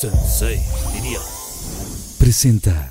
Sensei, 0.00 0.58
diría. 0.94 1.18
Presenta. 2.18 2.88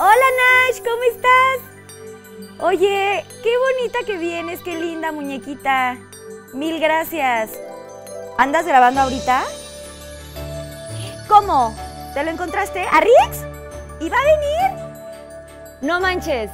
Hola 0.00 0.28
Nash, 0.34 0.82
¿cómo 0.82 1.02
estás? 1.12 1.60
Oye, 2.58 3.24
qué 3.44 3.52
bonita 3.56 4.00
que 4.04 4.18
vienes, 4.18 4.60
qué 4.62 4.74
linda 4.74 5.12
muñequita. 5.12 5.96
Mil 6.54 6.80
gracias. 6.80 7.52
¿Andas 8.36 8.66
grabando 8.66 9.02
ahorita? 9.02 9.44
¿Cómo? 11.28 11.72
¿Te 12.14 12.24
lo 12.24 12.32
encontraste? 12.32 12.84
¿A 12.90 13.00
Rix? 13.00 13.44
¿Y 14.00 14.08
va 14.08 14.16
a 14.16 14.24
venir? 14.24 14.75
No 15.86 16.00
manches. 16.00 16.50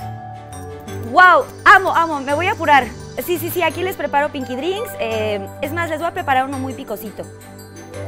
Wow, 1.11 1.47
amo, 1.65 1.91
amo, 1.97 2.21
me 2.21 2.35
voy 2.35 2.49
a 2.49 2.53
apurar. 2.53 2.87
Sí, 3.25 3.39
sí, 3.39 3.49
sí, 3.49 3.63
aquí 3.63 3.83
les 3.83 3.97
preparo 3.97 4.29
Pinky 4.31 4.57
Drinks. 4.57 4.91
eh, 5.01 5.41
es 5.63 5.73
más, 5.73 5.89
les 5.89 6.01
voy 6.01 6.09
a 6.09 6.13
preparar 6.13 6.45
uno 6.45 6.59
muy 6.59 6.75
picosito. 6.75 7.23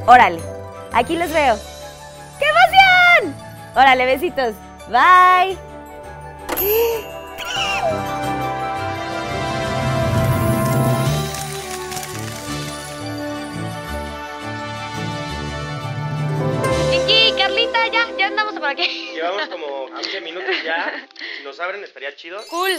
Órale, 0.07 0.39
aquí 0.93 1.17
les 1.17 1.33
veo. 1.33 1.57
¡Qué 2.39 2.45
emoción! 2.45 3.35
Órale, 3.75 4.05
besitos. 4.05 4.55
Bye. 4.89 5.57
Pinky, 16.91 17.35
Carlita, 17.39 17.79
ya, 17.93 18.07
ya 18.19 18.27
andamos 18.27 18.55
por 18.55 18.69
aquí. 18.69 19.11
Llevamos 19.15 19.49
como 19.49 19.84
15 20.05 20.21
minutos 20.21 20.55
ya. 20.63 21.07
Si 21.39 21.45
nos 21.45 21.59
abren 21.61 21.83
estaría 21.83 22.15
chido. 22.15 22.39
Cool. 22.51 22.73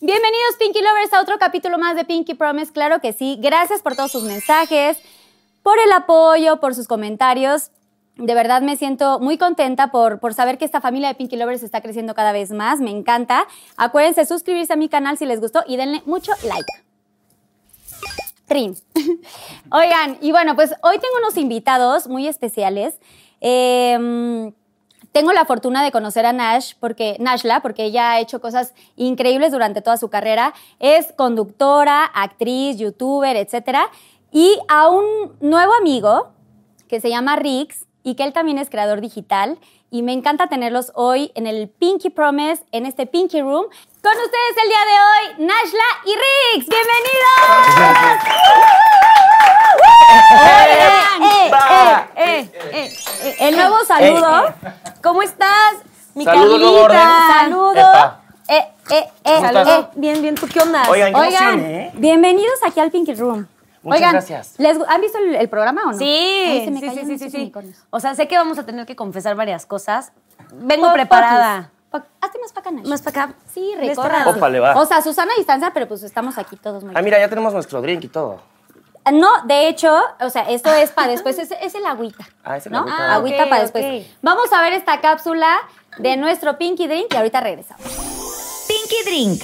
Bienvenidos 0.00 0.56
Pinky 0.58 0.80
Lovers 0.80 1.12
a 1.12 1.20
otro 1.20 1.38
capítulo 1.38 1.78
más 1.78 1.96
de 1.96 2.04
Pinky 2.04 2.34
Promise, 2.34 2.72
claro 2.72 3.00
que 3.00 3.12
sí. 3.12 3.36
Gracias 3.40 3.82
por 3.82 3.96
todos 3.96 4.12
sus 4.12 4.22
mensajes, 4.22 4.98
por 5.64 5.78
el 5.78 5.90
apoyo, 5.92 6.60
por 6.60 6.74
sus 6.74 6.86
comentarios. 6.86 7.70
De 8.16 8.34
verdad 8.34 8.60
me 8.60 8.76
siento 8.76 9.18
muy 9.18 9.38
contenta 9.38 9.90
por, 9.90 10.20
por 10.20 10.34
saber 10.34 10.58
que 10.58 10.64
esta 10.66 10.82
familia 10.82 11.08
de 11.08 11.14
Pinky 11.14 11.36
Lovers 11.36 11.62
está 11.64 11.80
creciendo 11.80 12.14
cada 12.14 12.32
vez 12.32 12.52
más. 12.52 12.80
Me 12.80 12.90
encanta. 12.90 13.48
Acuérdense 13.78 14.26
suscribirse 14.26 14.74
a 14.74 14.76
mi 14.76 14.90
canal 14.90 15.16
si 15.16 15.24
les 15.24 15.40
gustó 15.40 15.64
y 15.66 15.78
denle 15.78 16.02
mucho 16.04 16.32
like. 16.42 16.70
Trin. 18.46 18.76
Oigan, 19.72 20.18
y 20.20 20.32
bueno, 20.32 20.54
pues 20.54 20.74
hoy 20.82 20.98
tengo 20.98 21.16
unos 21.18 21.38
invitados 21.38 22.08
muy 22.08 22.28
especiales. 22.28 23.00
Eh, 23.40 24.52
tengo 25.14 25.32
la 25.32 25.44
fortuna 25.44 25.84
de 25.84 25.92
conocer 25.92 26.26
a 26.26 26.32
Nash, 26.32 26.72
porque, 26.80 27.16
Nashla, 27.20 27.60
porque 27.60 27.84
ella 27.84 28.10
ha 28.10 28.18
hecho 28.18 28.40
cosas 28.40 28.74
increíbles 28.96 29.52
durante 29.52 29.80
toda 29.80 29.96
su 29.96 30.08
carrera. 30.10 30.54
Es 30.80 31.12
conductora, 31.12 32.04
actriz, 32.04 32.78
youtuber, 32.78 33.36
etc. 33.36 33.78
Y 34.36 34.58
a 34.66 34.88
un 34.88 35.36
nuevo 35.38 35.72
amigo 35.74 36.32
que 36.88 37.00
se 37.00 37.08
llama 37.08 37.36
Rix 37.36 37.86
y 38.02 38.16
que 38.16 38.24
él 38.24 38.32
también 38.32 38.58
es 38.58 38.68
creador 38.68 39.00
digital. 39.00 39.58
Y 39.92 40.02
me 40.02 40.12
encanta 40.12 40.48
tenerlos 40.48 40.90
hoy 40.96 41.30
en 41.36 41.46
el 41.46 41.68
Pinky 41.68 42.10
Promise, 42.10 42.64
en 42.72 42.84
este 42.84 43.06
Pinky 43.06 43.42
Room. 43.42 43.66
Con 44.02 44.12
ustedes 44.12 44.56
el 44.60 44.68
día 44.68 44.80
de 44.90 44.96
hoy, 45.38 45.46
Nashla 45.46 45.84
y 46.04 46.14
Rix. 46.56 46.68
¡Bienvenidos! 46.68 47.44
Oigan, 50.32 51.22
eh, 51.22 51.50
eh, 52.16 52.50
eh, 52.72 52.92
eh, 53.22 53.36
el 53.38 53.56
nuevo 53.56 53.84
saludo. 53.84 54.52
¿Cómo 55.00 55.22
estás? 55.22 55.74
Mi 56.14 56.24
Saludo, 56.24 56.58
nuevo 56.58 56.82
orden. 56.82 56.98
Carlita. 56.98 57.38
Saludo. 57.38 57.70
Epa. 57.72 58.20
Eh, 58.48 58.68
eh, 58.90 59.08
eh, 59.24 59.40
estás? 59.44 59.68
eh. 59.68 59.86
Bien, 59.94 60.20
bien. 60.20 60.34
¿Tú 60.34 60.48
qué 60.52 60.58
onda? 60.60 60.90
Oigan, 60.90 61.12
qué 61.12 61.20
Oigan, 61.20 61.42
emoción, 61.54 61.70
¿eh? 61.70 61.90
bienvenidos 61.94 62.58
aquí 62.66 62.80
al 62.80 62.90
Pinky 62.90 63.14
Room. 63.14 63.46
Muchas 63.84 63.98
Oigan, 64.00 64.12
gracias. 64.12 64.54
¿les 64.58 64.78
¿Han 64.88 65.00
visto 65.02 65.18
el, 65.18 65.34
el 65.34 65.48
programa 65.50 65.82
o 65.82 65.92
no? 65.92 65.98
Sí, 65.98 66.04
Ay, 66.06 66.64
se 66.64 66.70
me 66.70 66.80
sí, 66.80 66.90
sí, 67.06 67.18
sí, 67.18 67.30
sí. 67.30 67.52
O 67.90 68.00
sea, 68.00 68.14
sé 68.14 68.26
que 68.26 68.36
vamos 68.36 68.58
a 68.58 68.64
tener 68.64 68.86
que 68.86 68.96
confesar 68.96 69.36
varias 69.36 69.66
cosas. 69.66 70.12
Vengo 70.54 70.90
preparada. 70.92 71.70
poquis. 71.90 72.08
Hazte 72.20 72.38
más 72.40 72.52
para 72.52 72.60
acá, 72.68 72.70
Nash. 72.76 72.86
Más 72.88 73.02
para 73.02 73.24
acá. 73.24 73.34
Sí, 73.52 73.72
recorra. 73.78 74.26
Ópale, 74.28 74.58
va. 74.58 74.74
O 74.80 74.86
sea, 74.86 75.02
Susana 75.02 75.32
a 75.34 75.36
distancia, 75.36 75.70
pero 75.72 75.86
pues 75.86 76.02
estamos 76.02 76.38
aquí 76.38 76.56
todos 76.56 76.82
muy 76.82 76.94
Ah, 76.96 77.02
mira, 77.02 77.18
ya 77.18 77.28
tenemos 77.28 77.52
nuestro 77.52 77.80
drink 77.82 78.02
y 78.04 78.08
todo. 78.08 78.40
No, 79.12 79.42
de 79.44 79.68
hecho, 79.68 79.94
o 80.20 80.30
sea, 80.30 80.48
esto 80.48 80.72
es 80.72 80.90
para 80.90 81.08
después, 81.08 81.38
es, 81.38 81.50
es 81.60 81.74
el 81.74 81.84
agüita. 81.84 82.26
Ah, 82.42 82.56
es 82.56 82.66
el 82.66 82.72
¿no? 82.72 82.78
agüita. 82.80 82.96
Ah, 82.98 83.14
agüita 83.16 83.48
para 83.50 83.62
después. 83.62 84.06
Vamos 84.22 84.52
a 84.52 84.62
ver 84.62 84.72
esta 84.72 85.00
cápsula 85.00 85.58
de 85.98 86.16
nuestro 86.16 86.56
Pinky 86.56 86.86
Drink 86.86 87.12
y 87.12 87.16
ahorita 87.16 87.40
regresamos. 87.40 87.84
Pinky 88.66 89.04
Drink. 89.04 89.42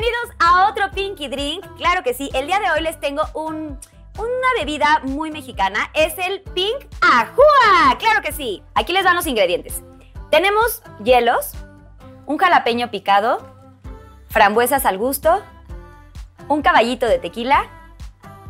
Bienvenidos 0.00 0.34
a 0.38 0.66
otro 0.70 0.90
Pinky 0.92 1.28
Drink. 1.28 1.76
Claro 1.76 2.02
que 2.02 2.14
sí, 2.14 2.30
el 2.32 2.46
día 2.46 2.58
de 2.58 2.70
hoy 2.70 2.80
les 2.80 2.98
tengo 3.00 3.22
un, 3.34 3.78
una 4.16 4.48
bebida 4.58 5.00
muy 5.02 5.30
mexicana. 5.30 5.90
Es 5.92 6.16
el 6.16 6.40
Pink 6.40 6.86
Ajua. 7.02 7.98
Claro 7.98 8.22
que 8.22 8.32
sí. 8.32 8.62
Aquí 8.74 8.94
les 8.94 9.04
van 9.04 9.14
los 9.14 9.26
ingredientes. 9.26 9.82
Tenemos 10.30 10.82
hielos, 11.04 11.52
un 12.24 12.38
jalapeño 12.38 12.90
picado, 12.90 13.46
frambuesas 14.30 14.86
al 14.86 14.96
gusto, 14.96 15.42
un 16.48 16.62
caballito 16.62 17.04
de 17.04 17.18
tequila, 17.18 17.66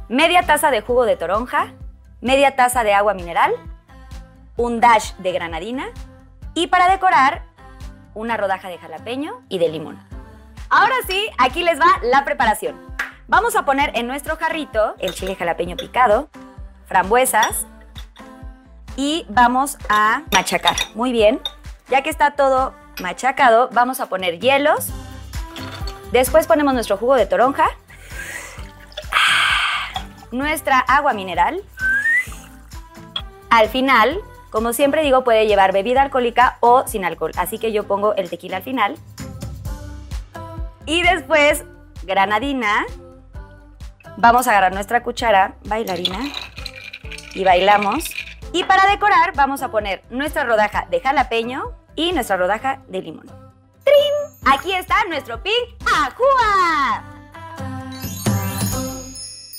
media 0.09 0.43
taza 0.43 0.71
de 0.71 0.83
jugo 0.83 1.05
de 1.05 1.17
toronja, 1.17 1.75
media 2.21 2.55
taza 2.55 2.85
de 2.85 2.95
agua 2.95 3.15
mineral, 3.15 3.53
un 4.57 4.79
dash 4.79 5.15
de 5.15 5.33
granadina 5.33 5.89
y 6.55 6.69
para 6.69 6.89
decorar 6.89 7.43
una 8.15 8.37
rodaja 8.37 8.69
de 8.69 8.79
jalapeño 8.79 9.43
y 9.49 9.59
de 9.59 9.69
limón. 9.69 10.10
Ahora 10.71 10.95
sí, 11.09 11.29
aquí 11.37 11.65
les 11.65 11.81
va 11.81 11.99
la 12.03 12.25
preparación. 12.25 12.77
Vamos 13.27 13.57
a 13.57 13.65
poner 13.65 13.91
en 13.97 14.07
nuestro 14.07 14.37
jarrito 14.37 14.95
el 15.01 15.13
chile 15.15 15.35
jalapeño 15.35 15.77
picado, 15.77 16.29
frambuesas 16.87 17.67
y 18.97 19.27
vamos 19.29 19.79
a 19.89 20.23
machacar. 20.33 20.77
Muy 20.95 21.11
bien. 21.11 21.41
Ya 21.89 22.03
que 22.03 22.11
está 22.11 22.33
todo 22.33 22.73
machacado, 23.01 23.69
vamos 23.73 23.99
a 23.99 24.07
poner 24.07 24.39
hielos. 24.39 24.89
Después 26.13 26.47
ponemos 26.47 26.73
nuestro 26.73 26.97
jugo 26.97 27.17
de 27.17 27.27
toronja, 27.27 27.69
nuestra 30.31 30.79
agua 30.79 31.15
mineral. 31.15 31.65
Al 33.51 33.69
final, 33.69 34.21
como 34.51 34.73
siempre 34.73 35.03
digo, 35.03 35.25
puede 35.25 35.49
llevar 35.49 35.73
bebida 35.73 36.03
alcohólica 36.03 36.59
o 36.61 36.87
sin 36.87 37.05
alcohol. 37.05 37.33
Así 37.37 37.59
que 37.59 37.73
yo 37.73 37.89
pongo 37.89 38.15
el 38.15 38.31
tequila 38.31 38.59
al 38.59 38.63
final. 38.63 38.95
Y 40.91 41.03
después, 41.03 41.65
granadina. 42.03 42.85
Vamos 44.17 44.49
a 44.49 44.51
agarrar 44.51 44.75
nuestra 44.75 45.05
cuchara 45.05 45.55
bailarina 45.67 46.19
y 47.33 47.45
bailamos. 47.45 48.11
Y 48.53 48.65
para 48.65 48.87
decorar 48.87 49.33
vamos 49.37 49.63
a 49.63 49.71
poner 49.71 50.03
nuestra 50.11 50.43
rodaja 50.43 50.89
de 50.91 51.01
jalapeño 51.01 51.63
y 51.95 52.11
nuestra 52.11 52.37
rodaja 52.39 52.81
de 52.89 53.03
limón. 53.03 53.27
¡Trim! 53.85 54.53
Aquí 54.53 54.73
está 54.73 54.97
nuestro 55.09 55.41
Pink 55.41 55.55
Ajua. 55.87 57.05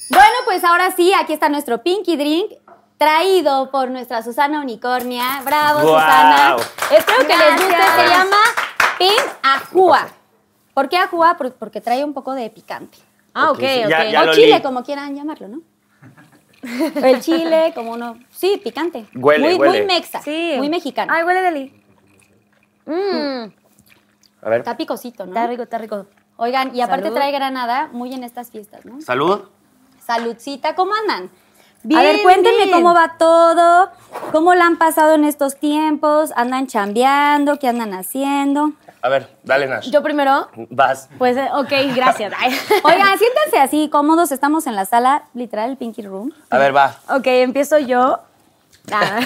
Bueno, 0.10 0.36
pues 0.44 0.66
ahora 0.66 0.92
sí, 0.92 1.14
aquí 1.14 1.32
está 1.32 1.48
nuestro 1.48 1.82
Pinky 1.82 2.18
Drink. 2.18 2.52
Traído 2.98 3.72
por 3.72 3.90
nuestra 3.90 4.22
Susana 4.22 4.60
Unicornia. 4.60 5.42
Bravo. 5.46 5.80
Susana. 5.80 6.58
Espero 6.92 7.20
que 7.26 7.38
les 7.38 7.56
guste. 7.56 7.84
Se 7.96 8.10
llama 8.10 8.38
Pink 8.98 9.24
Ajua. 9.44 10.10
¿Por 10.74 10.90
qué 10.90 10.98
Ajua? 10.98 11.36
Por- 11.38 11.54
Porque 11.54 11.82
trae 11.82 12.04
un 12.04 12.14
poco 12.14 12.34
de 12.34 12.50
picante. 12.50 12.98
Ah, 13.34 13.52
ok, 13.52 13.58
Ok, 13.58 13.62
ya- 13.90 14.10
ya 14.12 14.24
o 14.24 14.32
chile, 14.34 14.62
como 14.62 14.84
quieran 14.84 15.16
llamarlo, 15.16 15.48
¿no? 15.48 15.62
El 17.04 17.22
chile, 17.22 17.72
como 17.74 17.92
uno. 17.94 18.18
Sí, 18.30 18.60
picante. 18.64 19.06
Huele, 19.16 19.44
muy, 19.50 19.56
huele. 19.56 19.80
Muy 19.80 19.88
mexa. 19.88 20.22
Sí. 20.22 20.54
Muy 20.58 20.70
mexicano. 20.70 21.12
Ay, 21.14 21.24
huele 21.24 21.42
deli. 21.42 21.84
Mmm. 22.86 23.52
A 24.44 24.50
ver. 24.50 24.60
Está 24.60 24.76
picosito, 24.78 25.26
¿no? 25.26 25.32
Está 25.32 25.48
rico, 25.48 25.64
está 25.64 25.78
rico. 25.78 26.06
Oigan, 26.38 26.76
y 26.76 26.82
aparte 26.82 27.04
Salud. 27.06 27.16
trae 27.18 27.32
granada 27.32 27.90
muy 27.92 28.14
en 28.14 28.24
estas 28.24 28.50
fiestas, 28.50 28.86
¿no? 28.86 29.00
Salud. 29.02 29.42
Saludcita, 30.06 30.74
¿cómo 30.76 30.94
andan? 30.96 31.30
Bien, 31.84 32.00
a 32.00 32.04
ver, 32.04 32.22
cuéntenme 32.24 32.66
bien. 32.66 32.72
cómo 32.72 32.94
va 32.94 33.16
todo, 33.18 33.90
cómo 34.32 34.54
la 34.56 34.66
han 34.66 34.78
pasado 34.78 35.14
en 35.16 35.24
estos 35.26 35.58
tiempos, 35.58 36.32
andan 36.36 36.68
chambeando, 36.68 37.58
qué 37.60 37.68
andan 37.68 37.94
haciendo. 37.94 38.74
A 39.04 39.10
ver, 39.10 39.36
dale, 39.44 39.68
Nash. 39.68 39.90
Yo 39.90 40.04
primero, 40.04 40.48
Vas. 40.70 41.10
pues, 41.18 41.36
eh, 41.38 41.50
ok, 41.54 41.72
gracias. 41.96 42.34
Oigan, 42.84 43.18
siéntense 43.18 43.58
así 43.60 43.90
cómodos, 43.90 44.32
estamos 44.32 44.68
en 44.68 44.76
la 44.76 44.86
sala, 44.86 45.24
literal, 45.34 45.72
el 45.72 45.78
Pinky 45.78 46.02
Room. 46.04 46.32
A 46.50 46.58
ver, 46.58 46.76
va. 46.76 46.96
Ok, 47.10 47.26
empiezo 47.28 47.80
yo. 47.80 48.20
Ah. 48.92 49.20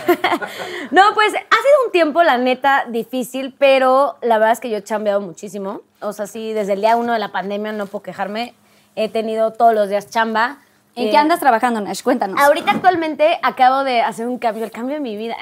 no, 0.91 1.01
pues 1.13 1.33
ha 1.33 1.37
sido 1.37 1.85
un 1.85 1.91
tiempo, 1.91 2.23
la 2.23 2.37
neta, 2.37 2.85
difícil, 2.89 3.53
pero 3.57 4.17
la 4.21 4.37
verdad 4.37 4.51
es 4.53 4.59
que 4.59 4.69
yo 4.69 4.77
he 4.77 4.83
chambeado 4.83 5.21
muchísimo. 5.21 5.81
O 6.01 6.13
sea, 6.13 6.27
sí, 6.27 6.53
desde 6.53 6.73
el 6.73 6.81
día 6.81 6.95
uno 6.97 7.13
de 7.13 7.19
la 7.19 7.31
pandemia 7.31 7.71
no 7.71 7.85
puedo 7.85 8.03
quejarme. 8.03 8.53
He 8.95 9.09
tenido 9.09 9.51
todos 9.53 9.73
los 9.73 9.89
días 9.89 10.09
chamba. 10.09 10.57
¿En 10.95 11.07
Eh, 11.07 11.11
qué 11.11 11.17
andas 11.17 11.39
trabajando, 11.41 11.81
Nash? 11.81 12.01
Cuéntanos. 12.03 12.39
Ahorita 12.41 12.71
actualmente 12.71 13.39
acabo 13.43 13.83
de 13.83 14.01
hacer 14.01 14.27
un 14.27 14.39
cambio, 14.39 14.63
el 14.63 14.71
cambio 14.71 14.95
de 14.95 15.01
mi 15.01 15.17
vida. 15.17 15.35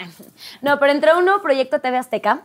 No, 0.62 0.80
pero 0.80 0.92
entré 0.92 1.12
a 1.12 1.18
un 1.18 1.26
nuevo 1.26 1.42
proyecto 1.44 1.80
TV 1.80 1.98
Azteca. 1.98 2.42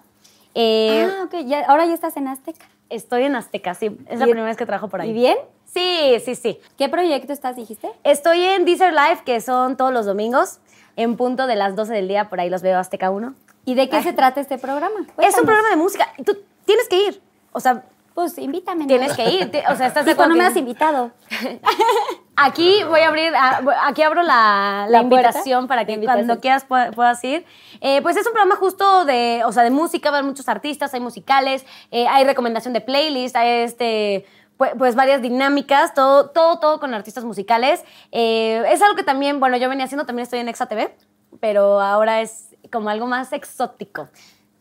Eh, 0.60 1.08
Ah, 1.08 1.22
ok, 1.24 1.34
ya, 1.46 1.64
ahora 1.68 1.86
ya 1.86 1.94
estás 1.94 2.16
en 2.16 2.26
Azteca. 2.26 2.66
Estoy 2.90 3.22
en 3.22 3.36
Azteca, 3.36 3.74
sí. 3.74 3.96
Es 4.08 4.18
la 4.18 4.26
¿Y- 4.26 4.30
primera 4.30 4.46
vez 4.48 4.56
que 4.56 4.66
trabajo 4.66 4.88
por 4.88 5.00
ahí. 5.00 5.10
¿Y 5.10 5.12
bien? 5.12 5.36
Sí, 5.66 6.16
sí, 6.24 6.34
sí. 6.34 6.58
¿Qué 6.76 6.88
proyecto 6.88 7.32
estás, 7.32 7.54
dijiste? 7.54 7.88
Estoy 8.02 8.42
en 8.42 8.64
Deezer 8.64 8.92
Live, 8.92 9.20
que 9.24 9.40
son 9.40 9.76
todos 9.76 9.92
los 9.92 10.04
domingos, 10.04 10.58
en 10.96 11.16
punto 11.16 11.46
de 11.46 11.54
las 11.54 11.76
12 11.76 11.92
del 11.92 12.08
día, 12.08 12.28
por 12.28 12.40
ahí 12.40 12.50
los 12.50 12.62
veo 12.62 12.76
Azteca 12.78 13.10
1. 13.10 13.34
¿Y 13.66 13.74
de 13.76 13.88
qué 13.88 14.02
se 14.02 14.12
trata 14.12 14.40
este 14.40 14.58
programa? 14.58 15.00
Es 15.18 15.38
un 15.38 15.44
programa 15.44 15.68
de 15.70 15.76
música. 15.76 16.08
Tú 16.26 16.36
tienes 16.64 16.88
que 16.88 17.06
ir. 17.06 17.22
O 17.52 17.60
sea, 17.60 17.84
Pues 18.18 18.36
invítame. 18.36 18.80
¿no? 18.80 18.86
tienes 18.88 19.12
que 19.14 19.30
ir. 19.30 19.52
O 19.70 19.76
sea, 19.76 19.86
estás 19.86 20.04
de 20.04 20.10
¿Y 20.10 20.14
cuándo 20.16 20.34
acuerdo 20.34 20.34
me 20.34 20.40
que- 20.40 20.46
has 20.46 20.56
invitado? 20.56 21.12
Aquí 22.36 22.82
voy 22.82 22.98
a 23.00 23.08
abrir, 23.08 23.32
ah, 23.36 23.60
aquí 23.86 24.02
abro 24.02 24.22
la, 24.24 24.86
la 24.88 25.02
¿La 25.02 25.08
puerta? 25.08 25.28
invitación 25.28 25.68
para 25.68 25.84
que 25.84 25.92
invitación. 25.92 26.26
cuando 26.26 26.40
quieras 26.40 26.64
pueda- 26.64 26.90
puedas 26.90 27.22
ir. 27.22 27.44
Eh, 27.80 28.02
pues 28.02 28.16
es 28.16 28.26
un 28.26 28.32
programa 28.32 28.56
justo 28.56 29.04
de, 29.04 29.42
o 29.44 29.52
sea, 29.52 29.62
de 29.62 29.70
música, 29.70 30.10
van 30.10 30.26
muchos 30.26 30.48
artistas, 30.48 30.92
hay 30.94 31.00
musicales, 31.00 31.64
eh, 31.92 32.08
hay 32.08 32.24
recomendación 32.24 32.74
de 32.74 32.80
playlist, 32.80 33.36
hay 33.36 33.62
este, 33.62 34.24
pues, 34.56 34.72
pues 34.76 34.96
varias 34.96 35.22
dinámicas, 35.22 35.94
todo, 35.94 36.30
todo, 36.30 36.58
todo 36.58 36.80
con 36.80 36.94
artistas 36.94 37.22
musicales. 37.24 37.84
Eh, 38.10 38.64
es 38.68 38.82
algo 38.82 38.96
que 38.96 39.04
también, 39.04 39.38
bueno, 39.38 39.56
yo 39.58 39.68
venía 39.68 39.84
haciendo, 39.84 40.06
también 40.06 40.24
estoy 40.24 40.40
en 40.40 40.48
Exa 40.48 40.66
TV, 40.66 40.92
pero 41.38 41.80
ahora 41.80 42.20
es 42.20 42.48
como 42.72 42.88
algo 42.88 43.06
más 43.06 43.32
exótico. 43.32 44.08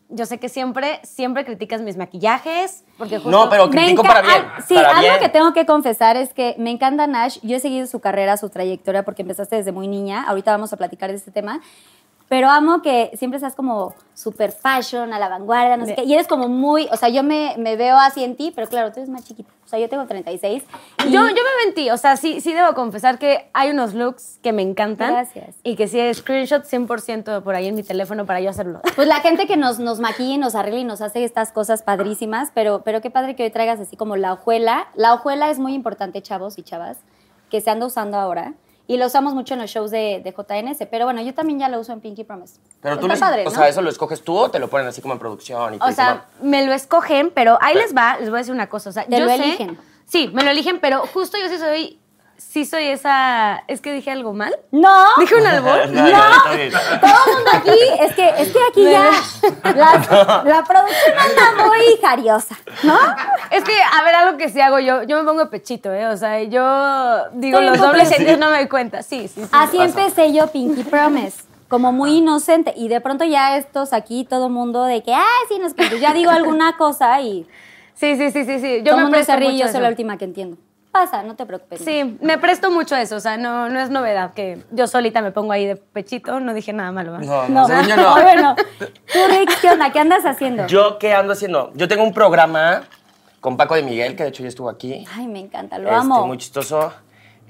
Yo 0.10 0.26
sé 0.26 0.40
que 0.40 0.48
siempre, 0.48 1.02
siempre 1.04 1.44
criticas 1.44 1.82
mis 1.82 1.98
maquillajes, 1.98 2.86
porque 2.98 3.18
justo... 3.18 3.30
No, 3.30 3.50
pero 3.50 3.70
critico 3.70 4.04
para 4.04 4.22
bien. 4.22 4.46
sí, 4.66 4.76
para 4.76 4.90
algo 4.92 5.02
bien. 5.02 5.20
que 5.20 5.30
tengo 5.30 5.52
que 5.54 5.66
confesar 5.66 6.16
es 6.16 6.34
que 6.34 6.56
me 6.58 6.72
encanta 6.72 7.08
Nash. 7.08 7.40
Yo 7.44 7.58
he 7.58 7.60
seguido 7.60 7.88
su 7.88 8.00
carrera, 8.00 8.38
su 8.38 8.50
trayectoria, 8.50 9.04
porque 9.04 9.24
empezaste 9.24 9.58
desde 9.58 9.74
muy 9.74 9.88
niña. 9.88 10.24
Ahorita 10.24 10.52
vamos 10.52 10.72
a 10.72 10.78
platicar 10.78 11.10
de 11.10 11.18
este 11.18 11.32
tema. 11.32 11.60
Pero 12.30 12.50
amo 12.50 12.82
que 12.82 13.12
siempre 13.18 13.38
estás 13.38 13.56
como 13.56 13.94
super 14.14 14.52
fashion, 14.52 15.14
a 15.14 15.20
la 15.20 15.30
vanguardia, 15.30 15.78
no 15.78 15.86
sé 15.86 15.96
qué. 15.96 16.04
Y 16.04 16.14
eres 16.14 16.28
como 16.28 16.50
muy, 16.50 16.90
o 16.92 16.98
sea, 16.98 17.08
yo 17.08 17.24
me, 17.24 17.56
me 17.58 17.78
veo 17.78 17.96
así 17.98 18.22
en 18.24 18.36
ti, 18.36 18.52
pero 18.54 18.68
claro, 18.68 18.92
tú 18.92 19.00
eres 19.00 19.10
más 19.10 19.24
chiquita. 19.24 19.50
O 19.64 19.70
sea, 19.70 19.80
yo 19.80 19.88
tengo 19.88 20.06
36. 20.08 20.64
y- 21.06 21.12
Yo, 21.12 21.22
yo 21.22 21.36
me 21.36 21.66
mentí, 21.66 21.90
o 21.90 21.96
sea, 21.98 22.18
sí, 22.18 22.42
sí 22.42 22.54
debo 22.54 22.74
confesar 22.74 23.18
que 23.18 23.50
hay 23.54 23.70
unos 23.70 23.94
looks 23.94 24.40
que 24.44 24.52
me 24.52 24.62
encantan. 24.62 25.12
Gracias. 25.14 25.56
Y 25.64 25.76
que 25.78 25.88
sí, 25.88 26.00
screenshot 26.14 26.64
100% 26.66 27.44
por 27.44 27.56
ahí 27.56 27.68
en 27.68 27.76
mi 27.76 27.84
teléfono 27.84 28.26
para 28.26 28.42
yo 28.42 28.50
hacerlo. 28.50 28.82
Pues 28.98 29.08
la 29.08 29.22
gente 29.22 29.48
que 29.48 29.56
nos, 29.56 29.80
nos 29.80 30.00
maquilla 30.00 30.34
y 30.34 30.38
nos 30.38 30.56
arregla 30.56 30.80
y 30.80 30.84
nos 30.84 31.02
hace 31.02 31.24
estas 31.24 31.52
cosas 31.54 31.82
padrísimas, 31.84 32.52
pero, 32.54 32.82
pero 32.84 33.00
qué 33.00 33.10
padre 33.10 33.36
que 33.38 33.44
hoy 33.44 33.52
traigas 33.52 33.80
así 33.80 33.96
como 33.96 34.18
la 34.18 34.34
hojuela. 34.34 34.88
La 34.96 35.14
hojuela 35.14 35.50
es 35.50 35.60
muy 35.60 35.74
importante, 35.74 36.22
chavos 36.22 36.58
y 36.58 36.64
chavas, 36.64 36.98
que 37.50 37.62
se 37.62 37.70
anda 37.70 37.86
usando 37.86 38.18
ahora. 38.18 38.54
Y 38.90 38.98
lo 38.98 39.06
usamos 39.08 39.34
mucho 39.34 39.54
en 39.54 39.60
los 39.60 39.70
shows 39.70 39.92
de, 39.92 40.22
de 40.24 40.32
JNS, 40.32 40.88
pero 40.90 41.04
bueno, 41.06 41.22
yo 41.22 41.34
también 41.34 41.60
ya 41.60 41.68
lo 41.68 41.78
uso 41.80 41.92
en 41.92 42.00
Pinky 42.00 42.24
Promise. 42.24 42.60
Pero 42.82 42.98
tú 42.98 43.08
les, 43.10 43.20
padre, 43.20 43.42
o 43.42 43.46
¿no? 43.46 43.52
sea, 43.52 43.68
eso 43.68 43.82
lo 43.82 43.90
escoges 43.90 44.22
tú 44.24 44.38
o 44.38 44.50
te 44.50 44.60
lo 44.60 44.70
ponen 44.70 44.88
así 44.88 45.02
como 45.02 45.14
en 45.14 45.20
producción 45.20 45.74
y 45.74 45.78
O 45.82 45.92
sea, 45.92 46.28
me 46.42 46.66
lo 46.66 46.72
escogen, 46.74 47.32
pero 47.36 47.58
ahí 47.62 47.76
les 47.76 47.94
va, 47.96 48.18
les 48.18 48.30
voy 48.30 48.38
a 48.38 48.40
decir 48.40 48.54
una 48.54 48.70
cosa. 48.70 48.90
O 48.90 48.94
sea, 48.94 49.06
Te 49.06 49.18
yo 49.20 49.26
lo 49.26 49.30
sé- 49.30 49.36
eligen. 49.44 49.78
Sí, 50.06 50.30
me 50.34 50.44
lo 50.44 50.52
eligen, 50.52 50.80
pero 50.80 51.06
justo 51.08 51.38
yo 51.38 51.50
sí 51.50 51.58
soy, 51.58 52.00
sí 52.38 52.66
soy 52.66 52.86
esa, 52.88 53.64
es 53.68 53.82
que 53.82 53.92
dije 53.92 54.12
algo 54.12 54.34
mal. 54.34 54.56
No, 54.72 55.06
Dije 55.20 55.36
un 55.36 55.46
albur. 55.48 55.88
No, 55.90 56.10
todo 56.44 56.54
el 56.54 57.34
mundo 57.34 57.52
aquí, 57.54 57.80
es 58.00 58.14
que, 58.16 58.30
es 58.30 58.50
que 58.50 58.60
aquí 58.70 58.84
ya 58.84 59.10
la, 59.76 60.44
la 60.46 60.64
producción 60.64 61.16
anda 61.18 61.66
muy 61.68 61.98
jariosa, 62.02 62.58
¿no? 62.84 62.98
Es 63.52 63.64
que, 63.64 63.74
a 63.82 64.04
ver, 64.04 64.16
algo 64.16 64.38
que 64.38 64.50
sí 64.50 64.62
hago 64.62 64.80
yo, 64.80 65.04
yo 65.04 65.18
me 65.18 65.24
pongo 65.24 65.50
pechito, 65.50 65.92
¿eh? 65.94 66.08
O 66.08 66.18
sea, 66.18 66.42
yo 66.44 67.30
digo, 67.34 67.60
los 67.62 67.78
dobles 67.80 68.10
sentidos 68.10 68.40
no 68.40 68.50
me 68.52 68.58
doy 68.58 68.68
cuenta. 68.68 69.04
Sí, 69.04 69.28
sí, 69.28 69.42
sí. 69.44 69.50
Así 69.52 69.78
empecé 69.80 70.34
yo 70.34 70.48
Pinky 70.48 70.84
Promise, 70.84 71.44
como 71.68 71.92
muy 71.92 72.18
inocente. 72.18 72.74
Y 72.76 72.88
de 72.88 73.02
pronto 73.02 73.26
ya 73.26 73.58
estos 73.58 73.94
aquí, 73.94 74.26
todo 74.26 74.50
mundo 74.50 74.86
de 74.86 75.04
que, 75.04 75.14
ay, 75.14 75.24
sí, 75.50 75.60
nos 75.60 75.74
pues 75.74 76.00
ya 76.00 76.14
digo 76.14 76.32
alguna 76.32 76.78
cosa 76.78 77.20
y 77.22 77.48
Sí, 77.96 78.16
sí, 78.16 78.30
sí, 78.32 78.46
sí, 78.46 78.60
sí. 78.60 78.84
todo 78.84 78.84
Yo 78.84 78.92
el 78.92 78.98
me 78.98 79.04
mundo 79.06 79.24
se 79.24 79.36
ríe 79.36 79.58
yo 79.58 79.68
soy 79.68 79.82
la 79.82 79.90
última 79.90 80.18
que 80.18 80.26
entiendo. 80.26 80.58
Pasa, 80.98 81.22
no 81.22 81.36
te 81.36 81.46
preocupes. 81.46 81.82
Sí, 81.84 82.18
me 82.22 82.40
presto 82.40 82.72
mucho 82.72 82.96
a 82.96 83.02
eso, 83.02 83.16
o 83.18 83.20
sea, 83.20 83.38
no, 83.38 83.70
no 83.70 83.80
es 83.80 83.90
novedad 83.92 84.34
que 84.34 84.64
yo 84.72 84.88
solita 84.88 85.22
me 85.22 85.32
pongo 85.32 85.52
ahí 85.52 85.66
de 85.68 85.76
pechito, 85.76 86.40
no 86.40 86.54
dije 86.56 86.74
nada 86.74 86.92
malo. 86.92 87.20
No, 87.20 87.48
No, 87.48 87.68
no, 87.68 87.96
no. 87.96 88.14
Bueno, 88.24 88.56
tú, 88.80 89.20
Rick, 89.30 89.62
¿qué 89.62 89.70
onda? 89.70 89.92
¿Qué 89.92 90.00
andas 90.00 90.26
haciendo? 90.26 90.66
¿Yo 90.66 90.98
qué 90.98 91.14
ando 91.14 91.34
haciendo? 91.34 91.72
Yo 91.76 91.88
tengo 91.88 92.04
un 92.04 92.14
programa 92.14 92.84
con 93.42 93.58
Paco 93.58 93.76
de 93.76 93.84
Miguel, 93.84 94.16
que 94.16 94.24
de 94.24 94.30
hecho 94.30 94.42
ya 94.42 94.50
estuvo 94.50 94.70
aquí. 94.70 95.06
Ay, 95.16 95.28
me 95.28 95.40
encanta, 95.40 95.78
lo 95.78 95.88
Este, 95.90 96.00
amo. 96.00 96.26
Muy 96.26 96.38
chistoso. 96.40 96.92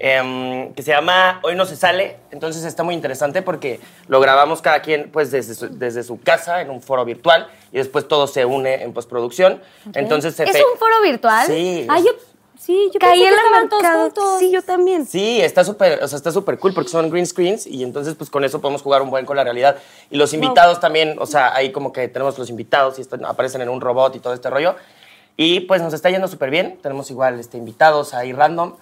em, 0.00 0.72
que 0.74 0.82
se 0.82 0.92
llama 0.92 1.40
Hoy 1.42 1.56
no 1.56 1.64
se 1.66 1.74
sale. 1.74 2.18
Entonces 2.30 2.64
está 2.64 2.82
muy 2.84 2.94
interesante 2.94 3.42
porque 3.42 3.80
lo 4.06 4.20
grabamos 4.20 4.62
cada 4.62 4.80
quien 4.80 5.10
pues 5.10 5.30
desde 5.32 5.54
su, 5.54 5.68
desde 5.76 6.04
su 6.04 6.20
casa 6.20 6.60
en 6.60 6.70
un 6.70 6.80
foro 6.82 7.04
virtual 7.04 7.48
y 7.72 7.78
después 7.78 8.06
todo 8.06 8.26
se 8.28 8.44
une 8.44 8.82
en 8.84 8.92
postproducción. 8.92 9.60
Entonces 9.94 10.36
se 10.36 10.44
¿Es 10.44 10.54
un 10.54 10.78
foro 10.78 11.00
virtual? 11.02 11.46
Sí. 11.48 11.84
Ay, 11.88 12.04
yo, 12.04 12.12
sí, 12.58 12.90
yo 12.92 12.98
Caí 13.00 13.20
pensé 13.20 13.24
en 13.24 13.30
que 13.30 13.36
la 13.36 13.62
estaban 13.62 14.12
todos. 14.12 14.38
Sí, 14.38 14.50
yo 14.50 14.62
también. 14.62 15.06
Sí, 15.06 15.40
está 15.40 15.64
súper, 15.64 16.02
o 16.02 16.08
sea, 16.08 16.16
está 16.16 16.30
súper 16.32 16.58
cool 16.58 16.74
porque 16.74 16.90
son 16.90 17.08
green 17.10 17.26
screens 17.26 17.66
y 17.66 17.82
entonces 17.82 18.14
pues 18.14 18.28
con 18.30 18.44
eso 18.44 18.60
podemos 18.60 18.82
jugar 18.82 19.00
un 19.02 19.10
buen 19.10 19.24
con 19.24 19.36
la 19.36 19.44
realidad. 19.44 19.76
Y 20.10 20.16
los 20.16 20.34
invitados 20.34 20.80
también, 20.80 21.16
o 21.18 21.26
sea, 21.26 21.54
ahí 21.54 21.72
como 21.72 21.92
que 21.92 22.08
tenemos 22.08 22.38
los 22.38 22.50
invitados 22.50 22.98
y 22.98 23.02
están- 23.02 23.24
aparecen 23.24 23.60
en 23.62 23.68
un 23.68 23.80
robot 23.80 24.14
y 24.16 24.20
todo 24.20 24.34
este 24.34 24.50
rollo. 24.50 24.74
Y 25.36 25.60
pues 25.60 25.80
nos 25.80 25.94
está 25.94 26.10
yendo 26.10 26.26
súper 26.28 26.50
bien. 26.50 26.78
Tenemos 26.82 27.10
igual 27.10 27.38
este, 27.38 27.56
invitados 27.58 28.12
ahí 28.14 28.32
random. 28.32 28.74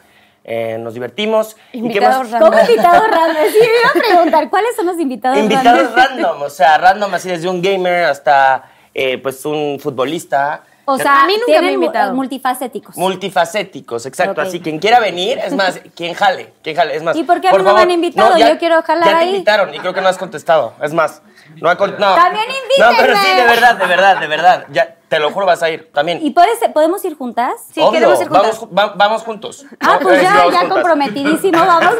eh, 0.48 0.78
nos 0.78 0.94
divertimos. 0.94 1.56
¿Y 1.72 1.80
qué 1.82 1.86
Invitados 1.88 2.30
random. 2.30 2.50
¿Cómo 2.52 2.62
invitados 2.62 3.10
random? 3.10 3.42
Sí, 3.50 3.58
me 3.58 3.66
iba 3.80 3.90
a 3.90 4.08
preguntar, 4.08 4.50
¿cuáles 4.50 4.76
son 4.76 4.86
los 4.86 4.98
invitados, 5.00 5.38
Invitados 5.38 5.92
random? 5.92 5.96
random, 6.22 6.42
o 6.42 6.50
sea, 6.50 6.78
random 6.78 7.12
así 7.14 7.28
desde 7.28 7.48
un 7.48 7.60
gamer 7.60 8.04
hasta 8.04 8.70
eh, 8.94 9.18
pues 9.18 9.44
un 9.44 9.78
futbolista. 9.80 10.62
O 10.88 10.96
sea, 10.98 11.22
A 11.22 11.26
mí 11.26 11.34
nunca 11.46 11.60
me 11.62 11.72
invitado. 11.72 12.14
multifacéticos. 12.14 12.96
Multifacéticos, 12.96 14.06
exacto. 14.06 14.40
Así, 14.40 14.60
quien 14.60 14.78
quiera 14.78 15.00
venir, 15.00 15.38
es 15.38 15.52
más, 15.52 15.80
quien 15.96 16.14
jale, 16.14 16.52
quien 16.62 16.76
jale, 16.76 16.96
es 16.96 17.02
más. 17.02 17.16
¿Y 17.16 17.24
por 17.24 17.40
qué 17.40 17.48
a 17.48 17.52
mí 17.52 17.58
no 17.62 17.74
me 17.74 17.80
han 17.82 17.90
invitado? 17.90 18.38
Yo 18.38 18.56
quiero 18.58 18.80
jalar 18.82 19.08
Ya 19.10 19.18
te 19.18 19.24
invitaron 19.26 19.74
y 19.74 19.78
creo 19.80 19.92
que 19.92 20.00
no 20.00 20.08
has 20.08 20.16
contestado, 20.16 20.74
es 20.80 20.94
más. 20.94 21.22
No, 21.60 21.68
ha 21.68 21.76
con- 21.76 21.98
no. 21.98 22.14
También 22.14 22.44
No, 22.78 22.86
pero 22.98 23.12
invítenme. 23.14 23.20
sí, 23.22 23.36
de 23.36 23.44
verdad, 23.46 23.76
de 23.76 23.86
verdad, 23.86 24.20
de 24.20 24.26
verdad. 24.26 24.66
Ya, 24.70 24.95
te 25.08 25.18
lo 25.20 25.30
juro, 25.30 25.46
vas 25.46 25.62
a 25.62 25.70
ir 25.70 25.90
también. 25.92 26.18
¿Y 26.20 26.30
puedes, 26.30 26.58
podemos 26.74 27.04
ir 27.04 27.16
juntas? 27.16 27.52
Sí, 27.72 27.80
Obvio, 27.80 27.92
queremos 27.92 28.20
ir 28.20 28.28
juntas. 28.28 28.60
Vamos, 28.70 28.76
va- 28.76 28.94
vamos 28.96 29.22
juntos. 29.22 29.64
Ah, 29.80 29.94
No, 29.94 30.00
pues 30.00 30.18
sí, 30.18 30.24
ya, 30.24 30.34
vamos 30.34 30.52
ya 30.54 30.68
comprometidísimo, 30.68 31.58
vamos. 31.66 31.94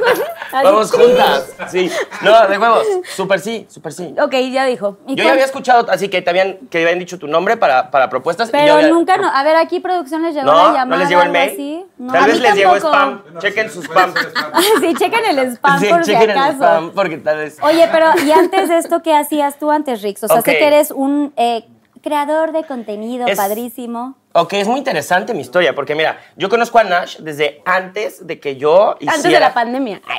Vamos 0.53 0.91
juntas, 0.93 1.53
sí. 1.71 1.91
No, 2.23 2.49
de 2.49 2.59
huevos. 2.59 2.85
Súper 3.15 3.41
sí, 3.41 3.67
súper 3.71 3.93
sí. 3.93 4.15
Ok, 4.21 4.33
ya 4.53 4.65
dijo. 4.67 4.99
¿Y 5.07 5.11
Yo 5.11 5.17
cuál- 5.17 5.27
ya 5.27 5.33
había 5.33 5.45
escuchado, 5.45 5.87
así 5.91 6.09
que 6.09 6.21
te 6.23 6.31
habían, 6.31 6.57
que 6.69 6.83
habían 6.83 6.99
dicho 6.99 7.19
tu 7.19 7.29
nombre 7.29 7.57
para, 7.57 7.91
para 7.91 8.09
propuestas. 8.11 8.49
y 8.49 8.53
yo 8.53 8.59
Pero 8.59 8.75
había- 8.75 8.89
nunca, 8.89 9.17
no, 9.19 9.29
a 9.29 9.43
ver, 9.45 9.57
aquí 9.57 9.81
producción 9.81 10.23
les 10.23 10.35
llegó 10.35 10.47
la 10.47 10.53
No, 10.53 10.63
llamada. 10.75 10.85
no 10.87 10.97
les 10.97 11.09
llegó 11.09 11.21
el 11.23 11.27
algo 11.29 11.39
mail. 11.39 11.51
así. 11.53 11.85
No, 11.99 12.13
Tal 12.13 12.25
vez 12.27 12.41
les 12.41 12.55
llegó 12.55 12.77
spam. 12.77 13.23
Chequen 13.39 13.71
su 13.71 13.83
spam. 13.83 14.15
sí, 14.81 14.95
chequen 14.95 15.25
el 15.27 15.39
spam 15.53 15.79
Sí, 15.81 15.87
por 15.89 16.05
si 16.05 16.13
chequen 16.13 16.31
el 16.31 16.39
acaso. 16.39 16.55
spam, 16.55 16.91
porque 16.93 17.19
tal 17.19 17.37
vez. 17.39 17.59
Oye, 17.63 17.89
pero 17.93 18.07
¿y 18.25 18.33
antes 18.33 18.69
de 18.69 18.79
esto 18.79 19.03
qué 19.03 19.15
hacías 19.15 19.59
tú 19.59 19.71
antes, 19.71 20.03
Rix? 20.03 20.25
O 20.25 20.29
sea, 20.29 20.41
sé 20.43 20.51
Ok. 20.53 20.59
que 20.59 20.67
eres 20.67 20.91
un 20.91 21.33
eh, 21.37 21.67
creador 22.07 22.53
de 22.53 22.63
contenido 22.63 23.27
Es- 23.27 23.37
padrísimo. 23.37 24.15
Ok, 24.33 24.53
es 24.53 24.69
muy 24.69 24.79
interesante 24.79 25.35
mi 25.35 25.41
historia, 25.41 25.75
porque 25.75 25.97
mira, 25.97 26.19
yo 26.37 26.49
conozco 26.49 26.79
a 26.79 26.85
Nash 26.85 27.17
desde 27.19 27.63
antes 27.65 28.25
de 28.25 28.39
que 28.39 28.57
yo 28.57 28.95
hiciera... 29.01 29.15
Antes 29.17 29.33
de 29.33 29.41
la 29.41 29.53
pandemia. 29.55 30.01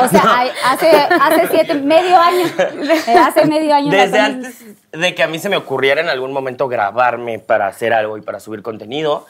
O 0.00 0.06
sea, 0.08 0.44
hace, 0.66 0.90
hace 0.90 1.48
siete, 1.50 1.74
medio 1.74 2.16
año. 2.18 2.44
Eh, 3.08 3.16
hace 3.18 3.46
medio 3.46 3.74
año. 3.74 3.90
Desde 3.90 4.18
antes 4.20 4.62
de 4.92 5.14
que 5.14 5.22
a 5.22 5.26
mí 5.26 5.38
se 5.38 5.48
me 5.48 5.56
ocurriera 5.56 6.00
en 6.02 6.08
algún 6.08 6.32
momento 6.32 6.68
grabarme 6.68 7.38
para 7.38 7.66
hacer 7.66 7.92
algo 7.94 8.18
y 8.18 8.20
para 8.20 8.38
subir 8.38 8.62
contenido, 8.62 9.26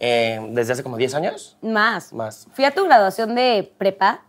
eh, 0.00 0.40
desde 0.50 0.72
hace 0.72 0.82
como 0.82 0.96
10 0.96 1.14
años. 1.14 1.56
Más. 1.62 2.12
Más. 2.12 2.48
Fui 2.52 2.64
a 2.64 2.72
tu 2.74 2.84
graduación 2.84 3.34
de 3.34 3.72
prepa. 3.78 4.20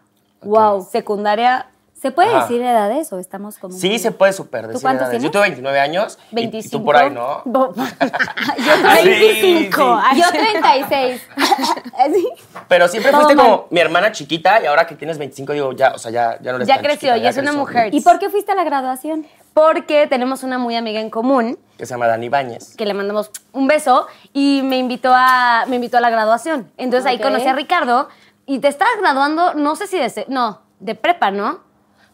Wow. 0.44 0.88
Secundaria. 0.90 1.68
¿Se 2.02 2.10
puede 2.10 2.30
Ajá. 2.30 2.42
decir 2.42 2.62
edades 2.64 3.14
o 3.14 3.20
estamos 3.20 3.60
como... 3.60 3.76
Sí, 3.78 4.00
se 4.00 4.12
puede 4.12 4.34
súper 4.34 4.66
decir. 4.68 4.82
cuántos 4.82 5.04
edades. 5.04 5.20
tienes? 5.20 5.24
Yo 5.24 5.30
tengo 5.32 5.44
29 5.44 5.80
años. 5.80 6.18
y- 6.32 6.34
Y, 6.34 6.36
25. 6.36 6.78
tú 6.80 6.84
por 6.84 6.96
ahí, 6.96 7.12
¿no? 7.12 7.44
Yo 7.46 7.74
Sí, 9.04 9.10
25. 9.10 9.78
sí. 9.78 10.02
Ay, 10.04 10.20
Yo 10.22 10.28
36. 10.32 11.22
Sí. 12.14 12.28
Pero 12.68 12.88
siempre 12.88 13.12
Todo 13.12 13.22
fuiste 13.22 13.36
mal. 13.36 13.46
como 13.46 13.68
mi 13.70 13.80
hermana 13.80 14.12
chiquita 14.12 14.60
y 14.62 14.66
ahora 14.66 14.88
que 14.88 14.96
tienes 14.96 15.20
25 15.20 15.54
digo, 15.54 15.72
ya, 15.74 15.92
o 15.94 16.00
sea, 16.00 16.10
ya, 16.12 16.40
ya 16.42 16.52
no 16.52 16.56
eres 16.58 16.68
Ya 16.68 16.76
tan 16.76 16.84
creció, 16.86 17.10
chiquita, 17.10 17.18
ya 17.24 17.30
es 17.30 17.38
una 17.38 17.54
mujer. 17.54 17.94
¿Y 17.94 18.02
por 18.02 18.18
qué 18.18 18.30
fuiste 18.32 18.52
a 18.52 18.56
la 18.56 18.64
graduación? 18.64 19.28
Porque 19.54 20.08
tenemos 20.08 20.42
una 20.44 20.58
muy 20.58 20.76
amiga 20.76 21.00
en 21.02 21.10
común 21.12 21.60
Que 21.78 21.86
se 21.86 21.94
llama 21.94 22.08
Dani 22.08 22.30
Báñez. 22.30 22.76
que 22.76 22.86
le 22.88 22.94
mandamos 22.96 23.30
un 23.52 23.68
beso 23.68 24.08
y 24.34 24.62
me 24.64 24.78
invitó 24.80 25.12
a, 25.14 25.66
me 25.68 25.76
invitó 25.76 25.98
a 25.98 26.02
la 26.02 26.10
graduación. 26.10 26.72
Entonces 26.78 27.06
ahí 27.08 27.20
conocí 27.20 27.46
a 27.48 27.54
Ricardo 27.54 28.10
y 28.48 28.58
te 28.60 28.68
estabas 28.70 28.94
graduando, 29.00 29.54
no 29.54 29.76
sé 29.76 29.86
si 29.86 29.98
de, 30.00 30.26
no, 30.30 30.62
de 30.80 30.96
prepa, 30.96 31.30
¿no? 31.30 31.60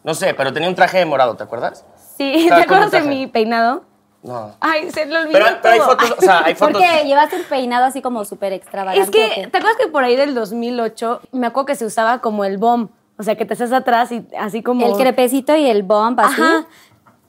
No 0.08 0.14
sé, 0.14 0.32
pero 0.32 0.54
tenía 0.54 0.70
un 0.70 0.74
traje 0.74 1.04
morado, 1.04 1.36
¿te 1.36 1.42
acuerdas? 1.42 1.84
Sí, 2.16 2.46
¿te 2.48 2.54
acuerdas 2.54 2.90
de 2.90 3.02
mi 3.02 3.26
peinado? 3.26 3.82
No. 4.22 4.54
Ay, 4.58 4.90
se 4.90 5.04
lo 5.04 5.18
olvidó 5.18 5.32
Pero, 5.34 5.46
pero 5.60 5.74
hay 5.74 5.80
fotos, 5.80 6.14
o 6.16 6.20
sea, 6.22 6.44
hay 6.46 6.54
fotos. 6.56 6.80
Porque 6.80 7.04
llevaste 7.04 7.36
un 7.36 7.42
peinado 7.42 7.84
así 7.84 8.00
como 8.00 8.24
súper 8.24 8.54
extravagante. 8.54 9.02
Es 9.02 9.08
¿o 9.08 9.10
que? 9.10 9.48
¿te 9.48 9.58
acuerdas 9.58 9.76
que 9.78 9.88
por 9.88 10.04
ahí 10.04 10.16
del 10.16 10.34
2008 10.34 11.20
me 11.32 11.46
acuerdo 11.46 11.66
que 11.66 11.74
se 11.74 11.84
usaba 11.84 12.22
como 12.22 12.46
el 12.46 12.56
bomb? 12.56 12.88
O 13.18 13.22
sea, 13.22 13.36
que 13.36 13.44
te 13.44 13.52
haces 13.52 13.70
atrás 13.70 14.10
y 14.10 14.26
así 14.38 14.62
como... 14.62 14.86
El 14.86 14.94
crepecito 14.96 15.54
y 15.54 15.68
el 15.68 15.82
bomb 15.82 16.18
así. 16.20 16.40
Ajá. 16.40 16.66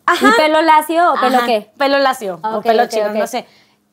Ajá. 0.05 0.27
¿Y 0.29 0.31
pelo 0.41 0.61
lacio 0.61 1.11
o 1.11 1.19
pelo 1.19 1.37
Ajá, 1.37 1.47
qué? 1.47 1.71
Pelo 1.77 1.97
lacio 1.97 2.39
Ah, 2.43 2.55
o 2.55 2.61
pelo 2.61 2.83
ok, 2.83 2.89
chino, 2.89 3.13
no 3.13 3.27
sé. 3.27 3.45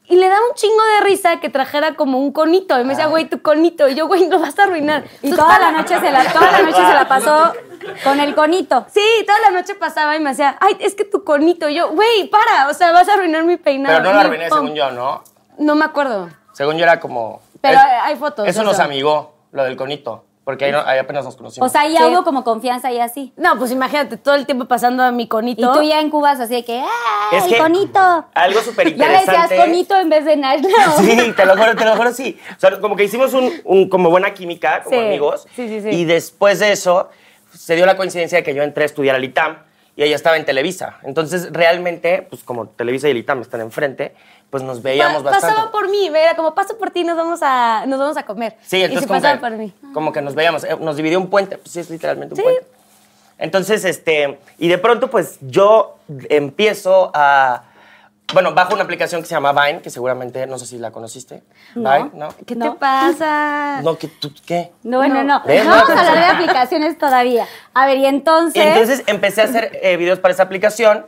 Y 0.09 0.17
le 0.17 0.29
daba 0.29 0.41
un 0.49 0.55
chingo 0.55 0.83
de 0.95 1.01
risa 1.05 1.41
que 1.41 1.49
trajera 1.49 1.95
como 1.97 2.19
un 2.21 2.33
conito. 2.33 2.79
Y 2.79 2.85
me 2.85 2.91
decía, 2.91 3.07
güey, 3.07 3.29
tu 3.29 3.43
conito. 3.43 3.89
Y 3.89 3.95
yo, 3.97 4.07
güey, 4.07 4.29
lo 4.29 4.39
vas 4.39 4.57
a 4.59 4.65
arruinar. 4.65 5.05
Y 5.23 5.31
Entonces, 5.31 5.37
toda 5.37 5.59
la 5.59 5.73
noche 5.73 5.99
se 5.99 6.11
la, 6.13 6.33
toda 6.33 6.53
la 6.53 6.63
noche 6.63 6.77
se 6.87 6.95
la 6.95 7.09
pasó 7.09 7.53
con 8.05 8.21
el 8.21 8.35
conito. 8.35 8.87
Sí, 8.93 9.03
toda 9.27 9.39
la 9.41 9.51
noche 9.51 9.75
pasaba 9.75 10.15
y 10.17 10.21
me 10.21 10.31
decía, 10.31 10.57
ay, 10.61 10.77
es 10.81 10.95
que 10.95 11.05
tu 11.05 11.25
conito. 11.25 11.69
Y 11.69 11.75
yo, 11.75 11.91
güey, 11.91 12.29
para, 12.29 12.69
o 12.69 12.75
sea, 12.75 12.93
vas 12.93 13.09
a 13.09 13.15
arruinar 13.15 13.43
mi 13.45 13.57
peinado. 13.57 13.97
Pero 13.99 14.09
no 14.09 14.15
la 14.15 14.21
arruiné, 14.27 14.49
pom". 14.49 14.59
según 14.61 14.75
yo, 14.77 14.91
¿no? 14.93 15.25
No 15.59 15.75
me 15.75 15.85
acuerdo. 15.85 16.29
Según 16.53 16.77
yo 16.77 16.85
era 16.85 17.01
como. 17.01 17.41
Pero 17.61 17.77
es- 17.79 17.85
hay 18.03 18.17
fotos. 18.17 18.47
Eso 18.47 18.61
de 18.61 18.67
nos 18.67 18.79
amigó, 18.79 19.35
lo 19.53 19.65
del 19.65 19.77
conito. 19.77 20.25
Porque 20.47 20.67
ahí, 20.67 20.71
no- 20.71 20.79
ahí 20.87 20.97
apenas 21.01 21.25
nos 21.25 21.35
conocimos. 21.35 21.69
O 21.69 21.73
sea, 21.73 21.89
ya 21.89 21.99
Sí. 21.99 22.05
hubo 22.07 22.23
como 22.23 22.45
confianza 22.45 22.93
y 22.93 23.01
así. 23.01 23.33
No, 23.37 23.59
pues 23.59 23.73
imagínate, 23.73 24.17
todo 24.17 24.37
el 24.37 24.47
tiempo 24.47 24.67
pasando 24.67 25.03
a 25.03 25.11
mi 25.11 25.27
conito. 25.27 25.61
Y 25.75 25.77
tú 25.77 25.83
ya 25.83 25.99
en 26.01 26.09
Cuba 26.09 26.31
así 26.31 26.47
de 26.55 26.65
que, 26.65 26.79
¡ah, 26.79 27.31
Es 27.33 27.45
el 27.47 27.51
que 27.55 27.59
conito! 27.59 28.27
algo 28.33 28.61
súper 28.61 28.87
Ya 28.97 29.09
le 29.09 29.13
decías 29.15 29.27
interesante. 29.27 29.57
conito 29.57 29.99
en 29.99 30.09
vez 30.09 30.25
de 30.25 30.37
Nash. 30.37 30.63
Sí, 30.99 31.33
te 31.37 31.45
lo 31.47 31.57
juro, 31.57 31.75
te 31.75 31.85
lo 31.85 31.97
juro, 31.97 32.13
sí. 32.13 32.39
O 32.57 32.61
sea, 32.61 32.79
como 32.81 32.95
que 32.95 33.03
hicimos 33.03 33.35
un, 33.35 33.53
un- 33.65 33.89
como 33.89 34.09
buena 34.09 34.33
química, 34.35 34.85
como 34.85 34.97
Sí, 35.01 35.05
amigos. 35.05 35.49
sí, 35.57 35.67
sí, 35.69 35.81
sí. 35.81 35.89
Y 35.89 36.05
después 36.05 36.61
de 36.61 36.71
eso, 36.71 37.11
se 37.53 37.75
dio 37.75 37.85
la 37.85 37.97
coincidencia 37.97 38.39
de 38.39 38.45
que 38.45 38.55
yo 38.55 38.63
entré 38.63 38.85
a 38.85 38.87
estudiar 38.87 39.17
al 39.17 39.25
ITAM 39.25 39.57
y 39.97 40.05
ella 40.05 40.15
estaba 40.15 40.37
en 40.37 40.45
Televisa. 40.45 40.99
Entonces, 41.03 41.49
realmente, 41.53 42.25
pues 42.31 42.45
como 42.45 42.69
Televisa 42.69 43.09
y 43.09 43.11
el 43.11 43.17
ITAM 43.17 43.41
están 43.41 43.63
enfrente, 43.63 44.15
pues 44.57 44.67
nos 44.67 44.83
veíamos 44.83 45.23
Pa- 45.23 45.31
bastante. 45.31 45.55
Pasaba 45.55 45.71
por 45.73 45.89
mí, 45.91 46.07
era 46.09 46.35
como 46.35 46.55
paso 46.55 46.77
por 46.79 46.91
ti, 46.91 47.05
nos 47.05 47.17
vamos 47.17 47.41
a, 47.43 47.85
nos 47.87 47.99
vamos 47.99 48.17
a 48.17 48.25
comer. 48.25 48.57
Sí, 48.65 48.79
y 48.79 48.83
entonces 48.83 49.03
se 49.03 49.09
como 49.09 49.21
pasaba 49.21 49.35
que, 49.35 49.41
por 49.41 49.51
mí. 49.59 49.73
como 49.93 50.13
que 50.13 50.23
nos 50.23 50.35
veíamos, 50.35 50.65
eh, 50.65 50.77
nos 50.81 50.97
dividió 50.97 51.19
un 51.19 51.29
puente, 51.29 51.59
pues 51.59 51.71
sí, 51.73 51.81
es 51.81 51.91
literalmente 51.91 52.35
un 52.35 52.37
Sí. 52.39 52.43
puente. 52.43 52.67
Entonces, 53.39 53.85
este, 53.85 54.39
y 54.59 54.69
de 54.69 54.79
pronto, 54.79 55.11
pues 55.11 55.37
yo 55.43 55.97
empiezo 56.31 57.11
a, 57.13 57.65
bueno, 58.33 58.55
bajo 58.55 58.73
una 58.75 58.83
aplicación 58.85 59.21
que 59.21 59.29
se 59.29 59.35
llama 59.35 59.53
Vine, 59.53 59.83
que 59.83 59.91
seguramente, 59.91 60.47
no 60.47 60.59
sé 60.59 60.65
si 60.67 60.79
la 60.79 60.91
conociste. 60.91 61.43
No. 61.75 61.93
Vine, 61.93 62.11
¿no? 62.15 62.29
¿Qué 62.47 62.57
No. 62.57 62.73
te 62.73 62.79
pasa? 62.79 63.81
No, 63.85 63.99
¿qué? 63.99 64.09
tú- 64.09 64.33
¿qué? 64.47 64.73
No, 64.83 65.07
no, 65.07 65.23
no. 65.23 65.43
¿Ves? 65.45 65.65
No 65.65 65.71
vamos 65.71 65.91
a 65.91 66.01
hablar 66.09 66.19
de 66.39 66.45
aplicaciones 66.45 66.97
todavía. 66.97 67.47
A 67.75 67.87
ver, 67.87 67.99
y 67.99 68.07
entonces... 68.07 68.57
Y 68.57 68.67
entonces 68.67 69.03
empecé 69.07 69.43
a 69.43 69.45
hacer 69.45 69.79
eh, 69.83 69.97
videos 69.99 70.19
para 70.19 70.33
esa 70.33 70.45
aplicación 70.45 71.05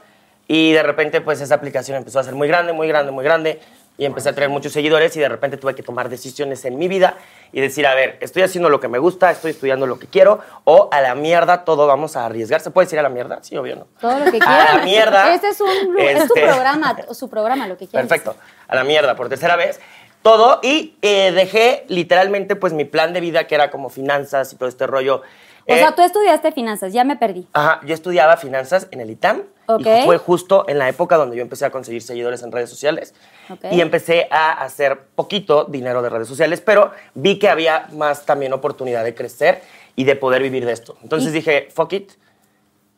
y 0.48 0.72
de 0.72 0.82
repente 0.82 1.20
pues 1.20 1.40
esa 1.40 1.54
aplicación 1.54 1.96
empezó 1.96 2.18
a 2.18 2.24
ser 2.24 2.34
muy 2.34 2.48
grande, 2.48 2.72
muy 2.72 2.88
grande, 2.88 3.12
muy 3.12 3.22
grande 3.22 3.60
y 3.98 4.04
empecé 4.04 4.28
a 4.30 4.32
tener 4.32 4.48
muchos 4.48 4.72
seguidores 4.72 5.16
y 5.16 5.20
de 5.20 5.28
repente 5.28 5.56
tuve 5.56 5.74
que 5.74 5.82
tomar 5.82 6.08
decisiones 6.08 6.64
en 6.64 6.78
mi 6.78 6.86
vida 6.88 7.14
y 7.52 7.60
decir, 7.60 7.84
a 7.86 7.94
ver, 7.94 8.16
estoy 8.20 8.42
haciendo 8.42 8.70
lo 8.70 8.78
que 8.80 8.86
me 8.88 8.98
gusta, 8.98 9.30
estoy 9.30 9.50
estudiando 9.50 9.86
lo 9.86 9.98
que 9.98 10.06
quiero 10.06 10.38
o 10.64 10.88
a 10.92 11.00
la 11.00 11.14
mierda 11.16 11.64
todo 11.64 11.86
vamos 11.86 12.16
a 12.16 12.24
arriesgar. 12.26 12.60
¿Se 12.60 12.70
puede 12.70 12.86
decir 12.86 12.98
a 12.98 13.02
la 13.02 13.08
mierda? 13.08 13.40
Sí, 13.42 13.56
obvio, 13.56 13.76
¿no? 13.76 13.86
Todo 14.00 14.18
lo 14.24 14.30
que 14.30 14.36
A 14.36 14.40
quieran. 14.40 14.76
la 14.78 14.82
mierda. 14.84 15.34
Este 15.34 15.48
es, 15.48 15.60
un, 15.60 15.68
es 15.98 16.26
tu 16.28 16.34
Este- 16.34 16.46
programa, 16.46 16.96
su 17.12 17.28
programa, 17.28 17.66
lo 17.66 17.76
que 17.76 17.86
quieras. 17.88 18.08
Perfecto. 18.08 18.36
A 18.68 18.74
la 18.76 18.84
mierda, 18.84 19.16
por 19.16 19.28
tercera 19.28 19.56
vez. 19.56 19.80
Todo. 20.22 20.60
Y 20.62 20.96
eh, 21.02 21.32
dejé 21.32 21.84
literalmente 21.88 22.54
pues 22.56 22.72
mi 22.72 22.84
plan 22.84 23.12
de 23.12 23.20
vida 23.20 23.46
que 23.48 23.54
era 23.56 23.70
como 23.70 23.88
finanzas 23.90 24.52
y 24.52 24.56
todo 24.56 24.68
este 24.68 24.86
rollo. 24.86 25.22
O 25.68 25.72
Eh, 25.74 25.78
sea, 25.80 25.94
tú 25.94 26.00
estudiaste 26.02 26.50
finanzas, 26.50 26.94
ya 26.94 27.04
me 27.04 27.16
perdí. 27.16 27.46
Ajá, 27.52 27.80
yo 27.84 27.92
estudiaba 27.92 28.38
finanzas 28.38 28.88
en 28.90 29.02
el 29.02 29.10
ITAM 29.10 29.42
Ok. 29.66 29.82
y 29.86 30.04
fue 30.06 30.16
justo 30.16 30.64
en 30.66 30.78
la 30.78 30.88
época 30.88 31.16
donde 31.16 31.36
yo 31.36 31.42
empecé 31.42 31.66
a 31.66 31.70
conseguir 31.70 32.00
seguidores 32.00 32.42
en 32.42 32.50
redes 32.52 32.70
sociales 32.70 33.14
Ok. 33.50 33.66
y 33.70 33.82
empecé 33.82 34.28
a 34.30 34.52
hacer 34.52 34.98
poquito 35.14 35.64
dinero 35.64 36.00
de 36.00 36.08
redes 36.08 36.26
sociales, 36.26 36.62
pero 36.62 36.92
vi 37.14 37.38
que 37.38 37.50
había 37.50 37.86
más 37.92 38.24
también 38.24 38.54
oportunidad 38.54 39.04
de 39.04 39.14
crecer 39.14 39.60
y 39.94 40.04
de 40.04 40.16
poder 40.16 40.42
vivir 40.42 40.64
de 40.64 40.72
esto. 40.72 40.96
Entonces 41.02 41.34
dije, 41.34 41.68
fuck 41.70 41.92
it, 41.92 42.12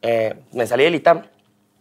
eh, 0.02 0.36
me 0.52 0.64
salí 0.66 0.84
del 0.84 0.94
ITAM. 0.94 1.24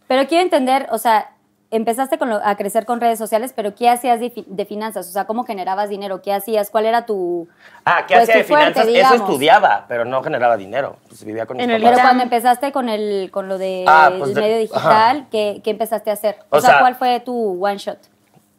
Pero 0.08 0.26
quiero 0.26 0.42
entender, 0.42 0.88
o 0.90 0.98
sea, 0.98 1.30
empezaste 1.70 2.18
con 2.18 2.30
lo- 2.30 2.40
a 2.44 2.56
crecer 2.56 2.84
con 2.84 3.00
redes 3.00 3.18
sociales, 3.18 3.52
pero 3.54 3.74
¿qué 3.74 3.88
hacías 3.88 4.18
de, 4.20 4.30
fi- 4.30 4.44
de 4.48 4.64
finanzas? 4.66 5.08
O 5.08 5.12
sea, 5.12 5.24
¿cómo 5.26 5.44
generabas 5.44 5.88
dinero? 5.88 6.20
¿Qué 6.22 6.36
hías? 6.46 6.70
¿Cuál 6.70 6.86
era 6.86 7.06
tu... 7.06 7.48
Ah, 7.84 8.04
¿qué 8.08 8.14
pues, 8.14 8.24
hacía 8.24 8.36
de 8.38 8.44
fuerte, 8.44 8.64
finanzas? 8.72 8.86
digamos? 8.86 9.14
Eso 9.14 9.24
estudiaba, 9.24 9.84
pero 9.88 10.04
no 10.04 10.22
generaba 10.22 10.56
dinero. 10.56 10.96
Pues 11.08 11.24
vivía 11.24 11.46
con 11.46 11.56
mis 11.56 11.66
el 11.66 11.72
papás. 11.80 11.90
Pero 11.94 12.02
cuando 12.02 12.22
empezaste 12.24 12.72
con 12.72 12.88
el 12.88 13.30
con 13.30 13.48
lo 13.48 13.56
del 13.58 13.84
Ah, 13.88 14.10
pues 14.18 14.34
de- 14.34 14.40
medio 14.40 14.58
digital, 14.58 15.26
¿qué, 15.30 15.60
qué 15.62 15.70
empezaste 15.70 16.10
a 16.10 16.14
hacer? 16.14 16.36
O, 16.50 16.58
O 16.58 16.60
sea, 16.60 16.70
sea- 16.70 16.80
¿cuál 16.80 16.96
fue 16.96 17.20
tu 17.20 17.64
one 17.64 17.78
shot? 17.78 17.98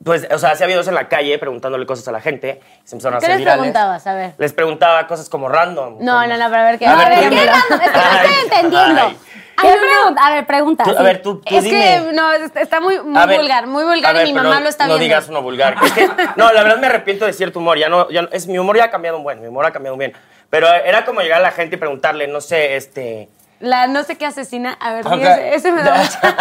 Pues, 0.03 0.27
o 0.33 0.39
sea, 0.39 0.51
hacía 0.51 0.65
videos 0.65 0.87
en 0.87 0.95
la 0.95 1.07
calle 1.09 1.37
preguntándole 1.37 1.85
cosas 1.85 2.07
a 2.07 2.11
la 2.11 2.21
gente. 2.21 2.59
y 2.83 2.87
Se 2.87 2.95
empezaron 2.95 3.17
a 3.17 3.19
¿Qué 3.19 3.25
hacer 3.25 3.29
les 3.35 3.39
virales. 3.39 3.59
preguntabas? 3.59 4.07
A 4.07 4.15
ver. 4.15 4.33
Les 4.39 4.51
preguntaba 4.51 5.05
cosas 5.05 5.29
como 5.29 5.47
random. 5.47 5.97
No, 5.99 6.13
como- 6.13 6.27
no, 6.27 6.37
no, 6.37 6.45
pero 6.49 6.61
a 6.61 6.63
ver 6.63 6.79
qué. 6.79 6.87
No, 6.87 6.93
a 6.93 7.09
ver, 7.09 7.19
¿qué 7.19 7.29
random? 7.29 7.81
Es 7.83 7.91
que 7.91 7.97
no 7.97 8.03
estoy 8.15 8.43
entendiendo. 8.45 9.01
ay. 9.01 9.17
¿Qué 9.59 9.67
pregunta? 9.67 10.25
A 10.25 10.29
ver, 10.33 10.45
pregunta. 10.47 10.83
Tú- 10.83 10.97
a 10.97 11.01
ver, 11.03 11.21
tú, 11.21 11.39
tú 11.41 11.55
Es 11.57 11.63
dime. 11.63 11.79
que 11.79 12.13
no, 12.13 12.31
es- 12.33 12.51
está 12.55 12.79
muy, 12.79 12.99
muy 13.01 13.25
ver, 13.27 13.39
vulgar, 13.39 13.67
muy 13.67 13.83
vulgar 13.83 14.13
ver, 14.15 14.27
y 14.27 14.33
mi 14.33 14.39
mamá 14.39 14.59
lo 14.59 14.69
está 14.69 14.85
no 14.85 14.89
viendo. 14.95 15.03
digas 15.03 15.29
uno 15.29 15.41
vulgar. 15.41 15.75
Es 15.83 15.91
que, 15.93 16.07
no, 16.35 16.51
la 16.51 16.63
verdad 16.63 16.77
me 16.77 16.87
arrepiento 16.87 17.25
de 17.25 17.33
cierto 17.33 17.59
humor. 17.59 17.77
Ya 17.77 17.89
no, 17.89 18.09
ya 18.09 18.23
no- 18.23 18.29
es, 18.31 18.47
mi 18.47 18.57
humor 18.57 18.77
ya 18.77 18.85
ha 18.85 18.91
cambiado 18.91 19.17
un 19.17 19.23
buen, 19.23 19.39
mi 19.41 19.47
humor 19.47 19.65
ha 19.65 19.71
cambiado 19.71 19.95
un 19.95 19.99
bien. 19.99 20.13
Pero 20.49 20.67
era 20.67 21.05
como 21.05 21.21
llegar 21.21 21.39
a 21.39 21.43
la 21.43 21.51
gente 21.51 21.75
y 21.75 21.79
preguntarle, 21.79 22.27
no 22.27 22.41
sé, 22.41 22.75
este... 22.75 23.29
La 23.59 23.85
no 23.85 24.03
sé 24.03 24.17
qué 24.17 24.25
asesina. 24.25 24.73
A 24.79 24.91
ver, 24.93 25.05
Ok. 25.05 25.13
sí, 25.13 25.21
ese, 25.21 25.53
ese 25.55 25.71
me 25.71 25.83
da 25.83 25.93
mucha. 25.93 26.35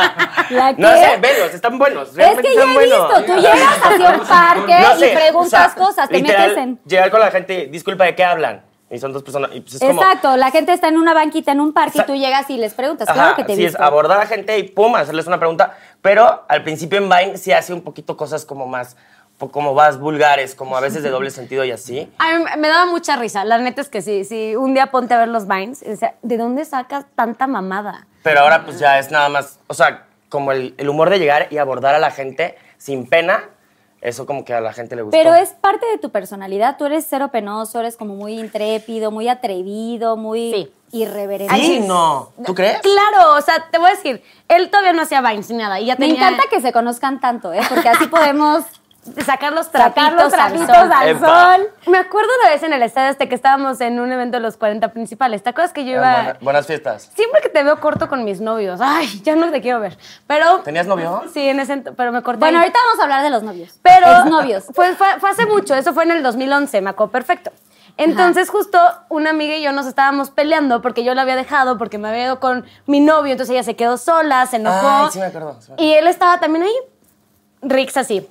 ¿La 0.51 0.73
No 0.73 0.89
sé, 0.97 1.19
velos, 1.21 1.53
están 1.53 1.79
buenos. 1.79 2.17
Es 2.17 2.39
que 2.41 2.55
ya 2.55 2.63
he 2.63 2.73
buenos. 2.75 3.09
visto, 3.09 3.25
tú 3.27 3.35
llegas 3.37 3.79
hacia 3.85 4.11
un 4.11 4.27
parque 4.27 4.75
No 4.81 4.97
y 4.97 4.99
sé, 5.01 5.09
preguntas 5.11 5.73
o 5.73 5.75
sea, 5.75 5.85
cosas, 5.87 6.09
te 6.09 6.15
literal, 6.17 6.49
metes 6.49 6.63
en... 6.65 6.81
Llegar 6.87 7.11
con 7.11 7.21
la 7.21 7.31
gente, 7.31 7.69
disculpa, 7.71 8.05
¿de 8.05 8.15
qué 8.15 8.25
hablan? 8.25 8.63
Y 8.91 8.99
son 8.99 9.13
dos 9.13 9.23
personas. 9.23 9.51
Y 9.55 9.61
pues 9.61 9.75
es 9.75 9.81
como, 9.81 9.93
Exacto, 9.93 10.37
la 10.37 10.51
gente 10.51 10.73
está 10.73 10.89
en 10.89 10.97
una 10.97 11.15
banquita 11.15 11.53
en 11.53 11.61
un 11.61 11.73
parque 11.73 12.01
y 12.01 12.07
tú 12.07 12.15
llegas 12.15 12.51
y 12.51 12.57
les 12.57 12.75
preguntas. 12.75 13.09
Ajá, 13.09 13.15
claro 13.15 13.37
que 13.37 13.45
te 13.45 13.55
sí, 13.55 13.65
es 13.65 13.77
abordar 13.77 14.19
a 14.19 14.21
la 14.23 14.27
gente 14.27 14.59
y 14.59 14.65
pum, 14.65 14.97
hacerles 14.97 15.29
una 15.29 15.39
pregunta. 15.39 15.77
Pero 16.03 16.45
al 16.49 16.65
principio 16.65 16.99
en 16.99 17.09
Vine 17.09 17.39
sí 17.39 17.53
hace 17.53 17.73
un 17.73 17.83
poquito 17.83 18.17
cosas 18.17 18.45
como 18.45 18.67
más, 18.67 18.97
como 19.53 19.75
más 19.75 20.01
vulgares, 20.01 20.57
como 20.57 20.77
a 20.77 20.81
veces 20.81 21.05
de 21.05 21.11
doble 21.11 21.31
sentido 21.31 21.65
y 21.65 21.71
así. 21.71 22.11
A 22.19 22.37
mí 22.37 22.45
me 22.59 22.69
daba 22.69 22.87
mucha 22.87 23.15
risa. 23.15 23.45
La 23.45 23.59
neta 23.59 23.81
es 23.81 23.89
que 23.89 24.03
sí, 24.03 24.25
sí. 24.25 24.57
Un 24.57 24.75
día 24.75 24.87
ponte 24.89 25.15
a 25.15 25.19
ver 25.19 25.29
los 25.29 25.47
Vines. 25.47 25.83
y 25.83 25.91
decía, 25.91 26.17
¿de 26.23 26.37
dónde 26.37 26.65
sacas 26.65 27.05
tanta 27.15 27.47
mamada? 27.47 28.09
Pero 28.25 28.41
ahora 28.41 28.65
pues 28.65 28.81
ya 28.81 28.99
es 28.99 29.13
nada 29.13 29.29
más, 29.29 29.61
o 29.69 29.75
sea, 29.75 30.07
como 30.29 30.51
el, 30.51 30.75
el 30.79 30.89
humor 30.89 31.11
de 31.11 31.21
llegar 31.21 31.47
y 31.51 31.59
abordar 31.59 31.95
a 31.95 32.01
la 32.01 32.11
gente 32.11 32.57
sin 32.77 33.09
pena, 33.09 33.45
eso 34.01 34.27
como 34.27 34.45
que 34.45 34.55
a 34.55 34.61
la 34.61 34.73
gente 34.73 34.97
le 34.97 35.03
gustó. 35.03 35.17
Pero 35.17 35.35
es 35.35 35.51
parte 35.51 35.87
de 35.87 35.99
tu 35.99 36.11
personalidad. 36.11 36.77
Tú 36.79 36.87
eres 36.87 37.07
cero 37.09 37.29
penoso, 37.33 37.81
eres 37.81 37.97
como 37.97 38.15
muy 38.15 38.39
intrépido, 38.39 39.11
muy 39.11 39.29
atrevido, 39.29 40.17
muy 40.17 40.53
Sí. 40.53 40.73
irreverente. 40.93 41.55
Sí, 41.57 41.81
no. 41.81 42.31
¿Tú 42.45 42.55
crees? 42.55 42.81
Claro, 42.81 43.35
o 43.37 43.41
sea, 43.43 43.67
te 43.71 43.79
voy 43.79 43.89
a 43.91 43.95
decir, 43.95 44.23
él 44.49 44.71
todavía 44.71 44.93
no 44.93 45.03
hacía 45.03 45.21
Vines 45.21 45.51
ni 45.51 45.57
nada. 45.59 45.79
Y 45.81 45.87
ya 45.87 45.97
Me 45.97 46.07
tenía- 46.07 46.29
encanta 46.29 46.45
que 46.51 46.61
se 46.61 46.73
conozcan 46.73 47.21
tanto, 47.21 47.53
¿eh? 47.53 47.61
Porque 47.69 47.89
así 47.89 48.07
podemos 48.09 48.65
sacar 49.25 49.53
los 49.53 49.71
trapitos, 49.71 50.05
sacar 50.05 50.13
los 50.13 50.33
al 50.35 50.53
trapitos 50.53 50.77
sol. 50.77 50.93
al 50.93 51.19
sol. 51.59 51.69
Me 51.87 51.99
acuerdo 51.99 52.29
una 52.43 52.51
vez 52.51 52.63
en 52.63 52.73
el 52.73 52.83
estadio 52.83 53.11
este 53.11 53.29
que 53.29 53.35
estábamos 53.35 53.81
en 53.81 53.99
un 53.99 54.13
evento 54.13 54.37
de 54.37 54.43
los 54.43 54.57
40 54.57 54.93
principales. 54.93 55.43
¿Te 55.43 55.51
acuerdas 55.51 55.73
que 55.73 55.85
yo 55.85 55.93
iba... 55.93 56.13
buena- 56.15 56.39
buenas 56.41 56.67
fiestas. 56.67 57.11
Siempre 57.15 57.41
que 57.43 57.49
te 57.49 57.63
veo 57.63 57.81
corto 57.81 58.09
con 58.09 58.25
mis 58.25 58.41
novios. 58.41 58.81
Ay, 58.83 59.21
ya 59.23 59.35
no 59.37 59.51
te 59.51 59.61
quiero 59.61 59.81
ver. 59.81 59.97
Pero... 60.27 60.59
¿Tenías 60.61 60.87
novio? 60.87 61.23
Sí, 61.33 61.49
en 61.49 61.61
ese... 61.61 61.79
Pero 61.79 62.13
me 62.13 62.23
corté. 62.23 62.41
Bueno, 62.41 62.59
ahorita 62.59 62.79
vamos 62.87 63.01
a 63.01 63.03
hablar 63.05 63.23
de 63.23 63.31
los 63.31 63.43
novios. 63.43 63.79
Pero 63.83 64.07
Exnovios. 64.07 64.65
Fue, 64.75 64.95
fue, 64.95 65.07
fue 65.19 65.31
hace 65.31 65.47
mucho, 65.47 65.75
eso 65.75 65.93
fue 65.95 66.05
en 66.05 66.11
el 66.11 66.23
2011, 66.23 66.81
me 66.83 66.91
acuerdo 66.91 67.13
perfecto. 67.13 67.51
Entonces 67.97 68.49
justo 68.49 68.79
una 69.11 69.31
amiga 69.31 69.57
y 69.57 69.63
yo 69.63 69.73
nos 69.73 69.87
estábamos 69.87 70.31
peleando 70.31 70.81
porque 70.81 71.05
yo 71.05 71.15
la 71.15 71.23
había 71.23 71.37
dejado, 71.37 71.77
porque 71.77 71.99
me 71.99 72.09
había 72.09 72.25
ido 72.25 72.41
con 72.41 72.65
mi 72.87 73.01
novio, 73.01 73.33
entonces 73.33 73.53
ella 73.53 73.63
se 73.63 73.77
quedó 73.77 73.99
sola, 73.99 74.47
se 74.47 74.57
enojó. 74.57 74.89
Ay, 74.89 75.09
sí 75.13 75.19
me 75.19 75.27
acuerdo, 75.27 75.53
sí 75.61 75.69
me 75.71 75.75
acuerdo. 75.75 75.85
Y 75.85 75.95
él 75.95 76.07
estaba 76.07 76.39
también 76.41 76.65
ahí, 76.65 76.75
Rix 77.63 77.97
así. 77.99 78.27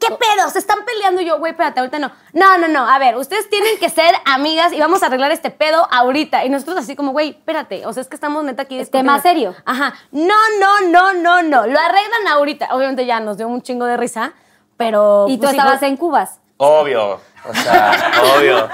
¿Qué 0.00 0.08
pedo? 0.08 0.48
Se 0.50 0.58
están 0.58 0.78
peleando. 0.84 1.20
Y 1.20 1.26
yo, 1.26 1.38
güey, 1.38 1.52
espérate, 1.52 1.78
ahorita 1.80 1.98
no. 2.00 2.10
No, 2.32 2.58
no, 2.58 2.66
no. 2.68 2.88
A 2.88 2.98
ver, 2.98 3.16
ustedes 3.16 3.48
tienen 3.48 3.78
que 3.78 3.88
ser 3.90 4.14
amigas 4.24 4.72
y 4.72 4.80
vamos 4.80 5.02
a 5.02 5.06
arreglar 5.06 5.30
este 5.30 5.50
pedo 5.50 5.86
ahorita. 5.92 6.44
Y 6.44 6.48
nosotros 6.48 6.76
así 6.78 6.96
como, 6.96 7.12
güey, 7.12 7.30
espérate. 7.30 7.86
O 7.86 7.92
sea, 7.92 8.00
es 8.00 8.08
que 8.08 8.16
estamos 8.16 8.42
neta 8.42 8.62
aquí. 8.62 8.78
Es 8.80 8.90
tema 8.90 9.14
discutiendo. 9.14 9.52
serio. 9.52 9.62
Ajá. 9.66 9.94
No, 10.10 10.34
no, 10.58 10.80
no, 10.88 11.12
no, 11.12 11.42
no. 11.42 11.66
Lo 11.66 11.78
arreglan 11.78 12.26
ahorita. 12.28 12.68
Obviamente 12.74 13.06
ya 13.06 13.20
nos 13.20 13.36
dio 13.36 13.46
un 13.46 13.62
chingo 13.62 13.84
de 13.84 13.96
risa, 13.96 14.32
pero... 14.76 15.26
Y 15.28 15.36
tú 15.36 15.42
pues, 15.42 15.52
estabas 15.52 15.76
hijo- 15.76 15.84
en 15.86 15.96
Cubas. 15.96 16.40
Obvio. 16.56 17.20
O 17.48 17.54
sea, 17.54 18.12
obvio. 18.36 18.68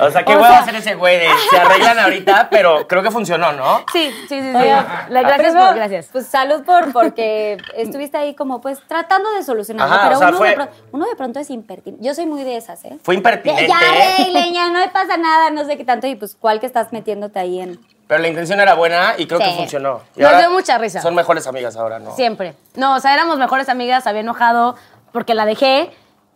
O 0.00 0.10
sea, 0.10 0.24
qué 0.24 0.32
huevo 0.32 0.44
hacer 0.46 0.74
ese 0.74 0.94
güey 0.94 1.18
de 1.18 1.28
se 1.50 1.56
arreglan 1.58 1.98
ahorita, 1.98 2.48
pero 2.50 2.88
creo 2.88 3.02
que 3.02 3.10
funcionó, 3.10 3.52
¿no? 3.52 3.84
Sí, 3.92 4.10
sí, 4.28 4.40
sí. 4.40 4.40
sí. 4.40 4.56
Oiga, 4.56 5.06
La- 5.10 5.22
gracias 5.22 5.54
por, 5.54 5.74
gracias. 5.74 6.08
Pues 6.10 6.26
salud 6.26 6.62
por 6.64 6.92
porque 6.92 7.58
estuviste 7.76 8.16
ahí 8.16 8.34
como 8.34 8.60
pues 8.60 8.80
tratando 8.88 9.30
de 9.32 9.42
solucionarlo, 9.44 9.94
Ajá, 9.94 10.04
pero 10.04 10.16
o 10.16 10.18
sea, 10.18 10.28
uno, 10.28 10.38
fue- 10.38 10.48
de 10.48 10.54
pro- 10.56 10.68
uno 10.92 11.06
de 11.06 11.14
pronto 11.16 11.40
es 11.40 11.50
impertinente. 11.50 12.02
Yo 12.04 12.14
soy 12.14 12.26
muy 12.26 12.42
de 12.42 12.56
esas, 12.56 12.82
¿eh? 12.84 12.98
Fue 13.02 13.14
impertinente. 13.14 13.68
ya 13.68 13.76
arreglen, 13.78 14.54
ya 14.54 14.68
no 14.70 14.78
me 14.80 14.88
pasa 14.88 15.16
nada, 15.18 15.50
no 15.50 15.64
sé 15.66 15.76
qué 15.76 15.84
tanto 15.84 16.06
y 16.06 16.14
pues 16.16 16.34
cuál 16.34 16.58
que 16.60 16.66
estás 16.66 16.92
metiéndote 16.92 17.38
ahí 17.38 17.60
en 17.60 17.78
Pero 18.08 18.22
la 18.22 18.28
intención 18.28 18.60
era 18.60 18.74
buena 18.74 19.14
y 19.18 19.26
creo 19.26 19.40
Sí. 19.40 19.46
que 19.46 19.56
funcionó. 19.56 20.00
Y 20.16 20.22
Nos 20.22 20.38
dio 20.38 20.50
mucha 20.50 20.78
risa. 20.78 21.02
Son 21.02 21.14
mejores 21.14 21.46
amigas 21.46 21.76
ahora, 21.76 21.98
¿no? 21.98 22.16
Siempre. 22.16 22.54
No, 22.74 22.96
o 22.96 23.00
sea, 23.00 23.12
éramos 23.12 23.38
mejores 23.38 23.68
amigas, 23.68 24.06
había 24.06 24.22
enojado 24.22 24.74
porque 25.12 25.34
la 25.34 25.44
dejé 25.44 25.90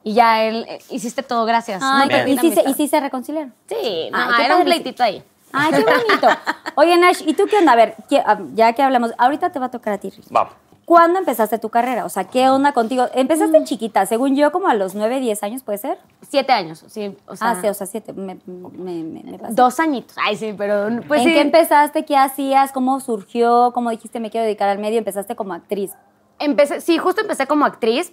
y 0.04 0.14
ya 0.14 0.44
él, 0.44 0.64
eh, 0.68 0.78
hiciste 0.90 1.22
todo, 1.24 1.44
gracias. 1.46 1.82
Ay, 1.84 2.08
No 2.08 2.28
y 2.28 2.38
sí, 2.38 2.52
se, 2.52 2.68
y 2.70 2.74
sí 2.74 2.86
se 2.88 3.00
reconciliaron. 3.00 3.52
Sí, 3.68 4.10
no, 4.12 4.18
Ay, 4.18 4.28
qué 4.36 4.44
era 4.44 4.56
un 4.56 4.64
pleitito 4.64 5.02
ahí. 5.02 5.24
Ay, 5.52 5.72
qué 5.72 5.82
bonito. 5.84 6.28
Oye, 6.76 6.96
Nash, 6.98 7.22
¿y 7.26 7.34
tú 7.34 7.44
qué 7.48 7.58
onda? 7.58 7.72
A 7.72 7.76
ver, 7.76 7.94
¿qué- 8.08 8.22
ah, 8.24 8.38
ya 8.54 8.72
que 8.72 8.82
hablamos, 8.82 9.12
ahorita 9.18 9.50
te 9.50 9.58
va 9.58 9.66
a 9.66 9.70
tocar 9.70 9.94
a 9.94 9.98
ti. 9.98 10.10
Ricky. 10.10 10.28
Vamos. 10.30 10.52
¿Cuándo 10.84 11.18
empezaste 11.18 11.58
tu 11.58 11.70
carrera? 11.70 12.04
O 12.04 12.10
sea, 12.10 12.24
¿qué 12.24 12.50
onda 12.50 12.72
contigo? 12.72 13.06
Empezaste 13.14 13.58
Mm. 13.58 13.64
chiquita, 13.64 14.04
según 14.04 14.36
yo, 14.36 14.52
como 14.52 14.68
a 14.68 14.74
los 14.74 14.94
9, 14.94 15.18
10 15.20 15.42
años, 15.42 15.62
¿puede 15.62 15.78
ser? 15.78 15.96
Siete 16.28 16.52
años, 16.52 16.84
sí. 16.88 17.16
O 17.26 17.36
sea, 17.36 17.52
ah, 17.52 17.58
sí, 17.58 17.68
o 17.68 17.72
sea, 17.72 17.86
siete. 17.86 18.12
Me, 18.12 18.36
me, 18.44 19.02
me, 19.02 19.22
me 19.22 19.38
pasé. 19.38 19.54
dos 19.54 19.80
añitos. 19.80 20.14
Ay, 20.22 20.36
sí, 20.36 20.54
pero 20.58 20.88
pues 21.08 21.22
¿En 21.22 21.28
sí. 21.28 21.32
qué 21.34 21.40
empezaste? 21.40 22.04
¿Qué 22.04 22.16
hacías? 22.18 22.70
¿Cómo 22.72 23.00
surgió? 23.00 23.70
¿Cómo 23.72 23.88
dijiste 23.88 24.20
me 24.20 24.28
quiero 24.30 24.44
dedicar 24.44 24.68
al 24.68 24.78
medio? 24.78 24.98
Empezaste 24.98 25.34
como 25.34 25.54
actriz. 25.54 25.92
Empecé, 26.38 26.82
sí, 26.82 26.98
justo 26.98 27.22
empecé 27.22 27.46
como 27.46 27.64
actriz. 27.64 28.12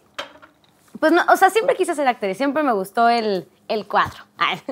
Pues 1.02 1.12
no, 1.12 1.22
o 1.28 1.36
sea, 1.36 1.50
siempre 1.50 1.76
quise 1.76 1.94
ser 1.96 2.08
actriz, 2.08 2.38
siempre 2.38 2.64
me 2.64 2.72
gustó 2.72 3.10
el, 3.10 3.50
el 3.68 3.86
cuadro. 3.88 4.24
Ay. 4.38 4.62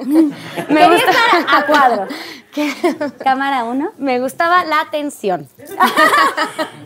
me 0.70 0.88
gusta 0.90 1.12
a 1.58 1.66
cuadro. 1.68 2.08
¿Qué? 2.54 2.72
Cámara 3.24 3.64
uno. 3.66 3.92
Me 3.98 4.20
gustaba 4.20 4.64
la 4.64 4.80
atención. 4.82 5.48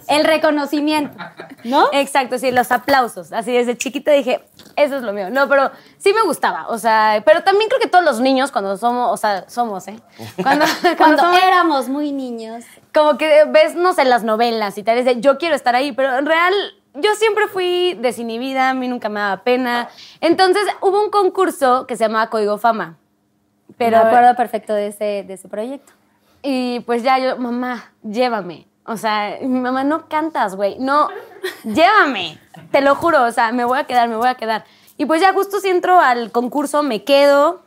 El 0.08 0.24
reconocimiento, 0.26 1.18
¿no? 1.64 1.88
Exacto, 1.94 2.38
sí, 2.38 2.52
los 2.52 2.72
aplausos. 2.72 3.32
Así 3.32 3.52
desde 3.54 3.78
chiquita 3.78 4.12
dije, 4.12 4.44
eso 4.76 4.98
es 4.98 5.04
lo 5.04 5.14
mío. 5.14 5.30
No, 5.30 5.48
pero 5.48 5.72
sí 5.98 6.14
me 6.14 6.22
gustaba. 6.24 6.68
O 6.68 6.78
sea, 6.78 7.22
pero 7.26 7.44
también 7.44 7.70
creo 7.70 7.80
que 7.80 7.88
todos 7.88 8.04
los 8.04 8.20
niños 8.20 8.52
cuando 8.52 8.76
somos, 8.78 9.12
o 9.12 9.18
sea, 9.18 9.46
somos, 9.50 9.88
¿eh? 9.88 10.00
Cuando, 10.42 10.66
cuando 10.82 10.98
Cuando 10.98 11.24
somos- 11.24 11.44
éramos 11.44 11.88
muy 11.90 12.12
niños. 12.12 12.66
como 12.94 13.18
que 13.18 13.46
ves, 13.48 13.76
no 13.76 13.94
sé, 13.94 14.04
las 14.06 14.24
novelas 14.24 14.78
y 14.78 14.84
tal, 14.84 14.98
es 14.98 15.06
de 15.06 15.22
yo 15.22 15.38
quiero 15.38 15.56
estar 15.56 15.76
ahí, 15.76 15.92
pero 15.94 16.18
en 16.18 16.26
real 16.26 16.54
yo 16.96 17.16
siempre 17.16 17.48
fui 17.48 17.98
desinhibida, 18.00 18.70
a 18.70 18.74
mí 18.74 18.88
nunca 18.88 19.10
me 19.10 19.20
daba 19.20 19.44
pena. 19.44 19.90
Entonces 20.22 20.64
hubo 20.82 21.04
un 21.04 21.10
concurso 21.10 21.88
que 21.88 21.96
se 21.96 22.06
llamaba 22.06 22.30
Código 22.30 22.58
Fama. 22.58 22.98
Pero, 23.78 23.98
me 23.98 24.04
acuerdo 24.04 24.36
perfecto 24.36 24.74
de 24.74 24.88
ese, 24.88 25.24
de 25.28 25.34
ese 25.34 25.48
proyecto. 25.48 25.94
Y 26.44 26.82
pues 26.82 27.02
ya 27.02 27.18
yo, 27.18 27.38
mamá, 27.38 27.92
llévame. 28.04 28.68
O 28.86 28.98
sea, 28.98 29.38
mi 29.42 29.60
mamá, 29.60 29.84
no 29.84 30.08
cantas, 30.10 30.56
güey. 30.56 30.78
No, 30.78 31.08
llévame. 31.64 32.38
Te 32.72 32.82
lo 32.82 32.96
juro, 32.96 33.24
o 33.24 33.32
sea, 33.32 33.52
me 33.52 33.64
voy 33.64 33.80
a 33.80 33.86
quedar, 33.86 34.10
me 34.10 34.18
voy 34.18 34.28
a 34.28 34.36
quedar. 34.36 34.66
Y 34.98 35.06
pues 35.06 35.22
ya 35.22 35.34
justo 35.34 35.60
si 35.60 35.70
entro 35.70 36.00
al 36.00 36.32
concurso, 36.32 36.84
me 36.84 37.04
quedo. 37.04 37.62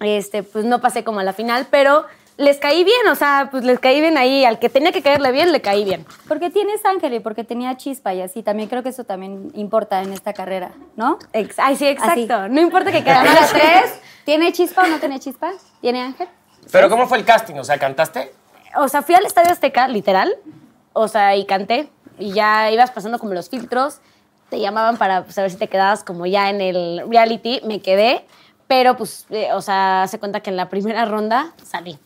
Este, 0.00 0.42
pues 0.42 0.64
no 0.64 0.80
pasé 0.80 1.04
como 1.04 1.20
a 1.20 1.24
la 1.24 1.32
final, 1.32 1.68
pero 1.70 2.04
les 2.40 2.56
caí 2.58 2.82
bien, 2.84 3.06
o 3.10 3.14
sea, 3.14 3.48
pues 3.50 3.64
les 3.64 3.78
caí 3.78 4.00
bien 4.00 4.16
ahí. 4.18 4.44
Al 4.44 4.58
que 4.58 4.68
tenía 4.68 4.92
que 4.92 5.02
caerle 5.02 5.30
bien, 5.30 5.52
le 5.52 5.60
caí 5.60 5.84
bien. 5.84 6.04
Porque 6.26 6.50
tienes 6.50 6.84
ángel 6.84 7.14
y 7.14 7.20
porque 7.20 7.44
tenía 7.44 7.76
chispa 7.76 8.14
y 8.14 8.22
así. 8.22 8.42
También 8.42 8.68
creo 8.68 8.82
que 8.82 8.88
eso 8.88 9.04
también 9.04 9.50
importa 9.54 10.02
en 10.02 10.12
esta 10.12 10.32
carrera, 10.32 10.72
¿no? 10.96 11.18
Ex- 11.32 11.58
Ay, 11.58 11.76
sí, 11.76 11.86
exacto. 11.86 12.34
Así. 12.34 12.52
No 12.52 12.60
importa 12.60 12.90
que 12.90 13.04
quedara 13.04 13.24
Cámara 13.24 13.40
las 13.42 13.52
tres. 13.52 14.00
¿Tiene 14.24 14.52
chispa 14.52 14.84
o 14.84 14.86
no 14.86 14.98
tiene 14.98 15.20
chispa? 15.20 15.52
¿Tiene 15.80 16.00
ángel? 16.02 16.28
Pero 16.72 16.88
¿cómo 16.88 17.06
fue 17.06 17.18
el 17.18 17.24
casting? 17.24 17.54
O 17.56 17.64
sea, 17.64 17.78
¿cantaste? 17.78 18.32
O 18.76 18.88
sea, 18.88 19.02
fui 19.02 19.14
al 19.14 19.26
Estadio 19.26 19.50
Azteca, 19.52 19.88
literal. 19.88 20.34
O 20.92 21.08
sea, 21.08 21.36
y 21.36 21.44
canté. 21.46 21.88
Y 22.18 22.32
ya 22.32 22.70
ibas 22.70 22.90
pasando 22.90 23.18
como 23.18 23.34
los 23.34 23.48
filtros. 23.50 23.98
Te 24.50 24.60
llamaban 24.60 24.96
para 24.96 25.30
saber 25.30 25.50
si 25.50 25.56
te 25.58 25.68
quedabas 25.68 26.04
como 26.04 26.26
ya 26.26 26.50
en 26.50 26.60
el 26.60 27.02
reality. 27.10 27.60
Me 27.66 27.80
quedé. 27.80 28.24
Pero 28.68 28.96
pues, 28.96 29.26
eh, 29.30 29.52
o 29.52 29.60
sea, 29.62 30.06
se 30.08 30.18
cuenta 30.20 30.40
que 30.40 30.50
en 30.50 30.56
la 30.56 30.68
primera 30.68 31.04
ronda 31.04 31.52
salí. 31.64 31.98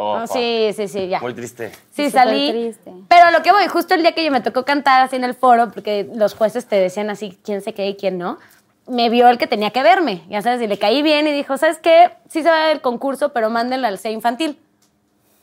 Oh, 0.00 0.18
No, 0.20 0.26
sí, 0.28 0.70
sí, 0.76 0.86
sí, 0.86 1.08
ya. 1.08 1.18
Muy 1.18 1.34
triste. 1.34 1.72
Sí, 1.90 2.06
Súper 2.06 2.10
salí. 2.12 2.50
triste. 2.52 2.92
Pero 3.08 3.24
a 3.26 3.30
lo 3.32 3.42
que 3.42 3.50
voy, 3.50 3.66
justo 3.66 3.94
el 3.94 4.02
día 4.02 4.12
que 4.12 4.24
yo 4.24 4.30
me 4.30 4.40
tocó 4.40 4.64
cantar 4.64 5.02
así 5.02 5.16
en 5.16 5.24
el 5.24 5.34
foro, 5.34 5.72
porque 5.72 6.08
los 6.14 6.34
jueces 6.34 6.66
te 6.66 6.76
decían 6.76 7.10
así 7.10 7.36
quién 7.42 7.62
se 7.62 7.74
queda 7.74 7.86
y 7.86 7.96
quién 7.96 8.16
no, 8.16 8.38
me 8.86 9.10
vio 9.10 9.26
el 9.28 9.38
que 9.38 9.48
tenía 9.48 9.70
que 9.70 9.82
verme, 9.82 10.22
ya 10.30 10.40
sabes, 10.40 10.62
y 10.62 10.68
le 10.68 10.78
caí 10.78 11.02
bien 11.02 11.26
y 11.26 11.32
dijo, 11.32 11.56
¿sabes 11.58 11.78
qué? 11.78 12.12
Sí 12.28 12.44
se 12.44 12.48
va 12.48 12.58
a 12.62 12.66
ver 12.66 12.76
el 12.76 12.80
concurso, 12.80 13.30
pero 13.32 13.50
mándenla 13.50 13.88
al 13.88 13.98
C 13.98 14.12
infantil. 14.12 14.56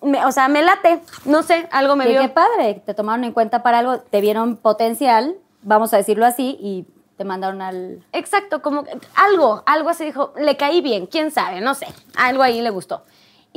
Me- 0.02 0.24
o 0.26 0.32
sea, 0.32 0.48
me 0.48 0.62
late, 0.62 1.02
no 1.26 1.44
sé, 1.44 1.68
algo 1.72 1.98
me 1.98 2.08
vio. 2.08 2.22
qué 2.22 2.30
padre, 2.30 2.82
te 2.86 2.94
tomaron 2.94 3.26
en 3.26 3.34
cuenta 3.34 3.62
para 3.62 3.80
algo, 3.80 4.00
te 4.00 4.22
vieron 4.22 4.56
potencial, 4.56 5.36
vamos 5.64 5.94
a 5.94 5.98
decirlo 5.98 6.26
así, 6.26 6.58
y 6.62 6.86
te 7.18 7.26
mandaron 7.26 7.62
al... 7.62 8.02
Exacto, 8.14 8.62
como 8.62 8.86
algo, 9.16 9.64
algo 9.66 9.90
así 9.90 10.06
dijo, 10.06 10.34
le 10.38 10.56
caí 10.56 10.80
bien, 10.82 11.08
quién 11.08 11.30
sabe, 11.32 11.60
no 11.60 11.74
sé, 11.76 11.88
algo 12.16 12.42
ahí 12.42 12.62
le 12.62 12.70
gustó. 12.70 13.04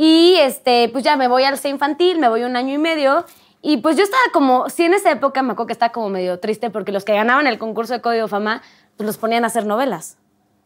Y 0.01 0.37
este, 0.37 0.89
pues 0.91 1.03
ya 1.03 1.17
me 1.17 1.27
voy 1.27 1.43
al 1.43 1.59
C 1.59 1.69
infantil, 1.69 2.21
me 2.21 2.29
voy 2.29 2.45
un 2.45 2.55
año 2.55 2.73
y 2.73 2.79
medio. 2.79 3.25
Y 3.61 3.79
pues 3.79 3.97
yo 3.97 4.05
estaba 4.05 4.23
como, 4.33 4.71
sí 4.71 4.85
en 4.85 4.95
esa 4.95 5.11
época 5.11 5.43
me 5.43 5.55
acuerdo 5.55 5.67
que 5.67 5.73
estaba 5.73 5.91
como 5.91 6.09
medio 6.09 6.39
triste 6.39 6.71
porque 6.71 6.93
los 6.93 7.05
que 7.05 7.15
ganaban 7.15 7.49
el 7.49 7.59
concurso 7.59 7.95
de 7.95 8.01
Código 8.01 8.29
Fama, 8.29 8.63
pues 8.97 9.09
los 9.09 9.19
ponían 9.19 9.43
a 9.43 9.49
hacer 9.49 9.67
novelas. 9.67 10.17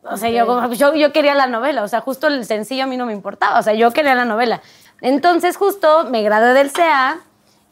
O 0.02 0.18
sea, 0.18 0.28
yo, 0.28 0.70
yo, 0.74 0.94
yo 0.94 1.12
quería 1.14 1.34
la 1.34 1.46
novela, 1.46 1.82
o 1.82 1.88
sea, 1.88 2.02
justo 2.02 2.26
el 2.26 2.44
sencillo 2.44 2.84
a 2.84 2.86
mí 2.86 2.98
no 2.98 3.06
me 3.06 3.14
importaba, 3.14 3.58
o 3.58 3.62
sea, 3.62 3.72
yo 3.72 3.90
quería 3.92 4.14
la 4.14 4.26
novela. 4.26 4.60
Entonces 5.00 5.56
justo 5.56 6.04
me 6.10 6.22
gradué 6.22 6.52
del 6.52 6.70
CA 6.70 7.18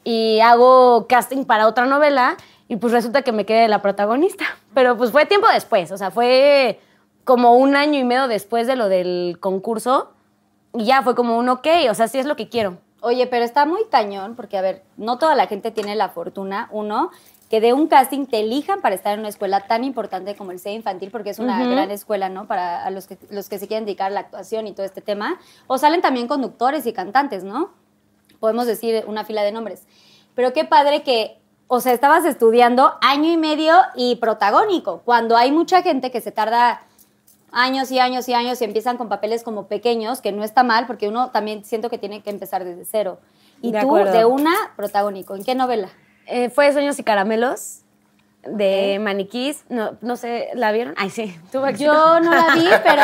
y 0.03 0.39
hago 0.39 1.05
casting 1.07 1.45
para 1.45 1.67
otra 1.67 1.85
novela 1.85 2.37
y 2.69 2.77
pues 2.77 2.91
resulta 2.91 3.21
que 3.21 3.33
me 3.33 3.45
quedé 3.45 3.67
la 3.67 3.83
protagonista. 3.83 4.45
Pero 4.73 4.97
pues 4.97 5.11
fue 5.11 5.27
tiempo 5.27 5.47
después, 5.53 5.91
o 5.91 5.97
sea, 5.99 6.09
fue 6.09 6.79
como 7.23 7.53
un 7.53 7.75
año 7.75 7.99
y 7.99 8.03
medio 8.03 8.27
después 8.27 8.65
de 8.65 8.75
lo 8.75 8.89
del 8.89 9.37
concurso 9.39 10.09
y 10.73 10.85
ya 10.85 11.01
fue 11.03 11.15
como 11.15 11.37
un 11.37 11.49
ok, 11.49 11.67
o 11.89 11.93
sea, 11.93 12.07
sí 12.07 12.17
es 12.17 12.25
lo 12.25 12.35
que 12.35 12.49
quiero. 12.49 12.77
Oye, 13.01 13.25
pero 13.27 13.43
está 13.43 13.65
muy 13.65 13.85
cañón, 13.89 14.35
porque 14.35 14.57
a 14.57 14.61
ver, 14.61 14.83
no 14.95 15.17
toda 15.17 15.35
la 15.35 15.47
gente 15.47 15.71
tiene 15.71 15.95
la 15.95 16.09
fortuna, 16.09 16.69
uno, 16.71 17.09
que 17.49 17.59
de 17.59 17.73
un 17.73 17.87
casting 17.87 18.27
te 18.27 18.39
elijan 18.39 18.79
para 18.79 18.95
estar 18.95 19.13
en 19.13 19.19
una 19.19 19.29
escuela 19.29 19.67
tan 19.67 19.83
importante 19.83 20.35
como 20.35 20.51
el 20.51 20.59
CEA 20.59 20.73
Infantil, 20.73 21.11
porque 21.11 21.31
es 21.31 21.39
una 21.39 21.67
gran 21.67 21.91
escuela, 21.91 22.29
¿no? 22.29 22.47
Para 22.47 22.85
a 22.85 22.89
los 22.91 23.07
que, 23.07 23.17
los 23.29 23.49
que 23.49 23.59
se 23.59 23.67
quieren 23.67 23.83
dedicar 23.83 24.07
a 24.07 24.13
la 24.13 24.21
actuación 24.21 24.67
y 24.67 24.71
todo 24.71 24.85
este 24.85 25.01
tema. 25.01 25.37
O 25.67 25.77
salen 25.77 26.01
también 26.01 26.27
conductores 26.27 26.85
y 26.85 26.93
cantantes, 26.93 27.43
¿no? 27.43 27.71
Podemos 28.39 28.67
decir 28.67 29.03
una 29.05 29.25
fila 29.25 29.43
de 29.43 29.51
nombres. 29.51 29.85
Pero 30.33 30.53
qué 30.53 30.63
padre 30.63 31.03
que, 31.03 31.41
o 31.67 31.81
sea, 31.81 31.91
estabas 31.91 32.23
estudiando 32.23 32.93
año 33.01 33.29
y 33.29 33.35
medio 33.35 33.75
y 33.95 34.15
protagónico, 34.15 35.01
cuando 35.03 35.35
hay 35.35 35.51
mucha 35.51 35.81
gente 35.81 36.09
que 36.09 36.21
se 36.21 36.31
tarda 36.31 36.85
años 37.51 37.91
y 37.91 37.99
años 37.99 38.27
y 38.29 38.33
años 38.33 38.61
y 38.61 38.65
empiezan 38.65 38.97
con 38.97 39.09
papeles 39.09 39.43
como 39.43 39.67
pequeños, 39.67 40.21
que 40.21 40.31
no 40.31 40.43
está 40.43 40.63
mal, 40.63 40.87
porque 40.87 41.07
uno 41.07 41.31
también 41.31 41.63
siento 41.65 41.89
que 41.89 41.97
tiene 41.97 42.21
que 42.21 42.29
empezar 42.29 42.63
desde 42.63 42.85
cero. 42.85 43.19
Y 43.61 43.71
De 43.71 43.81
tú, 43.81 43.87
acuerdo. 43.87 44.11
de 44.13 44.25
una, 44.25 44.53
protagónico. 44.75 45.35
¿En 45.35 45.43
qué 45.43 45.53
novela? 45.55 45.89
Eh, 46.27 46.49
fue 46.49 46.71
Sueños 46.73 46.97
y 46.99 47.03
Caramelos 47.03 47.79
de 48.43 48.97
Maniquís, 48.99 49.65
no, 49.69 49.97
no 50.01 50.15
sé, 50.15 50.49
¿la 50.55 50.71
vieron? 50.71 50.95
Ay, 50.97 51.11
sí. 51.11 51.37
Yo 51.77 52.19
no 52.21 52.31
la 52.33 52.55
vi, 52.55 52.67
pero... 52.83 53.01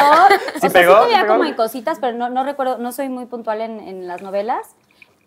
o 0.56 0.60
sea, 0.60 0.70
pegó? 0.72 0.94
sí 0.96 1.00
te 1.04 1.10
¿Sí 1.10 1.12
veía 1.14 1.28
como 1.28 1.44
en 1.46 1.54
cositas, 1.54 2.00
pero 2.00 2.18
no, 2.18 2.30
no 2.30 2.44
recuerdo, 2.44 2.80
no 2.80 2.92
soy 2.92 3.10
muy 3.10 3.26
puntual 3.28 3.62
en, 3.62 3.80
en 3.80 4.08
las 4.08 4.22
novelas. 4.24 4.70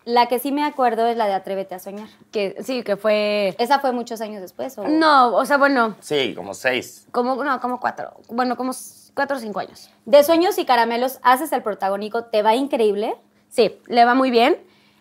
La 0.03 0.25
que 0.27 0.39
sí 0.39 0.51
me 0.51 0.65
acuerdo 0.65 1.05
es 1.07 1.15
la 1.15 1.27
de 1.27 1.33
Atrévete 1.33 1.75
a 1.75 1.79
soñar. 1.79 2.09
que 2.31 2.57
sí, 2.63 2.83
que 2.83 2.97
fue... 2.97 3.55
¿Esa 3.59 3.79
fue 3.79 3.91
muchos 3.93 4.19
años 4.19 4.41
después? 4.41 4.75
¿o? 4.79 4.87
No, 4.87 5.33
o 5.35 5.45
sea, 5.45 5.57
bueno, 5.57 5.95
Sí, 6.01 6.33
como 6.35 6.55
seis. 6.55 7.07
como, 7.11 7.41
no, 7.43 7.61
como 7.61 7.79
cuatro, 7.79 8.11
bueno, 8.29 8.57
como 8.57 8.73
cuatro 9.13 9.37
o 9.37 9.39
cinco 9.39 9.59
años. 9.59 9.89
De 10.05 10.23
Sueños 10.23 10.57
y 10.57 10.65
Caramelos 10.65 11.19
haces 11.23 11.51
el 11.51 11.61
protagónico, 11.63 12.25
te 12.25 12.41
va 12.43 12.55
increíble. 12.55 13.15
Sí, 13.49 13.79
le 13.87 14.05
va 14.05 14.13
muy 14.13 14.31
bien. 14.31 14.57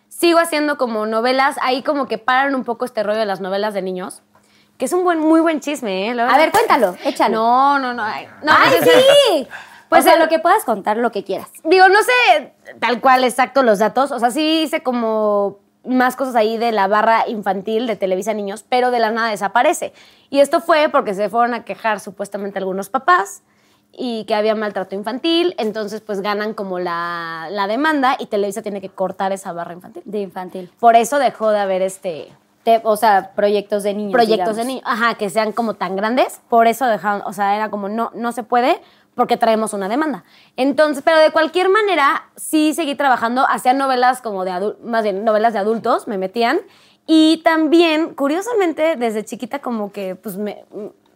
Sigo 0.08 0.38
haciendo 0.40 0.76
como 0.76 1.06
novelas, 1.06 1.56
ahí 1.62 1.82
como 1.82 2.06
que 2.06 2.18
paran 2.18 2.54
un 2.54 2.64
poco 2.64 2.84
este 2.84 3.02
rollo 3.02 3.18
de 3.20 3.26
las 3.26 3.40
novelas 3.40 3.74
de 3.74 3.82
niños, 3.82 4.22
que 4.76 4.86
es 4.86 4.92
un 4.92 5.04
buen, 5.04 5.20
muy 5.20 5.40
buen 5.40 5.60
chisme, 5.60 6.08
¿eh? 6.08 6.20
A 6.20 6.36
ver, 6.36 6.50
cuéntalo, 6.50 6.96
échalo. 7.04 7.34
No, 7.36 7.78
no, 7.78 7.94
no. 7.94 8.02
ay, 8.02 8.26
no, 8.42 8.52
¡Ay, 8.52 8.70
pues, 8.78 8.86
es- 8.88 9.04
sí! 9.28 9.48
Pues, 9.88 10.04
o 10.04 10.08
sea, 10.08 10.16
lo 10.18 10.28
que 10.28 10.38
puedas 10.38 10.64
contar, 10.64 10.96
lo 10.96 11.10
que 11.10 11.24
quieras. 11.24 11.48
Digo, 11.64 11.88
no 11.88 11.98
sé 12.02 12.52
tal 12.80 13.00
cual 13.00 13.24
exacto 13.24 13.62
los 13.64 13.80
datos, 13.80 14.12
o 14.12 14.18
sea, 14.20 14.30
sí 14.30 14.62
hice 14.62 14.82
como 14.84 15.58
más 15.84 16.14
cosas 16.14 16.36
ahí 16.36 16.58
de 16.58 16.70
la 16.72 16.86
barra 16.86 17.26
infantil 17.26 17.86
de 17.88 17.96
Televisa 17.96 18.32
Niños, 18.34 18.64
pero 18.68 18.90
de 18.92 19.00
la 19.00 19.10
nada 19.10 19.30
desaparece. 19.30 19.92
Y 20.28 20.40
esto 20.40 20.60
fue 20.60 20.88
porque 20.90 21.14
se 21.14 21.28
fueron 21.28 21.54
a 21.54 21.64
quejar 21.64 21.98
supuestamente 22.00 22.58
algunos 22.58 22.88
papás 22.88 23.42
y 23.92 24.24
que 24.24 24.34
había 24.34 24.54
maltrato 24.54 24.94
infantil, 24.94 25.54
entonces 25.58 26.00
pues 26.00 26.20
ganan 26.20 26.54
como 26.54 26.78
la, 26.78 27.48
la 27.50 27.66
demanda 27.66 28.16
y 28.18 28.26
Televisa 28.26 28.62
tiene 28.62 28.80
que 28.80 28.88
cortar 28.88 29.32
esa 29.32 29.52
barra 29.52 29.72
infantil. 29.72 30.02
De 30.06 30.20
infantil. 30.20 30.70
Por 30.78 30.96
eso 30.96 31.18
dejó 31.18 31.50
de 31.50 31.58
haber 31.58 31.82
este 31.82 32.28
Te- 32.62 32.80
o 32.84 32.96
sea, 32.96 33.32
proyectos 33.34 33.82
de 33.82 33.94
niños. 33.94 34.12
proyectos 34.12 34.56
de 34.56 34.64
niños, 34.64 34.82
ajá, 34.86 35.14
que 35.14 35.28
sean 35.30 35.52
como 35.52 35.74
tan 35.74 35.96
grandes, 35.96 36.40
por 36.48 36.66
eso 36.66 36.86
dejaron, 36.86 37.22
o 37.26 37.32
sea, 37.32 37.56
era 37.56 37.70
como 37.70 37.88
no 37.88 38.10
no 38.14 38.32
se 38.32 38.42
puede 38.42 38.80
porque 39.14 39.36
traemos 39.36 39.72
una 39.74 39.88
demanda. 39.88 40.24
Entonces, 40.56 41.02
pero 41.04 41.18
de 41.18 41.30
cualquier 41.30 41.68
manera 41.68 42.28
sí 42.36 42.72
seguí 42.74 42.94
trabajando, 42.94 43.44
hacía 43.48 43.72
novelas 43.74 44.22
como 44.22 44.44
de 44.44 44.52
adultos, 44.52 44.84
más 44.84 45.02
bien 45.02 45.24
novelas 45.24 45.52
de 45.52 45.58
adultos, 45.58 46.06
me 46.06 46.16
metían 46.16 46.60
y 47.06 47.38
también 47.44 48.14
curiosamente 48.14 48.94
desde 48.96 49.24
chiquita 49.24 49.58
como 49.58 49.90
que 49.90 50.14
pues 50.14 50.36
me 50.36 50.64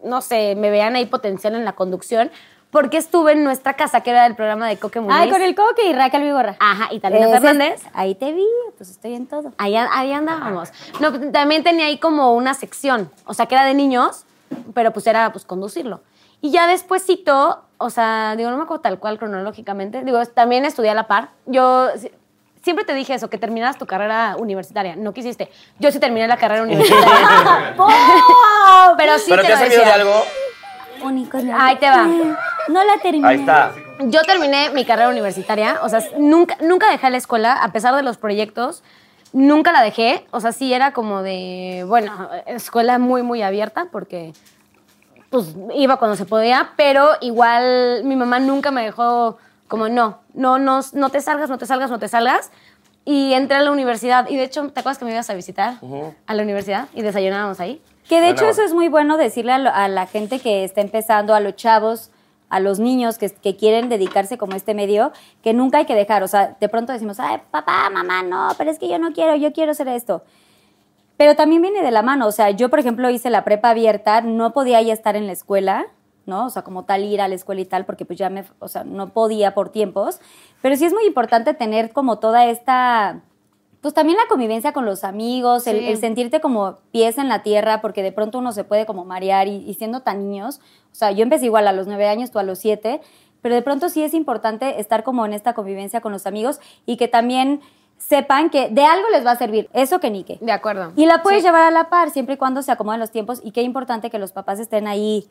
no 0.03 0.21
sé, 0.21 0.55
me 0.55 0.69
veían 0.69 0.95
ahí 0.95 1.05
potencial 1.07 1.55
en 1.55 1.65
la 1.65 1.73
conducción 1.73 2.29
porque 2.75 2.97
estuve 2.97 3.31
en 3.31 3.45
nuestra 3.45 3.75
casa 3.75 4.01
que 4.01 4.09
era 4.09 4.25
el 4.25 4.35
programa 4.35 4.67
de 4.67 4.75
Coque 4.75 4.99
Muniz. 4.99 5.15
Ay, 5.17 5.29
con 5.29 5.41
el 5.41 5.55
coque 5.55 5.87
y 5.87 5.93
Raquel 5.93 6.23
Vigorra. 6.23 6.57
Ajá, 6.59 6.89
y 6.91 6.99
Talina 6.99 7.21
Ese 7.27 7.31
Fernández. 7.39 7.81
Ahí 7.93 8.15
te 8.15 8.33
vi, 8.33 8.45
pues 8.75 8.89
estoy 8.89 9.13
en 9.15 9.27
todo. 9.27 9.53
Ahí, 9.57 9.77
ahí 9.77 10.11
andábamos. 10.11 10.73
No, 10.99 11.09
pues, 11.13 11.31
también 11.31 11.63
tenía 11.63 11.85
ahí 11.85 11.99
como 11.99 12.33
una 12.33 12.53
sección, 12.53 13.09
o 13.23 13.33
sea, 13.33 13.45
que 13.45 13.55
era 13.55 13.63
de 13.63 13.73
niños, 13.75 14.25
pero 14.73 14.91
pues 14.91 15.07
era 15.07 15.31
pues 15.31 15.45
conducirlo. 15.45 16.01
Y 16.41 16.51
ya 16.51 16.67
despuésito, 16.67 17.63
o 17.77 17.89
sea, 17.89 18.35
digo, 18.35 18.51
no 18.51 18.57
me 18.57 18.63
acuerdo 18.63 18.81
tal 18.81 18.99
cual 18.99 19.17
cronológicamente, 19.19 20.03
digo, 20.03 20.25
también 20.25 20.65
estudié 20.65 20.89
a 20.89 20.95
la 20.95 21.07
par. 21.07 21.29
Yo 21.45 21.87
si- 21.97 22.11
siempre 22.61 22.83
te 22.83 22.93
dije 22.93 23.13
eso, 23.13 23.29
que 23.29 23.37
terminaras 23.37 23.77
tu 23.77 23.85
carrera 23.85 24.35
universitaria. 24.37 24.97
No 24.97 25.13
quisiste. 25.13 25.49
Yo 25.79 25.93
sí 25.93 25.99
terminé 26.01 26.27
la 26.27 26.35
carrera 26.35 26.63
universitaria. 26.63 27.73
pero 28.97 29.17
sí 29.17 29.29
¿Pero 29.29 29.43
te, 29.43 29.47
te 29.47 29.53
lo 29.53 29.55
ha 29.55 29.59
servido 29.59 29.79
de 29.79 29.85
decía. 29.85 29.93
algo? 29.93 30.25
Único. 31.03 31.37
Ahí 31.57 31.77
te 31.77 31.89
va. 31.89 32.05
No 32.67 32.83
la 32.83 32.97
terminé. 33.01 33.27
Ahí 33.27 33.39
está. 33.39 33.73
Yo 33.99 34.21
terminé 34.23 34.69
mi 34.71 34.85
carrera 34.85 35.09
universitaria, 35.09 35.79
o 35.81 35.89
sea, 35.89 35.99
nunca, 36.17 36.57
nunca 36.61 36.89
dejé 36.89 37.09
la 37.09 37.17
escuela, 37.17 37.53
a 37.53 37.71
pesar 37.71 37.95
de 37.95 38.01
los 38.03 38.17
proyectos, 38.17 38.83
nunca 39.33 39.71
la 39.71 39.81
dejé. 39.81 40.25
O 40.31 40.39
sea, 40.41 40.51
sí 40.51 40.73
era 40.73 40.91
como 40.91 41.21
de, 41.21 41.85
bueno, 41.87 42.29
escuela 42.45 42.99
muy, 42.99 43.23
muy 43.23 43.41
abierta, 43.41 43.87
porque 43.91 44.33
pues 45.29 45.55
iba 45.73 45.97
cuando 45.97 46.15
se 46.15 46.25
podía, 46.25 46.71
pero 46.77 47.09
igual 47.21 48.01
mi 48.05 48.15
mamá 48.15 48.39
nunca 48.39 48.71
me 48.71 48.83
dejó 48.83 49.37
como, 49.67 49.89
no, 49.89 50.19
no, 50.33 50.59
no, 50.59 50.79
no 50.93 51.09
te 51.09 51.19
salgas, 51.21 51.49
no 51.49 51.57
te 51.57 51.65
salgas, 51.65 51.89
no 51.89 51.99
te 51.99 52.07
salgas. 52.07 52.51
Y 53.07 53.33
entré 53.33 53.57
a 53.57 53.61
la 53.61 53.71
universidad, 53.71 54.27
y 54.29 54.35
de 54.35 54.43
hecho, 54.43 54.67
¿te 54.71 54.79
acuerdas 54.79 54.97
que 54.97 55.05
me 55.05 55.11
ibas 55.11 55.29
a 55.29 55.33
visitar 55.35 55.75
a 56.25 56.33
la 56.33 56.43
universidad 56.43 56.87
y 56.93 57.01
desayunábamos 57.01 57.59
ahí? 57.59 57.81
Que 58.09 58.15
de 58.15 58.21
Bueno. 58.33 58.35
hecho 58.41 58.49
eso 58.49 58.61
es 58.63 58.73
muy 58.73 58.87
bueno 58.87 59.17
decirle 59.17 59.51
a, 59.51 59.57
lo- 59.59 59.73
a 59.73 59.87
la 59.87 60.05
gente 60.07 60.39
que 60.39 60.63
está 60.63 60.81
empezando, 60.81 61.33
a 61.35 61.39
los 61.39 61.55
chavos, 61.55 62.09
a 62.49 62.59
los 62.59 62.79
niños 62.79 63.17
que, 63.17 63.29
que 63.29 63.55
quieren 63.55 63.89
dedicarse 63.89 64.37
como 64.37 64.55
este 64.55 64.73
medio, 64.73 65.11
que 65.41 65.53
nunca 65.53 65.79
hay 65.79 65.85
que 65.85 65.95
dejar. 65.95 66.23
O 66.23 66.27
sea, 66.27 66.55
de 66.59 66.69
pronto 66.69 66.93
decimos, 66.93 67.19
ay, 67.19 67.41
papá, 67.51 67.89
mamá, 67.89 68.23
no, 68.23 68.49
pero 68.57 68.71
es 68.71 68.79
que 68.79 68.87
yo 68.87 68.99
no 68.99 69.13
quiero, 69.13 69.35
yo 69.35 69.51
quiero 69.53 69.71
hacer 69.71 69.87
esto. 69.87 70.23
Pero 71.17 71.35
también 71.35 71.61
viene 71.61 71.81
de 71.81 71.91
la 71.91 72.01
mano. 72.01 72.27
O 72.27 72.31
sea, 72.31 72.49
yo, 72.51 72.69
por 72.69 72.79
ejemplo, 72.79 73.09
hice 73.09 73.29
la 73.29 73.43
prepa 73.43 73.69
abierta, 73.69 74.21
no 74.21 74.53
podía 74.53 74.81
ya 74.81 74.93
estar 74.93 75.15
en 75.15 75.27
la 75.27 75.33
escuela, 75.33 75.87
¿no? 76.25 76.45
O 76.45 76.49
sea, 76.49 76.63
como 76.63 76.83
tal 76.83 77.03
ir 77.03 77.21
a 77.21 77.27
la 77.27 77.35
escuela 77.35 77.61
y 77.61 77.65
tal, 77.65 77.85
porque 77.85 78.05
pues 78.05 78.19
ya 78.19 78.29
me, 78.29 78.43
o 78.59 78.67
sea, 78.67 78.83
no 78.83 79.09
podía 79.09 79.53
por 79.53 79.69
tiempos. 79.69 80.19
Pero 80.61 80.75
sí 80.75 80.85
es 80.85 80.93
muy 80.93 81.05
importante 81.05 81.53
tener 81.53 81.91
como 81.93 82.19
toda 82.19 82.45
esta, 82.45 83.21
pues 83.85 83.93
también 83.93 84.17
la 84.17 84.25
convivencia 84.27 84.73
con 84.73 84.83
los 84.83 85.03
amigos, 85.03 85.67
el, 85.67 85.77
Sí. 85.77 85.87
el 85.89 85.97
sentirte 85.99 86.41
como 86.41 86.77
pies 86.91 87.19
en 87.19 87.27
la 87.29 87.43
tierra, 87.43 87.81
porque 87.81 88.01
de 88.01 88.11
pronto 88.11 88.39
uno 88.39 88.51
se 88.51 88.63
puede 88.63 88.87
como 88.87 89.05
marear 89.05 89.47
y, 89.47 89.57
y 89.57 89.75
siendo 89.75 89.99
tan 89.99 90.27
niños, 90.27 90.59
o 90.91 90.95
sea, 90.95 91.11
yo 91.11 91.21
empecé 91.21 91.45
igual 91.45 91.67
a 91.67 91.71
los 91.71 91.85
nueve 91.85 92.07
años, 92.07 92.31
tú 92.31 92.39
a 92.39 92.43
los 92.43 92.57
siete, 92.57 92.99
pero 93.43 93.53
de 93.53 93.61
pronto 93.61 93.89
sí 93.89 94.01
es 94.03 94.15
importante 94.15 94.79
estar 94.79 95.03
como 95.03 95.23
en 95.27 95.33
esta 95.33 95.53
convivencia 95.53 96.01
con 96.01 96.11
los 96.11 96.25
amigos 96.25 96.59
y 96.87 96.97
que 96.97 97.07
también 97.07 97.61
sepan 97.99 98.49
que 98.49 98.69
de 98.69 98.83
algo 98.85 99.07
les 99.11 99.23
va 99.23 99.29
a 99.33 99.35
servir, 99.37 99.69
eso 99.71 99.99
que 99.99 100.09
ni 100.09 100.23
qué. 100.23 100.39
De 100.41 100.51
acuerdo. 100.51 100.91
Y 100.95 101.05
la 101.05 101.21
puedes 101.21 101.41
Sí. 101.43 101.45
llevar 101.45 101.61
a 101.61 101.69
la 101.69 101.91
par 101.91 102.09
siempre 102.09 102.33
y 102.33 102.37
cuando 102.39 102.63
se 102.63 102.71
acomoden 102.71 102.99
los 102.99 103.11
tiempos 103.11 103.39
y 103.43 103.51
qué 103.51 103.61
importante 103.61 104.09
que 104.09 104.17
los 104.17 104.31
papás 104.31 104.59
estén 104.59 104.87
ahí 104.87 105.27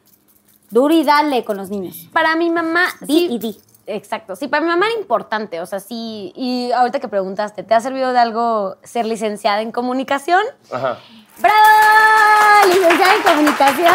duro 0.70 0.94
y 0.94 1.02
dale 1.02 1.42
con 1.42 1.56
los 1.56 1.70
niños. 1.70 2.08
Para 2.12 2.36
mi 2.36 2.50
mamá, 2.50 2.84
Di 3.00 3.18
sí. 3.18 3.28
y 3.32 3.38
di. 3.40 3.56
Exacto, 3.86 4.34
sí, 4.36 4.48
para 4.48 4.62
mi 4.62 4.68
mamá 4.68 4.86
era 4.86 4.98
importante, 4.98 5.60
o 5.60 5.66
sea, 5.66 5.78
sí, 5.78 6.32
y 6.36 6.72
ahorita 6.72 7.00
que 7.00 7.08
preguntaste, 7.08 7.62
¿te 7.62 7.74
ha 7.74 7.80
servido 7.80 8.12
de 8.12 8.18
algo 8.18 8.76
ser 8.82 9.04
licenciada 9.04 9.60
en 9.60 9.72
comunicación? 9.72 10.42
Ajá. 10.72 10.98
¡Bravo! 11.38 12.66
Licenciada 12.74 13.14
en 13.16 13.22
comunicación. 13.22 13.94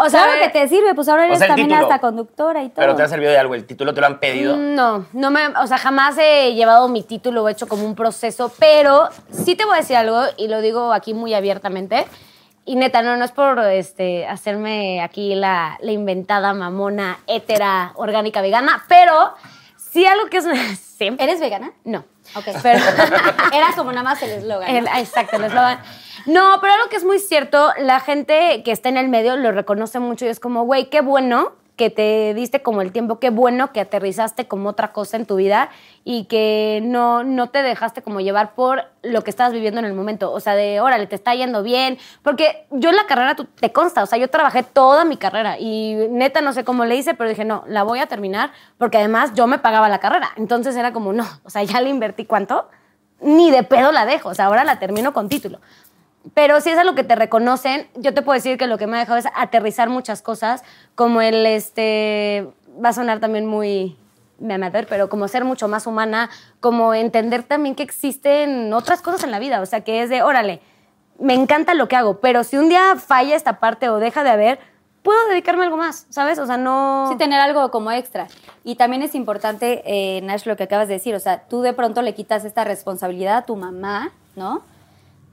O 0.00 0.08
sea, 0.08 0.24
Claro 0.24 0.40
que 0.42 0.48
te 0.50 0.68
sirve, 0.68 0.94
pues 0.94 1.08
ahora 1.08 1.26
eres 1.26 1.38
sea, 1.38 1.48
también 1.48 1.68
título. 1.68 1.86
hasta 1.86 2.00
conductora 2.00 2.62
y 2.62 2.68
todo. 2.68 2.76
¿Pero 2.82 2.94
te 2.94 3.02
ha 3.02 3.08
servido 3.08 3.32
de 3.32 3.38
algo? 3.38 3.54
¿El 3.56 3.66
título 3.66 3.92
te 3.94 4.00
lo 4.00 4.06
han 4.06 4.20
pedido? 4.20 4.56
No, 4.56 5.06
no 5.12 5.30
me, 5.32 5.48
o 5.48 5.66
sea, 5.66 5.76
jamás 5.76 6.16
he 6.18 6.54
llevado 6.54 6.88
mi 6.88 7.02
título 7.02 7.42
o 7.42 7.48
hecho 7.48 7.66
como 7.66 7.84
un 7.84 7.96
proceso, 7.96 8.52
pero 8.60 9.08
sí 9.32 9.56
te 9.56 9.64
voy 9.64 9.74
a 9.74 9.76
decir 9.78 9.96
algo 9.96 10.22
y 10.36 10.46
lo 10.46 10.60
digo 10.60 10.92
aquí 10.92 11.14
muy 11.14 11.34
abiertamente. 11.34 12.06
Y 12.68 12.76
neta, 12.76 13.00
no, 13.00 13.16
no 13.16 13.24
es 13.24 13.32
por 13.32 13.58
este, 13.60 14.26
hacerme 14.26 15.00
aquí 15.00 15.34
la, 15.34 15.78
la 15.80 15.90
inventada 15.90 16.52
mamona, 16.52 17.18
hétera, 17.26 17.92
orgánica, 17.94 18.42
vegana, 18.42 18.84
pero 18.88 19.32
sí 19.78 20.04
algo 20.04 20.26
que 20.26 20.36
es... 20.36 20.44
¿Sí? 20.98 21.08
¿Eres 21.18 21.40
vegana? 21.40 21.72
No. 21.84 22.04
Ok. 22.34 22.44
Pero, 22.62 22.78
Era 23.54 23.68
como 23.74 23.90
nada 23.90 24.02
más 24.02 24.22
el 24.22 24.32
eslogan. 24.32 24.68
Exacto, 24.68 25.36
el 25.36 25.44
eslogan. 25.44 25.78
No, 26.26 26.58
pero 26.60 26.74
algo 26.74 26.90
que 26.90 26.96
es 26.96 27.04
muy 27.04 27.20
cierto, 27.20 27.72
la 27.78 28.00
gente 28.00 28.62
que 28.64 28.72
está 28.72 28.90
en 28.90 28.98
el 28.98 29.08
medio 29.08 29.36
lo 29.36 29.50
reconoce 29.52 29.98
mucho 29.98 30.26
y 30.26 30.28
es 30.28 30.38
como, 30.38 30.64
güey, 30.64 30.90
qué 30.90 31.00
bueno 31.00 31.52
que 31.78 31.90
te 31.90 32.34
diste 32.34 32.60
como 32.60 32.82
el 32.82 32.90
tiempo, 32.90 33.20
qué 33.20 33.30
bueno 33.30 33.72
que 33.72 33.80
aterrizaste 33.80 34.48
como 34.48 34.68
otra 34.68 34.92
cosa 34.92 35.16
en 35.16 35.26
tu 35.26 35.36
vida 35.36 35.70
y 36.04 36.24
que 36.24 36.80
no, 36.82 37.22
no 37.22 37.50
te 37.50 37.62
dejaste 37.62 38.02
como 38.02 38.20
llevar 38.20 38.54
por 38.54 38.84
lo 39.02 39.22
que 39.22 39.30
estabas 39.30 39.52
viviendo 39.52 39.78
en 39.78 39.86
el 39.86 39.94
momento. 39.94 40.32
O 40.32 40.40
sea, 40.40 40.56
de, 40.56 40.80
órale, 40.80 41.06
te 41.06 41.14
está 41.14 41.36
yendo 41.36 41.62
bien. 41.62 41.96
Porque 42.22 42.66
yo 42.72 42.90
en 42.90 42.96
la 42.96 43.06
carrera, 43.06 43.36
tú, 43.36 43.44
te 43.44 43.72
consta, 43.72 44.02
o 44.02 44.06
sea, 44.06 44.18
yo 44.18 44.28
trabajé 44.28 44.64
toda 44.64 45.04
mi 45.04 45.16
carrera 45.16 45.56
y 45.58 45.94
neta 46.10 46.40
no 46.40 46.52
sé 46.52 46.64
cómo 46.64 46.84
le 46.84 46.96
hice, 46.96 47.14
pero 47.14 47.30
dije, 47.30 47.44
no, 47.44 47.62
la 47.68 47.84
voy 47.84 48.00
a 48.00 48.06
terminar 48.06 48.50
porque 48.76 48.98
además 48.98 49.32
yo 49.34 49.46
me 49.46 49.58
pagaba 49.58 49.88
la 49.88 50.00
carrera. 50.00 50.30
Entonces 50.36 50.76
era 50.76 50.92
como, 50.92 51.12
no, 51.12 51.26
o 51.44 51.50
sea, 51.50 51.62
ya 51.62 51.80
le 51.80 51.90
invertí 51.90 52.24
cuánto, 52.24 52.68
ni 53.20 53.52
de 53.52 53.62
pedo 53.62 53.92
la 53.92 54.04
dejo, 54.04 54.30
o 54.30 54.34
sea, 54.34 54.46
ahora 54.46 54.64
la 54.64 54.80
termino 54.80 55.12
con 55.12 55.28
título. 55.28 55.60
Pero 56.34 56.60
si 56.60 56.70
es 56.70 56.78
algo 56.78 56.94
que 56.94 57.04
te 57.04 57.14
reconocen, 57.14 57.88
yo 57.96 58.14
te 58.14 58.22
puedo 58.22 58.34
decir 58.34 58.58
que 58.58 58.66
lo 58.66 58.78
que 58.78 58.86
me 58.86 58.96
ha 58.96 59.00
dejado 59.00 59.18
es 59.18 59.26
aterrizar 59.34 59.88
muchas 59.88 60.22
cosas, 60.22 60.62
como 60.94 61.20
el, 61.20 61.46
este, 61.46 62.48
va 62.84 62.90
a 62.90 62.92
sonar 62.92 63.20
también 63.20 63.46
muy 63.46 63.96
me 64.38 64.54
amateur, 64.54 64.86
pero 64.86 65.08
como 65.08 65.26
ser 65.28 65.44
mucho 65.44 65.68
más 65.68 65.86
humana, 65.86 66.30
como 66.60 66.94
entender 66.94 67.42
también 67.42 67.74
que 67.74 67.82
existen 67.82 68.72
otras 68.72 69.02
cosas 69.02 69.24
en 69.24 69.30
la 69.30 69.38
vida, 69.38 69.60
o 69.60 69.66
sea, 69.66 69.80
que 69.80 70.02
es 70.02 70.10
de, 70.10 70.22
órale, 70.22 70.60
me 71.18 71.34
encanta 71.34 71.74
lo 71.74 71.88
que 71.88 71.96
hago, 71.96 72.20
pero 72.20 72.44
si 72.44 72.56
un 72.56 72.68
día 72.68 72.94
falla 72.96 73.34
esta 73.34 73.58
parte 73.58 73.88
o 73.88 73.98
deja 73.98 74.22
de 74.22 74.30
haber, 74.30 74.60
puedo 75.02 75.28
dedicarme 75.28 75.62
a 75.62 75.64
algo 75.64 75.76
más, 75.76 76.06
¿sabes? 76.10 76.38
O 76.38 76.46
sea, 76.46 76.56
no... 76.56 77.08
Sí, 77.10 77.16
tener 77.16 77.40
algo 77.40 77.70
como 77.70 77.90
extra. 77.90 78.28
Y 78.62 78.76
también 78.76 79.02
es 79.02 79.14
importante, 79.14 79.82
eh, 79.86 80.20
Nash, 80.22 80.44
lo 80.44 80.56
que 80.56 80.64
acabas 80.64 80.88
de 80.88 80.94
decir. 80.94 81.14
O 81.14 81.20
sea, 81.20 81.44
tú 81.48 81.62
de 81.62 81.72
pronto 81.72 82.02
le 82.02 82.14
quitas 82.14 82.44
esta 82.44 82.64
responsabilidad 82.64 83.38
a 83.38 83.42
tu 83.42 83.56
mamá, 83.56 84.12
¿no? 84.36 84.62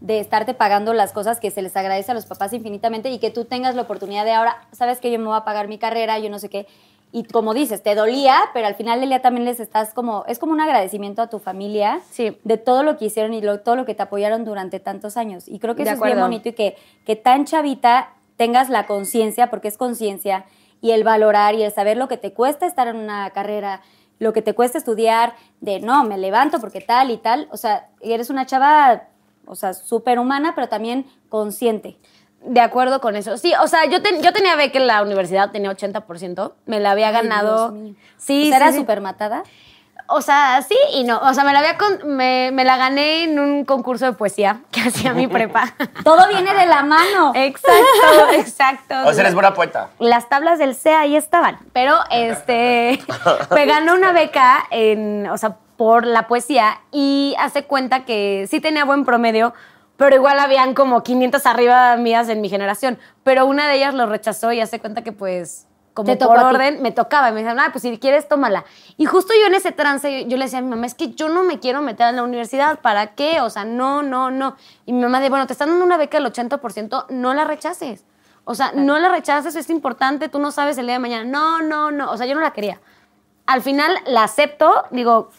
De 0.06 0.20
estarte 0.20 0.54
pagando 0.54 0.94
las 0.94 1.12
cosas 1.13 1.39
que 1.39 1.50
se 1.50 1.63
les 1.63 1.76
agradece 1.76 2.12
a 2.12 2.13
los 2.13 2.28
papás 2.28 2.54
infinitamente 2.54 3.10
y 3.10 3.18
que 3.18 3.32
tú 3.32 3.46
tengas 3.46 3.74
la 3.74 3.82
oportunidad 3.82 4.24
de 4.24 4.34
ahora, 4.34 4.58
sabes 4.72 5.00
que 5.00 5.10
yo 5.12 5.18
me 5.18 5.26
voy 5.26 5.36
a 5.38 5.44
pagar 5.46 5.68
mi 5.68 5.80
carrera, 5.80 6.20
yo 6.20 6.30
no 6.30 6.38
sé 6.38 6.48
qué. 6.50 6.68
Y 7.12 7.24
como 7.24 7.54
dices, 7.56 7.82
te 7.82 7.96
dolía, 7.96 8.38
pero 8.54 8.68
al 8.68 8.76
final 8.76 9.00
del 9.00 9.10
día 9.10 9.22
también 9.24 9.46
les 9.46 9.60
estás 9.60 9.94
como, 9.94 10.24
es 10.28 10.38
como 10.38 10.52
un 10.52 10.62
agradecimiento 10.62 11.22
a 11.24 11.28
tu 11.28 11.39
familia 11.39 12.02
Sí. 12.12 12.38
de 12.44 12.58
todo 12.58 12.84
lo 12.84 12.98
que 12.98 13.06
hicieron 13.06 13.34
y 13.34 13.41
lo- 13.41 13.62
todo 13.62 13.76
lo 13.76 13.86
que 13.86 13.96
te 13.96 14.04
apoyaron 14.04 14.46
durante 14.46 14.80
tantos 14.80 15.18
años. 15.18 15.48
Y 15.48 15.58
creo 15.60 15.76
que 15.76 15.84
De 15.84 15.89
eso 15.89 15.94
es 15.96 16.00
bien 16.02 16.12
acuerdo. 16.20 16.28
bonito 16.28 16.50
y 16.50 16.54
que, 16.54 16.76
que 17.06 17.15
tan 17.15 17.46
chavita 17.46 18.10
tengas 18.38 18.70
la 18.70 18.86
conciencia, 18.86 19.50
porque 19.50 19.70
es 19.70 19.78
conciencia, 19.78 20.46
y 20.82 20.91
el 20.91 21.04
valorar 21.04 21.56
y 21.56 21.63
el 21.63 21.72
saber 21.72 21.98
lo 21.98 22.08
que 22.10 22.18
te 22.18 22.32
cuesta 22.34 22.68
estar 22.68 22.88
en 22.89 22.98
una 22.98 23.30
carrera, 23.32 23.82
lo 24.20 24.34
que 24.34 24.41
te 24.44 24.54
cuesta 24.54 24.78
estudiar, 24.78 25.34
de 25.62 25.80
no, 25.80 26.04
me 26.04 26.18
levanto 26.20 26.60
porque 26.60 26.82
tal 26.82 27.10
y 27.12 27.18
tal. 27.18 27.48
O 27.52 27.58
sea, 27.58 27.88
eres 28.02 28.30
una 28.30 28.46
chava, 28.46 29.04
o 29.47 29.55
sea, 29.55 29.73
súper 29.73 30.19
humana, 30.19 30.53
pero 30.55 30.67
también 30.69 31.05
consciente. 31.29 31.97
De 32.41 32.62
acuerdo 32.62 33.01
con 33.01 33.15
eso. 33.15 33.38
Sí, 33.38 33.53
o 33.62 33.67
sea, 33.67 33.86
yo, 33.86 34.01
ten- 34.03 34.21
yo 34.21 34.31
tenía 34.31 34.55
beca 34.55 34.77
en 34.77 34.86
la 34.88 35.01
universidad, 35.01 35.49
tenía 35.51 35.71
80%, 35.71 36.53
me 36.67 36.79
la 36.79 36.91
había 36.91 37.10
ganado. 37.12 37.71
Dios 37.71 37.73
mío. 37.73 37.95
Sí, 38.17 38.43
O 38.45 38.47
sea, 38.49 38.58
era 38.58 38.67
sí, 38.67 38.73
sí. 38.73 38.79
súper 38.81 39.01
matada. 39.01 39.43
O 40.08 40.21
sea, 40.21 40.62
sí 40.62 40.77
y 40.93 41.03
no. 41.03 41.17
O 41.17 41.34
sea, 41.34 41.43
me 41.43 41.51
la, 41.51 41.58
había 41.60 41.77
con- 41.79 42.15
me, 42.15 42.51
me 42.53 42.63
la 42.63 42.77
gané 42.77 43.23
en 43.23 43.39
un 43.39 43.65
concurso 43.65 44.05
de 44.05 44.12
poesía 44.13 44.62
que 44.71 44.81
hacía 44.81 45.13
mi 45.13 45.25
prepa. 45.25 45.73
Todo 46.03 46.27
viene 46.27 46.53
de 46.53 46.67
la 46.67 46.84
mano. 46.84 47.31
exacto, 47.36 48.29
exacto. 48.34 48.93
O 49.08 49.13
sea, 49.13 49.21
eres 49.21 49.34
buena 49.34 49.55
poeta. 49.55 49.89
Las 49.97 50.29
tablas 50.29 50.60
del 50.60 50.75
CEA 50.75 50.99
ahí 50.99 51.15
estaban. 51.15 51.58
Pero 51.73 51.97
este 52.12 53.03
me 53.55 53.65
ganó 53.65 53.95
una 53.95 54.12
beca 54.12 54.67
en, 54.69 55.27
o 55.27 55.38
sea, 55.39 55.58
por 55.77 56.05
la 56.05 56.27
poesía 56.27 56.81
y 56.91 57.35
hace 57.39 57.65
cuenta 57.65 58.05
que 58.05 58.47
sí 58.49 58.59
tenía 58.59 58.85
buen 58.85 59.05
promedio, 59.05 59.53
pero 59.97 60.15
igual 60.15 60.39
habían 60.39 60.73
como 60.73 61.03
500 61.03 61.45
arriba 61.45 61.95
mías 61.97 62.29
en 62.29 62.41
mi 62.41 62.49
generación. 62.49 62.97
Pero 63.23 63.45
una 63.45 63.67
de 63.67 63.75
ellas 63.75 63.93
lo 63.93 64.05
rechazó 64.05 64.51
y 64.51 64.61
hace 64.61 64.79
cuenta 64.79 65.03
que 65.03 65.11
pues 65.11 65.67
como 65.95 66.17
por 66.17 66.38
orden 66.38 66.81
me 66.81 66.91
tocaba. 66.91 67.29
Y 67.29 67.31
me 67.31 67.39
dijeron, 67.39 67.59
ah, 67.61 67.69
pues 67.71 67.81
si 67.81 67.97
quieres, 67.97 68.27
tómala. 68.27 68.65
Y 68.97 69.05
justo 69.05 69.33
yo 69.39 69.47
en 69.47 69.55
ese 69.55 69.71
trance, 69.71 70.23
yo, 70.23 70.27
yo 70.27 70.38
le 70.38 70.43
decía 70.43 70.59
a 70.59 70.61
mi 70.61 70.67
mamá, 70.67 70.85
es 70.85 70.93
que 70.93 71.11
yo 71.13 71.29
no 71.29 71.43
me 71.43 71.59
quiero 71.59 71.81
meter 71.81 72.09
en 72.09 72.17
la 72.17 72.23
universidad. 72.23 72.81
¿Para 72.81 73.15
qué? 73.15 73.39
O 73.39 73.49
sea, 73.49 73.63
no, 73.63 74.03
no, 74.03 74.29
no. 74.29 74.57
Y 74.85 74.91
mi 74.91 75.01
mamá 75.01 75.19
dice, 75.19 75.29
bueno, 75.29 75.47
te 75.47 75.53
están 75.53 75.69
dando 75.69 75.85
una 75.85 75.97
beca 75.97 76.19
del 76.19 76.31
80%, 76.31 77.05
no 77.09 77.33
la 77.33 77.45
rechaces. 77.45 78.03
O 78.43 78.55
sea, 78.55 78.73
no 78.75 78.99
la 78.99 79.09
rechaces, 79.09 79.55
es 79.55 79.69
importante, 79.69 80.27
tú 80.27 80.38
no 80.38 80.51
sabes 80.51 80.77
el 80.77 80.85
día 80.85 80.95
de 80.95 80.99
mañana. 80.99 81.23
No, 81.23 81.61
no, 81.61 81.91
no. 81.91 82.11
O 82.11 82.17
sea, 82.17 82.27
yo 82.27 82.35
no 82.35 82.41
la 82.41 82.51
quería. 82.51 82.81
Al 83.45 83.61
final 83.61 83.95
la 84.05 84.23
acepto, 84.23 84.83
digo, 84.91 85.29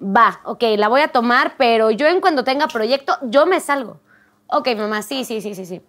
va, 0.00 0.40
ok, 0.44 0.62
la 0.76 0.88
voy 0.88 1.00
a 1.02 1.08
tomar, 1.08 1.54
pero 1.56 1.90
yo 1.90 2.06
en 2.08 2.20
cuando 2.20 2.44
tenga 2.44 2.66
proyecto, 2.68 3.16
yo 3.22 3.46
me 3.46 3.60
salgo. 3.60 4.00
Ok, 4.46 4.68
mamá, 4.76 5.02
sí, 5.02 5.24
sí, 5.24 5.40
sí, 5.40 5.54
sí, 5.54 5.66
sí. 5.66 5.82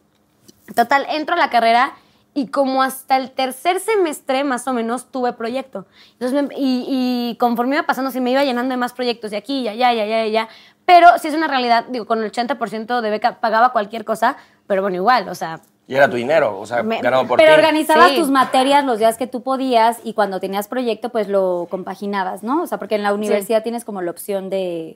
Total, 0.76 1.06
entro 1.10 1.36
a 1.36 1.38
la 1.38 1.50
carrera 1.50 1.93
y 2.34 2.47
como 2.47 2.82
hasta 2.82 3.17
el 3.17 3.32
tercer 3.32 3.80
semestre 3.80 4.43
más 4.43 4.67
o 4.67 4.74
menos 4.74 5.12
tuve 5.12 5.34
proyecto. 5.34 5.86
Entonces, 6.13 6.43
me- 6.43 6.56
y, 6.56 6.86
y 7.32 7.38
conforme 7.38 7.76
iba 7.76 7.86
pasando, 7.86 8.12
se 8.12 8.21
me 8.21 8.32
iba 8.32 8.43
llenando 8.43 8.71
de 8.71 8.78
más 8.78 8.93
proyectos 8.93 9.32
de 9.32 9.38
aquí, 9.38 9.62
y 9.62 9.67
allá, 9.67 9.93
y 9.93 10.00
allá, 10.00 10.26
y 10.26 10.30
allá. 10.30 10.50
Pero 10.86 11.08
sí 11.19 11.28
es 11.28 11.34
una 11.34 11.47
realidad, 11.47 11.86
digo, 11.89 12.06
con 12.06 12.19
el 12.19 12.26
80% 12.26 13.02
de 13.02 13.10
beca 13.10 13.39
pagaba 13.39 13.71
cualquier 13.71 14.06
cosa, 14.06 14.38
pero 14.67 14.82
bueno, 14.82 14.95
igual, 14.97 15.28
o 15.30 15.36
sea, 15.36 15.62
Y 15.91 15.95
era 15.95 16.10
tu 16.10 16.15
dinero, 16.15 16.58
o 16.58 16.65
sea, 16.65 16.84
Me- 16.84 17.01
ganado 17.01 17.27
por 17.27 17.38
Pero 17.38 17.51
ti. 17.54 17.60
organizabas 17.60 18.12
Sí. 18.12 18.15
tus 18.15 18.30
materias 18.30 18.86
los 18.86 18.97
días 18.97 19.17
que 19.17 19.27
tú 19.27 19.43
podías 19.43 19.99
y 20.06 20.13
cuando 20.13 20.39
tenías 20.39 20.69
proyecto, 20.69 21.10
pues 21.10 21.27
lo 21.27 21.67
compaginabas, 21.69 22.43
¿no? 22.43 22.62
O 22.63 22.67
sea, 22.67 22.77
porque 22.80 22.95
en 22.95 23.04
la 23.04 23.13
universidad 23.13 23.62
tienes 23.62 23.84
como 23.84 24.01
la 24.01 24.10
opción 24.10 24.49
de, 24.49 24.95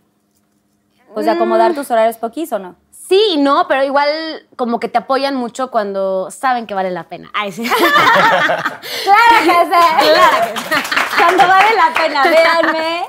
pues, 1.14 1.26
de 1.26 1.34
acomodar 1.34 1.74
tus 1.74 1.92
horarios 1.92 2.16
poquís 2.16 2.54
o 2.54 2.60
no. 2.60 2.76
Sí 3.16 3.34
y 3.36 3.38
no, 3.38 3.66
pero 3.70 3.82
igual 3.82 4.10
como 4.58 4.78
que 4.78 4.90
te 4.90 4.98
apoyan 4.98 5.36
mucho 5.36 5.72
cuando 5.72 6.30
saben 6.32 6.68
que 6.68 6.74
vale 6.74 6.92
la 6.92 7.04
pena. 7.04 7.32
Ay, 7.34 7.50
sí. 7.54 7.64
¡Claro 7.64 7.80
que 9.42 9.52
sí! 9.52 10.12
Cuando 11.18 11.48
vale 11.48 11.70
la 11.76 11.94
pena, 11.94 12.24
véanme. 12.24 13.06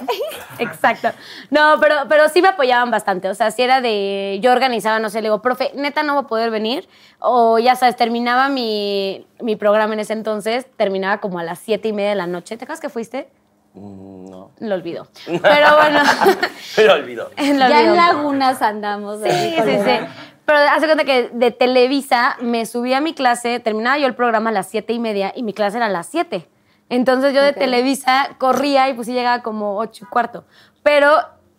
Exacto. 0.61 1.09
No, 1.51 1.81
pero, 1.81 1.97
pero 2.09 2.29
sí 2.29 2.41
me 2.41 2.49
apoyaban 2.49 2.93
bastante. 2.93 3.29
O 3.29 3.35
sea, 3.35 3.51
si 3.51 3.63
era 3.63 3.81
de. 3.81 4.39
Yo 4.41 4.53
organizaba, 4.53 5.01
no 5.01 5.11
sé, 5.11 5.23
le 5.23 5.27
digo, 5.27 5.43
profe, 5.43 5.73
neta 5.75 6.05
no 6.05 6.15
voy 6.15 6.23
a 6.23 6.27
poder 6.29 6.51
venir. 6.53 6.89
O 7.19 7.59
ya 7.59 7.75
sabes, 7.75 7.97
terminaba 7.97 8.49
mi, 8.49 9.27
mi 9.41 9.57
programa 9.57 9.95
en 9.95 10.01
ese 10.01 10.13
entonces, 10.13 10.67
terminaba 10.77 11.19
como 11.19 11.41
a 11.41 11.43
las 11.43 11.59
siete 11.59 11.89
y 11.89 11.93
media 11.93 12.11
de 12.11 12.17
la 12.17 12.29
noche. 12.29 12.57
¿Te 12.57 12.65
acuerdas 12.65 12.81
que 12.81 12.91
fuiste? 12.91 13.29
Mm, 13.77 14.31
No. 14.31 14.51
Lo 14.59 14.75
olvido. 14.75 15.07
Pero 15.27 15.77
bueno. 15.77 16.01
Lo 16.85 16.93
olvidó. 16.95 17.31
lo 17.37 17.69
Ya 17.69 17.83
en 17.83 17.97
lagunas 17.97 18.63
andamos. 18.63 19.21
Sí, 19.23 19.31
sí, 19.31 19.79
sí. 19.85 19.99
Pero 20.45 20.59
hace 20.59 20.87
cuenta 20.87 21.05
que 21.05 21.31
de 21.33 21.51
Televisa 21.51 22.37
me 22.41 22.67
subí 22.67 22.95
a 22.95 23.01
mi 23.01 23.15
clase, 23.15 23.59
terminaba 23.61 23.99
yo 23.99 24.07
el 24.07 24.15
programa 24.15 24.51
a 24.51 24.53
las 24.53 24.69
siete 24.69 24.93
y 24.93 24.99
media 25.01 25.33
y 25.35 25.43
mi 25.43 25.53
clase 25.53 25.77
era 25.79 25.87
a 25.87 25.91
las 25.91 26.07
siete. 26.07 26.49
Entonces 26.89 27.35
yo 27.35 27.43
de. 27.43 27.53
Televisa 27.53 28.31
corría 28.39 28.89
y 28.89 28.95
pues 28.95 29.07
sí 29.07 29.13
llegaba 29.13 29.43
como 29.43 29.77
ocho 29.77 30.05
y 30.05 30.09
cuarto. 30.09 30.45
Pero 30.85 31.11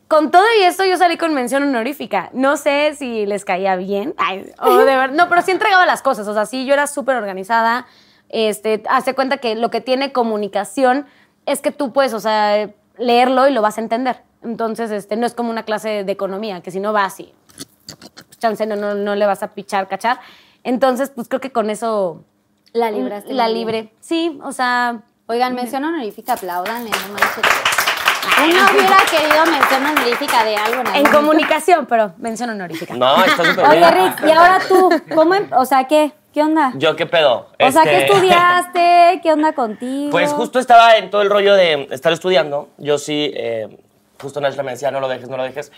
con 0.07 0.31
todo 0.31 0.45
y 0.59 0.63
eso 0.63 0.85
yo 0.85 0.95
salí 0.95 1.17
con 1.17 1.33
mención 1.33 1.63
honorífica. 1.63 2.29
No 2.31 2.55
sé 2.55 2.95
si 2.97 3.25
les 3.25 3.43
caía 3.43 3.75
bien. 3.75 4.13
Ay, 4.17 4.49
o 4.59 4.77
de 4.77 4.95
ver- 4.95 5.11
No, 5.11 5.27
pero 5.27 5.41
sí 5.41 5.51
entregaba 5.51 5.85
las 5.85 6.01
cosas. 6.01 6.25
O 6.29 6.33
sea, 6.33 6.45
sí, 6.45 6.65
yo 6.65 6.73
era 6.73 6.87
súper 6.87 7.17
organizada. 7.17 7.85
Este, 8.29 8.83
hace 8.89 9.13
cuenta 9.15 9.37
que 9.37 9.55
lo 9.55 9.69
que 9.69 9.81
tiene 9.81 10.13
comunicación 10.13 11.07
es 11.47 11.61
que 11.61 11.71
tú 11.71 11.91
puedes, 11.91 12.13
o 12.13 12.19
sea, 12.19 12.69
leerlo 12.99 13.47
y 13.47 13.51
lo 13.51 13.63
vas 13.63 13.79
a 13.79 13.81
entender. 13.81 14.21
Entonces, 14.43 14.91
este, 14.91 15.15
no 15.15 15.25
es 15.25 15.33
como 15.33 15.49
una 15.49 15.63
clase 15.63 16.03
de 16.03 16.11
economía, 16.11 16.61
que 16.61 16.69
si 16.69 16.79
no 16.79 16.93
vas 16.93 17.19
y 17.19 17.33
chance 18.37 18.65
no, 18.67 18.75
no, 18.75 18.93
no 18.93 19.15
le 19.15 19.25
vas 19.25 19.41
a 19.41 19.47
pichar, 19.55 19.87
cachar. 19.87 20.19
Entonces, 20.63 21.09
pues 21.09 21.27
creo 21.27 21.41
que 21.41 21.51
con 21.51 21.71
eso 21.71 22.23
La 22.73 22.91
libraste. 22.91 23.33
la 23.33 23.47
libre. 23.47 23.91
Sí, 23.99 24.39
o 24.43 24.51
sea, 24.51 25.01
Oigan, 25.29 25.55
mención 25.55 25.83
honorífica, 25.83 26.33
aplaudanle, 26.33 26.89
no 26.89 27.13
manches. 27.13 27.76
Uno 28.43 28.59
hubiera 28.71 28.97
querido 29.09 29.45
mención 29.45 29.85
honorífica 29.85 30.43
de 30.43 30.55
algo 30.55 30.81
en 30.81 30.95
en 30.95 31.05
comunicación, 31.11 31.85
pero 31.87 32.13
mención 32.17 32.49
honorífica. 32.49 32.93
No, 32.93 33.23
está 33.23 33.43
súper 33.43 33.65
Oye, 33.65 33.77
bien. 33.79 33.93
Rick, 33.93 34.27
y 34.27 34.31
ahora 34.31 34.59
tú, 34.67 34.89
¿cómo, 35.15 35.35
em- 35.35 35.49
o 35.53 35.65
sea, 35.65 35.85
qué? 35.85 36.11
¿Qué 36.33 36.43
onda? 36.43 36.71
¿Yo 36.75 36.95
qué 36.95 37.07
pedo? 37.07 37.47
o 37.59 37.71
sea, 37.71 37.83
¿qué 37.83 37.97
Este, 38.01 38.13
estudiaste? 38.13 39.19
¿Qué 39.23 39.31
onda 39.33 39.53
contigo? 39.53 40.11
Pues 40.11 40.31
justo 40.33 40.59
estaba 40.59 40.97
en 40.97 41.09
todo 41.09 41.21
el 41.23 41.29
rollo 41.31 41.55
de 41.55 41.87
estar 41.91 42.13
estudiando. 42.13 42.69
Yo 42.77 42.97
sí, 42.99 43.31
eh, 43.35 43.75
justo 44.21 44.39
Nashla 44.39 44.61
me 44.63 44.71
decía, 44.71 44.91
no 44.91 44.99
lo 44.99 45.07
dejes, 45.07 45.29
no 45.29 45.37
lo 45.37 45.43
dejes. 45.43 45.71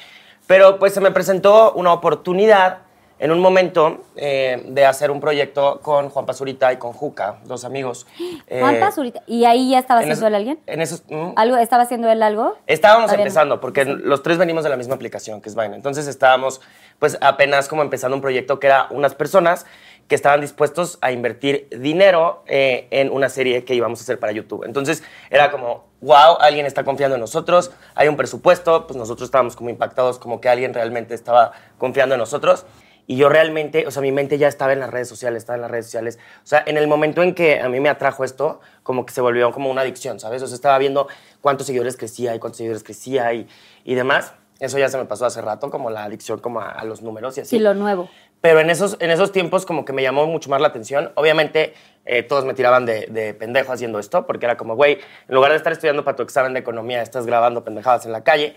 Pero 0.48 0.78
pues 0.80 0.93
se 0.93 1.00
me 1.00 1.12
presentó 1.12 1.72
una 1.74 1.93
oportunidad 1.93 2.80
en 3.19 3.32
un 3.32 3.39
momento 3.39 4.05
eh, 4.15 4.63
de 4.67 4.86
hacer 4.86 5.12
un 5.12 5.19
proyecto 5.19 5.82
con 5.82 6.10
Juan 6.10 6.25
Pazurita 6.25 6.71
y 6.71 6.77
con 6.77 6.93
Juca, 6.93 7.39
dos 7.45 7.65
amigos. 7.65 8.08
Eh, 8.47 8.62
Juan 8.62 8.79
Pazurita. 8.79 9.21
¿Y 9.27 9.45
ahí 9.45 9.71
ya 9.71 9.79
estaba 9.79 10.01
en 10.01 10.10
haciendo 10.10 10.27
él 10.27 10.36
alguien? 10.36 10.60
En 10.65 10.82
esos, 10.82 11.03
mm, 11.08 11.34
¿Algo, 11.36 11.58
¿Estaba 11.58 11.84
haciendo 11.84 12.10
él 12.10 12.23
algo? 12.23 12.58
Estábamos 12.65 13.12
empezando, 13.12 13.60
porque 13.60 13.86
los 13.86 14.23
tres 14.23 14.38
venimos 14.38 14.63
de 14.63 14.71
la 14.71 14.77
misma 14.77 14.95
aplicación, 14.95 15.41
que 15.41 15.49
es 15.49 15.55
Vine. 15.55 15.75
Entonces 15.75 16.08
estábamos, 16.08 16.62
pues, 16.97 17.17
apenas 17.21 17.67
como 17.67 17.84
empezando 17.84 18.15
un 18.15 18.21
proyecto 18.21 18.60
que 18.60 18.67
era 18.67 18.88
unas 18.89 19.13
personas 19.13 19.65
que 20.10 20.15
estaban 20.15 20.41
dispuestos 20.41 20.97
a 21.01 21.12
invertir 21.12 21.67
dinero 21.69 22.43
eh, 22.47 22.88
en 22.89 23.12
una 23.12 23.29
serie 23.29 23.63
que 23.63 23.75
íbamos 23.75 23.99
a 23.99 24.03
hacer 24.03 24.19
para 24.19 24.32
YouTube. 24.32 24.63
Entonces 24.65 25.03
era 25.29 25.51
como, 25.51 25.86
wow, 26.01 26.38
alguien 26.39 26.65
está 26.65 26.84
confiando 26.84 27.15
en 27.15 27.21
nosotros, 27.21 27.71
hay 27.93 28.08
un 28.08 28.17
presupuesto, 28.17 28.88
pues 28.88 28.97
nosotros 28.97 29.27
estábamos 29.27 29.55
como 29.55 29.69
impactados, 29.69 30.17
como 30.17 30.41
que 30.41 30.49
alguien 30.49 30.73
realmente 30.73 31.13
estaba 31.13 31.51
confiando 31.77 32.15
en 32.15 32.19
nosotros. 32.19 32.65
Y 33.10 33.15
yo 33.15 33.28
realmente, 33.28 33.88
o 33.88 33.91
sea, 33.91 34.04
mi 34.04 34.12
mente 34.12 34.38
ya 34.38 34.48
estaba 34.48 34.72
en 34.72 34.80
las 34.80 34.91
redes 34.91 35.10
sociales, 35.10 35.41
estaba 35.41 35.56
en 35.56 35.63
las 35.63 35.72
redes 35.72 35.86
sociales. 35.86 36.19
O 36.43 36.45
sea, 36.45 36.63
en 36.67 36.78
el 36.78 36.88
momento 36.88 37.24
en 37.24 37.34
que 37.34 37.60
a 37.60 37.67
mí 37.67 37.80
me 37.80 37.89
atrajo 37.89 38.24
esto, 38.24 38.62
como 38.84 39.04
que 39.04 39.12
se 39.12 39.19
volvió 39.19 39.52
como 39.52 39.72
una 39.72 39.82
adicción, 39.82 40.19
¿sabes? 40.19 40.43
O 40.43 40.48
sea, 40.48 40.54
estaba 40.54 40.78
viendo 40.78 41.08
cuántos 41.41 41.65
seguidores 41.65 41.98
crecía 41.98 42.36
y 42.36 42.39
cuántos 42.39 42.58
seguidores 42.58 42.84
crecía 42.84 43.34
y, 43.34 43.48
y 43.84 43.95
demás. 43.95 44.34
Eso 44.60 44.78
ya 44.78 44.89
se 44.89 45.00
me 45.00 45.06
pasó 45.06 45.26
hace 45.26 45.41
rato, 45.41 45.72
como 45.72 45.89
la 45.89 46.04
adicción 46.04 46.38
como 46.39 46.62
a, 46.62 46.69
a 46.69 46.84
los 46.86 47.02
números 47.02 47.36
y 47.39 47.41
así. 47.41 47.58
Sí, 47.58 47.60
lo 47.60 47.74
nuevo. 47.74 48.12
Pero 48.41 48.60
en 48.60 48.69
esos, 48.69 48.95
en 49.00 49.10
esos 49.10 49.32
tiempos 49.32 49.65
como 49.65 49.86
que 49.86 49.93
me 49.93 50.04
llamó 50.04 50.28
mucho 50.28 50.52
más 50.52 50.62
la 50.62 50.67
atención. 50.67 51.12
Obviamente 51.15 51.74
eh, 52.06 52.22
todos 52.22 52.45
me 52.45 52.54
tiraban 52.54 52.86
de, 52.86 53.08
de 53.08 53.34
pendejo 53.34 53.74
haciendo 53.74 53.98
esto, 53.98 54.28
porque 54.28 54.45
era 54.45 54.56
como, 54.56 54.76
güey, 54.76 55.00
en 55.28 55.34
lugar 55.34 55.50
de 55.50 55.58
estar 55.58 55.74
estudiando 55.74 56.04
para 56.04 56.15
tu 56.15 56.22
examen 56.22 56.54
de 56.54 56.60
economía, 56.60 57.02
estás 57.02 57.26
grabando 57.26 57.63
pendejadas 57.63 58.06
en 58.06 58.12
la 58.12 58.24
calle. 58.24 58.56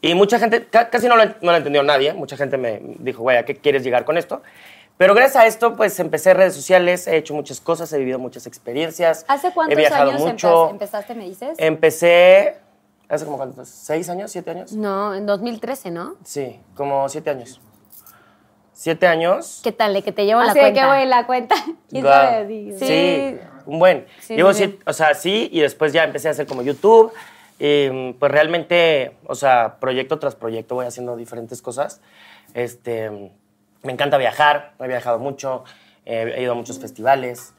Y 0.00 0.14
mucha 0.14 0.38
gente, 0.38 0.66
ca- 0.66 0.90
casi 0.90 1.08
no 1.08 1.16
lo, 1.16 1.24
no 1.24 1.50
lo 1.50 1.56
entendió 1.56 1.82
nadie, 1.82 2.12
mucha 2.14 2.36
gente 2.36 2.56
me 2.56 2.80
dijo, 3.00 3.22
güey, 3.22 3.36
¿a 3.36 3.44
qué 3.44 3.56
quieres 3.56 3.82
llegar 3.82 4.04
con 4.04 4.16
esto? 4.16 4.42
Pero 4.96 5.14
gracias 5.14 5.36
a 5.42 5.46
esto, 5.46 5.76
pues 5.76 5.98
empecé 6.00 6.34
redes 6.34 6.54
sociales, 6.54 7.06
he 7.06 7.16
hecho 7.16 7.34
muchas 7.34 7.60
cosas, 7.60 7.92
he 7.92 7.98
vivido 7.98 8.18
muchas 8.18 8.46
experiencias. 8.46 9.24
¿Hace 9.28 9.52
cuántos 9.52 9.72
he 9.76 9.80
viajado 9.80 10.10
años 10.10 10.22
mucho. 10.22 10.70
empezaste, 10.70 11.14
me 11.14 11.24
dices? 11.24 11.56
Empecé, 11.58 12.56
hace 13.08 13.24
como 13.24 13.36
cuántos, 13.36 13.68
seis 13.68 14.08
años, 14.08 14.30
siete 14.32 14.50
años. 14.50 14.72
No, 14.72 15.14
en 15.14 15.24
2013, 15.26 15.90
¿no? 15.92 16.16
Sí, 16.24 16.60
como 16.74 17.08
siete 17.08 17.30
años. 17.30 17.60
Siete 18.72 19.06
años. 19.08 19.60
¿Qué 19.64 19.72
tal? 19.72 19.92
De 19.94 20.02
que 20.02 20.12
te 20.12 20.24
llevo 20.24 20.40
la 20.40 20.50
Así 20.52 20.58
de 20.60 20.66
cuenta. 20.66 20.80
que, 20.80 20.86
güey, 20.86 21.06
la 21.06 21.26
cuenta. 21.26 21.54
¿Quién 21.90 22.02
Guau. 22.04 22.14
sabe? 22.14 22.74
Sí. 22.78 22.86
Sí, 22.86 23.38
un 23.66 23.78
buen. 23.80 24.06
Sí, 24.20 24.36
Llevo 24.36 24.52
sí, 24.52 24.58
siete- 24.58 24.78
o 24.86 24.92
sea, 24.92 25.14
sí, 25.14 25.48
y 25.52 25.60
después 25.60 25.92
ya 25.92 26.04
empecé 26.04 26.28
a 26.28 26.30
hacer 26.30 26.46
como 26.46 26.62
YouTube. 26.62 27.12
Y, 27.58 28.12
pues 28.14 28.30
realmente, 28.32 29.16
o 29.26 29.34
sea, 29.34 29.76
proyecto 29.80 30.18
tras 30.18 30.34
proyecto 30.36 30.76
voy 30.76 30.86
haciendo 30.86 31.16
diferentes 31.16 31.60
cosas. 31.62 32.00
Este, 32.54 33.10
me 33.82 33.92
encanta 33.92 34.16
viajar, 34.16 34.72
he 34.80 34.86
viajado 34.88 35.18
mucho, 35.18 35.64
eh, 36.06 36.32
he 36.36 36.42
ido 36.42 36.52
a 36.52 36.54
muchos 36.54 36.78
festivales. 36.78 37.54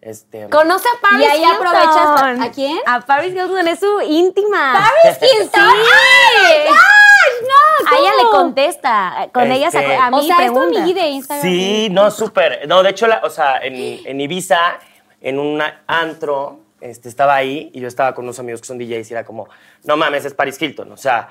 Este, 0.00 0.48
Conoce 0.50 0.86
a 0.86 1.00
Paris 1.00 1.20
Y 1.26 1.30
ahí 1.30 1.38
Hilton. 1.42 1.54
aprovechas 1.66 2.46
¿a 2.46 2.50
quién? 2.52 2.78
A 2.84 3.00
Paris 3.00 3.32
Hilton, 3.32 3.68
es 3.68 3.80
su 3.80 4.00
íntima. 4.02 4.74
¡Paris 4.74 5.18
Hilton! 5.22 5.62
¡Ay! 5.62 6.64
¡No! 7.42 7.90
A 7.90 8.00
ella 8.00 8.10
le 8.16 8.22
¿cómo? 8.24 8.30
contesta. 8.32 9.28
Con 9.32 9.50
ella 9.50 9.70
se 9.70 9.78
Este- 9.78 9.96
a 9.96 10.10
mí 10.10 10.18
O 10.18 10.22
sea, 10.22 10.30
es 10.30 10.46
tu 10.46 10.52
pregunta. 10.52 10.78
amigui 10.80 10.92
de 11.00 11.08
Instagram. 11.08 11.42
Sí, 11.42 11.88
no, 11.90 12.10
súper. 12.10 12.68
No, 12.68 12.82
de 12.82 12.90
hecho, 12.90 13.06
la- 13.06 13.20
o 13.24 13.30
sea, 13.30 13.58
en, 13.62 13.74
en 14.06 14.20
Ibiza, 14.20 14.58
en 15.22 15.38
un 15.38 15.62
antro, 15.86 16.60
este, 16.84 17.08
estaba 17.08 17.34
ahí 17.34 17.70
y 17.72 17.80
yo 17.80 17.88
estaba 17.88 18.14
con 18.14 18.24
unos 18.24 18.38
amigos 18.38 18.60
que 18.60 18.66
son 18.66 18.78
DJs 18.78 19.10
y 19.10 19.14
era 19.14 19.24
como, 19.24 19.48
no 19.84 19.96
mames, 19.96 20.24
es 20.26 20.34
Paris 20.34 20.60
Hilton. 20.60 20.92
O 20.92 20.96
sea, 20.98 21.28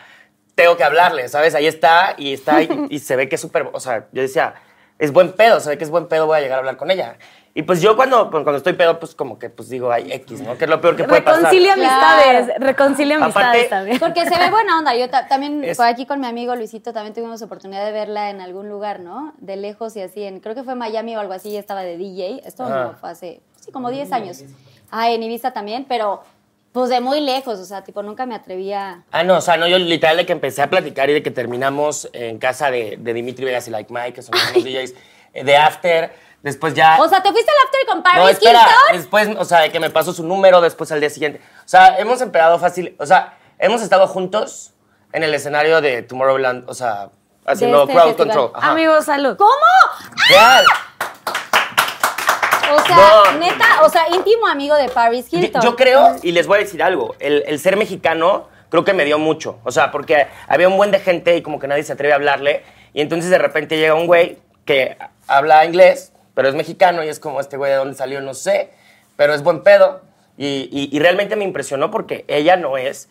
tengo 0.55 0.75
que 0.77 0.83
hablarle, 0.83 1.29
¿sabes? 1.29 1.53
Ahí 1.55 1.67
está 1.67 2.15
y 2.17 2.33
está 2.33 2.61
y, 2.63 2.69
y 2.89 2.99
se 2.99 3.15
ve 3.15 3.29
que 3.29 3.35
es 3.35 3.41
súper, 3.41 3.69
o 3.71 3.79
sea, 3.79 4.07
yo 4.11 4.21
decía, 4.23 4.55
es 4.97 5.11
buen 5.13 5.31
pedo, 5.33 5.59
se 5.59 5.69
ve 5.69 5.77
que 5.77 5.83
es 5.83 5.89
buen 5.91 6.07
pedo, 6.07 6.25
voy 6.25 6.37
a 6.37 6.41
llegar 6.41 6.57
a 6.57 6.59
hablar 6.59 6.77
con 6.77 6.89
ella. 6.91 7.17
Y 7.55 7.61
pues 7.61 7.81
yo 7.83 7.95
cuando, 7.95 8.31
cuando 8.31 8.55
estoy 8.55 8.73
pedo, 8.73 8.97
pues 8.99 9.13
como 9.13 9.37
que 9.37 9.51
pues 9.51 9.69
digo, 9.69 9.91
ay, 9.91 10.11
X, 10.11 10.41
¿no? 10.41 10.57
Que 10.57 10.63
es 10.63 10.69
lo 10.71 10.81
peor 10.81 10.95
que 10.95 11.03
puede 11.03 11.21
pasar. 11.21 11.41
Reconcilia 11.43 11.73
amistades. 11.73 12.45
Claro. 12.47 12.65
Reconcilia 12.65 13.15
amistades 13.17 13.47
Aparte- 13.47 13.69
también. 13.69 13.99
Porque 13.99 14.25
se 14.27 14.39
ve 14.39 14.49
buena 14.49 14.79
onda. 14.79 14.95
Yo 14.95 15.07
ta- 15.07 15.27
también, 15.27 15.63
Es- 15.63 15.77
por 15.77 15.85
aquí 15.85 16.07
con 16.07 16.19
mi 16.19 16.25
amigo 16.25 16.55
Luisito, 16.55 16.93
también 16.93 17.13
tuvimos 17.13 17.43
oportunidad 17.43 17.85
de 17.85 17.91
verla 17.91 18.31
en 18.31 18.41
algún 18.41 18.69
lugar, 18.69 19.01
¿no? 19.01 19.35
De 19.37 19.55
lejos 19.55 19.95
y 19.95 20.01
así. 20.01 20.23
En, 20.23 20.39
creo 20.39 20.55
que 20.55 20.63
fue 20.63 20.73
Miami 20.73 21.15
o 21.15 21.19
algo 21.19 21.33
así, 21.33 21.55
estaba 21.55 21.83
de 21.83 21.95
DJ. 21.97 22.41
Esto 22.43 22.63
Ajá. 22.63 22.83
no 22.85 22.93
fue 22.95 23.11
hace, 23.11 23.41
sí, 23.61 23.71
como 23.71 23.91
10 23.91 24.11
años. 24.13 24.43
Ah, 24.95 25.09
en 25.09 25.23
Ibiza 25.23 25.51
también, 25.51 25.85
pero 25.89 26.21
Pues 26.71 26.89
de 26.89 27.01
muy 27.01 27.19
lejos, 27.19 27.59
o 27.59 27.65
sea, 27.65 27.83
tipo, 27.83 28.01
nunca 28.01 28.25
me 28.25 28.33
atrevía. 28.35 29.03
Ah, 29.11 29.23
no, 29.23 29.37
o 29.37 29.41
sea, 29.41 29.57
no, 29.57 29.67
yo 29.67 29.77
literal 29.77 30.17
de 30.17 30.25
que 30.25 30.33
empecé 30.33 30.61
a 30.61 30.69
platicar 30.69 31.09
y 31.09 31.13
de 31.13 31.21
que 31.21 31.29
terminamos 31.31 32.09
en 32.13 32.37
casa 32.39 32.71
de, 32.71 32.97
de 32.99 33.13
Dimitri 33.13 33.45
Vegas 33.45 33.67
y 33.67 33.71
Like 33.71 33.93
Mike, 33.93 34.13
que 34.13 34.21
son 34.23 34.33
los 34.33 34.63
DJs, 34.63 34.93
eh, 35.33 35.43
de 35.43 35.55
After, 35.55 36.15
después 36.41 36.73
ya... 36.73 36.97
O 36.99 37.07
sea, 37.07 37.21
¿te 37.21 37.31
fuiste 37.31 37.51
al 37.51 37.67
after 37.67 37.85
con 37.87 38.03
Paris 38.03 38.19
no, 38.19 38.29
espera, 38.29 38.61
Hilton? 38.61 38.97
después, 38.97 39.29
o 39.37 39.45
sea, 39.45 39.59
de 39.61 39.71
que 39.71 39.79
me 39.79 39.89
pasó 39.91 40.13
su 40.13 40.23
número 40.23 40.61
después 40.61 40.91
al 40.91 40.99
día 40.99 41.11
siguiente. 41.11 41.41
O 41.59 41.67
sea, 41.67 41.97
hemos 41.97 42.21
empezado 42.21 42.57
fácil, 42.57 42.95
o 42.99 43.05
sea, 43.05 43.37
hemos 43.59 43.81
estado 43.81 44.07
juntos 44.07 44.73
en 45.11 45.21
el 45.23 45.33
escenario 45.33 45.79
de 45.79 46.01
Tomorrowland, 46.01 46.67
o 46.67 46.73
sea, 46.73 47.09
haciendo 47.45 47.81
este 47.83 47.93
crowd 47.93 48.07
festival. 48.07 48.27
control. 48.35 48.51
Ajá. 48.55 48.71
Amigos, 48.71 49.05
salud. 49.05 49.37
¿Cómo? 49.37 49.51
Real. 50.29 50.65
O 52.75 52.85
sea, 52.85 52.97
No. 53.33 53.39
neta, 53.39 53.65
o 53.83 53.89
sea, 53.89 54.03
íntimo 54.13 54.47
amigo 54.47 54.75
de 54.75 54.89
Paris 54.89 55.27
Hilton. 55.31 55.61
Yo 55.61 55.75
creo, 55.75 56.15
y 56.21 56.31
les 56.31 56.47
voy 56.47 56.57
a 56.57 56.61
decir 56.61 56.81
algo, 56.83 57.15
el, 57.19 57.43
el 57.47 57.59
ser 57.59 57.77
mexicano 57.77 58.47
creo 58.69 58.83
que 58.83 58.93
me 58.93 59.05
dio 59.05 59.19
mucho. 59.19 59.59
O 59.63 59.71
sea, 59.71 59.91
porque 59.91 60.27
había 60.47 60.67
un 60.67 60.77
buen 60.77 60.91
de 60.91 60.99
gente 60.99 61.35
y 61.37 61.41
como 61.41 61.59
que 61.59 61.67
nadie 61.67 61.83
se 61.83 61.93
atreve 61.93 62.13
a 62.13 62.15
hablarle. 62.15 62.63
Y 62.93 63.01
entonces 63.01 63.29
de 63.29 63.37
repente 63.37 63.77
llega 63.77 63.93
un 63.93 64.07
güey 64.07 64.37
que 64.65 64.97
habla 65.27 65.65
inglés, 65.65 66.11
pero 66.33 66.47
es 66.49 66.55
mexicano 66.55 67.03
y 67.03 67.09
es 67.09 67.19
como 67.19 67.39
este 67.39 67.57
güey 67.57 67.71
de 67.71 67.77
dónde 67.77 67.95
salió, 67.95 68.19
no 68.21 68.33
sé, 68.33 68.71
pero 69.15 69.33
es 69.33 69.43
buen 69.43 69.61
pedo. 69.63 70.01
Y, 70.37 70.69
y- 70.71 70.89
y 70.91 70.99
realmente 70.99 71.35
me 71.35 71.43
impresionó 71.43 71.91
porque 71.91 72.25
ella 72.27 72.55
no 72.55 72.77
es 72.77 73.09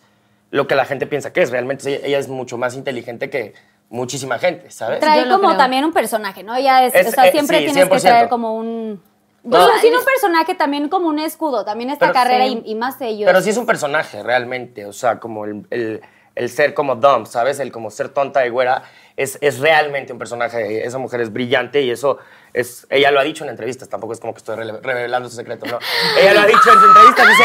lo 0.51 0.67
que 0.67 0.75
la 0.75 0.83
gente 0.85 1.07
piensa 1.07 1.31
que 1.31 1.41
es. 1.41 1.51
Realmente 1.51 1.89
ella, 1.89 2.05
ella 2.05 2.19
es 2.19 2.27
mucho 2.27 2.57
más 2.57 2.75
inteligente 2.75 3.29
que 3.29 3.53
muchísima 3.89 4.39
gente, 4.39 4.69
¿sabes? 4.71 4.99
Trae 4.99 5.23
como 5.29 5.47
creo. 5.49 5.57
también 5.57 5.85
un 5.85 5.93
personaje, 5.93 6.43
¿no? 6.43 6.59
Ya 6.59 6.83
es, 6.85 6.93
Es- 6.95 7.07
o 7.07 7.11
sea, 7.11 7.27
eh, 7.27 7.31
siempre 7.31 7.59
sí, 7.59 7.65
tienes 7.65 7.85
que 7.85 7.95
100%. 7.95 8.01
traer 8.01 8.27
como 8.29 8.55
un... 8.55 9.01
No. 9.43 9.67
Sí, 9.79 9.89
no 9.91 9.99
un 9.99 10.05
personaje, 10.05 10.55
también 10.55 10.87
como 10.89 11.09
un 11.09 11.19
escudo. 11.19 11.65
También 11.65 11.89
esta 11.89 12.05
Pero 12.07 12.13
carrera 12.13 12.45
sí. 12.45 12.61
y, 12.65 12.71
y 12.71 12.75
más 12.75 12.99
ellos. 13.01 13.25
Pero 13.27 13.41
sí 13.41 13.49
es 13.49 13.57
un 13.57 13.65
personaje, 13.65 14.23
realmente. 14.23 14.85
O 14.85 14.93
sea, 14.93 15.19
como 15.19 15.45
el, 15.45 15.65
el- 15.69 16.01
el 16.35 16.49
ser 16.49 16.73
como 16.73 16.95
dumb, 16.95 17.27
¿sabes? 17.27 17.59
El 17.59 17.71
como 17.71 17.91
ser 17.91 18.09
tonta 18.09 18.43
y 18.43 18.49
güera 18.49 18.81
es, 19.17 19.37
es 19.41 19.59
realmente 19.59 20.13
un 20.13 20.17
personaje. 20.17 20.83
Esa 20.83 20.97
mujer 20.97 21.21
es 21.21 21.31
brillante 21.31 21.81
y 21.81 21.91
eso 21.91 22.17
es. 22.53 22.87
Ella 22.89 23.11
lo 23.11 23.19
ha 23.19 23.23
dicho 23.23 23.43
en 23.43 23.51
entrevistas, 23.51 23.87
tampoco 23.87 24.13
es 24.13 24.19
como 24.19 24.33
que 24.33 24.39
estoy 24.39 24.55
revelando 24.55 25.29
su 25.29 25.35
secreto, 25.35 25.67
¿no? 25.67 25.77
ella 26.19 26.33
lo 26.33 26.39
ha 26.39 26.45
dicho 26.47 26.57
en 26.71 26.73
sus 26.79 26.87
entrevistas, 26.87 27.27
dice. 27.27 27.43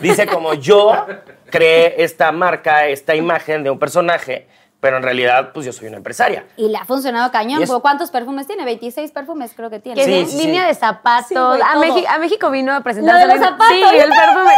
Dice 0.00 0.26
como 0.26 0.54
yo 0.54 1.06
creé 1.50 2.02
esta 2.02 2.32
marca, 2.32 2.86
esta 2.88 3.14
imagen 3.14 3.62
de 3.64 3.70
un 3.70 3.78
personaje, 3.78 4.46
pero 4.84 4.98
en 4.98 5.02
realidad, 5.02 5.52
pues 5.54 5.64
yo 5.64 5.72
soy 5.72 5.88
una 5.88 5.96
empresaria. 5.96 6.44
Y 6.58 6.68
le 6.68 6.76
ha 6.76 6.84
funcionado 6.84 7.32
cañón. 7.32 7.62
Es- 7.62 7.72
¿Cuántos 7.80 8.10
perfumes 8.10 8.46
tiene? 8.46 8.66
26 8.66 9.12
perfumes 9.12 9.54
creo 9.56 9.70
que 9.70 9.78
tiene. 9.80 10.04
Sí, 10.04 10.26
sí, 10.26 10.36
línea 10.44 10.64
sí. 10.64 10.68
de 10.68 10.74
zapatos. 10.74 11.28
Sí, 11.28 11.34
güey, 11.34 11.62
a. 11.62 11.78
México, 11.78 12.06
a 12.06 12.18
México 12.18 12.50
vino 12.50 12.70
a 12.74 12.82
presentar. 12.82 13.14
Lo 13.14 13.20
de 13.20 13.34
los 13.34 13.42
zapatos, 13.42 13.66
Sí, 13.72 13.80
yo 13.80 14.02
el 14.02 14.10
perfume. 14.10 14.52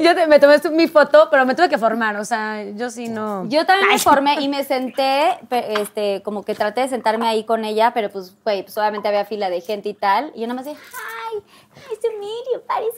yo 0.00 0.14
te- 0.16 0.26
me 0.26 0.40
tomé 0.40 0.56
mi 0.72 0.88
foto, 0.88 1.28
pero 1.30 1.46
me 1.46 1.54
tuve 1.54 1.68
que 1.68 1.78
formar. 1.78 2.16
O 2.16 2.24
sea, 2.24 2.64
yo 2.74 2.90
sí 2.90 3.08
no. 3.08 3.46
Yo 3.46 3.64
también 3.64 3.90
me 3.90 3.98
formé 4.00 4.40
y 4.40 4.48
me 4.48 4.64
senté, 4.64 5.38
este, 5.80 6.20
como 6.24 6.42
que 6.42 6.56
traté 6.56 6.80
de 6.80 6.88
sentarme 6.88 7.28
ahí 7.28 7.44
con 7.44 7.64
ella, 7.64 7.92
pero 7.94 8.10
pues, 8.10 8.34
güey, 8.42 8.64
pues 8.64 8.76
obviamente 8.76 9.06
había 9.06 9.24
fila 9.24 9.50
de 9.50 9.60
gente 9.60 9.88
y 9.88 9.94
tal. 9.94 10.32
Y 10.34 10.40
yo 10.40 10.48
nada 10.48 10.54
más 10.56 10.64
dije, 10.64 10.76
hi, 10.80 11.42
nice 12.00 12.08
to 12.08 12.18
meet 12.18 12.44
you, 12.54 12.60
Paris 12.66 12.94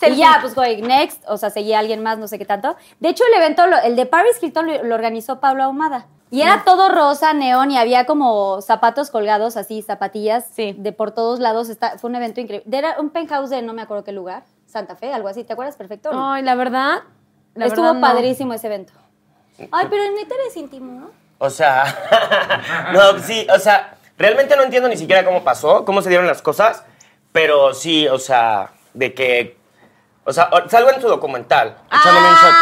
Hilton. 0.00 0.12
y 0.12 0.16
ya, 0.16 0.38
pues, 0.40 0.54
güey, 0.54 0.82
next, 0.82 1.22
o 1.28 1.36
sea, 1.36 1.50
seguía 1.50 1.78
alguien 1.78 2.02
más, 2.02 2.18
no 2.18 2.28
sé 2.28 2.38
qué 2.38 2.44
tanto. 2.44 2.76
De 3.00 3.08
hecho, 3.08 3.24
el 3.30 3.34
evento, 3.34 3.66
lo- 3.66 3.78
el 3.78 3.96
de 3.96 4.06
Paris 4.06 4.36
Hilton 4.42 4.66
lo, 4.66 4.82
lo 4.84 4.94
organizó 4.94 5.40
Pablo 5.40 5.64
Ahumada. 5.64 6.06
Y 6.28 6.42
era 6.42 6.64
todo 6.64 6.88
rosa, 6.88 7.32
neón, 7.34 7.70
y 7.70 7.78
había 7.78 8.04
como 8.04 8.60
zapatos 8.60 9.10
colgados, 9.10 9.56
así, 9.56 9.80
zapatillas, 9.82 10.44
Sí. 10.54 10.74
de 10.76 10.92
por 10.92 11.12
todos 11.12 11.38
lados. 11.38 11.68
Está, 11.68 11.98
fue 11.98 12.10
un 12.10 12.16
evento 12.16 12.40
increíble. 12.40 12.66
Era 12.76 12.96
un 12.98 13.10
penthouse 13.10 13.48
de 13.50 13.62
no 13.62 13.72
me 13.72 13.82
acuerdo 13.82 14.02
qué 14.02 14.10
lugar, 14.10 14.42
Santa 14.66 14.96
Fe, 14.96 15.12
algo 15.12 15.28
así. 15.28 15.44
¿Te 15.44 15.52
acuerdas 15.52 15.76
perfecto? 15.76 16.12
no? 16.12 16.32
Ay, 16.32 16.42
la 16.42 16.56
verdad. 16.56 17.02
la 17.54 17.66
Estuvo 17.66 17.84
verdad, 17.86 18.00
no. 18.00 18.06
padrísimo 18.06 18.52
ese 18.54 18.66
evento. 18.66 18.92
Ay, 19.70 19.86
pero 19.88 20.02
neta 20.16 20.34
eres 20.34 20.56
íntimo, 20.56 21.00
¿no? 21.00 21.10
O 21.38 21.48
sea, 21.48 21.84
no, 22.92 23.18
sí, 23.20 23.46
o 23.54 23.58
sea, 23.60 23.96
realmente 24.18 24.56
no 24.56 24.62
entiendo 24.64 24.88
ni 24.88 24.96
siquiera 24.96 25.24
cómo 25.24 25.44
pasó, 25.44 25.84
cómo 25.84 26.02
se 26.02 26.08
dieron 26.08 26.26
las 26.26 26.42
cosas, 26.42 26.82
pero 27.36 27.74
sí, 27.74 28.08
o 28.08 28.18
sea, 28.18 28.72
de 28.94 29.12
que, 29.12 29.56
o 30.26 30.32
sea, 30.32 30.50
salgo 30.68 30.90
en 30.90 31.00
su 31.00 31.08
documental, 31.08 31.76
echándome 31.88 32.28
un 32.28 32.34
shot. 32.34 32.54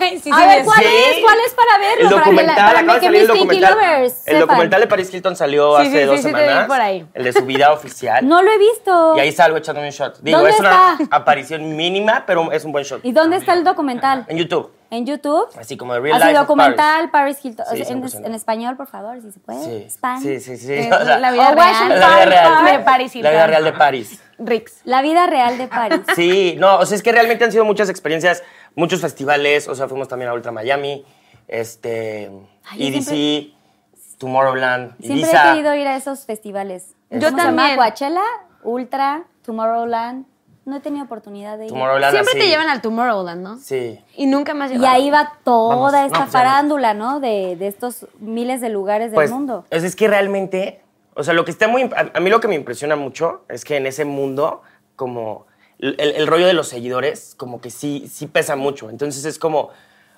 Ay, 0.00 0.18
sí, 0.20 0.30
A 0.32 0.36
sí, 0.38 0.58
sí. 0.58 0.64
¿cuál 0.64 0.82
es? 0.82 1.18
¿Cuál 1.22 1.38
es 1.46 1.54
para 1.54 1.78
verlo? 1.78 2.02
El 2.02 2.08
Para 2.08 2.08
que 2.08 2.30
documental, 2.30 2.56
para 2.56 2.78
acaba 2.80 2.94
de 2.94 3.00
que 3.00 3.06
salir 3.06 3.20
el 3.22 3.28
mis 3.28 3.38
Kinky 3.40 3.60
documental. 3.60 3.74
lovers 3.74 4.26
El 4.26 4.40
documental 4.40 4.80
de 4.80 4.86
Paris 4.88 5.14
Hilton 5.14 5.36
salió 5.36 5.76
Sí, 5.76 5.82
hace 5.82 5.90
sí, 5.92 5.98
sí, 5.98 6.04
dos 6.04 6.16
sí, 6.16 6.22
te 6.22 6.28
vi 6.32 6.38
semanas. 6.40 6.66
por 6.66 6.80
ahí. 6.80 7.06
El 7.14 7.24
de 7.24 7.32
su 7.32 7.44
vida 7.46 7.72
oficial. 7.72 8.28
No 8.28 8.42
lo 8.42 8.50
he 8.50 8.58
visto. 8.58 9.16
Y 9.16 9.20
ahí 9.20 9.32
salgo 9.32 9.56
echándome 9.56 9.86
un 9.88 9.92
shot. 9.92 10.18
Digo, 10.20 10.38
¿Dónde 10.38 10.52
es 10.52 10.60
una 10.60 10.96
está? 11.00 11.16
aparición 11.16 11.76
mínima, 11.76 12.24
pero 12.26 12.50
es 12.52 12.64
un 12.64 12.72
buen 12.72 12.84
shot. 12.84 13.04
¿Y 13.04 13.12
dónde 13.12 13.36
está 13.36 13.52
el 13.54 13.64
documental? 13.64 14.24
En 14.28 14.38
YouTube. 14.38 14.72
¿En 14.90 15.06
YouTube? 15.06 15.48
Así 15.58 15.76
como 15.78 15.94
de 15.94 16.00
Real 16.00 16.16
Así 16.16 16.26
Life 16.26 16.38
of 16.38 16.46
documental, 16.48 17.10
Paris, 17.10 17.38
Hilton. 17.42 17.64
Sí, 17.72 17.80
O 17.80 17.84
sea, 17.84 17.94
en, 17.94 18.02
100%. 18.02 18.26
en 18.26 18.34
español, 18.34 18.76
por 18.76 18.86
favor, 18.88 19.18
si 19.22 19.32
se 19.32 19.40
puede. 19.40 19.64
Sí, 19.64 19.86
Span. 19.88 20.20
sí, 20.20 20.38
sí, 20.38 20.58
sí. 20.58 20.70
Eh, 20.70 20.90
o 21.00 21.04
sea, 21.04 21.18
la 21.18 21.30
vida 21.30 21.50
real. 21.54 21.88
la 21.88 21.94
vida 21.96 22.24
real. 22.26 22.64
de 22.78 22.84
Paris 22.84 23.14
La 23.16 23.30
vida 23.30 23.46
real 23.46 23.64
de 23.64 23.72
París. 23.72 24.20
Rix. 24.46 24.80
La 24.84 25.02
vida 25.02 25.26
real 25.26 25.58
de 25.58 25.68
París. 25.68 26.00
Sí, 26.14 26.56
no, 26.58 26.78
o 26.78 26.86
sea, 26.86 26.96
es 26.96 27.02
que 27.02 27.12
realmente 27.12 27.44
han 27.44 27.52
sido 27.52 27.64
muchas 27.64 27.88
experiencias, 27.88 28.42
muchos 28.74 29.00
festivales, 29.00 29.68
o 29.68 29.74
sea, 29.74 29.88
fuimos 29.88 30.08
también 30.08 30.30
a 30.30 30.34
Ultra 30.34 30.52
Miami, 30.52 31.04
este, 31.48 32.30
Ay, 32.70 32.88
EDC, 32.88 33.54
Tomorrowland, 34.18 34.96
Siempre 34.98 35.20
Ibiza. 35.20 35.44
he 35.50 35.52
querido 35.54 35.74
ir 35.74 35.86
a 35.86 35.96
esos 35.96 36.24
festivales. 36.24 36.94
Yo 37.10 37.18
¿Cómo 37.18 37.30
se 37.38 37.44
llama? 37.44 37.44
también. 37.62 37.76
Coachella, 37.76 38.22
Ultra, 38.62 39.24
Tomorrowland. 39.44 40.26
No 40.64 40.76
he 40.76 40.80
tenido 40.80 41.04
oportunidad 41.04 41.58
de 41.58 41.64
ir. 41.64 41.70
Tomorrowland 41.72 42.12
Siempre 42.14 42.34
te 42.34 42.46
llevan 42.46 42.68
al 42.68 42.80
Tomorrowland, 42.80 43.42
¿no? 43.42 43.58
Sí. 43.58 43.98
Y 44.16 44.26
nunca 44.26 44.54
más 44.54 44.70
Y 44.70 44.84
ahí 44.84 45.10
va 45.10 45.32
toda 45.42 45.74
Vamos, 45.74 45.92
esta 45.94 46.18
no, 46.18 46.24
pues 46.24 46.30
farándula, 46.30 46.94
¿no? 46.94 47.18
De, 47.18 47.56
de 47.56 47.66
estos 47.66 48.06
miles 48.20 48.60
de 48.60 48.68
lugares 48.68 49.06
del 49.10 49.16
Pues, 49.16 49.30
mundo. 49.32 49.66
es, 49.70 49.82
es 49.82 49.96
que 49.96 50.06
realmente, 50.06 50.81
o 51.14 51.22
sea, 51.24 51.34
lo 51.34 51.44
que 51.44 51.50
está 51.50 51.68
muy, 51.68 51.82
a, 51.82 52.10
a 52.14 52.20
mí 52.20 52.30
lo 52.30 52.40
que 52.40 52.48
me 52.48 52.54
impresiona 52.54 52.96
mucho 52.96 53.42
es 53.48 53.64
que 53.64 53.76
en 53.76 53.86
ese 53.86 54.04
mundo, 54.04 54.62
como 54.96 55.46
el, 55.78 55.94
el 55.98 56.26
rollo 56.26 56.46
de 56.46 56.52
los 56.52 56.68
seguidores, 56.68 57.34
como 57.36 57.60
que 57.60 57.70
sí, 57.70 58.08
sí 58.12 58.26
pesa 58.26 58.56
mucho. 58.56 58.88
Entonces 58.90 59.24
es 59.24 59.38
como, 59.38 59.70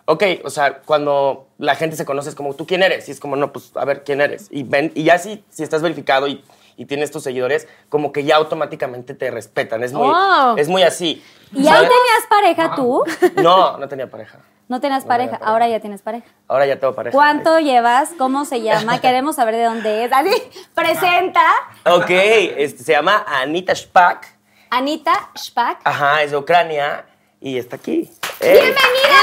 ok, 0.07 0.23
o 0.45 0.51
sea, 0.51 0.81
cuando 0.83 1.47
la 1.59 1.75
gente 1.75 1.97
se 1.97 2.05
conoce 2.05 2.29
es 2.29 2.35
como, 2.35 2.55
¿tú 2.55 2.67
quién 2.67 2.83
eres? 2.83 3.09
Y 3.09 3.13
es 3.13 3.21
como, 3.21 3.37
no, 3.37 3.53
pues, 3.53 3.73
a 3.75 3.85
ver, 3.85 4.05
¿quién 4.05 4.21
eres? 4.21 4.49
Y, 4.51 4.63
ven, 4.63 4.93
y 4.95 5.05
ya 5.05 5.19
si, 5.19 5.43
si 5.49 5.63
estás 5.63 5.81
verificado 5.83 6.27
y, 6.29 6.45
y 6.77 6.85
tienes 6.87 7.11
tus 7.11 7.23
seguidores, 7.23 7.67
como 7.89 8.13
que 8.13 8.25
ya 8.25 8.37
automáticamente 8.37 9.15
te 9.15 9.31
respetan. 9.31 9.83
Es 9.83 9.93
muy, 9.93 10.09
Oh. 10.13 10.55
es 10.59 10.69
muy 10.69 10.83
así. 10.83 11.23
¿Y 11.53 11.67
ahí 11.67 11.81
tenías 11.83 12.27
pareja 12.29 12.75
tú? 12.75 13.03
No, 13.43 13.79
no 13.79 13.89
tenía 13.89 14.11
pareja. 14.11 14.41
No 14.67 14.81
tenías 14.81 15.05
pareja, 15.05 15.39
ahora 15.43 15.69
ya 15.69 15.79
tienes 15.81 16.01
pareja. 16.01 16.27
Ahora 16.49 16.65
ya 16.67 16.79
tengo 16.81 16.95
pareja. 16.95 17.15
¿Cuánto 17.15 17.59
llevas? 17.61 18.11
¿Cómo 18.17 18.45
se 18.47 18.63
llama? 18.63 18.99
Queremos 19.03 19.37
saber 19.37 19.55
de 19.57 19.65
dónde 19.65 20.05
es. 20.05 20.13
Así, 20.13 20.31
presenta. 20.75 21.43
Ok, 21.85 22.09
este, 22.09 22.83
se 22.83 22.93
llama 22.93 23.25
Anita 23.29 23.75
Shpak. 23.75 24.27
Anita 24.71 25.31
Shpak. 25.35 25.81
Ajá, 25.85 26.23
es 26.23 26.31
de 26.31 26.39
Ucrania 26.39 27.05
y 27.41 27.59
está 27.59 27.77
aquí. 27.77 28.11
¡Ey! 28.41 28.53
¡Bienvenida, 28.53 29.19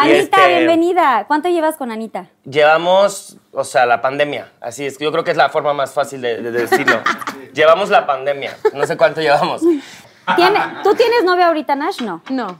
Anita, 0.00 0.18
este- 0.20 0.46
bienvenida. 0.58 1.24
¿Cuánto 1.26 1.48
llevas 1.48 1.76
con 1.76 1.90
Anita? 1.90 2.26
Llevamos, 2.44 3.36
o 3.52 3.64
sea, 3.64 3.84
la 3.86 4.00
pandemia. 4.00 4.52
Así 4.60 4.86
es, 4.86 4.96
yo 4.98 5.10
creo 5.10 5.24
que 5.24 5.30
es 5.32 5.36
la 5.36 5.48
forma 5.48 5.72
más 5.74 5.92
fácil 5.92 6.20
de, 6.20 6.40
de 6.40 6.50
decirlo. 6.52 7.00
llevamos 7.54 7.88
la 7.90 8.06
pandemia. 8.06 8.56
No 8.74 8.86
sé 8.86 8.96
cuánto 8.96 9.20
llevamos. 9.20 9.62
¿Tiene, 10.36 10.58
¿Tú 10.82 10.94
tienes 10.94 11.24
novia 11.24 11.46
ahorita, 11.48 11.74
Nash? 11.76 12.00
No. 12.02 12.22
No. 12.30 12.58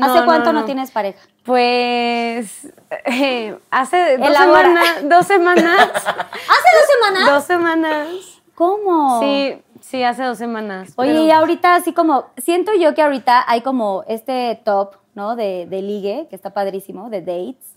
¿Hace 0.00 0.24
cuánto 0.24 0.52
no, 0.52 0.60
no. 0.60 0.66
tienes 0.66 0.90
pareja? 0.92 1.18
Pues 1.44 2.68
eh, 3.06 3.58
hace 3.70 4.18
dos 4.18 4.28
Elabora. 4.28 4.62
semanas, 4.62 5.08
dos 5.08 5.26
semanas, 5.26 5.80
¿Hace 5.94 6.68
dos 6.76 6.88
semanas? 7.10 7.30
dos 7.32 7.44
semanas. 7.44 8.06
¿Cómo? 8.54 9.20
Sí, 9.20 9.60
sí, 9.80 10.02
hace 10.04 10.22
dos 10.22 10.38
semanas. 10.38 10.92
Oye, 10.96 11.10
pero- 11.12 11.24
y 11.24 11.30
ahorita 11.32 11.74
así 11.74 11.92
como, 11.92 12.26
siento 12.36 12.72
yo 12.74 12.94
que 12.94 13.02
ahorita 13.02 13.44
hay 13.48 13.62
como 13.62 14.04
este 14.06 14.60
top, 14.64 14.94
¿no? 15.14 15.34
De, 15.34 15.66
de 15.68 15.82
ligue, 15.82 16.26
que 16.30 16.36
está 16.36 16.50
padrísimo, 16.50 17.10
de 17.10 17.20
dates, 17.22 17.74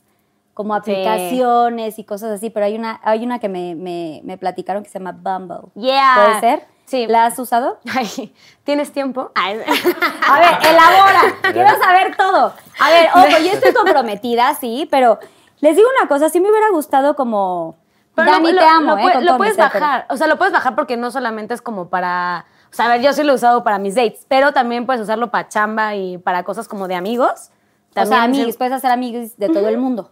como 0.54 0.76
aplicaciones 0.76 1.98
y 1.98 2.04
cosas 2.04 2.32
así, 2.32 2.50
pero 2.52 2.68
hay 2.68 2.76
una, 2.76 3.00
hay 3.04 3.24
una 3.24 3.40
que 3.40 3.50
me, 3.50 3.74
me, 3.74 4.22
me 4.24 4.38
platicaron 4.38 4.84
que 4.84 4.90
se 4.90 5.00
llama 5.00 5.14
Bumble. 5.14 5.72
Yeah. 5.74 6.14
¿Puede 6.16 6.40
ser? 6.42 6.68
Sí. 6.86 7.08
¿La 7.08 7.26
has 7.26 7.40
usado? 7.40 7.80
Ay, 7.96 8.34
¿tienes 8.64 8.92
tiempo? 8.92 9.32
Ay. 9.36 9.60
A 10.28 10.40
ver, 10.40 10.70
elabora. 10.70 11.22
Quiero 11.54 11.70
saber 11.82 12.16
todo. 12.16 12.54
A 12.80 12.90
ver, 12.90 13.10
ojo, 13.16 13.40
yo 13.44 13.52
estoy 13.54 13.74
comprometida, 13.74 14.54
sí, 14.56 14.88
pero 14.92 15.20
les 15.60 15.76
digo 15.76 15.88
una 16.00 16.08
cosa, 16.08 16.30
sí 16.30 16.40
me 16.40 16.50
hubiera 16.50 16.70
gustado 16.72 17.16
como... 17.16 17.76
Pero 18.16 18.30
Dani, 18.32 18.52
lo, 18.52 18.60
te 18.60 18.66
amo, 18.68 18.92
lo 18.96 18.98
¿eh? 19.10 19.22
lo 19.22 19.38
puedes 19.38 19.56
pero- 19.56 19.70
bajar. 19.74 20.06
O 20.10 20.18
sea, 20.18 20.28
lo 20.28 20.38
puedes 20.38 20.54
bajar 20.54 20.76
porque 20.76 20.98
no 20.98 21.10
solamente 21.10 21.56
es 21.56 21.64
como 21.64 21.90
para. 21.90 22.46
O 22.72 22.76
sea, 22.76 22.86
a 22.86 22.90
ver, 22.90 23.02
yo 23.02 23.12
sí 23.12 23.24
lo 23.24 23.32
he 23.32 23.36
usado 23.36 23.64
para 23.64 23.80
mis 23.80 23.96
dates, 23.96 24.26
pero 24.28 24.52
también 24.52 24.86
puedes 24.86 25.02
usarlo 25.02 25.32
para 25.32 25.50
chamba 25.50 25.96
y 25.96 26.20
para 26.20 26.44
cosas 26.44 26.68
como 26.68 26.88
de 26.88 26.94
amigos. 26.94 27.50
O 27.90 27.94
sea, 27.94 28.04
También 28.04 28.22
amigos, 28.24 28.58
puedes 28.58 28.72
hacer 28.74 28.92
amigos 28.92 29.36
de 29.38 29.50
todo 29.50 29.68
el 29.68 29.80
mundo. 29.80 30.12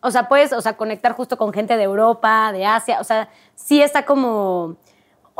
O 0.00 0.10
sea, 0.10 0.28
puedes, 0.28 0.52
o 0.52 0.60
sea, 0.60 0.76
conectar 0.76 1.12
justo 1.12 1.36
con 1.38 1.52
gente 1.52 1.76
de 1.76 1.84
Europa, 1.84 2.50
de 2.52 2.66
Asia. 2.66 2.98
O 3.00 3.04
sea, 3.04 3.28
sí 3.54 3.80
está 3.80 4.04
como. 4.04 4.74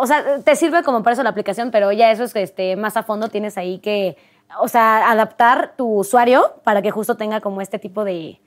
O 0.00 0.06
sea, 0.06 0.38
te 0.44 0.54
sirve 0.54 0.84
como 0.84 1.02
para 1.02 1.14
eso 1.14 1.24
la 1.24 1.30
aplicación, 1.30 1.72
pero 1.72 1.90
ya 1.90 2.12
eso 2.12 2.22
es 2.22 2.32
que 2.32 2.42
este, 2.42 2.76
más 2.76 2.96
a 2.96 3.02
fondo 3.02 3.28
tienes 3.28 3.58
ahí 3.58 3.80
que, 3.80 4.16
o 4.60 4.68
sea, 4.68 5.10
adaptar 5.10 5.74
tu 5.76 5.86
usuario 5.98 6.54
para 6.62 6.82
que 6.82 6.92
justo 6.92 7.16
tenga 7.16 7.40
como 7.40 7.60
este 7.60 7.80
tipo 7.80 8.04
de, 8.04 8.40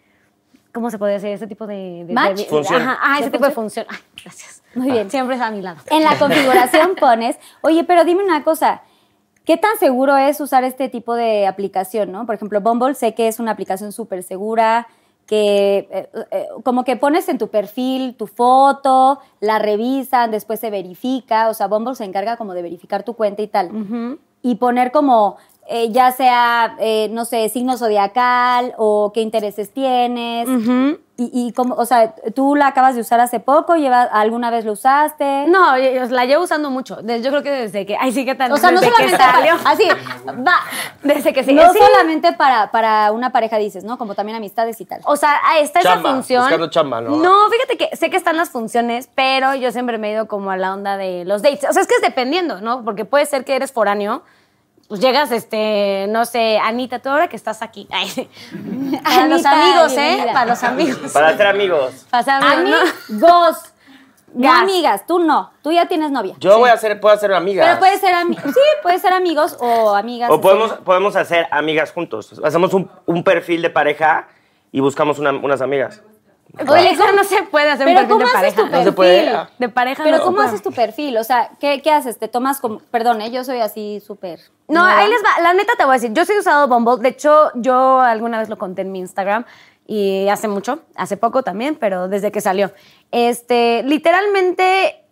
¿cómo 0.73 0.89
se 0.89 0.97
puede 0.97 1.13
decir? 1.13 1.29
Este 1.31 1.47
tipo 1.47 1.67
de... 1.67 2.05
de- 2.05 2.13
¿Match? 2.13 2.37
de- 2.37 2.45
Función. 2.45 2.81
Ajá, 2.81 2.97
ah, 3.01 3.19
ese 3.19 3.31
tipo 3.31 3.45
de 3.45 3.51
función. 3.51 3.85
Ay, 3.89 3.97
gracias. 4.23 4.63
Muy 4.75 4.91
bien. 4.91 5.11
Siempre 5.11 5.35
es 5.35 5.41
a 5.41 5.51
mi 5.51 5.61
lado. 5.61 5.79
En 5.89 6.03
la 6.05 6.17
configuración 6.17 6.95
pones, 6.99 7.37
oye, 7.59 7.83
pero 7.83 8.05
dime 8.05 8.23
una 8.23 8.45
cosa, 8.45 8.83
¿qué 9.43 9.57
tan 9.57 9.77
seguro 9.77 10.15
es 10.15 10.39
usar 10.39 10.63
este 10.63 10.87
tipo 10.87 11.15
de 11.15 11.47
aplicación, 11.47 12.13
no? 12.13 12.25
Por 12.25 12.35
ejemplo, 12.35 12.61
Bumble 12.61 12.95
sé 12.95 13.13
que 13.13 13.27
es 13.27 13.39
una 13.41 13.51
aplicación 13.51 13.91
súper 13.91 14.23
segura, 14.23 14.87
que 15.31 15.87
eh, 15.89 16.09
eh, 16.31 16.47
como 16.61 16.83
que 16.83 16.97
pones 16.97 17.29
en 17.29 17.37
tu 17.37 17.47
perfil 17.47 18.15
tu 18.17 18.27
foto, 18.27 19.21
la 19.39 19.59
revisan, 19.59 20.29
después 20.29 20.59
se 20.59 20.69
verifica, 20.69 21.47
o 21.47 21.53
sea, 21.53 21.67
Bumble 21.67 21.95
se 21.95 22.03
encarga 22.03 22.35
como 22.35 22.53
de 22.53 22.61
verificar 22.61 23.03
tu 23.03 23.13
cuenta 23.13 23.41
y 23.41 23.47
tal. 23.47 24.19
Y 24.41 24.55
poner 24.55 24.91
como, 24.91 25.37
eh, 25.69 25.89
ya 25.89 26.11
sea, 26.11 26.75
no 27.11 27.23
sé, 27.23 27.47
signo 27.47 27.77
zodiacal 27.77 28.73
o 28.77 29.13
qué 29.13 29.21
intereses 29.21 29.71
tienes. 29.71 30.49
Y, 31.31 31.47
y 31.47 31.53
como, 31.53 31.75
o 31.75 31.85
sea, 31.85 32.13
tú 32.35 32.55
la 32.55 32.67
acabas 32.67 32.95
de 32.95 33.01
usar 33.01 33.19
hace 33.19 33.39
poco, 33.39 33.75
lleva, 33.75 34.03
¿alguna 34.03 34.49
vez 34.49 34.65
lo 34.65 34.71
usaste? 34.73 35.45
No, 35.47 35.77
yo- 35.77 36.05
la 36.05 36.25
llevo 36.25 36.43
usando 36.43 36.69
mucho. 36.69 36.99
Yo 37.01 37.29
creo 37.29 37.43
que 37.43 37.51
desde 37.51 37.85
que. 37.85 37.97
Ay, 37.99 38.11
sí, 38.11 38.25
¿qué 38.25 38.35
tal? 38.35 38.51
O 38.51 38.57
sea, 38.57 38.71
no 38.71 38.79
que 38.79 38.87
solamente 38.87 39.17
para, 39.17 39.31
salió. 39.33 39.53
así, 39.65 39.87
va, 40.47 40.55
Desde 41.03 41.33
que 41.33 41.43
sí. 41.43 41.53
no 41.53 41.71
sí. 41.73 41.79
solamente 41.79 42.33
para, 42.33 42.71
para 42.71 43.11
una 43.11 43.31
pareja 43.31 43.57
dices, 43.57 43.83
¿no? 43.83 43.97
Como 43.97 44.15
también 44.15 44.35
amistades 44.37 44.79
y 44.81 44.85
tal. 44.85 45.01
O 45.05 45.15
sea, 45.15 45.35
ah, 45.43 45.59
está 45.59 45.81
Chamba, 45.81 45.99
esa 46.09 46.09
función. 46.15 46.41
buscando 46.43 46.69
chamba, 46.69 47.01
¿no? 47.01 47.15
No, 47.17 47.49
fíjate 47.49 47.77
que 47.77 47.95
sé 47.95 48.09
que 48.09 48.17
están 48.17 48.37
las 48.37 48.49
funciones, 48.49 49.09
pero 49.15 49.53
yo 49.55 49.71
siempre 49.71 49.97
me 49.97 50.09
he 50.09 50.13
ido 50.13 50.27
como 50.27 50.51
a 50.51 50.57
la 50.57 50.73
onda 50.73 50.97
de 50.97 51.25
los 51.25 51.41
dates. 51.41 51.69
O 51.69 51.73
sea, 51.73 51.81
es 51.81 51.87
que 51.87 51.95
es 51.95 52.01
dependiendo, 52.01 52.61
¿no? 52.61 52.83
Porque 52.83 53.05
puede 53.05 53.25
ser 53.25 53.45
que 53.45 53.55
eres 53.55 53.71
foráneo. 53.71 54.23
Pues 54.91 54.99
llegas, 54.99 55.31
este, 55.31 56.05
no 56.09 56.25
sé, 56.25 56.57
Anita, 56.59 56.99
tú 56.99 57.07
ahora 57.07 57.29
que 57.29 57.37
estás 57.37 57.61
aquí. 57.61 57.87
Ay, 57.93 58.29
para 59.01 59.27
los 59.27 59.45
amigos, 59.45 59.93
¿eh? 59.95 60.25
Para 60.33 60.45
los 60.47 60.61
amigos. 60.65 61.11
Para 61.13 61.37
ser 61.37 61.47
amigos. 61.47 62.05
Para 62.11 62.23
ser 62.23 62.33
amigos, 62.33 62.93
¿no? 63.07 63.27
Amigos. 63.45 63.57
No 64.33 64.49
Gas. 64.49 64.61
amigas, 64.63 65.07
tú 65.07 65.19
no. 65.19 65.53
Tú 65.61 65.71
ya 65.71 65.85
tienes 65.87 66.11
novia. 66.11 66.35
Yo 66.39 66.57
voy 66.57 66.69
a 66.69 66.75
ser, 66.75 66.99
puedo 66.99 67.15
hacer 67.15 67.31
amigas. 67.31 67.65
Pero 67.65 67.79
puede 67.79 67.97
ser 67.99 68.13
amigos. 68.13 68.43
Sí, 68.43 68.59
puede 68.83 68.99
ser 68.99 69.13
amigos 69.13 69.55
o 69.61 69.95
amigas. 69.95 70.29
O 70.29 70.41
podemos, 70.41 70.73
podemos 70.83 71.15
hacer 71.15 71.47
amigas 71.51 71.93
juntos. 71.93 72.41
Hacemos 72.43 72.73
un, 72.73 72.91
un 73.05 73.23
perfil 73.23 73.61
de 73.61 73.69
pareja 73.69 74.27
y 74.73 74.81
buscamos 74.81 75.19
una- 75.19 75.31
unas 75.31 75.61
amigas. 75.61 76.01
Oye, 76.67 76.91
eso 76.91 77.11
no 77.13 77.23
se 77.23 77.43
puede 77.43 77.69
hacer 77.69 77.87
un 77.87 77.93
Pero 77.93 78.07
perfil 78.07 78.09
¿cómo 78.09 78.19
de 78.19 78.37
haces 78.37 78.53
pareja. 78.53 78.55
tu 78.55 78.61
perfil? 78.63 78.79
No 78.79 78.83
se 78.83 78.91
puede. 78.91 79.47
De 79.57 79.69
pareja 79.69 80.03
Pero 80.03 80.17
no 80.17 80.23
¿cómo 80.23 80.41
haces 80.41 80.61
tu 80.61 80.71
perfil? 80.71 81.17
O 81.17 81.23
sea, 81.23 81.51
¿qué, 81.59 81.81
qué 81.81 81.91
haces? 81.91 82.17
¿Te 82.19 82.27
tomas 82.27 82.59
como... 82.59 82.79
Perdón, 82.91 83.21
¿eh? 83.21 83.31
Yo 83.31 83.43
soy 83.43 83.59
así 83.61 84.01
súper... 84.05 84.39
No, 84.67 84.81
nueva. 84.83 84.99
ahí 84.99 85.09
les 85.09 85.21
va. 85.21 85.41
La 85.41 85.53
neta 85.53 85.73
te 85.77 85.85
voy 85.85 85.91
a 85.91 85.93
decir, 85.95 86.13
yo 86.13 86.25
sí 86.25 86.33
he 86.33 86.39
usado 86.39 86.67
Bumble. 86.67 87.01
De 87.01 87.09
hecho, 87.09 87.51
yo 87.55 87.99
alguna 88.01 88.39
vez 88.39 88.49
lo 88.49 88.57
conté 88.57 88.81
en 88.81 88.91
mi 88.91 88.99
Instagram 88.99 89.45
y 89.87 90.27
hace 90.29 90.47
mucho, 90.47 90.79
hace 90.95 91.17
poco 91.17 91.43
también, 91.43 91.75
pero 91.75 92.07
desde 92.07 92.31
que 92.31 92.39
salió. 92.41 92.71
Este, 93.11 93.83
literalmente, 93.83 95.03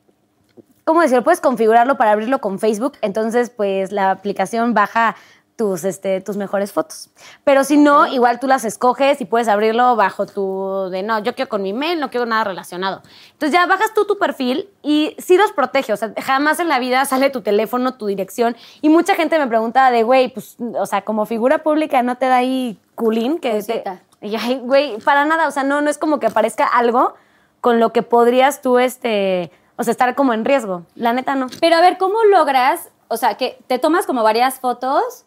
¿cómo 0.85 1.01
decirlo? 1.01 1.23
Puedes 1.23 1.41
configurarlo 1.41 1.97
para 1.97 2.11
abrirlo 2.11 2.39
con 2.39 2.59
Facebook. 2.59 2.93
Entonces, 3.01 3.49
pues 3.49 3.91
la 3.91 4.11
aplicación 4.11 4.73
baja 4.73 5.15
tus, 5.59 5.83
este, 5.83 6.21
tus 6.21 6.37
mejores 6.37 6.71
fotos. 6.71 7.09
Pero 7.43 7.65
si 7.65 7.75
no, 7.75 8.07
igual 8.07 8.39
tú 8.39 8.47
las 8.47 8.63
escoges 8.63 9.19
y 9.19 9.25
puedes 9.25 9.49
abrirlo 9.49 9.97
bajo 9.97 10.25
tu 10.25 10.87
de 10.89 11.03
no, 11.03 11.19
yo 11.19 11.35
quiero 11.35 11.49
con 11.49 11.61
mi 11.61 11.73
mail, 11.73 11.99
no 11.99 12.09
quiero 12.09 12.25
nada 12.25 12.45
relacionado. 12.45 13.01
Entonces 13.33 13.51
ya 13.51 13.65
bajas 13.65 13.93
tú 13.93 14.05
tu 14.05 14.17
perfil 14.17 14.69
y 14.81 15.17
sí 15.19 15.35
los 15.35 15.51
protege. 15.51 15.91
O 15.91 15.97
sea, 15.97 16.13
jamás 16.23 16.61
en 16.61 16.69
la 16.69 16.79
vida 16.79 17.03
sale 17.03 17.29
tu 17.29 17.41
teléfono, 17.41 17.95
tu 17.95 18.05
dirección. 18.07 18.55
Y 18.81 18.87
mucha 18.87 19.15
gente 19.15 19.37
me 19.37 19.47
pregunta 19.47 19.91
de, 19.91 20.03
güey, 20.03 20.29
pues, 20.29 20.55
o 20.79 20.85
sea, 20.85 21.01
como 21.01 21.25
figura 21.25 21.57
pública 21.57 22.01
no 22.03 22.15
te 22.17 22.27
da 22.27 22.37
ahí 22.37 22.79
culín 22.95 23.39
que 23.39 23.49
te- 23.51 23.57
Cosita. 23.83 24.01
y 24.21 24.29
yo, 24.29 24.39
ay, 24.41 24.59
güey, 24.63 24.97
para 24.99 25.25
nada, 25.25 25.45
o 25.49 25.51
sea, 25.51 25.63
no, 25.63 25.81
no 25.81 25.89
es 25.89 25.97
como 25.97 26.19
que 26.21 26.27
aparezca 26.27 26.65
algo 26.67 27.15
con 27.59 27.81
lo 27.81 27.91
que 27.91 28.01
podrías 28.01 28.61
tú, 28.61 28.79
este, 28.79 29.51
o 29.75 29.83
sea, 29.83 29.91
estar 29.91 30.15
como 30.15 30.31
en 30.33 30.45
riesgo. 30.45 30.85
La 30.95 31.11
neta, 31.11 31.35
no. 31.35 31.47
Pero 31.59 31.75
a 31.75 31.81
ver, 31.81 31.97
¿cómo 31.97 32.23
logras, 32.23 32.87
o 33.09 33.17
sea, 33.17 33.35
que 33.35 33.59
te 33.67 33.77
tomas 33.77 34.05
como 34.05 34.23
varias 34.23 34.61
fotos 34.61 35.25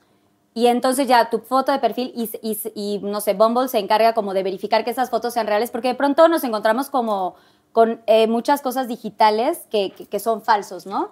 y 0.54 0.66
entonces 0.66 1.06
ya 1.08 1.30
tu 1.30 1.38
foto 1.40 1.72
de 1.72 1.78
perfil 1.78 2.12
y, 2.14 2.30
y- 2.42 2.72
y, 2.74 2.98
no 3.02 3.20
sé, 3.20 3.34
Bumble 3.34 3.68
se 3.68 3.78
encarga 3.78 4.12
como 4.14 4.34
de 4.34 4.42
verificar 4.42 4.84
que 4.84 4.90
esas 4.90 5.10
fotos 5.10 5.32
sean 5.34 5.46
reales? 5.46 5.70
Porque 5.70 5.88
de 5.88 5.94
pronto 5.94 6.28
nos 6.28 6.44
encontramos 6.44 6.90
como 6.90 7.34
con 7.72 8.02
eh, 8.06 8.26
muchas 8.26 8.60
cosas 8.60 8.86
digitales 8.88 9.66
que, 9.70 9.92
que- 9.92 10.06
que 10.06 10.20
son 10.20 10.42
falsos, 10.42 10.84
¿no? 10.86 11.10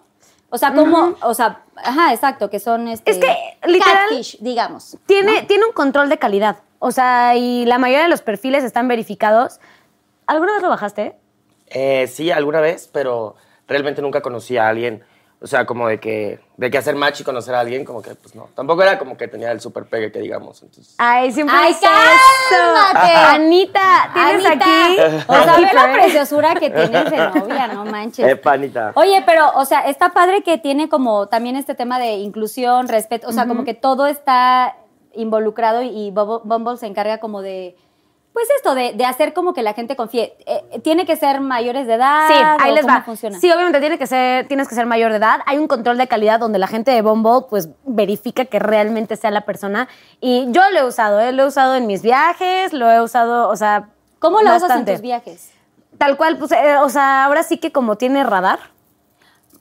O 0.53 0.59
sea, 0.59 0.75
como, 0.75 1.15
o 1.23 1.33
sea, 1.33 1.63
ajá, 1.77 2.13
exacto, 2.13 2.51
que 2.51 2.59
son 2.59 2.89
este, 2.89 3.13
Es 3.13 3.19
que, 3.19 3.35
literal- 3.69 4.09
catfish, 4.09 4.37
digamos. 4.41 4.97
Tiene, 5.07 5.43
tiene 5.45 5.65
un 5.65 5.73
control 5.73 6.09
de 6.09 6.19
calidad. 6.19 6.59
O 6.81 6.91
sea, 6.91 7.37
y 7.37 7.65
la 7.67 7.79
mayoría 7.79 8.03
de 8.03 8.09
los 8.09 8.21
perfiles 8.23 8.65
están 8.65 8.89
verificados. 8.89 9.61
¿Alguna 10.27 10.55
vez 10.55 10.63
lo 10.63 10.69
bajaste? 10.69 11.15
Eh, 11.69 12.09
sí, 12.09 12.31
alguna 12.33 12.61
vez, 12.61 12.91
pero 12.93 13.37
realmente 13.69 14.03
nunca 14.03 14.23
conocí 14.23 14.57
a 14.57 14.69
alguien. 14.69 15.05
O 15.43 15.47
sea, 15.47 15.65
como 15.65 15.89
de 15.89 15.99
que, 15.99 16.39
de 16.59 16.71
que 16.71 16.77
hacer 16.77 16.95
match 16.97 17.21
y 17.21 17.25
conocer 17.25 17.55
a 17.55 17.61
alguien, 17.61 17.83
como 17.87 18.03
que, 18.03 18.15
pues 18.15 18.35
no. 18.35 18.51
Tampoco 18.55 18.83
era 18.83 18.99
como 18.99 19.17
que 19.17 19.27
tenía 19.27 19.51
el 19.53 19.61
super 19.61 19.85
pegue, 19.87 20.13
que 20.13 20.19
digamos. 20.21 20.63
Entonces, 20.63 20.95
Ay, 20.99 21.33
siempre 21.33 21.57
Ay, 21.59 21.69
dice 21.73 21.87
cálmate. 21.87 23.13
eso. 23.13 23.27
Anita, 23.35 24.11
tienes 24.13 24.45
Anita, 24.45 24.65
aquí. 24.67 25.25
O 25.29 25.33
sea, 25.35 25.57
ve 25.57 25.63
la 25.63 25.69
Keeper. 25.71 25.93
preciosura 25.93 26.55
que 26.57 26.69
tienes 26.69 27.11
de 27.11 27.17
novia, 27.17 27.69
no 27.69 27.87
manches. 27.87 28.27
eh, 28.29 28.37
panita. 28.37 28.93
Oye, 28.97 29.23
pero, 29.25 29.51
o 29.55 29.65
sea, 29.65 29.81
está 29.89 30.11
padre 30.11 30.43
que 30.43 30.59
tiene 30.59 30.91
como 30.91 31.29
también 31.29 31.57
este 31.57 31.75
tema 31.75 31.99
de 31.99 32.17
inclusión, 32.17 32.89
respeto, 32.89 33.27
o 33.29 33.33
sea, 33.33 33.47
como 33.47 33.65
que 33.65 33.73
todo 33.73 34.07
está 34.07 34.77
involucrado 35.15 35.83
y 35.83 36.11
Bumble, 36.11 36.41
Bumble 36.45 36.77
se 36.77 36.87
encarga 36.87 37.19
como 37.19 37.41
de, 37.43 37.77
pues 38.33 38.47
esto, 38.57 38.75
de, 38.75 38.93
de 38.93 39.05
hacer 39.05 39.33
como 39.33 39.53
que 39.53 39.63
la 39.63 39.75
gente 39.75 39.97
confíe. 39.97 40.37
Eh, 40.47 40.81
¿Tiene 40.83 41.05
que 41.05 41.17
ser 41.17 41.41
mayores 41.41 41.87
de 41.87 41.95
edad? 41.95 42.29
Sí, 42.29 42.35
ahí 42.61 42.75
les 42.75 42.87
va. 42.87 43.03
funciona? 43.03 43.39
Sí, 43.39 43.51
obviamente 43.51 43.81
tiene 43.81 43.99
que 43.99 44.07
ser, 44.07 44.47
tienes 44.47 44.69
que 44.69 44.75
ser 44.75 44.87
mayor 44.87 45.11
de 45.11 45.19
edad. 45.19 45.41
Hay 45.47 45.59
un 45.59 45.67
control 45.67 45.99
de 45.99 46.07
calidad 46.07 46.39
donde 46.39 46.59
la 46.59 46.67
gente 46.67 46.91
de 46.91 47.03
Bumble 47.03 47.47
pues 47.51 47.69
verifica 47.85 48.45
que 48.45 48.59
realmente 48.59 49.17
sea 49.17 49.31
la 49.31 49.43
persona. 49.43 49.89
Y 50.21 50.47
yo 50.51 50.63
lo 50.71 50.79
he 50.79 50.85
usado, 50.85 51.21
¿eh? 51.21 51.33
lo 51.33 51.43
he 51.43 51.47
usado 51.47 51.75
en 51.75 51.87
mis 51.87 52.03
viajes, 52.03 52.73
lo 52.73 52.91
he 52.91 53.03
usado, 53.03 53.49
o 53.49 53.57
sea, 53.57 53.89
¿Cómo 54.21 54.43
lo 54.43 54.55
usas 54.55 54.71
en 54.71 54.85
tus 54.85 55.01
viajes? 55.01 55.51
Tal 55.99 56.17
cual, 56.17 56.39
pues, 56.39 56.53
eh, 56.53 56.77
o 56.77 56.89
sea, 56.89 57.25
ahora 57.25 57.43
sí 57.43 57.57
que 57.57 57.73
como 57.73 57.97
tiene 57.97 58.23
radar, 58.23 58.61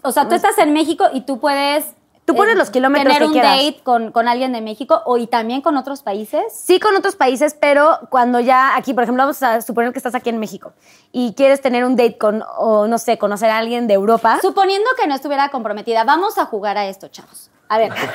O 0.02 0.12
sea, 0.12 0.30
tú 0.30 0.36
estás 0.36 0.58
en 0.60 0.74
México 0.74 1.06
y 1.12 1.22
tú 1.22 1.40
puedes... 1.40 1.96
Tú 2.30 2.36
pones 2.36 2.56
los 2.56 2.70
kilómetros 2.70 3.06
Tener 3.14 3.20
que 3.22 3.28
un 3.28 3.34
quieras. 3.34 3.58
date 3.58 3.80
con, 3.84 4.12
con 4.12 4.28
alguien 4.28 4.54
de 4.54 4.62
México 4.62 5.02
o 5.06 5.18
y 5.18 5.28
también 5.28 5.62
con 5.62 5.78
otros 5.78 6.04
países. 6.04 6.44
Sí 6.54 6.80
con 6.80 6.96
otros 6.96 7.16
países, 7.16 7.56
pero 7.60 8.00
cuando 8.10 8.40
ya 8.40 8.76
aquí, 8.76 8.94
por 8.94 9.04
ejemplo, 9.04 9.24
vamos 9.24 9.42
a 9.44 9.62
suponer 9.62 9.92
que 9.92 10.00
estás 10.00 10.16
aquí 10.16 10.30
en 10.30 10.38
México 10.40 10.74
y 11.12 11.34
quieres 11.34 11.62
tener 11.62 11.84
un 11.86 11.96
date 11.96 12.18
con, 12.18 12.44
o 12.58 12.88
no 12.88 12.98
sé, 13.00 13.18
conocer 13.18 13.50
a 13.50 13.58
alguien 13.58 13.88
de 13.88 13.96
Europa. 13.96 14.40
Suponiendo 14.42 14.90
que 15.00 15.08
no 15.08 15.16
estuviera 15.16 15.50
comprometida, 15.50 16.04
vamos 16.04 16.38
a 16.38 16.46
jugar 16.46 16.78
a 16.78 16.86
esto, 16.88 17.08
chavos. 17.08 17.50
A 17.68 17.78
ver, 17.78 17.90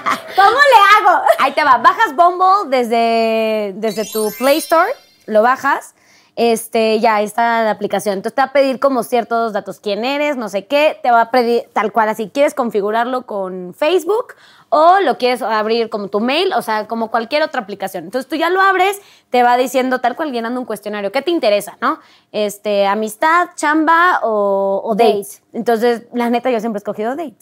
¿cómo 0.36 0.50
le 0.50 1.08
hago? 1.08 1.22
Ahí 1.38 1.52
te 1.52 1.64
va, 1.64 1.78
bajas 1.78 2.14
Bumble 2.16 2.68
desde, 2.76 3.72
desde 3.76 4.04
tu 4.04 4.30
Play 4.38 4.58
Store, 4.58 4.90
lo 5.26 5.42
bajas, 5.42 5.94
este, 6.36 7.00
ya 7.00 7.20
está 7.22 7.62
la 7.64 7.70
aplicación. 7.70 8.14
Entonces 8.14 8.34
te 8.34 8.42
va 8.42 8.48
a 8.48 8.52
pedir 8.52 8.80
como 8.80 9.02
ciertos 9.02 9.52
datos, 9.52 9.80
quién 9.80 10.04
eres, 10.04 10.36
no 10.36 10.48
sé 10.48 10.66
qué, 10.66 10.98
te 11.02 11.10
va 11.10 11.22
a 11.22 11.30
pedir 11.30 11.64
tal 11.72 11.92
cual, 11.92 12.08
así 12.08 12.30
quieres 12.32 12.54
configurarlo 12.54 13.26
con 13.26 13.74
Facebook 13.74 14.34
o 14.70 15.00
lo 15.00 15.18
quieres 15.18 15.42
abrir 15.42 15.90
como 15.90 16.08
tu 16.08 16.20
mail, 16.20 16.52
o 16.54 16.62
sea, 16.62 16.86
como 16.86 17.10
cualquier 17.10 17.42
otra 17.42 17.60
aplicación. 17.60 18.04
Entonces 18.04 18.28
tú 18.28 18.36
ya 18.36 18.50
lo 18.50 18.60
abres, 18.60 19.00
te 19.28 19.42
va 19.42 19.56
diciendo 19.56 20.00
tal 20.00 20.16
cual 20.16 20.32
llenando 20.32 20.60
un 20.60 20.66
cuestionario, 20.66 21.12
¿qué 21.12 21.22
te 21.22 21.30
interesa, 21.30 21.76
no? 21.80 21.98
Este, 22.32 22.86
amistad, 22.86 23.48
chamba 23.56 24.20
o, 24.22 24.80
o 24.84 24.94
date. 24.94 25.18
Date. 25.18 25.28
Entonces, 25.52 26.02
la 26.14 26.30
neta, 26.30 26.50
yo 26.50 26.60
siempre 26.60 26.78
he 26.78 26.80
escogido 26.80 27.16
date. 27.16 27.34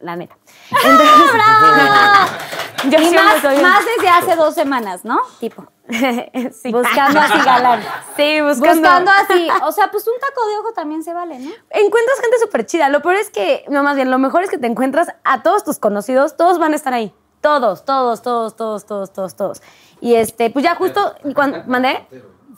La 0.00 0.16
neta. 0.16 0.36
Entonces, 0.70 2.30
yo 2.90 2.98
Y 2.98 3.14
más, 3.14 3.40
soy- 3.42 3.62
más 3.62 3.84
desde 3.96 4.08
hace 4.08 4.36
dos 4.36 4.54
semanas, 4.54 5.04
¿no? 5.04 5.20
Tipo. 5.40 5.66
Sí. 6.62 6.72
Buscando 6.72 7.20
así 7.20 7.38
galán. 7.44 7.82
Sí, 8.16 8.40
buscando. 8.40 8.80
Buscando 8.80 9.10
así. 9.10 9.48
O 9.64 9.72
sea, 9.72 9.90
pues 9.90 10.06
un 10.06 10.14
taco 10.20 10.46
de 10.46 10.56
ojo 10.58 10.72
también 10.72 11.02
se 11.02 11.12
vale, 11.12 11.38
¿no? 11.38 11.50
Encuentras 11.70 12.20
gente 12.20 12.38
súper 12.40 12.64
chida. 12.66 12.88
Lo 12.88 13.02
peor 13.02 13.16
es 13.16 13.30
que, 13.30 13.64
no, 13.68 13.82
más 13.82 13.96
bien, 13.96 14.10
lo 14.10 14.18
mejor 14.18 14.42
es 14.42 14.50
que 14.50 14.58
te 14.58 14.66
encuentras 14.66 15.08
a 15.24 15.42
todos 15.42 15.64
tus 15.64 15.78
conocidos, 15.78 16.36
todos 16.36 16.58
van 16.58 16.72
a 16.72 16.76
estar 16.76 16.94
ahí. 16.94 17.14
Todos, 17.40 17.84
todos, 17.84 18.22
todos, 18.22 18.54
todos, 18.56 18.86
todos, 18.86 19.12
todos, 19.12 19.36
todos. 19.36 19.62
Y 20.00 20.14
este, 20.14 20.50
pues 20.50 20.64
ya 20.64 20.76
justo, 20.76 21.14
cuando, 21.34 21.62
¿mandé? 21.66 22.06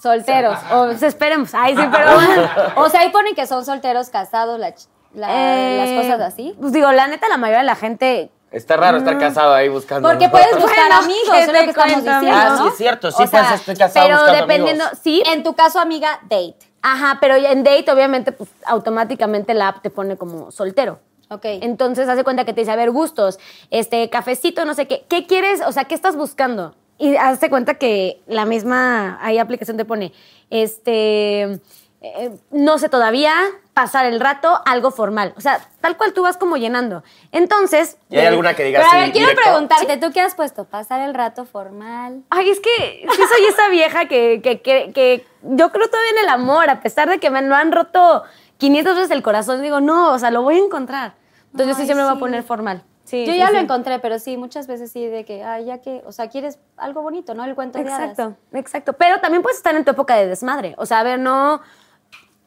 Solteros. 0.00 0.59
O 0.72 0.84
pues, 0.86 1.02
esperemos. 1.02 1.55
Ay, 1.55 1.74
sí, 1.76 1.82
pero 1.90 2.14
bueno. 2.14 2.48
O 2.76 2.88
sea, 2.90 3.00
ahí 3.00 3.11
ponen 3.11 3.34
que 3.34 3.46
son 3.46 3.64
solteros, 3.64 4.11
casados, 4.11 4.59
la 4.59 4.74
la- 5.15 5.29
Eh, 5.31 5.95
las 5.97 6.05
cosas 6.05 6.21
así. 6.33 6.55
Pues 6.61 6.73
digo, 6.73 6.91
la 6.93 7.07
neta, 7.09 7.29
la 7.29 7.37
mayoría 7.37 7.59
de 7.61 7.65
la 7.67 7.77
gente 7.77 8.31
Está 8.51 8.77
raro 8.77 8.99
estar 8.99 9.19
casado 9.19 9.53
ahí 9.53 9.69
buscando. 9.69 10.09
Porque 10.09 10.29
puedes 10.29 10.53
buscar 10.53 10.77
Bueno, 10.89 10.95
amigos, 11.03 11.29
¿qué 11.33 11.41
es 11.43 11.47
lo 11.49 11.53
que 11.55 11.71
estamos 11.71 12.05
diciendo, 12.05 12.31
Ah, 12.33 12.59
sí, 12.62 12.69
es 12.69 12.77
cierto. 12.77 13.11
Sí, 13.11 13.25
O 13.25 13.27
sea, 13.27 13.41
pues 13.49 13.61
estoy 13.61 13.75
casado 13.75 14.07
pero 14.07 14.19
buscando 14.21 14.41
dependiendo, 14.43 14.85
amigos. 14.85 15.01
sí. 15.03 15.23
En 15.27 15.43
tu 15.43 15.55
caso, 15.55 15.81
amiga, 15.81 16.21
date. 16.23 16.55
Ajá, 16.81 17.19
pero 17.21 17.35
en 17.35 17.65
date, 17.65 17.91
obviamente, 17.91 18.31
pues 18.31 18.49
automáticamente 18.65 19.55
la 19.55 19.69
app 19.69 19.83
te 19.83 19.91
pone 19.91 20.17
como 20.17 20.53
soltero. 20.53 21.01
Ok. 21.31 21.41
Entonces 21.47 22.09
hace 22.09 22.23
cuenta 22.23 22.45
que 22.45 22.53
te 22.53 22.61
dice, 22.61 22.71
a 22.71 22.77
ver, 22.77 22.93
gustos, 22.93 23.41
este, 23.71 24.09
cafecito, 24.09 24.65
no 24.65 24.75
sé 24.75 24.87
qué. 24.87 25.05
¿Qué 25.09 25.27
quieres? 25.27 25.61
O 25.67 25.73
sea, 25.73 25.85
¿qué 25.87 25.97
estás 25.97 26.15
buscando? 26.15 26.77
Y 26.97 27.17
hace 27.17 27.51
cuenta 27.51 27.75
que 27.75 28.21
la 28.29 28.45
misma 28.45 29.19
ahí 29.21 29.39
aplicación 29.39 29.77
te 29.77 29.85
pone, 29.85 30.12
este, 30.51 31.59
eh, 32.05 32.30
no 32.50 32.78
sé 32.78 32.90
todavía, 32.90 33.34
pasar 33.72 34.05
el 34.05 34.20
rato, 34.20 34.61
algo 34.66 34.90
formal. 34.90 35.32
O 35.38 35.40
sea, 35.40 35.59
tal 35.80 35.96
cual 35.96 36.12
tú 36.12 36.22
vas 36.22 36.36
como 36.36 36.59
llenando. 36.59 37.02
Entonces... 37.32 37.96
¿Y 38.11 38.16
hay 38.16 38.24
eh, 38.24 38.28
alguna 38.28 38.55
que 38.55 38.64
diga 38.64 38.80
Pero 38.80 38.92
a 38.92 39.00
ver, 39.00 39.12
quiero 39.12 39.28
directo? 39.28 39.50
preguntarte, 39.50 39.96
¿tú 39.96 40.12
qué 40.12 40.20
has 40.20 40.34
puesto? 40.34 40.64
Pasar 40.64 41.00
el 41.00 41.14
rato 41.14 41.46
formal. 41.46 42.22
Ay, 42.28 42.50
es 42.50 42.61
que 42.61 43.07
sí 43.11 43.22
soy 43.34 43.46
esa 43.46 43.68
vieja 43.68 44.07
que, 44.07 44.40
que, 44.42 44.61
que, 44.61 44.92
que 44.92 45.26
yo 45.42 45.72
creo 45.72 45.88
todavía 45.88 46.11
en 46.11 46.18
el 46.18 46.28
amor, 46.28 46.68
a 46.68 46.80
pesar 46.80 47.09
de 47.09 47.18
que 47.18 47.30
me 47.30 47.40
lo 47.40 47.55
han 47.55 47.72
roto 47.72 48.24
500 48.59 48.96
veces 48.96 49.11
el 49.11 49.22
corazón, 49.22 49.62
digo, 49.62 49.80
no, 49.80 50.12
o 50.12 50.18
sea, 50.18 50.30
lo 50.30 50.42
voy 50.42 50.57
a 50.57 50.64
encontrar. 50.64 51.14
Entonces 51.52 51.68
yo 51.68 51.80
sí 51.80 51.86
siempre 51.86 52.05
me 52.05 52.11
voy 52.11 52.16
a 52.16 52.20
poner 52.20 52.42
formal. 52.42 52.84
Sí, 53.05 53.26
Yo 53.26 53.32
sí, 53.32 53.38
ya 53.38 53.50
lo 53.50 53.59
encontré, 53.59 53.98
pero 53.98 54.18
sí, 54.18 54.38
muchas 54.38 54.66
veces 54.66 54.90
sí, 54.90 55.07
de 55.07 55.24
que, 55.26 55.44
ay, 55.44 55.66
ya 55.66 55.78
que, 55.78 56.02
o 56.07 56.12
sea, 56.12 56.28
quieres 56.28 56.59
algo 56.78 57.02
bonito, 57.02 57.34
¿no? 57.34 57.44
El 57.44 57.55
cuento 57.55 57.78
de 57.78 57.84
hadas. 57.84 58.11
Exacto, 58.11 58.36
exacto. 58.52 58.92
Pero 58.94 59.20
también 59.20 59.42
puedes 59.42 59.59
estar 59.59 59.74
en 59.76 59.84
tu 59.84 59.90
época 59.90 60.16
de 60.16 60.26
desmadre. 60.26 60.74
O 60.78 60.86
sea, 60.86 61.00
a 61.00 61.02
ver, 61.02 61.18
no. 61.18 61.61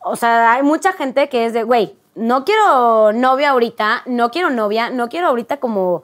O 0.02 0.16
sea, 0.16 0.54
hay 0.54 0.64
mucha 0.64 0.94
gente 0.94 1.30
que 1.30 1.46
es 1.46 1.54
de, 1.54 1.64
güey, 1.64 1.96
no 2.16 2.46
quiero 2.46 3.14
novia 3.14 3.50
ahorita, 3.52 4.04
no 4.06 4.32
quiero 4.32 4.50
novia, 4.50 4.90
no 4.90 5.10
quiero 5.10 5.28
ahorita 5.28 5.58
como 5.58 6.04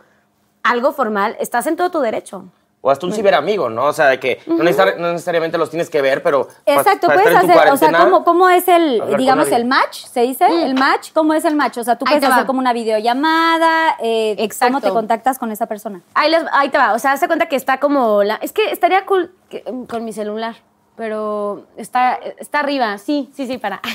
algo 0.64 0.92
formal. 0.92 1.36
Estás 1.40 1.68
en 1.68 1.76
todo 1.76 1.90
tu 1.92 2.00
derecho. 2.02 2.46
O 2.86 2.92
hasta 2.92 3.06
un 3.06 3.14
ciberamigo, 3.14 3.70
¿no? 3.70 3.86
O 3.86 3.94
sea, 3.94 4.08
de 4.08 4.20
que 4.20 4.42
no, 4.46 4.62
necesar- 4.62 4.98
no 4.98 5.14
necesariamente 5.14 5.58
los 5.58 5.70
tienes 5.70 5.90
que 5.90 6.02
ver, 6.02 6.22
pero. 6.22 6.50
Exacto, 6.66 7.08
para 7.08 7.22
puedes 7.22 7.30
estar 7.40 7.46
en 7.46 7.52
tu 7.54 7.58
hacer, 7.60 7.74
o 7.74 7.78
sea, 7.78 8.04
¿cómo, 8.04 8.26
cómo 8.26 8.50
es 8.50 8.68
el, 8.68 9.02
digamos, 9.18 9.48
el 9.54 9.64
match? 9.64 10.04
¿Se 10.06 10.20
dice? 10.24 10.46
¿El 10.48 10.76
match? 10.76 11.14
¿Cómo 11.14 11.34
es 11.34 11.46
el 11.46 11.56
match? 11.56 11.78
O 11.78 11.84
sea, 11.86 11.98
tú 11.98 12.04
Ahí 12.06 12.16
puedes 12.16 12.30
va. 12.30 12.36
hacer 12.36 12.46
como 12.46 12.60
una 12.60 12.74
videollamada, 12.74 13.96
eh, 14.02 14.36
Exacto. 14.38 14.74
¿cómo 14.74 14.82
te 14.82 14.90
contactas 14.90 15.40
con 15.40 15.52
esa 15.54 15.66
persona? 15.68 16.02
Ahí, 16.14 16.30
les- 16.30 16.44
ahí 16.52 16.68
te 16.70 16.78
va. 16.78 16.94
O 16.94 17.00
sea, 17.00 17.14
hazte 17.14 17.28
cuenta 17.28 17.46
que 17.48 17.56
está 17.56 17.80
como. 17.80 18.22
La, 18.24 18.36
es 18.36 18.52
que 18.52 18.72
estaría 18.72 19.06
cool 19.06 19.34
que- 19.50 19.64
con 19.90 20.04
mi 20.04 20.12
celular, 20.14 20.56
pero 20.96 21.66
está, 21.78 22.20
está 22.38 22.60
arriba. 22.60 22.98
Sí, 22.98 23.30
sí, 23.36 23.48
sí, 23.48 23.58
para. 23.58 23.82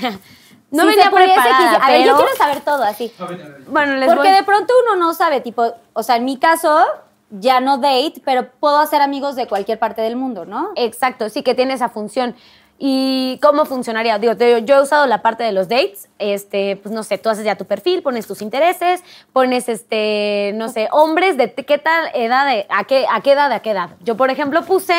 No 0.70 0.82
Sí, 0.82 0.88
venía 0.88 1.11
preparada, 1.11 1.78
que- 1.78 1.82
A 1.82 1.88
ver, 1.90 2.07
yo 2.07 2.14
quiero 2.16 2.36
saber 2.36 2.61
todo 2.61 2.82
así. 2.82 3.11
Bueno, 3.68 3.94
les 3.96 4.07
Porque 4.07 4.28
voy- 4.28 4.36
de 4.36 4.42
pronto 4.42 4.74
uno 4.84 4.96
no 4.96 5.14
sabe, 5.14 5.40
tipo, 5.40 5.64
o 5.94 6.03
sea, 6.03 6.16
en 6.16 6.26
mi 6.26 6.36
caso, 6.36 6.84
ya 7.30 7.61
no 7.61 7.78
date, 7.78 8.20
pero 8.22 8.51
puedo 8.61 8.76
hacer 8.78 9.01
amigos 9.01 9.34
de 9.34 9.46
cualquier 9.46 9.78
parte 9.78 10.03
del 10.03 10.16
mundo, 10.16 10.44
¿no? 10.44 10.72
Exacto, 10.76 11.30
sí 11.30 11.42
que 11.42 11.55
tiene 11.55 11.72
esa 11.72 11.88
función. 11.88 12.36
¿Y 12.78 13.38
cómo 13.42 13.64
funcionaría? 13.64 14.18
Digo, 14.18 14.36
te 14.36 14.62
yo 14.62 14.76
he 14.76 14.82
usado 14.82 15.07
la 15.07 15.22
parte 15.22 15.42
de 15.42 15.53
los 15.53 15.68
dates, 15.70 16.11
este, 16.18 16.76
pues 16.76 16.94
no 16.94 17.03
sé, 17.03 17.16
tú 17.16 17.30
haces 17.30 17.46
ya 17.46 17.57
tu 17.57 17.64
perfil, 17.64 18.03
pones 18.03 18.26
tus 18.26 18.42
intereses, 18.42 19.03
pones, 19.32 19.70
este, 19.70 20.53
no 20.55 20.68
sé, 20.68 20.88
hombres 20.92 21.38
de 21.38 21.55
qué 21.55 21.78
tal 21.78 22.11
edad, 22.14 22.46
de, 22.46 22.66
a, 22.68 22.84
qué, 22.84 23.07
a 23.11 23.22
qué 23.22 23.32
edad, 23.32 23.51
a 23.53 23.61
qué 23.61 23.70
edad. 23.70 23.90
Yo, 24.01 24.18
por 24.18 24.28
ejemplo, 24.30 24.62
puse 24.66 24.94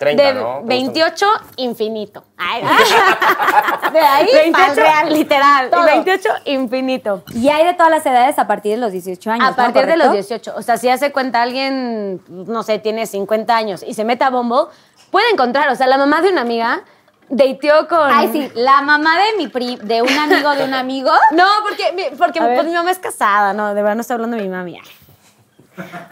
30, 0.00 0.22
de 0.22 0.34
¿no? 0.34 0.62
28 0.64 1.26
infinito. 1.56 2.24
Ay, 2.38 2.62
De 3.92 3.98
ahí 4.00 4.26
pa'l 4.50 4.52
28, 4.52 4.72
real. 4.74 5.12
literal, 5.12 5.68
Todo. 5.70 5.84
28 5.84 6.28
infinito. 6.46 7.22
Y 7.34 7.50
hay 7.50 7.66
de 7.66 7.74
todas 7.74 7.90
las 7.90 8.06
edades 8.06 8.38
a 8.38 8.46
partir 8.46 8.72
de 8.72 8.78
los 8.78 8.92
18 8.92 9.30
años. 9.30 9.46
A 9.46 9.50
¿no? 9.50 9.56
partir 9.56 9.84
de 9.86 9.98
los 9.98 10.06
¿Correcto? 10.08 10.28
18. 10.34 10.54
O 10.56 10.62
sea, 10.62 10.78
si 10.78 10.88
hace 10.88 11.12
cuenta 11.12 11.42
alguien, 11.42 12.22
no 12.28 12.62
sé, 12.62 12.78
tiene 12.78 13.06
50 13.06 13.54
años 13.54 13.84
y 13.86 13.92
se 13.92 14.04
mete 14.04 14.24
a 14.24 14.30
Bumble, 14.30 14.72
puede 15.10 15.28
encontrar. 15.30 15.68
O 15.68 15.76
sea, 15.76 15.86
la 15.86 15.98
mamá 15.98 16.22
de 16.22 16.30
una 16.30 16.40
amiga 16.40 16.80
dateó 17.28 17.86
con. 17.86 18.10
Ay, 18.10 18.30
sí, 18.32 18.50
la 18.54 18.80
mamá 18.80 19.18
de 19.18 19.36
mi 19.36 19.48
pri, 19.48 19.76
de 19.82 20.00
un 20.00 20.08
amigo 20.18 20.50
de 20.54 20.64
un 20.64 20.72
amigo. 20.72 21.10
No, 21.32 21.44
porque, 21.68 21.92
mi- 21.92 22.16
porque 22.16 22.40
pues, 22.40 22.64
mi 22.64 22.72
mamá 22.72 22.90
es 22.90 22.98
casada, 22.98 23.52
no, 23.52 23.74
de 23.74 23.82
verdad 23.82 23.96
no 23.96 24.00
estoy 24.00 24.14
hablando 24.14 24.38
de 24.38 24.44
mi 24.44 24.48
mami. 24.48 24.80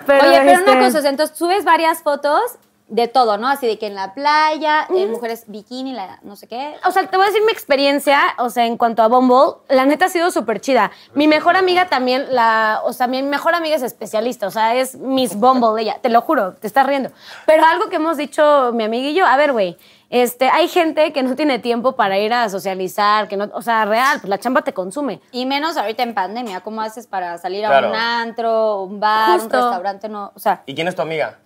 Pero, 0.06 0.28
Oye, 0.28 0.38
pero 0.40 0.50
este, 0.58 0.70
una 0.70 0.78
cosa, 0.84 0.98
o 0.98 1.00
sea, 1.00 1.10
entonces 1.10 1.36
subes 1.38 1.64
varias 1.64 2.02
fotos 2.02 2.40
de 2.88 3.06
todo, 3.06 3.36
¿no? 3.36 3.48
Así 3.48 3.66
de 3.66 3.78
que 3.78 3.86
en 3.86 3.94
la 3.94 4.14
playa, 4.14 4.86
en 4.88 5.10
mujeres 5.10 5.44
bikini, 5.46 5.92
la, 5.92 6.18
no 6.22 6.36
sé 6.36 6.46
qué. 6.46 6.74
O 6.86 6.90
sea, 6.90 7.06
te 7.06 7.16
voy 7.16 7.24
a 7.24 7.28
decir 7.28 7.44
mi 7.44 7.52
experiencia, 7.52 8.20
o 8.38 8.50
sea, 8.50 8.66
en 8.66 8.76
cuanto 8.76 9.02
a 9.02 9.08
Bumble, 9.08 9.60
la 9.68 9.84
neta 9.84 10.06
ha 10.06 10.08
sido 10.08 10.30
súper 10.30 10.60
chida. 10.60 10.90
Mi 11.14 11.28
mejor 11.28 11.56
amiga 11.56 11.88
también, 11.88 12.26
la, 12.30 12.80
o 12.84 12.92
sea, 12.92 13.06
mi 13.06 13.22
mejor 13.22 13.54
amiga 13.54 13.76
es 13.76 13.82
especialista, 13.82 14.46
o 14.46 14.50
sea, 14.50 14.74
es 14.74 14.96
Miss 14.96 15.36
Bumble 15.36 15.80
ella, 15.82 15.98
te 16.00 16.08
lo 16.08 16.22
juro, 16.22 16.54
te 16.54 16.66
estás 16.66 16.86
riendo. 16.86 17.10
Pero 17.46 17.64
algo 17.64 17.88
que 17.88 17.96
hemos 17.96 18.16
dicho 18.16 18.72
mi 18.72 18.84
amiga 18.84 19.08
y 19.08 19.14
yo, 19.14 19.26
a 19.26 19.36
ver, 19.36 19.52
güey, 19.52 19.76
este, 20.10 20.48
hay 20.48 20.68
gente 20.68 21.12
que 21.12 21.22
no 21.22 21.36
tiene 21.36 21.58
tiempo 21.58 21.92
para 21.92 22.18
ir 22.18 22.32
a 22.32 22.48
socializar, 22.48 23.28
que 23.28 23.36
no, 23.36 23.50
o 23.52 23.60
sea, 23.60 23.84
real, 23.84 24.20
pues 24.20 24.30
la 24.30 24.38
chamba 24.38 24.62
te 24.62 24.72
consume. 24.72 25.20
Y 25.32 25.44
menos 25.44 25.76
ahorita 25.76 26.02
en 26.02 26.14
pandemia, 26.14 26.60
¿cómo 26.60 26.80
haces 26.80 27.06
para 27.06 27.36
salir 27.36 27.66
a 27.66 27.86
un 27.86 27.94
antro, 27.94 28.82
un 28.84 29.00
bar, 29.00 29.38
Justo. 29.38 29.58
un 29.58 29.64
restaurante? 29.64 30.08
No, 30.08 30.32
o 30.34 30.38
sea, 30.38 30.62
¿Y 30.64 30.74
quién 30.74 30.88
es 30.88 30.94
tu 30.94 31.02
amiga? 31.02 31.38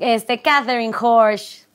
Este, 0.00 0.40
Catherine 0.42 0.92
Horsch. 0.98 1.66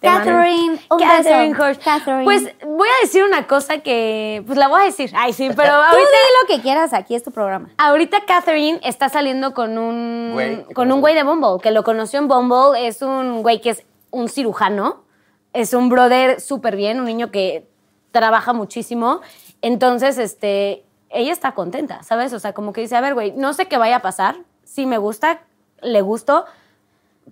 Catherine, 0.00 0.80
un 0.90 0.98
Catherine 0.98 1.52
beso. 1.52 1.62
Horsch. 1.62 1.82
Catherine. 1.82 2.24
Pues 2.24 2.54
voy 2.64 2.88
a 2.88 3.00
decir 3.02 3.22
una 3.22 3.46
cosa 3.46 3.78
que, 3.78 4.42
pues 4.46 4.58
la 4.58 4.68
voy 4.68 4.82
a 4.82 4.84
decir. 4.84 5.10
Ay, 5.14 5.32
sí, 5.32 5.50
pero 5.54 5.68
tú 5.68 5.74
ahorita... 5.74 5.98
di 5.98 6.06
lo 6.42 6.56
que 6.56 6.62
quieras, 6.62 6.94
aquí 6.94 7.14
es 7.14 7.22
tu 7.22 7.32
programa. 7.32 7.70
Ahorita 7.76 8.24
Catherine 8.26 8.80
está 8.82 9.08
saliendo 9.08 9.52
con 9.52 9.76
un 9.76 10.30
Güey, 10.32 10.64
¿qué 10.66 10.74
con 10.74 10.90
un 10.90 11.00
güey 11.00 11.14
de 11.14 11.22
Bumble, 11.22 11.60
que 11.62 11.70
lo 11.70 11.84
conoció 11.84 12.18
en 12.18 12.28
Bumble, 12.28 12.86
es 12.86 13.02
un 13.02 13.42
güey 13.42 13.60
que 13.60 13.70
es 13.70 13.84
un 14.10 14.28
cirujano, 14.28 15.04
es 15.52 15.74
un 15.74 15.88
brother 15.90 16.40
súper 16.40 16.76
bien, 16.76 16.98
un 16.98 17.06
niño 17.06 17.30
que 17.30 17.68
trabaja 18.10 18.52
muchísimo. 18.54 19.20
Entonces, 19.60 20.16
este, 20.16 20.84
ella 21.10 21.32
está 21.32 21.52
contenta, 21.52 22.02
¿sabes? 22.02 22.32
O 22.32 22.38
sea, 22.38 22.54
como 22.54 22.72
que 22.72 22.80
dice, 22.80 22.96
a 22.96 23.00
ver, 23.00 23.12
güey, 23.14 23.32
no 23.32 23.52
sé 23.52 23.66
qué 23.66 23.76
vaya 23.76 23.96
a 23.96 24.02
pasar, 24.02 24.36
si 24.64 24.86
me 24.86 24.96
gusta, 24.96 25.42
le 25.82 26.00
gusto, 26.00 26.46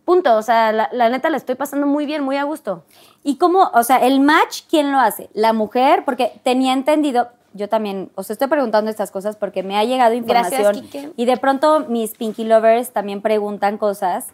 punto. 0.05 0.37
O 0.37 0.43
sea, 0.43 0.73
la, 0.73 0.89
la 0.93 1.09
neta 1.09 1.31
le 1.31 1.37
estoy 1.37 1.55
pasando 1.55 1.87
muy 1.87 2.07
bien, 2.07 2.23
muy 2.23 2.37
a 2.37 2.45
gusto. 2.45 2.85
¿Y 3.25 3.37
cómo, 3.37 3.71
o 3.75 3.83
sea, 3.83 3.99
el 3.99 4.21
match, 4.21 4.63
quién 4.71 4.93
lo 4.93 4.99
hace? 4.99 5.29
¿La 5.35 5.53
mujer? 5.53 6.05
Porque 6.05 6.41
tenía 6.45 6.73
entendido, 6.73 7.29
yo 7.53 7.69
también, 7.69 8.11
os 8.15 8.31
estoy 8.31 8.49
preguntando 8.49 8.91
estas 8.91 9.11
cosas 9.11 9.37
porque 9.37 9.63
me 9.63 9.77
ha 9.77 9.85
llegado 9.85 10.15
información. 10.15 10.89
Y 11.17 11.25
de 11.25 11.37
pronto 11.37 11.81
mis 11.89 12.15
Pinky 12.15 12.45
Lovers 12.45 12.91
también 12.93 13.21
preguntan 13.21 13.79
cosas. 13.79 14.29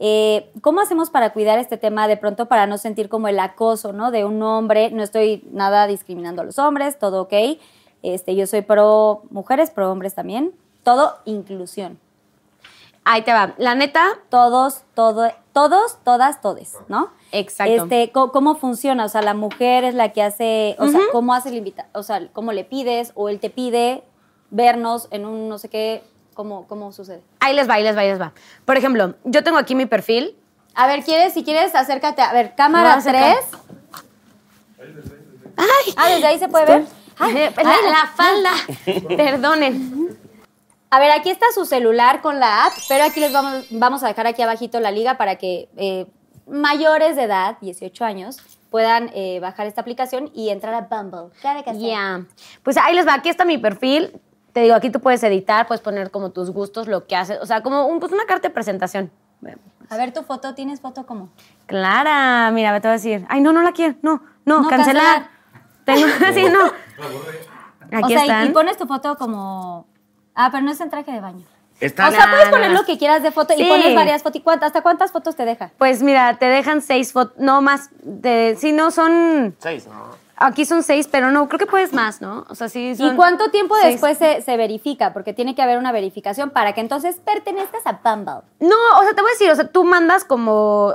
Eh, 0.00 0.50
¿Cómo 0.60 0.80
hacemos 0.80 1.10
para 1.10 1.32
cuidar 1.32 1.58
este 1.58 1.76
tema 1.76 2.06
de 2.06 2.16
pronto 2.16 2.46
para 2.46 2.66
no 2.66 2.78
sentir 2.78 3.08
como 3.08 3.26
el 3.26 3.40
acoso, 3.40 3.92
¿no? 3.92 4.10
De 4.12 4.24
un 4.24 4.40
hombre, 4.42 4.90
no 4.92 5.02
estoy 5.02 5.44
nada 5.50 5.88
discriminando 5.88 6.42
a 6.42 6.44
los 6.44 6.58
hombres, 6.58 6.98
todo 6.98 7.22
ok. 7.22 7.34
Este, 8.02 8.36
yo 8.36 8.46
soy 8.46 8.62
pro 8.62 9.22
mujeres, 9.30 9.70
pro 9.70 9.90
hombres 9.90 10.14
también. 10.14 10.52
Todo 10.84 11.16
inclusión. 11.24 11.98
Ahí 13.04 13.22
te 13.22 13.32
va. 13.32 13.54
La 13.58 13.74
neta, 13.74 14.18
Todos, 14.28 14.82
todo, 14.94 15.30
todos, 15.52 15.98
todas, 16.04 16.40
todes, 16.40 16.76
¿no? 16.88 17.10
Exacto. 17.32 17.84
Este, 17.84 18.12
¿cómo, 18.12 18.56
funciona? 18.56 19.04
O 19.04 19.08
sea, 19.08 19.22
la 19.22 19.34
mujer 19.34 19.84
es 19.84 19.94
la 19.94 20.12
que 20.12 20.22
hace, 20.22 20.76
o 20.78 20.88
sea, 20.88 21.00
¿cómo 21.12 21.34
hace 21.34 21.48
el 21.48 21.56
invita 21.56 21.88
O 21.92 22.02
sea, 22.02 22.28
¿cómo 22.32 22.52
le 22.52 22.64
pides? 22.64 23.12
O 23.14 23.28
él 23.28 23.40
te 23.40 23.50
pide 23.50 24.04
vernos 24.50 25.08
en 25.10 25.26
un 25.26 25.48
no 25.48 25.58
sé 25.58 25.68
qué, 25.68 26.04
¿cómo, 26.34 26.66
cómo 26.68 26.92
sucede? 26.92 27.22
ahí 27.40 27.54
les 27.54 27.68
va, 27.68 27.74
ahí 27.74 27.82
les 27.82 27.96
va, 27.96 28.00
ahí 28.02 28.10
les 28.10 28.20
va. 28.20 28.32
Por 28.64 28.76
ejemplo, 28.76 29.14
yo 29.24 29.42
tengo 29.42 29.58
aquí 29.58 29.74
mi 29.74 29.86
perfil. 29.86 30.36
A 30.74 30.86
ver, 30.86 31.02
¿quieres? 31.02 31.32
Si 31.32 31.42
quieres, 31.44 31.74
acércate. 31.74 32.22
A 32.22 32.32
ver, 32.32 32.54
cámara 32.54 32.94
acercar. 32.94 33.36
3. 34.76 34.98
Ah, 35.96 36.08
desde 36.08 36.26
ahí 36.26 36.38
se 36.38 36.48
puede 36.48 36.66
ver. 36.66 36.84
Ay, 37.18 37.36
ay, 37.36 37.64
la, 37.64 37.90
la 37.90 38.06
falda. 38.14 38.50
Perdonen. 39.16 40.16
A 40.90 40.98
ver, 40.98 41.10
aquí 41.10 41.28
está 41.30 41.46
su 41.54 41.64
celular 41.66 42.22
con 42.22 42.40
la 42.40 42.66
app, 42.66 42.72
pero 42.88 43.04
aquí 43.04 43.20
les 43.20 43.32
vamos, 43.32 43.66
vamos 43.70 44.02
a 44.02 44.08
dejar 44.08 44.26
aquí 44.26 44.40
abajito 44.42 44.80
la 44.80 44.90
liga 44.90 45.18
para 45.18 45.36
que 45.36 45.68
eh, 45.76 46.06
mayores 46.46 47.14
de 47.16 47.24
edad, 47.24 47.58
18 47.60 48.04
años, 48.04 48.38
puedan 48.70 49.10
eh, 49.14 49.38
bajar 49.40 49.66
esta 49.66 49.80
aplicación 49.82 50.30
y 50.34 50.48
entrar 50.50 50.74
a 50.74 50.82
Bumble. 50.82 51.30
Claro 51.40 51.62
que 51.64 51.74
sí. 51.74 51.88
Ya. 51.90 52.22
Pues 52.62 52.76
ahí 52.78 52.94
les 52.94 53.06
va. 53.06 53.14
Aquí 53.14 53.28
está 53.28 53.44
mi 53.44 53.58
perfil. 53.58 54.18
Te 54.52 54.60
digo, 54.60 54.74
aquí 54.74 54.90
tú 54.90 55.00
puedes 55.00 55.22
editar, 55.22 55.66
puedes 55.66 55.82
poner 55.82 56.10
como 56.10 56.30
tus 56.30 56.50
gustos, 56.50 56.86
lo 56.88 57.06
que 57.06 57.16
haces. 57.16 57.38
O 57.42 57.46
sea, 57.46 57.62
como 57.62 57.86
un- 57.86 58.00
pues 58.00 58.12
una 58.12 58.24
carta 58.24 58.48
de 58.48 58.54
presentación. 58.54 59.10
A 59.90 59.96
ver 59.96 60.12
tu 60.12 60.22
foto, 60.22 60.54
¿tienes 60.54 60.80
foto 60.80 61.06
cómo? 61.06 61.28
Clara, 61.66 62.50
mira, 62.52 62.72
te 62.80 62.88
voy 62.88 62.92
a 62.92 62.96
decir. 62.96 63.26
Ay, 63.28 63.40
no, 63.40 63.52
no 63.52 63.62
la 63.62 63.72
quiero. 63.72 63.94
No, 64.02 64.22
no, 64.44 64.62
No, 64.62 64.68
cancelar. 64.68 65.28
Tengo, 65.84 66.06
sí, 66.34 66.44
no. 66.44 66.64
Aquí 67.90 68.04
o 68.04 68.08
sea, 68.08 68.22
están. 68.22 68.46
y 68.46 68.50
pones 68.50 68.76
tu 68.76 68.86
foto 68.86 69.16
como... 69.16 69.86
Ah, 70.40 70.50
pero 70.52 70.62
no 70.62 70.70
es 70.70 70.80
en 70.80 70.88
traje 70.88 71.10
de 71.10 71.20
baño. 71.20 71.44
Está 71.80 72.08
o 72.08 72.10
sea, 72.12 72.28
puedes 72.30 72.48
poner 72.48 72.70
lo 72.70 72.84
que 72.84 72.96
quieras 72.96 73.24
de 73.24 73.32
foto 73.32 73.54
Sí. 73.56 73.62
y 73.64 73.68
pones 73.68 73.92
varias 73.94 74.22
fotos. 74.22 74.36
¿Y 74.40 74.42
cuántas- 74.42 74.68
¿Hasta 74.68 74.82
cuántas 74.82 75.10
fotos 75.10 75.34
te 75.34 75.44
deja? 75.44 75.70
Pues 75.78 76.00
mira, 76.02 76.36
te 76.38 76.46
dejan 76.46 76.80
seis 76.80 77.12
fotos, 77.12 77.36
no 77.38 77.60
más. 77.60 77.90
De, 78.02 78.56
sí, 78.58 78.70
no, 78.70 78.92
son. 78.92 79.56
Seis, 79.58 79.86
¿no? 79.88 80.16
Aquí 80.36 80.64
son 80.64 80.84
seis, 80.84 81.08
pero 81.10 81.32
no, 81.32 81.48
creo 81.48 81.58
que 81.58 81.66
puedes 81.66 81.92
más, 81.92 82.20
¿no? 82.20 82.46
O 82.48 82.54
sea, 82.54 82.68
sí. 82.68 82.94
¿Y 82.96 83.10
cuánto 83.16 83.50
tiempo 83.50 83.74
seis. 83.80 83.94
después 83.94 84.16
se, 84.18 84.40
se 84.42 84.56
verifica? 84.56 85.12
Porque 85.12 85.32
tiene 85.32 85.56
que 85.56 85.62
haber 85.62 85.78
una 85.78 85.90
verificación 85.90 86.50
para 86.50 86.72
que 86.72 86.80
entonces 86.80 87.16
pertenezcas 87.16 87.82
a 87.86 87.98
Bumble. 88.04 88.42
No, 88.60 88.76
o 89.00 89.02
sea, 89.02 89.14
te 89.14 89.20
voy 89.22 89.30
a 89.30 89.34
decir, 89.34 89.50
o 89.50 89.56
sea, 89.56 89.66
tú 89.66 89.82
mandas 89.82 90.22
como 90.24 90.94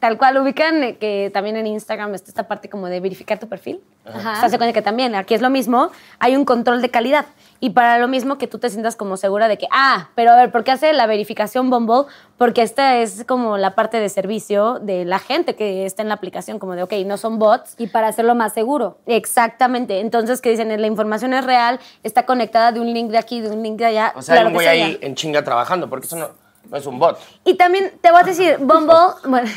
tal 0.00 0.18
cual 0.18 0.38
ubican 0.38 0.82
eh, 0.82 0.96
que 0.96 1.30
también 1.32 1.56
en 1.56 1.66
Instagram 1.66 2.14
está 2.14 2.30
esta 2.30 2.48
parte 2.48 2.68
como 2.68 2.88
de 2.88 3.00
verificar 3.00 3.38
tu 3.38 3.48
perfil. 3.48 3.80
Ajá. 4.04 4.40
Se 4.40 4.46
hace 4.46 4.58
cuenta 4.58 4.72
que 4.72 4.82
también 4.82 5.14
aquí 5.14 5.34
es 5.34 5.42
lo 5.42 5.50
mismo, 5.50 5.90
hay 6.18 6.36
un 6.36 6.44
control 6.44 6.80
de 6.80 6.90
calidad. 6.90 7.26
Y 7.60 7.70
para 7.70 7.98
lo 7.98 8.06
mismo 8.06 8.38
que 8.38 8.46
tú 8.46 8.58
te 8.58 8.70
sientas 8.70 8.94
como 8.94 9.16
segura 9.16 9.48
de 9.48 9.58
que, 9.58 9.66
ah, 9.72 10.10
pero 10.14 10.30
a 10.30 10.36
ver, 10.36 10.52
¿por 10.52 10.62
qué 10.62 10.70
hace 10.70 10.92
la 10.92 11.06
verificación 11.06 11.70
Bumble? 11.70 12.04
Porque 12.36 12.62
esta 12.62 12.98
es 12.98 13.24
como 13.24 13.58
la 13.58 13.74
parte 13.74 13.98
de 13.98 14.08
servicio 14.08 14.78
de 14.78 15.04
la 15.04 15.18
gente 15.18 15.56
que 15.56 15.84
está 15.84 16.02
en 16.02 16.08
la 16.08 16.14
aplicación, 16.14 16.60
como 16.60 16.76
de, 16.76 16.84
ok, 16.84 16.92
no 17.04 17.16
son 17.16 17.40
bots, 17.40 17.74
Y 17.78 17.88
para 17.88 18.08
hacerlo 18.08 18.36
más 18.36 18.54
seguro. 18.54 18.98
Exactamente. 19.06 19.98
Entonces, 19.98 20.40
que 20.40 20.50
dicen, 20.50 20.80
la 20.80 20.86
información 20.86 21.34
es 21.34 21.44
real, 21.44 21.80
está 22.04 22.26
conectada 22.26 22.70
de 22.70 22.80
un 22.80 22.92
link 22.92 23.10
de 23.10 23.18
aquí, 23.18 23.40
de 23.40 23.50
un 23.50 23.62
link 23.62 23.76
de 23.76 23.86
allá. 23.86 24.12
O 24.14 24.22
sea, 24.22 24.36
claro 24.36 24.48
hay 24.48 24.52
un 24.52 24.54
güey 24.54 24.66
ahí 24.68 24.98
en 25.00 25.16
chinga 25.16 25.42
trabajando, 25.42 25.90
porque 25.90 26.06
eso 26.06 26.16
no, 26.16 26.28
no 26.70 26.76
es 26.76 26.86
un 26.86 27.00
bot. 27.00 27.18
Y 27.44 27.54
también 27.54 27.92
te 28.00 28.12
voy 28.12 28.20
a 28.20 28.24
decir, 28.24 28.56
Bumble, 28.60 28.94
bueno, 29.24 29.48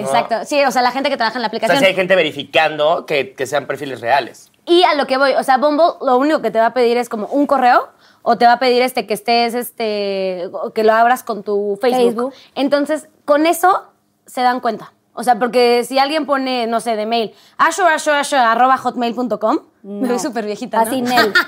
exacto. 0.00 0.36
Sí, 0.44 0.62
o 0.64 0.70
sea, 0.70 0.82
la 0.82 0.90
gente 0.90 1.10
que 1.10 1.16
trabaja 1.16 1.38
en 1.38 1.42
la 1.42 1.48
O 1.48 1.50
sea, 1.50 1.58
aplicación. 1.58 1.78
si 1.78 1.84
hay 1.86 1.94
gente 1.94 2.16
verificando 2.16 3.06
que, 3.06 3.32
que 3.34 3.46
sean 3.46 3.66
perfiles 3.66 4.00
reales. 4.00 4.50
Y 4.66 4.84
a 4.84 4.94
lo 4.94 5.06
que 5.06 5.18
voy, 5.18 5.32
o 5.32 5.42
sea, 5.42 5.58
Bumble 5.58 5.84
lo 6.00 6.16
único 6.16 6.40
que 6.40 6.50
te 6.50 6.58
va 6.58 6.66
a 6.66 6.74
pedir 6.74 6.96
es 6.96 7.08
como 7.08 7.26
un 7.26 7.46
correo 7.46 7.88
o 8.22 8.38
te 8.38 8.46
va 8.46 8.52
a 8.52 8.58
pedir 8.58 8.82
este 8.82 9.06
que 9.06 9.14
estés, 9.14 9.54
este, 9.54 10.48
que 10.74 10.84
lo 10.84 10.92
abras 10.92 11.22
con 11.22 11.42
tu 11.42 11.78
Facebook. 11.80 12.00
Facebook. 12.02 12.34
Entonces, 12.54 13.08
con 13.24 13.46
eso 13.46 13.84
se 14.26 14.42
dan 14.42 14.60
cuenta. 14.60 14.92
O 15.14 15.24
sea, 15.24 15.38
porque 15.38 15.84
si 15.84 15.98
alguien 15.98 16.24
pone, 16.24 16.66
no 16.66 16.80
sé, 16.80 16.96
de 16.96 17.04
mail, 17.04 17.34
arroba 17.58 18.78
hotmail.com, 18.78 19.58
me 19.82 20.08
veo 20.08 20.18
súper 20.18 20.46
viejita, 20.46 20.78
¿no? 20.84 20.90
Así, 20.90 21.02
Nel. 21.02 21.32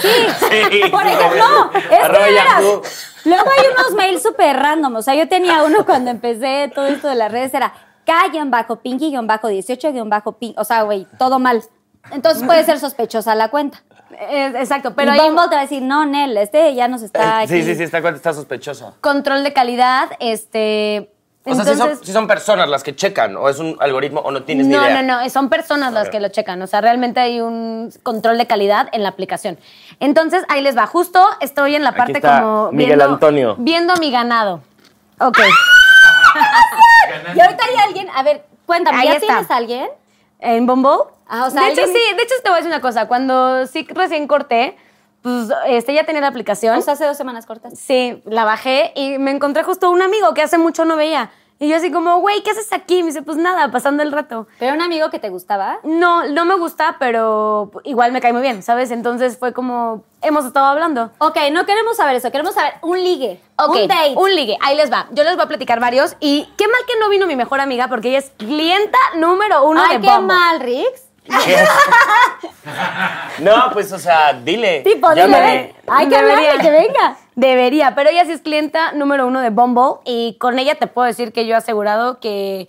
Sí, 0.00 0.08
Sí, 0.50 0.80
por 0.90 1.06
ejemplo, 1.06 1.38
no, 1.38 1.70
es 1.72 2.00
Arroba 2.02 2.26
veras. 2.26 2.62
Luego 3.24 3.50
hay 3.50 3.66
unos 3.72 3.92
mails 3.92 4.22
súper 4.22 4.56
random. 4.56 4.96
O 4.96 5.02
sea, 5.02 5.14
yo 5.14 5.28
tenía 5.28 5.62
uno 5.62 5.86
cuando 5.86 6.10
empecé 6.10 6.70
todo 6.74 6.86
esto 6.86 7.08
de 7.08 7.14
las 7.14 7.30
redes, 7.30 7.54
era 7.54 7.72
K-Pinky-18-Pink. 8.06 10.54
O 10.56 10.64
sea, 10.64 10.82
güey, 10.82 11.06
todo 11.18 11.38
mal. 11.38 11.62
Entonces 12.12 12.44
puede 12.44 12.64
ser 12.64 12.78
sospechosa 12.78 13.34
la 13.34 13.50
cuenta. 13.50 13.82
Exacto, 14.10 14.94
Pero 14.94 15.12
hay 15.12 15.20
Bumble 15.20 15.48
te 15.48 15.54
va 15.56 15.60
a 15.60 15.62
decir, 15.62 15.82
no, 15.82 16.06
Nel, 16.06 16.36
este 16.36 16.74
ya 16.74 16.88
nos 16.88 17.02
está. 17.02 17.46
Sí, 17.46 17.62
sí, 17.62 17.74
sí, 17.74 17.82
esta 17.82 18.00
cuenta 18.00 18.16
está 18.16 18.32
sospechosa. 18.32 18.94
control 19.00 19.44
de 19.44 19.52
calidad, 19.52 20.10
este... 20.20 21.12
O 21.48 21.54
sea, 21.54 21.64
si 21.64 21.70
entonces- 21.72 22.12
son, 22.12 22.26
personas 22.26 22.68
las 22.68 22.82
que 22.82 22.96
checan, 22.96 23.36
o 23.36 23.48
es 23.48 23.60
un 23.60 23.76
algoritmo, 23.78 24.20
o 24.20 24.32
no 24.32 24.42
tienes 24.42 24.66
ni 24.66 24.74
no, 24.74 24.84
idea. 24.84 25.00
no, 25.02 25.22
no, 25.22 25.30
son 25.30 25.48
personas 25.48 25.92
las 25.92 26.08
que 26.08 26.18
lo 26.18 26.28
checan. 26.28 26.60
O 26.60 26.66
sea, 26.66 26.80
realmente 26.80 27.20
hay 27.20 27.40
un 27.40 27.92
control 28.02 28.36
de 28.36 28.48
calidad 28.48 28.88
en 28.90 29.04
la 29.04 29.10
aplicación. 29.10 29.56
Entonces, 30.00 30.42
ahí 30.48 30.60
les 30.60 30.76
va. 30.76 30.88
Justo 30.88 31.24
estoy 31.40 31.76
en 31.76 31.84
la 31.84 31.92
parte 31.92 32.20
como. 32.20 32.72
Miguel 32.72 33.00
Antonio. 33.00 33.54
Viendo 33.58 33.94
mi 33.96 34.10
ganado. 34.10 34.60
Ok. 35.20 35.38
Y 37.34 37.40
ahorita 37.40 37.64
hay 37.64 37.76
alguien, 37.86 38.08
a 38.14 38.22
ver, 38.22 38.44
cuéntame, 38.66 38.98
Ahí 38.98 39.08
¿ya 39.08 39.14
está. 39.14 39.26
tienes 39.26 39.50
a 39.50 39.56
alguien? 39.56 39.88
¿En 40.40 40.66
Bumble? 40.66 41.12
Ah, 41.28 41.44
o 41.46 41.50
sea, 41.50 41.62
de 41.62 41.72
hecho, 41.72 41.82
alguien- 41.82 41.96
sí, 42.08 42.14
de 42.16 42.22
hecho, 42.22 42.34
te 42.42 42.48
voy 42.50 42.54
a 42.54 42.56
decir 42.56 42.70
una 42.70 42.80
cosa. 42.80 43.06
Cuando 43.08 43.66
sí 43.66 43.86
recién 43.90 44.26
corté, 44.28 44.76
pues 45.22 45.48
este, 45.66 45.92
ya 45.94 46.04
tenía 46.04 46.20
la 46.20 46.28
aplicación. 46.28 46.78
O 46.78 46.82
sea, 46.82 46.92
hace 46.94 47.04
dos 47.04 47.16
semanas 47.16 47.46
cortas. 47.46 47.78
Sí, 47.78 48.22
la 48.26 48.44
bajé 48.44 48.92
y 48.94 49.18
me 49.18 49.30
encontré 49.32 49.62
justo 49.64 49.90
un 49.90 50.02
amigo 50.02 50.34
que 50.34 50.42
hace 50.42 50.58
mucho 50.58 50.84
no 50.84 50.94
veía. 50.96 51.30
Y 51.58 51.68
yo 51.70 51.76
así 51.76 51.90
como, 51.90 52.20
güey, 52.20 52.42
¿qué 52.42 52.50
haces 52.50 52.70
aquí? 52.74 53.02
Me 53.02 53.06
dice, 53.08 53.22
pues 53.22 53.38
nada, 53.38 53.70
pasando 53.70 54.02
el 54.02 54.12
rato. 54.12 54.46
Pero 54.58 54.74
un 54.74 54.82
amigo 54.82 55.08
que 55.08 55.18
te 55.18 55.30
gustaba. 55.30 55.78
No, 55.84 56.26
no 56.28 56.44
me 56.44 56.54
gusta, 56.56 56.96
pero 56.98 57.70
igual 57.84 58.12
me 58.12 58.20
cae 58.20 58.34
muy 58.34 58.42
bien, 58.42 58.62
¿sabes? 58.62 58.90
Entonces 58.90 59.38
fue 59.38 59.54
como, 59.54 60.02
hemos 60.20 60.44
estado 60.44 60.66
hablando. 60.66 61.10
Ok, 61.16 61.38
no 61.52 61.64
queremos 61.64 61.96
saber 61.96 62.16
eso, 62.16 62.30
queremos 62.30 62.54
saber 62.54 62.74
un 62.82 63.02
ligue, 63.02 63.40
Ok, 63.56 63.74
un 63.74 63.88
date. 63.88 64.12
un 64.16 64.34
ligue, 64.34 64.58
ahí 64.60 64.76
les 64.76 64.92
va. 64.92 65.06
Yo 65.12 65.24
les 65.24 65.34
voy 65.36 65.44
a 65.46 65.48
platicar 65.48 65.80
varios. 65.80 66.14
Y 66.20 66.46
qué 66.58 66.68
mal 66.68 66.80
que 66.86 66.98
no 67.00 67.08
vino 67.08 67.26
mi 67.26 67.36
mejor 67.36 67.60
amiga 67.60 67.88
porque 67.88 68.08
ella 68.10 68.18
es 68.18 68.30
clienta 68.36 68.98
número 69.14 69.64
uno 69.64 69.80
Ay, 69.82 69.96
de 69.96 70.02
qué 70.06 70.12
Bumble. 70.12 70.26
mal, 70.34 70.60
Rix. 70.60 71.02
No, 73.40 73.70
pues, 73.72 73.92
o 73.92 73.98
sea, 73.98 74.32
dile. 74.32 74.80
Tipo, 74.80 75.10
dile, 75.14 75.74
hay 75.86 76.08
que 76.08 76.16
Debería. 76.16 76.50
hablarle, 76.52 76.62
que 76.62 76.70
venga. 76.70 77.16
Debería, 77.36 77.94
pero 77.94 78.08
ella 78.08 78.24
sí 78.24 78.32
es 78.32 78.40
clienta 78.40 78.92
número 78.92 79.26
uno 79.26 79.40
de 79.40 79.50
Bumble 79.50 80.00
y 80.06 80.38
con 80.40 80.58
ella 80.58 80.76
te 80.76 80.86
puedo 80.86 81.06
decir 81.06 81.34
que 81.34 81.46
yo 81.46 81.52
he 81.54 81.58
asegurado 81.58 82.18
que 82.18 82.66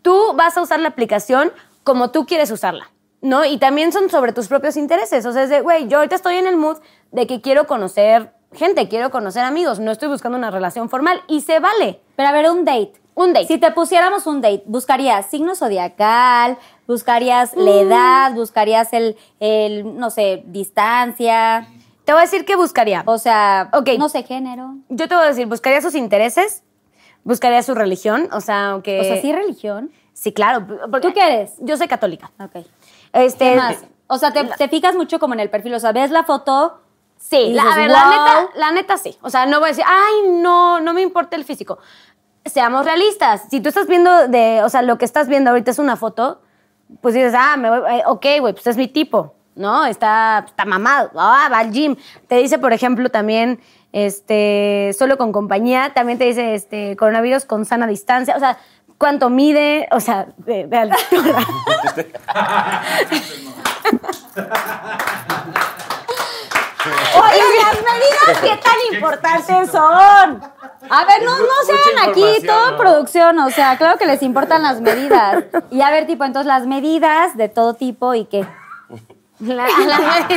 tú 0.00 0.32
vas 0.34 0.56
a 0.56 0.62
usar 0.62 0.80
la 0.80 0.88
aplicación 0.88 1.52
como 1.84 2.10
tú 2.10 2.24
quieres 2.24 2.50
usarla, 2.50 2.90
¿no? 3.20 3.44
Y 3.44 3.58
también 3.58 3.92
son 3.92 4.08
sobre 4.08 4.32
tus 4.32 4.48
propios 4.48 4.78
intereses. 4.78 5.26
O 5.26 5.32
sea, 5.32 5.42
es 5.42 5.50
de, 5.50 5.60
güey, 5.60 5.86
yo 5.88 5.98
ahorita 5.98 6.16
estoy 6.16 6.36
en 6.36 6.46
el 6.46 6.56
mood 6.56 6.78
de 7.12 7.26
que 7.26 7.42
quiero 7.42 7.66
conocer 7.66 8.32
gente, 8.52 8.88
quiero 8.88 9.10
conocer 9.10 9.44
amigos, 9.44 9.80
no 9.80 9.90
estoy 9.90 10.08
buscando 10.08 10.38
una 10.38 10.50
relación 10.50 10.88
formal 10.88 11.20
y 11.28 11.42
se 11.42 11.60
vale. 11.60 12.00
Pero 12.16 12.30
a 12.30 12.32
ver, 12.32 12.50
un 12.50 12.64
date. 12.64 12.94
Un 13.14 13.34
date. 13.34 13.48
Si 13.48 13.58
te 13.58 13.70
pusiéramos 13.70 14.26
un 14.26 14.40
date, 14.40 14.62
¿buscarías 14.64 15.26
signo 15.26 15.54
zodiacal? 15.54 16.56
¿Buscarías 16.86 17.54
la 17.54 17.70
edad? 17.70 18.32
¿Buscarías 18.32 18.94
el, 18.94 19.16
el, 19.40 19.98
no 19.98 20.08
sé, 20.08 20.42
distancia? 20.46 21.68
Te 22.06 22.12
voy 22.12 22.20
a 22.20 22.22
decir 22.22 22.46
qué 22.46 22.56
buscaría. 22.56 23.02
O 23.04 23.18
sea, 23.18 23.68
Ok. 23.74 23.90
no 23.98 24.08
sé, 24.08 24.22
género. 24.22 24.76
Yo 24.88 25.08
te 25.08 25.14
voy 25.14 25.24
a 25.24 25.28
decir, 25.28 25.46
buscaría 25.46 25.82
sus 25.82 25.94
intereses, 25.94 26.62
buscaría 27.24 27.62
su 27.62 27.74
religión, 27.74 28.28
o 28.32 28.40
sea, 28.40 28.70
aunque... 28.70 29.00
O 29.00 29.04
sea, 29.04 29.20
sí, 29.20 29.32
religión. 29.32 29.90
Sí, 30.14 30.32
claro. 30.32 30.66
porque- 30.90 31.08
¿Tú 31.08 31.12
qué 31.12 31.20
eres? 31.26 31.54
Yo 31.58 31.76
soy 31.76 31.88
católica. 31.88 32.30
Ok. 32.40 32.64
Este, 33.12 33.50
¿Qué 33.50 33.56
más? 33.56 33.84
O 34.06 34.16
sea, 34.18 34.32
te, 34.32 34.44
te 34.44 34.68
fijas 34.68 34.94
mucho 34.94 35.18
como 35.18 35.34
en 35.34 35.40
el 35.40 35.50
perfil. 35.50 35.74
O 35.74 35.80
sea, 35.80 35.92
ves 35.92 36.10
la 36.10 36.22
foto. 36.24 36.80
Sí, 37.18 37.52
la, 37.52 37.62
a 37.62 37.64
dices, 37.66 37.76
ver, 37.82 37.90
la 37.90 38.02
"Wow". 38.04 38.10
neta, 38.12 38.48
la 38.54 38.70
neta 38.72 38.98
sí. 38.98 39.18
O 39.22 39.30
sea, 39.30 39.46
no 39.46 39.58
voy 39.58 39.66
a 39.66 39.72
decir, 39.72 39.84
ay, 39.86 40.30
no, 40.30 40.80
no 40.80 40.94
me 40.94 41.02
importa 41.02 41.34
el 41.36 41.44
físico. 41.44 41.78
Seamos 42.44 42.84
realistas. 42.84 43.42
Si 43.50 43.60
tú 43.60 43.68
estás 43.70 43.88
viendo 43.88 44.28
de, 44.28 44.62
o 44.62 44.68
sea, 44.68 44.82
lo 44.82 44.96
que 44.98 45.04
estás 45.04 45.26
viendo 45.26 45.50
ahorita 45.50 45.70
es 45.72 45.78
una 45.80 45.96
foto, 45.96 46.40
pues 47.00 47.14
dices, 47.14 47.34
ah, 47.36 47.56
me 47.56 47.68
voy, 47.70 47.80
eh, 47.96 48.02
ok, 48.06 48.26
güey, 48.40 48.52
pues 48.52 48.66
es 48.68 48.76
mi 48.76 48.86
tipo, 48.86 49.34
¿no? 49.56 49.84
Está, 49.86 50.44
está 50.46 50.64
mamado, 50.64 51.10
ah, 51.16 51.48
va 51.50 51.58
al 51.58 51.72
gym. 51.72 51.96
Te 52.28 52.36
dice, 52.36 52.58
por 52.58 52.72
ejemplo, 52.72 53.08
también, 53.08 53.60
este, 53.92 54.94
solo 54.96 55.18
con 55.18 55.32
compañía, 55.32 55.92
también 55.94 56.18
te 56.18 56.24
dice, 56.26 56.54
este, 56.54 56.96
coronavirus 56.96 57.44
con 57.44 57.64
sana 57.64 57.86
distancia, 57.86 58.36
o 58.36 58.38
sea, 58.38 58.58
cuánto 58.98 59.30
mide, 59.30 59.88
o 59.90 60.00
sea, 60.00 60.26
de, 60.38 60.66
de 60.66 60.76
altura. 60.76 61.38
Oye, 67.16 67.42
las 67.62 67.82
medidas, 67.82 68.40
¿qué 68.42 68.60
tan 68.62 68.94
importantes 68.94 69.70
son? 69.70 70.42
A 70.88 71.04
ver, 71.04 71.22
no, 71.24 71.38
no 71.38 71.46
sean 71.64 72.08
aquí 72.08 72.46
todo 72.46 72.72
¿no? 72.72 72.76
producción, 72.76 73.38
o 73.40 73.50
sea, 73.50 73.76
claro 73.76 73.98
que 73.98 74.06
les 74.06 74.22
importan 74.22 74.62
las 74.62 74.80
medidas. 74.80 75.44
Y 75.70 75.80
a 75.80 75.90
ver, 75.90 76.06
tipo, 76.06 76.24
entonces 76.24 76.46
las 76.46 76.66
medidas 76.66 77.36
de 77.36 77.48
todo 77.48 77.74
tipo 77.74 78.14
y 78.14 78.26
qué. 78.26 78.46
La- 79.40 79.54
la- 79.66 80.28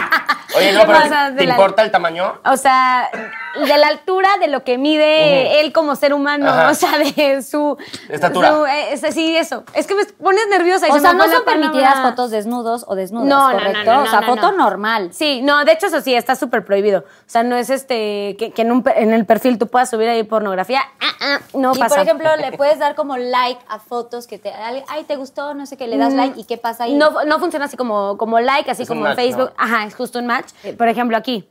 Oye, 0.57 0.73
no, 0.73 0.79
¿Qué 0.81 0.85
pero 0.87 0.99
pasa 0.99 1.29
de 1.29 1.37
¿te 1.37 1.45
la- 1.45 1.51
importa 1.53 1.83
el 1.83 1.91
tamaño? 1.91 2.33
O 2.43 2.57
sea, 2.57 3.09
de 3.55 3.77
la 3.77 3.87
altura 3.87 4.37
de 4.39 4.47
lo 4.47 4.63
que 4.63 4.77
mide 4.79 5.59
él 5.61 5.71
como 5.71 5.95
ser 5.95 6.13
humano, 6.13 6.49
Ajá. 6.49 6.69
o 6.69 6.73
sea, 6.73 6.97
de 6.97 7.41
su... 7.43 7.77
Estatura. 8.09 8.49
su- 8.51 8.65
eh, 8.65 8.93
es- 8.93 9.13
sí, 9.13 9.37
eso. 9.37 9.63
Es 9.73 9.85
que 9.87 9.93
me 9.95 10.05
pones 10.05 10.47
nerviosa. 10.49 10.87
y 10.87 10.91
O 10.91 10.95
se 10.95 11.01
sea, 11.01 11.13
me 11.13 11.19
no 11.25 11.31
son 11.31 11.45
permitidas 11.45 12.01
fotos 12.01 12.31
desnudos 12.31 12.83
o 12.87 12.95
desnudas, 12.95 13.27
No, 13.29 13.47
no, 13.47 13.53
no, 13.53 13.59
¿correcto? 13.59 13.91
no, 13.91 13.97
no, 13.99 14.03
o 14.03 14.07
sea, 14.07 14.21
no, 14.21 14.27
foto 14.27 14.51
no. 14.51 14.57
normal. 14.57 15.09
Sí, 15.13 15.41
no, 15.43 15.63
de 15.65 15.71
hecho 15.71 15.85
eso 15.85 16.01
sí, 16.01 16.13
está 16.15 16.35
súper 16.35 16.65
prohibido. 16.65 16.99
O 17.01 17.03
sea, 17.27 17.43
no 17.43 17.55
es 17.55 17.69
este, 17.69 18.35
que, 18.39 18.51
que 18.53 18.63
en, 18.63 18.71
un 18.71 18.83
en 18.95 19.13
el 19.13 19.25
perfil 19.25 19.59
tú 19.59 19.67
puedas 19.67 19.89
subir 19.89 20.09
ahí 20.09 20.23
pornografía. 20.23 20.81
Ah, 20.99 21.05
ah, 21.21 21.39
no 21.53 21.73
y 21.75 21.79
pasa. 21.79 21.95
por 21.95 22.03
ejemplo, 22.03 22.35
le 22.37 22.51
puedes 22.53 22.79
dar 22.79 22.95
como 22.95 23.17
like 23.17 23.61
a 23.69 23.77
fotos 23.79 24.25
que 24.27 24.39
te. 24.39 24.51
Ay, 24.51 25.03
te 25.07 25.15
gustó, 25.15 25.53
no 25.53 25.65
sé 25.67 25.77
qué, 25.77 25.87
le 25.87 25.97
das 25.97 26.13
like 26.13 26.39
y 26.39 26.43
qué 26.45 26.57
pasa 26.57 26.85
ahí. 26.85 26.95
Mm, 26.95 26.97
No, 26.97 27.23
no 27.25 27.39
funciona 27.39 27.65
así 27.65 27.77
como, 27.77 28.17
como 28.17 28.39
like, 28.39 28.69
así 28.71 28.85
Como 28.89 29.07
en 29.07 29.15
Facebook. 29.15 29.49
¿no? 29.57 29.63
Ajá, 29.63 29.85
es 29.85 29.95
justo 29.95 30.19
un 30.19 30.27
match. 30.27 30.51
Eh, 30.63 30.73
Por 30.73 30.87
ejemplo, 30.87 31.15
aquí, 31.17 31.47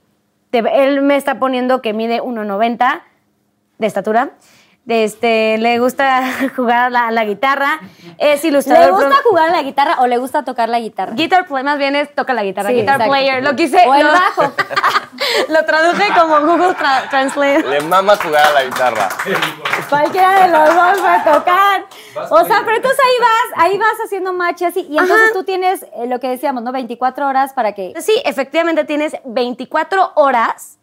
te- 0.51 0.59
él 0.85 1.03
me 1.03 1.17
está 1.17 1.39
poniendo 1.39 1.81
que 1.83 1.93
mide 1.93 2.21
1,90 2.21 3.03
de 3.79 3.87
estatura. 3.87 4.31
Este, 4.89 5.59
le 5.59 5.79
gusta 5.79 6.23
jugar 6.57 6.87
a 6.87 6.91
la, 6.91 7.07
a 7.09 7.11
la 7.11 7.25
guitarra. 7.25 7.81
Es 8.17 8.45
ilustrador. 8.45 8.87
¿Le 8.87 9.07
gusta 9.07 9.23
jugar 9.23 9.51
la 9.51 9.63
guitarra 9.63 9.97
o 10.01 10.07
le 10.07 10.17
gusta 10.19 10.45
tocar 10.45 10.69
la 10.69 10.81
guitarra? 10.81 11.13
Guitar 11.15 11.47
play, 11.47 11.63
más 11.63 11.79
bien 11.79 11.95
es 11.95 12.13
toca 12.15 12.33
la 12.35 12.43
guitarra. 12.43 12.71
Sí, 12.71 12.77
Guitar 12.77 12.95
exacto. 12.97 13.13
player. 13.13 13.45
Lo 13.45 13.55
quise. 13.55 13.87
O 13.87 13.95
el 13.95 14.07
lo- 14.07 14.13
bajo. 14.13 14.43
lo 15.51 15.65
traduje 15.65 16.05
como 16.19 16.41
Google 16.41 16.75
Tra- 16.77 17.09
Translate. 17.11 17.63
Le 17.65 17.81
mama 17.83 18.17
jugar 18.17 18.47
a 18.47 18.53
la 18.53 18.65
guitarra. 18.65 19.09
Cualquiera 19.89 20.43
de 20.47 20.49
los 20.49 20.67
dos 20.75 21.05
va 21.05 21.15
a 21.15 21.25
tocar. 21.25 21.85
O 22.31 22.45
sea, 22.45 22.63
pero 22.65 22.77
entonces 22.77 22.99
ahí 22.99 23.15
vas, 23.21 23.65
ahí 23.65 23.79
vas 23.79 23.95
haciendo 24.05 24.33
match 24.33 24.63
y 24.63 24.65
así. 24.65 24.81
Y 24.91 24.99
entonces 24.99 25.27
Ajá. 25.27 25.33
tú 25.35 25.45
tienes 25.45 25.83
eh, 25.83 26.07
lo 26.07 26.19
que 26.19 26.29
decíamos, 26.29 26.63
¿no? 26.63 26.73
24 26.73 27.27
horas 27.29 27.53
para 27.53 27.73
que. 27.73 27.93
Sí, 28.01 28.15
efectivamente 28.25 28.85
tienes 28.85 29.17
24 29.25 30.13
horas 30.17 30.78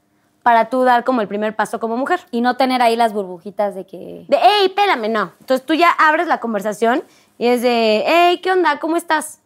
para 0.46 0.70
tú 0.70 0.84
dar 0.84 1.04
como 1.04 1.22
el 1.22 1.28
primer 1.28 1.56
paso 1.56 1.80
como 1.80 1.98
mujer. 1.98 2.20
Y 2.30 2.42
no 2.42 2.56
tener 2.56 2.84
ahí 2.84 2.96
las 2.96 3.14
burbujitas 3.14 3.74
de 3.74 3.88
que. 3.88 4.26
De, 4.28 4.38
hey, 4.40 4.68
espérame, 4.68 5.12
no. 5.12 5.32
Entonces 5.40 5.66
tú 5.66 5.74
ya 5.74 5.90
abres 5.90 6.28
la 6.28 6.40
conversación 6.40 7.04
y 7.40 7.48
es 7.48 7.64
de, 7.64 8.04
hey, 8.06 8.40
¿qué 8.44 8.52
onda? 8.52 8.78
¿Cómo 8.78 8.96
estás? 8.96 9.40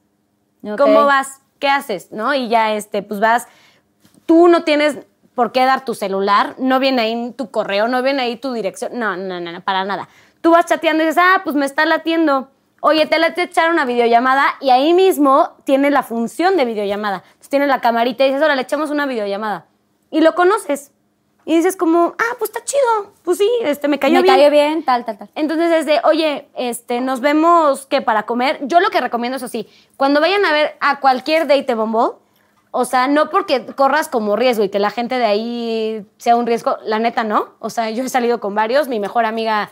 ¿Cómo 0.78 1.06
vas? 1.06 1.40
¿Qué 1.58 1.70
haces? 1.70 2.12
¿No? 2.12 2.34
Y 2.34 2.50
ya, 2.50 2.74
este, 2.74 3.02
pues 3.02 3.22
vas, 3.22 3.48
tú 4.26 4.50
no 4.50 4.66
tienes 4.66 4.98
por 5.36 5.54
qué 5.54 5.64
dar 5.64 5.86
tu 5.86 5.96
celular, 5.96 6.56
no 6.58 6.80
viene 6.80 7.04
ahí 7.04 7.34
tu 7.38 7.50
correo, 7.50 7.88
no 7.88 8.04
viene 8.04 8.24
ahí 8.24 8.36
tu 8.36 8.52
dirección, 8.52 9.00
no, 9.00 9.16
no, 9.16 9.40
no, 9.40 9.54
no, 9.54 9.62
para 9.62 9.86
nada. 9.86 10.10
tú 10.42 10.52
vas 10.52 10.66
chateando 10.66 11.02
y 11.02 11.08
dices, 11.08 11.24
ah, 11.26 11.44
pues 11.46 11.56
me 11.56 11.66
está 11.66 11.86
latiendo. 11.86 12.50
Oye, 12.82 13.06
te 13.06 13.20
late 13.20 13.44
echar 13.44 13.72
una 13.72 13.86
videollamada 13.86 14.44
y 14.60 14.72
ahí 14.72 14.94
mismo 14.94 15.52
tiene 15.64 15.92
la 15.92 16.04
función 16.04 16.58
de 16.58 16.66
videollamada. 16.66 17.24
Entonces 17.26 17.50
tiene 17.50 17.68
la 17.68 17.80
camarita 17.80 18.26
y 18.26 18.28
dices, 18.28 18.42
ahora 18.42 18.56
le 18.56 18.64
echamos 18.64 18.90
una 18.90 19.06
videollamada. 19.06 19.69
Y 20.12 20.22
lo 20.22 20.36
conoces. 20.36 20.92
Y 21.46 21.56
dices 21.56 21.76
como, 21.76 22.14
ah, 22.18 22.36
pues 22.38 22.52
está 22.52 22.64
chido. 22.64 23.14
Pues 23.24 23.38
sí, 23.40 23.50
este, 23.64 23.88
me 23.88 23.98
cayó 23.98 24.18
Me 24.18 24.22
bien. 24.22 24.36
cayó 24.36 24.52
bien, 24.52 24.84
tal, 24.84 25.04
tal, 25.06 25.18
tal. 25.18 25.30
Entonces 25.36 25.72
es 25.72 25.86
de, 25.86 26.00
oye, 26.04 26.48
este, 26.56 27.02
nos 27.02 27.22
vemos 27.22 27.86
que 27.88 28.02
para 28.02 28.24
comer. 28.24 28.60
Yo 28.64 28.80
lo 28.80 28.90
que 28.90 29.02
recomiendo 29.02 29.38
es 29.38 29.44
así, 29.44 29.68
cuando 29.98 30.22
vayan 30.22 30.46
a 30.46 30.52
ver 30.52 30.76
a 30.80 31.00
cualquier 31.00 31.48
date 31.48 31.74
Bumble, 31.74 32.18
o 32.72 32.86
sea, 32.86 33.08
no 33.08 33.32
porque 33.32 33.66
corras 33.66 34.10
como 34.10 34.36
riesgo 34.36 34.64
y 34.64 34.70
que 34.70 34.78
la 34.78 34.92
gente 34.92 35.18
de 35.18 35.26
ahí 35.26 36.06
sea 36.18 36.36
un 36.36 36.46
riesgo, 36.46 36.78
la 36.84 37.00
neta 37.00 37.24
no. 37.24 37.50
O 37.60 37.72
sea, 37.72 37.90
yo 37.90 38.04
he 38.04 38.10
salido 38.10 38.40
con 38.40 38.54
varios, 38.54 38.88
mi 38.88 39.00
mejor 39.00 39.26
amiga, 39.26 39.72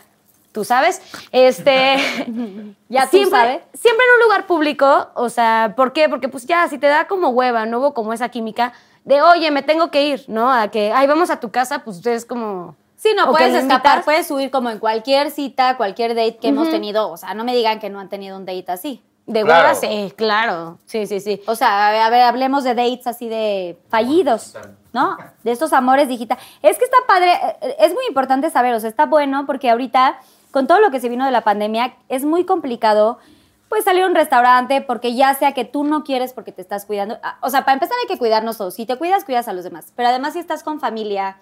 tú 0.50 0.64
sabes, 0.64 1.00
este, 1.30 1.96
Ya 2.88 3.04
tú 3.04 3.18
siempre, 3.18 3.38
sabes. 3.38 3.60
siempre 3.74 4.04
en 4.04 4.14
un 4.14 4.24
lugar 4.24 4.46
público, 4.48 5.10
o 5.14 5.28
sea, 5.28 5.74
¿por 5.76 5.92
qué? 5.92 6.08
Porque 6.08 6.28
pues 6.28 6.44
ya, 6.46 6.66
si 6.66 6.78
te 6.78 6.88
da 6.88 7.06
como 7.06 7.28
hueva, 7.28 7.66
no 7.66 7.78
hubo 7.78 7.94
como 7.94 8.12
esa 8.12 8.30
química 8.30 8.72
de, 9.08 9.22
oye, 9.22 9.50
me 9.50 9.62
tengo 9.62 9.90
que 9.90 10.06
ir, 10.06 10.24
¿no? 10.28 10.52
A 10.52 10.68
que, 10.68 10.92
ay, 10.92 11.06
vamos 11.06 11.30
a 11.30 11.40
tu 11.40 11.50
casa, 11.50 11.82
pues 11.82 12.04
es 12.04 12.26
como... 12.26 12.76
Sí, 12.96 13.08
no, 13.16 13.24
¿O 13.24 13.26
que 13.34 13.44
puedes 13.44 13.54
escapar, 13.54 14.04
puedes 14.04 14.26
subir 14.26 14.50
como 14.50 14.68
en 14.68 14.78
cualquier 14.78 15.30
cita, 15.30 15.78
cualquier 15.78 16.14
date 16.14 16.36
que 16.36 16.48
hemos 16.48 16.68
tenido. 16.68 17.08
O 17.10 17.16
sea, 17.16 17.32
no 17.32 17.42
me 17.42 17.54
digan 17.54 17.78
que 17.78 17.88
no 17.88 18.00
han 18.00 18.10
tenido 18.10 18.36
un 18.36 18.44
date 18.44 18.70
así. 18.70 19.02
De 19.24 19.44
Claro. 19.44 19.78
sí, 19.80 20.12
claro. 20.14 20.78
Sí, 20.84 21.06
sí, 21.06 21.20
sí. 21.20 21.40
O 21.46 21.54
sea, 21.54 21.88
a 21.88 21.92
ver, 21.92 22.02
a 22.02 22.10
ver, 22.10 22.22
hablemos 22.22 22.64
de 22.64 22.74
dates 22.74 23.06
así 23.06 23.28
de 23.28 23.78
fallidos, 23.88 24.54
¿no? 24.92 25.16
De 25.42 25.52
estos 25.52 25.72
amores 25.72 26.08
digitales. 26.08 26.44
Es 26.60 26.76
que 26.76 26.84
está 26.84 26.98
padre, 27.06 27.32
eh, 27.62 27.76
es 27.78 27.94
muy 27.94 28.04
importante 28.08 28.50
saber, 28.50 28.74
o 28.74 28.80
sea, 28.80 28.90
está 28.90 29.06
bueno 29.06 29.46
porque 29.46 29.70
ahorita, 29.70 30.18
con 30.50 30.66
todo 30.66 30.80
lo 30.80 30.90
que 30.90 31.00
se 31.00 31.08
vino 31.08 31.24
de 31.24 31.30
la 31.30 31.42
pandemia, 31.42 31.94
es 32.10 32.24
muy 32.24 32.44
complicado, 32.44 33.20
pues, 33.68 33.84
salir 33.84 34.02
a 34.02 34.06
un 34.06 34.14
restaurante 34.14 34.80
porque 34.80 35.14
ya 35.14 35.34
sea 35.34 35.52
que 35.52 35.64
tú 35.64 35.84
no 35.84 36.04
quieres 36.04 36.32
porque 36.32 36.52
te 36.52 36.62
estás 36.62 36.84
cuidando. 36.86 37.18
Ah, 37.22 37.38
O 37.42 37.50
sea, 37.50 37.64
para 37.64 37.74
empezar 37.74 37.96
hay 38.02 38.08
que 38.08 38.18
cuidarnos 38.18 38.56
todos. 38.58 38.74
Si 38.74 38.86
te 38.86 38.96
cuidas, 38.96 39.24
cuidas 39.24 39.48
a 39.48 39.52
los 39.52 39.64
demás. 39.64 39.92
Pero 39.96 40.08
además, 40.08 40.32
si 40.34 40.38
estás 40.38 40.62
con 40.62 40.80
familia, 40.80 41.36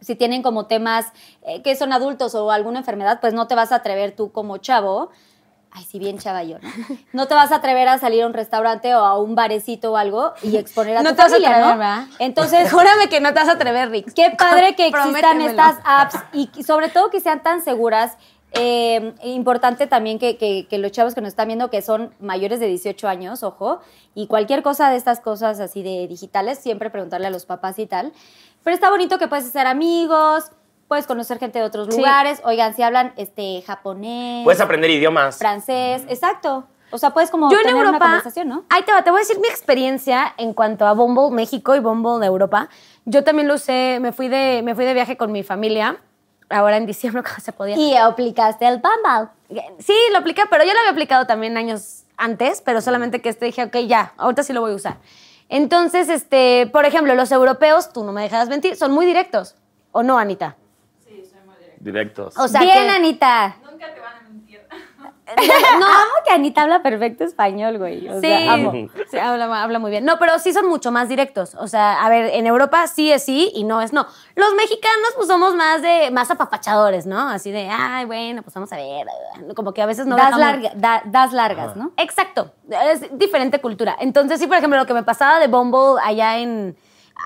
si 0.00 0.14
tienen 0.16 0.42
como 0.42 0.66
temas 0.66 1.06
eh, 1.42 1.62
que 1.62 1.76
son 1.76 1.92
adultos 1.92 2.34
o 2.34 2.50
alguna 2.50 2.80
enfermedad, 2.80 3.20
pues 3.20 3.32
no 3.34 3.46
te 3.46 3.54
vas 3.54 3.72
a 3.72 3.76
atrever 3.76 4.14
tú 4.14 4.32
como 4.32 4.58
chavo. 4.58 5.10
Ay, 5.76 5.82
si 5.82 5.98
bien 5.98 6.18
chava 6.18 6.44
yo, 6.44 6.58
¿no? 6.60 6.68
No 7.12 7.26
te 7.26 7.34
vas 7.34 7.50
a 7.50 7.56
atrever 7.56 7.88
a 7.88 7.98
salir 7.98 8.22
a 8.22 8.28
un 8.28 8.32
restaurante 8.32 8.94
o 8.94 9.00
a 9.00 9.18
un 9.18 9.34
barecito 9.34 9.90
o 9.92 9.96
algo 9.96 10.32
y 10.40 10.56
exponer 10.56 10.98
a 10.98 11.02
No 11.02 11.10
tu 11.10 11.16
te 11.16 11.22
vas 11.22 11.32
a 11.32 11.34
familia, 11.34 11.50
atrever, 11.50 11.72
¿no? 11.72 11.78
¿verdad? 11.78 12.04
Entonces, 12.20 12.72
Júrame 12.72 13.08
que 13.08 13.20
no 13.20 13.30
te 13.34 13.40
vas 13.40 13.48
a 13.48 13.52
atrever, 13.54 13.90
Rick. 13.90 14.12
qué 14.14 14.30
padre 14.38 14.76
que 14.76 14.86
existan 14.88 15.40
estas 15.40 15.78
apps 15.84 16.16
y 16.32 16.48
sobre 16.62 16.90
todo 16.90 17.10
que 17.10 17.18
sean 17.18 17.42
tan 17.42 17.60
seguras. 17.60 18.16
Eh, 18.56 19.14
importante 19.24 19.86
también 19.86 20.18
que, 20.18 20.36
que- 20.36 20.66
que 20.68 20.78
los 20.78 20.92
chavos 20.92 21.14
que 21.14 21.20
nos 21.20 21.28
están 21.28 21.48
viendo 21.48 21.70
que 21.70 21.82
son 21.82 22.14
mayores 22.20 22.60
de 22.60 22.66
18 22.68 23.08
años, 23.08 23.42
ojo, 23.42 23.80
y 24.14 24.26
cualquier 24.28 24.62
cosa 24.62 24.90
de 24.90 24.96
estas 24.96 25.20
cosas 25.20 25.58
así 25.60 25.82
de 25.82 26.06
digitales, 26.06 26.58
siempre 26.58 26.88
preguntarle 26.90 27.26
a 27.26 27.30
los 27.30 27.46
papás 27.46 27.78
y 27.78 27.86
tal. 27.86 28.12
Pero 28.62 28.74
está 28.74 28.90
bonito 28.90 29.18
que 29.18 29.26
puedes 29.28 29.46
hacer 29.46 29.66
amigos, 29.66 30.50
puedes 30.88 31.06
conocer 31.06 31.38
gente 31.38 31.58
de 31.58 31.64
otros 31.64 31.88
Sí. 31.90 31.96
lugares. 31.98 32.40
Oigan, 32.44 32.74
si 32.74 32.82
hablan 32.82 33.12
este 33.16 33.62
japonés, 33.66 34.44
Puedes 34.44 34.60
aprender 34.60 34.90
idiomas. 34.90 35.38
francés, 35.38 36.04
exacto. 36.08 36.64
O 36.90 36.98
sea, 36.98 37.10
puedes 37.10 37.30
como 37.32 37.50
Yo 37.50 37.56
en 37.56 37.62
tener 37.64 37.74
una 37.74 37.86
Europa, 37.86 38.04
conversación, 38.04 38.48
¿no? 38.48 38.64
ahí 38.70 38.82
te 38.84 38.92
va, 38.92 39.02
te 39.02 39.10
voy 39.10 39.18
a 39.18 39.22
decir 39.22 39.40
mi 39.40 39.48
experiencia 39.48 40.32
en 40.36 40.52
cuanto 40.54 40.86
a 40.86 40.92
Bumble 40.92 41.34
México 41.34 41.74
y 41.74 41.80
Bumble 41.80 42.20
de 42.20 42.26
Europa. 42.26 42.68
Yo 43.04 43.24
también 43.24 43.48
lo 43.48 43.54
usé, 43.54 43.98
me 44.00 44.12
fui 44.12 44.28
de, 44.28 44.60
me 44.62 44.76
fui 44.76 44.84
de 44.84 44.94
viaje 44.94 45.16
con 45.16 45.32
mi 45.32 45.42
familia, 45.42 45.96
ahora 46.50 46.76
en 46.76 46.86
diciembre 46.86 47.22
cuando 47.24 47.40
se 47.40 47.52
podía. 47.52 47.76
Y 47.76 47.94
aplicaste 47.96 48.66
el 48.66 48.80
Bumble. 48.80 49.28
Sí, 49.78 49.94
lo 50.12 50.18
apliqué, 50.18 50.42
pero 50.50 50.64
yo 50.64 50.72
lo 50.72 50.78
había 50.80 50.90
aplicado 50.92 51.26
también 51.26 51.56
años 51.56 52.04
antes, 52.16 52.60
pero 52.60 52.80
solamente 52.80 53.20
que 53.20 53.28
este 53.28 53.46
dije, 53.46 53.64
ok, 53.64 53.76
ya, 53.86 54.12
ahorita 54.16 54.42
sí 54.42 54.52
lo 54.52 54.60
voy 54.60 54.72
a 54.72 54.76
usar. 54.76 54.96
Entonces, 55.48 56.08
este, 56.08 56.68
por 56.72 56.84
ejemplo, 56.86 57.14
los 57.14 57.30
europeos, 57.30 57.92
tú 57.92 58.02
no 58.04 58.12
me 58.12 58.22
dejarás 58.22 58.48
mentir, 58.48 58.76
son 58.76 58.92
muy 58.92 59.04
directos. 59.06 59.54
¿O 59.92 60.02
no, 60.02 60.18
Anita? 60.18 60.56
Directos. 61.78 62.34
O 62.38 62.48
sea, 62.48 62.60
Bien, 62.62 62.84
que- 62.84 62.88
Anita. 62.90 63.56
Nunca 63.70 63.92
te 63.94 64.00
van 64.00 64.16
a 64.16 64.20
mentir. 64.22 64.60
no, 65.78 65.86
amo 65.86 66.12
que 66.26 66.32
Anita 66.32 66.62
habla 66.62 66.82
perfecto 66.82 67.24
español, 67.24 67.78
güey. 67.78 68.08
O 68.08 68.14
Sí, 68.20 68.26
sea, 68.28 68.52
amo. 68.54 68.72
sí, 69.10 69.18
habla, 69.18 69.62
habla 69.62 69.78
muy 69.78 69.90
bien. 69.90 70.04
No, 70.04 70.18
pero 70.18 70.38
sí 70.38 70.52
son 70.52 70.68
mucho 70.68 70.90
más 70.92 71.08
directos. 71.08 71.54
O 71.56 71.66
sea, 71.68 72.04
a 72.04 72.08
ver, 72.08 72.30
en 72.34 72.46
Europa 72.46 72.86
sí 72.86 73.10
es 73.12 73.24
sí 73.24 73.50
y 73.54 73.64
no 73.64 73.80
es 73.80 73.92
no. 73.92 74.06
Los 74.36 74.54
mexicanos, 74.54 75.08
pues 75.16 75.28
somos 75.28 75.54
más 75.54 75.82
de, 75.82 76.10
más 76.10 76.30
apapachadores, 76.30 77.06
¿no? 77.06 77.28
Así 77.28 77.50
de, 77.50 77.68
ay, 77.70 78.04
bueno, 78.04 78.42
pues 78.42 78.54
vamos 78.54 78.72
a 78.72 78.76
ver. 78.76 79.06
Como 79.54 79.72
que 79.74 79.82
a 79.82 79.86
veces 79.86 80.06
no 80.06 80.16
das, 80.16 80.36
larga- 80.36 80.72
da- 80.74 81.02
das 81.04 81.32
largas, 81.32 81.76
¿no? 81.76 81.92
Exacto, 81.96 82.52
es 82.90 83.16
diferente 83.18 83.60
cultura. 83.60 83.96
Entonces, 84.00 84.38
sí, 84.40 84.46
por 84.46 84.56
ejemplo, 84.56 84.78
lo 84.78 84.86
que 84.86 84.94
me 84.94 85.02
pasaba 85.02 85.38
de 85.38 85.46
Bumble 85.48 86.00
allá 86.02 86.38
en, 86.38 86.76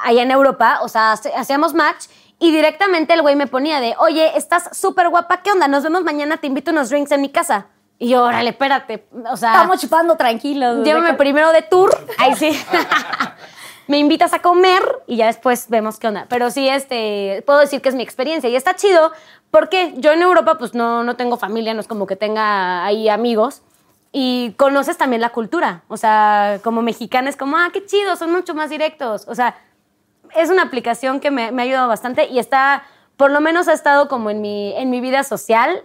allá 0.05 0.23
en 0.23 0.31
Europa, 0.31 0.81
o 0.83 0.89
sea, 0.89 1.13
hacíamos 1.13 1.75
match 1.75 2.07
y 2.41 2.53
directamente 2.53 3.15
el 3.15 3.23
güey 3.23 3.35
me 3.35 3.49
ponía 3.49 3.81
de, 3.81 3.95
oye, 3.99 4.37
estás 4.37 4.77
súper 4.77 5.09
guapa, 5.09 5.43
¿qué 5.43 5.51
onda? 5.51 5.67
Nos 5.67 5.83
vemos 5.83 6.05
mañana, 6.05 6.37
te 6.37 6.47
invito 6.47 6.71
a 6.71 6.73
unos 6.73 6.89
drinks 6.91 7.11
en 7.11 7.21
mi 7.21 7.31
casa. 7.31 7.67
Y 7.99 8.11
yo, 8.11 8.23
órale, 8.23 8.51
espérate, 8.51 9.07
o 9.29 9.37
sea... 9.37 9.53
Estamos 9.55 9.81
chupando 9.81 10.17
tranquilos. 10.17 10.85
Llévame 10.85 11.15
primero 11.15 11.51
de 11.53 11.63
tour. 11.63 11.91
Ahí 12.19 12.35
sí. 12.37 12.51
Me 13.89 13.99
invitas 13.99 14.35
a 14.35 14.41
comer 14.41 14.83
y 15.07 15.17
ya 15.17 15.27
después 15.27 15.69
vemos 15.69 15.99
qué 15.99 16.09
onda. 16.09 16.27
Pero 16.29 16.51
sí, 16.51 16.69
este, 16.69 17.43
puedo 17.47 17.59
decir 17.59 17.81
que 17.81 17.89
es 17.89 17.95
mi 17.95 18.03
experiencia 18.03 18.49
y 18.49 18.55
está 18.55 18.77
chido 18.77 19.13
porque 19.51 19.95
yo 19.97 20.13
en 20.13 20.21
Europa 20.21 20.59
pues 20.59 20.75
no, 20.75 21.03
no 21.05 21.17
tengo 21.17 21.39
familia, 21.39 21.73
no 21.73 21.81
es 21.81 21.89
como 21.89 22.07
que 22.07 22.15
tenga 22.15 22.85
ahí 22.85 23.09
amigos 23.09 23.63
y 24.13 24.53
conoces 24.59 24.99
también 24.99 25.23
la 25.23 25.31
cultura. 25.31 25.83
O 25.89 25.97
sea, 25.97 26.61
como 26.63 26.83
mexicana 26.83 27.31
es 27.31 27.37
como, 27.37 27.57
ah, 27.57 27.71
qué 27.73 27.85
chido, 27.85 28.15
son 28.17 28.31
mucho 28.31 28.55
más 28.55 28.69
directos. 28.69 29.27
O 29.27 29.35
sea, 29.35 29.57
es 30.37 30.51
una 30.51 30.63
aplicación 30.65 31.19
que 31.19 31.31
me, 31.31 31.51
me 31.51 31.63
ha 31.63 31.65
ayudado 31.65 31.89
bastante 31.89 32.27
y 32.27 32.39
está, 32.39 32.85
por 33.17 33.31
lo 33.31 33.41
menos 33.41 33.69
ha 33.69 33.73
estado 33.73 34.09
como 34.09 34.29
en 34.29 34.43
mi, 34.43 34.75
en 34.77 34.91
mi 34.91 35.01
vida 35.01 35.25
social, 35.25 35.83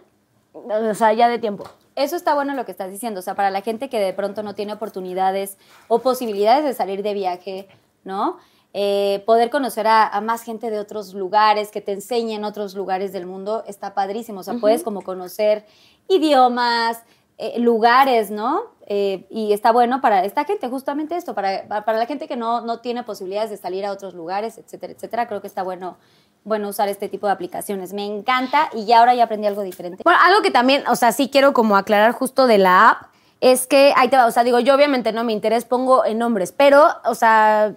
o 0.54 0.94
sea, 0.94 1.14
ya 1.14 1.30
de 1.30 1.40
tiempo. 1.40 1.70
Eso 1.96 2.16
está 2.16 2.34
bueno 2.34 2.54
lo 2.54 2.66
que 2.66 2.72
estás 2.72 2.92
diciendo. 2.92 3.20
O 3.20 3.24
sea, 3.24 3.36
para 3.36 3.52
la 3.52 3.62
gente 3.62 3.90
que 3.90 4.00
de 4.00 4.14
pronto 4.14 4.44
no 4.44 4.56
tiene 4.56 4.74
oportunidades 4.74 5.58
o 5.88 6.00
posibilidades 6.00 6.64
de 6.66 6.74
salir 6.74 7.04
de 7.04 7.14
viaje, 7.14 7.68
¿no? 8.04 8.38
Eh, 8.74 9.22
poder 9.28 9.52
conocer 9.52 9.86
a, 9.86 10.08
a 10.08 10.20
más 10.22 10.44
gente 10.44 10.72
de 10.72 10.80
otros 10.80 11.14
lugares, 11.14 11.70
que 11.70 11.82
te 11.82 11.92
enseñen 11.92 12.44
otros 12.44 12.74
lugares 12.74 13.14
del 13.14 13.28
mundo, 13.28 13.64
está 13.68 13.94
padrísimo. 13.94 14.40
O 14.40 14.44
sea, 14.44 14.56
puedes 14.56 14.82
como 14.82 15.04
conocer 15.04 15.66
idiomas, 16.08 17.04
eh, 17.38 17.60
lugares, 17.60 18.32
¿no? 18.32 18.74
Eh, 18.86 19.26
y 19.30 19.54
está 19.54 19.72
bueno 19.72 20.02
para 20.02 20.26
esta 20.26 20.44
gente, 20.44 20.68
justamente 20.70 21.16
esto, 21.16 21.34
para, 21.34 21.68
para 21.68 21.98
la 21.98 22.06
gente 22.06 22.28
que 22.28 22.36
no, 22.36 22.62
no 22.62 22.80
tiene 22.80 23.04
posibilidades 23.04 23.50
de 23.50 23.58
salir 23.58 23.86
a 23.86 23.92
otros 23.92 24.14
lugares, 24.14 24.58
etcétera, 24.58 24.94
etcétera. 24.94 25.28
Creo 25.28 25.42
que 25.42 25.48
está 25.48 25.64
bueno, 25.64 25.98
bueno 26.46 26.68
usar 26.70 26.90
este 26.90 27.10
tipo 27.10 27.28
de 27.28 27.34
aplicaciones. 27.34 27.94
Me 27.94 28.06
encanta 28.06 28.70
y 28.74 28.86
ya 28.86 29.00
ahora 29.00 29.14
ya 29.16 29.24
aprendí 29.26 29.48
algo 29.48 29.62
diferente. 29.62 30.04
Bueno, 30.04 30.20
algo 30.24 30.42
que 30.42 30.52
también, 30.52 30.84
o 30.88 30.96
sea, 30.96 31.12
sí 31.12 31.30
quiero 31.30 31.54
como 31.54 31.78
aclarar 31.78 32.12
justo 32.12 32.48
de 32.48 32.58
la 32.58 32.90
app, 32.90 33.02
es 33.42 33.68
que 33.68 33.94
ahí 33.98 34.08
te 34.10 34.16
va, 34.18 34.26
o 34.26 34.32
sea, 34.32 34.44
digo, 34.44 34.60
yo 34.60 34.74
obviamente 34.76 35.12
no 35.12 35.24
me 35.24 35.34
interés, 35.34 35.66
pongo 35.66 36.06
en 36.06 36.18
nombres, 36.18 36.54
pero, 36.56 36.88
o 37.06 37.14
sea, 37.16 37.74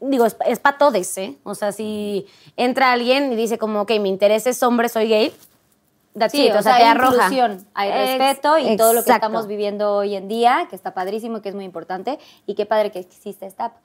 digo, 0.00 0.26
es, 0.26 0.36
es 0.46 0.60
para 0.60 0.78
todos, 0.78 1.18
¿eh? 1.18 1.36
O 1.42 1.54
sea, 1.56 1.72
si 1.72 2.26
entra 2.56 2.92
alguien 2.92 3.32
y 3.32 3.36
dice 3.36 3.58
como, 3.58 3.80
ok, 3.80 3.90
mi 4.00 4.08
interés 4.08 4.46
es 4.46 4.62
hombre, 4.62 4.88
soy 4.88 5.08
gay, 5.08 5.34
that's 6.16 6.30
Sí, 6.32 6.46
it, 6.46 6.54
o, 6.54 6.62
sea, 6.62 6.76
te 6.76 6.82
hay 6.84 6.88
arroja. 6.90 7.14
inclusión, 7.14 7.66
hay 7.74 7.88
Ex- 7.90 8.18
respeto 8.18 8.58
y 8.58 8.76
todo 8.76 8.92
lo 8.92 9.02
que 9.02 9.10
estamos 9.10 9.48
viviendo 9.48 9.92
hoy 9.96 10.14
en 10.14 10.28
día, 10.28 10.66
que 10.70 10.76
está 10.76 10.94
padrísimo 10.94 11.38
y 11.38 11.40
que 11.40 11.48
es 11.48 11.54
muy 11.56 11.64
importante, 11.64 12.18
y 12.46 12.54
qué 12.54 12.64
padre 12.64 12.92
que 12.92 13.00
existe 13.00 13.46
esta 13.46 13.66
app. 13.66 13.76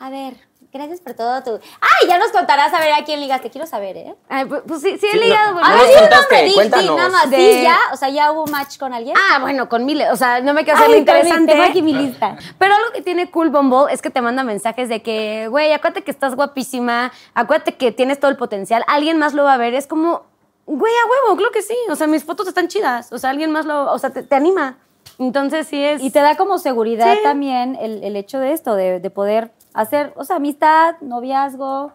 A 0.00 0.10
ver, 0.10 0.34
gracias 0.72 1.00
por 1.00 1.14
todo 1.14 1.42
tu... 1.42 1.50
¡Ay, 1.80 2.08
ya 2.08 2.18
nos 2.18 2.30
contarás 2.32 2.72
a 2.72 2.80
ver 2.80 2.92
a 2.92 3.04
quién 3.04 3.20
ligaste! 3.20 3.50
Quiero 3.50 3.66
saber, 3.66 3.96
¿eh? 3.96 4.14
Ay, 4.28 4.44
pues, 4.44 4.62
pues 4.66 4.80
sí, 4.80 4.96
sí 4.98 5.06
he 5.06 5.12
Sí, 5.12 5.18
no- 5.18 5.24
ligado. 5.24 5.54
no 5.54 5.60
bueno. 5.60 5.76
nos 5.76 5.86
sí, 5.86 5.92
contaste, 5.98 6.16
nombre, 6.34 6.42
di- 6.42 6.48
di, 6.48 6.54
cuéntanos. 6.54 6.96
nada 6.96 7.08
más, 7.08 7.30
De- 7.30 7.36
¿sí 7.36 7.62
ya? 7.62 7.78
O 7.92 7.96
sea, 7.96 8.08
¿ya 8.08 8.32
hubo 8.32 8.46
match 8.46 8.78
con 8.78 8.92
alguien? 8.94 9.16
Ah, 9.16 9.38
bueno, 9.40 9.68
con 9.68 9.84
miles, 9.84 10.08
o 10.12 10.16
sea, 10.16 10.40
no 10.40 10.54
me 10.54 10.64
quiero 10.64 10.78
Ay, 10.78 10.82
hacerlo 10.84 10.98
interesante. 10.98 11.52
tengo 11.52 11.64
aquí 11.64 11.82
mi 11.82 11.92
lista. 11.92 12.36
Pero 12.58 12.74
algo 12.74 12.90
que 12.92 13.02
tiene 13.02 13.30
cool 13.30 13.50
Bumble 13.50 13.92
es 13.92 14.00
que 14.02 14.10
te 14.10 14.20
manda 14.20 14.44
mensajes 14.44 14.88
de 14.88 15.02
que, 15.02 15.48
güey, 15.48 15.72
acuérdate 15.72 16.02
que 16.02 16.10
estás 16.10 16.34
guapísima, 16.36 17.12
acuérdate 17.34 17.74
que 17.76 17.92
tienes 17.92 18.20
todo 18.20 18.30
el 18.30 18.36
potencial, 18.36 18.84
alguien 18.86 19.18
más 19.18 19.34
lo 19.34 19.44
va 19.44 19.54
a 19.54 19.56
ver, 19.56 19.74
es 19.74 19.86
como, 19.86 20.22
güey, 20.66 20.92
a 20.92 21.06
huevo, 21.10 21.36
creo 21.36 21.50
que 21.50 21.62
sí, 21.62 21.76
o 21.90 21.96
sea, 21.96 22.06
mis 22.06 22.24
fotos 22.24 22.46
están 22.46 22.68
chidas, 22.68 23.12
o 23.12 23.18
sea, 23.18 23.30
alguien 23.30 23.50
más 23.50 23.66
lo, 23.66 23.90
o 23.92 23.98
sea, 23.98 24.10
te, 24.10 24.22
te 24.22 24.34
anima. 24.36 24.78
Entonces 25.18 25.66
sí 25.66 25.82
es... 25.84 26.00
Y 26.02 26.10
te 26.10 26.20
da 26.20 26.36
como 26.36 26.56
seguridad 26.58 27.12
Sí. 27.14 27.18
también 27.22 27.76
el, 27.80 28.02
el 28.04 28.16
hecho 28.16 28.38
de 28.38 28.52
esto, 28.52 28.74
de, 28.74 29.00
de 29.00 29.10
poder 29.10 29.50
hacer, 29.74 30.12
o 30.16 30.24
sea, 30.24 30.36
amistad, 30.36 30.96
noviazgo, 31.00 31.92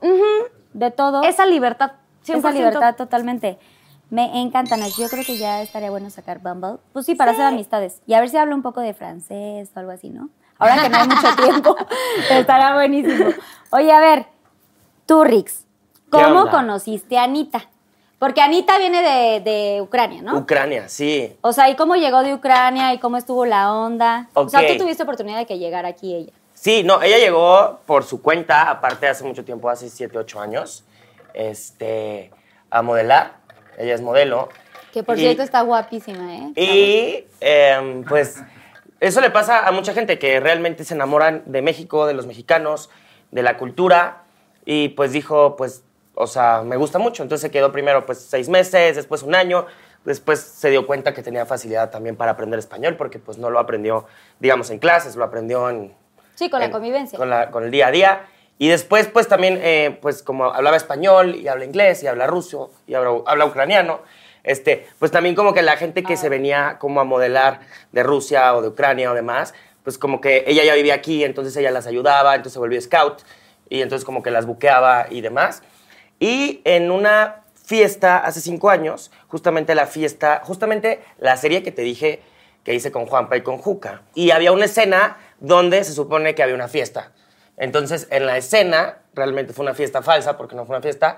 de 0.73 0.91
todo. 0.91 1.23
esa 1.23 1.45
libertad, 1.45 1.93
100%. 2.25 2.37
Esa 2.37 2.51
libertad 2.51 2.95
totalmente. 2.95 3.59
Me 4.09 4.41
encanta, 4.41 4.77
Nash. 4.77 4.97
Yo 4.97 5.09
creo 5.09 5.23
que 5.25 5.37
ya 5.37 5.61
estaría 5.61 5.89
bueno 5.89 6.09
sacar 6.09 6.39
Bumble. 6.39 6.77
Pues 6.93 7.05
sí, 7.05 7.15
para 7.15 7.31
hacer 7.31 7.45
amistades. 7.45 8.01
Y 8.05 8.13
a 8.13 8.19
ver 8.19 8.29
si 8.29 8.37
hablo 8.37 8.55
un 8.55 8.61
poco 8.61 8.81
de 8.81 8.93
francés 8.93 9.71
o 9.75 9.79
algo 9.79 9.91
así, 9.91 10.09
¿no? 10.09 10.29
Ahora 10.57 10.81
que 10.81 10.89
no 10.89 10.97
hay 10.97 11.07
mucho 11.07 11.35
tiempo, 11.43 11.75
estará 12.29 12.75
buenísimo. 12.75 13.31
Oye, 13.71 13.91
a 13.91 13.99
ver, 13.99 14.27
tú, 15.05 15.23
Rix, 15.23 15.65
¿Qué 16.11 16.23
¿cómo 16.23 16.49
conociste 16.49 17.17
a 17.17 17.23
Anita? 17.23 17.69
Porque 18.19 18.41
Anita 18.41 18.77
viene 18.77 19.01
de, 19.01 19.39
de 19.41 19.81
Ucrania, 19.81 20.21
¿no? 20.21 20.37
Ucrania, 20.37 20.87
sí. 20.87 21.35
o 21.41 21.51
sea, 21.51 21.69
¿y 21.69 21.75
cómo 21.75 21.95
llegó 21.95 22.23
de 22.23 22.33
Ucrania 22.33 22.93
y 22.93 22.99
cómo 22.99 23.17
estuvo 23.17 23.45
la 23.45 23.73
onda? 23.73 24.29
O 24.33 24.47
sea, 24.47 24.65
tú 24.65 24.77
tuviste 24.77 25.03
oportunidad 25.03 25.37
de 25.37 25.45
que 25.45 25.59
llegara 25.59 25.89
aquí 25.89 26.15
ella. 26.15 26.31
Sí, 26.65 26.81
no, 26.81 26.99
ella 27.03 27.19
llegó 27.19 27.81
por 27.85 28.05
su 28.05 28.23
cuenta, 28.23 28.71
aparte 28.71 29.07
hace 29.07 29.23
mucho 29.23 29.45
tiempo, 29.45 29.69
hace 29.69 29.87
7, 29.87 30.17
8 30.17 30.39
años, 30.41 30.83
este, 31.35 32.31
a 32.71 32.81
modelar. 32.81 33.35
Ella 33.77 33.93
es 33.93 34.01
modelo. 34.01 34.49
Que 34.91 35.03
por 35.03 35.15
Y- 35.15 35.19
cierto 35.21 35.43
está 35.43 35.61
guapísima, 35.61 36.35
¿eh? 36.35 36.53
Y 36.55 37.25
em, 37.39 38.03
pues 38.03 38.41
eso 38.99 39.21
le 39.21 39.29
pasa 39.29 39.67
a 39.67 39.71
mucha 39.73 39.93
gente 39.93 40.17
que 40.17 40.39
realmente 40.39 40.83
se 40.85 40.95
enamoran 40.95 41.43
de 41.45 41.61
México, 41.61 42.07
de 42.07 42.15
los 42.15 42.25
mexicanos, 42.25 42.89
de 43.29 43.43
la 43.43 43.57
cultura. 43.57 44.23
Y 44.65 44.89
pues 44.89 45.11
dijo, 45.11 45.55
pues, 45.57 45.83
o 46.15 46.25
sea, 46.25 46.63
me 46.63 46.77
gusta 46.77 46.97
mucho. 46.97 47.21
Entonces 47.21 47.43
se 47.43 47.51
quedó 47.51 47.71
primero 47.71 48.07
pues 48.07 48.17
seis 48.21 48.49
meses, 48.49 48.95
después 48.95 49.21
un 49.21 49.35
año. 49.35 49.67
Después 50.03 50.39
se 50.39 50.71
dio 50.71 50.87
cuenta 50.87 51.13
que 51.13 51.21
tenía 51.21 51.45
facilidad 51.45 51.91
también 51.91 52.15
para 52.15 52.31
aprender 52.31 52.57
español 52.57 52.95
porque 52.97 53.19
pues 53.19 53.37
no 53.37 53.51
lo 53.51 53.59
aprendió, 53.59 54.07
digamos, 54.39 54.71
en 54.71 54.79
clases, 54.79 55.15
lo 55.15 55.23
aprendió 55.23 55.69
en, 55.69 55.93
Sí, 56.35 56.49
con 56.49 56.59
la 56.59 56.67
en- 56.67 56.71
convivencia. 56.71 57.17
Con, 57.17 57.29
la- 57.29 57.49
con 57.51 57.63
el 57.63 57.71
día 57.71 57.87
a 57.87 57.91
día. 57.91 58.25
Y 58.57 58.69
después, 58.69 59.07
pues 59.07 59.27
también, 59.27 59.59
eh, 59.61 59.97
pues 60.01 60.23
como 60.23 60.45
hablaba 60.45 60.77
español 60.77 61.35
y 61.35 61.47
habla 61.47 61.65
inglés 61.65 62.03
y 62.03 62.07
habla 62.07 62.25
ruso 62.27 62.71
y 62.87 62.93
habla, 62.93 63.11
habla 63.25 63.45
ucraniano, 63.45 63.99
este, 64.43 64.87
pues 64.99 65.11
también 65.11 65.35
como 65.35 65.53
que 65.53 65.61
la 65.61 65.75
gente 65.75 66.03
que 66.03 66.15
se 66.15 66.29
venía 66.29 66.77
como 66.79 67.01
a 67.01 67.03
modelar 67.03 67.59
de 67.91 68.03
Rusia 68.03 68.55
o 68.55 68.61
de 68.61 68.69
Ucrania 68.69 69.11
o 69.11 69.13
demás, 69.15 69.53
pues 69.83 69.97
como 69.97 70.21
que 70.21 70.45
ella 70.47 70.63
ya 70.63 70.73
vivía 70.75 70.93
aquí, 70.93 71.23
entonces 71.23 71.55
ella 71.57 71.71
las 71.71 71.85
ayudaba, 71.87 72.33
entonces 72.35 72.53
se 72.53 72.59
volvió 72.59 72.79
scout 72.79 73.23
y 73.69 73.81
entonces 73.81 74.05
como 74.05 74.23
que 74.23 74.31
las 74.31 74.45
buqueaba 74.45 75.07
y 75.09 75.19
demás. 75.21 75.61
Y 76.19 76.61
en 76.63 76.91
una 76.91 77.41
fiesta 77.65 78.19
hace 78.19 78.39
cinco 78.39 78.69
años, 78.69 79.11
justamente 79.27 79.75
la 79.75 79.87
fiesta, 79.87 80.41
justamente 80.45 81.01
la 81.17 81.35
serie 81.37 81.61
que 81.63 81.71
te 81.71 81.81
dije 81.81 82.21
que 82.63 82.73
hice 82.73 82.91
con 82.91 83.05
Juanpa 83.05 83.35
y 83.37 83.41
con 83.41 83.57
Juca. 83.57 84.01
Y 84.13 84.31
había 84.31 84.51
una 84.51 84.65
escena 84.65 85.17
donde 85.39 85.83
se 85.83 85.93
supone 85.93 86.35
que 86.35 86.43
había 86.43 86.55
una 86.55 86.67
fiesta. 86.67 87.11
Entonces, 87.57 88.07
en 88.11 88.25
la 88.25 88.37
escena, 88.37 88.97
realmente 89.13 89.53
fue 89.53 89.63
una 89.63 89.73
fiesta 89.73 90.01
falsa, 90.01 90.37
porque 90.37 90.55
no 90.55 90.65
fue 90.65 90.75
una 90.75 90.81
fiesta, 90.81 91.17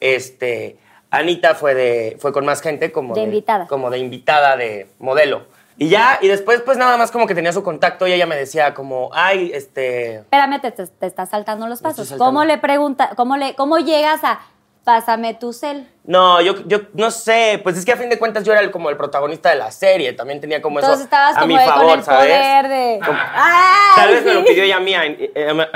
este, 0.00 0.78
Anita 1.10 1.54
fue, 1.54 1.74
de, 1.74 2.16
fue 2.20 2.32
con 2.32 2.44
más 2.44 2.60
gente 2.60 2.92
como 2.92 3.14
De 3.14 3.22
invitada. 3.22 3.66
Como 3.66 3.90
de 3.90 3.98
invitada 3.98 4.56
de 4.56 4.88
modelo. 4.98 5.46
Y 5.80 5.88
ya, 5.88 6.18
y 6.20 6.26
después, 6.26 6.60
pues 6.62 6.76
nada 6.76 6.96
más 6.96 7.12
como 7.12 7.26
que 7.26 7.36
tenía 7.36 7.52
su 7.52 7.62
contacto 7.62 8.06
y 8.06 8.12
ella 8.12 8.26
me 8.26 8.36
decía 8.36 8.74
como, 8.74 9.10
ay, 9.12 9.52
este, 9.54 10.16
Espérame, 10.16 10.60
te, 10.60 10.72
te, 10.72 10.86
te 10.86 11.06
estás 11.06 11.30
saltando 11.30 11.68
los 11.68 11.80
pasos. 11.80 12.08
saltando. 12.08 12.24
¿Cómo 12.24 12.44
le 12.44 12.58
pregunta, 12.58 13.12
cómo 13.16 13.36
le, 13.36 13.54
cómo 13.54 13.78
llegas 13.78 14.24
a 14.24 14.40
pásame 14.88 15.34
tu 15.34 15.52
cel? 15.52 15.86
No, 16.04 16.40
yo, 16.40 16.66
yo 16.66 16.78
no 16.94 17.10
sé, 17.10 17.60
pues 17.62 17.76
es 17.76 17.84
que 17.84 17.92
a 17.92 17.96
fin 17.98 18.08
de 18.08 18.18
cuentas 18.18 18.42
yo 18.42 18.52
era 18.52 18.62
el- 18.62 18.70
como 18.70 18.88
el 18.88 18.96
protagonista 18.96 19.50
de 19.50 19.56
la 19.56 19.70
serie, 19.70 20.14
también 20.14 20.40
tenía 20.40 20.62
como 20.62 20.78
Entonces 20.78 21.00
eso 21.00 21.04
estabas 21.04 21.36
a 21.36 21.40
como 21.40 21.54
mi 21.54 21.60
de- 21.60 21.66
favor, 21.66 21.84
con 21.90 21.98
el 21.98 22.04
¿sabes? 22.06 22.20
poder 22.38 22.68
de. 22.68 23.00
Como- 23.04 23.18
¡Ay, 23.34 23.92
Tal 23.96 24.08
vez 24.14 24.24
me 24.24 24.32
lo 24.34 24.44
pidió 24.46 24.62
ella 24.62 24.76
a 24.76 24.80
mí, 24.80 24.94
a, 24.94 25.02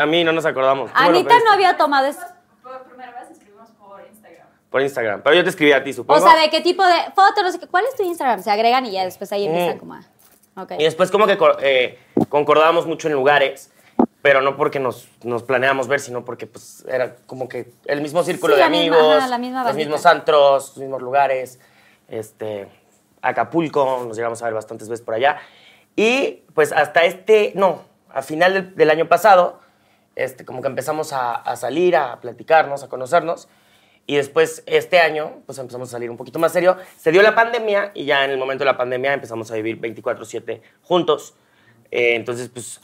a 0.02 0.06
mí 0.06 0.24
no 0.24 0.32
nos 0.32 0.46
acordamos. 0.46 0.90
Anita 0.94 1.34
no 1.44 1.52
había 1.52 1.76
tomado 1.76 2.06
eso. 2.06 2.20
Por 4.70 4.80
Instagram, 4.80 5.20
pero 5.22 5.36
yo 5.36 5.44
te 5.44 5.50
escribí 5.50 5.72
a 5.72 5.84
ti, 5.84 5.90
O 5.90 5.94
supongo. 5.94 6.26
sea, 6.26 6.34
¿de 6.40 6.48
qué 6.48 6.62
tipo 6.62 6.82
de 6.82 6.94
foto? 7.14 7.42
No 7.42 7.52
sé 7.52 7.58
qué. 7.60 7.66
¿Cuál 7.66 7.84
es 7.84 7.94
tu 7.94 8.02
Instagram? 8.04 8.42
Se 8.42 8.50
agregan 8.50 8.86
y 8.86 8.92
ya 8.92 9.04
después 9.04 9.30
ahí 9.32 9.44
empiezan 9.44 9.76
Mm. 9.76 9.78
como 9.78 9.94
a. 9.94 10.00
Y 10.78 10.84
después 10.84 11.10
como 11.10 11.26
que 11.26 11.36
eh, 11.60 11.98
concordábamos 12.30 12.86
mucho 12.86 13.08
en 13.08 13.12
lugares, 13.14 13.70
pero 14.23 14.41
no 14.41 14.57
porque 14.57 14.79
nos, 14.79 15.09
nos 15.25 15.43
planeamos 15.43 15.89
ver, 15.89 16.01
sino 16.01 16.25
porque 16.25 16.47
pues 16.47 16.85
era 16.89 17.16
como 17.27 17.49
que 17.49 17.73
el 17.87 18.01
mismo 18.01 18.23
círculo 18.23 18.55
Sí, 18.55 18.61
de 18.61 18.64
la 18.64 18.70
misma, 18.70 18.97
amigos, 18.97 19.16
ajá, 19.16 19.27
la 19.27 19.39
misma 19.39 19.64
los 19.64 19.75
mismos 19.75 20.07
antros, 20.07 20.68
los 20.68 20.79
mismos 20.79 21.03
lugares, 21.03 21.59
este, 22.09 22.68
Acapulco, 23.20 24.05
nos 24.07 24.16
llegamos 24.16 24.41
a 24.43 24.47
ver 24.47 24.55
bastantes 24.55 24.89
veces 24.89 25.05
por 25.05 25.14
allá. 25.14 25.39
Y 25.97 26.45
pues 26.55 26.73
hasta 26.73 27.05
este, 27.05 27.53
no, 27.57 27.83
a 28.11 28.23
final 28.23 28.55
del, 28.55 28.77
del 28.77 28.91
año 28.91 29.09
pasado, 29.09 29.61
este, 30.14 30.45
como 30.45 30.62
que 30.62 30.68
empezamos 30.68 31.12
a, 31.12 31.35
a 31.35 31.57
salir, 31.57 31.97
a 31.97 32.20
platicarnos, 32.20 32.85
a 32.85 32.89
conocernos. 32.89 33.49
Y 34.07 34.16
después, 34.16 34.64
este 34.66 34.99
año, 34.99 35.43
pues 35.47 35.59
empezamos 35.59 35.89
a 35.89 35.93
salir 35.93 36.11
un 36.11 36.16
poquito 36.16 36.39
más 36.39 36.53
serio. 36.53 36.77
Se 36.97 37.12
dio 37.12 37.23
la 37.23 37.35
pandemia 37.35 37.93
y 37.95 38.05
ya 38.05 38.25
en 38.25 38.31
el 38.31 38.39
momento 38.39 38.64
de 38.64 38.66
la 38.70 38.77
pandemia 38.77 39.12
empezamos 39.14 39.51
a 39.51 39.55
vivir 39.55 39.81
24/7 39.81 40.61
juntos. 40.83 41.35
Eh, 41.91 42.14
entonces, 42.16 42.49
pues, 42.49 42.81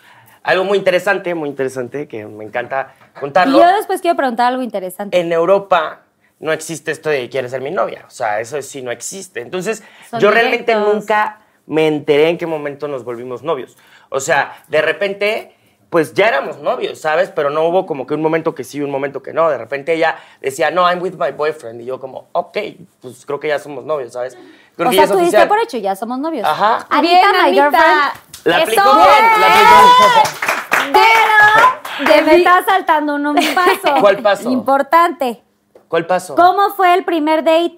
algo 0.49 0.65
muy 0.65 0.79
interesante, 0.79 1.35
muy 1.35 1.49
interesante, 1.49 2.09
que 2.09 2.25
me 2.27 2.45
encanta 2.45 2.95
Y 3.17 3.21
contarlo. 3.21 3.59
yo 3.59 3.67
después 3.77 4.01
quiero 4.01 4.17
preguntar 4.17 4.47
algo 4.47 4.63
interesante. 4.63 5.19
En 5.21 5.31
Europa 5.33 6.01
no 6.41 6.53
existe 6.53 6.91
esto 6.91 7.11
de 7.11 7.29
quieres 7.29 7.51
ser 7.51 7.61
mi 7.61 7.71
novia. 7.71 8.05
O 8.07 8.11
sea, 8.11 8.41
eso 8.41 8.61
sí 8.63 8.81
no 8.83 8.91
existe. 8.91 9.41
Entonces, 9.41 9.83
Son 10.11 10.21
yo 10.21 10.31
realmente 10.31 10.75
nunca 10.75 11.41
me 11.67 11.87
enteré 11.87 12.31
en 12.31 12.39
qué 12.39 12.47
momento 12.47 12.89
nos 12.89 13.05
volvimos 13.05 13.43
novios. 13.43 13.77
O 14.09 14.21
sea, 14.21 14.57
de 14.69 14.81
repente, 14.81 15.55
pues 15.91 16.15
ya 16.15 16.29
éramos 16.29 16.59
novios, 16.61 16.99
¿sabes? 16.99 17.29
Pero 17.29 17.51
no 17.51 17.65
hubo 17.69 17.85
como 17.85 18.07
que 18.07 18.15
un 18.15 18.23
momento 18.23 18.55
que 18.55 18.65
sí, 18.65 18.81
un 18.81 18.91
momento 18.91 19.23
que 19.23 19.35
no. 19.35 19.51
De 19.51 19.59
repente 19.59 19.93
ella 19.93 20.17
decía, 20.41 20.71
no, 20.71 20.89
I'm 20.91 21.03
with 21.03 21.15
my 21.19 21.33
boyfriend. 21.33 21.83
Y 21.83 21.85
yo 21.85 22.01
como, 22.01 22.29
ok, 22.33 22.57
pues 23.03 23.27
creo 23.27 23.39
que 23.39 23.49
ya 23.49 23.59
somos 23.59 23.85
novios, 23.85 24.15
¿sabes? 24.15 24.35
Creo 24.77 24.89
o 24.89 24.91
que 24.93 24.97
sea, 24.97 25.05
ya 25.05 25.05
es 25.05 25.11
tú 25.11 25.17
diste 25.19 25.37
oficial. 25.37 25.49
por 25.49 25.59
hecho, 25.59 25.77
ya 25.77 25.95
somos 25.97 26.19
novios. 26.21 26.47
Ajá. 26.49 26.87
Anita, 26.89 27.01
Bien, 27.13 27.33
my 27.33 27.39
Anita. 27.49 27.63
girlfriend. 27.71 28.28
La 28.45 28.59
¡Eso! 28.59 28.65
aplicó 28.65 28.95
bien, 28.97 29.41
la 29.41 29.47
aplicó. 29.47 30.93
Pero 30.93 32.11
te 32.11 32.23
me 32.23 32.37
estás 32.37 32.65
saltando 32.65 33.15
un, 33.15 33.27
un 33.27 33.37
paso. 33.55 34.01
¿Cuál 34.01 34.19
paso? 34.19 34.51
Importante. 34.51 35.43
¿Cuál 35.89 36.07
pasó? 36.07 36.35
¿Cómo 36.35 36.71
fue 36.71 36.95
el 36.95 37.05
primer 37.05 37.45
date? 37.45 37.77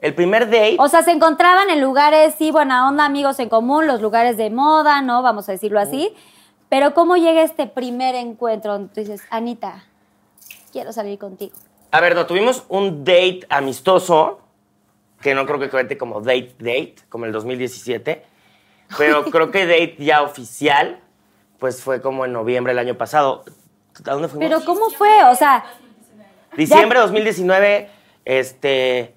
El 0.00 0.14
primer 0.14 0.46
date. 0.46 0.76
O 0.78 0.88
sea, 0.88 1.02
se 1.02 1.10
encontraban 1.10 1.68
en 1.68 1.80
lugares, 1.80 2.34
sí, 2.38 2.50
buena 2.50 2.88
onda, 2.88 3.04
amigos 3.04 3.38
en 3.38 3.48
común, 3.50 3.86
los 3.86 4.00
lugares 4.00 4.36
de 4.38 4.48
moda, 4.48 5.02
¿no? 5.02 5.22
Vamos 5.22 5.48
a 5.48 5.52
decirlo 5.52 5.78
así. 5.78 6.14
Pero 6.70 6.94
¿cómo 6.94 7.16
llega 7.16 7.42
este 7.42 7.66
primer 7.66 8.14
encuentro 8.14 8.72
donde 8.72 8.94
tú 8.94 9.00
dices, 9.00 9.22
Anita, 9.30 9.84
quiero 10.72 10.92
salir 10.92 11.18
contigo? 11.18 11.52
A 11.90 12.00
ver, 12.00 12.14
no, 12.14 12.26
tuvimos 12.26 12.64
un 12.68 13.04
date 13.04 13.40
amistoso, 13.50 14.40
que 15.20 15.34
no 15.34 15.44
creo 15.44 15.58
que 15.58 15.68
cuente 15.68 15.98
como 15.98 16.20
date 16.20 16.54
date, 16.58 16.96
como 17.08 17.26
el 17.26 17.32
2017, 17.32 18.24
pero 18.98 19.24
creo 19.24 19.50
que 19.50 19.66
date 19.66 19.96
ya 19.98 20.22
oficial, 20.22 21.00
pues 21.58 21.82
fue 21.82 22.00
como 22.00 22.24
en 22.24 22.32
noviembre 22.32 22.72
del 22.72 22.78
año 22.78 22.96
pasado. 22.96 23.44
¿A 24.06 24.10
dónde 24.12 24.28
fuimos? 24.28 24.48
Pero 24.48 24.64
¿cómo 24.64 24.90
fue? 24.90 25.24
O 25.24 25.34
sea, 25.34 25.64
Diciembre 26.56 26.98
de 26.98 27.02
2019, 27.04 27.90
este... 28.24 29.14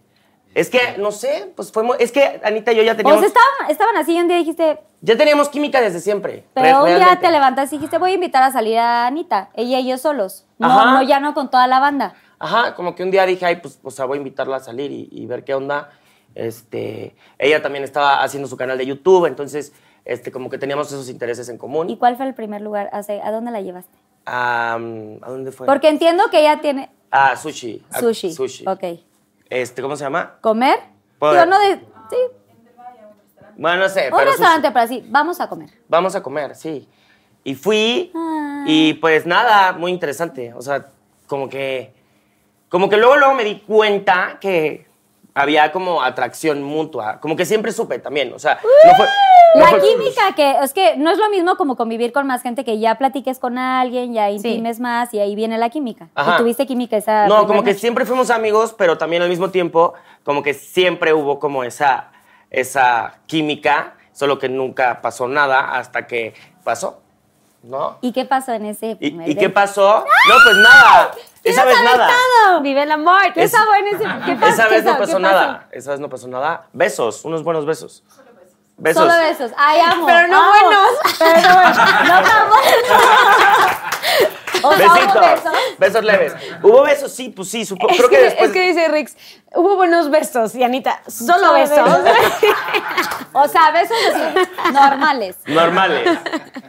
Es 0.53 0.69
que, 0.69 0.97
no 0.99 1.11
sé, 1.11 1.51
pues 1.55 1.71
fue 1.71 1.82
muy- 1.82 1.97
Es 1.99 2.11
que 2.11 2.39
Anita 2.43 2.71
y 2.74 2.76
yo 2.76 2.84
ya 2.84 2.91
o 2.91 2.95
teníamos... 2.95 3.21
sea 3.21 3.28
estaban, 3.28 3.71
estaban 3.71 3.97
así 3.97 4.15
y 4.15 4.19
un 4.21 4.28
día 4.28 4.38
dijiste, 4.38 4.80
Ya 5.01 5.17
teníamos 5.17 5.49
química 5.49 5.82
desde 5.82 5.99
siempre. 5.99 6.43
pero 6.53 6.84
un 6.84 6.95
día 6.95 7.17
te 7.19 7.32
levantas 7.32 7.74
y 7.74 7.78
dijiste, 7.78 7.97
voy 7.97 8.11
a 8.11 8.13
invitar 8.13 8.43
a 8.43 8.51
salir 8.51 8.78
a 8.78 9.07
Anita, 9.07 9.49
ella 9.55 9.80
y 9.80 9.88
yo 9.89 9.97
solos. 9.97 10.45
No, 10.59 10.67
Ajá. 10.67 10.91
no, 10.91 11.01
ya 11.01 11.19
no 11.19 11.34
con 11.34 11.49
toda 11.49 11.65
la 11.65 11.80
banda. 11.80 12.13
Ajá, 12.38 12.76
como 12.76 12.93
que 12.93 13.01
un 13.01 13.09
día 13.09 13.26
dije, 13.26 13.45
ay, 13.47 13.55
pues, 13.55 13.80
o 13.82 13.89
sea, 13.89 14.05
voy 14.05 14.17
a 14.17 14.19
invitarla 14.19 14.57
a 14.57 14.59
salir 14.59 14.91
y, 14.91 15.09
y 15.11 15.26
ver 15.26 15.43
qué 15.43 15.55
onda. 15.55 15.89
Este, 16.36 17.15
ella 17.38 17.61
también 17.61 17.84
estaba 17.84 18.23
haciendo 18.23 18.47
su 18.47 18.57
canal 18.57 18.77
de 18.77 18.86
YouTube, 18.86 19.25
entonces, 19.27 19.73
este, 20.05 20.31
como 20.31 20.49
que 20.49 20.57
teníamos 20.57 20.88
esos 20.88 21.09
intereses 21.09 21.47
en 21.49 21.57
común. 21.57 21.89
¿Y 21.89 21.97
cuál 21.97 22.17
fue 22.17 22.25
el 22.27 22.34
primer 22.34 22.61
lugar? 22.61 22.89
¿A 22.91 22.97
a 22.99 23.31
dónde 23.31 23.51
la 23.51 23.61
llevaste? 23.61 23.97
¿A 24.25 24.77
dónde 24.79 25.51
fue? 25.51 25.67
Porque 25.67 25.89
entiendo 25.89 26.23
que 26.31 26.39
ella 26.39 26.59
tiene 26.61 26.89
Ah, 27.11 27.36
sushi. 27.36 27.84
A- 27.91 27.99
sushi. 27.99 28.34
Sushi. 28.34 28.67
Ok. 28.67 28.84
Este, 29.49 29.81
¿cómo 29.84 29.95
se 29.95 30.03
llama? 30.03 30.38
¿Comer? 30.41 30.79
Digo, 31.21 31.45
no 31.45 31.59
de... 31.59 31.75
Sí, 32.09 32.17
Bueno, 33.55 33.84
no 33.84 33.89
sé, 33.89 34.09
un 34.11 34.17
pero 34.17 34.31
restaurante, 34.31 34.67
sushi. 34.67 34.73
pero 34.73 34.79
así, 34.86 35.05
vamos 35.09 35.39
a 35.39 35.47
comer. 35.47 35.69
Vamos 35.88 36.15
a 36.15 36.23
comer, 36.23 36.55
sí. 36.55 36.88
Y 37.43 37.53
fui 37.55 38.11
Ah. 38.15 38.63
y 38.67 38.95
pues 38.95 39.25
nada, 39.27 39.73
muy 39.73 39.91
interesante. 39.91 40.53
O 40.55 40.61
sea, 40.61 40.88
como 41.27 41.47
que, 41.49 41.93
como 42.69 42.89
que 42.89 42.97
luego, 42.97 43.15
luego 43.17 43.36
me 43.36 43.43
di 43.43 43.59
cuenta 43.59 44.38
que 44.41 44.88
había 45.36 45.71
como 45.71 46.01
atracción 46.03 46.61
mutua. 46.63 47.19
Como 47.19 47.36
que 47.36 47.45
siempre 47.45 47.71
supe 47.71 47.99
también, 47.99 48.31
o 48.34 48.39
sea, 48.39 48.59
no 48.86 48.95
fue... 48.95 49.05
no 49.55 49.61
La 49.61 49.67
fue- 49.67 49.81
química, 49.81 50.36
que 50.36 50.57
es 50.61 50.73
que 50.73 50.95
no 50.97 51.09
es 51.11 51.17
lo 51.17 51.29
mismo 51.29 51.55
como 51.57 51.75
convivir 51.75 52.11
con 52.13 52.27
más 52.27 52.41
gente 52.43 52.63
que 52.63 52.79
ya 52.79 52.95
platiques 52.99 53.39
con 53.39 53.57
alguien, 53.57 54.13
ya 54.13 54.29
intimes 54.29 54.79
más 54.79 55.13
y 55.13 55.19
ahí 55.19 55.36
viene 55.36 55.57
la 55.57 55.69
química. 55.69 56.09
Ajá. 56.15 56.36
Y 56.36 56.38
tuviste 56.38 56.67
química 56.67 56.97
esa. 56.97 57.27
No, 57.27 57.47
como 57.47 57.63
que 57.63 57.71
noche. 57.71 57.79
siempre 57.79 58.05
fuimos 58.05 58.29
amigos, 58.29 58.75
pero 58.77 58.97
también 58.97 59.21
al 59.23 59.29
mismo 59.29 59.49
tiempo, 59.49 59.93
como 60.23 60.43
que 60.43 60.53
siempre 60.53 61.13
hubo 61.13 61.39
como 61.39 61.63
esa, 61.63 62.11
esa 62.51 63.15
química, 63.25 63.95
solo 64.11 64.38
que 64.38 64.49
nunca 64.49 65.01
pasó 65.01 65.27
nada 65.27 65.75
hasta 65.75 66.05
que 66.05 66.36
pasó, 66.63 67.01
¿no? 67.63 67.97
¿Y 68.01 68.11
qué 68.11 68.25
pasó 68.25 68.53
en 68.53 68.65
ese 68.67 68.91
¿Y, 68.91 68.95
primer 68.95 69.29
y 69.29 69.36
qué 69.36 69.49
pasó? 69.49 70.05
No, 70.29 70.36
pues 70.43 70.57
nada. 70.57 71.11
Esa 71.44 71.66
vez 71.66 71.78
nada. 71.84 72.10
Vive 72.62 72.84
el 72.84 72.91
amor. 72.91 73.34
¿Qué 73.34 73.44
Es- 73.44 73.54
en 73.54 73.88
ese? 73.88 74.04
¿Qué 74.26 74.36
pasó? 74.36 74.54
Esa 74.54 74.68
¿Qué 74.68 74.76
vez 74.76 74.84
no 74.86 74.91
pasó? 74.91 75.00
pasó 75.04 75.18
¿Qué 75.18 75.22
nada. 75.24 75.68
Esa 75.72 75.91
vez 75.91 76.00
no 76.00 76.10
pasó 76.10 76.28
nada. 76.28 76.68
Besos, 76.74 77.26
unos 77.26 77.44
buenos 77.44 77.66
besos. 77.66 78.04
Besos. 78.78 79.04
Solo 79.04 79.14
besos. 79.24 79.52
Ay, 79.58 79.80
amo. 79.82 80.06
Pero 80.08 80.28
no 80.28 80.38
amo. 80.38 80.52
buenos. 80.52 80.89
Pero 81.20 81.41
no 81.41 81.54
buenos. 81.56 81.78
No 81.78 82.22
tan 82.24 82.50
buenos. 82.50 83.78
O 84.66 84.70
Besitos. 84.70 85.22
besos. 85.22 85.54
Besos 85.78 86.04
leves. 86.04 86.34
¿Hubo 86.62 86.84
besos? 86.84 87.12
Sí, 87.12 87.30
pues 87.30 87.50
sí. 87.50 87.66
supo- 87.66 87.89
Es 87.89 87.98
creo 87.98 88.10
que, 88.10 88.16
que, 88.16 88.22
después. 88.24 88.48
es 88.50 88.54
que 88.54 88.62
dice 88.68 88.88
Rix, 88.88 89.18
hubo 89.56 89.76
buenos 89.76 90.10
besos. 90.10 90.56
Y 90.56 90.64
Anita, 90.64 91.02
solo 91.08 91.39
Solo 91.39 91.54
besos. 91.54 91.80
O 93.36 93.48
sea, 93.48 93.72
besos 93.72 93.98
así, 94.14 94.72
normales. 94.72 95.36
Normales. 95.48 96.20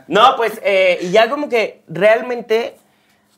No, 0.09 0.35
pues, 0.37 0.59
eh, 0.62 0.99
y 1.03 1.11
ya 1.11 1.29
como 1.29 1.49
que 1.51 1.83
realmente 1.89 2.79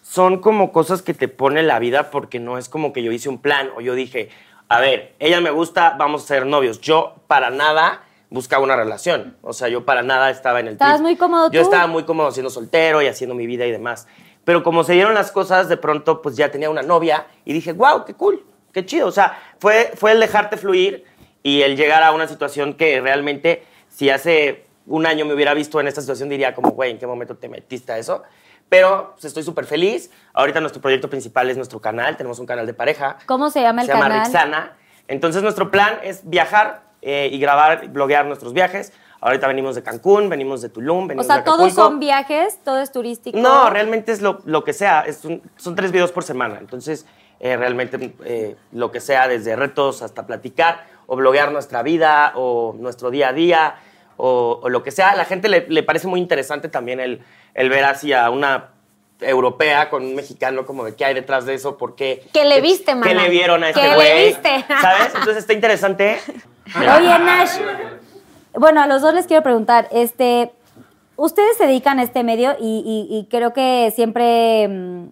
son 0.09 0.39
como 0.39 0.71
cosas 0.71 1.03
que 1.03 1.15
te 1.15 1.27
pone 1.27 1.65
la 1.65 1.81
vida 1.81 2.11
porque 2.11 2.39
no 2.39 2.59
es 2.59 2.69
como 2.69 2.93
que 2.93 3.03
yo 3.03 3.11
hice 3.11 3.29
un 3.29 3.39
plan 3.39 3.71
o 3.77 3.81
yo 3.81 3.95
dije, 3.95 4.29
a 4.69 4.81
ver, 4.81 5.15
ella 5.19 5.41
me 5.41 5.51
gusta, 5.51 5.97
vamos 5.99 6.23
a 6.23 6.27
ser 6.29 6.47
novios. 6.47 6.81
Yo 6.81 7.17
para 7.27 7.51
nada 7.51 8.05
buscaba 8.31 8.63
una 8.63 8.77
relación. 8.77 9.37
O 9.43 9.53
sea, 9.53 9.69
yo 9.69 9.85
para 9.85 10.05
nada 10.05 10.31
estaba 10.31 10.61
en 10.61 10.69
el 10.69 10.73
Estabas 10.75 11.01
muy 11.01 11.17
cómodo 11.17 11.51
Yo 11.51 11.61
tú. 11.61 11.65
estaba 11.67 11.89
muy 11.89 12.05
cómodo 12.05 12.31
siendo 12.31 12.51
soltero 12.51 13.03
y 13.03 13.09
haciendo 13.09 13.35
mi 13.35 13.49
vida 13.49 13.67
y 13.67 13.73
demás. 13.73 14.07
Pero 14.45 14.63
como 14.63 14.85
se 14.85 14.93
dieron 14.93 15.13
las 15.13 15.33
cosas, 15.33 15.69
de 15.69 15.77
pronto 15.77 16.23
pues 16.23 16.37
ya 16.37 16.53
tenía 16.53 16.71
una 16.71 16.83
novia 16.83 17.27
y 17.45 17.53
dije, 17.53 17.73
wow, 17.73 18.05
qué 18.05 18.15
cool, 18.15 18.47
qué 18.73 18.87
chido. 18.87 19.09
O 19.09 19.13
sea, 19.13 19.37
fue, 19.59 19.91
fue 19.97 20.13
el 20.13 20.21
dejarte 20.21 20.57
fluir 20.57 21.05
y 21.43 21.63
el 21.63 21.77
llegar 21.77 22.05
a 22.05 22.13
una 22.13 22.29
situación 22.29 22.75
que 22.75 23.01
realmente, 23.01 23.65
si 23.89 24.09
hace 24.09 24.67
un 24.87 25.05
año 25.05 25.27
me 25.27 25.35
hubiera 25.35 25.53
visto 25.53 25.81
en 25.81 25.89
esta 25.89 26.01
situación, 26.01 26.29
diría 26.29 26.55
como, 26.55 26.71
güey, 26.71 26.93
¿en 26.93 26.99
qué 26.99 27.09
momento 27.09 27.37
te 27.37 27.49
metiste 27.49 27.91
a 27.91 27.99
eso? 27.99 28.23
Pero 28.69 29.13
pues, 29.13 29.25
estoy 29.27 29.43
súper 29.43 29.65
feliz. 29.65 30.11
Ahorita 30.33 30.61
nuestro 30.61 30.81
proyecto 30.83 31.09
principal 31.09 31.49
es 31.51 31.57
nuestro 31.57 31.81
canal. 31.81 32.17
Tenemos 32.17 32.39
un 32.39 32.47
canal 32.47 32.67
de 32.67 32.75
pareja. 32.75 33.17
¿Cómo 33.27 33.51
se 33.51 33.63
llama 33.63 33.83
el 33.83 33.87
se 33.87 33.93
llama 33.93 34.07
canal? 34.09 34.25
Rixana. 34.25 34.77
Entonces 35.09 35.43
nuestro 35.43 35.71
plan 35.71 35.99
es 36.03 36.29
viajar 36.29 36.83
eh, 37.03 37.29
y 37.33 37.39
grabar, 37.39 37.85
y 37.85 37.89
bloguear 37.89 38.27
nuestros 38.27 38.53
viajes. 38.53 38.93
Ahorita 39.21 39.47
venimos 39.47 39.75
de 39.77 39.83
Cancún, 39.83 40.29
venimos 40.29 40.61
de 40.63 40.69
Tulum, 40.69 41.05
O 41.05 41.07
venimos 41.07 41.27
sea, 41.27 41.39
de 41.39 41.43
todos 41.43 41.73
son 41.73 42.01
viajes, 42.01 42.59
todo 42.65 42.81
es 42.81 42.93
turístico. 42.93 43.39
No, 43.39 43.71
realmente 43.71 44.13
es 44.13 44.21
lo, 44.21 44.41
lo 44.45 44.63
que 44.65 44.73
sea. 44.73 45.03
Es 45.03 45.25
un- 45.25 45.43
son 45.57 45.75
tres 45.75 45.93
videos 45.93 46.13
por 46.13 46.23
semana. 46.25 46.59
Entonces, 46.59 47.07
eh, 47.41 47.57
realmente 47.57 48.15
eh, 48.25 48.57
lo 48.73 48.91
que 48.91 49.01
sea, 49.01 49.29
desde 49.29 49.55
retos 49.57 50.03
hasta 50.03 50.27
platicar 50.27 50.85
o 51.07 51.17
bloguear 51.17 51.53
nuestra 51.53 51.83
vida 51.83 52.33
o 52.35 52.75
nuestro 52.79 53.11
día 53.11 53.29
a 53.29 53.33
día 53.33 53.77
o, 54.17 54.59
o 54.63 54.69
lo 54.69 54.83
que 54.83 54.91
sea. 54.91 55.11
A 55.11 55.17
la 55.17 55.25
gente 55.25 55.49
le, 55.49 55.67
le 55.69 55.83
parece 55.83 56.09
muy 56.09 56.19
interesante 56.21 56.69
también 56.69 56.99
el, 57.01 57.23
el 57.57 57.69
ver 57.71 57.85
hacia 57.85 58.31
una 58.31 58.69
europea 59.21 59.89
con 59.91 60.05
un 60.05 60.15
mexicano, 60.15 60.67
como 60.67 60.85
de 60.85 60.95
qué 60.95 61.05
hay 61.07 61.15
detrás 61.15 61.47
de 61.47 61.55
eso, 61.55 61.79
por 61.79 61.95
qué. 61.97 62.23
¿Qué 62.33 62.45
le 62.45 62.61
viste, 62.61 62.85
¿Qué 62.93 62.95
mana? 62.95 63.23
le 63.23 63.31
vieron 63.31 63.65
a 63.65 63.73
¿Qué 63.73 63.81
este 63.81 63.89
le 63.89 63.95
güey? 63.97 64.27
viste? 64.29 64.65
¿Sabes? 64.81 65.07
Entonces 65.15 65.37
está 65.39 65.53
interesante. 65.55 66.19
Oye, 66.77 67.19
Nash. 67.19 67.53
Bueno, 68.55 68.83
a 68.83 68.87
los 68.87 69.03
dos 69.03 69.15
les 69.15 69.27
quiero 69.27 69.43
preguntar, 69.43 69.89
este, 69.91 70.53
ustedes 71.17 71.57
se 71.57 71.67
dedican 71.67 71.99
a 71.99 72.03
este 72.03 72.23
medio 72.25 72.57
y, 72.61 73.09
y- 73.11 73.17
y 73.19 73.27
creo 73.31 73.53
que 73.53 73.91
siempre 73.95 74.69
mm, 74.69 75.09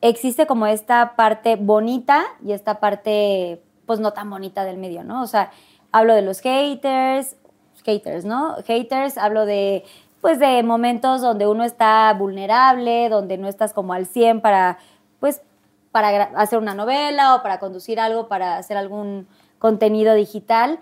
existe 0.00 0.46
como 0.46 0.66
esta 0.66 1.14
parte 1.16 1.56
bonita 1.56 2.24
y 2.44 2.52
esta 2.52 2.80
parte, 2.80 3.60
pues 3.86 4.00
no 4.00 4.12
tan 4.12 4.30
bonita 4.30 4.64
del 4.64 4.76
medio, 4.78 5.04
¿no? 5.04 5.22
O 5.22 5.26
sea, 5.26 5.50
hablo 5.90 6.14
de 6.14 6.22
los 6.22 6.40
haters, 6.40 7.36
haters, 7.84 8.24
¿no? 8.24 8.56
Haters, 8.66 9.18
hablo 9.18 9.44
de, 9.46 9.84
pues 10.22 10.38
de 10.38 10.62
momentos 10.62 11.20
donde 11.20 11.48
uno 11.48 11.64
está 11.64 12.14
vulnerable, 12.14 13.08
donde 13.08 13.36
no 13.36 13.48
estás 13.48 13.74
como 13.74 13.92
al 13.92 14.06
100 14.06 14.40
para, 14.40 14.78
pues, 15.18 15.42
para 15.90 16.22
hacer 16.36 16.60
una 16.60 16.74
novela 16.74 17.34
o 17.34 17.42
para 17.42 17.58
conducir 17.58 17.98
algo, 17.98 18.28
para 18.28 18.56
hacer 18.56 18.76
algún 18.76 19.26
contenido 19.58 20.14
digital. 20.14 20.78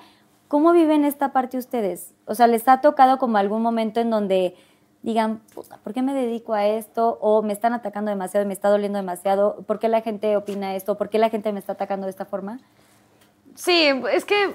¿Cómo 0.46 0.72
viven 0.72 1.06
esta 1.06 1.32
parte 1.32 1.56
ustedes? 1.56 2.12
O 2.26 2.34
sea, 2.34 2.46
¿les 2.48 2.68
ha 2.68 2.82
tocado 2.82 3.18
como 3.18 3.38
algún 3.38 3.62
momento 3.62 3.98
en 3.98 4.10
donde 4.10 4.56
digan, 5.02 5.38
puta, 5.54 5.78
¿por 5.82 5.94
qué 5.94 6.02
me 6.02 6.12
dedico 6.12 6.52
a 6.52 6.66
esto? 6.66 7.16
O 7.22 7.40
me 7.40 7.54
están 7.54 7.72
atacando 7.72 8.10
demasiado, 8.10 8.46
me 8.46 8.52
está 8.52 8.68
doliendo 8.68 8.98
demasiado. 8.98 9.62
¿Por 9.66 9.78
qué 9.78 9.88
la 9.88 10.02
gente 10.02 10.36
opina 10.36 10.76
esto? 10.76 10.98
¿Por 10.98 11.08
qué 11.08 11.18
la 11.18 11.30
gente 11.30 11.50
me 11.54 11.60
está 11.60 11.72
atacando 11.72 12.04
de 12.04 12.10
esta 12.10 12.26
forma? 12.26 12.60
Sí, 13.54 13.88
es 14.12 14.26
que 14.26 14.54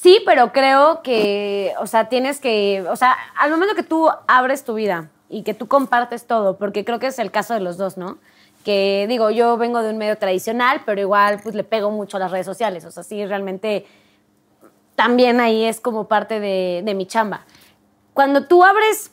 sí, 0.00 0.22
pero 0.24 0.52
creo 0.52 1.02
que, 1.02 1.74
o 1.78 1.86
sea, 1.86 2.08
tienes 2.08 2.40
que, 2.40 2.84
o 2.88 2.96
sea, 2.96 3.16
al 3.36 3.50
momento 3.50 3.74
que 3.74 3.82
tú 3.82 4.08
abres 4.26 4.64
tu 4.64 4.74
vida 4.74 5.10
y 5.28 5.42
que 5.42 5.52
tú 5.52 5.68
compartes 5.68 6.26
todo, 6.26 6.56
porque 6.56 6.84
creo 6.84 6.98
que 6.98 7.08
es 7.08 7.18
el 7.18 7.30
caso 7.30 7.52
de 7.52 7.60
los 7.60 7.76
dos, 7.76 7.98
¿no? 7.98 8.18
Que 8.64 9.04
digo, 9.08 9.30
yo 9.30 9.58
vengo 9.58 9.82
de 9.82 9.90
un 9.90 9.98
medio 9.98 10.16
tradicional, 10.16 10.82
pero 10.86 11.00
igual 11.00 11.40
pues 11.42 11.54
le 11.54 11.64
pego 11.64 11.90
mucho 11.90 12.16
a 12.16 12.20
las 12.20 12.30
redes 12.30 12.46
sociales, 12.46 12.84
o 12.86 12.90
sea, 12.90 13.02
sí, 13.02 13.26
realmente 13.26 13.86
también 14.94 15.38
ahí 15.40 15.64
es 15.64 15.80
como 15.80 16.08
parte 16.08 16.40
de, 16.40 16.82
de 16.84 16.94
mi 16.94 17.06
chamba. 17.06 17.44
Cuando 18.14 18.46
tú 18.46 18.64
abres 18.64 19.10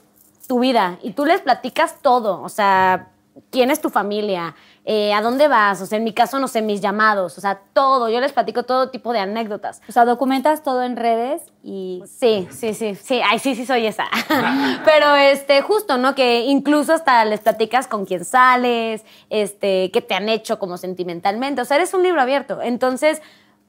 tu 0.48 0.60
vida 0.60 1.00
y 1.04 1.12
tú 1.12 1.26
les 1.26 1.42
platicas 1.42 2.02
todo, 2.02 2.42
o 2.42 2.50
sea, 2.50 3.10
quién 3.52 3.72
es 3.72 3.82
tu 3.82 3.90
familia, 3.90 4.56
eh, 4.90 5.14
a 5.14 5.22
dónde 5.22 5.50
vas, 5.50 5.82
o 5.82 5.86
sea, 5.86 5.98
en 5.98 6.06
mi 6.06 6.14
caso, 6.14 6.40
no 6.40 6.48
sé, 6.48 6.62
mis 6.62 6.80
llamados, 6.80 7.38
o 7.38 7.42
sea, 7.42 7.60
todo, 7.74 8.08
yo 8.08 8.22
les 8.22 8.32
platico 8.32 8.64
todo 8.64 8.90
tipo 8.90 9.12
de 9.12 9.20
anécdotas. 9.20 9.82
O 9.90 9.92
sea, 9.92 10.06
documentas 10.06 10.64
todo 10.64 10.82
en 10.82 10.96
redes 10.96 11.42
y... 11.62 12.02
Sí, 12.08 12.48
sí, 12.52 12.74
sí, 12.74 12.96
sí, 12.96 13.20
ay, 13.30 13.38
sí, 13.40 13.54
sí 13.54 13.66
soy 13.66 13.86
esa. 13.86 14.06
Pero, 14.86 15.14
este, 15.16 15.62
justo, 15.62 15.98
¿no? 15.98 16.16
Que 16.16 16.46
incluso 16.46 16.94
hasta 16.94 17.26
les 17.26 17.42
platicas 17.42 17.86
con 17.86 18.06
quién 18.06 18.24
sales, 18.24 19.04
este, 19.30 19.92
qué 19.92 20.02
te 20.02 20.16
han 20.16 20.30
hecho 20.30 20.58
como 20.58 20.78
sentimentalmente, 20.78 21.62
o 21.62 21.66
sea, 21.66 21.76
eres 21.76 21.94
un 21.94 22.02
libro 22.02 22.22
abierto. 22.22 22.62
Entonces, 22.62 23.22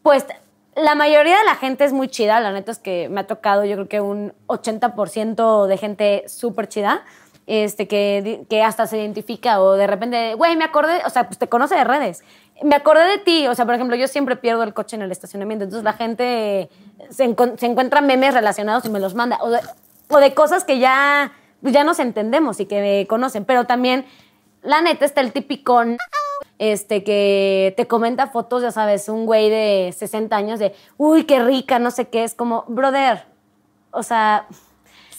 pues, 0.05 0.25
la 0.77 0.95
mayoría 0.95 1.37
de 1.37 1.45
la 1.45 1.57
gente 1.57 1.85
es 1.85 1.93
muy 1.93 2.07
chida, 2.07 2.39
la 2.39 2.53
neta 2.53 2.71
es 2.71 2.79
que 2.79 3.09
me 3.09 3.23
ha 3.23 3.27
tocado, 3.27 3.64
yo 3.64 3.75
creo 3.75 3.89
que 3.89 4.01
un 4.01 4.35
80% 4.47 5.66
de 5.66 5.77
gente 5.79 6.25
súper 6.29 6.69
chida, 6.69 7.03
este, 7.49 7.88
que, 7.88 8.44
que 8.49 8.62
hasta 8.62 8.86
se 8.86 8.99
identifica 8.99 9.61
o 9.61 9.72
de 9.72 9.86
repente, 9.86 10.34
güey, 10.34 10.55
me 10.57 10.64
acordé, 10.64 11.01
o 11.07 11.11
sea, 11.11 11.26
pues 11.26 11.38
te 11.38 11.49
conoce 11.49 11.74
de 11.74 11.84
redes. 11.84 12.22
Me 12.62 12.76
acordé 12.76 13.05
de 13.05 13.18
ti, 13.18 13.46
o 13.46 13.55
sea, 13.55 13.64
por 13.64 13.74
ejemplo, 13.74 13.96
yo 13.96 14.07
siempre 14.07 14.36
pierdo 14.36 14.62
el 14.62 14.74
coche 14.74 14.96
en 14.96 15.03
el 15.03 15.11
estacionamiento, 15.11 15.64
entonces 15.64 15.84
la 15.84 15.94
gente 15.94 16.68
se, 17.11 17.24
encuentra 17.24 18.01
memes 18.01 18.34
relacionados 18.34 18.84
y 18.84 18.90
me 18.90 19.01
los 19.01 19.14
manda, 19.14 19.38
o 19.40 19.51
de, 19.51 19.61
o 20.11 20.18
de 20.18 20.34
cosas 20.34 20.64
que 20.64 20.78
ya, 20.78 21.32
pues 21.62 21.72
ya 21.72 21.84
nos 21.84 21.99
entendemos 21.99 22.61
y 22.61 22.66
que 22.66 22.80
me 22.80 23.07
conocen, 23.07 23.44
pero 23.44 23.64
también, 23.64 24.05
la 24.62 24.82
neta, 24.82 25.05
está 25.05 25.20
el 25.20 25.32
típico 25.32 25.80
este, 26.59 27.03
que 27.03 27.72
te 27.76 27.86
comenta 27.86 28.26
fotos, 28.26 28.62
ya 28.62 28.72
sabes, 28.72 29.09
un 29.09 29.24
güey 29.24 29.49
de 29.49 29.94
60 29.96 30.36
años 30.36 30.59
de, 30.59 30.74
uy, 30.96 31.24
qué 31.24 31.42
rica, 31.42 31.78
no 31.78 31.90
sé 31.90 32.09
qué, 32.09 32.24
es 32.24 32.34
como, 32.34 32.64
brother, 32.68 33.24
o 33.90 34.03
sea, 34.03 34.46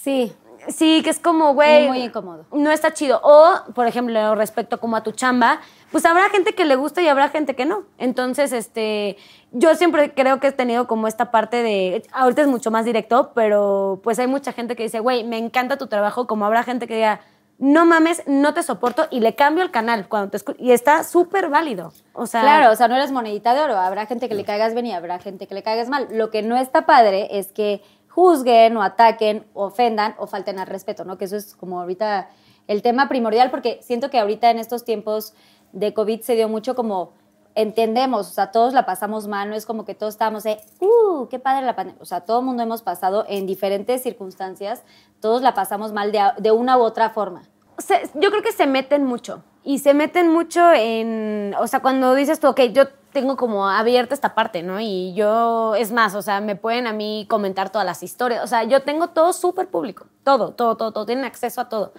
Sí, 0.01 0.31
sí, 0.69 1.01
que 1.03 1.09
es 1.09 1.19
como, 1.19 1.53
güey. 1.53 1.87
Muy 1.87 1.99
incómodo. 2.03 2.45
No 2.51 2.71
está 2.71 2.93
chido. 2.93 3.19
O, 3.23 3.53
por 3.73 3.87
ejemplo, 3.87 4.35
respecto 4.35 4.79
como 4.79 4.95
a 4.95 5.03
tu 5.03 5.11
chamba, 5.11 5.59
pues 5.91 6.05
habrá 6.05 6.29
gente 6.29 6.53
que 6.53 6.65
le 6.65 6.75
gusta 6.75 7.01
y 7.01 7.07
habrá 7.07 7.29
gente 7.29 7.55
que 7.55 7.65
no. 7.65 7.83
Entonces, 7.97 8.51
este, 8.51 9.17
yo 9.51 9.75
siempre 9.75 10.13
creo 10.13 10.39
que 10.39 10.47
he 10.47 10.51
tenido 10.51 10.87
como 10.87 11.07
esta 11.07 11.31
parte 11.31 11.63
de, 11.63 12.03
ahorita 12.13 12.41
es 12.43 12.47
mucho 12.47 12.71
más 12.71 12.85
directo, 12.85 13.31
pero 13.33 13.99
pues 14.03 14.19
hay 14.19 14.27
mucha 14.27 14.53
gente 14.53 14.75
que 14.75 14.83
dice, 14.83 14.99
güey, 14.99 15.23
me 15.23 15.37
encanta 15.37 15.77
tu 15.77 15.87
trabajo, 15.87 16.27
como 16.27 16.45
habrá 16.45 16.63
gente 16.63 16.87
que 16.87 16.95
diga, 16.95 17.21
no 17.61 17.85
mames, 17.85 18.23
no 18.25 18.53
te 18.53 18.63
soporto 18.63 19.07
y 19.11 19.19
le 19.19 19.35
cambio 19.35 19.63
el 19.65 19.69
canal 19.71 20.07
cuando 20.07 20.29
te 20.29 20.37
escu- 20.37 20.55
y 20.59 20.71
está 20.71 21.03
súper 21.03 21.49
válido. 21.49 21.91
O 22.13 22.25
sea, 22.25 22.39
Claro, 22.41 22.71
o 22.71 22.75
sea, 22.77 22.87
no 22.87 22.95
eres 22.95 23.11
monedita 23.11 23.53
de 23.53 23.59
oro. 23.59 23.75
Habrá 23.77 24.05
gente 24.05 24.29
que 24.29 24.35
le 24.35 24.45
caigas 24.45 24.73
bien 24.73 24.85
y 24.85 24.93
habrá 24.93 25.19
gente 25.19 25.45
que 25.45 25.55
le 25.55 25.61
caigas 25.61 25.89
mal. 25.89 26.07
Lo 26.11 26.29
que 26.29 26.41
no 26.41 26.55
está 26.55 26.85
padre 26.85 27.27
es 27.37 27.51
que 27.51 27.81
juzguen 28.19 28.75
o 28.75 28.81
ataquen, 28.81 29.45
o 29.53 29.65
ofendan 29.65 30.13
o 30.17 30.27
falten 30.27 30.59
al 30.59 30.67
respeto, 30.67 31.05
¿no? 31.05 31.17
Que 31.17 31.25
eso 31.25 31.37
es 31.37 31.55
como 31.55 31.79
ahorita 31.79 32.29
el 32.67 32.81
tema 32.81 33.07
primordial, 33.07 33.49
porque 33.49 33.79
siento 33.81 34.09
que 34.09 34.19
ahorita 34.19 34.51
en 34.51 34.59
estos 34.59 34.83
tiempos 34.83 35.33
de 35.71 35.93
COVID 35.93 36.19
se 36.21 36.35
dio 36.35 36.49
mucho 36.49 36.75
como 36.75 37.13
entendemos, 37.55 38.29
o 38.29 38.33
sea, 38.33 38.51
todos 38.51 38.73
la 38.73 38.85
pasamos 38.85 39.27
mal, 39.27 39.49
no 39.49 39.55
es 39.55 39.65
como 39.65 39.85
que 39.85 39.95
todos 39.95 40.15
estábamos 40.15 40.43
de, 40.43 40.59
uh, 40.81 41.27
qué 41.29 41.39
padre 41.39 41.65
la 41.65 41.75
pandemia. 41.75 42.01
O 42.01 42.05
sea, 42.05 42.21
todo 42.21 42.39
el 42.39 42.45
mundo 42.45 42.61
hemos 42.61 42.81
pasado 42.81 43.25
en 43.27 43.47
diferentes 43.47 44.03
circunstancias, 44.03 44.83
todos 45.21 45.41
la 45.41 45.53
pasamos 45.53 45.93
mal 45.93 46.11
de, 46.11 46.21
de 46.37 46.51
una 46.51 46.77
u 46.77 46.81
otra 46.81 47.09
forma. 47.11 47.43
Se- 47.79 48.09
yo 48.15 48.29
creo 48.29 48.41
que 48.41 48.51
se 48.51 48.67
meten 48.67 49.05
mucho. 49.05 49.43
Y 49.63 49.79
se 49.79 49.93
meten 49.93 50.31
mucho 50.31 50.71
en. 50.73 51.53
O 51.59 51.67
sea, 51.67 51.81
cuando 51.81 52.15
dices 52.15 52.39
tú, 52.39 52.47
ok, 52.47 52.61
yo 52.71 52.87
tengo 53.11 53.35
como 53.37 53.67
abierta 53.67 54.13
esta 54.13 54.33
parte, 54.35 54.63
¿no? 54.63 54.79
Y 54.79 55.13
yo, 55.13 55.75
es 55.75 55.91
más, 55.91 56.15
o 56.15 56.21
sea, 56.21 56.41
me 56.41 56.55
pueden 56.55 56.87
a 56.87 56.93
mí 56.93 57.25
comentar 57.29 57.69
todas 57.71 57.85
las 57.85 58.01
historias. 58.03 58.43
O 58.43 58.47
sea, 58.47 58.63
yo 58.63 58.83
tengo 58.83 59.09
todo 59.09 59.33
súper 59.33 59.67
público. 59.67 60.05
Todo, 60.23 60.51
todo, 60.53 60.77
todo, 60.77 60.91
todo. 60.93 61.05
Tienen 61.05 61.25
acceso 61.25 61.61
a 61.61 61.69
todo. 61.69 61.93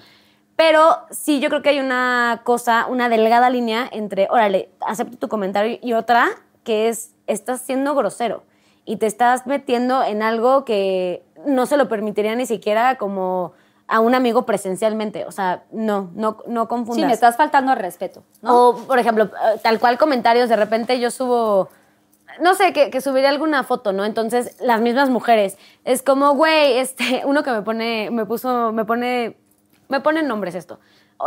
Pero 0.57 0.99
sí, 1.11 1.41
yo 1.41 1.49
creo 1.49 1.63
que 1.63 1.71
hay 1.71 1.81
una 1.81 2.43
cosa, 2.45 2.87
una 2.89 3.09
delgada 3.09 3.49
línea 3.51 3.89
entre, 3.93 4.29
órale, 4.31 4.71
acepto 4.87 5.17
tu 5.17 5.29
comentario 5.29 5.79
y 5.83 5.95
otra 5.95 6.29
que 6.65 6.89
es, 6.89 7.15
estás 7.27 7.63
siendo 7.63 7.95
grosero 7.95 8.43
y 8.85 8.97
te 8.97 9.07
estás 9.07 9.47
metiendo 9.47 10.03
en 10.03 10.23
algo 10.23 10.65
que 10.67 11.23
no 11.47 11.65
se 11.65 11.79
lo 11.79 11.89
permitiría 11.89 12.35
ni 12.37 12.45
siquiera 12.45 12.99
como 12.99 13.53
a 13.91 13.99
un 13.99 14.15
amigo 14.15 14.47
presencialmente. 14.47 15.27
O 15.27 15.33
sea, 15.33 15.65
no, 15.73 16.11
no, 16.15 16.39
no 16.47 16.69
confundas. 16.69 17.03
Sí, 17.03 17.07
me 17.07 17.13
estás 17.13 17.37
faltando 17.37 17.73
al 17.73 17.79
respeto, 17.79 18.23
¿no? 18.41 18.69
O, 18.69 18.77
por 18.87 19.01
ejemplo, 19.01 19.25
eh, 19.25 19.59
tal 19.63 19.81
cual 19.81 19.99
comentarios, 19.99 20.49
de 20.49 20.55
repente 20.55 21.01
yo 21.01 21.11
subo, 21.11 21.69
no 22.41 22.55
sé, 22.55 22.73
que, 22.73 22.89
que 22.91 23.01
subiré 23.01 23.27
alguna 23.27 23.65
foto, 23.65 23.93
¿no? 23.93 24.05
Entonces, 24.05 24.57
las 24.61 24.81
mismas 24.81 25.11
mujeres, 25.11 25.59
es 25.85 26.03
como, 26.03 26.35
güey, 26.35 26.79
este, 26.79 27.23
uno 27.27 27.43
que 27.43 27.51
me 27.51 27.63
pone, 27.63 28.11
me 28.13 28.25
puso, 28.27 28.71
me 28.73 28.85
pone, 28.85 29.37
me 29.89 30.01
ponen 30.01 30.29
nombres 30.29 30.55
esto. 30.55 30.79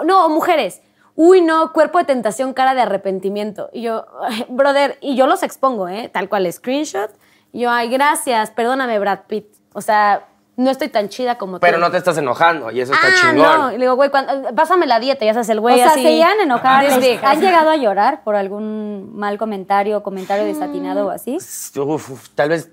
No, 0.05 0.26
o 0.26 0.30
mujeres. 0.30 0.82
uy, 1.16 1.41
no, 1.41 1.74
cuerpo 1.74 1.99
de 1.99 2.05
tentación, 2.05 2.53
cara 2.53 2.74
de 2.74 2.82
arrepentimiento. 2.82 3.70
Y 3.74 3.82
yo, 3.84 4.05
"Ay, 4.22 4.45
brother, 4.49 4.97
y 5.01 5.16
yo 5.18 5.28
los 5.28 5.43
expongo, 5.43 5.89
¿eh? 5.89 6.09
Tal 6.11 6.30
cual, 6.30 6.51
screenshot. 6.51 7.11
Y 7.51 7.59
yo, 7.59 7.70
ay, 7.70 7.89
gracias, 7.89 8.51
perdóname, 8.51 8.97
Brad 8.99 9.20
Pitt. 9.28 9.47
O 9.74 9.82
sea, 9.82 10.28
no 10.56 10.70
estoy 10.70 10.89
tan 10.89 11.10
chida 11.10 11.38
como 11.38 11.54
tú. 11.58 11.62
Pero 11.62 11.78
no 11.80 11.89
te 11.89 11.97
estás 11.97 12.18
enojando 12.18 12.70
y 12.72 12.80
eso 12.82 12.93
está 12.93 13.08
ah, 13.08 13.12
chingón. 13.32 13.60
no. 13.60 13.70
Y 13.72 13.78
le 13.78 13.86
digo, 13.86 13.95
güey, 13.95 14.10
cuando- 14.12 14.54
pásame 14.56 14.86
la 14.86 14.99
dieta, 14.99 15.26
ya 15.26 15.34
sabes, 15.34 15.49
el 15.49 15.60
güey 15.60 15.76
o 15.76 15.78
sea, 15.78 15.93
se 15.93 16.01
llegan 16.04 16.39
a 16.39 16.43
enojar. 16.43 16.86
This 16.86 16.97
¿les- 16.97 17.10
big, 17.10 17.20
¿Han 17.26 17.38
así. 17.38 17.41
llegado 17.41 17.70
a 17.72 17.76
llorar 17.76 18.24
por 18.24 18.36
algún 18.36 19.16
mal 19.16 19.38
comentario, 19.38 20.04
comentario 20.04 20.43
Mm. 20.45 20.47
desatinado 20.47 21.08
o 21.08 21.10
así? 21.10 21.38
Uf, 21.38 22.10
uf, 22.12 22.30
tal 22.36 22.49
vez 22.49 22.70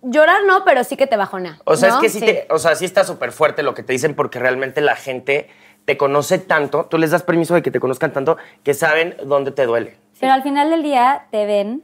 Llorar 0.00 0.44
no, 0.46 0.64
pero 0.64 0.84
sí 0.84 0.96
que 0.96 1.08
te 1.08 1.16
bajona. 1.16 1.58
O 1.64 1.74
sea, 1.76 1.88
¿no? 1.88 1.94
es 1.96 2.00
que 2.00 2.08
sí, 2.08 2.20
te, 2.24 2.46
o 2.50 2.58
sea, 2.60 2.76
sí 2.76 2.84
está 2.84 3.02
súper 3.02 3.32
fuerte 3.32 3.64
lo 3.64 3.74
que 3.74 3.82
te 3.82 3.92
dicen 3.92 4.14
porque 4.14 4.38
realmente 4.38 4.80
la 4.80 4.94
gente 4.94 5.50
te 5.86 5.96
conoce 5.96 6.38
tanto, 6.38 6.84
tú 6.84 6.98
les 6.98 7.10
das 7.10 7.24
permiso 7.24 7.54
de 7.54 7.62
que 7.62 7.72
te 7.72 7.80
conozcan 7.80 8.12
tanto 8.12 8.36
que 8.62 8.74
saben 8.74 9.16
dónde 9.24 9.50
te 9.50 9.66
duele. 9.66 9.96
Pero 10.20 10.32
al 10.32 10.44
final 10.44 10.70
del 10.70 10.84
día 10.84 11.26
te 11.32 11.46
ven 11.46 11.82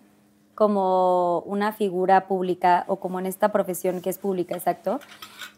como 0.54 1.40
una 1.40 1.72
figura 1.72 2.26
pública 2.26 2.84
o 2.88 2.96
como 2.96 3.18
en 3.18 3.26
esta 3.26 3.52
profesión 3.52 4.00
que 4.00 4.10
es 4.10 4.18
pública, 4.18 4.54
exacto. 4.54 5.00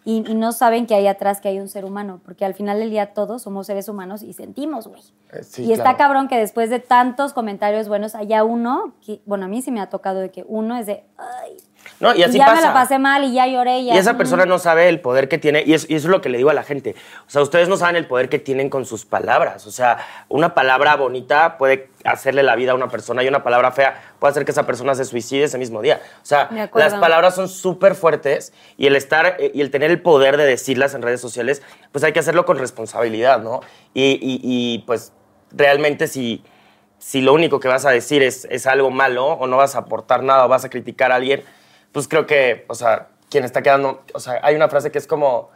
Y, 0.05 0.25
y 0.31 0.35
no 0.35 0.53
saben 0.53 0.87
que 0.87 0.95
hay 0.95 1.07
atrás 1.09 1.41
que 1.41 1.49
hay 1.49 1.59
un 1.59 1.69
ser 1.69 1.85
humano, 1.85 2.21
porque 2.25 2.45
al 2.45 2.55
final 2.55 2.79
del 2.79 2.91
día 2.91 3.13
todos 3.13 3.43
somos 3.43 3.67
seres 3.67 3.89
humanos 3.89 4.23
y 4.23 4.33
sentimos, 4.33 4.87
güey. 4.87 5.03
Eh, 5.33 5.43
sí, 5.43 5.65
y 5.65 5.73
está 5.73 5.97
cabrón 5.97 6.29
que 6.29 6.39
después 6.39 6.71
de 6.71 6.79
tantos 6.79 7.33
comentarios 7.33 7.89
buenos 7.89 8.15
haya 8.15 8.45
uno, 8.45 8.95
que, 9.05 9.21
bueno, 9.27 9.47
a 9.47 9.49
mí 9.49 9.63
sí 9.63 9.73
me 9.73 9.81
ha 9.81 9.91
tocado 9.91 10.21
de 10.21 10.31
que 10.31 10.45
uno 10.47 10.77
es 10.77 10.87
de, 10.87 11.05
ay, 11.17 11.57
No, 11.99 12.15
y 12.15 12.23
así 12.23 12.37
ya 12.39 12.45
pasa. 12.47 12.57
me 12.57 12.63
la 12.67 12.73
pasé 12.75 12.99
mal 12.99 13.25
y 13.25 13.33
ya 13.33 13.47
lloré. 13.47 13.79
Y, 13.81 13.87
ya, 13.87 13.95
Y 13.95 13.99
esa 13.99 14.13
mm". 14.13 14.19
persona 14.19 14.45
no 14.45 14.59
sabe 14.59 14.89
el 14.89 15.01
poder 15.01 15.29
que 15.29 15.39
tiene, 15.39 15.63
y, 15.67 15.73
es- 15.75 15.89
y 15.89 15.95
eso 15.95 16.09
es 16.09 16.11
lo 16.11 16.21
que 16.21 16.29
le 16.29 16.37
digo 16.39 16.51
a 16.51 16.55
la 16.55 16.63
gente. 16.63 16.95
O 17.27 17.31
sea, 17.31 17.41
ustedes 17.43 17.69
no 17.69 17.77
saben 17.77 17.97
el 17.97 18.07
poder 18.07 18.29
que 18.29 18.39
tienen 18.39 18.69
con 18.69 18.85
sus 18.85 19.07
palabras. 19.07 19.67
O 19.67 19.71
sea, 19.71 19.99
una 20.29 20.53
palabra 20.55 20.97
bonita 20.97 21.57
puede 21.59 21.89
hacerle 22.05 22.43
la 22.43 22.55
vida 22.55 22.73
a 22.73 22.75
una 22.75 22.89
persona 22.89 23.23
y 23.25 23.29
una 23.29 23.43
palabra 23.43 23.73
fea 23.73 24.01
puede 24.19 24.31
hacer 24.31 24.45
que 24.45 24.51
esa 24.53 24.67
persona 24.67 24.95
se 24.95 25.05
suicide 25.05 25.45
ese 25.45 25.59
mismo 25.59 25.81
día. 25.83 26.01
O 26.23 26.27
sea, 26.27 26.49
las 26.75 26.93
palabras 27.01 27.35
son 27.35 27.49
súper 27.49 27.95
fuertes 27.95 28.53
y 28.77 28.87
el 28.87 28.95
estar 28.97 29.37
y 29.55 29.61
el 29.61 29.71
tener 29.71 29.91
el 29.91 30.01
poder 30.03 30.37
de 30.37 30.45
decirlas 30.45 30.95
en 30.95 31.03
redes 31.03 31.21
sociales, 31.21 31.63
pues 31.93 32.05
hay 32.05 32.13
que 32.13 32.21
hacerlo 32.21 32.45
con 32.45 32.59
responsabilidad, 32.59 33.41
¿no? 33.41 33.61
Y, 33.95 34.19
y- 34.23 34.41
y, 34.43 34.79
pues 34.87 35.13
realmente 35.51 36.07
si, 36.09 36.45
si 36.99 37.23
lo 37.23 37.33
único 37.33 37.59
que 37.61 37.69
vas 37.69 37.87
a 37.87 37.91
decir 37.91 38.23
es, 38.23 38.47
es 38.51 38.67
algo 38.67 38.91
malo 38.91 39.27
o 39.27 39.47
no 39.47 39.57
vas 39.57 39.75
a 39.77 39.79
aportar 39.81 40.23
nada 40.23 40.45
o 40.45 40.49
vas 40.49 40.65
a 40.65 40.69
criticar 40.71 41.11
a 41.13 41.17
alguien, 41.17 41.43
pues 41.97 42.09
creo 42.09 42.27
que, 42.27 42.67
o 42.69 42.75
sea, 42.75 43.09
quien 43.31 43.43
está 43.45 43.63
quedando, 43.63 44.03
o 44.13 44.21
sea, 44.21 44.39
hay 44.43 44.55
una 44.55 44.69
frase 44.69 44.93
que 44.93 44.99
es 44.99 45.07
como, 45.07 45.49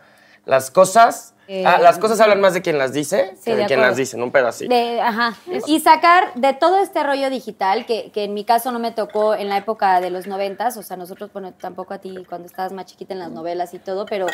las 0.46 0.70
cosas, 0.70 1.34
ah, 1.66 1.76
las 1.82 1.98
cosas 1.98 2.18
hablan 2.18 2.40
más 2.40 2.54
de 2.54 2.62
quien 2.62 2.78
las 2.78 2.94
dice 2.94 3.34
Sí, 3.36 3.42
que 3.44 3.50
de, 3.56 3.56
de 3.58 3.66
quien 3.66 3.82
las 3.82 3.94
dicen, 3.94 4.22
un. 4.22 4.32
De- 4.32 5.02
ajá. 5.02 5.34
Y 5.66 5.80
sacar 5.80 6.32
de 6.36 6.54
todo 6.54 6.78
este 6.78 7.02
rollo 7.02 7.28
digital, 7.28 7.84
que, 7.84 8.10
que 8.10 8.24
en 8.24 8.32
mi 8.32 8.46
caso 8.46 8.72
no 8.72 8.78
me 8.78 8.90
tocó 8.90 9.34
en 9.34 9.50
la 9.50 9.58
época 9.58 10.00
de 10.00 10.08
los 10.08 10.26
noventas, 10.26 10.78
o 10.78 10.82
sea, 10.82 10.96
nosotros, 10.96 11.30
bueno, 11.30 11.52
tampoco 11.52 11.92
a 11.92 11.98
ti 11.98 12.24
cuando 12.26 12.46
estabas 12.46 12.72
más 12.72 12.86
chiquita 12.86 13.12
en 13.12 13.18
las 13.18 13.30
novelas 13.30 13.74
y 13.74 13.78
todo, 13.78 14.06
pero 14.06 14.26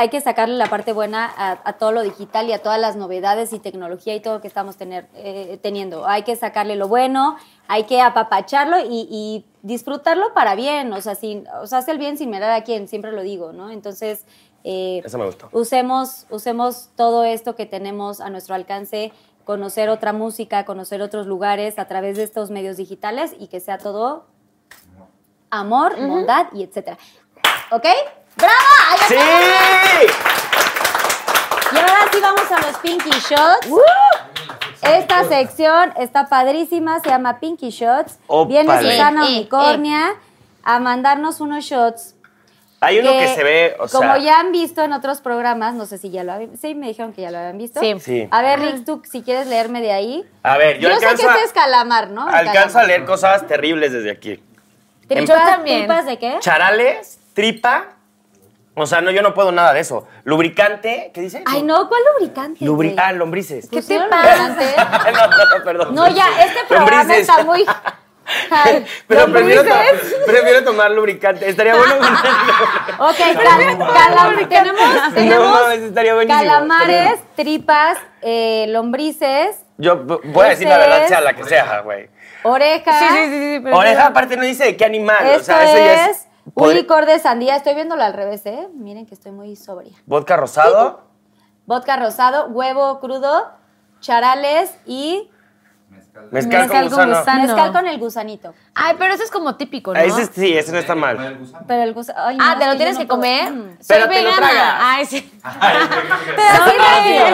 hay 0.00 0.08
que 0.08 0.20
sacarle 0.22 0.56
la 0.56 0.66
parte 0.66 0.94
buena 0.94 1.30
a, 1.36 1.60
a 1.62 1.72
todo 1.74 1.92
lo 1.92 2.00
digital 2.00 2.48
y 2.48 2.54
a 2.54 2.62
todas 2.62 2.80
las 2.80 2.96
novedades 2.96 3.52
y 3.52 3.58
tecnología 3.58 4.14
y 4.14 4.20
todo 4.20 4.34
lo 4.36 4.40
que 4.40 4.48
estamos 4.48 4.76
tener, 4.76 5.08
eh, 5.14 5.58
teniendo. 5.62 6.06
Hay 6.06 6.22
que 6.22 6.36
sacarle 6.36 6.74
lo 6.74 6.88
bueno, 6.88 7.36
hay 7.68 7.84
que 7.84 8.00
apapacharlo 8.00 8.78
y, 8.80 9.06
y 9.10 9.44
disfrutarlo 9.60 10.32
para 10.32 10.54
bien, 10.54 10.90
o 10.94 11.00
sea, 11.02 11.14
sin, 11.14 11.46
o 11.60 11.66
sea, 11.66 11.78
hace 11.78 11.90
el 11.90 11.98
bien 11.98 12.16
sin 12.16 12.30
mirar 12.30 12.50
a 12.50 12.64
quién, 12.64 12.88
siempre 12.88 13.12
lo 13.12 13.20
digo, 13.22 13.52
¿no? 13.52 13.70
Entonces... 13.70 14.24
eh, 14.64 15.02
Eso 15.04 15.18
me 15.18 15.26
gustó. 15.26 15.50
usemos, 15.52 16.26
usemos 16.30 16.88
todo 16.96 17.24
esto 17.24 17.54
que 17.54 17.66
tenemos 17.66 18.22
a 18.22 18.30
nuestro 18.30 18.54
alcance, 18.54 19.12
conocer 19.44 19.90
otra 19.90 20.14
música, 20.14 20.64
conocer 20.64 21.02
otros 21.02 21.26
lugares 21.26 21.78
a 21.78 21.84
través 21.86 22.16
de 22.16 22.22
estos 22.22 22.50
medios 22.50 22.78
digitales 22.78 23.34
y 23.38 23.48
que 23.48 23.60
sea 23.60 23.76
todo 23.76 24.24
amor, 25.50 25.94
bondad 25.96 26.46
y 26.54 26.62
etcétera. 26.62 26.96
¿Ok? 27.70 27.84
¡Bravo! 28.36 28.54
¡Ay, 28.90 28.98
¡Sí! 29.08 29.16
Y 31.72 31.78
ahora 31.78 32.08
sí 32.12 32.18
vamos 32.20 32.50
a 32.50 32.60
los 32.66 32.76
Pinky 32.78 33.10
Shots. 33.10 33.68
Esta 34.82 35.24
sección 35.24 35.92
está 35.96 36.28
padrísima, 36.28 37.00
se 37.00 37.10
llama 37.10 37.38
Pinky 37.38 37.70
Shots. 37.70 38.18
Viene. 38.48 38.80
Susana 38.80 39.26
Eh, 39.26 39.28
eh, 39.28 39.32
Unicornia 39.38 40.14
a 40.62 40.78
mandarnos 40.78 41.40
unos 41.40 41.64
shots 41.64 42.14
Hay 42.80 42.98
uno 42.98 43.12
que 43.12 43.28
se 43.28 43.44
ve, 43.44 43.76
o 43.78 43.88
sea, 43.88 44.00
como 44.00 44.16
ya 44.16 44.40
han 44.40 44.52
visto 44.52 44.82
en 44.82 44.92
otros 44.92 45.20
programas, 45.20 45.74
no 45.74 45.86
sé 45.86 45.98
si 45.98 46.10
ya 46.10 46.24
lo 46.24 46.32
habían 46.32 46.56
Sí, 46.56 46.74
me 46.74 46.88
dijeron 46.88 47.12
que 47.12 47.22
ya 47.22 47.30
lo 47.30 47.38
habían 47.38 47.58
visto. 47.58 47.80
Sí. 47.80 47.94
Sí. 48.00 48.28
A 48.30 48.42
ver, 48.42 48.60
Rick, 48.60 48.84
tú 48.84 49.02
si 49.10 49.22
quieres 49.22 49.46
leerme 49.46 49.80
de 49.80 49.92
ahí. 49.92 50.24
a 50.42 50.56
ver, 50.56 50.78
yo, 50.78 50.88
Yo, 50.88 50.98
sé 50.98 51.06
que 51.06 51.12
este 51.12 51.28
a, 51.28 51.44
es 51.44 51.52
calamar, 51.52 52.10
¿no? 52.10 52.28
El 52.28 52.34
alcanzo 52.34 52.58
a 52.78 52.80
calamar. 52.80 52.86
leer 52.86 53.04
cosas 53.04 53.46
terribles 53.46 53.92
desde 53.92 54.10
aquí. 54.10 54.42
¿Tripas, 55.06 55.28
Yo 55.28 55.34
también. 55.34 55.78
¿Tripas 55.80 56.06
de 56.06 56.18
qué? 56.18 56.36
Charales, 56.40 57.18
tripa, 57.34 57.96
o 58.74 58.86
sea, 58.86 59.00
no, 59.00 59.10
yo 59.10 59.20
no 59.22 59.34
puedo 59.34 59.52
nada 59.52 59.72
de 59.74 59.80
eso. 59.80 60.06
Lubricante, 60.24 61.10
¿qué 61.12 61.20
dice? 61.20 61.42
Ay, 61.46 61.62
no, 61.62 61.88
¿cuál 61.88 62.00
lubricante? 62.14 62.64
Lubri 62.64 62.94
ah, 62.98 63.12
lombrices. 63.12 63.64
¿Qué 63.64 63.76
te 63.76 63.82
¿Pusieron 63.82 64.08
pasa? 64.10 64.48
no, 65.12 65.26
no, 65.26 65.58
no, 65.58 65.64
perdón. 65.64 65.94
No, 65.94 66.08
ya, 66.08 66.26
este 66.44 66.64
programa 66.68 67.02
Lombrices. 67.02 67.28
está 67.28 67.44
muy... 67.44 67.66
Ay, 68.50 68.86
Pero 69.08 69.26
prefiero, 69.26 69.64
lombrices. 69.64 70.10
to- 70.20 70.24
prefiero 70.26 70.64
tomar 70.64 70.90
lubricante. 70.92 71.48
Estaría 71.48 71.74
bueno. 71.74 71.94
Ok, 73.00 73.16
cal- 73.16 73.78
calam- 73.78 74.48
tenemos, 74.48 75.14
tenemos 75.14 75.50
mames, 75.50 75.78
estaría 75.80 76.14
buenísimo. 76.14 76.40
calamares, 76.42 77.20
tripas, 77.34 77.98
eh, 78.20 78.66
lombrices, 78.68 79.56
Yo 79.78 79.96
voy 79.96 80.46
a 80.46 80.50
decir 80.50 80.68
la 80.68 80.76
verdad, 80.78 81.08
sea 81.08 81.20
la 81.22 81.32
que 81.34 81.44
sea, 81.44 81.80
güey. 81.80 82.08
orejas. 82.42 82.98
Sí, 82.98 83.06
sí, 83.08 83.24
sí, 83.30 83.60
sí, 83.64 83.70
Oreja, 83.72 84.06
aparte, 84.06 84.36
no 84.36 84.44
dice 84.44 84.64
de 84.64 84.76
qué 84.76 84.84
animal. 84.84 85.24
Esto 85.26 85.40
o 85.40 85.44
sea, 85.44 85.64
eso 85.64 85.76
ya 85.78 86.06
es. 86.10 86.26
Un 86.54 86.74
licor 86.74 87.06
de 87.06 87.18
sandía. 87.18 87.56
Estoy 87.56 87.74
viéndolo 87.74 88.02
al 88.02 88.12
revés, 88.12 88.44
¿eh? 88.46 88.68
Miren 88.74 89.06
que 89.06 89.14
estoy 89.14 89.32
muy 89.32 89.56
sobria. 89.56 89.92
Vodka 90.06 90.36
rosado. 90.36 91.02
Vodka 91.66 91.96
rosado, 91.96 92.46
huevo 92.48 92.98
crudo, 93.00 93.48
charales 94.00 94.74
y 94.86 95.30
Mezcal, 95.88 96.28
Mezcal 96.30 96.68
con 96.68 96.98
con 96.98 97.08
gusano. 97.08 97.18
gusano. 97.18 97.42
mezcal 97.42 97.72
con 97.72 97.86
el 97.86 97.98
gusanito. 97.98 98.54
Ay, 98.74 98.94
pero 98.98 99.14
eso 99.14 99.22
es 99.24 99.30
como 99.30 99.56
típico, 99.56 99.92
¿no? 99.94 99.98
Ese 100.00 100.26
sí, 100.26 100.56
ese 100.56 100.70
no 100.72 100.78
está 100.78 100.94
mal. 100.94 101.38
Pero 101.66 101.82
el 101.82 101.94
gusano... 101.94 102.18
ay, 102.24 102.36
Ah, 102.40 102.56
¿te 102.58 102.66
lo 102.66 102.76
tienes 102.76 102.94
no 102.94 103.00
que 103.00 103.06
puedo. 103.06 103.20
comer? 103.20 103.52
Mm. 103.52 103.62
Soy 103.80 103.86
Pero 103.88 104.08
te 104.08 104.22
lo 104.22 104.30
vegana. 104.30 104.94
Ay, 104.94 105.06
sí. 105.06 105.32
Pero 105.42 106.64
Soy 106.64 106.72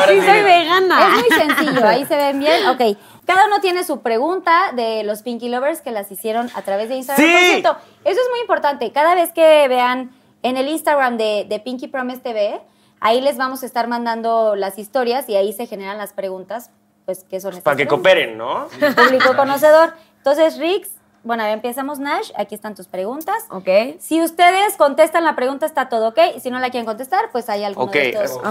sí, 0.09 0.21
sí. 0.21 0.27
soy 0.27 0.43
vegana. 0.43 1.01
Es 1.07 1.13
muy 1.13 1.39
sencillo, 1.39 1.87
ahí 1.87 2.05
se 2.07 2.17
ven 2.17 2.39
bien. 2.39 2.67
Ok, 2.69 2.99
cada 3.27 3.47
uno 3.47 3.61
tiene 3.61 3.85
su 3.85 4.01
pregunta 4.01 4.73
de 4.75 5.03
los 5.05 5.23
Pinky 5.23 5.49
Lovers 5.49 5.81
que 5.83 5.91
las 5.91 6.11
hicieron 6.11 6.51
a 6.55 6.63
través 6.63 6.89
de 6.89 6.97
Instagram. 6.97 7.27
¡Sí! 7.27 7.33
Por 7.33 7.41
cierto, 7.43 7.77
eso 8.05 8.21
es 8.21 8.29
muy 8.31 8.41
importante. 8.41 8.93
Cada 8.93 9.15
vez 9.15 9.33
que 9.33 9.67
vean 9.69 10.13
en 10.43 10.57
el 10.57 10.69
Instagram 10.69 11.17
de, 11.19 11.45
de 11.49 11.61
Pinky 11.61 11.89
Promise 11.89 12.21
TV, 12.21 12.61
ahí 13.01 13.21
les 13.21 13.37
vamos 13.37 13.63
a 13.63 13.67
estar 13.67 13.89
mandando 13.89 14.55
las 14.57 14.79
historias 14.79 15.29
y 15.29 15.37
ahí 15.37 15.53
se 15.53 15.67
generan 15.67 15.99
las 15.99 16.13
preguntas, 16.13 16.71
pues, 17.05 17.25
¿qué 17.29 17.41
son 17.41 17.51
estas 17.53 17.65
Para 17.65 17.77
que 17.77 17.87
cooperen, 17.87 18.39
¿no? 18.39 18.69
Público 18.97 19.37
conocedor. 19.37 19.95
Entonces, 20.19 20.59
Rix, 20.59 20.91
bueno, 21.25 21.45
empezamos, 21.45 21.99
Nash. 21.99 22.31
Aquí 22.37 22.55
están 22.55 22.75
tus 22.77 22.87
preguntas. 22.87 23.45
Ok. 23.51 23.69
Si 23.99 24.23
ustedes 24.23 24.77
contestan 24.77 25.25
la 25.25 25.35
pregunta, 25.35 25.67
está 25.67 25.89
todo 25.89 26.09
ok. 26.09 26.19
Si 26.41 26.51
no 26.51 26.59
la 26.61 26.71
quieren 26.71 26.87
contestar, 26.87 27.31
pues 27.33 27.49
hay 27.49 27.65
alguno 27.65 27.87
Ok. 27.89 27.93
de 27.95 28.11
estos. 28.11 28.31
Ok. 28.37 28.45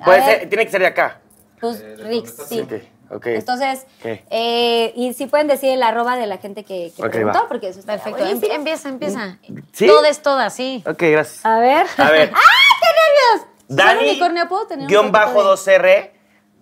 A 0.00 0.04
Puede 0.04 0.20
ver. 0.20 0.40
ser, 0.40 0.48
tiene 0.50 0.64
que 0.66 0.70
ser 0.70 0.80
de 0.82 0.86
acá. 0.86 1.20
Pues, 1.60 1.82
Rix, 2.00 2.34
sí. 2.48 2.60
Ok, 2.60 2.72
ok. 3.10 3.26
Entonces, 3.26 3.86
Ok. 4.00 4.20
eh, 4.30 4.92
y 4.96 5.12
si 5.14 5.26
pueden 5.26 5.46
decir 5.46 5.70
el 5.70 5.82
arroba 5.82 6.16
de 6.16 6.26
la 6.26 6.38
gente 6.38 6.64
que, 6.64 6.92
que 6.96 7.08
preguntó, 7.08 7.40
va. 7.40 7.48
porque 7.48 7.68
eso 7.68 7.80
está 7.80 7.92
Perfecto. 7.94 8.22
buenísimo. 8.24 8.52
Empieza, 8.54 8.88
empieza. 8.88 9.38
¿Sí? 9.72 9.86
Todas, 9.86 10.22
todas, 10.22 10.54
sí. 10.54 10.82
Ok, 10.86 11.02
gracias. 11.02 11.44
A 11.44 11.58
ver. 11.58 11.86
A 11.96 12.10
ver. 12.10 12.32
¡Ah, 12.34 12.76
qué 12.80 12.88
nervios! 13.36 13.46
¿Soy 13.68 13.76
Dani? 13.76 14.46
¿Puedo 14.48 14.66
tener 14.66 14.88
guion 14.88 15.12
bajo 15.12 15.42
de- 15.44 15.50
2R, 15.50 16.10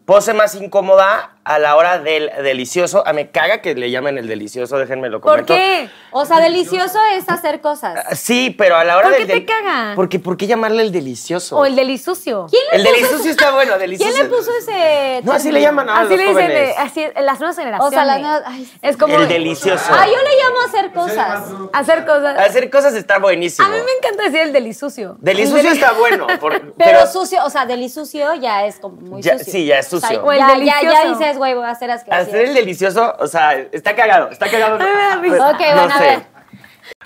pose 0.05 0.33
más 0.35 0.55
incómoda 0.55 1.38
a 1.49 1.59
la 1.59 1.77
hora 1.77 1.99
del 1.99 2.31
delicioso. 2.43 3.03
Ah, 3.07 3.13
me 3.13 3.31
caga 3.31 3.61
que 3.63 3.75
le 3.75 3.91
llamen 3.91 4.19
el 4.19 4.29
delicioso, 4.29 4.77
déjenme 4.79 5.09
lo 5.09 5.21
¿Por 5.21 5.31
comento. 5.47 5.55
qué? 5.55 5.89
O 6.11 6.25
sea, 6.27 6.41
delicioso 6.41 6.99
es 7.13 7.29
hacer 7.29 7.61
cosas. 7.61 8.05
Ah, 8.09 8.15
Sí, 8.15 8.55
pero 8.57 8.77
a 8.77 8.85
la 8.85 8.97
hora 8.97 9.09
¿Por 9.09 9.19
del 9.19 9.27
qué 9.27 9.33
te 9.41 9.45
caga? 9.47 9.93
Porque, 9.97 10.19
¿por 10.19 10.37
qué 10.37 10.47
llamarle 10.47 10.83
el 10.83 10.93
delicioso? 10.93 11.57
O 11.57 11.65
el 11.65 11.75
delisucio. 11.77 12.47
¿Quién 12.51 12.63
le 12.73 12.77
El 12.77 12.83
puso 12.83 12.95
delicioso 13.07 13.29
está 13.31 13.51
bueno, 13.53 13.79
delicioso. 13.79 14.13
¿Quién 14.13 14.25
le 14.25 14.31
puso 14.37 14.51
ese 14.59 15.21
No, 15.25 15.33
así 15.33 15.51
le 15.51 15.61
llaman 15.61 15.89
ahora 15.89 16.03
Así 16.03 16.11
los 16.11 16.19
le 16.19 16.25
dicen, 16.29 16.35
jóvenes. 16.35 16.69
eh, 16.71 16.75
así, 16.79 17.07
las 17.23 17.39
nuevas 17.41 17.57
generaciones. 17.57 17.87
O 17.87 17.91
sea, 17.91 18.05
las 18.05 18.21
nuevas- 18.21 18.43
ay. 18.47 18.73
Es 18.83 18.97
como 18.97 19.15
El 19.19 19.29
delicioso. 19.29 19.85
Ah, 19.91 20.07
yo 20.07 20.13
le 20.17 20.43
llamo 20.43 20.61
hacer 20.67 20.93
cosas. 20.93 21.43
hacer 21.73 22.05
cosas. 22.07 22.39
Hacer 22.39 22.71
cosas 22.71 22.95
está 22.95 23.19
buenísimo. 23.19 23.67
A 23.67 23.71
mí 23.71 23.77
me 23.85 23.93
encanta 23.99 24.25
decir 24.25 24.41
el 24.41 24.53
delisucio. 24.53 25.17
Delicioso 25.21 25.69
está 25.69 25.93
bueno. 25.93 26.27
por- 26.41 26.75
Pero, 26.75 27.07
sucio, 27.07 27.45
o 27.45 27.51
sea, 27.51 27.65
delisucio 27.67 28.35
ya 28.35 28.67
es 28.67 28.79
como 28.81 28.97
muy 29.01 29.23
Ya- 29.23 29.39
sucio. 29.39 29.53
sí, 29.53 29.67
ya 29.67 29.79
es 29.79 29.93
O 29.93 30.01
sea, 30.01 30.09
sucio. 30.11 30.25
O 30.25 30.33
el 30.33 30.39
ya, 30.39 30.49
ya, 30.49 30.55
delicioso. 30.55 30.85
ya 30.93 31.09
dices, 31.19 31.38
güey, 31.39 31.55
voy 31.55 31.65
a 31.65 31.71
hacer. 31.71 31.91
Hacer 31.91 32.45
el 32.45 32.55
delicioso, 32.55 33.17
o 33.19 33.27
sea, 33.27 33.59
está 33.73 33.97
cagado, 33.97 34.29
está 34.31 34.51
cagado. 34.51 34.79
Me 34.79 34.85
da. 34.85 35.19
Pues, 35.21 35.41
Ok, 35.41 35.59
bueno, 35.75 35.95
a 35.95 35.99
ver. 35.99 36.39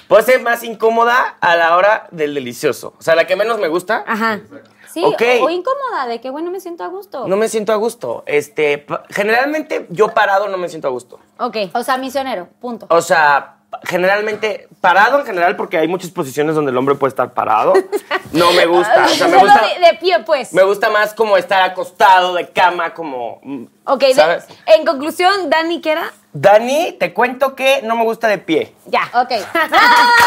Puede 0.09 0.23
ser 0.25 0.43
más 0.43 0.63
incómoda 0.65 1.37
a 1.41 1.57
la 1.57 1.77
hora 1.77 2.07
del 2.11 2.35
delicioso. 2.35 2.95
O 2.99 3.03
sea, 3.03 3.15
la 3.15 3.27
que 3.27 3.37
menos 3.37 3.59
me 3.59 3.69
gusta. 3.69 4.05
Ajá. 4.07 4.41
Sí, 4.93 5.03
o, 5.03 5.09
o 5.09 5.51
incómoda, 5.51 6.07
de 6.07 6.21
que, 6.21 6.29
bueno, 6.31 6.51
me 6.51 6.61
siento 6.61 6.85
a 6.85 6.89
gusto. 6.89 7.27
No 7.27 7.37
me 7.37 7.49
siento 7.49 7.73
a 7.73 7.77
gusto. 7.77 8.23
Este, 8.27 8.87
generalmente 9.09 9.87
yo 9.89 10.09
parado 10.09 10.49
no 10.49 10.59
me 10.59 10.69
siento 10.69 10.89
a 10.89 10.91
gusto. 10.91 11.19
Ok. 11.39 11.57
O 11.73 11.83
sea, 11.83 11.97
misionero, 11.97 12.49
punto. 12.61 12.87
O 12.91 13.01
sea, 13.01 13.57
generalmente, 13.85 14.69
parado 14.83 15.19
en 15.19 15.25
general, 15.25 15.57
porque 15.57 15.79
hay 15.79 15.89
muchas 15.89 16.11
posiciones 16.11 16.55
donde 16.55 16.73
el 16.73 16.77
hombre 16.77 16.95
puede 16.95 17.09
estar 17.09 17.33
parado. 17.33 17.73
No 18.33 18.51
me 18.53 18.65
gusta. 18.65 19.05
O 19.05 19.09
sea, 19.09 19.29
me 19.29 19.37
gusta, 19.37 19.61
de, 19.79 19.87
de 19.89 19.99
pie, 19.99 20.21
pues. 20.25 20.55
me 20.55 20.63
gusta 20.63 20.89
más 20.89 21.13
como 21.13 21.37
estar 21.37 21.61
acostado 21.63 22.33
de 22.33 22.49
cama, 22.49 22.95
como. 22.95 23.43
Ok, 23.85 24.01
de- 24.01 24.15
¿sabes? 24.15 24.47
en 24.67 24.87
conclusión, 24.87 25.51
Dani, 25.51 25.81
¿qué 25.81 25.93
era? 25.93 26.13
Dani, 26.35 26.93
te 26.93 27.13
cuento 27.13 27.55
que 27.55 27.83
no 27.83 27.95
me 27.97 28.05
gusta 28.05 28.27
de 28.29 28.39
pie. 28.39 28.75
Ya. 28.87 29.03
Ok. 29.15 29.31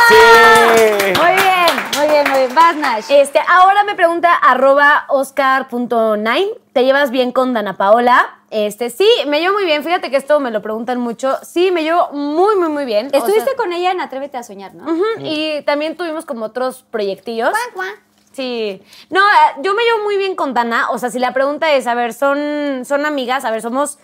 Sí. 0.08 1.14
Muy 1.20 1.32
bien, 1.34 1.76
muy 1.98 2.08
bien, 2.08 2.30
muy 2.30 2.40
bien. 2.42 2.56
Vas, 2.56 2.76
Nash. 2.76 3.06
Este, 3.10 3.40
ahora 3.48 3.84
me 3.84 3.96
pregunta 3.96 4.34
arroba 4.36 5.06
oscar.9. 5.10 6.58
¿Te 6.74 6.84
llevas 6.84 7.10
bien 7.12 7.32
con 7.32 7.54
Dana 7.54 7.76
Paola? 7.78 8.40
Este, 8.52 8.90
sí, 8.90 9.08
me 9.28 9.40
llevo 9.40 9.54
muy 9.56 9.66
bien. 9.66 9.84
Fíjate 9.84 10.12
que 10.12 10.18
esto 10.18 10.40
me 10.40 10.52
lo 10.52 10.62
preguntan 10.62 11.00
mucho. 11.00 11.38
Sí, 11.44 11.72
me 11.72 11.84
llevo 11.84 12.10
muy, 12.12 12.56
muy, 12.56 12.70
muy 12.70 12.86
bien. 12.86 13.08
O 13.14 13.18
Estuviste 13.18 13.46
sea, 13.46 13.56
con 13.56 13.74
ella 13.74 13.92
en 13.92 14.02
Atrévete 14.02 14.38
a 14.38 14.44
Soñar, 14.44 14.76
¿no? 14.76 14.84
ujú, 14.92 15.04
Y 15.24 15.62
también 15.64 15.98
tuvimos 15.98 16.26
como 16.26 16.46
otros 16.46 16.86
proyectillos. 16.92 17.50
Cuac, 17.50 17.74
cuac. 17.74 18.02
Sí. 18.36 18.82
No, 19.10 19.22
eh, 19.22 19.62
yo 19.62 19.74
me 19.74 19.84
llevo 19.84 20.04
muy 20.04 20.18
bien 20.18 20.36
con 20.36 20.54
Dana. 20.54 20.90
O 20.92 20.98
sea, 20.98 21.10
si 21.10 21.20
la 21.20 21.34
pregunta 21.34 21.72
es, 21.74 21.88
a 21.88 21.94
ver, 21.94 22.14
son, 22.14 22.84
son 22.84 23.06
amigas, 23.06 23.46
a 23.46 23.52
ver, 23.52 23.62
somos. 23.62 23.98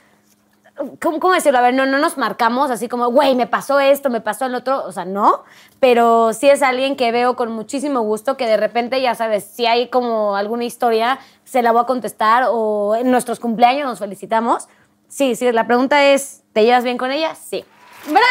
¿Cómo, 1.02 1.20
cómo 1.20 1.34
decirlo? 1.34 1.60
A 1.60 1.62
ver, 1.62 1.74
no, 1.74 1.86
no 1.86 1.98
nos 1.98 2.18
marcamos 2.18 2.72
así 2.72 2.88
como, 2.88 3.10
güey, 3.12 3.36
me 3.36 3.46
pasó 3.46 3.80
esto, 3.82 4.10
me 4.10 4.22
pasó 4.22 4.46
el 4.46 4.56
otro. 4.56 4.86
O 4.86 4.92
sea, 4.94 5.04
no. 5.04 5.44
Pero 5.82 6.32
sí 6.32 6.50
es 6.50 6.62
alguien 6.64 6.96
que 6.96 7.12
veo 7.12 7.36
con 7.36 7.52
muchísimo 7.52 8.02
gusto, 8.02 8.38
que 8.38 8.48
de 8.48 8.56
repente, 8.56 9.02
ya 9.02 9.16
sabes, 9.16 9.44
si 9.44 9.66
hay 9.66 9.90
como 9.90 10.38
alguna 10.38 10.64
historia, 10.64 11.20
se 11.44 11.62
la 11.62 11.74
voy 11.74 11.82
a 11.82 11.86
contestar 11.86 12.46
o 12.50 12.96
en 12.96 13.12
nuestros 13.12 13.42
cumpleaños 13.42 13.86
nos 13.86 14.00
felicitamos. 14.00 14.70
Sí, 15.10 15.36
sí, 15.36 15.52
la 15.52 15.68
pregunta 15.68 16.06
es, 16.06 16.44
¿te 16.54 16.64
llevas 16.64 16.86
bien 16.86 16.98
con 16.98 17.12
ella? 17.12 17.36
Sí. 17.36 17.66
¡Bravo! 18.08 18.22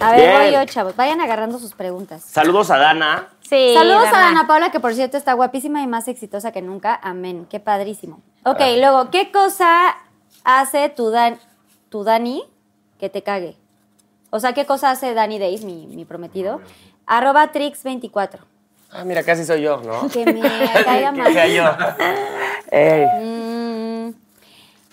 A 0.00 0.10
ver, 0.12 0.20
Bien. 0.20 0.42
voy 0.42 0.52
yo, 0.52 0.64
chavos. 0.72 0.96
Vayan 0.96 1.20
agarrando 1.20 1.58
sus 1.58 1.72
preguntas. 1.74 2.22
Saludos 2.22 2.70
a 2.70 2.78
Dana. 2.78 3.28
Sí. 3.48 3.72
Saludos 3.74 4.06
a 4.08 4.10
Dana. 4.10 4.28
Ana 4.28 4.46
Paula, 4.46 4.70
que 4.70 4.80
por 4.80 4.94
cierto 4.94 5.16
está 5.16 5.32
guapísima 5.34 5.82
y 5.82 5.86
más 5.86 6.08
exitosa 6.08 6.52
que 6.52 6.62
nunca. 6.62 6.98
Amén. 7.02 7.46
Qué 7.50 7.60
padrísimo. 7.60 8.20
Ok, 8.44 8.60
luego, 8.78 9.10
¿qué 9.10 9.30
cosa 9.32 9.96
hace 10.44 10.88
tu, 10.90 11.10
Dan- 11.10 11.38
tu 11.88 12.04
Dani 12.04 12.42
que 12.98 13.08
te 13.08 13.22
cague? 13.22 13.56
O 14.30 14.40
sea, 14.40 14.52
¿qué 14.52 14.66
cosa 14.66 14.90
hace 14.90 15.14
Dani 15.14 15.38
Days, 15.38 15.64
mi, 15.64 15.86
mi 15.86 16.04
prometido? 16.04 16.60
Arroba 17.06 17.52
Trix24. 17.52 18.38
Ah, 18.90 19.04
mira, 19.04 19.22
casi 19.22 19.44
soy 19.44 19.62
yo, 19.62 19.78
¿no? 19.78 20.08
Que 20.08 20.24
me 20.26 20.40
caiga 20.84 21.12
que 21.12 21.18
mal. 21.18 21.32
sea 21.32 21.46
yo. 21.48 21.64
Ey. 22.70 23.06
Mm, 23.22 23.43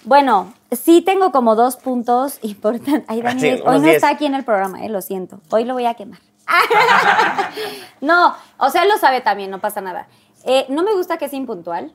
bueno, 0.03 0.53
sí 0.71 1.01
tengo 1.01 1.31
como 1.31 1.55
dos 1.55 1.75
puntos 1.77 2.39
importantes. 2.43 3.05
Ay, 3.07 3.21
Dani, 3.21 3.39
Sí, 3.39 3.49
Days, 3.49 3.61
hoy 3.65 3.77
no 3.77 3.81
diez. 3.83 3.95
está 3.95 4.09
aquí 4.09 4.25
en 4.25 4.35
el 4.35 4.43
programa, 4.43 4.83
eh, 4.85 4.89
lo 4.89 5.01
siento. 5.01 5.39
Hoy 5.49 5.65
lo 5.65 5.73
voy 5.73 5.85
a 5.85 5.93
quemar. 5.93 6.19
no, 8.01 8.35
o 8.57 8.69
sea, 8.69 8.83
él 8.83 8.89
lo 8.89 8.97
sabe 8.97 9.21
también, 9.21 9.51
no 9.51 9.59
pasa 9.59 9.81
nada. 9.81 10.07
Eh, 10.43 10.65
no 10.69 10.83
me 10.83 10.93
gusta 10.93 11.17
que 11.17 11.29
sea 11.29 11.37
impuntual. 11.37 11.93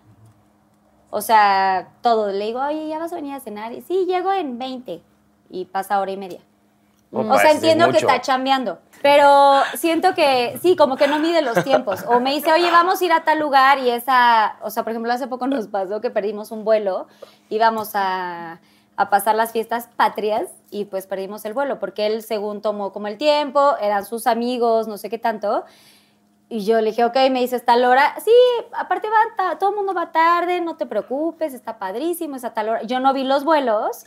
O 1.11 1.21
sea, 1.21 1.89
todo. 2.03 2.31
Le 2.33 2.47
digo, 2.47 2.61
oye, 2.61 2.89
ya 2.89 2.99
vas 2.99 3.13
a 3.13 3.17
venir 3.17 3.35
a 3.35 3.41
cenar. 3.41 3.73
Y 3.73 3.81
sí, 3.81 4.05
llego 4.07 4.33
en 4.33 4.59
20 4.59 5.03
y 5.51 5.65
pasa 5.67 6.01
hora 6.01 6.13
y 6.13 6.17
media. 6.17 6.41
O 7.13 7.39
sea, 7.39 7.53
entiendo 7.53 7.91
que 7.91 7.99
está 7.99 8.21
chambeando, 8.21 8.79
pero 9.01 9.63
siento 9.77 10.15
que 10.15 10.59
sí, 10.61 10.77
como 10.77 10.97
que 10.97 11.07
no 11.07 11.19
mide 11.19 11.41
los 11.41 11.63
tiempos. 11.65 12.05
O 12.09 12.21
me 12.21 12.33
dice, 12.33 12.53
oye, 12.53 12.71
vamos 12.71 13.01
a 13.01 13.05
ir 13.05 13.13
a 13.13 13.25
tal 13.25 13.39
lugar 13.39 13.79
y 13.79 13.91
esa, 13.91 14.57
o 14.63 14.71
sea, 14.71 14.83
por 14.83 14.93
ejemplo, 14.93 15.13
hace 15.13 15.27
poco 15.29 15.47
nos 15.47 15.69
pasó 15.69 16.01
que 16.01 16.11
perdimos 16.11 16.51
un 16.51 16.65
vuelo, 16.65 17.07
íbamos 17.49 17.91
a, 17.95 18.61
a 18.97 19.11
pasar 19.11 19.35
las 19.37 19.53
fiestas 19.53 19.89
patrias 19.97 20.51
y 20.71 20.87
pues 20.87 21.07
perdimos 21.07 21.45
el 21.45 21.55
vuelo 21.55 21.79
porque 21.79 22.07
él 22.07 22.23
según 22.23 22.63
tomó 22.63 22.93
como 22.93 23.07
el 23.07 23.19
tiempo, 23.19 23.77
eran 23.81 24.05
sus 24.05 24.27
amigos, 24.27 24.89
no 24.89 24.99
sé 24.99 25.09
qué 25.09 25.19
tanto. 25.19 25.65
Y 26.49 26.65
yo 26.65 26.81
le 26.81 26.91
dije, 26.91 27.05
ok, 27.05 27.17
me 27.31 27.41
dice, 27.41 27.57
está 27.57 27.73
tal 27.73 27.85
hora. 27.85 28.15
Sí, 28.25 28.33
aparte 28.73 29.09
va, 29.09 29.59
todo 29.59 29.71
el 29.71 29.77
mundo 29.77 29.95
va 29.95 30.13
tarde, 30.13 30.61
no 30.61 30.77
te 30.77 30.87
preocupes, 30.87 31.55
está 31.55 31.79
padrísimo, 31.79 32.37
es 32.37 32.45
a 32.45 32.55
tal 32.55 32.69
hora. 32.69 32.83
Yo 32.83 33.01
no 33.01 33.13
vi 33.13 33.25
los 33.25 33.45
vuelos 33.45 34.05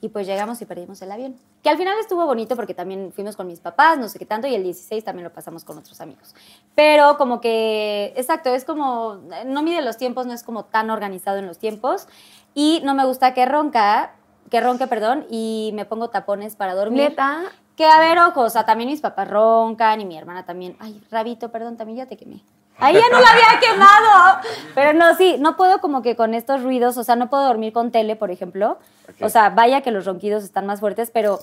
y 0.00 0.08
pues 0.10 0.26
llegamos 0.26 0.60
y 0.62 0.64
perdimos 0.64 1.02
el 1.02 1.10
avión. 1.10 1.36
Que 1.62 1.70
al 1.70 1.76
final 1.76 1.98
estuvo 1.98 2.24
bonito 2.24 2.54
porque 2.54 2.74
también 2.74 3.12
fuimos 3.12 3.36
con 3.36 3.46
mis 3.46 3.60
papás, 3.60 3.98
no 3.98 4.08
sé 4.08 4.18
qué 4.18 4.26
tanto, 4.26 4.46
y 4.46 4.54
el 4.54 4.62
16 4.62 5.02
también 5.02 5.24
lo 5.24 5.32
pasamos 5.32 5.64
con 5.64 5.76
otros 5.76 6.00
amigos. 6.00 6.34
Pero 6.74 7.16
como 7.18 7.40
que, 7.40 8.12
exacto, 8.16 8.50
es 8.50 8.64
como, 8.64 9.20
no 9.46 9.62
mide 9.62 9.82
los 9.82 9.96
tiempos, 9.96 10.26
no 10.26 10.32
es 10.32 10.42
como 10.42 10.64
tan 10.64 10.90
organizado 10.90 11.38
en 11.38 11.46
los 11.46 11.58
tiempos. 11.58 12.06
Y 12.54 12.80
no 12.84 12.94
me 12.94 13.04
gusta 13.04 13.34
que 13.34 13.44
ronca, 13.44 14.14
que 14.50 14.60
ronque, 14.60 14.86
perdón, 14.86 15.26
y 15.30 15.72
me 15.74 15.84
pongo 15.84 16.10
tapones 16.10 16.56
para 16.56 16.74
dormir. 16.74 17.10
Neta. 17.10 17.42
Que 17.76 17.84
a 17.86 17.98
ver, 18.00 18.18
ojo, 18.18 18.40
o 18.40 18.50
sea, 18.50 18.64
también 18.64 18.90
mis 18.90 19.00
papás 19.00 19.28
roncan 19.28 20.00
y 20.00 20.04
mi 20.04 20.16
hermana 20.16 20.44
también. 20.44 20.76
Ay, 20.80 21.00
Rabito, 21.10 21.50
perdón, 21.50 21.76
también 21.76 21.98
ya 21.98 22.06
te 22.06 22.16
quemé. 22.16 22.42
Ahí 22.78 22.94
ya 22.94 23.08
no 23.10 23.20
la 23.20 23.30
había 23.30 23.60
quemado. 23.60 24.40
Pero 24.74 24.92
no, 24.92 25.14
sí, 25.16 25.36
no 25.38 25.56
puedo 25.56 25.80
como 25.80 26.02
que 26.02 26.16
con 26.16 26.34
estos 26.34 26.62
ruidos, 26.62 26.96
o 26.96 27.04
sea, 27.04 27.16
no 27.16 27.28
puedo 27.28 27.44
dormir 27.44 27.72
con 27.72 27.90
tele, 27.90 28.16
por 28.16 28.30
ejemplo. 28.30 28.78
O 29.20 29.28
sea, 29.28 29.50
vaya 29.50 29.80
que 29.80 29.90
los 29.90 30.04
ronquidos 30.04 30.44
están 30.44 30.66
más 30.66 30.80
fuertes, 30.80 31.10
pero 31.12 31.40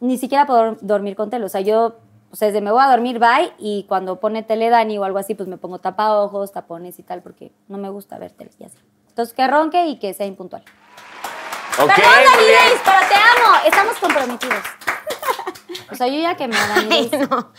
ni 0.00 0.18
siquiera 0.18 0.46
puedo 0.46 0.76
dormir 0.80 1.16
con 1.16 1.30
tele. 1.30 1.44
O 1.44 1.48
sea, 1.48 1.60
yo, 1.60 1.96
o 2.30 2.36
sea, 2.36 2.48
desde 2.48 2.60
me 2.60 2.70
voy 2.70 2.82
a 2.82 2.90
dormir, 2.90 3.18
bye, 3.18 3.52
y 3.58 3.84
cuando 3.88 4.20
pone 4.20 4.42
tele 4.42 4.68
Dani 4.68 4.98
o 4.98 5.04
algo 5.04 5.18
así, 5.18 5.34
pues 5.34 5.48
me 5.48 5.56
pongo 5.56 5.78
tapaojos, 5.78 6.52
tapones 6.52 6.98
y 6.98 7.02
tal, 7.02 7.22
porque 7.22 7.52
no 7.68 7.78
me 7.78 7.88
gusta 7.88 8.18
ver 8.18 8.32
tele 8.32 8.50
y 8.58 8.64
así. 8.64 8.78
Entonces, 9.08 9.34
que 9.34 9.46
ronque 9.46 9.86
y 9.86 9.98
que 9.98 10.12
sea 10.14 10.26
impuntual. 10.26 10.62
Ok, 11.80 11.94
Perdón, 11.94 12.34
muy 12.36 12.44
bien. 12.44 12.58
Pero 12.84 12.98
te 13.08 13.14
amo. 13.14 13.56
Estamos 13.66 13.96
comprometidos. 13.98 14.58
O 15.90 15.94
sea, 15.94 16.06
yo 16.08 16.18
ya 16.20 16.36
que 16.36 16.48
me 16.48 16.56
Ay, 16.56 17.10
no. 17.30 17.52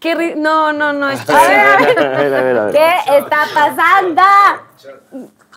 Qué 0.00 0.16
ri- 0.16 0.36
no, 0.36 0.72
no, 0.72 0.92
no. 0.92 1.10
estoy- 1.10 1.34
A 1.34 1.40
ver, 1.42 1.58
a 1.60 1.76
ver, 1.76 2.34
a 2.34 2.40
ver, 2.42 2.58
a 2.58 2.64
ver. 2.66 2.72
¿Qué 2.74 3.16
está 3.18 3.44
pasando? 3.54 4.22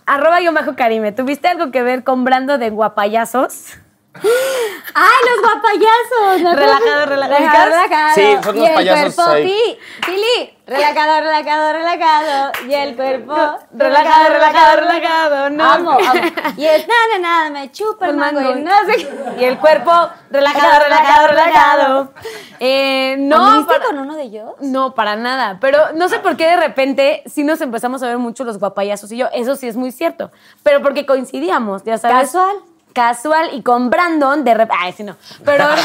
Arroba 0.06 0.40
yo 0.40 0.52
bajo 0.52 0.74
Karime. 0.76 1.12
¿Tuviste 1.12 1.48
algo 1.48 1.70
que 1.70 1.82
ver 1.82 2.04
con 2.04 2.24
Brando 2.24 2.58
de 2.58 2.70
guapayazos? 2.70 3.74
¡Ay, 4.14 5.28
los 5.30 5.40
guapayazos! 5.42 6.42
¿no? 6.42 6.54
Relajado, 6.56 7.06
relajado. 7.06 7.38
Relajado, 7.38 7.66
relajado. 7.70 8.14
Sí, 8.14 8.36
son 8.42 8.56
Y 8.56 8.58
unos 8.58 8.68
el 8.70 8.74
payasos 8.74 9.14
cuerpo, 9.14 9.30
ahí. 9.32 9.78
Pili. 10.06 10.54
Relajado, 10.66 11.20
relajado, 11.20 11.72
relajado. 11.72 12.52
Y 12.68 12.74
el 12.74 12.96
cuerpo. 12.96 13.34
Relajado, 13.72 14.28
relajado, 14.30 14.76
relajado. 14.80 15.50
No. 15.50 15.64
Amo, 15.64 15.90
amo. 15.92 16.20
Y 16.56 16.64
es 16.66 16.86
nada, 16.88 17.18
nada, 17.20 17.50
me 17.50 17.70
chupa 17.70 18.06
el 18.06 18.10
El 18.12 18.16
mango. 18.16 18.40
mango. 18.40 18.58
Y 18.58 18.62
no 18.62 18.72
sé 18.86 18.96
qué. 18.96 19.40
Y 19.40 19.44
el 19.44 19.58
cuerpo 19.58 19.92
relajado, 20.30 20.84
relajado, 20.84 21.28
relajado. 21.28 22.12
Eh, 22.60 23.16
no, 23.20 23.36
¿Anduviste 23.46 23.74
para- 23.74 23.86
con 23.86 23.98
uno 23.98 24.16
de 24.16 24.22
ellos? 24.24 24.50
no, 24.60 24.94
para 24.94 25.16
nada. 25.16 25.58
Pero 25.60 25.92
no 25.94 26.08
sé 26.08 26.18
por 26.18 26.36
qué 26.36 26.48
de 26.48 26.56
repente 26.56 27.22
sí 27.26 27.44
nos 27.44 27.60
empezamos 27.60 28.02
a 28.02 28.08
ver 28.08 28.18
mucho 28.18 28.44
los 28.44 28.58
guapayazos 28.58 29.10
y 29.12 29.16
yo. 29.18 29.28
Eso 29.32 29.54
sí 29.56 29.68
es 29.68 29.76
muy 29.76 29.92
cierto. 29.92 30.30
Pero 30.62 30.82
porque 30.82 31.06
coincidíamos, 31.06 31.84
ya 31.84 31.96
sabes. 31.98 32.26
Casual. 32.32 32.56
Casual 32.92 33.50
y 33.52 33.62
con 33.62 33.90
Brandon 33.90 34.44
de 34.44 34.54
repente. 34.54 34.82
Ay, 34.84 34.92
sí, 34.92 35.04
no. 35.04 35.16
Pero. 35.44 35.64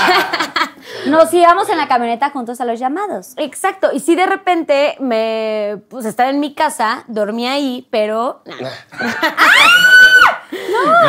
Nos 1.08 1.34
íbamos 1.34 1.70
en 1.70 1.78
la 1.78 1.88
camioneta 1.88 2.30
juntos 2.30 2.62
a 2.62 2.66
los 2.66 2.80
llamados. 2.80 3.34
Exacto, 3.38 3.92
y 3.94 4.00
sí 4.00 4.16
de 4.16 4.26
repente 4.26 4.96
me 5.00 5.78
pues 5.90 6.06
estaba 6.06 6.30
en 6.30 6.40
mi 6.40 6.54
casa, 6.54 7.04
dormí 7.08 7.48
ahí, 7.48 7.88
pero 7.90 8.42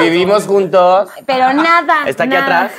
Vivimos 0.01 0.47
juntos. 0.47 1.11
pero 1.27 1.53
nada. 1.53 2.05
¿Está 2.07 2.25
aquí 2.25 2.35
nada. 2.35 2.67
atrás? 2.67 2.73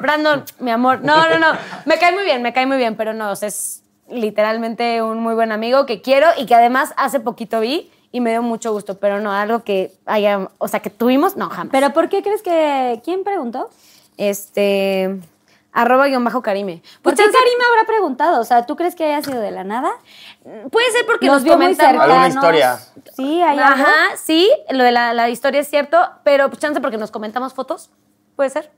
Brandon, 0.00 0.44
mi 0.58 0.70
amor. 0.70 1.00
No, 1.02 1.28
no, 1.28 1.38
no. 1.38 1.58
Me 1.84 1.98
cae 1.98 2.12
muy 2.12 2.24
bien, 2.24 2.42
me 2.42 2.52
cae 2.52 2.66
muy 2.66 2.76
bien, 2.76 2.96
pero 2.96 3.12
no, 3.12 3.30
o 3.30 3.36
sea, 3.36 3.48
es 3.48 3.82
literalmente 4.08 5.02
un 5.02 5.20
muy 5.20 5.34
buen 5.34 5.52
amigo 5.52 5.86
que 5.86 6.02
quiero 6.02 6.28
y 6.36 6.46
que 6.46 6.54
además 6.54 6.92
hace 6.96 7.20
poquito 7.20 7.60
vi 7.60 7.90
y 8.12 8.20
me 8.20 8.30
dio 8.30 8.42
mucho 8.42 8.72
gusto, 8.72 8.98
pero 8.98 9.20
no, 9.20 9.32
algo 9.32 9.64
que 9.64 9.92
haya, 10.06 10.48
o 10.58 10.68
sea, 10.68 10.80
que 10.80 10.90
tuvimos, 10.90 11.36
no, 11.36 11.48
jamás. 11.48 11.72
¿Pero 11.72 11.92
por 11.92 12.08
qué 12.08 12.22
crees 12.22 12.42
que... 12.42 13.00
¿Quién 13.04 13.24
preguntó? 13.24 13.70
este, 14.16 15.20
arroba 15.72 16.06
guion 16.06 16.24
bajo 16.24 16.42
Karime. 16.42 16.82
¿Por 17.02 17.14
Pues 17.14 17.16
qué 17.16 17.22
Karima 17.24 17.64
habrá 17.70 17.86
preguntado? 17.86 18.40
O 18.40 18.44
sea, 18.44 18.66
¿tú 18.66 18.76
crees 18.76 18.94
que 18.94 19.04
haya 19.04 19.22
sido 19.22 19.40
de 19.40 19.50
la 19.50 19.64
nada? 19.64 19.92
puede 20.70 20.90
ser 20.90 21.06
porque 21.06 21.26
Nos 21.26 21.36
nos, 21.36 21.44
vio 21.44 21.56
muy 21.56 21.74
cercanos. 21.74 22.02
Alguna 22.02 22.28
historia. 22.28 22.78
Sí, 23.14 23.42
hay 23.42 23.58
algo. 23.58 23.82
Ajá, 23.82 24.16
sí, 24.16 24.50
lo 24.70 24.84
de 24.84 24.92
la, 24.92 25.14
la 25.14 25.30
historia 25.30 25.60
es 25.60 25.68
cierto, 25.68 25.98
pero 26.24 26.48
pues, 26.48 26.60
chance 26.60 26.80
porque 26.80 26.98
nos 26.98 27.10
comentamos 27.10 27.54
fotos, 27.54 27.90
puede 28.36 28.50
ser. 28.50 28.70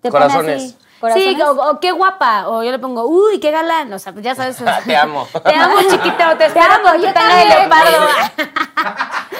Te 0.00 0.10
pone 0.10 0.24
Corazones. 0.24 0.62
así, 0.62 0.76
corazones. 1.02 1.34
Sí, 1.36 1.42
o, 1.42 1.50
o 1.70 1.80
qué 1.80 1.92
guapa, 1.92 2.48
o 2.48 2.62
yo 2.62 2.70
le 2.70 2.78
pongo, 2.78 3.04
uy, 3.06 3.38
qué 3.40 3.50
galán, 3.50 3.92
o 3.92 3.98
sea, 3.98 4.12
pues 4.14 4.24
ya 4.24 4.34
sabes. 4.34 4.56
Te 4.86 4.96
amo. 4.96 5.26
Te 5.44 5.54
amo, 5.54 5.76
chiquito, 5.90 6.24
te 6.38 6.46
espero 6.46 6.72
amo, 6.72 6.88
con 6.92 7.02
yo 7.02 7.12
tanga 7.12 7.36
de 7.36 7.42
también. 7.42 7.58
leopardo. 7.58 8.06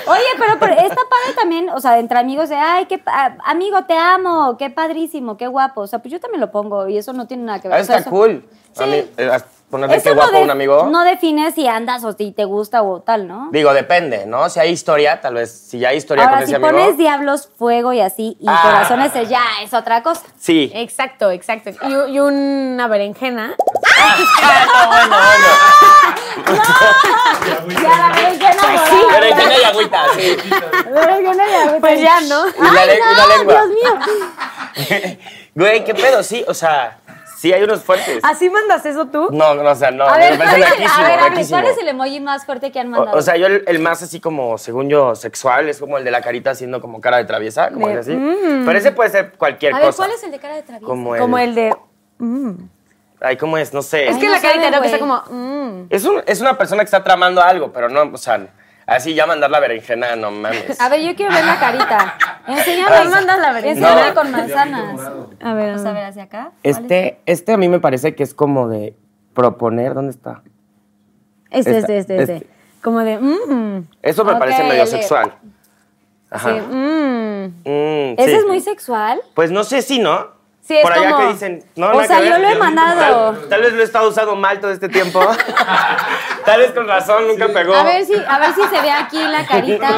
Oye, 0.07 0.23
pero, 0.37 0.59
pero 0.59 0.73
está 0.75 0.97
padre 0.97 1.35
también, 1.37 1.71
o 1.71 1.81
sea, 1.81 1.99
entre 1.99 2.19
amigos 2.19 2.49
de, 2.49 2.57
ay, 2.57 2.87
qué, 2.87 3.01
amigo, 3.45 3.85
te 3.85 3.97
amo, 3.97 4.57
qué 4.59 4.69
padrísimo, 4.69 5.37
qué 5.37 5.47
guapo. 5.47 5.83
O 5.83 5.87
sea, 5.87 6.01
pues 6.01 6.11
yo 6.13 6.21
también 6.21 6.41
lo 6.41 6.51
pongo 6.51 6.89
y 6.89 6.99
eso 6.99 7.13
no 7.13 7.27
tiene 7.27 7.45
nada 7.45 7.61
que 7.61 7.69
ver. 7.69 7.79
Ah, 7.79 7.83
O 7.83 7.85
sea, 7.85 7.97
está 7.99 8.11
eso- 8.11 8.17
cool. 8.19 8.45
A 8.77 8.85
Sí. 8.85 8.85
mí, 8.91 8.97
eh, 9.17 9.31
ponerle 9.73 9.97
Eso 9.97 10.11
qué 10.11 10.15
guapo 10.15 10.31
no 10.33 10.39
a 10.39 10.43
un 10.43 10.51
amigo. 10.51 10.87
No 10.91 11.03
defines 11.03 11.55
si 11.55 11.67
andas 11.67 12.05
o 12.05 12.13
si 12.13 12.31
te 12.31 12.45
gusta 12.45 12.83
o 12.83 13.01
tal, 13.01 13.27
¿no? 13.27 13.49
Digo, 13.51 13.73
depende, 13.75 14.27
¿no? 14.27 14.49
Si 14.51 14.61
hay 14.61 14.71
historia, 14.71 15.21
tal 15.21 15.35
vez, 15.35 15.51
si 15.51 15.79
ya 15.81 15.89
hay 15.89 15.97
historia 15.97 16.25
Ahora, 16.25 16.37
con 16.37 16.47
si 16.47 16.53
ese 16.53 16.57
amigo. 16.65 16.79
pones 16.79 16.97
diablos, 16.99 17.49
fuego 17.59 17.93
y 17.95 18.01
así, 18.01 18.37
y 18.39 18.45
Ah. 18.47 18.61
corazones, 18.63 19.17
es 19.17 19.29
ya 19.31 19.43
es 19.63 19.73
otra 19.75 20.03
cosa. 20.03 20.23
Sí. 20.39 20.71
Exacto, 20.75 21.31
exacto. 21.31 21.71
Y, 21.89 22.13
y 22.13 22.21
una 22.21 22.87
berenjena. 22.87 23.55
Ah, 24.05 24.17
bueno, 24.89 25.17
bueno. 25.17 25.49
Ya 27.83 27.99
la 27.99 28.09
berenjena 28.15 28.63
Pues 28.63 28.91
morada. 28.91 29.21
Berenjena 29.21 29.55
y 29.59 29.65
agüita, 29.65 30.01
sí. 30.17 30.37
Berenjena 30.91 31.45
y 31.51 31.55
agüita. 31.55 31.81
Pues 31.81 32.01
ya, 32.01 32.21
¿no? 32.23 32.49
Y 32.49 32.53
la, 32.75 32.87
le- 32.87 32.97
y 32.97 33.17
la 33.17 33.27
lengua. 33.37 33.55
Dios 33.55 33.69
mío. 33.69 35.19
Güey, 35.55 35.85
¿qué 35.85 35.95
pedo? 35.95 36.23
Sí, 36.23 36.43
o 36.49 36.55
sea, 36.55 36.97
sí 37.43 37.53
hay 37.53 37.65
unos 37.65 37.83
fuertes. 37.83 38.21
¿Así 38.23 38.49
mandas 38.49 38.87
eso 38.87 39.07
tú? 39.07 39.29
No, 39.33 39.55
no, 39.57 39.69
o 39.69 39.75
sea, 39.75 39.91
no. 39.91 40.05
A 40.05 40.13
me 40.17 40.31
ver, 40.31 40.39
parece 40.39 40.57
¿cuál 40.61 40.63
es, 40.83 40.91
a 40.93 41.03
ver, 41.03 41.19
hable. 41.19 41.47
¿cuál 41.49 41.65
es 41.67 41.79
el 41.79 41.89
emoji 41.89 42.21
más 42.21 42.47
fuerte 42.47 42.71
que 42.71 42.79
han 42.79 42.89
mandado? 42.91 43.19
o 43.19 43.21
sea, 43.23 43.37
yo 43.37 43.47
el, 43.47 43.65
el 43.67 43.79
más 43.81 44.01
así 44.03 44.21
como, 44.21 44.57
según 44.59 44.89
yo, 44.89 45.17
sexual, 45.17 45.69
es 45.69 45.81
como 45.81 45.99
el 45.99 46.05
de 46.05 46.13
la 46.13 46.23
carita 46.23 46.51
haciendo 46.51 46.81
como 46.81 47.01
cara 47.01 47.17
de 47.17 47.25
traviesa, 47.25 47.71
como 47.71 47.89
De, 47.89 47.99
así. 47.99 48.13
Pero 48.65 48.79
ese 48.79 48.93
puede 48.93 49.11
ser 49.11 49.33
cualquier 49.33 49.75
a 49.75 49.81
cosa. 49.81 49.87
ver, 49.87 49.95
¿cuál 49.97 50.11
es 50.13 50.23
el 50.23 50.31
de 50.31 50.39
cara 50.39 50.55
de 50.55 50.63
travieso? 50.63 50.87
Como 50.87 51.15
el... 51.17 51.21
Como 51.21 51.39
el 51.39 51.55
de. 51.57 51.75
Ay, 53.21 53.37
¿cómo 53.37 53.59
es? 53.59 53.73
No 53.73 53.83
sé. 53.83 54.09
Es 54.09 54.15
Ay, 54.15 54.21
que 54.21 54.27
no 54.27 54.33
la 54.33 54.41
carita 54.41 54.71
no 54.71 54.81
que 54.81 54.87
está 54.87 54.99
como. 54.99 55.23
mm. 55.31 55.87
Es, 55.91 56.05
un- 56.05 56.23
es 56.27 56.41
una 56.41 56.57
persona 56.59 56.83
que 56.83 56.87
está 56.87 57.03
tramando 57.05 57.41
algo, 57.43 57.73
pero 57.73 57.89
no, 57.89 58.11
o 58.15 58.17
sea, 58.19 58.47
así 58.97 59.15
ya 59.15 59.27
mandar 59.27 59.51
la 59.51 59.61
berenjena, 59.61 60.17
no 60.17 60.31
mames. 60.31 60.81
A 60.81 60.89
ver, 60.89 61.01
yo 61.03 61.15
quiero 61.15 61.33
ver 61.35 61.45
la 61.45 61.59
carita. 61.59 62.17
Enséñame. 62.47 62.95
Ahí 62.97 63.09
mandas 63.09 63.39
la 63.39 63.53
berenjena. 63.53 64.09
No. 64.09 64.15
con 64.15 64.31
manzanas. 64.31 65.01
A 65.43 65.55
ver, 65.55 65.71
Vamos 65.73 65.87
a 65.87 65.93
ver 65.93 66.05
hacia 66.05 66.23
acá. 66.25 66.53
Este, 66.63 67.21
este 67.27 67.53
a 67.53 67.57
mí 67.57 67.69
me 67.69 67.81
parece 67.81 68.15
que 68.15 68.23
es 68.23 68.35
como 68.35 68.69
de 68.69 68.95
proponer, 69.35 69.95
¿dónde 69.95 70.11
está? 70.13 70.43
Este, 71.51 71.79
Esta- 71.79 71.93
este, 71.95 71.99
este, 71.99 72.21
este. 72.23 72.35
este. 72.37 72.47
Como 72.83 73.01
de. 73.01 73.19
mm, 73.19 73.87
Eso 74.03 74.25
me 74.25 74.37
parece 74.37 74.65
medio 74.65 74.87
sexual. 74.87 75.35
Ajá. 76.31 76.51
sí, 76.55 76.61
mm. 76.61 77.45
Mm, 77.65 78.15
¿Ese 78.19 78.25
sí. 78.31 78.33
es 78.37 78.47
muy 78.47 78.61
sexual? 78.61 79.21
Pues 79.35 79.51
no 79.51 79.65
sé 79.65 79.83
si, 79.83 79.99
¿no? 79.99 80.29
Sí, 80.63 80.77
es 80.77 80.83
Por 80.83 80.93
allá 80.93 81.11
como- 81.11 81.27
que 81.27 81.33
dicen, 81.33 81.65
no, 81.75 81.87
O 81.89 81.93
nada 81.93 82.07
sea, 82.07 82.19
que 82.21 82.27
yo 82.27 82.31
ver. 82.33 82.41
lo 82.41 82.49
he 82.49 82.55
mandado. 82.55 83.33
Tal, 83.33 83.49
tal 83.49 83.61
vez 83.63 83.73
lo 83.73 83.81
he 83.81 83.85
estado 83.85 84.09
usando 84.09 84.37
mal 84.37 84.61
todo 84.61 84.71
este 84.71 84.89
tiempo. 84.89 85.21
tal 86.47 86.61
vez 86.61 86.71
con 86.71 86.87
razón 86.87 87.27
nunca 87.27 87.49
pegó. 87.49 87.75
A 87.75 87.83
ver 87.83 88.05
si, 88.07 88.15
a 88.15 88.39
ver 88.39 88.55
si 88.55 88.63
se 88.63 88.81
ve 88.81 88.91
aquí 88.93 89.19
la 89.19 89.45
carita. 89.45 89.89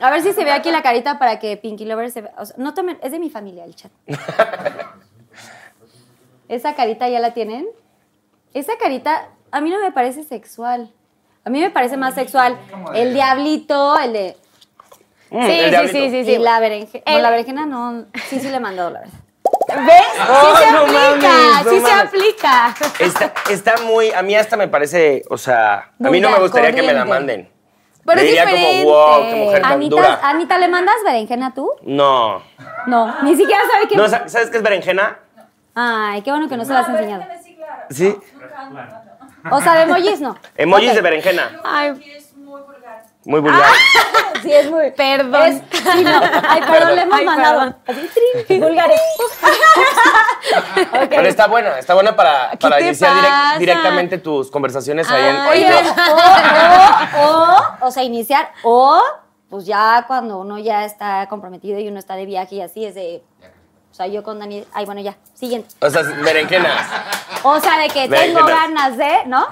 A 0.00 0.10
ver 0.10 0.22
si 0.22 0.32
se 0.32 0.44
ve 0.44 0.50
aquí 0.50 0.70
la 0.72 0.82
carita 0.82 1.18
para 1.20 1.38
que 1.38 1.56
Pinky 1.56 1.84
Lover 1.84 2.10
se 2.10 2.22
vea. 2.22 2.32
O 2.36 2.44
sea, 2.44 2.56
no 2.58 2.74
tomen, 2.74 2.98
es 3.00 3.12
de 3.12 3.20
mi 3.20 3.30
familia 3.30 3.64
el 3.64 3.76
chat. 3.76 3.92
Esa 6.48 6.74
carita 6.74 7.08
ya 7.08 7.20
la 7.20 7.32
tienen. 7.34 7.66
Esa 8.54 8.76
carita 8.78 9.28
a 9.50 9.60
mí 9.60 9.70
no 9.70 9.80
me 9.80 9.92
parece 9.92 10.22
sexual. 10.24 10.92
A 11.44 11.50
mí 11.50 11.60
me 11.60 11.70
parece 11.70 11.96
más 11.96 12.14
sexual 12.14 12.58
el 12.94 13.14
diablito, 13.14 13.98
el 14.00 14.12
de 14.12 14.36
Mm, 15.30 15.46
Sí, 15.46 15.60
sí, 15.70 15.88
sí, 15.88 16.10
sí, 16.10 16.16
y 16.18 16.24
sí. 16.24 16.38
la 16.38 16.60
berenjena. 16.60 17.04
El- 17.06 17.22
la 17.22 17.30
berenjena 17.30 17.66
no, 17.66 18.04
sí, 18.28 18.38
sí 18.40 18.48
le 18.48 18.60
mandó 18.60 18.90
la 18.90 19.00
verdad. 19.00 19.14
¿Ves? 19.68 20.02
Oh, 20.28 20.56
sí 20.56 20.64
se 20.64 20.72
no 20.72 20.78
aplica, 20.80 21.28
mames, 21.28 21.64
no 21.64 21.70
sí 21.70 21.76
se 21.76 21.82
mames. 21.82 22.04
aplica. 22.06 22.74
Está, 22.98 23.32
está 23.50 23.74
muy, 23.82 24.10
a 24.12 24.22
mí 24.22 24.34
hasta 24.36 24.56
me 24.56 24.68
parece, 24.68 25.22
o 25.30 25.38
sea, 25.38 25.90
a 26.02 26.10
mí 26.10 26.20
no 26.20 26.30
me 26.30 26.38
gustaría 26.38 26.72
que 26.72 26.82
me 26.82 26.92
la 26.92 27.04
manden. 27.04 27.50
Pero 28.04 28.20
es 28.20 28.26
diría 28.26 28.44
diferente. 28.46 28.84
como, 28.84 28.94
wow, 28.94 29.22
qué 29.30 29.34
mujer 29.36 29.62
tan 29.62 29.72
Anita, 29.72 29.96
dura. 29.96 30.20
Anita, 30.22 30.58
¿le 30.58 30.68
mandas 30.68 30.94
berenjena 31.04 31.52
tú? 31.54 31.70
No. 31.82 32.40
No, 32.86 33.22
ni 33.22 33.34
siquiera 33.34 33.60
sabe 33.72 33.88
que. 33.88 33.96
no. 33.96 34.06
sa- 34.08 34.28
¿Sabes 34.28 34.48
qué 34.50 34.58
es 34.58 34.62
berenjena? 34.62 35.18
Ay, 35.74 36.22
qué 36.22 36.30
bueno 36.30 36.48
que 36.48 36.56
no 36.56 36.64
se 36.64 36.72
las 36.72 36.88
has 36.88 36.94
enseñado. 36.94 37.24
Sí. 37.90 38.16
O 39.50 39.60
sea, 39.60 39.74
de 39.74 39.82
emojis 39.82 40.20
no. 40.20 40.36
Emojis 40.56 40.94
de 40.94 41.00
berenjena. 41.00 41.60
Ay, 41.64 41.92
Muy 43.26 43.40
vulgar. 43.40 43.70
Sí, 44.42 44.52
es 44.52 44.70
muy. 44.70 44.92
perdón. 44.92 45.42
Es, 45.42 45.62
sí, 45.72 46.04
no. 46.04 46.20
Ay, 46.48 46.60
perdón, 46.60 46.94
le 46.94 47.02
hemos 47.02 47.18
Ay, 47.18 47.24
mandado. 47.24 47.74
Así, 47.86 48.10
trin, 48.46 48.60
vulgares. 48.60 49.00
Ok. 50.92 51.08
Pero 51.08 51.22
está 51.28 51.48
buena, 51.48 51.78
está 51.78 51.94
buena 51.94 52.14
para, 52.14 52.50
¿Qué 52.50 52.58
para 52.58 52.80
iniciar 52.80 53.12
direct- 53.14 53.58
directamente 53.58 54.18
tus 54.18 54.50
conversaciones 54.50 55.10
ahí 55.10 55.24
en... 55.30 55.36
Ay, 55.36 55.64
en- 55.64 55.72
Oye, 55.72 55.90
o, 57.16 57.20
o, 57.20 57.56
o, 57.82 57.86
o 57.86 57.90
sea, 57.90 58.04
iniciar, 58.04 58.52
o, 58.62 59.02
pues 59.50 59.66
ya 59.66 60.04
cuando 60.06 60.38
uno 60.38 60.58
ya 60.58 60.84
está 60.84 61.26
comprometido 61.28 61.80
y 61.80 61.88
uno 61.88 61.98
está 61.98 62.14
de 62.14 62.26
viaje 62.26 62.56
y 62.56 62.60
así, 62.62 62.84
es 62.84 62.94
de. 62.94 63.24
O 63.90 63.94
sea, 63.94 64.06
yo 64.06 64.22
con 64.22 64.38
Dani. 64.38 64.64
Ay, 64.74 64.84
bueno, 64.86 65.00
ya. 65.00 65.16
Siguiente. 65.34 65.74
O 65.80 65.90
sea, 65.90 66.02
berenjenas. 66.02 66.86
O 67.42 67.58
sea, 67.58 67.78
de 67.78 67.88
que 67.88 68.08
tengo 68.08 68.44
ganas 68.44 68.96
de, 68.96 69.24
¿no? 69.26 69.42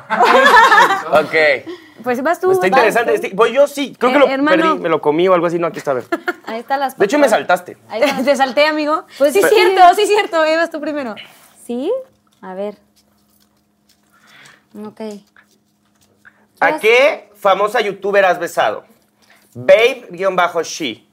Ok. 1.12 1.34
Pues 2.04 2.22
vas 2.22 2.38
tú. 2.40 2.52
Está 2.52 2.60
vas 2.60 2.68
interesante. 2.68 3.10
tú. 3.12 3.14
este- 3.16 3.36
Pues 3.36 3.52
yo 3.52 3.66
sí, 3.66 3.96
creo 3.98 4.12
que 4.12 4.16
Eh, 4.18 4.20
lo 4.20 4.28
hermano. 4.28 4.62
perdí, 4.62 4.78
me 4.80 4.88
lo 4.88 5.00
comí 5.00 5.26
o 5.26 5.34
algo 5.34 5.46
así. 5.46 5.58
No, 5.58 5.66
aquí 5.66 5.78
está, 5.78 5.90
a 5.92 5.94
ver. 5.94 6.04
Ahí 6.46 6.60
están 6.60 6.78
las 6.78 6.96
De 6.96 7.04
hecho, 7.06 7.18
me 7.18 7.28
saltaste. 7.28 7.76
Ahí 7.88 8.02
está. 8.02 8.22
Te 8.22 8.36
salté, 8.36 8.66
amigo. 8.66 9.04
Pues 9.18 9.32
sí, 9.32 9.40
sí. 9.42 9.48
cierto, 9.48 9.82
sí, 9.96 10.06
cierto. 10.06 10.46
Ibas 10.46 10.70
tú 10.70 10.80
primero. 10.80 11.14
¿Sí? 11.66 11.90
A 12.42 12.54
ver. 12.54 12.76
Ok. 14.86 15.00
¿A 16.60 16.78
qué 16.78 17.30
famosa 17.34 17.80
youtuber 17.80 18.24
has 18.24 18.38
besado? 18.38 18.84
Babe-she. 19.54 21.04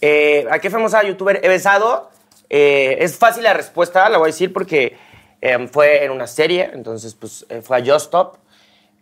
Eh, 0.00 0.46
¿A 0.50 0.58
qué 0.58 0.70
famosa 0.70 1.02
youtuber 1.02 1.40
he 1.42 1.48
besado? 1.48 2.10
Eh, 2.50 2.98
es 3.00 3.16
fácil 3.18 3.42
la 3.44 3.54
respuesta, 3.54 4.08
la 4.08 4.18
voy 4.18 4.26
a 4.26 4.32
decir 4.32 4.52
porque 4.52 4.96
eh, 5.40 5.68
fue 5.72 6.04
en 6.04 6.10
una 6.12 6.26
serie, 6.26 6.70
entonces 6.72 7.14
pues 7.14 7.44
eh, 7.48 7.60
fue 7.62 7.78
a 7.78 7.80
Just 7.80 8.06
Stop, 8.06 8.36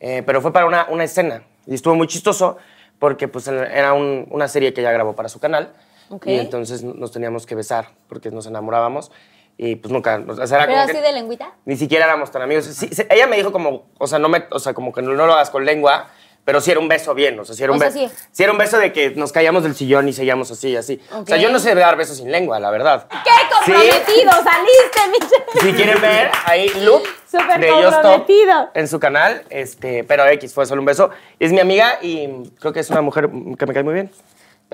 eh, 0.01 0.23
pero 0.25 0.41
fue 0.41 0.53
para 0.53 0.67
una, 0.67 0.87
una 0.91 1.05
escena 1.05 1.43
y 1.67 1.75
estuvo 1.75 1.95
muy 1.95 2.07
chistoso 2.07 2.57
porque 2.99 3.29
pues 3.29 3.47
era 3.49 3.93
un- 3.93 4.27
una 4.31 4.49
serie 4.49 4.73
que 4.75 4.81
ella 4.81 4.93
grabó 4.93 5.15
para 5.15 5.29
su 5.29 5.41
canal 5.41 5.73
Ok. 6.11 6.27
y 6.27 6.39
entonces 6.39 6.83
nos 6.83 7.13
teníamos 7.13 7.47
que 7.47 7.55
besar 7.55 7.89
porque 8.09 8.31
nos 8.31 8.47
enamorábamos 8.47 9.11
y 9.57 9.77
pues 9.77 9.93
nunca, 9.93 10.21
o 10.27 10.47
sea, 10.47 10.59
era 10.59 10.67
¿Pero 10.67 10.73
como 10.79 10.85
así 10.85 10.93
que- 10.93 11.01
de 11.03 11.13
lengüita? 11.13 11.53
ni 11.65 11.77
siquiera 11.77 12.05
éramos 12.07 12.31
tan 12.31 12.43
amigos. 12.43 12.65
Sí, 12.65 12.91
ella 13.09 13.27
me 13.29 13.37
dijo 13.37 13.53
como, 13.53 13.87
o 13.99 14.07
sea, 14.07 14.19
no 14.19 14.29
me, 14.29 14.45
o 14.51 14.59
sea, 14.59 14.75
como 14.75 14.93
que 14.93 15.01
no, 15.01 15.13
no 15.15 15.27
lo 15.27 15.33
hagas 15.33 15.51
con 15.51 15.65
lengua, 15.65 16.09
pero 16.45 16.61
sí 16.61 16.71
era 16.71 16.81
un 16.81 16.89
beso 16.89 17.15
bien, 17.15 17.39
o 17.41 17.45
sea, 17.45 17.55
sí 17.55 17.63
era 17.63 17.73
O 17.73 17.75
un 17.75 17.81
sea, 17.81 17.91
beso. 17.91 18.13
sí. 18.33 18.43
era 18.43 18.53
un 18.53 18.59
beso 18.59 18.79
de 18.79 18.93
que 18.93 19.11
nos 19.11 19.33
caíamos 19.33 19.63
del 19.63 19.75
sillón 19.75 20.09
y 20.09 20.13
seguíamos 20.13 20.51
así 20.51 20.69
y 20.71 20.77
así. 20.77 21.01
O 21.13 21.25
sea, 21.27 21.37
yo 21.39 21.51
no 21.51 21.59
sé 21.59 21.75
dar 21.75 21.97
besos 21.97 22.19
sin 22.19 22.31
lengua, 22.31 22.61
la 22.61 22.71
verdad. 22.71 23.07
¡Qué 23.09 23.31
comprometido! 23.55 24.31
¡Saliste, 24.31 25.01
Michelle! 25.11 25.61
Si 25.61 25.73
quieren 25.73 26.01
ver, 26.03 26.31
ahí 26.45 26.69
look 26.85 27.03
Súper 27.31 27.61
de 27.61 27.69
comprometido. 27.69 28.71
en 28.75 28.89
su 28.89 29.01
canal, 29.01 29.43
este, 29.51 30.05
pero 30.05 30.27
X 30.27 30.53
fue 30.55 30.67
solo 30.67 30.83
un 30.83 30.87
beso. 30.87 31.11
Es 31.41 31.51
mi 31.53 31.61
amiga 31.61 31.99
y 32.03 32.29
creo 32.61 32.73
que 32.73 32.81
es 32.81 32.91
una 32.91 33.01
mujer 33.01 33.29
que 33.59 33.67
me 33.67 33.73
cae 33.75 33.83
muy 33.83 33.95
bien. 33.95 34.11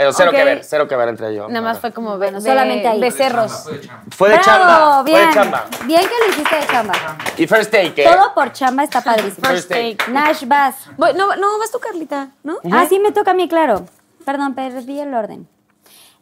Pero 0.00 0.14
cero 0.14 0.30
que 0.32 0.44
ver, 0.44 0.64
cero 0.64 0.88
que 0.88 0.96
ver 0.96 1.10
entre 1.10 1.34
yo. 1.34 1.46
Nada 1.48 1.60
más 1.60 1.78
fue 1.78 1.92
como 1.92 2.16
Bueno, 2.16 2.40
de- 2.40 2.48
solamente 2.48 2.88
ahí. 2.88 2.98
becerros. 2.98 3.68
Fue 4.16 4.30
de 4.30 4.40
chamba, 4.40 5.02
bien. 5.02 5.18
fue 5.18 5.26
de 5.26 5.34
chamba. 5.34 5.64
Bien 5.84 6.00
que 6.00 6.14
lo 6.26 6.32
hiciste 6.32 6.56
de 6.56 6.66
chamba. 6.68 6.94
Y 7.36 7.46
first 7.46 7.70
take, 7.70 8.02
¿eh? 8.02 8.10
Todo 8.10 8.32
por 8.32 8.50
chamba 8.50 8.82
está 8.84 9.02
padrísimo. 9.02 9.46
First 9.46 9.68
take. 9.68 9.98
Nash, 10.08 10.44
vas. 10.46 10.76
Voy- 10.96 11.12
No, 11.12 11.36
no, 11.36 11.58
vas 11.58 11.70
tú, 11.70 11.78
Carlita, 11.80 12.30
¿no? 12.42 12.56
Ah, 12.72 12.86
sí, 12.88 12.98
me 12.98 13.12
toca 13.12 13.32
a 13.32 13.34
mí, 13.34 13.46
claro. 13.46 13.84
Perdón, 14.24 14.54
perdí 14.54 14.98
el 15.00 15.12
orden. 15.12 15.46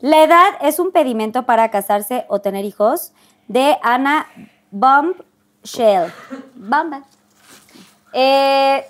La 0.01 0.25
edad 0.25 0.55
es 0.61 0.81
un 0.81 0.91
pedimento 0.91 1.45
para 1.47 1.71
casarse 1.71 2.25
o 2.27 2.41
tener 2.41 2.65
hijos. 2.65 3.13
De 3.47 3.79
Ana 3.85 4.27
Bombshell. 4.73 6.13
Bomba. 6.57 7.03
Eh, 8.13 8.85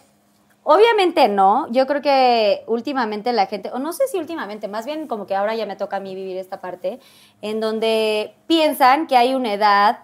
obviamente 0.71 1.29
no. 1.29 1.67
Yo 1.71 1.87
creo 1.87 2.03
que 2.03 2.63
últimamente 2.67 3.33
la 3.33 3.47
gente, 3.47 3.71
o 3.73 3.79
no 3.79 3.95
sé 3.95 4.07
si 4.07 4.19
últimamente, 4.19 4.69
más 4.69 4.85
bien 4.85 5.07
como 5.09 5.27
que 5.27 5.35
ahora 5.35 5.55
ya 5.55 5.65
me 5.65 5.77
toca 5.77 5.97
a 5.97 6.01
mí 6.01 6.15
vivir 6.15 6.37
esta 6.37 6.61
parte, 6.61 7.01
en 7.41 7.59
donde 7.59 8.35
piensan 8.47 9.07
que 9.07 9.17
hay 9.17 9.35
una 9.35 9.55
edad 9.55 10.01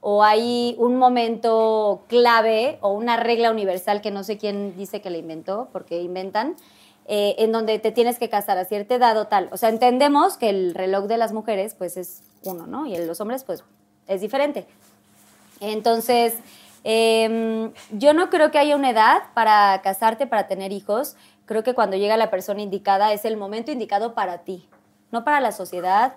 o 0.00 0.24
hay 0.24 0.74
un 0.78 0.96
momento 0.96 2.02
clave 2.08 2.78
o 2.80 2.92
una 2.92 3.18
regla 3.18 3.52
universal 3.52 4.00
que 4.00 4.10
no 4.10 4.24
sé 4.24 4.36
quién 4.36 4.76
dice 4.76 5.00
que 5.00 5.10
la 5.10 5.18
inventó, 5.18 5.68
porque 5.72 6.02
inventan, 6.02 6.56
eh, 7.06 7.36
en 7.38 7.52
donde 7.52 7.78
te 7.78 7.92
tienes 7.92 8.18
que 8.18 8.28
casar 8.28 8.58
a 8.58 8.64
cierta 8.64 8.96
edad 8.96 9.16
o 9.16 9.28
tal. 9.28 9.48
O 9.52 9.58
sea, 9.58 9.68
entendemos 9.68 10.36
que 10.36 10.48
el 10.48 10.74
reloj 10.74 11.04
de 11.04 11.18
las 11.18 11.32
mujeres 11.32 11.76
pues 11.76 11.96
es 11.96 12.24
uno, 12.42 12.66
¿no? 12.66 12.84
Y 12.84 12.96
el 12.96 13.02
de 13.02 13.06
los 13.06 13.20
hombres 13.20 13.44
pues 13.44 13.62
es 14.08 14.20
diferente. 14.20 14.66
Entonces, 15.60 16.34
em, 16.84 17.72
yo 17.90 18.14
no 18.14 18.30
creo 18.30 18.50
que 18.50 18.58
haya 18.58 18.76
una 18.76 18.90
edad 18.90 19.22
para 19.34 19.80
casarte, 19.82 20.26
para 20.26 20.46
tener 20.46 20.72
hijos. 20.72 21.16
Creo 21.46 21.62
que 21.62 21.74
cuando 21.74 21.96
llega 21.96 22.16
la 22.16 22.30
persona 22.30 22.62
indicada 22.62 23.12
es 23.12 23.24
el 23.24 23.36
momento 23.36 23.70
indicado 23.70 24.14
para 24.14 24.38
ti, 24.38 24.68
no 25.10 25.24
para 25.24 25.40
la 25.40 25.52
sociedad, 25.52 26.14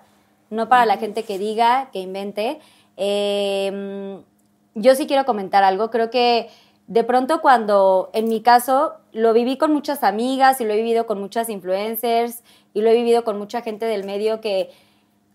no 0.50 0.68
para 0.68 0.86
la 0.86 0.96
gente 0.96 1.24
que 1.24 1.38
diga, 1.38 1.90
que 1.92 2.00
invente. 2.00 2.60
Em, 2.96 4.22
yo 4.74 4.94
sí 4.94 5.06
quiero 5.06 5.24
comentar 5.24 5.64
algo. 5.64 5.90
Creo 5.90 6.10
que 6.10 6.48
de 6.86 7.04
pronto 7.04 7.40
cuando, 7.40 8.10
en 8.12 8.28
mi 8.28 8.42
caso, 8.42 8.94
lo 9.12 9.32
viví 9.32 9.56
con 9.56 9.72
muchas 9.72 10.02
amigas 10.04 10.60
y 10.60 10.64
lo 10.64 10.72
he 10.72 10.76
vivido 10.76 11.06
con 11.06 11.20
muchas 11.20 11.48
influencers 11.48 12.42
y 12.74 12.82
lo 12.82 12.90
he 12.90 12.94
vivido 12.94 13.24
con 13.24 13.38
mucha 13.38 13.62
gente 13.62 13.86
del 13.86 14.04
medio 14.04 14.40
que 14.40 14.70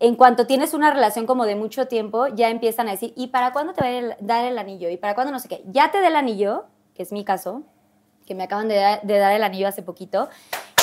en 0.00 0.16
cuanto 0.16 0.46
tienes 0.46 0.74
una 0.74 0.90
relación 0.90 1.26
como 1.26 1.44
de 1.44 1.54
mucho 1.56 1.86
tiempo, 1.86 2.26
ya 2.28 2.48
empiezan 2.48 2.88
a 2.88 2.92
decir, 2.92 3.12
¿y 3.16 3.28
para 3.28 3.52
cuándo 3.52 3.74
te 3.74 3.82
va 3.82 3.86
a 3.88 3.90
el- 3.90 4.16
dar 4.20 4.44
el 4.46 4.58
anillo? 4.58 4.88
¿Y 4.90 4.96
para 4.96 5.14
cuándo 5.14 5.30
no 5.32 5.38
sé 5.38 5.48
qué? 5.48 5.62
Ya 5.66 5.90
te 5.90 6.00
dé 6.00 6.06
el 6.08 6.16
anillo, 6.16 6.64
que 6.94 7.02
es 7.02 7.12
mi 7.12 7.24
caso, 7.24 7.62
que 8.26 8.34
me 8.34 8.42
acaban 8.44 8.66
de, 8.68 8.76
dar- 8.76 9.02
de 9.02 9.18
dar 9.18 9.32
el 9.32 9.42
anillo 9.44 9.68
hace 9.68 9.82
poquito. 9.82 10.28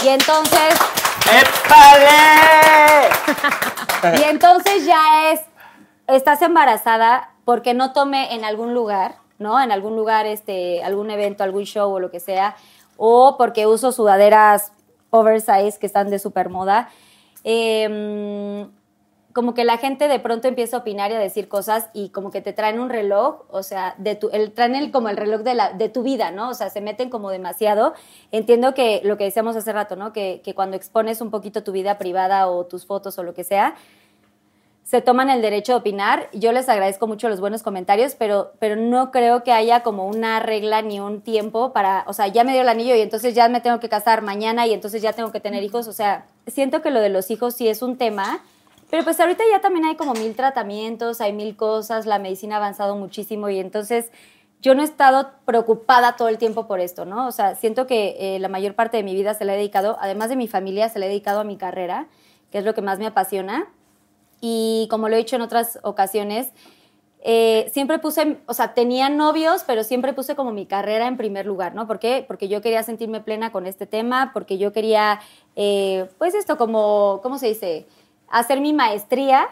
Y 0.03 0.10
entonces, 0.10 0.76
¡Épale! 1.98 3.10
y 4.19 4.23
entonces 4.30 4.85
ya 4.85 5.31
es, 5.31 5.41
estás 6.07 6.41
embarazada 6.41 7.31
porque 7.45 7.73
no 7.73 7.94
tome 7.94 8.34
en 8.35 8.45
algún 8.45 8.73
lugar, 8.73 9.15
¿no? 9.39 9.60
En 9.61 9.72
algún 9.72 9.95
lugar, 9.95 10.26
este, 10.26 10.84
algún 10.84 11.10
evento, 11.10 11.44
algún 11.44 11.64
show 11.64 11.91
o 11.91 11.99
lo 11.99 12.11
que 12.11 12.19
sea, 12.19 12.56
o 12.98 13.35
porque 13.38 13.65
uso 13.68 13.91
sudaderas 13.91 14.72
oversize 15.10 15.80
que 15.80 15.85
están 15.88 16.10
de 16.10 16.19
super 16.19 16.49
moda. 16.49 16.89
Em, 17.44 18.69
como 19.38 19.53
que 19.53 19.65
la 19.65 19.77
gente 19.77 20.07
de 20.07 20.18
pronto 20.18 20.47
empieza 20.47 20.77
a 20.77 20.80
opinar 20.80 21.11
y 21.11 21.14
a 21.14 21.19
decir 21.19 21.47
cosas 21.47 21.89
y 21.93 22.09
como 22.09 22.31
que 22.31 22.41
te 22.41 22.53
traen 22.53 22.80
un 22.80 22.89
reloj, 22.89 23.43
o 23.51 23.61
sea, 23.61 23.93
de 23.99 24.15
tu, 24.15 24.30
el, 24.30 24.51
traen 24.51 24.73
el, 24.73 24.89
como 24.89 25.09
el 25.09 25.15
reloj 25.15 25.41
de, 25.41 25.53
la, 25.53 25.73
de 25.73 25.89
tu 25.89 26.01
vida, 26.01 26.31
¿no? 26.31 26.49
O 26.49 26.55
sea, 26.55 26.72
se 26.72 26.81
meten 26.81 27.11
como 27.11 27.30
demasiado. 27.30 27.93
Entiendo 28.31 28.73
que 28.73 28.99
lo 29.03 29.15
que 29.15 29.26
decíamos 29.26 29.55
hace 29.55 29.72
rato, 29.72 29.95
¿no? 29.95 30.11
Que, 30.11 30.41
que 30.43 30.55
cuando 30.55 30.76
expones 30.76 31.22
un 31.22 31.30
poquito 31.30 31.64
tu 31.64 31.72
vida 31.72 31.99
privada 31.99 32.47
o 32.47 32.65
tus 32.65 32.88
fotos 32.88 33.19
o 33.19 33.23
lo 33.23 33.35
que 33.35 33.43
sea, 33.43 33.76
se 34.81 35.03
toman 35.03 35.30
el 35.30 35.43
derecho 35.43 35.73
de 35.73 35.77
opinar. 35.77 36.30
Yo 36.34 36.51
les 36.51 36.68
agradezco 36.68 37.05
mucho 37.05 37.30
los 37.30 37.39
buenos 37.39 37.61
comentarios, 37.61 38.15
pero, 38.15 38.53
pero 38.57 38.76
no 38.76 39.11
creo 39.11 39.43
que 39.43 39.51
haya 39.51 39.84
como 39.84 40.07
una 40.07 40.39
regla 40.39 40.81
ni 40.81 40.99
un 40.99 41.22
tiempo 41.22 41.73
para, 41.73 42.05
o 42.07 42.14
sea, 42.14 42.26
ya 42.26 42.43
me 42.43 42.53
dio 42.53 42.61
el 42.61 42.69
anillo 42.69 42.95
y 42.95 43.01
entonces 43.01 43.35
ya 43.35 43.49
me 43.49 43.61
tengo 43.61 43.80
que 43.80 43.88
casar 43.88 44.23
mañana 44.23 44.65
y 44.65 44.73
entonces 44.73 45.03
ya 45.03 45.14
tengo 45.14 45.31
que 45.31 45.41
tener 45.41 45.61
hijos. 45.61 45.88
O 45.88 45.93
sea, 45.93 46.26
siento 46.47 46.81
que 46.81 46.89
lo 46.89 47.01
de 47.01 47.09
los 47.09 47.30
hijos 47.30 47.53
sí 47.53 47.68
es 47.68 47.84
un 47.84 47.97
tema, 47.99 48.41
pero 48.89 49.03
pues 49.03 49.19
ahorita 49.19 49.43
ya 49.51 49.61
también 49.61 49.85
hay 49.85 49.95
como 49.95 50.14
mil 50.14 50.35
tratamientos, 50.35 51.22
hay 51.22 51.34
mil 51.34 51.55
cosas, 51.55 52.05
la 52.05 52.19
medicina 52.19 52.55
ha 52.55 52.57
avanzado 52.59 52.95
muchísimo 52.95 53.49
y 53.49 53.59
entonces 53.59 54.11
yo 54.61 54.73
no 54.73 54.81
he 54.81 54.85
estado 54.85 55.31
preocupada 55.45 56.15
todo 56.15 56.30
el 56.30 56.38
tiempo 56.38 56.68
por 56.68 56.80
esto, 56.80 57.05
¿no? 57.05 57.27
O 57.27 57.31
sea, 57.31 57.55
siento 57.55 57.85
que 57.85 58.15
eh, 58.19 58.39
la 58.39 58.47
mayor 58.47 58.73
parte 58.73 58.97
de 58.97 59.03
mi 59.03 59.14
vida 59.14 59.34
se 59.34 59.45
la 59.45 59.53
he 59.53 59.57
dedicado, 59.57 59.97
además 59.99 60.30
de 60.30 60.35
mi 60.35 60.47
familia, 60.47 60.89
se 60.89 60.99
la 60.99 61.05
he 61.05 61.09
dedicado 61.09 61.41
a 61.41 61.43
mi 61.43 61.57
carrera, 61.57 62.07
que 62.51 62.57
es 62.57 62.65
lo 62.65 62.73
que 62.73 62.81
más 62.81 62.97
me 62.97 63.05
apasiona. 63.05 63.68
Y 64.41 64.88
como 64.89 65.09
lo 65.09 65.15
he 65.15 65.19
dicho 65.19 65.35
en 65.35 65.41
otras 65.41 65.80
ocasiones, 65.84 66.51
eh, 67.22 67.69
siempre 67.73 67.99
puse, 67.99 68.38
o 68.45 68.53
sea, 68.53 68.73
tenía 68.73 69.09
novios, 69.09 69.64
pero 69.65 69.84
siempre 69.84 70.14
puse 70.14 70.35
como 70.35 70.51
mi 70.51 70.65
carrera 70.65 71.07
en 71.07 71.18
primer 71.18 71.45
lugar, 71.45 71.76
¿no? 71.76 71.88
¿Por 71.88 71.99
qué? 71.99 72.23
Porque 72.27 72.47
yo 72.47 72.61
quería 72.61 72.84
sentirme 72.84 73.22
plena 73.22 73.51
con 73.51 73.65
este 73.68 73.85
tema, 73.85 74.31
porque 74.34 74.57
yo 74.57 74.72
quería, 74.72 75.19
eh, 75.55 76.07
pues 76.18 76.35
esto, 76.35 76.57
como, 76.57 77.19
¿cómo 77.22 77.38
se 77.38 77.47
dice? 77.47 77.85
Hacer 78.29 78.59
mi 78.61 78.73
maestría, 78.73 79.47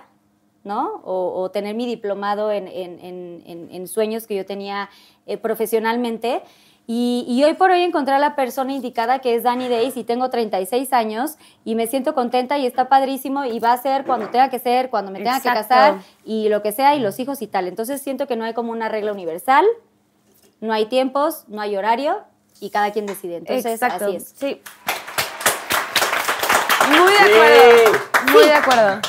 ¿no? 0.64 1.02
O, 1.04 1.42
o 1.42 1.52
tener 1.52 1.76
mi 1.76 1.86
diplomado 1.86 2.52
en, 2.52 2.68
en- 2.68 3.00
en- 3.04 3.44
en- 3.46 3.70
en 3.72 3.88
sueños 3.88 4.28
que 4.28 4.36
yo 4.36 4.46
tenía 4.46 4.90
eh, 5.28 5.38
profesionalmente. 5.38 6.42
Y, 6.88 7.26
y 7.28 7.44
hoy 7.44 7.56
por 7.56 7.72
hoy 7.72 7.82
encontré 7.82 8.14
a 8.14 8.20
la 8.20 8.36
persona 8.36 8.72
indicada 8.72 9.18
que 9.18 9.34
es 9.34 9.42
Dani 9.42 9.68
Days 9.70 9.98
y 9.98 10.04
tengo 10.04 10.30
36 10.30 10.94
años 10.94 11.36
y 11.64 11.74
me 11.74 11.88
siento 11.88 12.14
contenta 12.14 12.60
y 12.60 12.68
está 12.68 12.90
padrísimo 12.90 13.44
y 13.44 13.58
va 13.60 13.74
a 13.74 13.78
ser 13.78 14.06
cuando 14.06 14.30
tenga 14.30 14.50
que 14.52 14.60
ser, 14.60 14.92
cuando 14.92 15.12
me 15.12 15.18
tenga 15.18 15.40
que 15.42 15.50
casar 15.50 15.96
y 16.26 16.48
lo 16.50 16.62
que 16.62 16.72
sea 16.72 16.94
y 16.94 17.00
los 17.00 17.18
hijos 17.20 17.42
y 17.42 17.48
tal. 17.48 17.68
Entonces 17.68 18.04
siento 18.04 18.28
que 18.28 18.36
no 18.36 18.46
hay 18.46 18.54
como 18.54 18.72
una 18.72 18.88
regla 18.88 19.14
universal, 19.14 19.66
no 20.62 20.74
hay 20.74 20.86
tiempos, 20.86 21.46
no 21.48 21.60
hay 21.60 21.76
horario 21.76 22.18
y 22.60 22.70
cada 22.70 22.92
quien 22.92 23.08
decide. 23.08 23.38
Entonces 23.38 23.66
Exacto. 23.66 24.06
así 24.06 24.18
es. 24.18 24.34
Sí. 24.38 24.62
Muy 26.88 27.12
de 27.14 27.18
acuerdo. 27.18 27.65
Muy 28.32 28.44
de 28.46 28.54
acuerdo. 28.54 29.00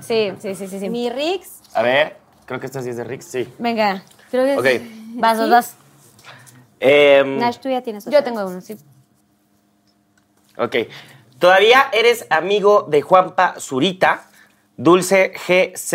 Sí, 0.00 0.32
sí, 0.40 0.54
sí, 0.54 0.66
sí. 0.68 0.80
sí. 0.80 0.90
Mi 0.90 1.10
Rix, 1.10 1.60
A 1.74 1.82
ver, 1.82 2.16
creo 2.46 2.58
que 2.60 2.66
esta 2.66 2.82
sí 2.82 2.88
es 2.90 2.96
de 2.96 3.04
Rick, 3.04 3.22
sí. 3.22 3.52
Venga. 3.58 4.02
creo 4.30 4.44
que 4.44 4.56
Ok. 4.78 4.82
Vas, 5.14 5.38
vas, 5.38 5.44
¿Sí? 5.46 5.50
vas. 5.50 5.74
Em, 6.80 7.38
Nash, 7.38 7.58
tú 7.58 7.68
ya 7.68 7.82
tienes 7.82 8.06
otra. 8.06 8.18
Yo 8.18 8.24
tengo 8.24 8.46
uno, 8.46 8.60
sí. 8.60 8.76
Ok. 10.56 10.76
¿Todavía 11.38 11.88
eres 11.92 12.26
amigo 12.30 12.86
de 12.88 13.02
Juanpa 13.02 13.54
Zurita? 13.58 14.24
Dulce 14.76 15.32
GZ. 15.46 15.94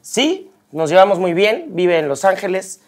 Sí, 0.00 0.50
nos 0.72 0.90
llevamos 0.90 1.18
muy 1.18 1.34
bien. 1.34 1.66
Vive 1.70 1.98
en 1.98 2.08
Los 2.08 2.24
Ángeles. 2.24 2.80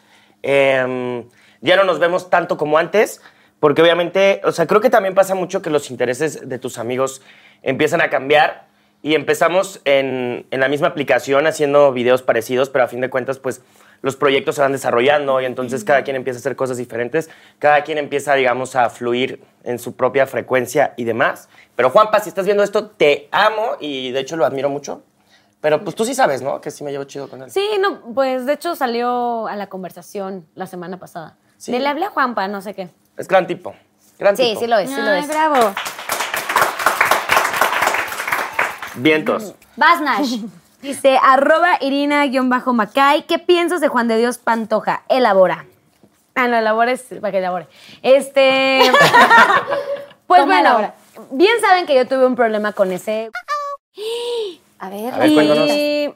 Em, 0.42 1.24
ya 1.60 1.76
no 1.76 1.84
nos 1.84 1.98
vemos 1.98 2.30
tanto 2.30 2.56
como 2.56 2.78
antes. 2.78 3.20
Porque 3.60 3.82
obviamente, 3.82 4.40
o 4.44 4.52
sea, 4.52 4.66
creo 4.66 4.80
que 4.80 4.90
también 4.90 5.14
pasa 5.14 5.34
mucho 5.34 5.62
que 5.62 5.70
los 5.70 5.90
intereses 5.90 6.48
de 6.48 6.58
tus 6.58 6.78
amigos 6.78 7.22
empiezan 7.66 8.00
a 8.00 8.08
cambiar. 8.08 8.64
Y 9.02 9.14
empezamos 9.14 9.80
en, 9.84 10.46
en 10.50 10.58
la 10.60 10.68
misma 10.68 10.88
aplicación 10.88 11.46
haciendo 11.46 11.92
videos 11.92 12.22
parecidos, 12.22 12.70
pero 12.70 12.84
a 12.86 12.88
fin 12.88 13.00
de 13.02 13.08
cuentas, 13.10 13.38
pues 13.38 13.62
los 14.02 14.16
proyectos 14.16 14.56
se 14.56 14.62
van 14.62 14.72
desarrollando 14.72 15.40
y 15.40 15.44
entonces 15.44 15.84
cada 15.84 16.02
quien 16.02 16.16
empieza 16.16 16.38
a 16.38 16.40
hacer 16.40 16.56
cosas 16.56 16.76
diferentes, 16.76 17.30
cada 17.60 17.84
quien 17.84 17.98
empieza, 17.98 18.34
digamos, 18.34 18.74
a 18.74 18.90
fluir 18.90 19.44
en 19.62 19.78
su 19.78 19.94
propia 19.94 20.26
frecuencia 20.26 20.92
y 20.96 21.04
demás. 21.04 21.48
Pero 21.76 21.90
Juanpa, 21.90 22.18
si 22.18 22.30
estás 22.30 22.46
viendo 22.46 22.64
esto, 22.64 22.86
te 22.90 23.28
amo 23.30 23.76
y 23.78 24.10
de 24.10 24.20
hecho 24.20 24.36
lo 24.36 24.44
admiro 24.44 24.70
mucho. 24.70 25.02
Pero 25.60 25.84
pues 25.84 25.94
tú 25.94 26.04
sí 26.04 26.14
sabes, 26.14 26.42
¿no? 26.42 26.60
Que 26.60 26.72
sí 26.72 26.82
me 26.82 26.90
llevo 26.90 27.04
chido 27.04 27.28
con 27.28 27.42
él. 27.42 27.50
Sí, 27.50 27.64
no, 27.80 28.00
pues 28.12 28.44
de 28.44 28.54
hecho 28.54 28.74
salió 28.74 29.46
a 29.46 29.54
la 29.54 29.68
conversación 29.68 30.46
la 30.56 30.66
semana 30.66 30.98
pasada. 30.98 31.36
Sí. 31.58 31.70
Le 31.78 31.86
hablé 31.86 32.06
a 32.06 32.10
Juanpa, 32.10 32.48
no 32.48 32.60
sé 32.60 32.74
qué. 32.74 32.88
Es 33.16 33.28
gran 33.28 33.46
tipo. 33.46 33.74
Gran 34.18 34.36
Sí, 34.36 34.48
tipo. 34.48 34.60
sí 34.60 34.66
lo 34.66 34.78
es, 34.78 34.90
sí 34.90 35.00
lo 35.00 35.12
es. 35.12 35.28
bravo. 35.28 35.74
Vientos. 38.96 39.54
Vas, 39.76 40.00
Nash. 40.00 40.38
Dice, 40.82 41.18
arroba 41.22 41.78
Irina-Macay, 41.80 43.22
¿qué 43.22 43.38
piensas 43.38 43.80
de 43.80 43.88
Juan 43.88 44.08
de 44.08 44.18
Dios 44.18 44.38
Pantoja? 44.38 45.02
Elabora. 45.08 45.64
Ah, 46.34 46.48
no, 46.48 46.56
elabora 46.56 46.92
es 46.92 47.02
para 47.20 47.32
que 47.32 47.38
elabore. 47.38 47.66
Este... 48.02 48.80
pues 50.26 50.40
¿Cómo 50.40 50.52
bueno, 50.52 50.60
elabora? 50.60 50.94
bien 51.30 51.60
saben 51.60 51.86
que 51.86 51.94
yo 51.96 52.06
tuve 52.06 52.26
un 52.26 52.36
problema 52.36 52.72
con 52.72 52.92
ese... 52.92 53.30
A 54.78 54.90
ver, 54.90 55.14
A 55.14 55.18
ver, 55.18 55.32
cuéntanos. 55.32 55.70
y... 55.70 56.14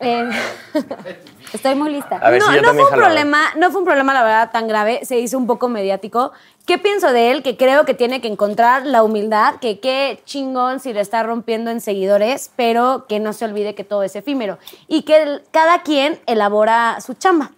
eh, 0.00 0.28
estoy 1.52 1.74
muy 1.74 1.90
lista. 1.90 2.16
A 2.22 2.30
ver 2.30 2.40
no, 2.40 2.48
si 2.48 2.56
yo 2.56 2.62
no 2.62 2.74
fue 2.74 2.84
un 2.84 2.90
problema, 2.90 3.42
no 3.56 3.70
fue 3.70 3.80
un 3.80 3.84
problema 3.86 4.12
la 4.14 4.22
verdad 4.22 4.50
tan 4.52 4.68
grave, 4.68 5.00
se 5.04 5.18
hizo 5.18 5.38
un 5.38 5.46
poco 5.46 5.68
mediático. 5.68 6.32
¿Qué 6.66 6.78
pienso 6.78 7.12
de 7.12 7.30
él? 7.30 7.42
Que 7.42 7.56
creo 7.56 7.84
que 7.84 7.94
tiene 7.94 8.20
que 8.20 8.28
encontrar 8.28 8.84
la 8.86 9.02
humildad, 9.04 9.56
que 9.60 9.78
qué 9.78 10.20
chingón 10.24 10.80
si 10.80 10.92
le 10.92 11.00
está 11.00 11.22
rompiendo 11.22 11.70
en 11.70 11.80
seguidores, 11.80 12.50
pero 12.56 13.06
que 13.08 13.20
no 13.20 13.32
se 13.32 13.44
olvide 13.44 13.74
que 13.74 13.84
todo 13.84 14.02
es 14.02 14.16
efímero 14.16 14.58
y 14.88 15.02
que 15.02 15.22
el- 15.22 15.42
cada 15.52 15.82
quien 15.82 16.20
elabora 16.26 17.00
su 17.00 17.14
chamba. 17.14 17.52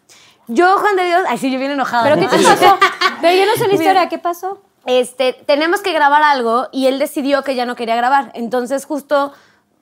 Yo, 0.47 0.79
Juan 0.79 0.97
de 0.97 1.05
Dios, 1.05 1.23
ay 1.29 1.39
sí, 1.39 1.51
yo 1.51 1.59
bien 1.59 1.73
enojada. 1.73 2.05
¿Pero 2.05 2.17
¿no? 2.17 2.29
qué 2.29 2.37
te 2.37 2.43
pasó? 2.45 2.79
Pero 3.21 3.35
yo 3.37 3.47
no 3.47 3.57
sé 3.57 3.69
la 3.69 3.75
historia, 3.75 4.09
¿qué 4.09 4.19
pasó? 4.19 4.61
este, 4.87 5.35
tenemos 5.35 5.83
que 5.83 5.93
grabar 5.93 6.23
algo 6.23 6.69
y 6.73 6.87
él 6.87 6.99
decidió 6.99 7.43
que 7.43 7.55
ya 7.55 7.67
no 7.67 7.77
quería 7.77 7.95
grabar. 7.95 8.31
Entonces, 8.35 8.87
justo, 8.87 9.35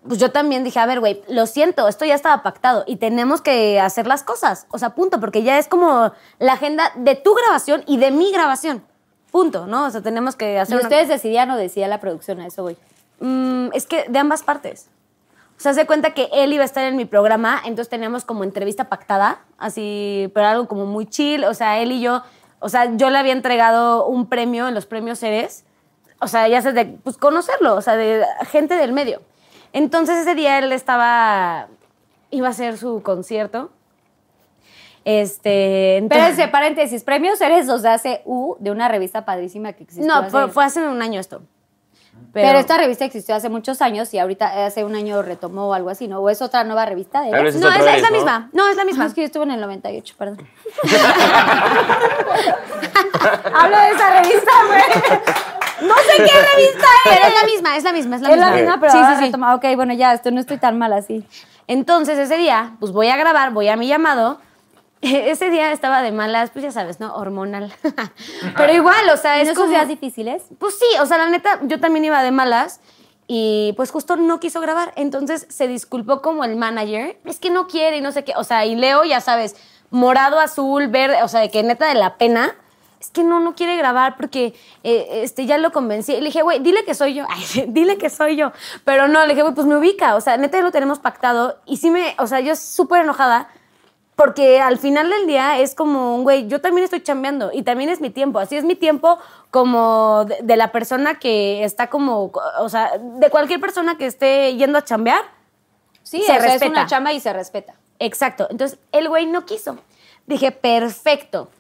pues 0.09 0.19
yo 0.21 0.31
también 0.31 0.65
dije, 0.65 0.79
a 0.79 0.87
ver, 0.87 1.01
güey, 1.01 1.23
lo 1.29 1.47
siento, 1.47 1.89
esto 1.89 2.05
ya 2.05 2.15
estaba 2.15 2.43
pactado 2.43 2.85
y 2.87 2.97
tenemos 2.97 3.41
que 3.41 3.81
hacer 3.81 4.07
las 4.07 4.23
cosas. 4.23 4.67
O 4.71 4.79
sea, 4.79 4.91
punto, 4.91 5.21
porque 5.21 5.43
ya 5.43 5.59
es 5.59 5.69
como 5.69 6.13
la 6.39 6.53
agenda 6.55 6.93
de 6.97 7.15
tu 7.15 7.35
grabación 7.35 7.83
y 7.87 7.99
de 7.99 8.11
mi 8.11 8.33
grabación. 8.33 8.85
Punto, 9.31 9.67
¿no? 9.67 9.87
O 9.87 9.91
sea, 9.91 10.01
tenemos 10.03 10.37
que 10.37 10.59
hacer. 10.59 10.77
una- 10.77 10.85
ustedes 10.85 11.09
decidían 11.09 11.51
o 11.51 11.57
decidía 11.57 11.89
la 11.89 12.01
producción, 12.01 12.41
a 12.41 12.47
eso 12.47 12.63
voy. 12.63 12.77
Mm, 13.21 13.69
es 13.73 13.87
que 13.87 14.05
de 14.09 14.19
ambas 14.19 14.43
partes. 14.43 14.89
O 15.59 15.61
sea, 15.61 15.73
se 15.73 15.87
cuenta 15.87 16.11
que 16.13 16.29
él 16.33 16.53
iba 16.53 16.63
a 16.63 16.67
estar 16.67 16.85
en 16.85 16.97
mi 16.97 17.07
programa, 17.07 17.61
entonces 17.65 17.89
teníamos 17.89 18.25
como 18.25 18.45
entrevista 18.45 18.85
pactada, 18.91 19.41
así, 19.59 20.31
pero 20.35 20.47
algo 20.47 20.69
como 20.69 20.85
muy 20.87 21.07
chill. 21.07 21.45
O 21.45 21.55
sea, 21.55 21.79
él 21.81 21.93
y 21.93 22.01
yo, 22.01 22.23
o 22.61 22.69
sea, 22.69 22.95
yo 22.97 23.09
le 23.11 23.17
había 23.19 23.33
entregado 23.33 24.07
un 24.07 24.27
premio 24.29 24.69
en 24.69 24.75
los 24.75 24.85
premios 24.87 25.19
Ceres. 25.19 25.65
O 26.21 26.29
sea, 26.29 26.49
ya 26.49 26.61
sé 26.63 26.73
de, 26.73 26.85
pues 26.87 27.17
conocerlo, 27.19 27.75
o 27.75 27.83
sea, 27.83 27.97
de 27.97 28.25
gente 28.51 28.75
del 28.75 28.93
medio. 28.93 29.21
Entonces 29.77 30.17
ese 30.17 30.35
día 30.35 30.59
él 30.59 30.73
estaba, 30.73 31.69
iba 32.31 32.47
a 32.47 32.51
hacer 32.51 32.79
su 32.79 33.03
concierto. 33.03 33.71
Este, 35.05 35.99
entonces- 35.99 36.31
Espérense, 36.31 36.51
paréntesis. 36.51 37.05
Premios 37.05 37.39
Eres 37.43 37.67
los 37.67 37.85
hace 37.85 38.23
U 38.25 38.57
de 38.59 38.71
una 38.71 38.89
revista 38.89 39.27
padrísima 39.27 39.75
que 39.75 39.83
existió. 39.85 40.07
No, 40.07 40.21
hace- 40.21 40.31
fue, 40.31 40.49
fue 40.49 40.65
hace 40.65 40.81
un 40.81 41.03
año 41.03 41.21
esto. 41.21 41.43
Pero, 42.33 42.59
esta 42.59 42.79
revista 42.79 43.05
existió 43.05 43.35
hace 43.35 43.51
muchos 43.51 43.83
años 43.83 44.13
y 44.15 44.19
ahorita 44.19 44.65
hace 44.67 44.85
un 44.85 44.95
año 44.95 45.21
retomó 45.21 45.69
o 45.69 45.75
algo 45.75 45.91
así, 45.91 46.09
¿no? 46.09 46.21
¿O 46.21 46.31
es 46.31 46.41
otra 46.41 46.65
nueva 46.65 46.87
revista 46.87 47.21
de 47.21 47.29
es 47.29 47.35
No, 47.57 47.71
es 47.71 47.85
la, 47.85 47.97
es 47.97 48.03
la 48.03 48.11
misma. 48.11 48.49
No, 48.55 48.69
es 48.71 48.77
la 48.77 48.83
Ah, 48.83 48.87
misma. 48.87 49.05
es 49.07 49.13
que 49.15 49.21
yo 49.21 49.27
estuve 49.27 49.45
en 49.45 49.51
el 49.51 49.61
98, 49.61 50.15
perdón. 50.19 50.39
Hablo 53.55 53.77
de 53.79 53.91
esa 53.91 54.23
revista, 54.23 54.51
güey. 54.67 54.83
No 55.81 55.95
sé 55.95 56.17
qué 56.17 56.23
revista 56.25 56.87
es. 57.05 57.05
Pero 57.05 57.27
es 57.27 57.35
la 57.35 57.47
misma, 57.47 57.77
es 57.77 57.85
la 57.85 57.93
misma, 57.93 58.17
es 58.17 58.23
la 58.23 58.29
Es 58.29 58.35
misma. 58.37 58.51
la 58.51 58.57
misma, 58.57 58.81
pero 58.81 58.93
sí, 58.93 58.99
sí, 58.99 59.15
sí. 59.25 59.33
retoma- 59.33 59.55
Ok, 59.57 59.65
bueno, 59.77 59.95
ya, 59.95 60.13
esto 60.13 60.31
no 60.31 60.41
estoy 60.41 60.59
tan 60.59 60.79
mal 60.79 60.93
así. 60.93 61.25
Entonces 61.67 62.19
ese 62.19 62.37
día, 62.37 62.77
pues 62.81 62.93
voy 62.93 63.09
a 63.09 63.17
grabar, 63.17 63.51
voy 63.53 63.69
a 63.69 63.77
mi 63.77 63.87
llamado. 63.89 64.41
Ese 65.03 65.51
día 65.51 65.73
estaba 65.73 66.01
de 66.03 66.11
malas, 66.13 66.51
pues 66.51 66.63
ya 66.65 66.71
sabes, 66.73 67.01
¿no? 67.01 67.15
Hormonal. 67.15 67.73
Pero 68.57 68.73
igual, 68.73 69.09
o 69.13 69.17
sea, 69.17 69.37
¿En 69.37 69.43
es 69.43 69.49
esos 69.49 69.59
como... 69.65 69.71
días 69.71 69.87
difíciles? 69.89 70.43
Pues 70.59 70.79
sí, 70.79 70.87
o 71.01 71.07
sea, 71.07 71.19
la 71.19 71.27
neta, 71.29 71.59
yo 71.63 71.79
también 71.81 72.05
iba 72.07 72.23
de 72.23 72.31
malas. 72.31 72.81
y 73.29 73.75
pues 73.77 73.91
justo 73.91 74.17
no 74.17 74.41
quiso 74.41 74.61
grabar. 74.61 74.93
Entonces 74.97 75.47
se 75.51 75.69
disculpó 75.69 76.23
como 76.23 76.45
el 76.45 76.57
manager. 76.57 77.19
Es 77.25 77.39
que 77.41 77.51
no 77.51 77.67
quiere 77.67 77.99
y 77.99 78.01
no 78.01 78.13
sé 78.13 78.25
qué. 78.25 78.33
O 78.37 78.45
sea, 78.45 78.65
y 78.65 78.75
Leo, 78.77 79.05
ya 79.05 79.21
sabes, 79.21 79.57
morado, 79.91 80.39
azul, 80.41 80.89
verde, 80.89 81.23
o 81.23 81.29
sea, 81.29 81.41
de 81.41 81.51
que 81.51 81.63
neta 81.63 81.87
de 81.89 81.95
la 81.97 82.17
pena. 82.17 82.55
Es 83.01 83.11
que 83.11 83.23
no, 83.23 83.41
no 83.41 83.55
quiere 83.55 83.77
grabar 83.77 84.17
porque 84.17 84.55
eh, 84.83 85.23
este, 85.23 85.47
ya 85.47 85.59
lo 85.59 85.71
convencí. 85.73 86.13
Le 86.13 86.27
dije, 86.27 86.43
güey, 86.43 86.61
dile 86.61 86.85
que 86.85 86.95
soy 86.95 87.15
yo. 87.15 87.27
Ay, 87.31 87.67
dile 87.69 87.99
que 87.99 88.11
soy 88.11 88.37
yo. 88.37 88.53
Pero 88.85 89.09
no, 89.09 89.21
le 89.23 89.29
dije, 89.29 89.43
güey, 89.43 89.55
pues 89.55 89.67
me 89.67 89.77
ubica. 89.77 90.17
O 90.17 90.21
sea, 90.21 90.37
neta 90.37 90.59
ya 90.59 90.65
lo 90.65 90.73
tenemos 90.73 90.99
pactado. 90.99 91.59
Y 91.67 91.77
sí 91.77 91.91
me, 91.91 92.15
o 92.19 92.27
sea, 92.27 92.41
yo 92.41 92.57
súper 92.57 93.03
enojada 93.03 93.49
porque 94.17 94.61
al 94.61 94.79
final 94.79 95.11
del 95.11 95.27
día 95.27 95.59
es 95.59 95.75
como, 95.75 96.23
güey, 96.23 96.49
yo 96.49 96.63
también 96.63 96.85
estoy 96.85 97.03
chambeando 97.03 97.51
y 97.53 97.63
también 97.63 97.91
es 97.91 98.01
mi 98.01 98.09
tiempo. 98.09 98.39
Así 98.39 98.57
es 98.57 98.65
mi 98.65 98.75
tiempo 98.75 99.19
como 99.51 100.25
de, 100.25 100.39
de 100.43 100.57
la 100.57 100.73
persona 100.73 101.19
que 101.19 101.63
está 101.65 101.91
como, 101.91 102.33
o 102.59 102.69
sea, 102.71 102.93
de 102.99 103.29
cualquier 103.29 103.61
persona 103.61 103.99
que 103.99 104.07
esté 104.07 104.57
yendo 104.57 104.79
a 104.79 104.85
chambear. 104.85 105.21
Sí, 106.03 106.23
Se 106.23 106.23
o 106.23 106.27
sea, 106.27 106.37
es 106.37 106.43
respeta. 106.45 106.71
una 106.71 106.87
chamba 106.87 107.13
y 107.13 107.21
se 107.21 107.33
respeta. 107.33 107.75
Exacto. 107.99 108.47
Entonces, 108.49 108.79
el 108.93 109.09
güey 109.09 109.27
no 109.27 109.45
quiso. 109.45 109.77
Dije, 110.27 110.51
perfecto. 110.51 111.51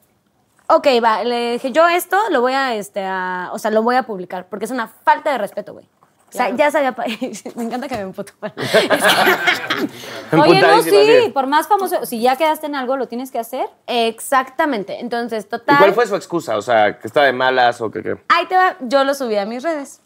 Ok, 0.69 0.87
va. 1.03 1.23
Le 1.25 1.53
dije, 1.53 1.73
yo 1.73 1.87
esto 1.89 2.19
lo 2.31 2.41
voy 2.41 2.53
a, 2.53 2.75
este, 2.75 3.05
a- 3.05 3.51
o 3.53 3.59
sea, 3.59 3.71
lo 3.71 3.83
voy 3.83 3.97
a 3.97 4.03
publicar 4.05 4.49
porque 4.49 4.65
es 4.65 4.71
una 4.71 4.89
falta 4.89 5.31
de 5.33 5.39
respeto, 5.39 5.73
güey. 5.73 5.87
O 6.29 6.33
sea, 6.33 6.51
ya 6.51 6.71
sabía. 6.71 6.95
me 7.55 7.65
encanta 7.65 7.89
que 7.89 7.95
me 7.97 8.03
emputo. 8.03 8.33
Oye, 10.33 10.61
no, 10.61 10.83
sí. 10.83 11.31
por 11.33 11.47
más 11.47 11.69
famoso, 11.69 12.05
si 12.05 12.21
ya 12.21 12.37
quedaste 12.37 12.67
en 12.67 12.75
algo, 12.75 12.97
lo 12.97 13.07
tienes 13.07 13.31
que 13.31 13.39
hacer. 13.39 13.69
Exactamente. 13.87 15.01
Entonces, 15.01 15.49
total. 15.49 15.77
¿Y 15.77 15.79
cuál 15.79 15.95
fue 15.95 16.07
su 16.07 16.17
excusa? 16.17 16.57
O 16.57 16.63
sea, 16.63 16.99
que 16.99 17.07
estaba 17.07 17.27
de 17.27 17.33
malas 17.33 17.81
o 17.81 17.91
que 17.91 18.03
qué. 18.03 18.17
Ahí 18.29 18.47
te 18.47 18.57
va, 18.57 18.77
yo 18.81 19.05
lo 19.05 19.15
subí 19.15 19.37
a 19.37 19.47
mis 19.47 19.63
redes. 19.63 20.01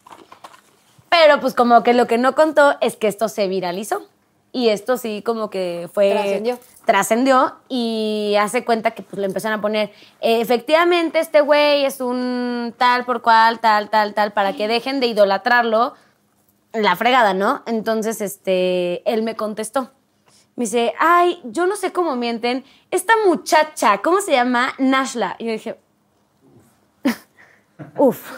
Pero 1.08 1.40
pues 1.40 1.54
como 1.54 1.82
que 1.82 1.94
lo 1.94 2.06
que 2.06 2.18
no 2.18 2.34
contó 2.34 2.76
es 2.80 2.96
que 2.96 3.08
esto 3.08 3.28
se 3.28 3.48
viralizó. 3.48 4.06
Y 4.52 4.68
esto 4.68 4.96
sí 4.96 5.22
como 5.24 5.48
que 5.50 5.88
fue... 5.92 6.10
Trascendió. 6.10 6.58
Trascendió 6.84 7.56
y 7.68 8.34
hace 8.40 8.64
cuenta 8.64 8.92
que 8.92 9.02
pues 9.02 9.18
le 9.18 9.26
empezaron 9.26 9.58
a 9.58 9.62
poner, 9.62 9.90
eh, 10.20 10.40
efectivamente 10.40 11.20
este 11.20 11.40
güey 11.40 11.84
es 11.84 12.00
un 12.00 12.74
tal 12.76 13.04
por 13.04 13.22
cual, 13.22 13.60
tal, 13.60 13.90
tal, 13.90 14.14
tal, 14.14 14.32
para 14.32 14.54
que 14.54 14.66
dejen 14.66 14.98
de 14.98 15.06
idolatrarlo. 15.06 15.94
La 16.72 16.94
fregada, 16.94 17.34
¿no? 17.34 17.62
Entonces, 17.66 18.20
este, 18.20 19.02
él 19.10 19.22
me 19.22 19.34
contestó. 19.34 19.90
Me 20.54 20.64
dice, 20.64 20.94
ay, 20.98 21.40
yo 21.44 21.66
no 21.66 21.74
sé 21.74 21.92
cómo 21.92 22.16
mienten. 22.16 22.64
Esta 22.90 23.14
muchacha, 23.26 23.98
¿cómo 24.02 24.20
se 24.20 24.32
llama? 24.32 24.74
Nashla. 24.78 25.34
Y 25.38 25.46
yo 25.46 25.52
dije, 25.52 25.80
Uf. 27.96 28.30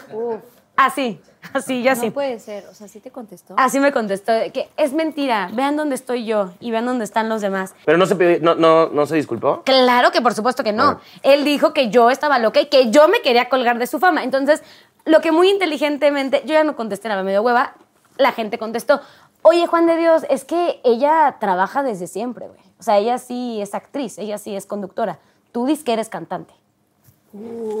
Así, 0.75 1.21
así, 1.53 1.83
yo 1.83 1.91
así. 1.91 2.07
No 2.07 2.13
puede 2.13 2.39
ser, 2.39 2.65
o 2.67 2.73
sea, 2.73 2.87
sí 2.87 2.99
te 2.99 3.11
contestó. 3.11 3.55
Así 3.57 3.79
me 3.79 3.91
contestó, 3.91 4.31
que 4.53 4.69
es 4.77 4.93
mentira, 4.93 5.49
vean 5.53 5.75
dónde 5.75 5.95
estoy 5.95 6.25
yo 6.25 6.51
y 6.59 6.71
vean 6.71 6.85
dónde 6.85 7.03
están 7.03 7.29
los 7.29 7.41
demás. 7.41 7.75
Pero 7.85 7.97
no 7.97 8.05
se, 8.05 8.15
pidió- 8.15 8.39
no, 8.41 8.55
no, 8.55 8.87
no 8.89 9.05
se 9.05 9.15
disculpó. 9.15 9.63
Claro 9.65 10.11
que 10.11 10.21
por 10.21 10.33
supuesto 10.33 10.63
que 10.63 10.71
no. 10.71 10.83
Ah. 10.83 10.99
Él 11.23 11.43
dijo 11.43 11.73
que 11.73 11.89
yo 11.89 12.09
estaba 12.09 12.39
loca 12.39 12.61
y 12.61 12.67
que 12.67 12.91
yo 12.91 13.07
me 13.07 13.21
quería 13.21 13.49
colgar 13.49 13.77
de 13.79 13.87
su 13.87 13.99
fama. 13.99 14.23
Entonces, 14.23 14.63
lo 15.05 15.19
que 15.21 15.31
muy 15.31 15.49
inteligentemente, 15.49 16.41
yo 16.45 16.53
ya 16.53 16.63
no 16.63 16.75
contesté 16.75 17.09
nada, 17.09 17.23
me 17.23 17.31
dio 17.31 17.41
hueva, 17.41 17.73
la 18.17 18.31
gente 18.31 18.57
contestó, 18.57 19.01
oye 19.41 19.67
Juan 19.67 19.85
de 19.87 19.97
Dios, 19.97 20.23
es 20.29 20.45
que 20.45 20.79
ella 20.83 21.37
trabaja 21.39 21.83
desde 21.83 22.07
siempre, 22.07 22.47
güey. 22.47 22.59
O 22.79 22.83
sea, 22.83 22.97
ella 22.97 23.17
sí 23.17 23.61
es 23.61 23.73
actriz, 23.75 24.17
ella 24.17 24.37
sí 24.37 24.55
es 24.55 24.65
conductora. 24.65 25.19
Tú 25.51 25.65
dices 25.65 25.83
que 25.83 25.93
eres 25.93 26.09
cantante. 26.09 26.53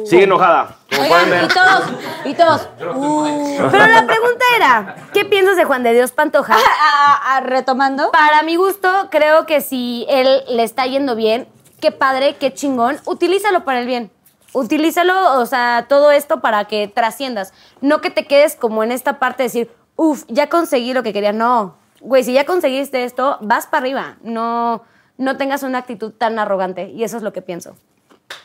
Sigue 0.05 0.23
enojada. 0.23 0.75
Oigan, 0.99 1.29
ver. 1.29 1.43
y 1.43 1.47
todos, 1.47 1.83
y 2.25 2.33
todos. 2.33 2.69
uh, 2.95 3.67
Pero 3.71 3.85
la 3.87 4.05
pregunta 4.07 4.43
era, 4.55 4.95
¿qué 5.13 5.25
piensas 5.25 5.55
de 5.57 5.63
Juan 5.63 5.83
de 5.83 5.93
Dios 5.93 6.11
Pantoja? 6.11 6.55
a- 6.55 7.35
a- 7.37 7.39
retomando. 7.41 8.11
Para 8.11 8.41
mi 8.43 8.55
gusto, 8.55 8.89
creo 9.11 9.45
que 9.45 9.61
si 9.61 10.05
él 10.09 10.41
le 10.49 10.63
está 10.63 10.87
yendo 10.87 11.15
bien, 11.15 11.47
qué 11.79 11.91
padre, 11.91 12.35
qué 12.39 12.51
chingón, 12.53 12.97
utilízalo 13.05 13.63
para 13.63 13.79
el 13.79 13.85
bien. 13.87 14.11
Utilízalo, 14.53 15.39
o 15.39 15.45
sea, 15.45 15.85
todo 15.87 16.11
esto 16.11 16.39
para 16.41 16.65
que 16.65 16.87
trasciendas. 16.87 17.53
No 17.81 18.01
que 18.01 18.09
te 18.09 18.25
quedes 18.25 18.55
como 18.55 18.83
en 18.83 18.91
esta 18.91 19.19
parte 19.19 19.43
de 19.43 19.47
decir, 19.49 19.71
uff, 19.95 20.23
ya 20.27 20.47
conseguí 20.49 20.93
lo 20.93 21.03
que 21.03 21.13
quería. 21.13 21.31
No, 21.33 21.75
güey, 22.01 22.23
si 22.23 22.33
ya 22.33 22.45
conseguiste 22.45 23.03
esto, 23.03 23.37
vas 23.41 23.65
para 23.67 23.81
arriba. 23.81 24.15
No, 24.23 24.83
no 25.17 25.37
tengas 25.37 25.63
una 25.63 25.79
actitud 25.79 26.11
tan 26.11 26.37
arrogante. 26.39 26.89
Y 26.89 27.03
eso 27.03 27.17
es 27.17 27.23
lo 27.23 27.33
que 27.33 27.41
pienso. 27.41 27.75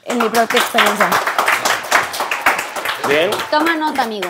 En 0.09 0.19
mi 0.19 0.29
propia 0.29 0.59
experiencia. 0.59 1.11
Bien. 3.09 3.31
Toma 3.51 3.77
nota, 3.77 4.03
amigo. 4.03 4.29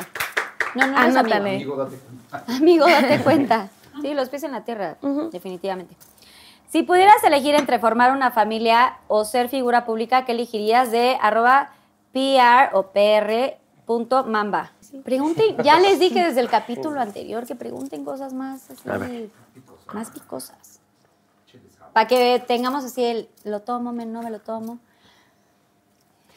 No, 0.75 0.87
no 0.87 1.01
eres 1.03 1.17
amigo. 1.17 1.75
Anótale. 1.75 2.55
Amigo, 2.57 2.87
date 2.87 3.21
cuenta. 3.25 3.69
Sí, 4.03 4.15
los 4.15 4.29
pies 4.29 4.43
en 4.43 4.53
la 4.53 4.65
tierra, 4.65 4.97
definitivamente. 5.33 5.97
Si 6.69 6.83
pudieras 6.83 7.23
elegir 7.25 7.55
entre 7.55 7.79
formar 7.79 8.13
una 8.13 8.31
familia 8.31 8.99
o 9.09 9.25
ser 9.25 9.49
figura 9.49 9.85
pública, 9.87 10.25
¿qué 10.25 10.33
elegirías 10.33 10.91
de 10.91 11.17
arroba 11.21 11.71
PR 12.13 12.75
o 12.75 12.89
PR 12.89 13.57
punto 13.87 14.25
mamba? 14.25 14.73
Pregunten, 15.05 15.57
ya 15.63 15.81
les 15.81 15.99
dije 15.99 16.23
desde 16.23 16.41
el 16.41 16.49
capítulo 16.49 17.01
anterior 17.01 17.47
que 17.47 17.55
pregunten 17.55 18.05
cosas 18.05 18.33
más 18.35 18.71
así, 18.71 19.31
más 19.93 20.11
picosas. 20.11 20.81
Para 21.93 22.07
que 22.07 22.43
tengamos 22.47 22.85
así 22.85 23.05
el, 23.05 23.29
lo 23.45 23.61
tomo, 23.61 23.93
me, 23.93 24.07
no 24.07 24.23
me 24.23 24.31
lo 24.31 24.41
tomo. 24.41 24.79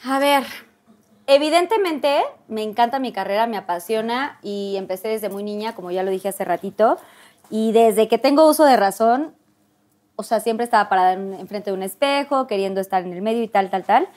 A 0.03 0.19
ver, 0.19 0.43
evidentemente 1.27 2.21
me 2.47 2.63
encanta 2.63 2.99
mi 2.99 3.11
carrera, 3.11 3.47
me 3.47 3.57
apasiona 3.57 4.39
y 4.41 4.75
empecé 4.77 5.09
desde 5.09 5.29
muy 5.29 5.43
niña, 5.43 5.75
como 5.75 5.91
ya 5.91 6.03
lo 6.03 6.11
dije 6.11 6.29
hace 6.29 6.43
ratito, 6.45 6.97
y 7.49 7.71
desde 7.71 8.07
que 8.07 8.17
tengo 8.17 8.47
uso 8.49 8.65
de 8.65 8.77
razón, 8.77 9.35
o 10.15 10.23
sea, 10.23 10.39
siempre 10.39 10.63
estaba 10.63 10.89
parada 10.89 11.13
en- 11.13 11.33
enfrente 11.35 11.71
de 11.71 11.77
un 11.77 11.83
espejo, 11.83 12.47
queriendo 12.47 12.81
estar 12.81 13.03
en 13.03 13.13
el 13.13 13.21
medio 13.21 13.43
y 13.43 13.47
tal, 13.47 13.69
tal, 13.69 13.83
tal. 13.83 14.07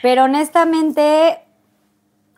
Pero 0.00 0.24
honestamente, 0.24 1.40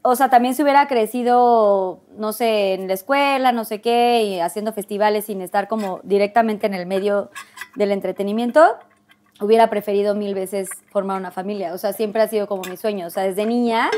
o 0.02 0.16
sea, 0.16 0.28
también 0.30 0.54
si 0.54 0.62
hubiera 0.62 0.88
crecido, 0.88 2.00
no 2.16 2.32
sé, 2.32 2.74
en 2.74 2.88
la 2.88 2.94
escuela, 2.94 3.52
no 3.52 3.64
sé 3.64 3.80
qué, 3.80 4.22
y 4.24 4.40
haciendo 4.40 4.72
festivales 4.72 5.26
sin 5.26 5.40
estar 5.40 5.68
como 5.68 6.00
directamente 6.02 6.66
en 6.66 6.74
el 6.74 6.86
medio 6.86 7.30
del 7.76 7.92
entretenimiento, 7.92 8.76
hubiera 9.44 9.68
preferido 9.70 10.14
mil 10.14 10.34
veces 10.34 10.68
formar 10.90 11.18
una 11.18 11.30
familia. 11.30 11.72
O 11.74 11.78
sea, 11.78 11.92
siempre 11.92 12.22
ha 12.22 12.28
sido 12.28 12.46
como 12.46 12.62
mi 12.68 12.76
sueño. 12.76 13.06
O 13.06 13.10
sea, 13.10 13.22
desde 13.24 13.46
niña 13.46 13.90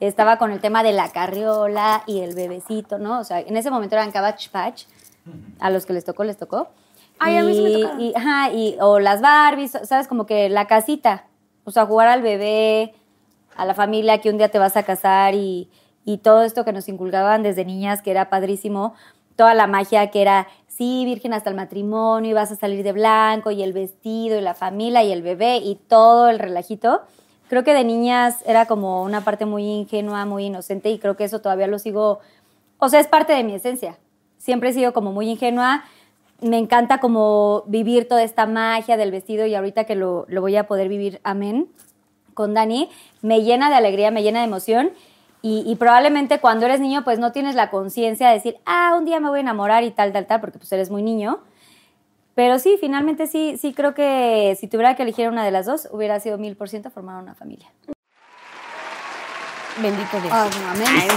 estaba 0.00 0.38
con 0.38 0.50
el 0.52 0.60
tema 0.60 0.82
de 0.82 0.92
la 0.92 1.10
carriola 1.10 2.02
y 2.06 2.20
el 2.20 2.34
bebecito, 2.34 2.98
¿no? 2.98 3.20
O 3.20 3.24
sea, 3.24 3.40
en 3.40 3.56
ese 3.56 3.70
momento 3.70 3.94
eran 3.96 4.10
Cabbage 4.12 4.48
Patch. 4.50 4.84
A 5.60 5.70
los 5.70 5.84
que 5.86 5.92
les 5.92 6.04
tocó, 6.04 6.24
les 6.24 6.38
tocó. 6.38 6.68
Ay, 7.18 7.36
a 7.36 7.42
mí 7.42 7.52
sí 7.54 7.60
me 7.62 7.70
Y- 7.70 8.08
y- 8.08 8.14
ajá, 8.16 8.50
y, 8.52 8.76
o 8.80 8.98
las 8.98 9.20
Barbies, 9.20 9.72
¿sabes? 9.84 10.08
Como 10.08 10.24
que 10.26 10.48
la 10.48 10.66
casita. 10.66 11.26
O 11.64 11.70
sea, 11.70 11.84
jugar 11.84 12.08
al 12.08 12.22
bebé, 12.22 12.94
a 13.56 13.66
la 13.66 13.74
familia 13.74 14.20
que 14.22 14.30
un 14.30 14.38
día 14.38 14.48
te 14.48 14.58
vas 14.58 14.76
a 14.78 14.82
casar 14.84 15.34
y, 15.34 15.68
y 16.06 16.18
todo 16.18 16.42
esto 16.42 16.64
que 16.64 16.72
nos 16.72 16.88
inculcaban 16.88 17.42
desde 17.42 17.66
niñas, 17.66 18.00
que 18.00 18.10
era 18.10 18.30
padrísimo. 18.30 18.94
Toda 19.36 19.52
la 19.54 19.66
magia 19.66 20.10
que 20.10 20.22
era, 20.22 20.48
sí, 20.80 21.04
virgen 21.04 21.34
hasta 21.34 21.50
el 21.50 21.56
matrimonio, 21.56 22.30
y 22.30 22.32
vas 22.32 22.50
a 22.52 22.56
salir 22.56 22.82
de 22.82 22.92
blanco, 22.92 23.50
y 23.50 23.62
el 23.62 23.74
vestido, 23.74 24.38
y 24.38 24.40
la 24.40 24.54
familia, 24.54 25.04
y 25.04 25.12
el 25.12 25.20
bebé, 25.20 25.58
y 25.58 25.74
todo 25.74 26.30
el 26.30 26.38
relajito. 26.38 27.02
Creo 27.50 27.64
que 27.64 27.74
de 27.74 27.84
niñas 27.84 28.42
era 28.46 28.64
como 28.64 29.02
una 29.02 29.20
parte 29.22 29.44
muy 29.44 29.62
ingenua, 29.62 30.24
muy 30.24 30.46
inocente, 30.46 30.88
y 30.88 30.98
creo 30.98 31.18
que 31.18 31.24
eso 31.24 31.42
todavía 31.42 31.66
lo 31.66 31.78
sigo. 31.78 32.20
O 32.78 32.88
sea, 32.88 32.98
es 32.98 33.08
parte 33.08 33.34
de 33.34 33.44
mi 33.44 33.54
esencia. 33.54 33.98
Siempre 34.38 34.70
he 34.70 34.72
sido 34.72 34.94
como 34.94 35.12
muy 35.12 35.28
ingenua. 35.28 35.84
Me 36.40 36.56
encanta 36.56 36.96
como 36.96 37.64
vivir 37.66 38.08
toda 38.08 38.22
esta 38.22 38.46
magia 38.46 38.96
del 38.96 39.10
vestido 39.10 39.44
y 39.44 39.54
ahorita 39.54 39.84
que 39.84 39.96
lo, 39.96 40.24
lo 40.28 40.40
voy 40.40 40.56
a 40.56 40.66
poder 40.66 40.88
vivir, 40.88 41.20
amén, 41.24 41.68
con 42.32 42.54
Dani, 42.54 42.88
me 43.20 43.42
llena 43.42 43.68
de 43.68 43.74
alegría, 43.74 44.10
me 44.10 44.22
llena 44.22 44.38
de 44.38 44.46
emoción. 44.46 44.92
Y, 45.42 45.64
y 45.66 45.76
probablemente 45.76 46.38
cuando 46.38 46.66
eres 46.66 46.80
niño, 46.80 47.02
pues 47.04 47.18
no 47.18 47.32
tienes 47.32 47.54
la 47.54 47.70
conciencia 47.70 48.28
de 48.28 48.34
decir, 48.34 48.58
ah, 48.66 48.94
un 48.98 49.04
día 49.04 49.20
me 49.20 49.28
voy 49.28 49.38
a 49.38 49.42
enamorar 49.42 49.84
y 49.84 49.90
tal, 49.90 50.12
tal, 50.12 50.26
tal, 50.26 50.40
porque 50.40 50.58
pues 50.58 50.70
eres 50.72 50.90
muy 50.90 51.02
niño. 51.02 51.40
Pero 52.34 52.58
sí, 52.58 52.76
finalmente 52.80 53.26
sí, 53.26 53.56
sí 53.60 53.74
creo 53.74 53.94
que 53.94 54.56
si 54.58 54.66
tuviera 54.68 54.96
que 54.96 55.02
elegir 55.02 55.28
una 55.28 55.44
de 55.44 55.50
las 55.50 55.66
dos, 55.66 55.88
hubiera 55.90 56.20
sido 56.20 56.38
mil 56.38 56.56
por 56.56 56.68
ciento 56.68 56.90
formar 56.90 57.22
una 57.22 57.34
familia. 57.34 57.68
Bendito 59.78 60.20
Dios. 60.20 60.32
Amén. 60.32 61.08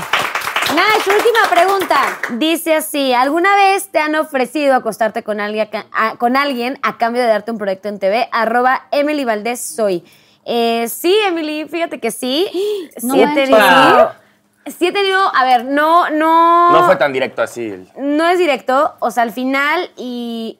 Nash, 0.76 1.08
última 1.08 1.50
pregunta. 1.50 2.20
Dice 2.32 2.76
así, 2.76 3.14
¿alguna 3.14 3.56
vez 3.56 3.90
te 3.90 4.00
han 4.00 4.16
ofrecido 4.16 4.76
acostarte 4.76 5.22
con 5.22 5.40
alguien, 5.40 5.70
a, 5.92 6.16
con 6.18 6.36
alguien 6.36 6.80
a 6.82 6.98
cambio 6.98 7.22
de 7.22 7.28
darte 7.28 7.52
un 7.52 7.58
proyecto 7.58 7.90
en 7.90 8.00
TV? 8.00 8.28
Arroba 8.32 8.88
Emily 8.92 9.24
Valdés 9.24 9.62
soy. 9.62 10.04
Eh, 10.46 10.88
sí, 10.90 11.16
Emily, 11.26 11.68
fíjate 11.68 12.00
que 12.00 12.12
sí. 12.12 12.50
No 13.02 13.16
sí 13.16 13.22
he 13.22 13.28
tenido... 13.28 14.24
Sí 14.66 14.88
he 14.88 14.92
tenido, 14.94 15.20
a 15.36 15.44
ver, 15.44 15.66
no, 15.66 16.10
no... 16.10 16.72
No 16.72 16.86
fue 16.86 16.96
tan 16.96 17.12
directo 17.12 17.42
así. 17.42 17.86
no 17.98 18.26
es 18.30 18.40
directo, 18.40 18.96
o 19.00 19.12
sea, 19.12 19.24
al 19.24 19.34
final 19.34 19.92
y 19.98 20.58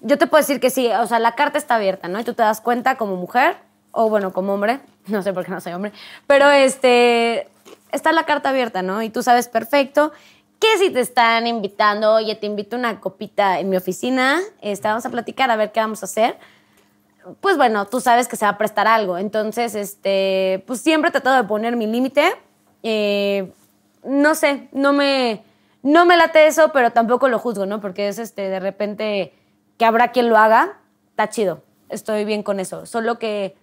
yo 0.00 0.18
te 0.18 0.26
puedo 0.26 0.42
decir 0.42 0.60
que 0.60 0.70
sí, 0.70 0.88
o 0.88 1.06
sea, 1.06 1.18
la 1.18 1.34
carta 1.34 1.56
está 1.58 1.76
abierta, 1.76 2.08
¿no? 2.08 2.20
Y 2.20 2.24
tú 2.24 2.34
te 2.34 2.42
das 2.42 2.60
cuenta 2.60 2.96
como 2.96 3.16
mujer, 3.16 3.56
o 3.90 4.08
bueno, 4.10 4.32
como 4.32 4.52
hombre, 4.54 4.80
no 5.06 5.22
sé 5.22 5.32
por 5.32 5.44
qué 5.44 5.50
no 5.50 5.60
soy 5.60 5.72
hombre, 5.72 5.92
pero 6.26 6.50
este, 6.50 7.48
está 7.92 8.12
la 8.12 8.24
carta 8.24 8.50
abierta, 8.50 8.82
¿no? 8.82 9.02
Y 9.02 9.10
tú 9.10 9.22
sabes 9.22 9.48
perfecto 9.48 10.12
que 10.58 10.76
si 10.78 10.90
te 10.90 11.00
están 11.00 11.46
invitando, 11.46 12.14
oye, 12.14 12.34
te 12.34 12.46
invito 12.46 12.76
a 12.76 12.78
una 12.80 13.00
copita 13.00 13.60
en 13.60 13.70
mi 13.70 13.76
oficina, 13.76 14.40
este, 14.60 14.88
vamos 14.88 15.06
a 15.06 15.10
platicar 15.10 15.50
a 15.50 15.56
ver 15.56 15.72
qué 15.72 15.80
vamos 15.80 16.02
a 16.02 16.06
hacer. 16.06 16.36
Pues 17.40 17.56
bueno, 17.56 17.86
tú 17.86 18.00
sabes 18.00 18.28
que 18.28 18.36
se 18.36 18.44
va 18.44 18.52
a 18.52 18.58
prestar 18.58 18.86
algo. 18.86 19.18
Entonces, 19.18 19.74
este, 19.74 20.62
pues 20.66 20.80
siempre 20.80 21.08
he 21.08 21.12
tratado 21.12 21.36
de 21.36 21.44
poner 21.48 21.76
mi 21.76 21.86
límite. 21.86 22.32
Eh, 22.82 23.52
no 24.04 24.34
sé, 24.34 24.68
no 24.72 24.92
me, 24.92 25.42
no 25.82 26.04
me 26.06 26.16
late 26.16 26.46
eso, 26.46 26.70
pero 26.72 26.92
tampoco 26.92 27.28
lo 27.28 27.38
juzgo, 27.38 27.66
¿no? 27.66 27.80
Porque 27.80 28.08
es 28.08 28.18
este, 28.18 28.48
de 28.48 28.60
repente 28.60 29.34
que 29.78 29.84
habrá 29.84 30.08
quien 30.12 30.28
lo 30.28 30.36
haga, 30.36 30.78
está 31.10 31.28
chido. 31.28 31.62
Estoy 31.88 32.24
bien 32.24 32.42
con 32.42 32.60
eso. 32.60 32.86
Solo 32.86 33.18
que, 33.18 33.56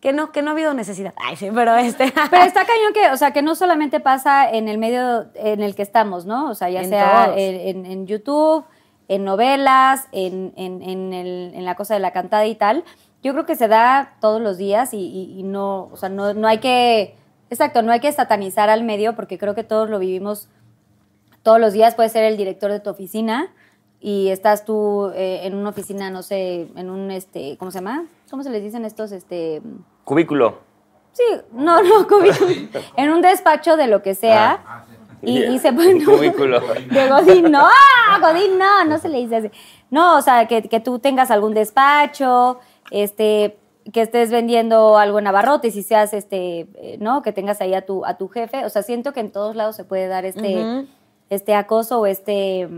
que 0.00 0.12
no, 0.12 0.32
que 0.32 0.42
no 0.42 0.50
ha 0.50 0.52
habido 0.52 0.74
necesidad. 0.74 1.14
Ay, 1.16 1.36
sí, 1.36 1.48
pero 1.54 1.74
este. 1.76 2.12
Pero 2.30 2.44
está 2.44 2.64
cañón 2.64 2.92
que, 2.94 3.10
o 3.10 3.16
sea, 3.16 3.32
que 3.32 3.42
no 3.42 3.54
solamente 3.54 4.00
pasa 4.00 4.50
en 4.50 4.68
el 4.68 4.78
medio 4.78 5.26
en 5.34 5.62
el 5.62 5.74
que 5.74 5.82
estamos, 5.82 6.26
¿no? 6.26 6.50
O 6.50 6.54
sea, 6.54 6.68
ya 6.70 6.82
En 6.82 6.88
sea 6.90 7.32
en, 7.36 7.84
en- 7.84 7.86
en 7.86 8.06
YouTube, 8.06 8.64
en 9.08 9.24
novelas, 9.24 10.06
en, 10.12 10.52
en- 10.56 10.82
en 10.82 11.12
el- 11.12 11.52
en 11.54 11.64
la 11.64 11.74
cosa 11.74 11.94
de 11.94 12.00
la 12.00 12.12
cantada 12.12 12.46
y 12.46 12.54
tal. 12.54 12.84
Yo 13.22 13.32
creo 13.32 13.44
que 13.46 13.56
se 13.56 13.68
da 13.68 14.14
todos 14.20 14.40
los 14.40 14.56
días 14.56 14.94
y, 14.94 14.98
y- 14.98 15.38
y 15.38 15.42
no, 15.42 15.88
o 15.92 15.96
sea, 15.96 16.08
no, 16.08 16.32
no 16.34 16.48
hay 16.48 16.58
que, 16.58 17.16
exacto, 17.50 17.82
no 17.82 17.92
hay 17.92 18.00
que 18.00 18.10
satanizar 18.12 18.70
al 18.70 18.82
medio 18.82 19.14
porque 19.14 19.36
creo 19.38 19.54
que 19.54 19.64
todos 19.64 19.90
lo 19.90 19.98
vivimos 19.98 20.48
todos 21.42 21.60
los 21.60 21.72
días. 21.72 21.94
Puedes 21.94 22.12
ser 22.12 22.24
el 22.24 22.36
director 22.36 22.70
de 22.72 22.80
tu 22.80 22.90
oficina 22.90 23.52
y 24.00 24.28
estás 24.28 24.64
tú 24.64 25.10
eh, 25.14 25.40
en 25.44 25.54
una 25.54 25.68
oficina, 25.70 26.08
no 26.10 26.22
sé, 26.22 26.68
en 26.76 26.88
un, 26.88 27.10
este, 27.10 27.56
¿cómo 27.58 27.70
se 27.70 27.78
llama? 27.78 28.04
¿Cómo 28.30 28.42
se 28.42 28.50
les 28.50 28.62
dicen 28.62 28.84
estos, 28.86 29.12
este... 29.12 29.60
Cubículo. 30.04 30.58
Sí, 31.12 31.24
no, 31.52 31.82
no, 31.82 32.06
cubículo. 32.08 32.50
en 32.96 33.10
un 33.10 33.20
despacho 33.20 33.76
de 33.76 33.86
lo 33.88 34.00
que 34.02 34.14
sea. 34.14 34.84
Y, 35.22 35.42
y 35.44 35.58
se 35.58 35.70
pone. 35.74 36.02
Cubículo. 36.04 36.60
De 36.90 37.08
Godín, 37.10 37.50
no, 37.52 37.66
¡Ah! 37.66 38.18
Godín, 38.20 38.58
no, 38.58 38.84
no 38.86 38.96
se 38.96 39.10
le 39.10 39.18
dice 39.18 39.36
así. 39.36 39.50
No, 39.90 40.16
o 40.16 40.22
sea, 40.22 40.46
que, 40.48 40.62
que 40.62 40.80
tú 40.80 40.98
tengas 40.98 41.30
algún 41.30 41.52
despacho, 41.52 42.58
este, 42.90 43.58
que 43.92 44.02
estés 44.02 44.30
vendiendo 44.30 44.98
algo 44.98 45.18
en 45.18 45.26
abarrotes 45.26 45.74
y 45.76 45.82
seas, 45.82 46.12
este, 46.12 46.68
eh, 46.74 46.96
¿no? 47.00 47.22
Que 47.22 47.32
tengas 47.32 47.60
ahí 47.60 47.74
a 47.74 47.84
tu, 47.86 48.04
a 48.04 48.16
tu 48.18 48.28
jefe. 48.28 48.64
O 48.64 48.68
sea, 48.68 48.82
siento 48.82 49.12
que 49.12 49.20
en 49.20 49.30
todos 49.30 49.56
lados 49.56 49.76
se 49.76 49.84
puede 49.84 50.06
dar 50.08 50.24
este, 50.24 50.86
este 51.30 51.54
acoso 51.54 52.00
o 52.00 52.06
este 52.06 52.68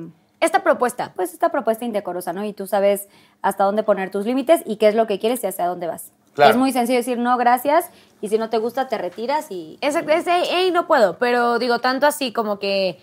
Esta 0.40 0.62
propuesta. 0.62 1.12
pues 1.14 1.32
esta 1.32 1.50
propuesta 1.50 1.84
indecorosa, 1.84 2.32
¿no? 2.32 2.44
Y 2.44 2.52
tú 2.52 2.66
sabes 2.66 3.08
hasta 3.42 3.64
dónde 3.64 3.82
poner 3.82 4.10
tus 4.10 4.26
límites 4.26 4.62
y 4.66 4.76
qué 4.76 4.88
es 4.88 4.94
lo 4.94 5.06
que 5.06 5.18
quieres 5.18 5.42
y 5.44 5.46
hacia 5.46 5.66
dónde 5.66 5.86
vas. 5.86 6.10
Claro. 6.34 6.50
Es 6.52 6.56
muy 6.56 6.72
sencillo 6.72 6.98
decir 6.98 7.18
no, 7.18 7.36
gracias, 7.36 7.90
y 8.22 8.28
si 8.28 8.38
no 8.38 8.48
te 8.48 8.56
gusta, 8.56 8.88
te 8.88 8.96
retiras 8.96 9.50
y... 9.50 9.76
Es, 9.82 9.94
es 9.96 10.26
"Ey, 10.26 10.44
ey, 10.50 10.70
no 10.70 10.86
puedo, 10.86 11.18
pero 11.18 11.58
digo, 11.58 11.80
tanto 11.80 12.06
así 12.06 12.32
como 12.32 12.58
que, 12.58 12.98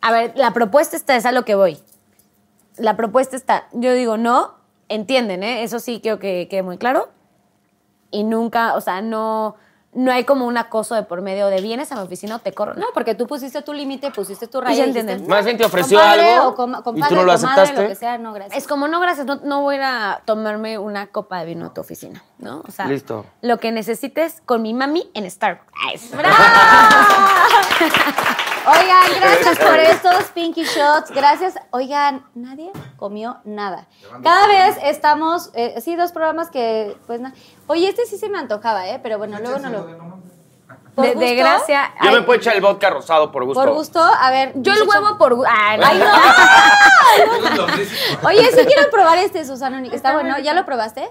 a 0.00 0.10
ver, 0.10 0.32
la 0.36 0.52
propuesta 0.54 0.96
está, 0.96 1.14
es 1.16 1.26
a 1.26 1.32
lo 1.32 1.44
que 1.44 1.54
voy. 1.54 1.76
La 2.78 2.96
propuesta 2.96 3.36
está, 3.36 3.68
yo 3.72 3.92
digo, 3.92 4.16
no, 4.16 4.54
entienden, 4.94 5.42
¿eh? 5.42 5.62
Eso 5.62 5.78
sí 5.80 6.00
quiero 6.02 6.18
que 6.18 6.48
quede 6.48 6.62
muy 6.62 6.78
claro. 6.78 7.08
Y 8.10 8.24
nunca, 8.24 8.74
o 8.74 8.80
sea, 8.80 9.00
no, 9.02 9.56
no 9.94 10.12
hay 10.12 10.24
como 10.24 10.46
un 10.46 10.56
acoso 10.58 10.94
de 10.94 11.02
por 11.02 11.22
medio 11.22 11.46
de 11.48 11.60
vienes 11.62 11.90
a 11.92 11.96
mi 11.96 12.02
oficina 12.02 12.36
o 12.36 12.38
te 12.40 12.52
corro. 12.52 12.74
No, 12.74 12.86
porque 12.92 13.14
tú 13.14 13.26
pusiste 13.26 13.62
tu 13.62 13.72
límite, 13.72 14.10
pusiste 14.10 14.46
tu 14.46 14.58
Y 14.58 14.60
raya. 14.60 14.76
dijiste, 14.84 15.00
entienden. 15.00 15.28
Más 15.28 15.44
bien 15.44 15.56
te 15.56 15.64
ofreció 15.64 15.98
compadre 15.98 16.34
algo 16.34 16.48
o 16.48 16.54
com- 16.54 16.74
y 16.96 17.02
tú 17.02 17.14
no 17.14 17.22
lo 17.24 17.32
comadre, 17.32 17.32
aceptaste. 17.32 17.82
lo 17.82 17.88
que 17.88 17.94
sea, 17.94 18.18
no, 18.18 18.32
gracias. 18.34 18.58
Es 18.58 18.68
como, 18.68 18.86
no, 18.88 19.00
gracias, 19.00 19.26
no, 19.26 19.36
no 19.44 19.62
voy 19.62 19.76
a 19.80 20.20
tomarme 20.26 20.78
una 20.78 21.06
copa 21.06 21.40
de 21.40 21.46
vino 21.46 21.66
a 21.66 21.74
tu 21.74 21.80
oficina, 21.80 22.22
¿no? 22.38 22.62
O 22.68 22.70
sea, 22.70 22.86
Listo. 22.86 23.24
lo 23.40 23.58
que 23.58 23.72
necesites 23.72 24.42
con 24.44 24.60
mi 24.62 24.74
mami 24.74 25.10
en 25.14 25.30
Starbucks. 25.30 25.72
Es- 25.94 26.10
Oigan, 28.66 29.20
gracias 29.20 29.58
por 29.58 29.78
estos 29.78 30.24
Pinky 30.34 30.64
Shots. 30.64 31.10
Gracias. 31.10 31.54
Oigan, 31.70 32.24
nadie 32.34 32.70
comió 32.96 33.38
nada. 33.44 33.86
Cada 34.22 34.46
vez 34.46 34.76
estamos, 34.84 35.50
eh, 35.54 35.80
sí, 35.80 35.96
dos 35.96 36.12
programas 36.12 36.50
que, 36.50 36.96
pues, 37.06 37.20
na- 37.20 37.34
Oye, 37.66 37.88
este 37.88 38.06
sí 38.06 38.18
se 38.18 38.28
me 38.28 38.38
antojaba, 38.38 38.86
¿eh? 38.88 39.00
Pero 39.02 39.18
bueno, 39.18 39.38
luego 39.40 39.58
no 39.58 39.70
lo... 39.70 40.22
¿Por 40.94 41.06
De, 41.06 41.14
de 41.14 41.14
gusto? 41.14 41.36
gracia. 41.36 41.94
Yo 42.02 42.10
ay, 42.10 42.14
me 42.16 42.22
puedo 42.22 42.38
echar 42.38 42.54
el 42.54 42.60
vodka 42.60 42.90
rosado 42.90 43.32
por 43.32 43.44
gusto. 43.46 43.62
Por 43.62 43.72
gusto, 43.72 43.98
a 43.98 44.30
ver. 44.30 44.52
Yo 44.56 44.74
el 44.74 44.82
huevo 44.86 45.16
por... 45.16 45.34
gu- 45.34 45.46
Ay, 45.48 45.78
no. 45.78 45.86
Ay, 45.86 47.56
no. 47.56 48.28
Oye, 48.28 48.50
sí 48.52 48.66
quiero 48.66 48.90
probar 48.90 49.16
este, 49.18 49.44
Susana. 49.46 49.82
Está 49.90 50.12
bueno. 50.12 50.38
¿Ya 50.38 50.52
lo 50.52 50.66
probaste? 50.66 51.10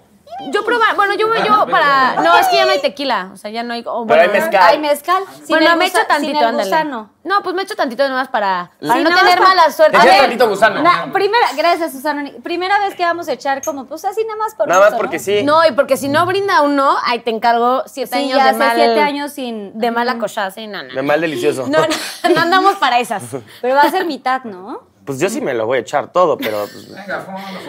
Yo 0.51 0.65
probar, 0.65 0.95
bueno, 0.95 1.13
yo, 1.13 1.27
yo 1.45 1.67
para... 1.67 2.15
No, 2.15 2.35
es 2.37 2.47
que 2.47 2.55
ya 2.55 2.65
no 2.65 2.71
hay 2.71 2.81
tequila, 2.81 3.29
o 3.31 3.37
sea, 3.37 3.51
ya 3.51 3.61
no 3.61 3.73
hay... 3.73 3.83
o 3.85 4.07
Pero 4.07 4.21
hay 4.21 4.27
bueno, 4.29 4.43
mezcal. 4.45 4.63
Ay, 4.63 4.79
mezcal. 4.79 5.23
Sin 5.35 5.45
bueno, 5.49 5.71
el 5.73 5.77
me 5.77 5.85
gusa- 5.85 5.97
echo 5.99 6.07
tantito, 6.07 6.31
sin 6.31 6.37
el 6.41 6.45
ándale. 6.45 6.69
gusano. 6.69 7.09
No, 7.23 7.43
pues 7.43 7.55
me 7.55 7.61
echo 7.61 7.75
tantito 7.75 8.07
nomás 8.09 8.27
para, 8.29 8.71
para 8.81 8.93
Sí, 8.95 9.03
no 9.03 9.09
nada 9.11 9.21
tener 9.21 9.39
mala 9.39 9.69
suerte. 9.71 9.97
Echa 9.97 10.01
A 10.03 10.05
ver, 10.05 10.21
tantito 10.21 10.49
gusano. 10.49 10.81
Na- 10.81 11.09
primera, 11.13 11.47
gracias, 11.55 11.91
Susana. 11.91 12.31
Primera 12.43 12.79
vez 12.79 12.95
que 12.95 13.03
vamos 13.03 13.27
a 13.27 13.33
echar 13.33 13.61
como, 13.63 13.85
pues 13.85 14.03
así 14.05 14.23
nada 14.23 14.37
más 14.37 14.55
por 14.55 14.67
Nada 14.67 14.79
más 14.81 14.89
gusto, 14.91 15.01
porque 15.03 15.17
¿no? 15.17 15.23
sí. 15.23 15.43
No, 15.43 15.65
y 15.67 15.71
porque 15.73 15.95
si 15.97 16.07
no 16.09 16.25
brinda 16.25 16.61
uno, 16.63 16.95
ahí 17.05 17.19
te 17.19 17.29
encargo 17.29 17.83
siete 17.85 18.17
Sí, 18.17 18.23
años 18.23 18.37
ya 18.37 18.43
de 18.45 18.49
hace 18.49 18.59
mal... 18.59 18.75
siete 18.75 18.99
años 19.01 19.31
sin... 19.33 19.77
De 19.77 19.91
mala 19.91 20.17
cochada, 20.17 20.49
sí, 20.49 20.65
no, 20.65 20.81
no. 20.81 20.91
De 20.93 21.01
mal 21.03 21.21
delicioso. 21.21 21.67
No, 21.67 21.77
no, 21.79 22.29
no 22.35 22.41
andamos 22.41 22.75
para 22.77 22.97
esas. 22.99 23.21
Pero 23.61 23.75
va 23.75 23.81
a 23.81 23.91
ser 23.91 24.05
mitad, 24.05 24.43
¿no? 24.45 24.81
Pues 25.05 25.19
yo 25.19 25.29
sí 25.29 25.39
me 25.41 25.53
lo 25.53 25.67
voy 25.67 25.77
a 25.77 25.81
echar 25.81 26.11
todo, 26.11 26.37
pero 26.37 26.65
pues, 26.71 26.87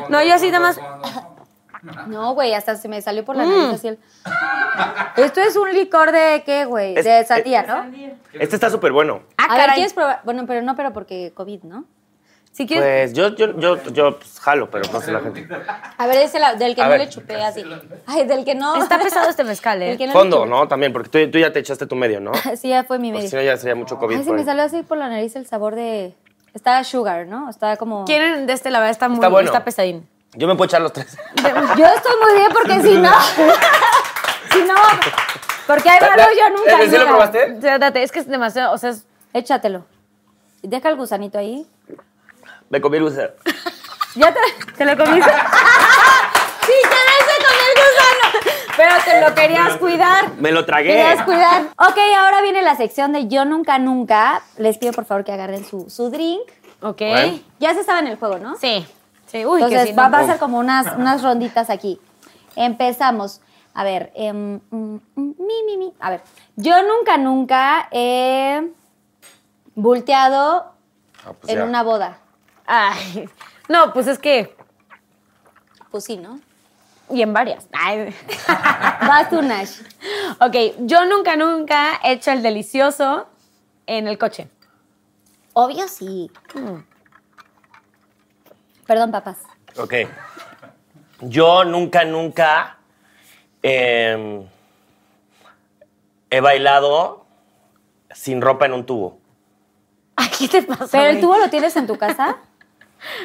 No, 0.08 0.22
yo 0.22 0.34
así 0.34 0.50
nada 0.50 0.60
más- 0.60 0.80
No, 2.06 2.34
güey, 2.34 2.54
hasta 2.54 2.76
se 2.76 2.88
me 2.88 3.02
salió 3.02 3.24
por 3.24 3.36
la 3.36 3.44
Mm. 3.44 3.50
nariz 3.50 3.74
así 3.74 3.88
el... 3.88 3.98
Esto 5.16 5.40
es 5.40 5.56
un 5.56 5.72
licor 5.72 6.12
de 6.12 6.42
qué, 6.46 6.64
güey? 6.64 6.94
Es- 6.96 7.04
De 7.04 7.24
sandía, 7.24 7.60
es- 7.62 7.68
¿no? 7.68 7.84
este 8.34 8.54
está 8.56 8.70
súper 8.70 8.92
bueno. 8.92 9.22
Ah, 9.36 9.44
a 9.44 9.48
ver, 9.48 9.56
caray. 9.58 9.74
¿quieres 9.76 9.92
probar? 9.92 10.20
Bueno, 10.24 10.44
pero 10.46 10.62
no, 10.62 10.76
pero 10.76 10.92
porque 10.92 11.32
COVID, 11.34 11.64
¿no? 11.64 11.84
Si 12.52 12.66
quieres... 12.66 13.12
Pues 13.12 13.12
yo, 13.14 13.34
yo, 13.34 13.58
yo, 13.58 13.82
yo 13.92 14.18
pues, 14.18 14.38
jalo, 14.38 14.70
pero 14.70 14.84
no 14.92 15.00
sé 15.00 15.10
la 15.10 15.20
gente. 15.20 15.48
A 15.98 16.06
ver, 16.06 16.18
ese 16.18 16.38
la- 16.38 16.54
del 16.54 16.74
que 16.74 16.82
A 16.82 16.84
no 16.84 16.90
ver. 16.90 17.00
le 17.00 17.08
chupé 17.08 17.42
así. 17.42 17.64
Ay, 18.06 18.26
del 18.26 18.44
que 18.44 18.54
no... 18.54 18.76
Está 18.76 18.98
pesado 18.98 19.28
este 19.30 19.42
mezcal, 19.42 19.80
Del 19.80 19.94
¿eh? 19.94 19.96
que 19.98 20.06
no 20.06 20.12
Fondo, 20.12 20.36
chupé. 20.38 20.50
¿no? 20.50 20.68
También, 20.68 20.92
porque 20.92 21.08
tú, 21.08 21.30
tú 21.32 21.38
ya 21.38 21.50
te 21.52 21.60
echaste 21.60 21.86
tu 21.86 21.96
medio, 21.96 22.20
¿no? 22.20 22.32
Sí, 22.56 22.68
ya 22.68 22.84
fue 22.84 22.98
mi 22.98 23.08
Porque 23.10 23.24
medio. 23.24 23.30
si 23.30 23.36
no 23.36 23.42
ya 23.42 23.56
sería 23.56 23.74
mucho 23.74 23.98
COVID. 23.98 24.16
Ay, 24.16 24.22
se 24.22 24.26
por 24.26 24.34
me 24.34 24.40
ahí. 24.42 24.46
salió 24.46 24.62
así 24.64 24.82
por 24.82 24.98
la 24.98 25.08
nariz 25.08 25.34
el 25.36 25.46
sabor 25.46 25.74
de... 25.74 26.14
Está 26.54 26.84
sugar, 26.84 27.26
¿no? 27.26 27.48
Está 27.48 27.78
como... 27.78 28.04
Quieren 28.04 28.46
de 28.46 28.52
este, 28.52 28.70
la 28.70 28.80
verdad, 28.80 28.90
está 28.90 29.08
muy... 29.08 29.16
Está 29.16 29.28
bueno. 29.28 29.46
Está 29.48 29.64
pesadín. 29.64 30.06
Yo 30.34 30.46
me 30.48 30.54
puedo 30.54 30.64
echar 30.66 30.80
los 30.80 30.92
tres. 30.92 31.16
Yo 31.76 31.86
estoy 31.86 32.12
muy 32.22 32.34
bien 32.38 32.52
porque 32.52 32.80
si 32.80 32.96
no... 32.96 33.10
si 34.52 34.62
no... 34.62 34.74
Porque 35.66 35.90
hay 35.90 36.00
valor 36.00 36.28
yo 36.36 36.50
nunca. 36.50 36.90
¿Sí 36.90 36.96
lo 36.96 37.06
probaste? 37.06 37.54
Date, 37.60 38.02
es 38.02 38.10
que 38.12 38.20
es 38.20 38.28
demasiado, 38.28 38.72
o 38.72 38.78
sea, 38.78 38.90
es... 38.90 39.06
Échatelo. 39.34 39.84
Deja 40.62 40.88
el 40.88 40.96
gusanito 40.96 41.38
ahí. 41.38 41.66
Me 42.70 42.80
comí 42.80 42.96
el 42.96 43.04
gusano. 43.04 43.30
¿Ya 44.14 44.32
te, 44.32 44.40
te 44.76 44.84
lo 44.84 44.96
comiste? 44.96 45.30
sí, 46.66 46.72
te 46.82 47.44
con 47.44 47.54
el 47.54 47.74
gusano. 47.76 48.54
Pero 48.76 48.94
te 49.04 49.20
lo 49.20 49.34
querías 49.34 49.76
cuidar. 49.76 50.32
Me 50.38 50.50
lo 50.50 50.64
tragué. 50.64 50.88
Querías 50.88 51.22
cuidar. 51.24 51.62
Ok, 51.76 51.98
ahora 52.18 52.40
viene 52.42 52.62
la 52.62 52.76
sección 52.76 53.12
de 53.12 53.28
Yo 53.28 53.44
Nunca 53.44 53.78
Nunca. 53.78 54.42
Les 54.56 54.78
pido 54.78 54.92
por 54.92 55.04
favor 55.04 55.24
que 55.24 55.32
agarren 55.32 55.64
su, 55.64 55.90
su 55.90 56.10
drink. 56.10 56.42
Ok. 56.80 56.98
Bueno. 57.00 57.40
Ya 57.58 57.74
se 57.74 57.84
saben 57.84 58.06
el 58.06 58.16
juego, 58.16 58.38
¿no? 58.38 58.56
Sí. 58.56 58.86
Sí, 59.32 59.46
uy, 59.46 59.60
que 59.60 59.64
Entonces 59.64 59.88
sí, 59.88 59.94
va, 59.94 60.08
no. 60.08 60.12
va 60.12 60.18
a 60.20 60.26
ser 60.26 60.38
como 60.38 60.58
unas, 60.58 60.94
unas 60.96 61.22
ronditas 61.22 61.70
aquí. 61.70 61.98
Empezamos. 62.54 63.40
A 63.74 63.82
ver, 63.82 64.12
em, 64.14 64.60
mm, 64.70 64.94
mm, 65.14 65.34
mi, 65.38 65.62
mi, 65.64 65.76
mi. 65.78 65.94
A 66.00 66.10
ver, 66.10 66.22
yo 66.56 66.74
nunca, 66.82 67.16
nunca 67.16 67.88
he 67.90 68.70
volteado 69.74 70.74
Ah, 71.24 71.32
pues 71.40 71.50
en 71.52 71.58
ya. 71.60 71.64
una 71.64 71.82
boda. 71.82 72.18
Ay, 72.66 73.28
no, 73.68 73.92
pues 73.94 74.06
es 74.06 74.18
que... 74.18 74.54
Pues 75.90 76.04
sí, 76.04 76.16
¿no? 76.18 76.38
Y 77.10 77.22
en 77.22 77.32
varias. 77.32 77.66
Ay. 77.72 78.14
Vas 78.48 79.30
tú, 79.30 79.40
Nash. 79.40 79.80
ok, 80.40 80.54
yo 80.80 81.04
nunca, 81.06 81.36
nunca 81.36 82.00
he 82.04 82.12
hecho 82.12 82.30
el 82.32 82.42
delicioso 82.42 83.26
en 83.86 84.08
el 84.08 84.18
coche. 84.18 84.48
Obvio 85.54 85.88
sí. 85.88 86.30
Perdón, 88.92 89.10
papás. 89.10 89.38
Ok. 89.78 89.94
Yo 91.22 91.64
nunca, 91.64 92.04
nunca 92.04 92.76
eh, 93.62 94.46
he 96.28 96.40
bailado 96.42 97.24
sin 98.10 98.42
ropa 98.42 98.66
en 98.66 98.74
un 98.74 98.84
tubo. 98.84 99.18
Ay, 100.16 100.28
¿qué 100.38 100.46
te 100.48 100.62
pasa? 100.62 100.88
¿Pero 100.92 101.06
el 101.06 101.20
tubo 101.22 101.38
lo 101.38 101.48
tienes 101.48 101.74
en 101.76 101.86
tu 101.86 101.96
casa? 101.96 102.36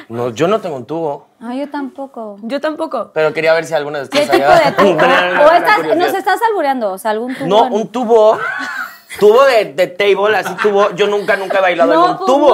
No, 0.08 0.30
yo 0.30 0.48
no 0.48 0.60
tengo 0.60 0.74
un 0.74 0.86
tubo. 0.86 1.28
No, 1.38 1.54
yo 1.54 1.70
tampoco. 1.70 2.36
Yo 2.42 2.60
tampoco. 2.60 3.12
Pero 3.14 3.32
quería 3.32 3.52
ver 3.54 3.64
si 3.64 3.74
alguna 3.74 4.00
de 4.00 4.08
¿Qué 4.08 4.22
ustedes 4.22 4.30
tipo 4.40 4.50
había- 4.52 4.70
de 4.70 4.72
tubo? 4.76 4.96
Tenía 4.98 5.46
O 5.46 5.52
estás, 5.52 5.76
curiosidad. 5.76 6.06
nos 6.06 6.14
estás 6.16 6.40
albureando, 6.48 6.92
o 6.94 6.98
sea, 6.98 7.12
algún 7.12 7.32
tubo. 7.36 7.46
No, 7.46 7.66
en- 7.68 7.72
un 7.74 7.86
tubo. 7.92 8.38
Tubo 9.18 9.42
de, 9.44 9.64
de 9.72 9.86
table, 9.86 10.36
así 10.36 10.54
tubo. 10.56 10.90
Yo 10.90 11.06
nunca, 11.06 11.36
nunca 11.36 11.58
he 11.58 11.60
bailado 11.62 11.92
en 11.94 11.98
No, 11.98 12.06
un 12.10 12.16
pues 12.18 12.26
tubo. 12.26 12.50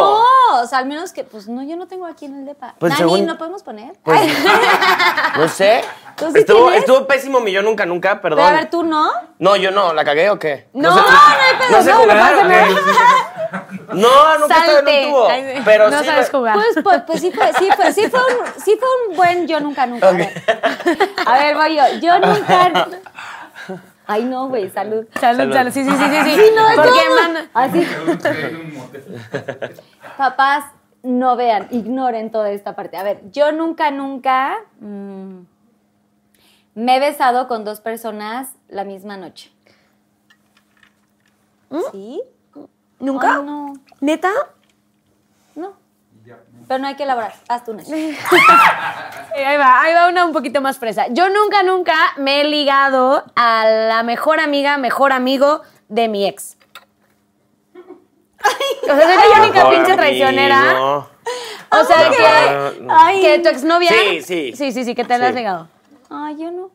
no. 0.53 0.63
O 0.63 0.67
sea, 0.67 0.79
al 0.79 0.87
menos 0.87 1.13
que, 1.13 1.25
pues 1.25 1.49
no, 1.49 1.63
yo 1.65 1.77
no 1.77 1.89
tengo 1.89 2.07
aquí 2.07 2.27
en 2.27 2.39
el 2.39 2.45
depa. 2.47 2.75
Pues 2.79 2.91
Nani, 2.93 3.03
según- 3.03 3.27
¿no 3.27 3.37
podemos 3.37 3.63
poner? 3.63 3.95
Pues. 4.05 4.21
No 5.37 5.49
sé. 5.49 5.83
¿Tú 6.17 6.27
sí 6.33 6.39
estuvo, 6.39 6.59
tienes? 6.67 6.81
estuvo 6.81 7.07
pésimo 7.09 7.41
mi 7.41 7.51
yo 7.51 7.61
nunca, 7.61 7.85
nunca, 7.87 8.21
perdón. 8.21 8.39
Pero 8.45 8.57
a 8.57 8.61
ver, 8.61 8.71
tú 8.71 8.85
no. 8.85 9.11
No, 9.41 9.57
yo 9.57 9.73
no, 9.73 9.93
¿la 9.93 10.05
cagué 10.05 10.31
o 10.31 10.39
qué? 10.39 10.69
No, 10.73 10.95
sé- 10.95 11.01
no 11.01 11.07
hay 11.09 11.69
pedo, 11.69 11.83
sé 11.83 11.91
no, 11.91 11.97
no 11.97 12.03
jugar, 12.05 12.19
pasa 12.19 12.45
¿o 12.45 12.49
qué? 12.49 13.95
No, 13.95 14.39
nunca 14.39 14.57
en 14.59 14.65
Salte. 14.75 15.05
un 15.07 15.11
tubo. 15.13 15.29
Ay, 15.29 15.53
sí. 15.57 15.63
Pero 15.65 15.91
no 15.91 15.99
sí 15.99 16.05
sabes 16.07 16.33
me- 16.33 16.39
jugar. 16.39 16.55
Pues, 16.55 16.85
pues, 16.85 17.03
pues 17.07 17.21
sí, 17.21 17.33
fue, 17.33 17.53
sí, 17.59 17.69
fue, 17.75 17.93
sí, 17.93 18.09
fue 18.09 18.21
un, 18.21 18.63
sí 18.65 18.79
fue 18.79 18.89
un 19.09 19.17
buen 19.17 19.47
yo 19.49 19.59
nunca 19.59 19.87
nunca. 19.87 20.09
A 20.09 20.13
ver, 20.13 20.33
a 21.27 21.39
ver 21.39 21.57
voy 21.57 21.77
yo. 21.77 21.83
Yo 22.01 22.19
nunca. 22.21 22.89
Ay, 24.07 24.25
no, 24.25 24.49
güey, 24.49 24.69
salud. 24.71 25.07
Salud, 25.19 25.53
salud. 25.53 25.71
Sí, 25.73 25.85
sí, 25.85 25.91
sí, 25.91 25.97
sí. 25.97 26.23
sí. 26.25 26.35
Sí, 26.35 26.51
no, 26.55 26.63
Porque 26.77 27.01
man- 27.17 27.49
Así. 27.55 27.87
Papás, 30.19 30.65
no 31.03 31.37
vean, 31.37 31.69
ignoren 31.71 32.31
toda 32.31 32.51
esta 32.51 32.75
parte. 32.77 32.97
A 32.97 33.03
ver, 33.03 33.23
yo 33.31 33.53
nunca, 33.53 33.91
nunca 33.91 34.57
mm, 34.81 35.41
me 36.75 36.97
he 36.97 37.01
besado 37.01 37.49
con 37.49 37.65
dos 37.65 37.81
personas 37.81 38.49
la 38.69 38.85
misma 38.85 39.17
noche. 39.17 39.51
¿Sí? 41.93 42.23
¿Nunca? 43.01 43.37
Ay, 43.37 43.43
no, 43.43 43.73
¿Neta? 44.01 44.31
Pero 46.67 46.79
no 46.81 46.87
hay 46.89 46.95
que 46.97 47.03
elaborar. 47.03 47.35
Haz 47.49 47.65
tú. 47.65 47.73
Eh, 47.73 48.17
ahí 49.47 49.57
va, 49.57 49.83
ahí 49.83 49.95
va 49.95 50.09
una 50.09 50.25
un 50.25 50.33
poquito 50.33 50.61
más 50.61 50.79
fresa. 50.79 51.07
Yo 51.11 51.29
nunca, 51.29 51.63
nunca 51.63 51.95
me 52.17 52.41
he 52.41 52.45
ligado 52.45 53.25
a 53.37 53.67
la 53.67 54.03
mejor 54.03 54.41
amiga, 54.41 54.79
mejor 54.79 55.13
amigo 55.13 55.63
de 55.89 56.09
mi 56.09 56.27
ex. 56.27 56.57
O 58.83 58.87
sea, 58.87 59.01
soy 59.01 59.31
la 59.35 59.43
única 59.43 59.71
pinche 59.71 59.97
traicionera. 59.97 60.71
amigo. 60.71 61.09
O 61.71 61.85
sea, 61.85 62.11
que, 62.11 62.81
no. 62.81 62.95
Ay. 62.97 63.21
que 63.21 63.39
tu 63.41 63.49
exnovia. 63.49 63.91
Sí, 63.91 64.23
sí. 64.23 64.53
Sí, 64.57 64.73
sí, 64.73 64.85
sí, 64.85 64.95
que 64.95 65.05
te 65.05 65.17
la 65.19 65.29
has 65.29 65.35
ligado. 65.35 65.69
Ay, 66.11 66.37
yo 66.39 66.51
no. 66.51 66.71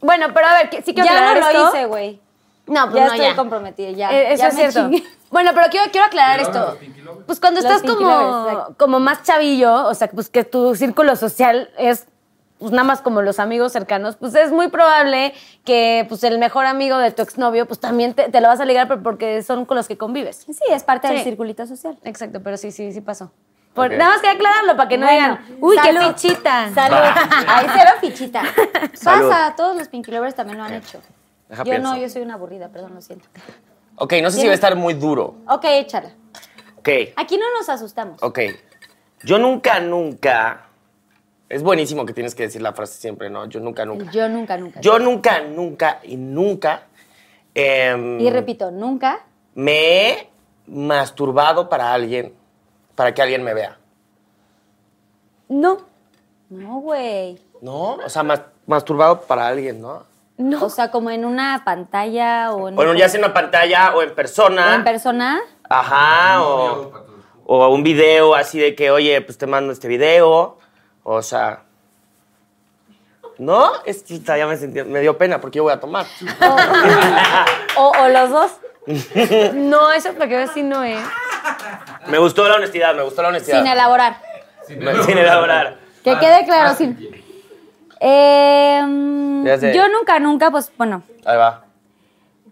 Bueno, 0.00 0.28
pero 0.32 0.46
a 0.46 0.52
ver, 0.54 0.70
que- 0.70 0.82
sí 0.82 0.94
quiero 0.94 1.04
Ya 1.08 1.12
aclarar 1.30 1.40
no 1.40 1.52
lo 1.52 1.66
esto. 1.66 1.76
hice, 1.76 1.86
güey. 1.86 2.20
No, 2.68 2.84
pues 2.84 2.94
ya 2.94 3.06
no, 3.06 3.12
estoy 3.12 3.26
ya. 3.30 3.36
comprometida, 3.36 3.90
ya. 3.90 4.12
Eh, 4.12 4.32
eso 4.32 4.42
ya 4.42 4.48
es 4.48 4.54
cierto. 4.54 4.90
Bueno, 5.30 5.50
pero 5.54 5.66
quiero, 5.70 5.90
quiero 5.92 6.06
aclarar 6.06 6.40
esto. 6.40 6.78
Pues 7.26 7.38
cuando 7.38 7.60
Los 7.60 7.70
estás 7.70 7.82
como, 7.82 8.74
como 8.78 8.98
más 8.98 9.22
chavillo, 9.24 9.86
o 9.86 9.92
sea, 9.92 10.08
pues 10.08 10.30
que 10.30 10.42
tu 10.42 10.74
círculo 10.74 11.16
social 11.16 11.68
es 11.76 12.06
pues 12.58 12.72
nada 12.72 12.84
más 12.84 13.02
como 13.02 13.22
los 13.22 13.38
amigos 13.38 13.72
cercanos, 13.72 14.16
pues 14.16 14.34
es 14.34 14.50
muy 14.50 14.68
probable 14.68 15.32
que 15.64 16.06
pues 16.08 16.24
el 16.24 16.38
mejor 16.38 16.64
amigo 16.66 16.96
de 16.98 17.12
tu 17.12 17.22
exnovio 17.22 17.66
pues 17.66 17.78
también 17.78 18.14
te, 18.14 18.30
te 18.30 18.40
lo 18.40 18.48
vas 18.48 18.58
a 18.58 18.64
ligar 18.64 18.88
pero 18.88 19.02
porque 19.02 19.42
son 19.42 19.64
con 19.64 19.76
los 19.76 19.86
que 19.86 19.96
convives. 19.96 20.44
Sí, 20.46 20.64
es 20.70 20.82
parte 20.82 21.08
del 21.08 21.22
circulito 21.22 21.66
social. 21.66 21.98
Exacto, 22.04 22.40
pero 22.42 22.56
sí, 22.56 22.72
sí, 22.72 22.92
sí 22.92 23.00
pasó. 23.00 23.30
Por-. 23.74 23.92
Nada 23.92 24.12
más 24.12 24.20
que 24.22 24.28
aclararlo 24.28 24.76
para 24.76 24.88
que 24.88 24.98
no 24.98 25.06
Bueno, 25.06 25.38
digan, 25.38 25.58
uy, 25.60 25.76
salud. 25.76 26.00
qué 26.00 26.06
fichita. 26.14 26.74
Salud. 26.74 26.96
Ay, 27.46 27.66
cero 27.72 27.90
fichita. 28.00 28.42
Pasa, 29.04 29.54
todos 29.56 29.76
los 29.76 29.88
Pinky 29.88 30.10
Lovers 30.10 30.34
también 30.34 30.58
lo 30.58 30.64
han 30.64 30.74
hecho. 30.74 31.00
Deja 31.48 31.64
yo 31.64 31.78
no, 31.78 31.96
yo 31.96 32.08
soy 32.08 32.22
una 32.22 32.34
aburrida, 32.34 32.68
perdón, 32.68 32.94
lo 32.94 33.00
siento. 33.00 33.26
Ok, 33.96 34.14
no 34.22 34.30
sé 34.30 34.40
si 34.40 34.46
va 34.46 34.52
a 34.52 34.54
estar 34.54 34.76
muy 34.76 34.94
duro. 34.94 35.36
Ok, 35.48 35.64
échala. 35.64 36.10
Ok, 36.76 36.88
Aquí 37.16 37.36
no 37.38 37.44
nos 37.58 37.68
asustamos. 37.68 38.22
ok. 38.22 38.38
Yo 39.24 39.38
nunca, 39.38 39.80
nunca. 39.80 40.66
Es 41.48 41.62
buenísimo 41.62 42.04
que 42.06 42.12
tienes 42.12 42.34
que 42.34 42.44
decir 42.44 42.62
la 42.62 42.72
frase 42.72 43.00
siempre, 43.00 43.30
¿no? 43.30 43.46
Yo 43.46 43.58
nunca, 43.60 43.84
nunca. 43.84 44.10
Yo 44.12 44.28
nunca, 44.28 44.56
nunca. 44.56 44.80
Yo 44.80 44.98
nunca, 44.98 45.40
nunca 45.40 46.00
y 46.04 46.16
nunca. 46.16 46.82
em, 47.54 48.20
Y 48.20 48.30
repito, 48.30 48.70
nunca. 48.70 49.24
Me 49.54 50.10
he 50.10 50.30
masturbado 50.66 51.68
para 51.68 51.92
alguien, 51.92 52.32
para 52.94 53.12
que 53.14 53.22
alguien 53.22 53.42
me 53.42 53.54
vea. 53.54 53.78
No, 55.48 55.78
No, 56.50 56.80
güey. 56.80 57.38
¿No? 57.60 57.94
O 57.96 58.08
sea, 58.08 58.22
mas- 58.22 58.42
masturbado 58.66 59.22
para 59.22 59.48
alguien, 59.48 59.80
¿no? 59.80 60.04
No. 60.38 60.64
O 60.64 60.70
sea, 60.70 60.90
como 60.90 61.10
en 61.10 61.24
una 61.24 61.62
pantalla 61.64 62.52
o 62.52 62.68
en, 62.68 62.76
Bueno, 62.76 62.94
ya 62.94 63.08
sea 63.08 63.18
en 63.20 63.24
una 63.26 63.34
pantalla 63.34 63.94
o 63.94 64.02
en 64.02 64.14
persona. 64.14 64.72
o 64.72 64.74
en 64.76 64.84
persona. 64.84 65.40
Ajá, 65.68 66.42
o, 66.42 66.92
o 67.44 67.68
un 67.68 67.82
video 67.82 68.34
así 68.34 68.58
de 68.58 68.74
que, 68.74 68.90
oye, 68.90 69.20
pues 69.20 69.36
te 69.38 69.46
mando 69.46 69.72
este 69.72 69.88
video. 69.88 70.58
O 71.02 71.22
sea. 71.22 71.62
¿No? 73.38 73.70
Es 73.84 74.02
que 74.02 74.18
ya 74.18 74.46
me 74.46 74.56
sentí, 74.56 74.82
me 74.82 75.00
dio 75.00 75.16
pena 75.16 75.40
porque 75.40 75.58
yo 75.58 75.62
voy 75.64 75.72
a 75.72 75.80
tomar. 75.80 76.06
O, 77.76 77.92
o 78.00 78.08
los 78.08 78.30
dos. 78.30 78.50
No, 79.54 79.92
eso 79.92 80.12
para 80.14 80.28
que 80.28 80.36
veas 80.36 80.50
si 80.52 80.62
no 80.62 80.82
es. 80.82 80.98
Me 82.08 82.18
gustó 82.18 82.48
la 82.48 82.56
honestidad, 82.56 82.94
me 82.94 83.02
gustó 83.02 83.22
la 83.22 83.28
honestidad. 83.28 83.58
Sin 83.58 83.66
elaborar. 83.66 84.16
Me- 84.68 85.02
sin 85.04 85.16
elaborar. 85.18 85.76
Que 86.02 86.18
quede 86.18 86.44
claro, 86.44 86.74
sin. 86.74 86.96
Em, 88.00 89.44
Ya 89.44 89.58
sé. 89.58 89.74
yo 89.74 89.88
nunca, 89.88 90.18
nunca, 90.20 90.50
pues 90.50 90.70
bueno, 90.78 91.02
Ahí 91.24 91.36
va. 91.36 91.64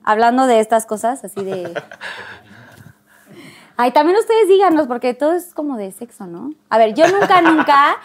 hablando 0.04 0.46
de 0.46 0.60
estas 0.60 0.86
cosas, 0.86 1.24
así 1.24 1.42
de. 1.44 1.74
Ay, 3.78 3.90
también 3.92 4.18
ustedes 4.18 4.48
díganos, 4.48 4.86
porque 4.86 5.12
todo 5.14 5.32
es 5.32 5.52
como 5.52 5.76
de 5.76 5.92
sexo, 5.92 6.26
¿no? 6.26 6.52
A 6.70 6.78
ver, 6.78 6.94
yo 6.94 7.06
nunca, 7.08 7.42
nunca 7.42 7.98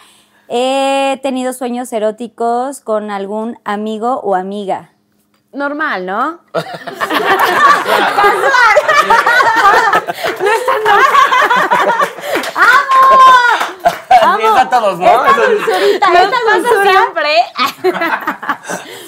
he 0.49 1.17
tenido 1.23 1.53
sueños 1.53 1.91
eróticos 1.93 2.81
con 2.81 3.09
algún 3.09 3.57
amigo 3.63 4.19
o 4.19 4.35
amiga. 4.35 4.89
Normal, 5.53 6.05
¿no? 6.05 6.39
Es 14.61 14.67
a 14.67 14.69
todos, 14.69 14.99
¿no? 14.99 15.05
Esta 15.05 15.33
dulzurita, 15.49 16.07
dulzura. 16.53 16.91
siempre. 16.91 17.35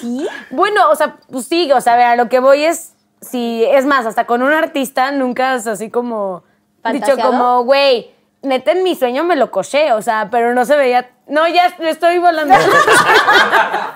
¿Sí? 0.00 0.28
Bueno, 0.50 0.90
o 0.90 0.96
sea, 0.96 1.16
pues 1.30 1.46
sí, 1.46 1.70
o 1.72 1.80
sea, 1.80 1.94
a 1.94 1.96
ver, 1.96 2.06
a 2.06 2.16
lo 2.16 2.28
que 2.28 2.40
voy 2.40 2.64
es, 2.64 2.94
si, 3.20 3.64
es 3.64 3.86
más, 3.86 4.06
hasta 4.06 4.26
con 4.26 4.42
un 4.42 4.52
artista 4.52 5.10
nunca 5.12 5.52
has 5.52 5.66
así 5.66 5.90
como 5.90 6.44
dicho 6.92 7.16
como, 7.16 7.64
güey, 7.64 8.14
neta 8.42 8.72
en 8.72 8.82
mi 8.82 8.94
sueño 8.94 9.24
me 9.24 9.36
lo 9.36 9.50
coché, 9.50 9.92
o 9.92 10.02
sea, 10.02 10.28
pero 10.30 10.54
no 10.54 10.64
se 10.64 10.76
veía, 10.76 11.10
no, 11.26 11.48
ya 11.48 11.66
estoy 11.66 12.18
volando. 12.18 12.54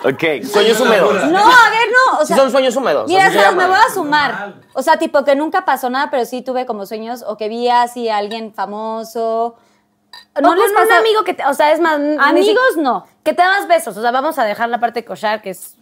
Ok, 0.05 0.45
sueños 0.45 0.81
húmedos. 0.81 1.25
No, 1.25 1.41
a 1.41 1.71
ver, 1.71 1.89
no. 1.91 2.19
O 2.19 2.21
Sí 2.21 2.29
sea, 2.29 2.37
son 2.37 2.53
sueños 2.53 2.77
húmedos. 2.77 3.09
Mira, 3.09 3.25
así 3.27 3.37
se 3.37 3.43
¿sabes? 3.43 3.57
me 3.57 3.67
voy 3.67 3.77
a 3.77 3.93
sumar. 3.93 4.55
O 4.73 4.81
sea, 4.81 4.97
tipo 4.97 5.25
que 5.25 5.35
nunca 5.35 5.65
pasó 5.65 5.91
nada, 5.91 6.09
pero 6.09 6.25
sí 6.25 6.41
tuve 6.41 6.67
como 6.67 6.87
sueños 6.87 7.25
o 7.27 7.37
que 7.37 7.49
vi 7.49 7.69
así 7.69 8.09
a 8.09 8.19
alguien 8.19 8.55
famoso. 8.55 9.57
No 10.41 10.55
les 10.55 10.71
les 10.73 10.87
un 10.87 10.93
amigo 10.93 11.25
que, 11.25 11.35
te- 11.35 11.45
o 11.47 11.55
sea, 11.55 11.73
es 11.73 11.81
más... 11.81 11.99
Amigos, 12.19 12.61
si- 12.75 12.81
no. 12.81 13.07
Que 13.25 13.33
te 13.35 13.43
das 13.43 13.67
besos, 13.69 13.97
o 13.97 14.01
sea, 14.03 14.11
vamos 14.11 14.39
a 14.39 14.45
dejar 14.45 14.69
la 14.69 14.79
parte 14.81 15.01
de 15.01 15.05
cochar, 15.05 15.43
que 15.43 15.51
es... 15.51 15.75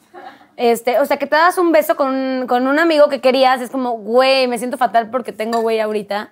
Este, 0.57 0.98
o 1.01 1.05
sea, 1.05 1.19
que 1.19 1.27
te 1.27 1.36
das 1.36 1.59
un 1.59 1.70
beso 1.73 1.97
con, 1.97 2.09
un- 2.09 2.47
con 2.47 2.66
un 2.66 2.78
amigo 2.78 3.09
que 3.09 3.20
querías, 3.20 3.61
es 3.61 3.70
como, 3.70 3.93
güey, 3.98 4.48
me 4.48 4.57
siento 4.59 4.78
fatal 4.78 5.11
porque 5.11 5.32
tengo 5.32 5.61
güey 5.61 5.81
ahorita. 5.81 6.31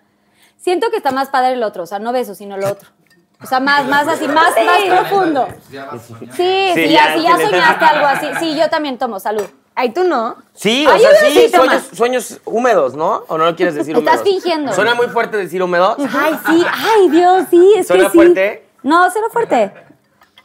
Siento 0.57 0.91
que 0.91 0.97
está 0.97 1.11
más 1.11 1.29
padre 1.29 1.53
el 1.53 1.63
otro, 1.63 1.83
o 1.83 1.87
sea, 1.87 1.99
no 1.99 2.13
beso, 2.13 2.35
sino 2.35 2.57
lo 2.57 2.69
otro. 2.71 2.89
O 3.43 3.47
sea, 3.47 3.61
más, 3.61 3.85
más 3.87 4.09
así, 4.09 4.27
más, 4.27 4.55
más 4.65 4.83
profundo. 5.03 5.47
Sí, 5.69 5.77
sí, 6.37 6.71
Sí, 6.75 6.89
ya, 6.89 7.09
ya 7.09 7.15
si 7.17 7.23
ya 7.23 7.37
soñaste 7.37 7.85
algo 7.85 8.07
así. 8.07 8.27
Sí, 8.41 8.57
yo 8.57 8.71
también 8.71 8.97
tomo, 8.97 9.21
salud. 9.21 9.47
Ay, 9.77 9.91
tú 9.91 10.05
no. 10.05 10.37
Sí, 10.55 10.87
o 10.87 10.91
Ay, 10.91 11.01
sea, 11.01 11.11
yo 11.11 11.31
sí, 11.41 11.49
sueños, 11.51 11.83
sueños 11.93 12.41
húmedos, 12.45 12.95
¿no? 12.95 13.25
¿O 13.27 13.37
no 13.39 13.45
lo 13.45 13.57
quieres 13.57 13.75
decir 13.75 13.97
Estás 13.97 14.21
húmedos? 14.21 14.29
fingiendo. 14.41 14.73
Suena 14.73 14.95
muy 14.95 15.09
fuerte 15.09 15.37
decir 15.37 15.61
húmedos. 15.63 15.97
Ay, 16.15 16.39
sí, 16.47 16.65
ay, 16.73 17.09
Dios, 17.11 17.47
sí, 17.51 17.75
es 17.77 17.87
¿Suena 17.89 18.05
que 18.05 18.11
sí. 18.11 18.17
fuerte? 18.17 18.69
No, 18.85 19.09
cero 19.11 19.27
fuerte. 19.33 19.73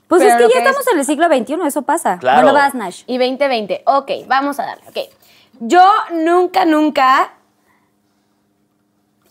Pues 0.07 0.23
Pero 0.23 0.31
es 0.31 0.37
que 0.37 0.43
ya 0.47 0.49
que 0.53 0.57
estamos 0.69 0.87
en 0.91 0.97
el 0.99 1.05
siglo 1.05 1.27
XXI, 1.27 1.67
eso 1.67 1.83
pasa. 1.83 2.17
Claro. 2.17 2.47
¿Dónde 2.47 2.53
vas, 2.59 2.73
Nash? 2.73 3.03
Y 3.05 3.19
2020. 3.19 3.83
Ok, 3.85 4.09
vamos 4.27 4.59
a 4.59 4.65
darle. 4.65 4.83
Ok. 4.87 4.97
Yo 5.59 5.87
nunca, 6.11 6.65
nunca 6.65 7.33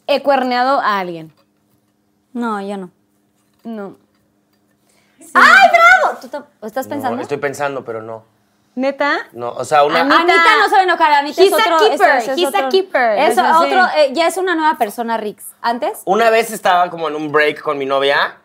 he 0.07 0.23
cuerneado 0.23 0.79
a 0.81 1.01
alguien. 1.01 1.33
No, 2.33 2.61
yo 2.61 2.77
no. 2.77 2.91
No. 3.65 3.97
¡Ay, 5.35 5.69
bravo! 5.71 6.19
¿Tú 6.21 6.29
te- 6.29 6.67
estás 6.67 6.87
No, 6.87 6.91
pensando? 6.91 7.23
estoy 7.23 7.39
pensando, 7.39 7.85
pero 7.85 8.01
no. 8.01 8.23
¿Neta? 8.79 9.27
No, 9.33 9.51
o 9.51 9.65
sea, 9.65 9.83
una... 9.83 10.01
Anita- 10.03 10.21
Anita 10.21 10.69
no 10.71 10.77
a 10.77 10.83
enojar, 10.85 11.13
Anita 11.15 11.43
He's 11.43 11.53
es 11.53 11.59
a 11.67 11.75
otro. 11.75 11.79
keeper, 11.89 11.95
eso- 11.95 12.05
eso 12.19 12.33
es 12.33 12.39
he's 12.39 12.45
a 12.45 12.49
otro- 12.59 12.69
keeper, 12.69 13.19
Eso, 13.19 13.41
eso 13.41 13.59
sí. 13.61 13.67
otro, 13.67 13.87
eh, 13.97 14.11
ya 14.13 14.29
es 14.29 14.37
una 14.37 14.55
nueva 14.55 14.79
persona, 14.79 15.17
Rix. 15.17 15.47
¿Antes? 15.61 16.03
Una 16.05 16.31
vez 16.31 16.53
estaba 16.53 16.89
como 16.89 17.09
en 17.09 17.17
un 17.17 17.33
break 17.33 17.61
con 17.61 17.77
mi 17.77 17.87
novia 17.87 18.37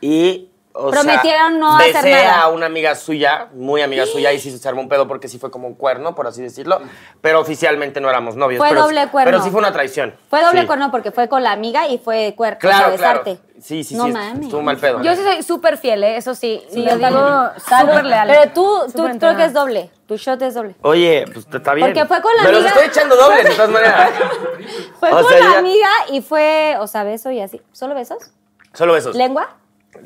y. 0.00 0.46
O 0.72 0.88
Prometieron 0.92 1.50
sea, 1.50 1.58
no 1.58 1.78
besé 1.78 1.98
hacer 1.98 2.24
nada. 2.26 2.42
a 2.42 2.48
una 2.48 2.66
amiga 2.66 2.94
suya, 2.94 3.48
muy 3.54 3.82
amiga 3.82 4.06
suya, 4.06 4.32
y 4.32 4.38
sí 4.38 4.56
se 4.56 4.68
armó 4.68 4.80
un 4.82 4.88
pedo 4.88 5.08
porque 5.08 5.26
sí 5.26 5.36
fue 5.38 5.50
como 5.50 5.66
un 5.66 5.74
cuerno, 5.74 6.14
por 6.14 6.28
así 6.28 6.40
decirlo. 6.42 6.80
Pero 7.20 7.40
oficialmente 7.40 8.00
no 8.00 8.08
éramos 8.08 8.36
novios. 8.36 8.58
Fue 8.60 8.68
pero, 8.68 8.82
doble 8.82 9.08
cuerno. 9.08 9.32
Pero 9.32 9.42
sí 9.42 9.50
fue 9.50 9.58
una 9.58 9.72
traición. 9.72 10.14
Fue 10.30 10.40
doble 10.44 10.60
Sí. 10.60 10.66
cuerno 10.68 10.92
porque 10.92 11.10
fue 11.10 11.28
con 11.28 11.42
la 11.42 11.50
amiga 11.50 11.88
y 11.88 11.98
fue 11.98 12.34
cuerno. 12.36 12.60
Claro, 12.60 12.86
o 12.86 12.88
sea, 12.90 12.98
claro. 12.98 13.24
besarte. 13.24 13.50
Sí, 13.60 13.82
sí, 13.82 13.96
no 13.96 14.06
sí. 14.06 14.12
mames. 14.12 14.44
Estuvo 14.44 14.62
mal 14.62 14.76
pedo. 14.76 15.02
Yo 15.02 15.14
sí 15.16 15.22
soy 15.24 15.42
súper 15.42 15.76
fiel, 15.76 16.04
¿eh? 16.04 16.16
eso 16.16 16.36
sí. 16.36 16.62
Sí, 16.70 16.84
lo 16.84 16.96
yo 16.96 17.08
digo 17.08 17.50
súper 17.58 18.04
leal. 18.04 18.28
Pero 18.28 18.52
tú, 18.52 18.78
tú 18.94 19.08
creo 19.18 19.36
que 19.36 19.44
es 19.46 19.52
doble. 19.52 19.90
Tu 20.06 20.16
shot 20.18 20.40
es 20.42 20.54
doble. 20.54 20.76
Oye, 20.82 21.24
pues 21.32 21.46
está 21.52 21.74
bien. 21.74 21.88
Porque 21.88 22.06
fue 22.06 22.22
con 22.22 22.32
la 22.36 22.44
Me 22.44 22.52
los 22.52 22.60
amiga- 22.60 22.70
estoy 22.74 22.86
echando 22.88 23.16
dobles, 23.16 23.44
de 23.44 23.50
todas 23.50 23.70
maneras. 23.70 24.10
Fue 25.00 25.08
O 25.10 25.16
con 25.16 25.28
sea, 25.28 25.38
la 25.40 25.52
ya- 25.52 25.58
amiga 25.58 25.88
y 26.12 26.20
fue, 26.22 26.76
o 26.78 26.86
sea, 26.86 27.02
beso 27.04 27.30
y 27.32 27.40
así. 27.40 27.60
¿Solo 27.72 27.94
besos? 27.96 28.32
Solo 28.72 28.92
besos. 28.92 29.14
¿Lengua? 29.16 29.56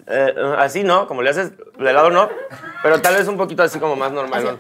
Eh, 0.06 0.34
así 0.58 0.82
no, 0.82 1.06
como 1.06 1.22
le 1.22 1.30
haces 1.30 1.52
de 1.78 1.92
lado 1.92 2.10
no, 2.10 2.28
pero 2.82 3.00
tal 3.00 3.14
vez 3.16 3.28
un 3.28 3.36
poquito 3.36 3.62
así 3.62 3.78
como 3.78 3.96
más 3.96 4.12
normal. 4.12 4.44
¿no? 4.44 4.58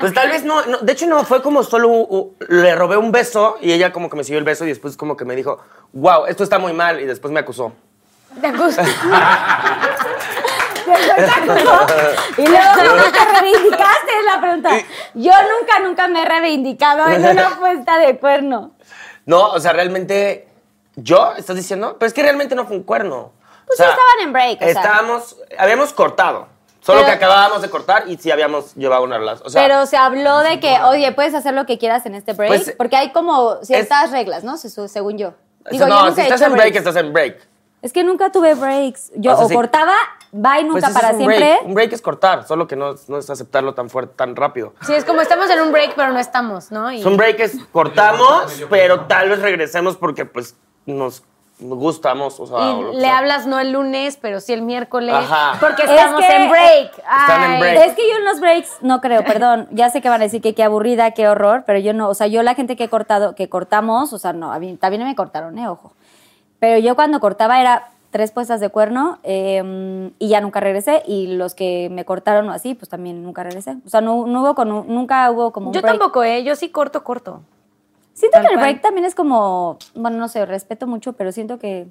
Pues 0.00 0.12
tal 0.14 0.28
vez 0.30 0.44
no, 0.44 0.64
no, 0.66 0.78
de 0.78 0.92
hecho 0.92 1.06
no, 1.06 1.24
fue 1.24 1.42
como 1.42 1.62
solo, 1.62 1.88
u- 1.88 2.06
u- 2.16 2.36
le 2.48 2.74
robé 2.74 2.96
un 2.96 3.12
beso 3.12 3.56
y 3.60 3.72
ella 3.72 3.92
como 3.92 4.10
que 4.10 4.16
me 4.16 4.24
siguió 4.24 4.38
el 4.38 4.44
beso 4.44 4.64
y 4.64 4.68
después 4.68 4.96
como 4.96 5.16
que 5.16 5.24
me 5.24 5.36
dijo, 5.36 5.58
wow, 5.92 6.26
esto 6.26 6.42
está 6.44 6.58
muy 6.58 6.72
mal 6.72 7.00
y 7.00 7.06
después 7.06 7.32
me 7.32 7.40
acusó. 7.40 7.72
¿Te 8.40 8.50
gusta? 8.52 8.82
Y 12.36 12.46
luego, 12.46 12.64
¿cómo 12.76 13.02
te 13.12 13.40
reivindicaste? 13.40 14.10
Es 14.18 14.24
la 14.26 14.40
pregunta. 14.40 14.70
Yo 15.14 15.30
nunca, 15.32 15.78
nunca 15.82 16.08
me 16.08 16.22
he 16.22 16.24
reivindicado 16.24 17.08
en 17.08 17.24
una 17.24 17.50
puesta 17.58 17.98
de 17.98 18.18
cuerno. 18.18 18.72
No, 19.26 19.50
o 19.50 19.60
sea, 19.60 19.72
realmente, 19.72 20.48
¿yo? 20.96 21.34
¿Estás 21.36 21.56
diciendo? 21.56 21.96
Pero 21.98 22.08
es 22.08 22.12
que 22.14 22.22
realmente 22.22 22.54
no 22.54 22.66
fue 22.66 22.76
un 22.76 22.82
cuerno. 22.82 23.32
Pues 23.76 23.80
O 23.80 23.84
sí 23.84 23.88
estaban 23.90 24.20
en 24.22 24.32
break, 24.32 24.56
o 24.56 24.64
sea. 24.64 24.68
Estábamos, 24.70 25.36
habíamos 25.58 25.92
cortado. 25.92 26.48
Solo 26.80 26.98
Pero- 27.00 27.10
que 27.12 27.16
acabábamos 27.16 27.62
de 27.62 27.70
cortar 27.70 28.04
y 28.08 28.16
sí 28.16 28.30
habíamos 28.32 28.74
llevado 28.74 29.04
una 29.04 29.16
relación. 29.16 29.46
O 29.46 29.50
sea, 29.50 29.62
Pero 29.62 29.86
se 29.86 29.96
habló 29.96 30.40
de 30.40 30.58
que, 30.58 30.78
oye, 30.82 31.12
puedes 31.12 31.32
hacer 31.34 31.54
lo 31.54 31.64
que 31.64 31.78
quieras 31.78 32.04
en 32.06 32.14
este 32.16 32.32
break. 32.32 32.48
Pues, 32.48 32.74
porque 32.76 32.96
hay 32.96 33.12
como 33.12 33.56
ciertas 33.62 34.10
reglas, 34.10 34.42
¿no? 34.42 34.56
Se- 34.56 34.68
Según 34.88 35.16
yo. 35.16 35.32
Digo, 35.70 35.86
no, 35.86 36.00
yo 36.00 36.04
nunca 36.10 36.14
si 36.16 36.20
estás 36.22 36.40
en 36.42 36.52
break, 36.52 36.72
breaks. 36.72 36.76
estás 36.78 36.96
en 36.96 37.12
break. 37.12 37.48
Es 37.82 37.92
que 37.92 38.02
nunca 38.04 38.30
tuve 38.32 38.54
breaks. 38.54 39.12
Yo 39.14 39.32
O 39.32 39.36
sea, 39.36 39.44
o 39.46 39.48
sí. 39.48 39.54
cortaba, 39.54 39.94
bye, 40.32 40.64
nunca 40.64 40.72
Pues 40.72 40.84
eso 40.84 40.92
para 40.94 41.08
es 41.08 41.14
un 41.14 41.18
siempre. 41.20 41.38
break. 41.38 41.64
Un 41.66 41.74
break 41.74 41.92
es 41.92 42.02
cortar, 42.02 42.46
solo 42.48 42.66
que 42.66 42.74
no, 42.76 42.94
no 43.08 43.18
es 43.18 43.30
aceptarlo 43.30 43.74
tan 43.74 43.88
fuerte, 43.88 44.14
tan 44.16 44.34
rápido. 44.34 44.74
Sí, 44.84 44.92
es 44.94 45.04
como 45.04 45.20
estamos 45.20 45.48
en 45.50 45.60
un 45.60 45.70
break, 45.72 45.94
pero 45.94 46.10
no 46.12 46.18
estamos, 46.18 46.72
¿no? 46.72 46.90
Y- 46.92 46.98
Es 47.00 47.06
un 47.06 47.16
break 47.16 47.38
es 47.40 47.56
cortamos, 47.72 48.52
pero 48.70 49.02
tal 49.06 49.28
vez 49.30 49.40
regresemos 49.40 49.96
porque 49.96 50.24
pues 50.24 50.56
nos 50.86 51.22
gustamos. 51.60 52.40
O 52.40 52.46
sea, 52.46 52.72
Y 52.92 52.94
le 52.96 53.00
sea. 53.02 53.18
hablas 53.18 53.46
no 53.46 53.58
el 53.60 53.72
lunes, 53.72 54.18
pero 54.20 54.40
sí 54.40 54.52
el 54.52 54.62
miércoles. 54.62 55.14
Ajá. 55.14 55.56
Porque 55.60 55.82
Es 55.84 55.90
estamos 55.90 56.20
que- 56.20 56.36
en 56.36 56.50
break. 56.50 56.98
Están 56.98 57.52
en 57.54 57.60
break. 57.60 57.86
Es 57.88 57.94
que 57.94 58.02
yo 58.10 58.16
en 58.18 58.24
los 58.24 58.40
breaks 58.40 58.70
no 58.80 59.00
creo, 59.00 59.24
perdón. 59.24 59.68
Ya 59.72 59.90
sé 59.90 60.00
que 60.00 60.08
van 60.08 60.20
a 60.20 60.24
decir 60.24 60.40
que 60.42 60.54
qué 60.54 60.62
aburrida, 60.64 61.12
qué 61.12 61.28
horror, 61.28 61.64
pero 61.66 61.78
yo 61.78 61.92
no. 61.92 62.08
O 62.08 62.14
sea, 62.14 62.26
yo 62.26 62.42
la 62.42 62.54
gente 62.54 62.76
que 62.76 62.84
he 62.84 62.88
cortado, 62.88 63.34
que 63.34 63.48
cortamos, 63.48 64.12
o 64.12 64.18
sea, 64.18 64.32
no, 64.32 64.52
a 64.52 64.58
mí 64.58 64.76
también 64.76 65.04
me 65.04 65.14
cortaron, 65.14 65.58
eh, 65.58 65.68
ojo. 65.68 65.92
Pero 66.58 66.78
yo 66.78 66.94
cuando 66.94 67.18
cortaba 67.20 67.60
era 67.60 67.88
tres 68.10 68.30
puestas 68.30 68.60
de 68.60 68.68
cuerno 68.68 69.18
eh, 69.22 70.10
y 70.18 70.28
ya 70.28 70.40
nunca 70.40 70.60
regresé. 70.60 71.02
Y 71.06 71.28
los 71.28 71.54
que 71.54 71.88
me 71.90 72.04
cortaron 72.04 72.48
o 72.48 72.52
así, 72.52 72.74
pues 72.74 72.88
también 72.88 73.22
nunca 73.22 73.42
regresé. 73.42 73.76
O 73.86 73.88
sea, 73.88 74.00
no, 74.00 74.26
no 74.26 74.42
hubo 74.42 74.54
con 74.54 74.70
un- 74.70 74.86
nunca 74.88 75.30
hubo 75.30 75.50
como 75.52 75.68
un 75.68 75.72
Yo 75.74 75.80
break. 75.80 75.98
tampoco, 75.98 76.22
¿eh? 76.22 76.44
Yo 76.44 76.54
sí 76.54 76.68
corto, 76.68 77.02
corto. 77.04 77.40
Siento 78.14 78.36
Tal 78.36 78.42
que 78.46 78.52
el 78.52 78.58
cual. 78.58 78.70
break 78.70 78.82
también 78.82 79.04
es 79.04 79.14
como, 79.14 79.78
bueno, 79.94 80.18
no 80.18 80.28
sé, 80.28 80.44
respeto 80.46 80.86
mucho, 80.86 81.14
pero 81.14 81.32
siento 81.32 81.58
que... 81.58 81.86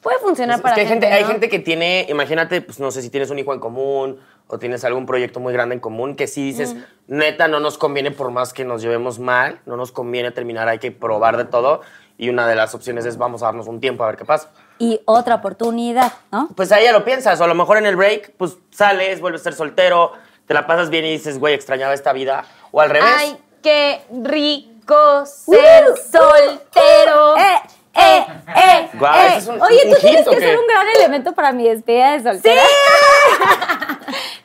Puede 0.00 0.18
funcionar 0.18 0.56
Es 0.56 0.62
para 0.62 0.74
que 0.74 0.80
hay 0.82 0.86
gente, 0.86 1.06
gente, 1.06 1.16
hay 1.16 1.24
¿no? 1.24 1.30
gente 1.30 1.48
que 1.48 1.58
tiene, 1.58 2.06
imagínate, 2.08 2.60
pues 2.62 2.80
no 2.80 2.90
sé 2.90 3.02
si 3.02 3.10
tienes 3.10 3.30
un 3.30 3.38
hijo 3.38 3.52
en 3.52 3.60
común 3.60 4.18
o 4.46 4.58
tienes 4.58 4.84
algún 4.84 5.06
proyecto 5.06 5.40
muy 5.40 5.52
grande 5.52 5.74
en 5.74 5.80
común 5.80 6.16
que 6.16 6.26
sí 6.26 6.42
dices, 6.42 6.74
neta, 7.06 7.48
no 7.48 7.60
nos 7.60 7.78
conviene 7.78 8.10
por 8.10 8.30
más 8.30 8.52
que 8.52 8.64
nos 8.64 8.80
llevemos 8.80 9.18
mal, 9.18 9.60
no 9.66 9.76
nos 9.76 9.92
conviene 9.92 10.30
terminar, 10.30 10.68
hay 10.68 10.78
que 10.78 10.90
probar 10.90 11.36
de 11.36 11.44
todo. 11.44 11.82
Y 12.16 12.30
una 12.30 12.48
de 12.48 12.56
las 12.56 12.74
opciones 12.74 13.04
es 13.04 13.16
vamos 13.18 13.42
a 13.42 13.46
darnos 13.46 13.68
un 13.68 13.78
tiempo 13.78 14.02
a 14.02 14.08
ver 14.08 14.16
qué 14.16 14.24
pasa. 14.24 14.50
Y 14.78 15.00
otra 15.04 15.36
oportunidad, 15.36 16.12
¿no? 16.32 16.48
Pues 16.56 16.72
ahí 16.72 16.84
ya 16.84 16.92
lo 16.92 17.04
piensas, 17.04 17.40
o 17.40 17.44
a 17.44 17.46
lo 17.46 17.54
mejor 17.54 17.76
en 17.76 17.86
el 17.86 17.94
break, 17.94 18.32
pues 18.36 18.56
sales, 18.70 19.20
vuelves 19.20 19.42
a 19.42 19.44
ser 19.44 19.54
soltero, 19.54 20.12
te 20.46 20.54
la 20.54 20.66
pasas 20.66 20.90
bien 20.90 21.04
y 21.04 21.12
dices, 21.12 21.38
güey, 21.38 21.54
extrañaba 21.54 21.94
esta 21.94 22.12
vida. 22.12 22.44
O 22.72 22.80
al 22.80 22.90
revés. 22.90 23.12
Ay, 23.16 23.36
qué 23.62 24.00
rico 24.24 24.77
ser 25.26 25.90
Uh, 25.90 25.96
soltero. 25.96 27.36
¡Eh, 27.36 27.60
eh, 27.94 28.26
eh! 28.56 28.88
Guau, 28.94 29.14
eh. 29.18 29.34
es 29.36 29.46
un- 29.46 29.60
Oye, 29.62 29.82
un 29.86 29.90
tú 29.94 30.00
tienes 30.00 30.18
hit, 30.20 30.28
¿o 30.28 30.30
que 30.30 30.40
ser 30.40 30.58
un 30.58 30.66
gran 30.66 30.86
elemento 30.96 31.32
para 31.34 31.52
mi 31.52 31.68
despedida 31.68 32.12
de 32.12 32.22
soltera. 32.22 32.62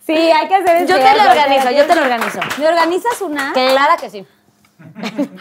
Sí, 0.05 0.13
hay 0.31 0.47
que 0.47 0.55
hacer 0.55 0.85
Yo 0.87 0.95
despedida 0.97 1.13
te 1.13 1.23
lo 1.23 1.29
organizo, 1.31 1.71
yo 1.71 1.85
te 1.85 1.95
lo 1.95 2.01
organizo. 2.01 2.39
¿Me 2.59 2.67
organizas 2.67 3.21
una? 3.21 3.53
Claro 3.53 3.93
que 4.01 4.09
sí. 4.09 4.25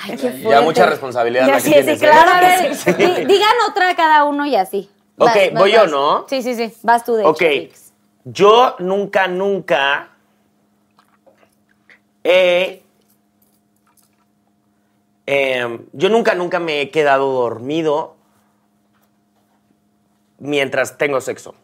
Ay, 0.05 0.17
qué 0.17 0.17
ya 0.17 0.43
fuerte. 0.43 0.61
mucha 0.61 0.87
responsabilidad 0.87 1.47
Ya 1.47 1.59
sí, 1.59 1.67
sí, 1.69 1.73
tienes, 1.73 2.01
¿eh? 2.03 2.05
claro. 2.05 2.31
A 2.33 2.41
ver, 2.41 2.97
di- 2.97 3.25
digan 3.25 3.53
otra 3.69 3.95
cada 3.97 4.25
uno 4.25 4.47
y 4.47 4.55
así. 4.57 4.89
Ok, 5.19 5.27
Vas, 5.27 5.35
vas, 5.35 5.55
voy 5.55 5.73
yo. 5.73 5.87
¿no? 5.87 6.27
Sí, 6.29 6.43
sí, 6.43 6.55
sí. 6.55 6.73
Vas 6.83 7.05
tú, 7.05 7.15
de 7.17 7.25
Ok, 7.25 7.43
hecho, 7.43 7.75
yo 8.25 8.77
nunca, 8.79 9.27
nunca 9.27 10.09
he... 12.25 12.82
em, 15.27 15.87
yo 15.93 16.09
nunca, 16.09 16.35
nunca 16.35 16.59
me 16.59 16.81
he 16.81 16.91
quedado 16.91 17.31
dormido 17.33 18.17
mientras 20.39 20.99
tengo 20.99 21.21
sexo. 21.21 21.55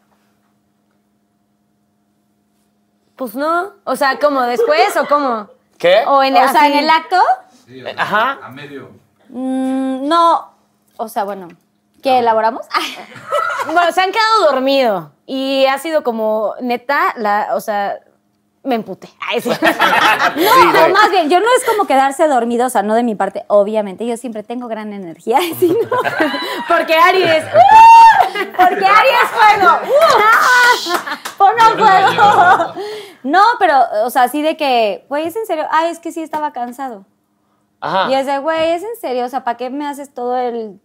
Pues 3.15 3.35
no. 3.35 3.73
O 3.83 3.95
sea, 3.95 4.17
¿cómo? 4.19 4.41
¿Después 4.43 4.95
o 4.97 5.05
cómo? 5.07 5.49
¿Qué? 5.77 6.03
O 6.07 6.23
en, 6.23 6.35
O 6.35 6.47
sea, 6.51 6.67
en 6.67 6.73
el 6.77 6.89
acto, 6.89 7.17
Sí, 7.65 7.83
Ajá. 7.97 8.39
a 8.41 8.49
medio. 8.49 8.89
mm, 9.29 10.07
no. 10.07 10.53
O 10.97 11.07
sea, 11.07 11.23
bueno, 11.23 11.47
¿qué 12.01 12.19
elaboramos? 12.19 12.65
Ay, 12.71 12.95
Bueno, 13.73 13.91
se 13.91 14.01
han 14.01 14.11
quedado 14.11 14.51
dormidos. 14.51 15.09
Y 15.25 15.65
ha 15.67 15.77
sido 15.77 16.03
como, 16.03 16.55
neta, 16.61 17.13
la, 17.17 17.49
o 17.53 17.61
sea, 17.61 17.99
me 18.69 18.75
emputé. 18.75 19.09
Ay, 19.29 19.41
sí. 19.41 19.49
No, 19.59 20.35
Sí, 20.35 20.67
o 20.67 20.71
güey. 20.71 20.93
más 20.93 21.09
bien, 21.11 21.29
yo 21.29 21.39
no 21.39 21.45
es 21.57 21.65
como 21.65 21.85
quedarse 21.87 22.27
dormido, 22.27 22.67
o 22.67 22.69
sea, 22.69 22.83
no 22.83 22.93
de 22.95 23.03
mi 23.03 23.15
parte, 23.15 23.43
obviamente, 23.47 24.05
yo 24.05 24.15
siempre 24.15 24.43
tengo 24.43 24.67
gran 24.67 24.93
energía, 24.93 25.39
sí, 25.59 25.67
no. 25.67 25.97
Porque 26.67 26.95
Aries. 26.95 27.43
porque 28.55 28.85
Aries 28.85 29.29
fuego, 29.33 29.79
¡Uh! 29.83 31.43
no 31.57 31.85
fuego. 31.85 32.73
No, 33.23 33.41
pero, 33.59 33.75
o 34.05 34.09
sea, 34.09 34.23
así 34.23 34.41
de 34.41 34.55
que, 34.55 35.05
güey, 35.09 35.27
es 35.27 35.35
en 35.35 35.45
serio, 35.45 35.65
ay, 35.71 35.91
es 35.91 35.99
que 35.99 36.11
sí 36.11 36.21
estaba 36.21 36.53
cansado. 36.53 37.05
Ajá. 37.81 38.09
Y 38.09 38.13
es 38.15 38.25
de, 38.25 38.37
güey, 38.39 38.71
es 38.71 38.83
en 38.83 38.95
serio, 39.01 39.25
o 39.25 39.29
sea, 39.29 39.43
¿para 39.43 39.57
qué 39.57 39.69
me 39.69 39.87
haces 39.87 40.13
todo 40.13 40.37
el 40.37 40.79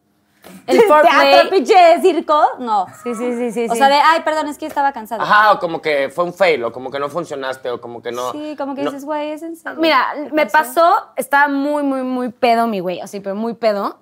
El 0.66 0.79
teatro, 0.79 1.51
pinche 1.51 2.01
circo? 2.01 2.43
No. 2.59 2.87
Sí, 3.03 3.15
sí, 3.15 3.35
sí, 3.37 3.53
sí. 3.53 3.66
O 3.69 3.73
sí. 3.73 3.79
sea, 3.79 3.89
de, 3.89 3.95
ay, 3.95 4.21
perdón, 4.25 4.49
es 4.49 4.59
que 4.59 4.66
estaba 4.66 4.93
cansado. 4.93 5.23
Ajá, 5.23 5.53
o 5.53 5.59
como 5.59 5.81
que 5.81 6.09
fue 6.09 6.25
un 6.25 6.33
fail, 6.33 6.65
o 6.65 6.73
como 6.73 6.91
que 6.91 6.99
no 6.99 7.09
funcionaste, 7.09 7.71
o 7.71 7.81
como 7.81 8.03
que 8.03 8.12
no... 8.12 8.33
Sí, 8.33 8.55
como 8.57 8.75
que 8.75 8.83
no- 8.83 8.91
dices, 8.91 9.05
güey, 9.05 9.31
es 9.31 9.43
en 9.43 9.57
serio. 9.57 9.79
Mira, 9.81 10.07
me 10.33 10.47
pasó, 10.47 11.09
estaba 11.16 11.49
muy, 11.49 11.83
muy, 11.83 12.03
muy 12.03 12.31
pedo 12.31 12.66
mi 12.66 12.81
güey, 12.81 13.01
así, 13.01 13.21
pero 13.21 13.35
muy 13.35 13.55
pedo. 13.55 13.99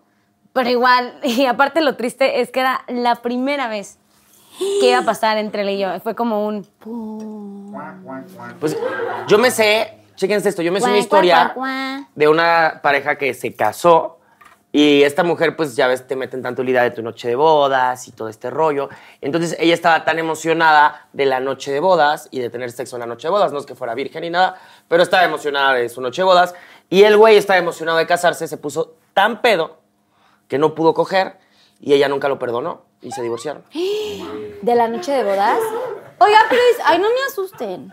Pero 0.53 0.69
igual, 0.69 1.19
y 1.23 1.47
aparte 1.47 1.81
lo 1.81 1.97
triste 1.97 2.41
es 2.41 2.51
que 2.51 2.61
era 2.61 2.83
la 2.89 3.17
primera 3.17 3.69
vez 3.69 3.99
que 4.81 4.91
iba 4.91 4.99
a 4.99 5.05
pasar 5.05 5.39
entre 5.39 5.63
él 5.63 5.71
y 5.71 5.79
yo. 5.79 5.99
Fue 6.01 6.15
como 6.15 6.47
un... 6.47 6.67
Pues 8.61 8.77
yo 9.27 9.39
me 9.39 9.51
sé, 9.51 9.99
chéquense 10.15 10.49
esto, 10.51 10.63
yo 10.63 10.71
me 10.71 10.81
sé 10.81 10.89
una 10.89 10.99
historia 10.99 11.37
cuá, 11.37 11.55
cuá, 11.55 11.63
cuá. 12.05 12.09
de 12.15 12.29
una 12.29 12.81
pareja 12.83 13.17
que 13.17 13.35
se 13.35 13.55
casó 13.55 14.19
y 14.75 15.03
esta 15.03 15.23
mujer, 15.23 15.55
pues 15.55 15.77
ya 15.77 15.87
ves, 15.87 16.07
te 16.07 16.17
meten 16.17 16.41
tanto 16.41 16.63
la 16.63 16.71
idea 16.71 16.83
de 16.83 16.93
tu 16.93 17.03
noche 17.03 17.29
de 17.29 17.37
bodas 17.37 18.09
y 18.09 18.13
todo 18.13 18.29
este 18.29 18.49
rollo. 18.49 18.89
Entonces 19.21 19.55
ella 19.61 19.75
estaba 19.75 20.03
tan 20.07 20.19
emocionada 20.19 21.09
de 21.13 21.27
la 21.27 21.41
noche 21.41 21.71
de 21.71 21.81
bodas 21.81 22.29
y 22.31 22.41
de 22.41 22.49
tener 22.49 22.73
sexo 22.73 22.97
en 22.97 23.01
la 23.01 23.07
noche 23.07 23.29
de 23.29 23.33
bodas, 23.33 23.53
no 23.53 23.59
es 23.59 23.67
que 23.67 23.75
fuera 23.75 23.95
virgen 23.95 24.23
ni 24.23 24.31
nada, 24.31 24.57
pero 24.89 25.03
estaba 25.03 25.25
emocionada 25.25 25.75
de 25.75 25.91
su 25.91 26.01
noche 26.01 26.23
de 26.23 26.27
bodas. 26.27 26.55
Y 26.89 27.03
el 27.03 27.19
güey 27.19 27.37
estaba 27.37 27.59
emocionado 27.59 27.99
de 27.99 28.07
casarse, 28.07 28.49
se 28.49 28.57
puso 28.57 28.97
tan 29.13 29.43
pedo 29.43 29.79
que 30.49 30.57
no 30.57 30.75
pudo 30.75 30.95
coger 30.95 31.37
y 31.79 31.93
ella 31.93 32.09
nunca 32.09 32.29
lo 32.29 32.39
perdonó 32.39 32.83
y 33.03 33.13
se 33.13 33.21
divorciaron. 33.21 33.65
¿De 34.63 34.75
la 34.75 34.89
noche 34.89 35.13
de 35.13 35.23
bodas? 35.23 35.59
Oiga, 36.25 36.39
pero 36.49 36.61
es- 36.71 36.81
ay, 36.85 36.99
no 36.99 37.09
me 37.09 37.15
asusten. 37.29 37.93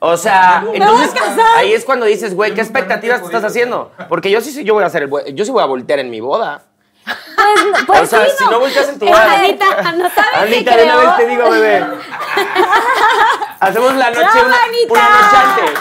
O 0.00 0.16
sea, 0.16 0.64
entonces 0.72 1.14
ahí 1.56 1.72
es 1.72 1.84
cuando 1.84 2.06
dices, 2.06 2.34
güey, 2.34 2.54
¿qué 2.54 2.60
expectativas 2.60 3.20
te 3.20 3.26
estás 3.26 3.44
haciendo? 3.44 3.92
Porque 4.08 4.30
yo 4.30 4.40
sí, 4.40 4.50
sí, 4.50 4.64
yo 4.64 4.74
voy 4.74 4.82
a 4.82 4.86
hacer 4.86 5.02
el 5.04 5.34
yo 5.34 5.44
sí 5.44 5.50
voy 5.50 5.62
a 5.62 5.66
voltear 5.66 5.98
en 5.98 6.10
mi 6.10 6.20
boda. 6.20 6.62
Pues, 7.04 7.84
pues 7.86 8.00
o 8.02 8.06
sea, 8.06 8.26
sí, 8.26 8.32
si 8.38 8.44
no 8.50 8.60
volteas 8.60 8.88
en 8.88 8.98
tu 8.98 9.06
Eh, 9.06 9.08
boda. 9.10 9.32
Anita, 9.34 9.64
no 9.92 10.10
sabes 10.10 10.34
Anita, 10.34 10.70
qué 10.72 10.76
de 10.78 10.84
una 10.84 10.96
vez 10.96 11.16
te 11.16 11.26
digo, 11.26 11.50
bebé. 11.50 11.84
Hacemos 13.60 13.94
la 13.94 14.10
noche 14.10 14.20
¡Bravo, 14.32 14.46
una, 14.46 14.56
Anita! 14.64 14.92
una 14.92 15.08
noche 15.08 15.36
antes. 15.62 15.80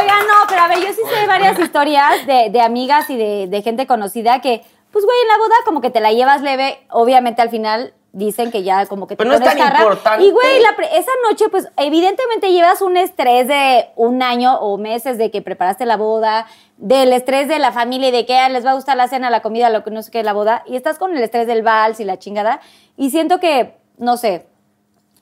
Oiga, 0.00 0.14
no, 0.22 0.46
pero 0.48 0.62
a 0.62 0.68
ver, 0.68 0.78
yo 0.78 0.88
sí 0.92 1.00
sé 1.12 1.26
varias 1.26 1.58
historias 1.58 2.26
de, 2.26 2.48
de 2.50 2.60
amigas 2.60 3.10
y 3.10 3.16
de, 3.16 3.46
de 3.48 3.62
gente 3.62 3.86
conocida 3.86 4.40
que, 4.40 4.64
pues, 4.92 5.04
güey, 5.04 5.16
en 5.22 5.28
la 5.28 5.38
boda 5.38 5.54
como 5.64 5.80
que 5.80 5.90
te 5.90 6.00
la 6.00 6.12
llevas 6.12 6.42
leve, 6.42 6.84
obviamente 6.90 7.42
al 7.42 7.50
final 7.50 7.92
dicen 8.14 8.52
que 8.52 8.62
ya 8.62 8.86
como 8.86 9.06
que 9.06 9.16
te 9.16 9.24
Pero 9.24 9.30
no 9.30 9.36
es 9.36 9.42
tan 9.42 9.58
importante. 9.58 10.24
Y, 10.24 10.30
güey, 10.30 10.62
la 10.62 10.76
pre- 10.76 10.96
esa 10.96 11.10
noche, 11.28 11.48
pues, 11.50 11.68
evidentemente 11.76 12.52
llevas 12.52 12.80
un 12.80 12.96
estrés 12.96 13.48
de 13.48 13.90
un 13.96 14.22
año 14.22 14.54
o 14.60 14.78
meses 14.78 15.18
de 15.18 15.30
que 15.32 15.42
preparaste 15.42 15.84
la 15.84 15.96
boda, 15.96 16.46
del 16.76 17.12
estrés 17.12 17.48
de 17.48 17.58
la 17.58 17.72
familia 17.72 18.08
y 18.08 18.12
de 18.12 18.24
que 18.24 18.38
ah, 18.38 18.48
les 18.48 18.64
va 18.64 18.70
a 18.70 18.74
gustar 18.74 18.96
la 18.96 19.08
cena, 19.08 19.30
la 19.30 19.42
comida, 19.42 19.68
lo 19.68 19.82
que 19.82 19.90
no 19.90 20.00
sé 20.02 20.12
qué, 20.12 20.22
la 20.22 20.32
boda, 20.32 20.62
y 20.64 20.76
estás 20.76 20.96
con 20.96 21.16
el 21.16 21.22
estrés 21.22 21.46
del 21.48 21.62
vals 21.62 21.98
y 21.98 22.04
la 22.04 22.18
chingada, 22.18 22.60
y 22.96 23.10
siento 23.10 23.40
que, 23.40 23.74
no 23.98 24.16
sé, 24.16 24.46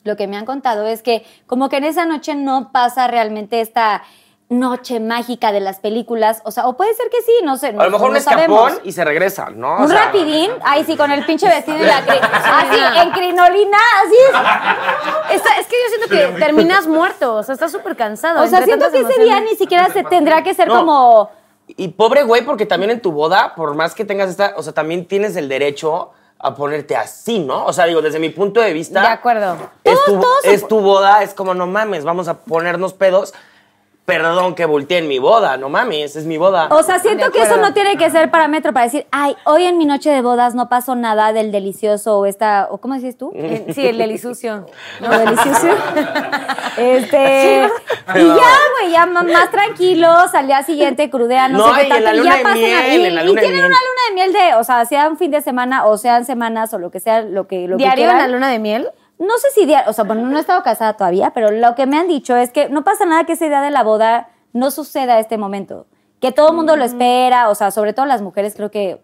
lo 0.04 0.16
que 0.16 0.26
me 0.26 0.36
han 0.36 0.44
contado 0.44 0.86
es 0.86 1.02
que 1.02 1.24
como 1.46 1.68
que 1.70 1.78
en 1.78 1.84
esa 1.84 2.04
noche 2.04 2.34
no 2.34 2.72
pasa 2.72 3.06
realmente 3.06 3.60
esta 3.60 4.02
noche 4.52 5.00
mágica 5.00 5.50
de 5.52 5.60
las 5.60 5.80
películas. 5.80 6.40
O 6.44 6.50
sea, 6.50 6.66
o 6.66 6.76
puede 6.76 6.94
ser 6.94 7.08
que 7.10 7.20
sí, 7.22 7.32
no 7.44 7.56
sé. 7.56 7.68
A 7.68 7.72
lo 7.72 7.90
mejor 7.90 8.08
un 8.08 8.12
no 8.12 8.18
escapón 8.18 8.40
sabemos. 8.44 8.80
y 8.84 8.92
se 8.92 9.04
regresan, 9.04 9.58
¿no? 9.60 9.76
O 9.76 9.82
Un 9.82 9.88
sea, 9.88 10.04
rapidín, 10.06 10.50
ahí 10.64 10.84
sí, 10.84 10.96
con 10.96 11.10
el 11.10 11.24
pinche 11.26 11.48
vestido 11.48 11.78
y 11.78 11.82
la 11.84 12.04
cri- 12.06 12.20
así, 12.22 12.98
en 13.00 13.10
crinolina, 13.10 13.78
así 14.04 14.14
es. 14.28 15.36
Está- 15.36 15.58
es 15.58 15.66
que 15.66 15.76
yo 15.76 15.88
siento 15.96 16.08
que 16.08 16.38
terminas 16.40 16.86
muerto, 16.86 17.36
o 17.36 17.42
sea, 17.42 17.54
estás 17.54 17.72
súper 17.72 17.96
cansado. 17.96 18.42
O 18.42 18.46
sea, 18.46 18.62
siento 18.62 18.90
que 18.90 19.00
ese 19.00 19.20
día 19.22 19.40
ni 19.40 19.56
siquiera 19.56 19.90
se 19.92 20.04
tendrá 20.04 20.42
que 20.42 20.54
ser 20.54 20.68
No. 20.68 20.78
como. 20.78 21.30
Y 21.68 21.88
pobre 21.88 22.22
güey, 22.24 22.42
porque 22.44 22.66
también 22.66 22.90
en 22.90 23.00
tu 23.00 23.12
boda, 23.12 23.54
por 23.54 23.74
más 23.74 23.94
que 23.94 24.04
tengas 24.04 24.28
esta, 24.28 24.54
o 24.56 24.62
sea, 24.62 24.72
también 24.72 25.06
tienes 25.06 25.36
el 25.36 25.48
derecho 25.48 26.10
a 26.44 26.54
ponerte 26.56 26.96
así, 26.96 27.38
¿no? 27.38 27.64
O 27.66 27.72
sea, 27.72 27.84
digo, 27.86 28.02
desde 28.02 28.18
mi 28.18 28.28
punto 28.30 28.60
de 28.60 28.72
vista. 28.72 29.00
De 29.00 29.06
acuerdo. 29.06 29.56
Es, 29.84 29.94
Todos- 29.94 30.04
tu, 30.06 30.20
todos 30.20 30.42
se 30.42 30.54
es 30.54 30.66
tu 30.66 30.80
boda, 30.80 31.22
es 31.22 31.34
como, 31.34 31.54
no 31.54 31.66
mames, 31.68 32.04
vamos 32.04 32.26
a 32.28 32.38
ponernos 32.40 32.92
pedos. 32.94 33.32
Perdón 34.04 34.56
que 34.56 34.66
volteé 34.66 34.98
en 34.98 35.06
mi 35.06 35.20
boda, 35.20 35.56
no 35.56 35.68
mames, 35.68 36.16
es 36.16 36.26
mi 36.26 36.36
boda. 36.36 36.66
O 36.72 36.82
sea, 36.82 36.98
siento 36.98 37.30
que 37.30 37.42
eso 37.42 37.56
no 37.58 37.72
tiene 37.72 37.96
que 37.96 38.10
ser 38.10 38.32
parámetro 38.32 38.72
para 38.72 38.86
decir, 38.86 39.06
ay, 39.12 39.36
hoy 39.44 39.64
en 39.64 39.78
mi 39.78 39.86
noche 39.86 40.10
de 40.10 40.20
bodas 40.22 40.56
no 40.56 40.68
pasó 40.68 40.96
nada 40.96 41.32
del 41.32 41.52
delicioso 41.52 42.18
o 42.18 42.26
esta, 42.26 42.66
o 42.68 42.78
¿cómo 42.78 42.94
dices 42.94 43.16
tú? 43.16 43.30
Eh, 43.34 43.66
Sí, 43.72 43.86
el 43.86 43.98
delisucio. 43.98 44.66
No, 45.00 45.08
delicioso. 45.16 45.68
este. 46.76 47.68
Y 48.16 48.18
ya, 48.26 48.34
güey, 48.80 48.92
ya 48.92 49.06
más 49.06 49.50
tranquilos, 49.50 50.34
al 50.34 50.46
día 50.46 50.62
siguiente 50.64 51.08
crudean, 51.10 51.52
no, 51.52 51.58
No, 51.58 51.74
sé 51.74 51.84
y 51.84 51.88
qué 51.88 51.96
en 51.96 52.04
tanto, 52.04 52.22
y 52.22 52.24
ya 52.24 52.32
pasan 52.42 52.54
miel, 52.58 53.06
en 53.06 53.14
la 53.14 53.22
y 53.24 53.26
de 53.34 53.40
tienen 53.40 53.52
miel. 53.52 53.66
una 53.66 53.76
luna 53.76 54.02
de 54.08 54.14
miel 54.14 54.32
de, 54.32 54.54
o 54.56 54.64
sea, 54.64 54.84
sea 54.84 55.08
un 55.08 55.16
fin 55.16 55.30
de 55.30 55.40
semana 55.42 55.86
o 55.86 55.96
sean 55.96 56.24
semanas 56.24 56.74
o 56.74 56.78
lo 56.78 56.90
que 56.90 57.00
sea, 57.00 57.22
lo 57.22 57.46
que, 57.46 57.68
lo 57.68 57.76
que 57.76 57.84
¿Diario 57.84 58.04
en 58.06 58.10
quieran. 58.10 58.30
la 58.30 58.34
luna 58.36 58.48
de 58.50 58.58
miel? 58.58 58.88
No 59.22 59.38
sé 59.38 59.50
si 59.54 59.72
o 59.86 59.92
sea, 59.92 60.02
bueno, 60.02 60.26
no 60.26 60.36
he 60.36 60.40
estado 60.40 60.64
casada 60.64 60.94
todavía, 60.94 61.30
pero 61.32 61.52
lo 61.52 61.76
que 61.76 61.86
me 61.86 61.96
han 61.96 62.08
dicho 62.08 62.36
es 62.36 62.50
que 62.50 62.68
no 62.68 62.82
pasa 62.82 63.04
nada 63.04 63.22
que 63.22 63.34
ese 63.34 63.48
día 63.48 63.60
de 63.60 63.70
la 63.70 63.84
boda 63.84 64.30
no 64.52 64.72
suceda 64.72 65.20
este 65.20 65.38
momento. 65.38 65.86
Que 66.20 66.32
todo 66.32 66.48
el 66.48 66.56
mundo 66.56 66.74
lo 66.76 66.84
espera, 66.84 67.48
o 67.48 67.54
sea, 67.54 67.70
sobre 67.70 67.92
todo 67.92 68.04
las 68.06 68.20
mujeres 68.20 68.54
creo 68.56 68.72
que 68.72 69.00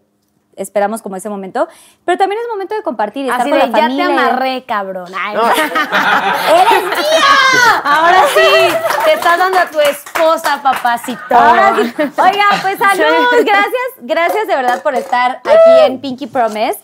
esperamos 0.57 1.01
como 1.01 1.15
ese 1.15 1.29
momento, 1.29 1.69
pero 2.03 2.17
también 2.17 2.41
es 2.41 2.49
momento 2.49 2.75
de 2.75 2.83
compartir 2.83 3.25
y 3.25 3.29
estar 3.29 3.41
Así 3.41 3.49
con 3.49 3.59
de, 3.59 3.67
la 3.67 3.71
ya 3.71 3.75
te 3.75 3.81
familia. 3.81 4.05
amarré, 4.07 4.65
cabrón. 4.65 5.09
Ay, 5.17 5.37
¡Eres 6.53 6.83
mía! 6.83 7.81
Ahora 7.85 8.23
sí, 8.35 8.75
te 9.05 9.13
estás 9.13 9.37
dando 9.37 9.57
a 9.57 9.65
tu 9.67 9.79
esposa, 9.79 10.61
papacito. 10.61 11.33
Ahora 11.33 11.75
sí. 11.77 11.93
Oiga, 11.97 12.45
pues 12.61 12.77
salud. 12.79 13.05
Gracias, 13.45 13.89
gracias 13.99 14.47
de 14.47 14.55
verdad 14.55 14.83
por 14.83 14.95
estar 14.95 15.37
aquí 15.45 15.85
en 15.85 16.01
Pinky 16.01 16.27
Promise. 16.27 16.77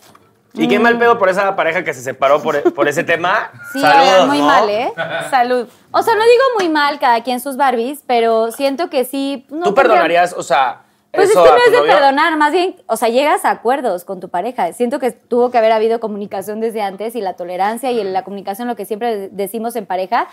Y 0.56 0.68
qué 0.68 0.78
mal 0.78 0.98
pedo 0.98 1.18
por 1.18 1.28
esa 1.28 1.54
pareja 1.54 1.84
que 1.84 1.92
se 1.94 2.00
separó 2.02 2.42
por, 2.42 2.72
por 2.74 2.88
ese 2.88 3.04
tema. 3.04 3.50
Sí, 3.72 3.80
Saludos, 3.80 4.26
muy 4.28 4.38
¿no? 4.38 4.46
mal, 4.46 4.68
¿eh? 4.70 4.92
Salud. 5.30 5.68
O 5.90 6.02
sea, 6.02 6.14
no 6.14 6.22
digo 6.22 6.44
muy 6.58 6.68
mal 6.68 6.98
cada 6.98 7.22
quien 7.22 7.40
sus 7.40 7.56
Barbies, 7.56 8.02
pero 8.06 8.50
siento 8.52 8.88
que 8.90 9.04
sí. 9.04 9.44
no 9.50 9.58
¿Tú 9.58 9.74
tendría- 9.74 9.82
perdonarías, 9.82 10.32
o 10.32 10.42
sea, 10.42 10.82
Pues 11.12 11.30
eso 11.30 11.44
es 11.44 11.50
que 11.50 11.56
no 11.58 11.64
es 11.64 11.72
de 11.72 11.78
novio? 11.78 11.92
perdonar, 11.92 12.36
más 12.36 12.52
bien, 12.52 12.76
o 12.86 12.96
sea, 12.96 13.08
llegas 13.08 13.44
a 13.44 13.50
acuerdos 13.50 14.04
con 14.04 14.20
tu 14.20 14.28
pareja. 14.28 14.72
Siento 14.72 14.98
que 14.98 15.10
tuvo 15.12 15.50
que 15.50 15.58
haber 15.58 15.72
habido 15.72 16.00
comunicación 16.00 16.60
desde 16.60 16.82
antes 16.82 17.14
y 17.16 17.20
la 17.20 17.34
tolerancia 17.34 17.90
y 17.90 18.02
la 18.04 18.24
comunicación, 18.24 18.68
lo 18.68 18.76
que 18.76 18.84
siempre 18.86 19.28
decimos 19.30 19.76
en 19.76 19.86
pareja. 19.86 20.28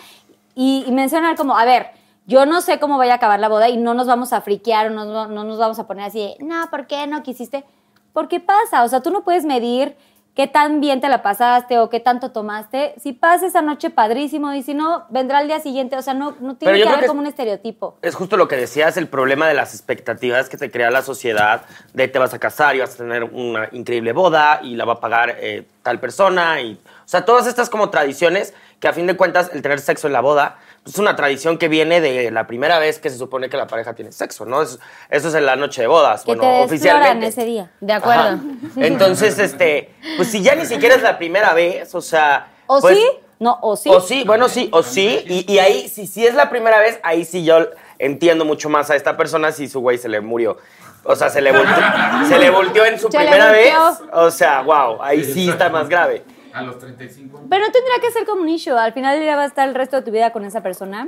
Y, 0.56 0.84
y 0.88 0.92
mencionar 0.92 1.36
como, 1.36 1.58
a 1.58 1.66
ver, 1.66 1.88
yo 2.28 2.46
no 2.46 2.62
sé 2.62 2.80
cómo 2.80 2.98
vaya 2.98 3.14
a 3.14 3.16
acabar 3.16 3.40
la 3.40 3.50
boda 3.50 3.68
y 3.70 3.76
no 3.78 3.94
nos 3.94 4.08
vamos 4.08 4.32
a 4.34 4.42
friquear 4.42 4.88
o 4.88 4.90
no, 4.92 5.04
no- 5.06 5.28
no 5.28 5.44
nos 5.44 5.58
vamos 5.58 5.80
a 5.80 5.88
poner 5.88 6.06
así 6.06 6.20
de, 6.20 6.46
no, 6.46 6.70
¿por 6.70 6.88
qué 6.88 7.08
no 7.08 7.24
quisiste? 7.24 7.66
Porque 8.14 8.40
pasa, 8.40 8.84
o 8.84 8.88
sea, 8.88 9.02
tú 9.02 9.10
no 9.10 9.24
puedes 9.24 9.44
medir 9.44 9.96
qué 10.36 10.48
tan 10.48 10.82
bien 10.82 11.00
te 11.00 11.10
la 11.10 11.22
pasaste 11.22 11.78
o 11.80 11.90
qué 11.90 12.00
tanto 12.00 12.32
tomaste. 12.32 12.96
Si 13.02 13.14
pasa 13.14 13.46
esa 13.46 13.62
noche 13.62 13.90
padrísimo 13.90 14.54
y 14.54 14.64
si 14.64 14.74
no, 14.74 15.06
vendrá 15.10 15.40
al 15.40 15.48
día 15.48 15.60
siguiente. 15.60 15.96
O 15.96 16.02
sea, 16.02 16.14
no, 16.14 16.36
no 16.40 16.56
tiene 16.56 16.78
que 16.78 16.88
haber 16.88 17.02
que 17.02 17.08
como 17.08 17.20
un 17.20 17.28
estereotipo. 17.28 17.98
Es 18.02 18.16
justo 18.16 18.38
lo 18.38 18.48
que 18.48 18.56
decías, 18.56 18.98
el 18.98 19.08
problema 19.08 19.48
de 19.48 19.54
las 19.54 19.74
expectativas 19.74 20.50
que 20.50 20.58
te 20.58 20.72
crea 20.72 20.90
la 20.90 21.02
sociedad, 21.02 21.64
de 21.94 22.08
te 22.08 22.20
vas 22.20 22.34
a 22.34 22.40
casar 22.40 22.76
y 22.76 22.80
vas 22.80 22.96
a 22.96 22.98
tener 22.98 23.24
una 23.24 23.70
increíble 23.72 24.14
boda 24.14 24.60
y 24.64 24.76
la 24.76 24.86
va 24.86 24.94
a 24.94 25.00
pagar 25.00 25.36
eh, 25.40 25.66
tal 25.84 26.00
persona. 26.00 26.62
Y, 26.62 26.74
o 26.74 27.08
sea, 27.08 27.26
todas 27.26 27.46
estas 27.46 27.70
como 27.70 27.90
tradiciones 27.90 28.54
que 28.80 28.88
a 28.88 28.94
fin 28.94 29.08
de 29.08 29.16
cuentas 29.16 29.52
el 29.54 29.62
tener 29.62 29.80
sexo 29.80 30.08
en 30.08 30.14
la 30.14 30.22
boda 30.22 30.58
es 30.86 30.98
una 30.98 31.16
tradición 31.16 31.58
que 31.58 31.70
viene 31.70 32.02
de 32.02 32.30
la 32.32 32.46
primera 32.46 32.78
vez 32.80 33.00
que 33.00 33.10
se 33.10 33.18
supone 33.18 33.50
que 33.50 33.58
la 33.58 33.68
pareja 33.68 33.94
tiene 33.94 34.12
sexo, 34.12 34.46
¿no? 34.46 34.62
Eso, 34.62 34.80
eso 35.10 35.28
es 35.30 35.36
en 35.36 35.46
la 35.46 35.56
noche 35.56 35.82
de 35.82 35.88
bodas, 35.88 36.24
Que 36.24 36.36
bueno, 36.36 36.42
te 36.42 36.64
oficialmente. 36.66 37.28
ese 37.28 37.46
día. 37.46 37.72
De 37.80 37.94
acuerdo. 37.94 38.22
Ajá. 38.22 38.42
Entonces, 38.78 39.40
este, 39.40 39.94
pues 40.18 40.30
si 40.30 40.42
ya 40.42 40.56
ni 40.56 40.66
siquiera 40.66 40.96
es 40.96 41.02
la 41.02 41.18
primera 41.18 41.54
vez, 41.54 41.96
o 41.96 42.02
sea... 42.02 42.48
¿O 42.68 42.82
pues, 42.82 42.98
sí? 42.98 43.08
No, 43.40 43.60
o 43.62 43.76
sí. 43.76 43.90
O 43.90 44.02
sí, 44.02 44.24
bueno, 44.26 44.50
sí, 44.50 44.70
o 44.72 44.84
sí. 44.84 45.24
Y, 45.28 45.52
y 45.52 45.60
ahí, 45.60 45.88
si, 45.88 46.08
si 46.08 46.26
es 46.26 46.34
la 46.34 46.50
primera 46.50 46.80
vez, 46.80 47.00
ahí 47.04 47.26
sí 47.26 47.44
yo 47.44 47.70
entiendo 48.00 48.46
mucho 48.46 48.70
más 48.70 48.90
a 48.90 48.96
esta 48.96 49.16
persona 49.16 49.52
si 49.52 49.68
su 49.68 49.80
güey 49.80 49.98
se 49.98 50.10
le 50.10 50.22
murió. 50.22 50.58
O 51.06 51.16
sea, 51.16 51.30
se 51.30 51.42
le 51.42 51.52
volteó, 51.52 51.76
se 52.28 52.40
le 52.40 52.50
volteó 52.50 52.86
en 52.86 53.00
su 53.00 53.12
Se 53.12 53.18
primera 53.18 53.52
vez. 53.52 53.74
O 54.14 54.32
sea, 54.32 54.62
wow, 54.62 55.02
ahí 55.02 55.24
sí 55.24 55.50
está 55.50 55.70
más 55.70 55.90
grave. 55.90 56.24
A 56.54 56.62
los 56.62 56.78
35 56.80 57.38
años. 57.38 57.48
Pero 57.50 57.66
no 57.66 57.72
tendría 57.72 57.96
que 58.02 58.12
ser 58.12 58.26
como 58.26 58.42
un 58.42 58.50
issue. 58.50 58.74
Al 58.78 58.94
final 58.94 59.14
del 59.16 59.24
día 59.24 59.36
va 59.36 59.44
a 59.44 59.48
estar 59.48 59.68
el 59.68 59.76
resto 59.76 59.96
de 59.98 60.02
tu 60.04 60.12
vida 60.12 60.32
con 60.32 60.46
esa 60.46 60.62
persona. 60.62 61.08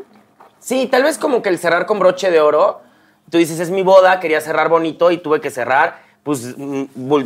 Sí, 0.60 0.88
tal 0.88 1.04
vez 1.04 1.18
como 1.18 1.42
que 1.42 1.50
el 1.50 1.60
cerrar 1.60 1.86
con 1.86 2.00
broche 2.00 2.32
de 2.32 2.40
oro. 2.42 2.82
Tú 3.30 3.38
dices, 3.38 3.60
es 3.60 3.70
mi 3.72 3.84
boda, 3.84 4.20
quería 4.20 4.42
cerrar 4.42 4.70
bonito 4.70 5.10
y 5.12 5.18
tuve 5.18 5.42
que 5.42 5.50
cerrar, 5.50 5.98
pues, 6.24 6.56
mm, 6.58 6.84
bul- 6.96 7.26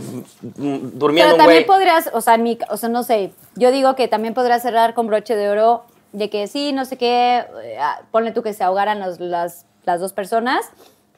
mm, 0.55 0.97
durmiendo 0.97 1.11
Pero 1.11 1.31
un 1.33 1.37
también 1.37 1.47
güey. 1.47 1.65
podrías, 1.65 2.09
o 2.13 2.21
sea, 2.21 2.37
mi, 2.37 2.57
o 2.69 2.77
sea, 2.77 2.87
no 2.89 3.03
sé, 3.03 3.33
yo 3.55 3.71
digo 3.71 3.95
que 3.95 4.07
también 4.07 4.33
podrías 4.33 4.61
cerrar 4.61 4.93
con 4.93 5.07
broche 5.07 5.35
de 5.35 5.49
oro 5.49 5.83
de 6.13 6.29
que 6.29 6.47
sí, 6.47 6.71
no 6.71 6.85
sé 6.85 6.97
qué, 6.97 7.45
eh, 7.63 7.77
ah, 7.81 8.01
ponle 8.11 8.31
tú 8.31 8.43
que 8.43 8.53
se 8.53 8.63
ahogaran 8.63 8.99
los- 9.01 9.19
las, 9.19 9.65
las 9.83 9.99
dos 9.99 10.13
personas 10.13 10.69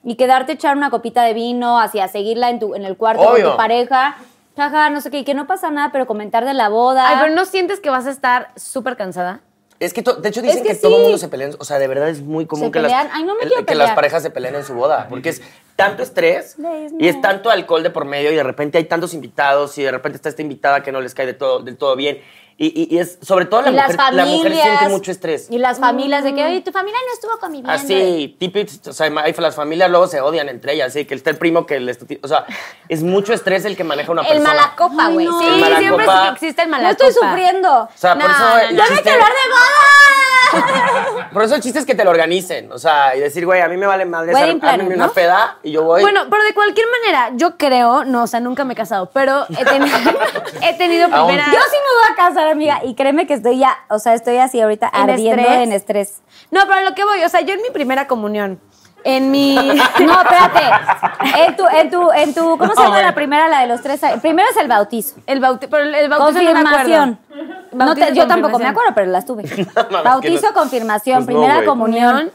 y 0.04 0.16
quedarte 0.16 0.54
a 0.54 0.56
echar 0.56 0.76
una 0.76 0.90
copita 0.90 1.24
de 1.24 1.34
vino, 1.34 1.80
hacia 1.80 2.08
seguirla 2.08 2.50
en, 2.50 2.60
tu, 2.60 2.74
en 2.74 2.84
el 2.86 2.98
cuarto 2.98 3.24
con 3.24 3.34
Obvio. 3.36 3.52
tu 3.52 3.58
pareja, 3.58 4.18
jaja, 4.56 4.90
no 4.90 5.02
sé 5.02 5.10
qué, 5.12 5.20
y 5.20 5.24
que 5.24 5.34
no 5.34 5.48
pasa 5.48 5.72
nada, 5.72 5.92
pero 5.92 6.06
comentar 6.08 6.46
de 6.46 6.54
la 6.54 6.70
boda. 6.70 7.08
Ay, 7.08 7.18
pero 7.22 7.34
¿no 7.36 7.46
sientes 7.46 7.80
que 7.80 7.90
vas 7.90 8.06
a 8.08 8.12
estar 8.12 8.52
súper 8.56 8.98
cansada? 8.98 9.42
Es 9.80 9.94
que, 9.94 10.04
to- 10.04 10.14
de 10.18 10.30
hecho, 10.30 10.44
dicen 10.44 10.62
que 10.62 10.70
que, 10.70 10.76
todo 10.76 10.92
el 10.92 10.98
sí. 10.98 11.04
mundo 11.04 11.18
se 11.18 11.28
pelea. 11.28 11.48
en- 11.48 11.56
O 11.58 11.64
sea, 11.64 11.80
de 11.80 11.88
verdad 11.88 12.08
es 12.10 12.22
muy 12.22 12.46
común 12.46 12.68
Se 12.68 12.72
que, 12.72 12.80
las, 12.82 12.92
pelean. 12.92 13.10
Ay, 13.14 13.24
no 13.24 13.34
me 13.36 13.42
el- 13.42 13.48
quiero 13.50 13.66
que 13.66 13.74
las 13.74 13.86
pelear. 13.86 13.96
parejas 13.96 14.22
se 14.22 14.30
peleen 14.30 14.54
en 14.54 14.64
su 14.64 14.76
boda. 14.76 15.08
Porque 15.10 15.30
es 15.30 15.42
tanto 15.76 16.04
estrés 16.04 16.56
Dios 16.58 16.92
y 17.00 17.08
es 17.08 17.20
tanto 17.22 17.50
alcohol 17.50 17.82
de 17.82 17.90
por 17.90 18.06
medio 18.06 18.32
y 18.32 18.36
de 18.36 18.44
repente 18.44 18.78
hay 18.78 18.84
tantos 18.84 19.16
invitados 19.16 19.76
y 19.80 19.84
de 19.84 19.90
repente 19.90 20.18
está 20.18 20.30
esta 20.30 20.44
invitada 20.44 20.84
que 20.84 20.92
no 20.92 21.02
les 21.02 21.16
cae 21.16 21.26
de 21.26 21.34
todo, 21.34 21.62
del 21.62 21.78
todo 21.78 21.96
bien. 21.96 22.22
Y, 22.58 22.68
y- 22.68 22.96
y 22.96 23.00
es, 23.00 23.18
sobre 23.22 23.46
todo 23.46 23.62
la 23.64 23.70
y 23.70 23.74
mujer, 23.74 23.96
las 23.98 24.14
la 24.14 24.26
mujer 24.26 24.44
familias. 24.44 24.68
siente 24.78 24.90
mucho 24.90 25.12
estrés. 25.12 25.48
Y 25.50 25.58
las 25.58 25.80
familias 25.80 26.24
de 26.24 26.36
que, 26.36 26.44
oye, 26.44 26.62
tu 26.62 26.72
familia 26.72 27.00
no 27.08 27.14
estuvo 27.14 27.40
conviviendo. 27.40 27.72
Así, 27.72 28.36
típico, 28.40 28.72
o 28.88 28.94
sea, 28.94 29.08
hay- 29.24 29.34
las 29.34 29.56
familias 29.56 29.90
luego 29.90 30.06
se 30.08 30.22
odian 30.22 30.48
entre 30.50 30.74
ellas, 30.74 30.90
así 30.90 31.06
que 31.06 31.16
está 31.16 31.32
el 31.32 31.38
primo 31.38 31.66
que 31.66 31.80
les, 31.80 31.98
o 32.22 32.28
sea, 32.28 32.46
es 32.88 33.02
mucho 33.02 33.34
estrés 33.34 33.66
el 33.66 33.76
que 33.76 33.84
maneja 33.84 34.12
una 34.12 34.22
El 34.22 34.28
persona. 34.38 34.54
malacopa, 34.54 35.08
Ay, 35.08 35.14
güey. 35.14 35.26
no. 35.26 35.40
Sí, 35.40 35.46
El 35.48 35.52
malacopa. 35.60 35.80
siempre 35.80 36.06
sí 36.06 36.28
existe 36.34 36.62
el 36.62 36.70
No 36.70 36.78
malacopa. 36.78 37.08
estoy 37.10 37.24
sufriendo. 37.30 37.72
O 37.84 37.90
sea, 37.96 38.14
por 38.16 38.24
No, 38.24 38.30
eso 38.30 38.40
no, 38.40 38.72
no. 38.72 38.78
¡Ya 38.78 38.86
chiste- 38.88 39.04
que 39.04 39.10
hablar 39.12 39.30
de 39.30 39.50
boda! 39.50 40.31
Por 41.34 41.44
eso 41.44 41.56
el 41.56 41.62
chiste 41.62 41.80
es 41.80 41.86
que 41.86 41.96
te 41.96 42.04
lo 42.04 42.12
organicen, 42.12 42.72
o 42.72 42.78
sea, 42.78 43.16
y 43.16 43.20
decir, 43.20 43.46
güey, 43.46 43.62
a 43.62 43.68
mí 43.68 43.78
me 43.78 43.86
vale 43.86 44.06
madre, 44.06 44.34
Wedding 44.34 44.60
planner, 44.60 44.88
¿no? 44.88 44.96
una 44.96 45.08
peda 45.10 45.58
y 45.64 45.72
yo 45.72 45.84
voy. 45.84 46.02
Bueno, 46.02 46.22
pero 46.30 46.44
de 46.44 46.54
cualquier 46.54 46.88
manera, 47.02 47.32
yo 47.36 47.58
creo, 47.58 48.04
no, 48.06 48.24
o 48.24 48.28
sea, 48.28 48.40
nunca 48.40 48.66
me 48.66 48.74
he 48.74 48.76
casado, 48.76 49.10
pero 49.14 49.46
he 49.50 49.64
tenido, 49.66 49.98
he 50.62 50.74
tenido 50.78 51.06
Aún. 51.12 51.28
primera... 51.28 51.46
Yo 51.52 51.60
sí 51.60 51.78
me 51.78 52.02
voy 52.02 52.12
a 52.12 52.16
casar, 52.16 52.48
amiga, 52.48 52.82
y 52.84 52.96
créeme 52.96 53.28
que 53.28 53.34
estoy 53.34 53.60
ya, 53.60 53.78
o 53.90 54.00
sea, 54.00 54.14
estoy 54.14 54.38
así 54.38 54.60
ahorita 54.60 54.92
¿En 54.94 55.10
ardiendo 55.10 55.42
estrés? 55.42 55.62
en 55.64 55.74
estrés. 55.74 56.22
No, 56.52 56.62
pero 56.68 56.76
a 56.80 56.82
lo 56.82 56.96
que 56.96 57.04
voy, 57.04 57.24
o 57.24 57.30
sea, 57.30 57.42
yo 57.42 57.54
en 57.54 57.62
mi 57.62 57.70
primera 57.70 58.08
comunión, 58.08 58.60
en 59.04 59.32
mi... 59.32 59.56
No, 59.56 60.22
espérate. 60.22 61.40
En 61.46 61.56
tu, 61.56 61.68
en 61.68 61.90
tu, 61.90 62.12
en 62.12 62.34
tu, 62.34 62.58
¿cómo 62.58 62.74
se 62.76 62.82
llama 62.82 63.02
la 63.02 63.14
primera, 63.16 63.48
la 63.48 63.62
de 63.62 63.68
los 63.68 63.82
tres 63.82 64.04
años? 64.04 64.20
Primero 64.22 64.48
es 64.50 64.58
el 64.58 64.68
bautizo. 64.68 65.16
El 65.28 65.40
bauti 65.40 65.68
pero 65.68 65.84
el 65.84 66.10
bautizo 66.10 66.42
no 66.42 66.54
me 66.54 66.62
Confirmación. 66.62 67.20
acuerdo. 67.30 67.54
No 67.72 67.86
Bautizo, 67.86 68.08
te- 68.08 68.16
yo 68.16 68.28
tampoco 68.28 68.60
me 68.60 68.68
acuerdo, 68.68 68.92
pero 68.96 69.12
las 69.12 69.26
tuve. 69.26 69.44
Bautizo, 70.04 70.48
que 70.50 70.54
confirmación, 70.54 71.26
Pues 71.26 71.36
primera 71.38 71.64
comunión. 71.66 72.32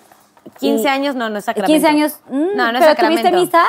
15 0.60 0.82
Y- 0.84 0.86
años, 0.88 1.14
no, 1.14 1.28
no 1.28 1.38
es 1.38 1.44
sacramento. 1.44 1.72
15 1.72 1.86
años. 1.88 2.20
mm, 2.28 2.56
no, 2.56 2.72
no 2.72 2.78
es 2.78 2.84
¿Pero 2.84 2.90
sacramento. 2.92 3.28
tuviste 3.30 3.56
misa? 3.58 3.64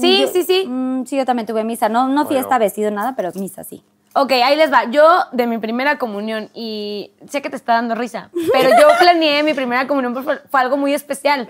Sí, 0.00 0.20
Yo- 0.22 0.28
sí, 0.28 0.42
sí. 0.44 0.64
mm, 0.68 1.04
sí, 1.06 1.16
yo 1.16 1.26
también 1.26 1.46
tuve 1.46 1.64
misa. 1.64 1.88
No, 1.88 2.06
no 2.08 2.24
fiesta, 2.26 2.48
Bueno. 2.50 2.60
vestido, 2.64 2.90
nada, 2.90 3.14
pero 3.16 3.30
misa, 3.34 3.64
sí. 3.64 3.82
Ok, 4.14 4.32
ahí 4.32 4.56
les 4.56 4.72
va. 4.72 4.84
Yo, 4.90 5.06
de 5.32 5.46
mi 5.46 5.58
primera 5.58 5.98
comunión, 5.98 6.48
y 6.54 7.12
sé 7.28 7.42
que 7.42 7.50
te 7.50 7.56
está 7.56 7.74
dando 7.74 7.94
risa, 7.94 8.30
pero 8.52 8.70
yo 8.70 8.88
planeé 8.98 9.42
mi 9.44 9.54
primera 9.54 9.86
comunión 9.86 10.14
porque 10.14 10.40
fue 10.50 10.60
algo 10.60 10.76
muy 10.76 10.94
especial. 10.94 11.48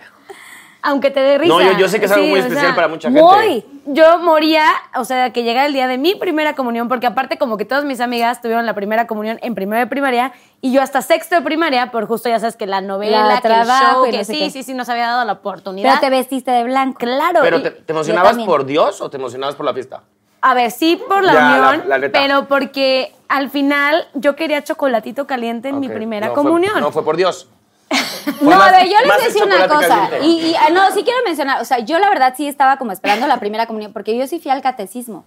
Aunque 0.82 1.10
te 1.10 1.20
dé 1.20 1.36
risa. 1.38 1.52
No, 1.52 1.60
yo, 1.60 1.72
yo 1.78 1.88
sé 1.88 2.00
que 2.00 2.06
es 2.06 2.12
algo 2.12 2.24
Sí, 2.24 2.30
muy 2.30 2.38
o 2.40 2.42
especial 2.42 2.66
sea, 2.68 2.74
para 2.74 2.88
mucha 2.88 3.08
gente. 3.10 3.22
Muy. 3.22 3.64
Yo 3.86 4.18
moría, 4.20 4.64
o 4.96 5.04
sea, 5.04 5.32
que 5.32 5.42
llegara 5.42 5.66
el 5.66 5.72
día 5.72 5.86
de 5.88 5.98
mi 5.98 6.14
primera 6.14 6.54
comunión, 6.54 6.88
porque 6.88 7.06
aparte 7.06 7.38
como 7.38 7.56
que 7.56 7.64
todas 7.64 7.84
mis 7.84 8.00
amigas 8.00 8.40
tuvieron 8.40 8.64
la 8.66 8.74
primera 8.74 9.06
comunión 9.06 9.38
en 9.42 9.54
primero 9.54 9.80
de 9.80 9.86
primaria 9.86 10.32
y 10.60 10.72
yo 10.72 10.80
hasta 10.80 11.02
sexto 11.02 11.34
de 11.34 11.42
primaria, 11.42 11.90
por 11.90 12.06
justo 12.06 12.28
ya 12.28 12.38
sabes 12.38 12.56
que 12.56 12.66
la 12.66 12.80
novela, 12.80 13.26
La 13.26 13.40
que 13.40 13.48
el 13.48 13.66
show, 13.66 14.04
que 14.04 14.12
no 14.12 14.18
sé 14.18 14.32
sí, 14.32 14.38
qué. 14.38 14.50
sí, 14.50 14.62
sí, 14.62 14.74
nos 14.74 14.88
había 14.88 15.06
dado 15.08 15.24
la 15.24 15.32
oportunidad. 15.34 15.88
Pero 15.90 16.00
te 16.00 16.10
vestiste 16.10 16.50
de 16.50 16.64
blanco. 16.64 16.98
Claro. 16.98 17.40
¿Pero 17.42 17.58
y- 17.58 17.62
te, 17.62 17.70
te 17.72 17.92
emocionabas 17.92 18.36
por 18.38 18.64
Dios 18.64 19.00
o 19.00 19.10
te 19.10 19.16
emocionabas 19.16 19.56
por 19.56 19.66
la 19.66 19.74
fiesta? 19.74 20.02
A 20.42 20.54
ver, 20.54 20.70
sí 20.70 20.98
por 21.08 21.22
la 21.22 21.32
Ya, 21.34 21.40
la- 21.58 21.68
unión, 21.70 21.88
la 21.88 21.98
neta. 21.98 22.18
pero 22.18 22.46
porque 22.48 23.12
al 23.28 23.50
final 23.50 24.06
yo 24.14 24.36
quería 24.36 24.64
chocolatito 24.64 25.26
caliente 25.26 25.68
en 25.68 25.80
mi 25.80 25.88
primera 25.90 26.28
no 26.28 26.34
fue- 26.34 26.42
comunión. 26.44 26.80
no 26.80 26.90
fue 26.92 27.04
por 27.04 27.16
Dios. 27.16 27.48
No, 28.40 28.50
más- 28.50 28.68
a 28.68 28.78
ver, 28.78 28.88
yo 28.88 28.96
les 28.98 29.06
más 29.06 29.16
voy 29.16 29.24
a 29.24 29.26
el 29.28 29.32
decir 29.32 29.42
una 29.44 29.68
cosa. 29.68 30.08
Y, 30.22 30.26
y, 30.50 30.54
ah, 30.56 30.70
no, 30.70 30.90
sí 30.92 31.02
quiero 31.02 31.18
mencionar, 31.24 31.60
o 31.60 31.64
sea, 31.64 31.80
yo 31.80 31.98
la 31.98 32.08
verdad 32.08 32.34
sí 32.36 32.46
estaba 32.46 32.76
como 32.78 32.92
esperando 32.92 33.26
la 33.26 33.38
primera 33.38 33.66
comunión, 33.66 33.92
porque 33.92 34.16
yo 34.16 34.26
sí 34.26 34.38
fui 34.40 34.50
al 34.50 34.62
catecismo. 34.62 35.24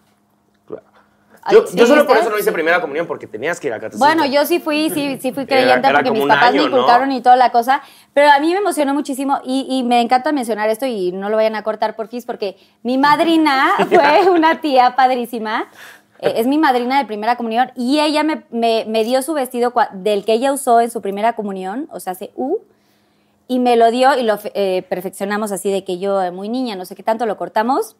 Yo, 1.51 1.67
¿Sí 1.67 1.77
yo 1.77 1.85
solo 1.85 2.07
por 2.07 2.15
eso 2.15 2.29
no 2.29 2.39
hice 2.39 2.53
primera 2.53 2.79
comunión, 2.79 3.05
porque 3.05 3.27
tenías 3.27 3.59
que 3.59 3.67
ir 3.67 3.73
a 3.73 3.77
catecismo. 3.79 4.05
Bueno, 4.05 4.25
yo 4.25 4.45
sí 4.45 4.59
fui, 4.61 4.89
sí, 4.89 5.17
sí 5.21 5.33
fui 5.33 5.45
creyente 5.45 5.87
era 5.89 5.97
porque 5.99 6.11
mis 6.11 6.25
papás 6.25 6.43
año, 6.51 6.53
me 6.63 6.69
¿no? 6.69 6.75
inculcaron 6.77 7.11
y 7.11 7.21
toda 7.21 7.35
la 7.35 7.51
cosa. 7.51 7.81
Pero 8.13 8.31
a 8.31 8.39
mí 8.39 8.53
me 8.53 8.59
emocionó 8.59 8.93
muchísimo 8.93 9.41
y, 9.43 9.67
y 9.69 9.83
me 9.83 9.99
encanta 9.99 10.31
mencionar 10.31 10.69
esto 10.69 10.85
y 10.85 11.11
no 11.11 11.27
lo 11.29 11.35
vayan 11.35 11.57
a 11.57 11.63
cortar 11.63 11.97
por 11.97 12.07
fis 12.07 12.25
porque 12.25 12.55
mi 12.81 12.97
madrina 12.97 13.71
fue 13.89 14.29
una 14.29 14.61
tía 14.61 14.95
padrísima. 14.95 15.67
Eh, 16.23 16.33
es 16.37 16.47
mi 16.47 16.57
madrina 16.57 16.97
de 16.97 17.05
primera 17.05 17.35
comunión 17.35 17.71
y 17.75 17.99
ella 17.99 18.23
me, 18.23 18.43
me- 18.49 18.85
me 18.87 19.03
dio 19.03 19.21
su 19.21 19.33
vestido 19.33 19.73
cua- 19.73 19.91
del 19.91 20.25
que 20.25 20.33
ella 20.33 20.51
usó 20.53 20.79
en 20.81 20.89
su 20.91 21.01
primera 21.01 21.33
comunión, 21.33 21.87
o 21.91 21.99
sea, 21.99 22.13
hace 22.13 22.31
U, 22.35 22.57
y 23.47 23.59
me 23.59 23.75
lo 23.75 23.91
dio 23.91 24.17
y 24.17 24.23
lo 24.23 24.39
eh, 24.53 24.83
perfeccionamos 24.89 25.51
así 25.51 25.69
de 25.71 25.83
que 25.83 25.99
yo, 25.99 26.21
eh, 26.21 26.31
muy 26.31 26.49
niña, 26.49 26.75
no 26.75 26.85
sé 26.85 26.95
qué 26.95 27.03
tanto, 27.03 27.25
lo 27.25 27.37
cortamos. 27.37 27.95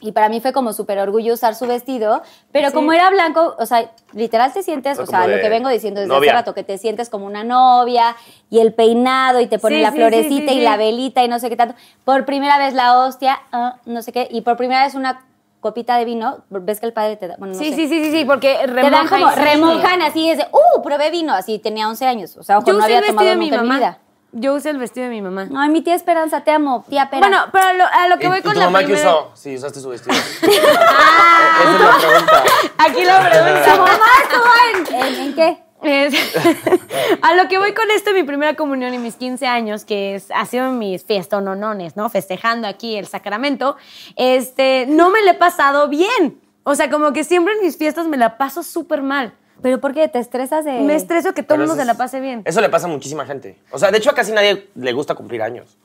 Y 0.00 0.12
para 0.12 0.28
mí 0.28 0.40
fue 0.40 0.52
como 0.52 0.72
súper 0.72 1.00
orgullo 1.00 1.34
usar 1.34 1.56
su 1.56 1.66
vestido, 1.66 2.22
pero 2.52 2.70
como 2.72 2.92
era 2.92 3.10
blanco, 3.10 3.56
o 3.58 3.66
sea, 3.66 3.90
literal 4.12 4.52
te 4.52 4.62
sientes, 4.62 4.96
o 4.96 5.06
sea, 5.06 5.26
lo 5.26 5.40
que 5.40 5.48
vengo 5.48 5.68
diciendo 5.68 5.98
desde 6.00 6.14
novia. 6.14 6.30
hace 6.30 6.38
rato, 6.38 6.54
que 6.54 6.62
te 6.62 6.78
sientes 6.78 7.10
como 7.10 7.26
una 7.26 7.42
novia 7.42 8.14
y 8.48 8.60
el 8.60 8.72
peinado 8.74 9.40
y 9.40 9.48
te 9.48 9.58
ponen 9.58 9.78
Sí, 9.78 9.82
la 9.82 9.90
sí, 9.90 9.96
florecita 9.96 10.28
sí, 10.42 10.48
sí, 10.50 10.54
y 10.54 10.58
sí. 10.58 10.62
la 10.62 10.76
velita 10.76 11.24
y 11.24 11.28
no 11.28 11.40
sé 11.40 11.48
qué 11.48 11.56
tanto. 11.56 11.74
Por 12.04 12.26
primera 12.26 12.58
vez 12.58 12.74
la 12.74 12.96
hostia, 13.00 13.40
ah, 13.50 13.78
no 13.86 14.02
sé 14.02 14.12
qué, 14.12 14.28
y 14.30 14.42
por 14.42 14.56
primera 14.56 14.84
vez 14.84 14.94
una 14.94 15.24
copita 15.60 15.96
de 15.96 16.04
vino, 16.04 16.38
ves 16.50 16.80
que 16.80 16.86
el 16.86 16.92
padre 16.92 17.16
te 17.16 17.28
da, 17.28 17.34
bueno, 17.38 17.54
no 17.54 17.58
Sí, 17.60 17.70
sé. 17.70 17.76
sí, 17.76 17.88
sí, 17.88 18.04
sí, 18.04 18.10
sí, 18.12 18.24
porque 18.24 18.56
Te 18.64 18.90
dan 18.90 19.08
como, 19.08 19.30
y 19.30 19.34
remojan 19.34 20.02
así, 20.02 20.30
es 20.30 20.38
de, 20.38 20.46
uh, 20.52 20.82
probé 20.82 21.10
vino, 21.10 21.34
así 21.34 21.58
tenía 21.58 21.88
11 21.88 22.06
años, 22.06 22.36
o 22.36 22.42
sea, 22.42 22.58
ojo, 22.58 22.72
no 22.72 22.84
había 22.84 23.02
tomado 23.04 23.28
de 23.28 23.36
mi 23.36 23.46
nunca 23.50 23.56
en 23.56 23.62
mi 23.62 23.68
mamá. 23.68 23.78
vida. 23.78 23.98
Yo 24.32 24.52
usé 24.54 24.68
el 24.70 24.76
vestido 24.76 25.04
de 25.04 25.10
mi 25.10 25.22
mamá. 25.22 25.48
Ay, 25.56 25.70
mi 25.70 25.80
tía 25.80 25.94
Esperanza, 25.94 26.42
te 26.44 26.50
amo, 26.50 26.84
tía 26.88 27.08
Pera. 27.08 27.26
Bueno, 27.26 27.44
pero 27.50 27.64
a 27.66 27.72
lo, 27.72 27.84
a 27.86 28.08
lo 28.08 28.18
que 28.18 28.26
¿Y, 28.26 28.28
voy 28.28 28.38
y 28.40 28.42
con 28.42 28.52
tu 28.52 28.58
la 28.58 28.66
mamá 28.66 28.80
qué 28.80 28.84
primera... 28.92 29.10
usó? 29.10 29.30
Sí, 29.32 29.56
usaste 29.56 29.80
su 29.80 29.88
vestido. 29.88 30.14
Esa 30.42 30.52
es 30.52 31.80
la 31.80 31.96
pregunta. 31.98 32.42
Aquí 32.78 33.04
la 33.04 33.16
¿Tu 33.24 33.30
pregunta. 33.30 33.76
mamá 33.78 34.06
estuvo 34.22 34.94
en, 34.96 35.06
en, 35.06 35.20
en 35.22 35.34
qué? 35.34 35.62
Es- 35.82 36.14
a 37.22 37.34
lo 37.34 37.48
que 37.48 37.58
voy 37.58 37.72
con 37.72 37.90
esto, 37.90 38.12
mi 38.12 38.22
primera 38.24 38.54
comunión 38.54 38.94
y 38.94 38.98
mis 38.98 39.14
15 39.16 39.46
años, 39.46 39.84
que 39.84 40.14
es, 40.16 40.30
ha 40.34 40.44
sido 40.46 40.70
mis 40.72 41.04
fiestononones, 41.04 41.96
¿no? 41.96 42.08
Festejando 42.10 42.66
aquí 42.68 42.96
el 42.96 43.06
sacramento, 43.06 43.76
este, 44.16 44.86
no 44.88 45.10
me 45.10 45.22
le 45.22 45.30
he 45.32 45.34
pasado 45.34 45.88
bien. 45.88 46.40
O 46.64 46.74
sea, 46.74 46.90
como 46.90 47.12
que 47.12 47.24
siempre 47.24 47.54
en 47.54 47.60
mis 47.64 47.76
fiestas 47.76 48.06
me 48.06 48.16
la 48.16 48.36
paso 48.38 48.62
súper 48.62 49.02
mal. 49.02 49.32
¿Pero 49.62 49.80
por 49.80 49.92
qué? 49.92 50.06
¿Te 50.06 50.18
estresas 50.20 50.64
de...? 50.64 50.80
Me 50.80 50.94
estreso 50.94 51.34
que 51.34 51.42
todo 51.42 51.54
el 51.54 51.60
mundo 51.62 51.74
se 51.76 51.84
la 51.84 51.94
pase 51.94 52.20
bien. 52.20 52.42
Eso 52.44 52.60
le 52.60 52.68
pasa 52.68 52.86
a 52.86 52.90
muchísima 52.90 53.26
gente. 53.26 53.58
O 53.72 53.78
sea, 53.78 53.90
de 53.90 53.98
hecho 53.98 54.10
a 54.10 54.14
casi 54.14 54.30
nadie 54.32 54.68
le 54.76 54.92
gusta 54.92 55.14
cumplir 55.16 55.42
años. 55.42 55.76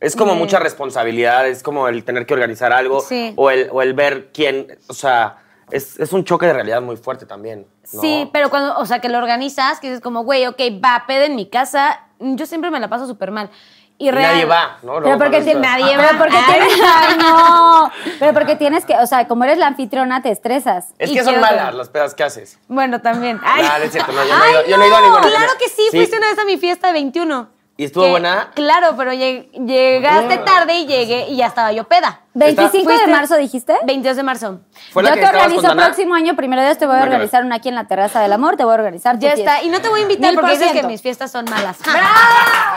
Es 0.00 0.16
como 0.16 0.34
mucha 0.34 0.58
responsabilidad, 0.58 1.46
es 1.48 1.62
como 1.62 1.86
el 1.88 2.04
tener 2.04 2.26
que 2.26 2.34
organizar 2.34 2.72
algo 2.72 3.00
Sí. 3.00 3.32
o, 3.36 3.50
el, 3.50 3.68
o 3.70 3.80
el 3.82 3.94
ver 3.94 4.30
quién, 4.34 4.66
o 4.88 4.92
sea, 4.94 5.38
es, 5.70 5.98
es 5.98 6.12
un 6.12 6.24
choque 6.24 6.46
de 6.46 6.52
realidad 6.52 6.80
muy 6.82 6.96
fuerte 6.96 7.26
también. 7.26 7.66
¿no? 7.92 8.00
Sí, 8.00 8.28
pero 8.32 8.50
cuando, 8.50 8.76
o 8.78 8.86
sea, 8.86 9.00
que 9.00 9.08
lo 9.08 9.18
organizas, 9.18 9.80
que 9.80 9.88
dices 9.88 10.02
como, 10.02 10.22
güey, 10.24 10.46
ok, 10.46 10.58
va, 10.84 11.04
peda 11.06 11.24
en 11.26 11.36
mi 11.36 11.46
casa, 11.48 12.00
yo 12.18 12.46
siempre 12.46 12.70
me 12.70 12.80
la 12.80 12.88
paso 12.88 13.06
súper 13.06 13.30
mal. 13.30 13.50
Y, 13.96 14.08
Y 14.08 14.10
real- 14.10 14.32
nadie 14.32 14.44
va, 14.44 14.78
¿no? 14.82 14.94
Pero 15.02 15.18
porque 15.18 15.54
nadie 15.54 15.94
pero 15.96 16.02
va. 16.14 16.18
porque 16.18 16.36
Ay. 16.36 16.44
tienes, 16.52 16.80
ay, 16.84 17.16
no, 17.16 17.90
pero 18.18 18.32
porque 18.34 18.56
tienes 18.56 18.84
que, 18.84 18.96
o 18.96 19.06
sea, 19.06 19.28
como 19.28 19.44
eres 19.44 19.56
la 19.58 19.68
anfitriona, 19.68 20.20
te 20.20 20.30
estresas. 20.32 20.86
Es 20.98 21.12
que 21.12 21.22
son 21.22 21.38
malas 21.40 21.70
que- 21.70 21.76
las 21.76 21.88
pedas 21.90 22.12
que 22.14 22.24
haces. 22.24 22.58
Bueno, 22.66 23.00
también. 23.00 23.40
Ay. 23.44 23.62
Nah, 23.62 23.78
no 23.78 23.84
es 23.84 23.92
cierto, 23.92 24.10
no, 24.10 24.24
yo 24.24 24.36
no 24.36 24.44
he 24.44 24.46
Ay, 24.48 24.52
ido- 24.52 24.66
yo 24.66 24.76
no 24.78 24.82
he 24.82 24.86
ido 24.88 24.96
a 24.96 25.00
no, 25.00 25.06
ninguna. 25.06 25.28
Claro 25.28 25.52
que 25.60 25.68
sí, 25.68 25.82
Sí. 25.92 25.96
fuiste 25.96 26.16
una 26.18 26.28
vez 26.30 26.38
a 26.40 26.44
mi 26.44 26.56
fiesta 26.58 26.88
de 26.88 26.92
21. 26.94 27.48
¿Y 27.76 27.84
estuvo 27.84 28.04
Que- 28.04 28.10
buena? 28.10 28.50
Claro, 28.54 28.94
pero 28.96 29.12
lleg- 29.12 29.50
llegaste 29.52 30.38
Mm. 30.40 30.44
tarde 30.44 30.74
y 30.74 30.86
llegué 30.86 31.28
y 31.28 31.36
ya 31.36 31.46
estaba 31.46 31.70
yo 31.72 31.84
peda. 31.84 32.20
¿25 32.34 32.98
de 32.98 33.06
marzo 33.06 33.36
dijiste? 33.36 33.76
22 33.86 34.16
de 34.16 34.22
marzo. 34.24 34.60
¿Fue 34.92 35.02
la 35.02 35.10
Yo 35.10 35.14
que 35.14 35.20
te 35.20 35.26
estabas 35.26 35.42
con 35.44 35.52
organizo 35.52 35.68
Dana? 35.68 35.84
próximo 35.86 36.14
año, 36.14 36.34
primero 36.36 36.62
de 36.62 36.74
te 36.74 36.84
voy 36.86 36.96
a 36.96 36.98
ver. 37.00 37.08
organizar 37.08 37.44
una 37.44 37.56
aquí 37.56 37.68
en 37.68 37.76
la 37.76 37.84
terraza 37.84 38.20
del 38.20 38.32
amor, 38.32 38.56
te 38.56 38.64
voy 38.64 38.72
a 38.72 38.74
organizar. 38.74 39.16
tu 39.18 39.22
Ya 39.26 39.34
fiesta. 39.34 39.54
está. 39.56 39.66
Y 39.66 39.70
no 39.70 39.80
te 39.80 39.88
voy 39.88 40.00
a 40.00 40.02
invitar 40.02 40.30
Mil 40.32 40.40
porque 40.40 40.50
por 40.50 40.50
dices 40.58 40.66
que 40.68 40.72
ciento. 40.72 40.88
mis 40.88 41.00
fiestas 41.02 41.30
son 41.30 41.44
malas. 41.48 41.78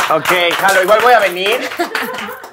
Ok, 0.10 0.24
jalo, 0.58 0.84
igual 0.84 1.00
voy 1.02 1.12
a 1.12 1.20
venir. 1.20 1.58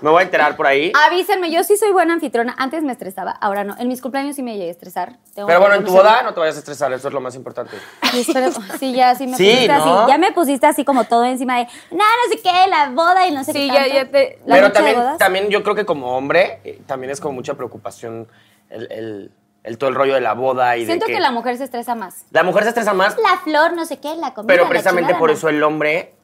Me 0.01 0.10
voy 0.10 0.20
a 0.20 0.24
enterar 0.24 0.56
por 0.56 0.66
ahí. 0.66 0.90
Avísenme, 1.06 1.52
yo 1.52 1.62
sí 1.62 1.76
soy 1.76 1.93
buena 1.93 2.12
anfitriona. 2.14 2.52
Antes 2.59 2.82
me 2.82 2.90
estresaba, 2.93 3.31
ahora 3.31 3.62
no. 3.62 3.76
En 3.78 3.86
mis 3.86 4.02
cumpleaños 4.02 4.35
sí 4.35 4.43
me 4.43 4.55
llegué 4.56 4.68
a 4.68 4.72
estresar. 4.72 5.18
Tengo 5.35 5.47
Pero 5.47 5.60
que 5.60 5.64
bueno, 5.64 5.74
en 5.76 5.85
tu 5.85 5.93
boda 5.93 6.22
no 6.24 6.35
te 6.35 6.40
vayas 6.40 6.56
a 6.56 6.59
estresar, 6.59 6.93
eso 6.93 7.06
es 7.09 7.14
lo 7.14 7.20
más 7.20 7.36
importante. 7.36 7.76
Sí, 8.10 8.20
espero- 8.28 8.51
sí, 8.81 8.93
ya 8.93 9.14
sí 9.14 9.28
me 9.28 9.36
Sí, 9.36 9.44
pusiste 9.47 9.68
¿no? 9.68 10.01
así. 10.01 10.10
Ya 10.10 10.18
me 10.18 10.32
pusiste 10.32 10.66
así 10.66 10.85
como 10.85 11.05
todo 11.05 11.24
encima 11.24 11.59
de, 11.59 11.68
no, 11.93 11.98
no 11.98 12.32
sé 12.32 12.40
qué, 12.43 12.66
la 12.68 12.90
boda 12.90 13.26
y 13.28 13.32
no 13.32 13.44
sé 13.44 13.52
Sí, 13.52 13.60
qué. 13.60 13.66
ya- 13.68 13.74
tanto". 13.82 13.94
ya 13.94 14.05
te- 14.10 14.39
La 14.47 14.55
Pero 14.56 14.66
noche 14.66 14.66
de 14.66 14.72
también, 14.72 14.97
bodas. 14.97 15.18
también 15.18 15.48
yo 15.48 15.62
creo 15.62 15.74
que 15.76 15.86
como 15.86 16.16
hombre, 16.18 16.59
eh, 16.64 16.81
también 16.95 17.11
es 17.11 17.21
como 17.21 17.35
mucha 17.35 17.55
preocupación 17.55 18.29
el, 18.71 18.91
el- 18.93 19.31
el 19.65 19.79
todo 19.79 19.89
el 19.91 19.97
rollo 19.97 20.15
de 20.15 20.21
la 20.21 20.35
boda 20.35 20.77
y 20.77 20.85
Siento 20.87 21.07
de 21.07 21.15
que... 21.15 21.21
la 21.21 21.31
mujer 21.33 21.57
se 21.57 21.65
estresa 21.65 21.95
más. 21.95 22.27
La 22.31 22.43
mujer 22.45 22.62
se 22.65 22.69
estresa 22.69 22.93
más, 22.93 23.16
La 23.19 23.39
flor, 23.39 23.73
no 23.73 23.85
sé 23.87 23.99
qué, 23.99 24.15
la 24.15 24.33
comida. 24.35 24.47
pero 24.55 24.69
precisamente 24.69 25.09
chingada, 25.09 25.19
por 25.19 25.31
no. 25.31 25.35
eso 25.37 25.49
el 25.49 25.62
hombre, 25.62 26.15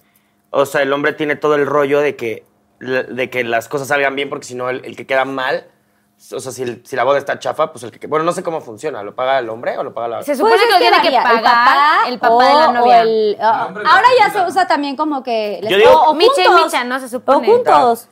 o 0.50 0.64
sea, 0.66 0.82
el 0.82 0.92
hombre 0.92 1.14
tiene 1.14 1.34
todo 1.36 1.54
el 1.56 1.66
rollo 1.66 2.00
de 2.00 2.14
que, 2.16 2.44
de 2.78 3.30
que 3.30 3.42
las 3.42 3.66
cosas 3.68 3.88
salgan 3.88 4.14
bien, 4.14 4.28
porque 4.28 4.44
si 4.46 4.54
no, 4.54 4.68
el, 4.70 4.84
el 4.84 4.94
que 4.94 5.06
queda 5.06 5.24
mal, 5.24 5.66
o 6.34 6.38
sea, 6.38 6.52
si, 6.52 6.62
el- 6.62 6.82
si 6.86 6.96
la 6.96 7.04
boda 7.04 7.16
está 7.18 7.38
chafa, 7.38 7.72
pues 7.72 7.82
el 7.82 7.90
que... 7.98 8.06
Bueno, 8.06 8.26
no 8.26 8.32
sé 8.32 8.42
cómo 8.42 8.60
funciona, 8.60 9.02
¿lo 9.02 9.14
paga 9.14 9.38
el 9.38 9.48
hombre 9.48 9.76
o 9.78 9.82
lo 9.84 9.94
paga 9.94 10.06
la... 10.08 10.22
Se 10.22 10.34
supone 10.36 10.56
Pues 10.56 10.62
es 10.62 10.66
que 10.68 10.72
lo 10.74 10.78
tiene 10.90 11.02
que 11.10 11.16
pagar 11.22 12.08
el 12.08 12.18
papá, 12.18 12.34
o, 12.34 12.42
de 12.42 12.54
la 12.54 12.72
novia. 12.72 13.00
el- 13.00 13.38
ah, 13.40 13.72
ahora 13.86 14.08
ya 14.18 14.30
se 14.30 14.42
usa 14.46 14.66
también 14.66 14.96
como 14.96 15.22
que... 15.22 15.60
Yo 15.66 15.78
digo- 15.78 15.90
o, 15.92 16.10
o 16.10 16.14
Micha 16.14 16.42
y 16.44 16.62
micha, 16.62 16.84
¿no? 16.84 17.00
Se 17.00 17.08
supone. 17.08 17.48
O 17.48 17.52
juntos. 17.54 18.06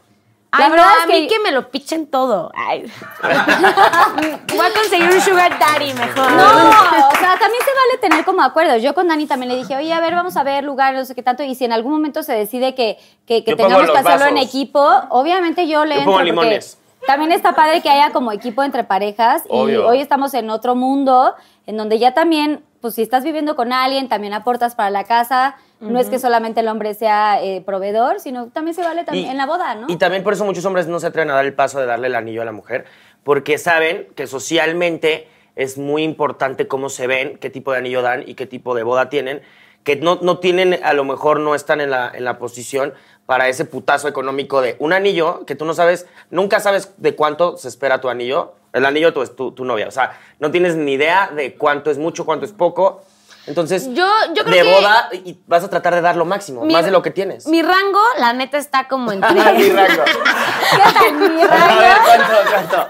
Ay, 0.51 0.71
La 0.71 0.77
no, 0.77 0.83
a 0.83 1.07
mí 1.07 1.29
que... 1.29 1.39
me 1.41 1.53
lo 1.53 1.71
pichen 1.71 2.07
todo. 2.07 2.51
Ay. 2.55 2.91
Voy 3.23 4.67
a 4.67 4.73
conseguir 4.73 5.11
un 5.11 5.21
sugar 5.21 5.59
daddy 5.59 5.93
mejor. 5.93 6.33
No, 6.33 6.47
o 6.47 7.17
sea, 7.17 7.37
también 7.39 7.63
se 7.63 7.75
vale 7.75 7.99
tener 8.01 8.25
como 8.25 8.43
acuerdos. 8.43 8.83
Yo 8.83 8.95
con 8.95 9.09
Dani 9.09 9.27
también 9.27 9.53
le 9.53 9.57
dije, 9.57 9.77
oye, 9.77 9.93
a 9.93 10.01
ver, 10.01 10.15
vamos 10.15 10.37
a 10.39 10.43
ver 10.45 10.65
lugares, 10.65 10.99
no 10.99 11.05
sé 11.05 11.15
qué 11.15 11.23
tanto. 11.23 11.43
Y 11.43 11.55
si 11.55 11.67
en 11.67 11.73
algún 11.73 11.93
momento 11.93 12.23
se 12.23 12.33
decide 12.33 12.75
que, 12.75 12.99
que, 13.27 13.43
tengamos 13.43 13.91
que 13.91 13.99
hacerlo 13.99 14.27
en 14.27 14.39
equipo, 14.39 14.81
obviamente 15.11 15.69
yo 15.69 15.85
le 15.85 15.97
Yo 15.97 16.01
entro. 16.01 16.13
pongo 16.13 16.25
limones. 16.25 16.79
También 17.07 17.33
está 17.33 17.55
padre 17.55 17.81
que 17.81 17.91
haya 17.91 18.11
como 18.11 18.33
equipo 18.33 18.63
entre 18.63 18.85
parejas. 18.85 19.43
Obvio. 19.49 19.83
Y 19.83 19.85
hoy 19.85 20.01
estamos 20.01 20.33
en 20.35 20.51
otro 20.51 20.75
mundo 20.75 21.35
en 21.67 21.77
donde 21.77 21.99
ya 21.99 22.15
también, 22.15 22.65
pues 22.81 22.95
si 22.95 23.03
estás 23.03 23.25
viviendo 23.25 23.57
con 23.57 23.73
alguien, 23.73 24.09
también 24.09 24.33
aportas 24.33 24.75
para 24.75 24.91
la 24.91 25.05
casa. 25.05 25.57
No 25.81 26.01
es 26.01 26.09
que 26.09 26.19
solamente 26.19 26.61
el 26.61 26.69
hombre 26.69 26.95
sea 26.95 27.41
eh, 27.43 27.63
proveedor, 27.65 28.19
sino 28.19 28.49
también 28.49 28.75
se 28.75 28.83
vale 28.83 29.05
también 29.05 29.27
Y- 29.27 29.31
en 29.31 29.37
la 29.37 29.47
boda, 29.47 29.75
¿no? 29.77 29.87
Y 29.89 29.97
también 29.97 30.25
por 30.25 30.33
eso 30.33 30.45
muchos 30.45 30.65
hombres 30.65 30.89
no 30.89 30.99
se 30.99 31.07
atreven 31.07 31.31
a 31.31 31.35
dar 31.35 31.45
el 31.45 31.55
paso 31.55 31.79
de 31.79 31.87
darle 31.87 32.09
el 32.09 32.17
anillo 32.17 32.43
a 32.43 32.45
la 32.45 32.51
mujer, 32.53 32.85
porque 33.23 33.59
saben 33.59 34.09
que 34.17 34.27
socialmente 34.27 35.29
es 35.55 35.79
muy 35.79 36.03
importante 36.03 36.67
cómo 36.67 36.89
se 36.89 37.07
ven, 37.07 37.39
qué 37.39 37.49
tipo 37.51 37.71
de 37.73 37.79
anillo 37.79 38.03
dan 38.03 38.25
y 38.27 38.35
qué 38.35 38.47
tipo 38.47 38.75
de 38.75 38.83
boda 38.83 39.09
tienen, 39.09 39.41
que 39.85 39.95
no, 39.97 40.19
no 40.21 40.39
tienen, 40.39 40.81
a 40.83 40.93
lo 40.95 41.05
mejor 41.05 41.39
no 41.41 41.55
están 41.55 41.81
en 41.81 41.91
la, 41.91 42.11
en 42.13 42.25
la 42.25 42.39
posición 42.39 42.93
para 43.27 43.49
ese 43.49 43.65
putazo 43.65 44.09
económico 44.09 44.61
de 44.61 44.75
un 44.81 44.93
anillo 44.93 45.47
que 45.47 45.55
tú 45.55 45.65
no 45.65 45.75
sabes, 45.75 46.07
nunca 46.31 46.59
sabes 46.61 46.93
de 46.97 47.15
cuánto 47.15 47.57
se 47.57 47.69
espera 47.69 48.01
tu 48.01 48.09
anillo, 48.09 48.55
el 48.73 48.85
anillo 48.87 49.13
tu, 49.13 49.25
tu, 49.29 49.53
tu 49.53 49.65
novia, 49.65 49.89
o 49.89 49.91
sea, 49.91 50.19
no 50.39 50.51
tienes 50.51 50.77
ni 50.77 50.93
idea 50.93 51.31
de 51.35 51.55
cuánto 51.55 51.91
es 51.91 51.99
mucho, 51.99 52.25
cuánto 52.25 52.45
es 52.45 52.53
poco. 52.53 53.03
Entonces, 53.47 53.89
Yo- 53.95 54.07
yo 54.35 54.45
creo 54.45 54.57
de 54.57 54.63
que- 54.63 54.75
boda 54.77 55.09
y 55.13 55.39
vas 55.47 55.65
a 55.65 55.71
tratar 55.71 55.95
de 55.95 56.03
dar 56.03 56.17
lo 56.17 56.27
máximo, 56.27 56.65
Mi- 56.67 56.75
más 56.75 56.85
de 56.85 56.91
lo 56.91 57.01
que 57.01 57.11
tienes. 57.11 57.47
Mi 57.47 57.63
rango, 57.63 58.01
la 58.19 58.35
neta, 58.35 58.59
está 58.59 58.87
como 58.89 59.11
entre. 59.13 59.33
Mi 59.33 59.71
rango. 59.71 60.05
¿Qué 60.05 60.93
tal, 60.93 61.13
mi 61.15 61.41
A 61.43 61.47
ver, 61.47 61.51
rango? 61.51 62.03
¿cuánto, 62.05 62.51
cuánto? 62.51 62.89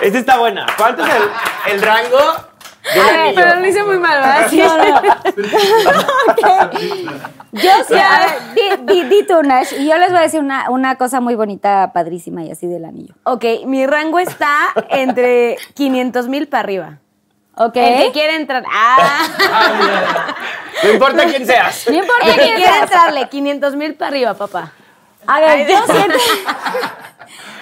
Esta 0.00 0.18
está 0.18 0.38
buena. 0.38 0.66
¿Cuánto 0.76 1.04
es 1.04 1.12
el, 1.12 1.72
el 1.74 1.82
rango 1.82 2.18
de 2.94 3.00
un 3.00 3.06
A 3.06 3.10
ver, 3.10 3.20
anillo? 3.20 3.34
pero 3.42 3.56
lo 3.60 3.66
hice 3.66 3.82
muy 3.84 3.98
mal, 3.98 4.20
¿verdad? 4.20 4.46
Sí. 4.50 4.58
No, 4.58 4.76
no. 4.76 6.70
Yo 7.52 7.70
sí, 7.88 7.94
a 7.94 8.18
ver, 8.20 8.54
di, 8.86 8.92
di- 8.94 9.04
di 9.08 9.26
tú, 9.26 9.42
Nash, 9.42 9.72
y 9.78 9.86
yo 9.88 9.96
les 9.98 10.08
voy 10.10 10.18
a 10.18 10.22
decir 10.22 10.40
una, 10.40 10.68
una 10.70 10.96
cosa 10.96 11.20
muy 11.20 11.34
bonita, 11.34 11.90
padrísima 11.94 12.42
y 12.44 12.50
así 12.50 12.66
del 12.66 12.84
anillo. 12.84 13.14
Ok, 13.24 13.44
mi 13.64 13.86
rango 13.86 14.18
está 14.18 14.50
entre 14.90 15.56
500 15.74 16.28
mil 16.28 16.48
para 16.48 16.60
arriba. 16.60 16.98
¿Ok? 17.58 17.76
El 17.76 18.04
que 18.04 18.12
quiere 18.12 18.36
entrar. 18.36 18.64
¡Ah! 18.70 20.34
No 20.84 20.90
importa 20.90 21.24
quién 21.24 21.46
seas. 21.46 21.86
No 21.88 21.94
importa 21.96 22.26
El 22.26 22.34
que 22.34 22.40
quién 22.42 22.56
quiere 22.56 22.70
seas. 22.72 22.82
entrarle, 22.82 23.28
500 23.30 23.76
mil 23.76 23.94
para 23.94 24.08
arriba, 24.10 24.34
papá. 24.34 24.72
A 25.26 25.40
ver, 25.40 25.66
yo 25.66 25.78
siento. 25.86 26.18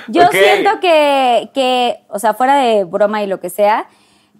Yo 0.07 0.27
siento 0.31 0.81
que, 0.81 1.49
que, 1.55 2.01
o 2.09 2.19
sea, 2.19 2.35
fuera 2.35 2.57
de 2.57 2.85
broma 2.85 3.23
y 3.23 3.27
lo 3.27 3.41
que 3.41 3.49
sea, 3.49 3.87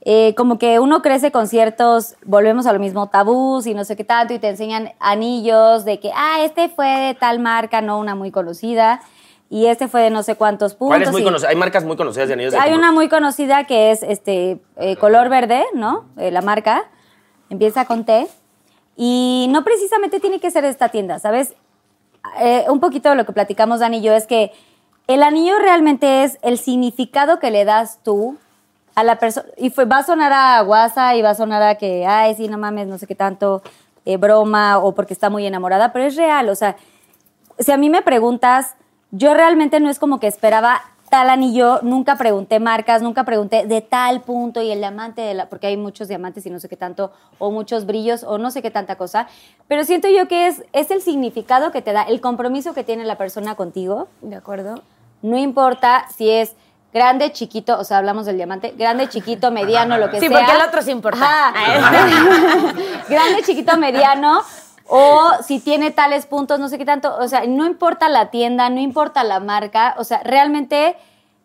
eh, 0.05 0.35
como 0.37 0.59
que 0.59 0.79
uno 0.79 1.03
crece 1.03 1.33
con 1.33 1.47
ciertos, 1.49 2.17
volvemos 2.25 2.67
a 2.67 2.73
lo 2.73 2.79
mismo, 2.79 3.09
tabús 3.09 3.67
y 3.67 3.75
no 3.75 3.85
sé 3.85 3.97
qué 3.97 4.05
tanto, 4.05 4.35
y 4.35 4.39
te 4.39 4.49
enseñan 4.49 4.93
anillos 5.01 5.85
de 5.85 5.99
que, 6.01 6.11
ah, 6.15 6.39
este 6.43 6.69
fue 6.69 6.87
de 6.87 7.15
tal 7.15 7.39
marca, 7.39 7.81
no 7.81 7.99
una 7.99 8.15
muy 8.15 8.31
conocida, 8.31 9.01
y 9.51 9.67
este 9.67 9.89
fue 9.89 10.03
de 10.03 10.11
no 10.11 10.23
sé 10.23 10.37
cuántos 10.37 10.75
puntos. 10.75 10.89
¿Cuál 10.97 11.03
es 11.03 11.13
muy 11.13 11.23
y- 11.23 11.25
conocida? 11.25 11.49
Hay 11.49 11.57
marcas 11.57 11.85
muy 11.85 11.97
conocidas 11.97 12.29
de 12.29 12.35
anillos 12.35 12.53
de 12.53 12.59
Hay 12.59 12.73
una 12.75 12.93
muy 12.93 13.09
conocida 13.09 13.65
que 13.65 13.91
es 13.91 14.03
este 14.03 14.61
eh, 14.77 14.97
color 14.97 15.29
verde, 15.29 15.65
¿no? 15.75 16.07
Eh, 16.17 16.31
la 16.31 16.41
marca. 16.43 16.85
Empieza 17.51 17.85
con 17.85 18.05
T. 18.05 18.27
Y 18.97 19.47
no 19.51 19.63
precisamente 19.65 20.19
tiene 20.21 20.41
que 20.41 20.51
ser 20.51 20.65
esta 20.65 20.89
tienda, 20.89 21.19
¿sabes? 21.19 21.55
eh, 22.41 22.65
un 22.69 22.81
poquito 22.81 23.11
de 23.11 23.17
lo 23.17 23.27
que 23.27 23.33
platicamos 23.33 23.81
Dani 23.81 23.99
y 23.99 24.03
yo 24.03 24.13
es 24.15 24.27
que 24.27 24.53
el 25.07 25.23
anillo 25.23 25.59
realmente 25.59 26.25
es 26.25 26.39
el 26.43 26.59
significado 26.59 27.39
que 27.39 27.51
le 27.51 27.65
das 27.65 28.01
tú 28.03 28.39
a 28.95 29.05
la 29.05 29.19
persona. 29.19 29.47
Y 29.57 29.71
fue, 29.71 29.85
va 29.85 29.99
a 29.99 30.03
sonar 30.03 30.33
a 30.33 30.61
guasa 30.63 31.17
y 31.17 31.23
va 31.23 31.31
a 31.31 31.35
sonar 31.35 31.63
a 31.63 31.75
que, 31.77 32.07
ay, 32.07 32.35
sí, 32.35 32.49
no 32.49 32.59
mames, 32.59 32.87
no 32.87 32.99
sé 32.99 33.07
qué 33.07 33.15
tanto, 33.15 33.63
eh, 34.05 34.17
broma 34.17 34.79
o 34.79 34.95
porque 34.95 35.15
está 35.15 35.31
muy 35.31 35.47
enamorada, 35.47 35.93
pero 35.93 36.05
es 36.05 36.17
real. 36.17 36.49
O 36.49 36.55
sea, 36.55 36.77
si 37.59 37.73
a 37.73 37.77
mí 37.77 37.91
me 37.91 38.03
preguntas, 38.03 38.75
yo 39.11 39.35
realmente 39.35 39.81
no 39.81 39.91
es 39.91 39.99
como 39.99 40.21
que 40.21 40.27
esperaba 40.27 40.83
tal 41.15 41.31
anillo, 41.31 41.79
nunca 41.83 42.17
pregunté 42.17 42.59
marcas, 42.59 43.01
nunca 43.01 43.23
pregunté 43.23 43.67
de 43.67 43.81
tal 43.81 44.23
punto 44.23 44.61
y 44.63 44.73
el 44.73 44.81
diamante, 44.81 45.23
de 45.23 45.35
la, 45.35 45.49
porque 45.49 45.69
hay 45.69 45.77
muchos 45.77 46.09
diamantes 46.09 46.45
y 46.45 46.51
no 46.51 46.59
sé 46.59 46.69
qué 46.69 46.77
tanto, 46.77 47.13
o 47.39 47.53
muchos 47.53 47.87
brillos, 47.87 48.25
o 48.25 48.39
no 48.39 48.51
sé 48.51 48.63
qué 48.63 48.73
tanta 48.73 48.97
cosa, 48.97 49.29
pero 49.69 49.85
siento 49.85 50.09
yo 50.09 50.27
que 50.27 50.49
es, 50.49 50.65
es 50.73 50.91
el 50.91 51.03
significado 51.03 51.71
que 51.71 51.83
te 51.83 51.93
da, 51.93 52.03
el 52.03 52.21
compromiso 52.21 52.75
que 52.75 52.83
tiene 52.83 53.05
la 53.05 53.17
persona 53.17 53.55
contigo, 53.55 54.09
¿De 54.23 54.35
acuerdo? 54.35 54.83
no 55.23 55.39
importa 55.39 56.07
si 56.15 56.31
es 56.31 56.57
grande, 56.95 57.33
chiquito, 57.33 57.79
o 57.79 57.85
sea, 57.85 57.99
hablamos 57.99 58.25
del 58.25 58.37
diamante, 58.37 58.73
grande, 58.79 59.09
chiquito, 59.09 59.51
mediano, 59.51 59.99
lo 59.99 60.11
que 60.11 60.21
Sí, 60.21 60.29
sea. 60.29 60.39
porque 60.39 60.53
el 60.57 60.63
otro 60.67 60.81
sí 60.81 60.93
importa. 60.93 61.19
Ajá. 61.49 61.53
grande, 63.09 63.43
chiquito, 63.45 63.77
mediano. 63.77 64.41
O 64.87 65.31
si 65.47 65.61
tiene 65.61 65.91
tales 65.91 66.27
puntos, 66.27 66.61
no 66.61 66.69
sé 66.69 66.77
qué 66.79 66.85
tanto. 66.85 67.17
O 67.19 67.27
sea, 67.27 67.45
no 67.47 67.67
importa 67.67 68.09
la 68.09 68.31
tienda, 68.31 68.69
no 68.71 68.81
importa 68.81 69.25
la 69.25 69.41
marca. 69.41 69.95
O 69.99 70.05
sea, 70.05 70.21
realmente 70.25 70.97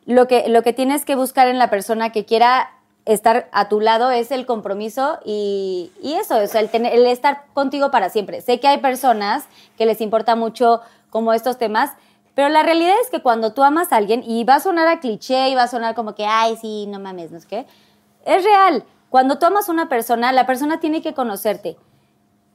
lo 0.06 0.28
que, 0.28 0.50
lo 0.50 0.62
que 0.62 0.74
tienes 0.74 1.06
que 1.06 1.16
buscar 1.16 1.48
en 1.48 1.58
la 1.58 1.70
persona 1.70 2.12
que 2.12 2.26
quiera 2.26 2.70
estar 3.06 3.48
a 3.54 3.70
tu 3.70 3.80
lado 3.80 4.12
es 4.12 4.32
el 4.32 4.46
compromiso 4.46 5.20
y, 5.26 5.90
y 6.02 6.14
eso, 6.16 6.36
o 6.38 6.48
sea, 6.48 6.60
el, 6.62 6.70
tener- 6.70 6.94
el 6.94 7.06
estar 7.08 7.44
contigo 7.54 7.92
para 7.92 8.10
siempre. 8.10 8.42
Sé 8.42 8.60
que 8.60 8.68
hay 8.68 8.80
personas 8.80 9.46
que 9.78 9.86
les 9.86 10.02
importa 10.02 10.36
mucho 10.36 10.82
como 11.10 11.32
estos 11.34 11.58
temas, 11.58 11.92
pero 12.40 12.48
la 12.48 12.64
realidad 12.64 12.96
es 13.04 13.10
que 13.10 13.22
cuando 13.22 13.52
tú 13.52 13.64
amas 13.66 13.92
a 13.92 13.98
alguien, 13.98 14.24
y 14.26 14.46
va 14.46 14.56
a 14.56 14.60
sonar 14.62 14.88
a 14.88 15.02
cliché 15.02 15.50
y 15.50 15.56
va 15.56 15.64
a 15.64 15.68
sonar 15.68 15.94
como 15.94 16.16
que, 16.16 16.26
ay, 16.26 16.56
sí, 16.56 16.86
no 16.88 16.98
mames, 16.98 17.32
no 17.32 17.40
sé 17.42 17.48
qué, 17.50 17.66
es 18.24 18.46
real. 18.46 18.86
Cuando 19.10 19.38
tú 19.40 19.46
amas 19.46 19.68
a 19.68 19.74
una 19.74 19.90
persona, 19.90 20.32
la 20.32 20.46
persona 20.46 20.80
tiene 20.80 21.02
que 21.02 21.14
conocerte. 21.14 21.76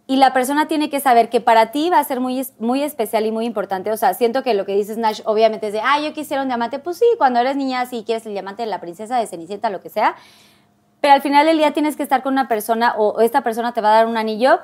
Y 0.07 0.17
la 0.17 0.33
persona 0.33 0.69
tiene 0.69 0.89
que 0.89 1.01
saber 1.01 1.29
que 1.29 1.43
para 1.43 1.71
ti 1.71 1.91
va 1.91 1.99
a 1.99 2.05
ser 2.05 2.21
muy, 2.21 2.41
es- 2.41 2.55
muy 2.59 2.83
especial 2.83 3.27
y 3.27 3.31
muy 3.31 3.45
importante. 3.45 3.93
O 3.93 3.97
sea, 3.99 4.15
siento 4.15 4.43
que 4.43 4.55
lo 4.55 4.65
que 4.65 4.75
dices, 4.75 4.97
Nash, 4.97 5.21
obviamente 5.27 5.67
es 5.67 5.75
de, 5.75 5.83
ah, 5.85 6.01
yo 6.01 6.15
quisiera 6.15 6.41
un 6.41 6.49
diamante. 6.49 6.79
Pues 6.79 6.97
sí, 6.97 7.05
cuando 7.19 7.41
eres 7.41 7.55
niña, 7.55 7.85
sí 7.85 8.05
quieres 8.07 8.25
el 8.25 8.33
diamante 8.33 8.63
de 8.63 8.71
la 8.71 8.81
princesa, 8.81 9.19
de 9.19 9.27
Cenicienta, 9.27 9.69
lo 9.69 9.83
que 9.83 9.91
sea. 9.91 10.17
Pero 11.03 11.13
al 11.13 11.21
final 11.21 11.45
del 11.45 11.59
día 11.59 11.73
tienes 11.75 11.95
que 11.97 12.03
estar 12.05 12.23
con 12.23 12.33
una 12.33 12.49
persona 12.49 12.95
o 12.97 13.21
esta 13.21 13.43
persona 13.43 13.73
te 13.75 13.83
va 13.83 13.91
a 13.91 13.97
dar 13.97 14.07
un 14.07 14.17
anillo 14.17 14.61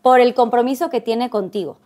por 0.00 0.20
el 0.20 0.32
compromiso 0.32 0.88
que 0.88 1.02
tiene 1.02 1.28
contigo. 1.28 1.76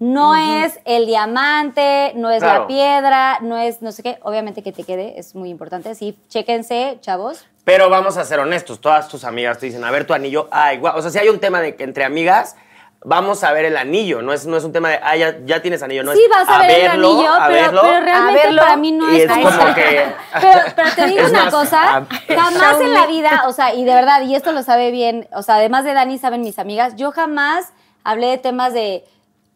No 0.00 0.36
es 0.36 0.78
el 0.84 1.06
diamante, 1.06 2.12
no 2.14 2.30
es 2.30 2.42
Claro. 2.42 2.60
la 2.62 2.66
piedra, 2.68 3.38
no 3.40 3.58
es 3.58 3.82
no 3.82 3.90
sé 3.92 4.02
qué. 4.02 4.18
Obviamente 4.22 4.62
que 4.62 4.72
te 4.72 4.84
quede, 4.84 5.18
es 5.18 5.34
muy 5.34 5.50
importante. 5.50 5.94
Sí, 5.94 6.16
chéquense, 6.28 6.98
chavos. 7.00 7.44
Pero 7.64 7.90
vamos 7.90 8.16
a 8.16 8.24
ser 8.24 8.38
honestos, 8.38 8.80
todas 8.80 9.08
tus 9.08 9.24
amigas 9.24 9.58
te 9.58 9.66
dicen, 9.66 9.84
a 9.84 9.90
ver 9.90 10.06
tu 10.06 10.14
anillo, 10.14 10.48
ay, 10.50 10.78
guau. 10.78 10.96
O 10.96 11.02
sea, 11.02 11.10
si 11.10 11.18
hay 11.18 11.28
un 11.28 11.38
tema 11.40 11.60
de 11.60 11.74
que 11.76 11.84
entre 11.84 12.04
amigas, 12.04 12.56
vamos 13.04 13.44
a 13.44 13.52
ver 13.52 13.64
el 13.66 13.76
anillo, 13.76 14.22
no 14.22 14.32
es, 14.32 14.46
no 14.46 14.56
es 14.56 14.64
un 14.64 14.72
tema 14.72 14.88
de, 14.90 15.00
ah, 15.02 15.16
ya, 15.16 15.36
ya 15.44 15.60
tienes 15.62 15.82
anillo, 15.82 16.02
no 16.02 16.12
sí, 16.12 16.20
es 16.22 16.28
vas 16.30 16.48
a, 16.48 16.60
ver 16.62 16.90
verlo, 16.90 17.10
el 17.10 17.16
anillo, 17.16 17.32
a 17.34 17.46
pero, 17.46 17.60
verlo. 17.62 17.80
pero 17.82 18.00
realmente 18.04 18.40
a 18.40 18.44
verlo, 18.44 18.62
para 18.62 18.76
mí 18.76 18.92
no 18.92 19.12
y 19.12 19.20
es, 19.20 19.30
es 19.30 19.36
como 19.36 19.48
que- 19.74 20.06
pero, 20.40 20.60
pero 20.74 20.90
te 20.96 21.06
digo 21.06 21.20
Es 21.26 21.30
una 21.30 21.44
más, 21.44 21.54
cosa, 21.54 21.96
ah, 21.98 22.06
jamás 22.28 22.80
en 22.80 22.94
la 22.94 23.06
vida, 23.06 23.44
o 23.46 23.52
sea, 23.52 23.74
y 23.74 23.84
de 23.84 23.94
verdad, 23.94 24.22
y 24.22 24.34
esto 24.34 24.52
lo 24.52 24.62
sabe 24.62 24.90
bien, 24.90 25.28
o 25.32 25.42
sea, 25.42 25.56
además 25.56 25.84
de 25.84 25.92
Dani, 25.94 26.18
saben 26.18 26.40
mis 26.40 26.58
amigas, 26.58 26.94
yo 26.96 27.12
jamás 27.12 27.72
hablé 28.04 28.28
de 28.28 28.38
temas 28.38 28.72
de 28.72 29.04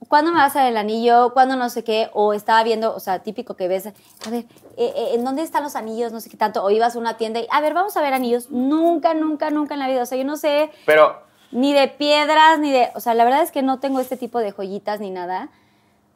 ¿cuándo 0.08 0.32
me 0.32 0.38
vas 0.38 0.54
a 0.56 0.60
dar 0.60 0.68
el 0.68 0.76
anillo? 0.76 1.32
¿Cuándo 1.32 1.56
no 1.56 1.68
sé 1.70 1.84
qué? 1.84 2.10
O 2.12 2.32
estaba 2.32 2.62
viendo, 2.62 2.94
o 2.94 3.00
sea, 3.00 3.20
típico 3.20 3.54
que 3.54 3.68
ves, 3.68 3.86
a 3.86 4.30
ver, 4.30 4.44
eh, 4.76 4.92
eh, 4.96 5.10
¿en 5.14 5.24
dónde 5.24 5.42
están 5.42 5.62
los 5.62 5.76
anillos? 5.76 6.12
No 6.12 6.20
sé 6.20 6.30
qué 6.30 6.36
tanto. 6.36 6.62
O 6.62 6.70
ibas 6.70 6.96
a 6.96 6.98
una 6.98 7.16
tienda 7.16 7.40
y, 7.40 7.46
a 7.50 7.60
ver, 7.60 7.74
vamos 7.74 7.96
a 7.96 8.00
ver 8.00 8.14
anillos. 8.14 8.50
Nunca, 8.50 9.14
nunca, 9.14 9.50
nunca 9.50 9.74
en 9.74 9.80
la 9.80 9.88
vida. 9.88 10.02
O 10.02 10.06
sea, 10.06 10.18
yo 10.18 10.24
no 10.24 10.36
sé 10.36 10.70
Pero 10.86 11.16
ni 11.52 11.74
de 11.74 11.88
piedras, 11.88 12.58
ni 12.58 12.72
de... 12.72 12.88
O 12.94 13.00
sea, 13.00 13.14
la 13.14 13.24
verdad 13.24 13.42
es 13.42 13.52
que 13.52 13.62
no 13.62 13.78
tengo 13.78 14.00
este 14.00 14.16
tipo 14.16 14.38
de 14.38 14.52
joyitas 14.52 15.00
ni 15.00 15.10
nada. 15.10 15.50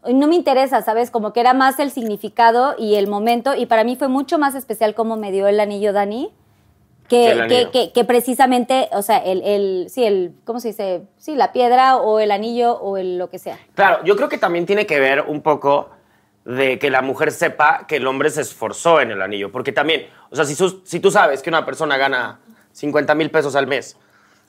No 0.08 0.26
me 0.28 0.34
interesa, 0.34 0.82
¿sabes? 0.82 1.10
Como 1.10 1.32
que 1.32 1.40
era 1.40 1.52
más 1.52 1.78
el 1.78 1.90
significado 1.90 2.74
y 2.78 2.94
el 2.94 3.06
momento. 3.06 3.54
Y 3.54 3.66
para 3.66 3.84
mí 3.84 3.96
fue 3.96 4.08
mucho 4.08 4.38
más 4.38 4.54
especial 4.54 4.94
cómo 4.94 5.16
me 5.16 5.30
dio 5.30 5.46
el 5.46 5.60
anillo 5.60 5.92
Dani. 5.92 6.32
Que 7.08 7.68
Que, 7.72 7.92
que 7.92 8.04
precisamente, 8.04 8.88
o 8.92 9.02
sea, 9.02 9.18
el, 9.18 9.42
el, 9.42 9.86
sí, 9.90 10.04
el, 10.04 10.34
¿cómo 10.44 10.60
se 10.60 10.68
dice? 10.68 11.02
Sí, 11.18 11.34
la 11.36 11.52
piedra 11.52 11.96
o 11.96 12.18
el 12.20 12.30
anillo 12.30 12.72
o 12.78 12.96
el 12.96 13.18
lo 13.18 13.30
que 13.30 13.38
sea. 13.38 13.58
Claro, 13.74 14.04
yo 14.04 14.16
creo 14.16 14.28
que 14.28 14.38
también 14.38 14.66
tiene 14.66 14.86
que 14.86 14.98
ver 15.00 15.22
un 15.22 15.40
poco 15.42 15.90
de 16.44 16.78
que 16.78 16.90
la 16.90 17.02
mujer 17.02 17.32
sepa 17.32 17.86
que 17.88 17.96
el 17.96 18.06
hombre 18.06 18.30
se 18.30 18.40
esforzó 18.40 19.00
en 19.00 19.10
el 19.10 19.20
anillo. 19.22 19.50
Porque 19.50 19.72
también, 19.72 20.06
o 20.30 20.36
sea, 20.36 20.44
si, 20.44 20.54
sus- 20.54 20.78
si 20.84 21.00
tú 21.00 21.10
sabes 21.10 21.42
que 21.42 21.50
una 21.50 21.64
persona 21.66 21.96
gana 21.96 22.40
50 22.72 23.14
mil 23.14 23.30
pesos 23.30 23.56
al 23.56 23.66
mes 23.66 23.96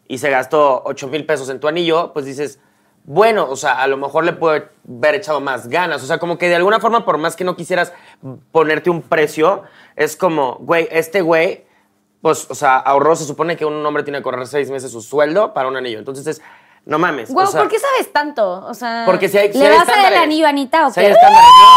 y 0.07 0.17
se 0.19 0.29
gastó 0.29 0.84
8 0.85 1.07
mil 1.07 1.25
pesos 1.25 1.49
en 1.49 1.59
tu 1.59 1.67
anillo, 1.67 2.13
pues 2.13 2.25
dices, 2.25 2.59
bueno, 3.03 3.47
o 3.49 3.55
sea, 3.55 3.81
a 3.81 3.88
lo 3.88 3.97
mejor 3.97 4.25
le 4.25 4.34
puede 4.34 4.67
haber 4.88 5.15
echado 5.15 5.39
más 5.39 5.67
ganas. 5.69 6.03
O 6.03 6.05
sea, 6.05 6.17
como 6.19 6.38
que 6.38 6.49
de 6.49 6.55
alguna 6.55 6.79
forma, 6.79 7.05
por 7.05 7.17
más 7.17 7.35
que 7.35 7.43
no 7.43 7.55
quisieras 7.55 7.93
ponerte 8.51 8.89
un 8.89 9.01
precio, 9.01 9.63
es 9.95 10.15
como, 10.17 10.55
güey, 10.59 10.88
este 10.91 11.21
güey 11.21 11.65
pues, 12.22 12.48
o 12.49 12.56
sea, 12.56 12.77
ahorró, 12.77 13.15
se 13.15 13.26
supone 13.26 13.56
que 13.57 13.65
un 13.65 13.85
hombre 13.85 14.03
tiene 14.03 14.22
que 14.22 14.27
ahorrar 14.27 14.48
seis 14.48 14.69
meses 14.69 14.91
su 14.91 15.02
sueldo 15.02 15.53
para 15.53 15.68
un 15.68 15.77
anillo. 15.77 15.99
Entonces 15.99 16.26
es, 16.27 16.41
no 16.85 16.98
mames. 16.99 17.30
O 17.35 17.45
sea, 17.45 17.61
¿por 17.61 17.69
qué 17.69 17.80
sabes 17.80 18.11
tanto? 18.14 18.65
O 18.65 18.73
sea. 18.73 19.03
Porque 19.06 19.27
si 19.30 19.38
hay, 19.38 19.52
si 19.52 19.60
¿Le 19.60 19.68
hay 19.68 19.77
vas 19.77 19.81
a 19.84 19.85
dar 19.85 19.88
el 19.88 20.03
estándares. 20.06 20.23
anillo 20.23 20.45
a 20.45 20.49
Anita 20.49 20.88
o 20.88 20.91
Si 20.91 20.99
hay 20.99 21.07
qué? 21.07 21.11
estándares, 21.14 21.49
no. 21.49 21.68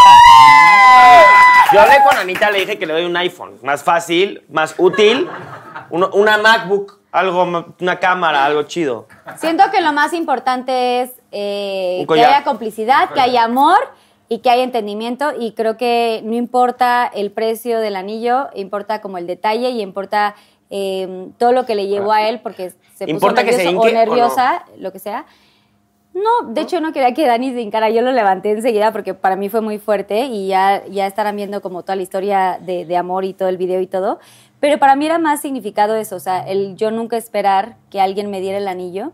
Yo 1.72 1.80
hablé 1.80 1.96
con 2.08 2.16
Anita, 2.18 2.50
le 2.50 2.60
dije 2.60 2.78
que 2.78 2.86
le 2.86 2.92
doy 2.94 3.04
un 3.04 3.16
iPhone, 3.16 3.58
más 3.62 3.82
fácil, 3.84 4.42
más 4.50 4.74
útil, 4.78 5.28
uno- 5.90 6.10
una 6.14 6.36
MacBook, 6.38 6.98
algo, 7.12 7.42
una 7.80 7.98
cámara, 8.00 8.44
algo 8.44 8.62
chido. 8.64 9.06
Siento 9.36 9.70
que 9.70 9.80
lo 9.80 9.92
más 9.92 10.12
importante 10.12 11.02
es 11.02 11.10
eh, 11.30 12.04
que 12.08 12.24
haya 12.24 12.42
complicidad, 12.42 13.10
que 13.10 13.20
haya 13.20 13.44
amor 13.44 13.78
y 14.30 14.38
que 14.38 14.48
haya 14.48 14.62
entendimiento. 14.62 15.32
Y 15.38 15.52
creo 15.52 15.76
que 15.76 16.22
no 16.24 16.34
importa 16.34 17.10
el 17.12 17.32
precio 17.32 17.80
del 17.80 17.96
anillo, 17.96 18.48
importa 18.54 19.02
como 19.02 19.18
el 19.18 19.26
detalle 19.26 19.70
y 19.70 19.82
importa 19.82 20.36
eh, 20.70 21.28
todo 21.36 21.52
lo 21.52 21.66
que 21.66 21.74
le 21.74 21.88
llevó 21.88 22.12
a 22.12 22.26
él 22.28 22.40
porque 22.40 22.70
se 22.94 23.04
puso 23.04 23.10
¿Importa 23.10 23.44
que 23.44 23.52
se 23.52 23.64
nervioso 23.64 23.80
o 23.80 23.88
hinque 23.88 23.90
o 23.90 23.92
no? 23.92 24.06
nerviosa, 24.06 24.64
lo 24.78 24.92
que 24.92 25.00
sea. 25.00 25.26
No, 26.14 26.52
de 26.52 26.60
hecho 26.60 26.80
no 26.80 26.92
quería 26.92 27.12
que 27.12 27.26
Dani 27.26 27.52
se 27.52 27.60
hincara, 27.60 27.90
yo 27.90 28.02
lo 28.02 28.12
levanté 28.12 28.52
enseguida 28.52 28.92
porque 28.92 29.14
para 29.14 29.36
mí 29.36 29.48
fue 29.48 29.60
muy 29.60 29.78
fuerte 29.78 30.26
y 30.26 30.46
ya, 30.46 30.84
ya 30.86 31.06
estarán 31.06 31.36
viendo 31.36 31.60
como 31.60 31.82
toda 31.82 31.96
la 31.96 32.02
historia 32.02 32.58
de, 32.60 32.84
de 32.84 32.96
amor 32.96 33.24
y 33.24 33.32
todo 33.32 33.48
el 33.48 33.56
video 33.56 33.80
y 33.80 33.86
todo. 33.86 34.20
Pero 34.60 34.78
para 34.78 34.94
mí 34.94 35.06
era 35.06 35.18
más 35.18 35.40
significado 35.40 35.96
eso, 35.96 36.16
o 36.16 36.20
sea, 36.20 36.40
el 36.40 36.76
yo 36.76 36.92
nunca 36.92 37.16
esperar 37.16 37.76
que 37.90 38.00
alguien 38.00 38.30
me 38.30 38.40
diera 38.40 38.58
el 38.58 38.68
anillo, 38.68 39.12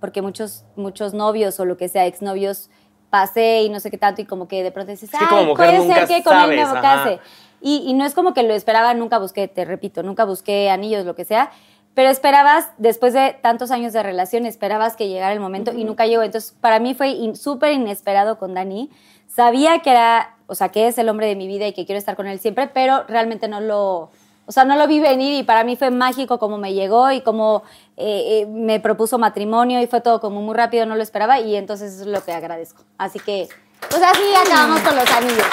porque 0.00 0.20
muchos, 0.20 0.64
muchos 0.74 1.14
novios 1.14 1.60
o 1.60 1.64
lo 1.64 1.76
que 1.76 1.88
sea, 1.88 2.06
exnovios, 2.06 2.70
pasé 3.12 3.60
y 3.62 3.68
no 3.68 3.78
sé 3.78 3.90
qué 3.90 3.98
tanto 3.98 4.22
y 4.22 4.24
como 4.24 4.48
que 4.48 4.62
de 4.62 4.70
pronto 4.72 4.90
dices, 4.90 5.12
Es 5.12 5.18
que 5.18 5.24
ay, 5.34 5.44
puede 5.54 5.76
ser 5.86 6.06
que 6.08 6.22
con 6.24 6.32
él 6.44 6.48
me 6.56 6.64
sabes, 6.64 6.80
case. 6.82 7.10
ajá. 7.16 7.22
Y, 7.60 7.84
y 7.86 7.92
no 7.92 8.06
es 8.06 8.14
como 8.14 8.32
que 8.32 8.42
lo 8.42 8.54
esperaba, 8.54 8.94
nunca 8.94 9.18
busqué, 9.18 9.48
te 9.48 9.66
repito, 9.66 10.02
nunca 10.02 10.24
busqué 10.24 10.70
anillos, 10.70 11.04
lo 11.04 11.14
que 11.14 11.26
sea, 11.26 11.50
pero 11.94 12.08
esperabas, 12.08 12.70
después 12.78 13.12
de 13.12 13.36
tantos 13.42 13.70
años 13.70 13.92
de 13.92 14.02
relación, 14.02 14.46
esperabas 14.46 14.96
que 14.96 15.08
llegara 15.08 15.34
el 15.34 15.40
momento 15.40 15.72
y 15.74 15.84
nunca 15.84 16.06
llegó. 16.06 16.22
Entonces, 16.22 16.54
para 16.58 16.78
mí 16.80 16.94
fue 16.94 17.10
in- 17.10 17.36
súper 17.36 17.72
inesperado 17.74 18.38
con 18.38 18.54
Dani. 18.54 18.88
Sabía 19.28 19.80
que 19.80 19.90
era, 19.90 20.34
o 20.46 20.54
sea, 20.54 20.70
que 20.70 20.86
es 20.88 20.96
el 20.96 21.08
hombre 21.10 21.26
de 21.26 21.36
mi 21.36 21.46
vida 21.46 21.66
y 21.66 21.74
que 21.74 21.84
quiero 21.84 21.98
estar 21.98 22.16
con 22.16 22.26
él 22.26 22.38
siempre, 22.40 22.66
pero 22.66 23.04
realmente 23.08 23.46
no 23.46 23.60
lo, 23.60 24.10
o 24.46 24.52
sea, 24.52 24.64
no 24.64 24.76
lo 24.76 24.86
vi 24.86 25.00
venir 25.00 25.34
y 25.38 25.42
para 25.42 25.64
mí 25.64 25.76
fue 25.76 25.90
mágico 25.90 26.38
como 26.38 26.56
me 26.58 26.72
llegó 26.72 27.12
y 27.12 27.20
como 27.20 27.62
eh, 28.04 28.40
eh, 28.40 28.46
me 28.46 28.80
propuso 28.80 29.16
matrimonio 29.16 29.80
y 29.80 29.86
fue 29.86 30.00
todo 30.00 30.20
como 30.20 30.42
muy 30.42 30.56
rápido, 30.56 30.86
no 30.86 30.96
lo 30.96 31.02
esperaba 31.04 31.38
y 31.38 31.54
entonces 31.54 31.92
eso 31.94 32.02
es 32.02 32.08
lo 32.08 32.24
que 32.24 32.32
agradezco. 32.32 32.82
Así 32.98 33.20
que, 33.20 33.48
pues 33.88 34.02
así 34.02 34.22
acabamos 34.44 34.80
con 34.80 34.96
los 34.96 35.08
anillos. 35.08 35.46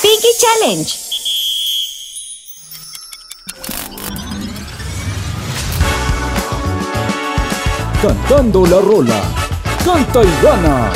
Pinky 0.00 0.28
Challenge. 0.38 1.04
Cantando 8.00 8.64
la 8.64 8.80
rola. 8.80 9.22
Canta 9.84 10.22
y 10.22 10.42
gana. 10.42 10.92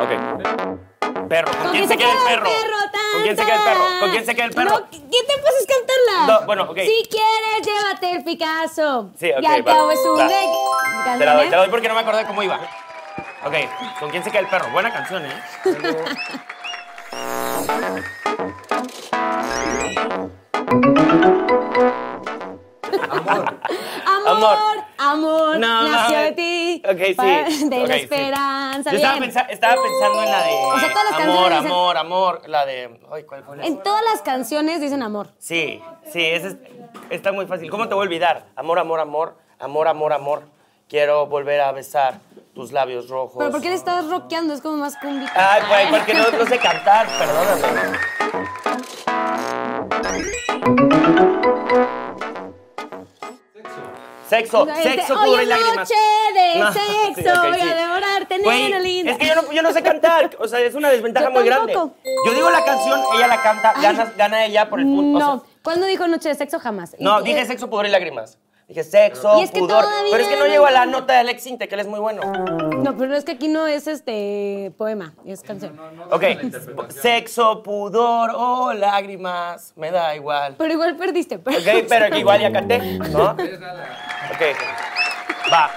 Ok. 0.00 0.85
Perro. 1.28 1.50
¿Con, 1.62 1.70
quién 1.72 1.88
se 1.88 1.96
queda 1.96 2.12
el 2.12 2.18
perro? 2.18 2.50
¿Con 3.12 3.22
quién 3.22 3.36
se 3.36 3.44
queda 3.44 3.56
el 3.56 3.62
perro? 3.62 3.84
¿Con 4.00 4.10
quién 4.10 4.26
se 4.26 4.34
queda 4.34 4.44
el 4.46 4.52
perro? 4.54 4.70
No, 4.70 4.86
¿Quién 4.90 5.26
te 5.26 5.38
puedes 5.38 5.66
cantarla? 5.66 6.26
No, 6.26 6.46
bueno, 6.46 6.62
ok. 6.64 6.78
Si 6.78 7.08
quieres, 7.10 7.62
llévate 7.64 8.10
el 8.12 8.24
Picasso. 8.24 9.10
Sí, 9.18 9.30
ok, 9.32 9.42
Y 9.42 9.46
al 9.46 9.66
va, 9.66 9.72
cabo 9.72 9.90
es 9.90 9.98
un. 10.00 10.18
Te 11.18 11.24
la 11.24 11.34
doy, 11.34 11.46
te 11.46 11.50
la 11.50 11.62
doy 11.62 11.70
porque 11.70 11.88
no 11.88 11.94
me 11.94 12.00
acordé 12.00 12.24
cómo 12.26 12.42
iba. 12.42 12.60
Ok, 13.44 13.54
¿con 14.00 14.10
quién 14.10 14.22
se 14.22 14.30
queda 14.30 14.40
el 14.40 14.48
perro? 14.48 14.70
Buena 14.72 14.92
canción, 14.92 15.24
¿eh? 15.24 15.42
Amor, 23.04 24.26
Amor. 24.26 24.56
amor, 24.98 25.58
No, 25.58 25.82
nació 25.88 26.16
no. 26.18 26.22
de 26.24 26.32
ti. 26.32 26.82
Ok, 26.88 26.98
sí. 27.06 27.14
para- 27.14 27.44
De 27.44 27.86
la 27.86 27.94
sí. 27.94 28.00
esperanza. 28.02 28.90
Yo 28.90 28.96
estaba, 28.96 29.14
bien. 29.18 29.24
pensa- 29.30 29.46
estaba 29.48 29.82
pensando 29.82 30.22
en 30.22 30.30
la 30.30 30.42
de. 30.42 30.52
O 30.52 30.78
sea, 30.78 30.88
todas 30.90 31.04
las 31.10 31.20
amor, 31.20 31.26
canciones 31.26 31.58
dicen- 31.58 31.72
amor, 31.72 31.96
amor. 31.96 32.42
La 32.48 32.66
de. 32.66 33.00
Ay, 33.12 33.22
¿cuál 33.24 33.44
fue 33.44 33.56
la 33.56 33.66
En 33.66 33.82
todas 33.82 34.02
las 34.04 34.22
canciones 34.22 34.80
dicen 34.80 35.02
amor. 35.02 35.28
Sí, 35.38 35.80
sí, 36.12 36.24
ese 36.24 36.48
es- 36.48 36.56
está 37.10 37.32
muy 37.32 37.46
fácil. 37.46 37.70
¿Cómo 37.70 37.88
te 37.88 37.94
voy 37.94 38.02
a 38.04 38.06
olvidar? 38.06 38.46
Amor, 38.56 38.78
amor, 38.78 39.00
amor. 39.00 39.36
Amor, 39.58 39.88
amor, 39.88 40.12
amor. 40.12 40.42
Quiero 40.88 41.26
volver 41.26 41.60
a 41.62 41.72
besar 41.72 42.20
tus 42.54 42.72
labios 42.72 43.08
rojos. 43.08 43.34
Pero 43.38 43.50
¿por 43.50 43.60
qué 43.60 43.68
le 43.70 43.74
estás 43.74 44.06
rockeando? 44.08 44.54
Es 44.54 44.60
como 44.60 44.76
más 44.76 44.96
cumbia. 44.96 45.30
Ay, 45.34 45.62
pues, 45.68 45.86
porque 46.00 46.14
no, 46.14 46.30
no 46.30 46.46
sé 46.46 46.58
cantar, 46.58 47.06
perdóname. 47.18 47.98
Sexo, 54.28 54.66
Este, 54.68 54.82
sexo, 54.82 55.14
hoy 55.14 55.24
pudor 55.26 55.38
y 55.38 55.42
es 55.44 55.48
lágrimas. 55.48 55.76
noche 55.76 55.94
de 56.34 56.58
No, 56.58 56.72
sexo, 57.14 57.14
sí, 57.22 57.28
ok, 57.38 57.48
voy 57.48 57.60
sí. 57.60 57.68
a 57.68 57.74
devorarte, 57.76 58.38
Güey, 58.40 58.62
nena 58.64 58.78
linda. 58.80 59.12
es 59.12 59.18
que 59.18 59.26
yo 59.28 59.34
no, 59.36 59.52
yo 59.52 59.62
no 59.62 59.72
sé 59.72 59.82
cantar, 59.84 60.30
o 60.40 60.48
sea, 60.48 60.58
es 60.60 60.74
una 60.74 60.90
desventaja 60.90 61.26
Yo 61.26 61.30
muy 61.32 61.44
grande. 61.44 61.72
tampoco. 61.72 61.96
Yo 62.26 62.34
digo 62.34 62.50
la 62.50 62.64
canción, 62.64 63.00
ella 63.14 63.28
la 63.28 63.40
canta, 63.42 63.74
gana, 63.80 64.12
gana 64.16 64.44
ella 64.44 64.68
por 64.68 64.80
el 64.80 64.86
punto. 64.86 65.18
o 65.18 65.20
sea, 65.20 65.28
No, 65.36 65.44
¿cuándo 65.62 65.86
dijo 65.86 66.08
noche 66.08 66.28
de 66.30 66.34
sexo? 66.34 66.58
Jamás. 66.58 66.96
no, 66.98 67.20
Y- 67.20 67.24
dije 67.24 67.40
eh, 67.42 67.46
sexo, 67.46 67.70
pudor 67.70 67.86
y 67.86 67.90
lágrimas. 67.90 68.36
Dije 68.68 68.82
sexo, 68.82 69.38
Y 69.38 69.44
es 69.44 69.52
que 69.52 69.60
pudor. 69.60 69.84
todavía 69.84 70.10
Pero 70.10 70.22
es 70.24 70.28
que 70.28 70.34
no 70.36 70.44
no- 70.44 70.50
llego 70.50 70.66
a 70.66 70.72
la 70.72 70.86
nota 70.86 71.12
de 71.12 71.20
Alex 71.20 71.42
Sinte, 71.44 71.68
que 71.68 71.74
él 71.76 71.82
es 71.82 71.86
muy 71.86 72.00
bueno. 72.00 72.20
No, 72.82 72.96
pero 72.96 73.14
es 73.14 73.24
que 73.24 73.32
aquí 73.32 73.46
no 73.46 73.68
es 73.68 73.86
este 73.86 74.72
poema, 74.76 75.14
es 75.24 75.42
canción. 75.42 75.78
Ok, 76.10 76.24
sexo, 76.90 77.62
pudor 77.62 78.32
o 78.34 78.72
lágrimas, 78.72 79.72
me 79.76 79.92
da 79.92 80.16
igual. 80.16 80.56
Pero 80.58 80.72
igual 80.72 80.96
perdiste. 80.96 81.38
Pero... 81.38 81.58
Ok, 81.58 81.86
pero 81.88 82.10
que 82.10 82.18
igual 82.18 82.40
ya 82.40 82.50
canté, 82.52 82.78
¿no? 82.98 83.30
Ok, 83.30 84.42
va. 85.52 85.70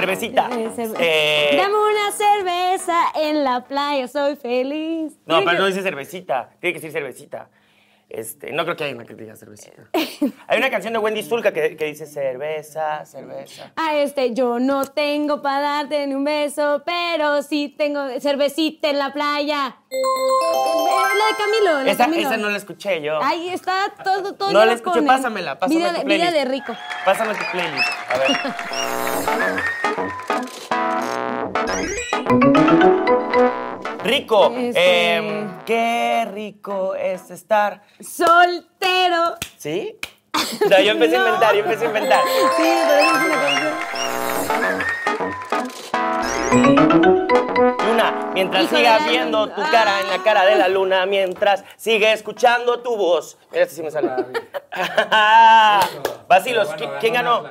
Cervecita. 0.00 0.48
Eh, 0.52 0.70
cerve- 0.74 0.96
Eh, 1.00 1.56
Dame 1.56 1.74
una 1.74 2.12
cerveza 2.12 2.98
en 3.14 3.44
la 3.44 3.64
playa, 3.64 4.06
soy 4.08 4.36
feliz. 4.36 5.14
no, 5.26 5.44
pero 5.44 5.58
no 5.58 5.66
dice 5.66 5.82
cervecita. 5.82 6.50
Tiene 6.60 6.74
que 6.74 6.80
decir 6.80 6.92
cervecita. 6.92 7.48
Este, 8.08 8.52
no 8.52 8.62
creo 8.64 8.76
que 8.76 8.84
haya 8.84 8.94
una 8.94 9.04
que 9.04 9.14
diga 9.14 9.34
cervecita. 9.34 9.82
Hay 10.46 10.58
una 10.58 10.70
canción 10.70 10.92
de 10.92 11.00
Wendy 11.00 11.22
Zulka 11.24 11.52
que, 11.52 11.76
que 11.76 11.86
dice 11.86 12.06
cerveza, 12.06 13.04
cerveza. 13.04 13.72
Ah, 13.74 13.96
este, 13.96 14.32
yo 14.32 14.60
no 14.60 14.84
tengo 14.86 15.42
para 15.42 15.60
darte 15.60 16.06
ni 16.06 16.14
un 16.14 16.22
beso, 16.24 16.82
pero 16.86 17.42
sí 17.42 17.74
tengo 17.76 18.00
cervecita 18.20 18.88
en 18.90 18.98
la 19.00 19.12
playa. 19.12 19.76
La 19.90 21.26
de 21.26 21.36
Camilo, 21.38 21.82
la 21.82 21.90
Esa, 21.90 22.04
Camilo. 22.04 22.28
esa 22.28 22.36
no 22.36 22.48
la 22.48 22.58
escuché 22.58 23.02
yo. 23.02 23.18
Ahí 23.22 23.48
está 23.48 23.92
todo, 24.04 24.34
todo. 24.34 24.52
No 24.52 24.64
la 24.64 24.74
escuché, 24.74 25.00
ponen. 25.00 25.08
pásamela, 25.08 25.58
pásame 25.58 25.78
vida, 25.80 25.90
tu 25.92 25.98
de, 25.98 26.04
playlist. 26.04 26.30
vida 26.30 26.38
de 26.38 26.44
rico. 26.50 26.72
Pásame 27.04 27.34
tu 27.34 27.44
playlist. 27.50 27.88
A 28.08 28.18
ver. 28.18 28.28
Rico. 34.06 34.52
Este- 34.56 35.14
Em, 35.16 35.58
qué 35.64 36.26
rico 36.32 36.94
es 36.94 37.30
estar. 37.30 37.82
Soltero. 38.00 39.36
¿Sí? 39.58 39.98
No, 40.70 40.78
yo 40.80 40.92
empecé 40.92 41.16
a 41.16 41.18
inventar, 41.26 41.54
yo 41.54 41.60
empecé 41.60 41.84
a 41.84 41.88
inventar. 41.88 42.22
Sí, 42.56 42.62
pero 42.88 42.98
es 43.00 43.12
una 43.12 43.40
canción. 43.40 44.86
Luna, 47.86 48.30
mientras 48.34 48.64
Hijo 48.64 48.76
siga 48.76 48.98
viendo 49.08 49.48
tu 49.48 49.62
cara 49.70 50.00
en 50.00 50.08
la 50.10 50.22
cara 50.22 50.44
de 50.44 50.56
la 50.56 50.68
luna, 50.68 51.06
mientras 51.06 51.64
sigue 51.76 52.12
escuchando 52.12 52.80
tu 52.80 52.96
voz. 52.96 53.38
Mira, 53.50 53.62
este 53.64 53.76
sí 53.76 53.82
me 53.82 53.90
sale. 53.90 54.10
Vacilos, 56.28 56.68
¿qui- 56.76 56.98
¿quién 57.00 57.14
ganó? 57.14 57.44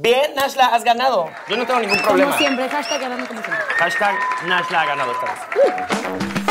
Bien, 0.00 0.32
Nashla, 0.36 0.66
has 0.66 0.84
ganado. 0.84 1.28
Yo 1.48 1.56
no 1.56 1.66
tengo 1.66 1.80
ningún 1.80 1.98
problema. 1.98 2.30
Como 2.30 2.38
siempre, 2.38 2.68
hashtag 2.68 3.00
ganando 3.00 3.26
como 3.26 3.42
siempre. 3.42 3.64
Hashtag 3.78 4.14
Nashla 4.46 4.80
ha 4.82 4.86
ganado 4.86 5.10
esta 5.10 5.26
vez. 5.26 6.48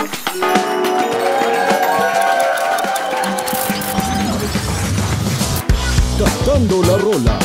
Cantando 6.19 6.83
la 6.83 6.97
rola. 6.97 7.39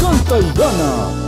Canta 0.00 0.38
y 0.38 0.52
gana. 0.58 1.26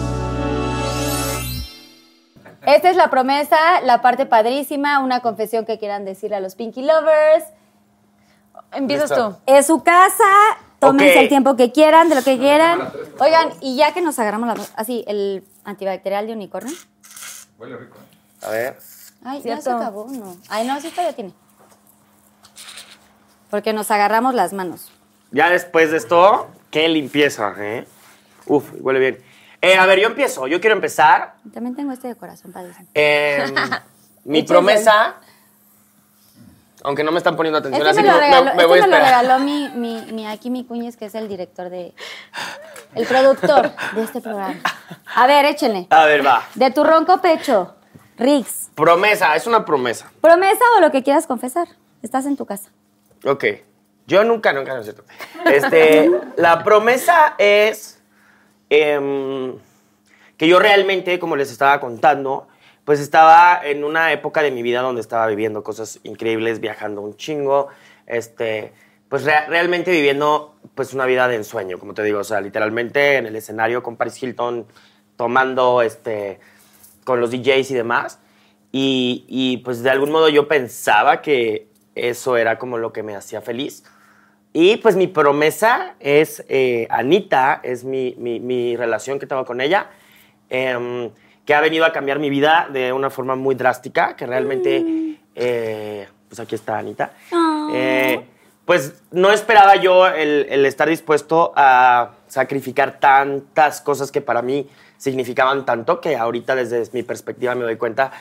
Esta 2.66 2.90
es 2.90 2.96
la 2.96 3.10
promesa, 3.10 3.80
la 3.82 4.02
parte 4.02 4.26
padrísima, 4.26 4.98
una 4.98 5.20
confesión 5.20 5.64
que 5.64 5.78
quieran 5.78 6.04
decirle 6.04 6.34
a 6.34 6.40
los 6.40 6.56
Pinky 6.56 6.82
Lovers. 6.82 7.44
Empiezas 8.72 9.10
Listo. 9.10 9.30
tú. 9.30 9.36
Es 9.46 9.68
su 9.68 9.84
casa, 9.84 10.24
tómense 10.78 11.20
el 11.20 11.28
tiempo 11.28 11.56
que 11.56 11.72
quieran, 11.72 12.08
de 12.08 12.14
lo 12.14 12.22
que 12.22 12.38
quieran. 12.38 12.90
Oigan, 13.18 13.52
y 13.60 13.76
ya 13.76 13.92
que 13.92 14.00
nos 14.00 14.18
agarramos 14.18 14.48
las 14.48 14.72
así, 14.76 15.04
el 15.06 15.44
antibacterial 15.64 16.26
de 16.26 16.32
unicornio. 16.32 16.74
A 18.42 18.50
ver. 18.50 18.78
Ay, 19.24 19.42
ya 19.42 19.60
se 19.60 19.70
acabó, 19.70 20.06
no. 20.08 20.36
Ay, 20.48 20.66
no, 20.66 20.80
sí 20.80 20.90
todavía 20.90 21.14
tiene. 21.14 21.32
Porque 23.50 23.72
nos 23.72 23.90
agarramos 23.90 24.34
las 24.34 24.52
manos. 24.52 24.92
Ya 25.30 25.50
después 25.50 25.90
de 25.90 25.96
esto, 25.96 26.48
qué 26.70 26.88
limpieza, 26.88 27.54
¿eh? 27.58 27.86
Uf, 28.46 28.70
huele 28.80 28.98
bien. 28.98 29.18
Eh, 29.60 29.76
a 29.76 29.86
ver, 29.86 30.00
yo 30.00 30.06
empiezo. 30.06 30.46
Yo 30.46 30.60
quiero 30.60 30.76
empezar. 30.76 31.34
También 31.52 31.74
tengo 31.74 31.92
este 31.92 32.08
de 32.08 32.14
corazón, 32.14 32.52
padrísimo. 32.52 32.88
Em, 32.94 33.54
mi 34.24 34.42
promesa. 34.42 35.16
Aunque 36.84 37.02
no 37.04 37.12
me 37.12 37.18
están 37.18 37.36
poniendo 37.36 37.58
atención, 37.58 37.86
Este 37.86 38.00
así 38.00 38.06
me 38.06 38.12
lo 38.12 38.18
que 38.18 38.24
regaló, 38.24 38.44
me, 38.44 38.50
este 38.50 38.66
voy 38.66 38.78
a 38.78 38.86
me 38.86 38.88
lo 38.88 39.04
regaló 39.04 39.38
mi, 39.40 39.68
mi, 39.70 40.12
mi 40.12 40.26
aquí 40.26 40.50
mi 40.50 40.64
cuñez, 40.64 40.96
que 40.96 41.06
es 41.06 41.14
el 41.14 41.28
director 41.28 41.70
de... 41.70 41.94
El 42.94 43.06
productor 43.06 43.72
de 43.94 44.02
este 44.02 44.20
programa. 44.20 44.60
A 45.14 45.26
ver, 45.26 45.44
échenle. 45.44 45.86
A 45.90 46.04
ver, 46.04 46.26
va. 46.26 46.46
De 46.54 46.70
tu 46.70 46.84
ronco 46.84 47.20
pecho, 47.20 47.74
Rix. 48.16 48.70
Promesa, 48.74 49.34
es 49.36 49.46
una 49.46 49.64
promesa. 49.64 50.10
Promesa 50.20 50.64
o 50.76 50.80
lo 50.80 50.90
que 50.90 51.02
quieras 51.02 51.26
confesar. 51.26 51.68
Estás 52.02 52.26
en 52.26 52.36
tu 52.36 52.46
casa. 52.46 52.70
Ok. 53.24 53.44
Yo 54.06 54.24
nunca, 54.24 54.52
nunca, 54.52 54.72
no 54.72 54.80
es 54.80 54.86
cierto. 54.86 55.04
Este, 55.44 56.10
la 56.36 56.64
promesa 56.64 57.34
es 57.36 58.00
em, 58.70 59.58
que 60.36 60.48
yo 60.48 60.58
realmente, 60.58 61.18
como 61.18 61.36
les 61.36 61.50
estaba 61.50 61.78
contando, 61.78 62.48
pues 62.88 63.00
estaba 63.00 63.60
en 63.62 63.84
una 63.84 64.12
época 64.12 64.40
de 64.40 64.50
mi 64.50 64.62
vida 64.62 64.80
donde 64.80 65.02
estaba 65.02 65.26
viviendo 65.26 65.62
cosas 65.62 66.00
increíbles, 66.04 66.58
viajando 66.58 67.02
un 67.02 67.18
chingo, 67.18 67.68
este, 68.06 68.72
pues 69.10 69.24
rea- 69.26 69.44
realmente 69.46 69.90
viviendo 69.90 70.54
pues 70.74 70.94
una 70.94 71.04
vida 71.04 71.28
de 71.28 71.34
ensueño, 71.36 71.78
como 71.78 71.92
te 71.92 72.02
digo, 72.02 72.20
o 72.20 72.24
sea, 72.24 72.40
literalmente 72.40 73.16
en 73.16 73.26
el 73.26 73.36
escenario 73.36 73.82
con 73.82 73.96
Paris 73.98 74.22
Hilton, 74.22 74.66
tomando, 75.16 75.82
este, 75.82 76.40
con 77.04 77.20
los 77.20 77.30
DJs 77.30 77.70
y 77.72 77.74
demás. 77.74 78.20
Y, 78.72 79.26
y, 79.28 79.58
pues 79.58 79.82
de 79.82 79.90
algún 79.90 80.10
modo 80.10 80.30
yo 80.30 80.48
pensaba 80.48 81.20
que 81.20 81.68
eso 81.94 82.38
era 82.38 82.58
como 82.58 82.78
lo 82.78 82.94
que 82.94 83.02
me 83.02 83.14
hacía 83.14 83.42
feliz. 83.42 83.84
Y 84.54 84.78
pues 84.78 84.96
mi 84.96 85.08
promesa 85.08 85.94
es 86.00 86.42
eh, 86.48 86.86
Anita, 86.88 87.60
es 87.62 87.84
mi, 87.84 88.14
mi- 88.16 88.40
mi 88.40 88.76
relación 88.78 89.18
que 89.18 89.26
tengo 89.26 89.44
con 89.44 89.60
ella, 89.60 89.90
em, 90.48 91.10
que 91.48 91.54
ha 91.54 91.62
venido 91.62 91.86
a 91.86 91.92
cambiar 91.92 92.18
mi 92.18 92.28
vida 92.28 92.68
de 92.70 92.92
una 92.92 93.08
forma 93.08 93.34
muy 93.34 93.54
drástica, 93.54 94.14
que 94.16 94.26
realmente, 94.26 95.16
eh, 95.34 96.06
pues 96.28 96.40
aquí 96.40 96.54
está 96.54 96.76
Anita. 96.76 97.12
Eh, 97.72 98.22
pues 98.66 99.02
no 99.12 99.30
esperaba 99.32 99.76
yo 99.76 100.06
el, 100.08 100.46
el 100.50 100.66
estar 100.66 100.90
dispuesto 100.90 101.54
a 101.56 102.10
sacrificar 102.26 103.00
tantas 103.00 103.80
cosas 103.80 104.12
que 104.12 104.20
para 104.20 104.42
mí 104.42 104.68
significaban 104.98 105.64
tanto, 105.64 106.02
que 106.02 106.16
ahorita 106.16 106.54
desde 106.54 106.84
mi 106.92 107.02
perspectiva 107.02 107.54
me 107.54 107.64
doy 107.64 107.76
cuenta 107.76 108.12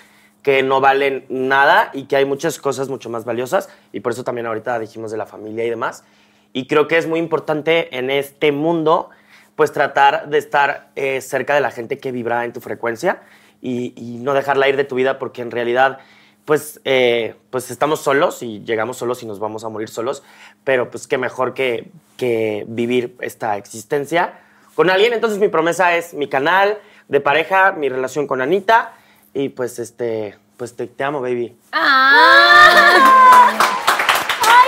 que 0.41 0.63
no 0.63 0.79
valen 0.79 1.25
nada 1.27 1.91
y 1.93 2.03
que 2.03 2.15
hay 2.15 2.23
muchas 2.23 2.57
cosas 2.59 2.87
mucho 2.87 3.09
más 3.09 3.25
valiosas 3.25 3.67
y 3.91 3.99
por 3.99 4.13
eso 4.13 4.23
también 4.23 4.47
ahorita 4.47 4.79
dijimos 4.79 5.11
de 5.11 5.17
la 5.17 5.25
familia 5.25 5.65
y 5.65 5.69
demás. 5.69 6.05
Y 6.53 6.65
creo 6.65 6.87
que 6.87 6.97
es 6.97 7.07
muy 7.07 7.19
importante 7.19 7.93
en 7.97 8.09
este 8.09 8.53
mundo 8.53 9.09
pues 9.57 9.73
tratar 9.73 10.29
de 10.29 10.37
estar 10.37 10.91
eh, 10.95 11.19
cerca 11.19 11.55
de 11.55 11.61
la 11.61 11.71
gente 11.71 11.97
que 11.97 12.13
vibra 12.13 12.45
en 12.45 12.53
tu 12.53 12.61
frecuencia 12.61 13.23
y, 13.59 13.91
y 13.97 14.19
no 14.19 14.33
dejarla 14.33 14.69
ir 14.69 14.77
de 14.77 14.83
tu 14.83 14.95
vida 14.95 15.17
porque 15.17 15.41
en 15.41 15.49
realidad 15.49 15.97
pues, 16.45 16.79
eh, 16.85 17.35
pues 17.49 17.71
estamos 17.71 17.99
solos 17.99 18.41
y 18.43 18.63
llegamos 18.63 18.97
solos 18.97 19.21
y 19.23 19.25
nos 19.25 19.39
vamos 19.39 19.65
a 19.65 19.69
morir 19.69 19.89
solos, 19.89 20.23
pero 20.63 20.89
pues 20.91 21.07
qué 21.07 21.17
mejor 21.17 21.55
que, 21.55 21.89
que 22.17 22.65
vivir 22.69 23.17
esta 23.19 23.57
existencia 23.57 24.39
con 24.75 24.91
alguien. 24.91 25.11
Entonces 25.11 25.39
mi 25.39 25.49
promesa 25.49 25.97
es 25.97 26.13
mi 26.13 26.29
canal 26.29 26.77
de 27.07 27.19
pareja, 27.19 27.71
mi 27.71 27.89
relación 27.89 28.27
con 28.27 28.41
Anita 28.41 28.93
y 29.33 29.49
pues 29.49 29.79
este, 29.79 30.37
pues 30.55 30.75
te, 30.75 30.85
te 30.85 31.03
amo, 31.03 31.19
baby. 31.19 31.57
¡Ay, 31.71 33.57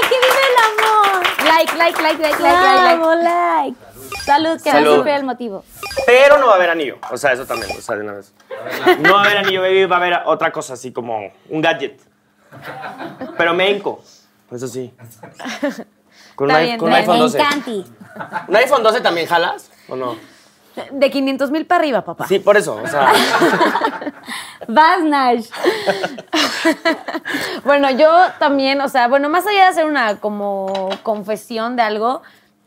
que 0.02 0.16
vive 0.16 0.44
el 0.50 0.58
amor! 0.68 1.24
Like, 1.46 1.78
like, 1.78 2.02
like, 2.02 2.20
like, 2.22 2.40
like, 2.42 2.62
like, 2.62 3.00
like. 3.00 3.24
like. 3.24 3.89
Salud, 4.30 4.62
que 4.62 4.74
no 4.74 4.92
siempre 4.92 5.16
el 5.16 5.24
motivo. 5.24 5.64
Pero 6.06 6.38
no 6.38 6.48
va 6.48 6.54
a 6.54 6.56
haber 6.56 6.70
anillo. 6.70 6.98
O 7.12 7.18
sea, 7.18 7.34
eso 7.34 7.46
también, 7.46 7.72
o 7.78 7.82
sea, 7.82 7.96
de 7.96 8.04
una 8.04 8.14
vez. 8.14 8.34
No 9.00 9.14
va 9.14 9.22
a 9.22 9.26
haber 9.26 9.38
anillo, 9.38 9.62
baby, 9.62 9.86
va 9.86 9.96
a 9.96 10.00
haber 10.00 10.20
otra 10.26 10.52
cosa 10.52 10.74
así 10.74 10.92
como 10.94 11.32
un 11.50 11.62
gadget. 11.62 12.00
Pero 13.38 13.54
menco. 13.54 14.02
Eso 14.52 14.68
sí. 14.68 14.94
Con 16.36 16.50
Está 16.50 16.60
un, 16.60 16.64
i- 16.64 16.68
bien, 16.68 16.80
con 16.80 16.88
un 16.90 16.96
está 16.96 17.00
iPhone 17.02 17.16
Me 17.16 17.22
12. 17.22 17.38
encanti. 17.40 17.86
¿Un 18.48 18.56
iPhone 18.56 18.84
12 18.84 19.02
también 19.02 19.28
jalas 19.28 19.72
o 19.88 19.96
no? 19.96 20.16
De 20.92 21.12
500 21.12 21.52
mil 21.52 21.66
para 21.66 21.80
arriba, 21.80 22.02
papá. 22.06 22.26
Sí, 22.28 22.40
por 22.40 22.56
eso. 22.56 22.80
O 22.82 22.88
sea, 22.88 23.12
Vas, 24.68 25.04
Nash. 25.04 25.48
Bueno, 27.66 27.90
yo 27.92 28.10
también, 28.40 28.80
o 28.82 28.88
sea, 28.90 29.08
bueno, 29.08 29.30
más 29.30 29.46
allá 29.46 29.62
de 29.64 29.68
hacer 29.68 29.86
una 29.86 30.16
como 30.18 30.90
confesión 31.04 31.76
de 31.76 31.84
algo, 31.84 32.22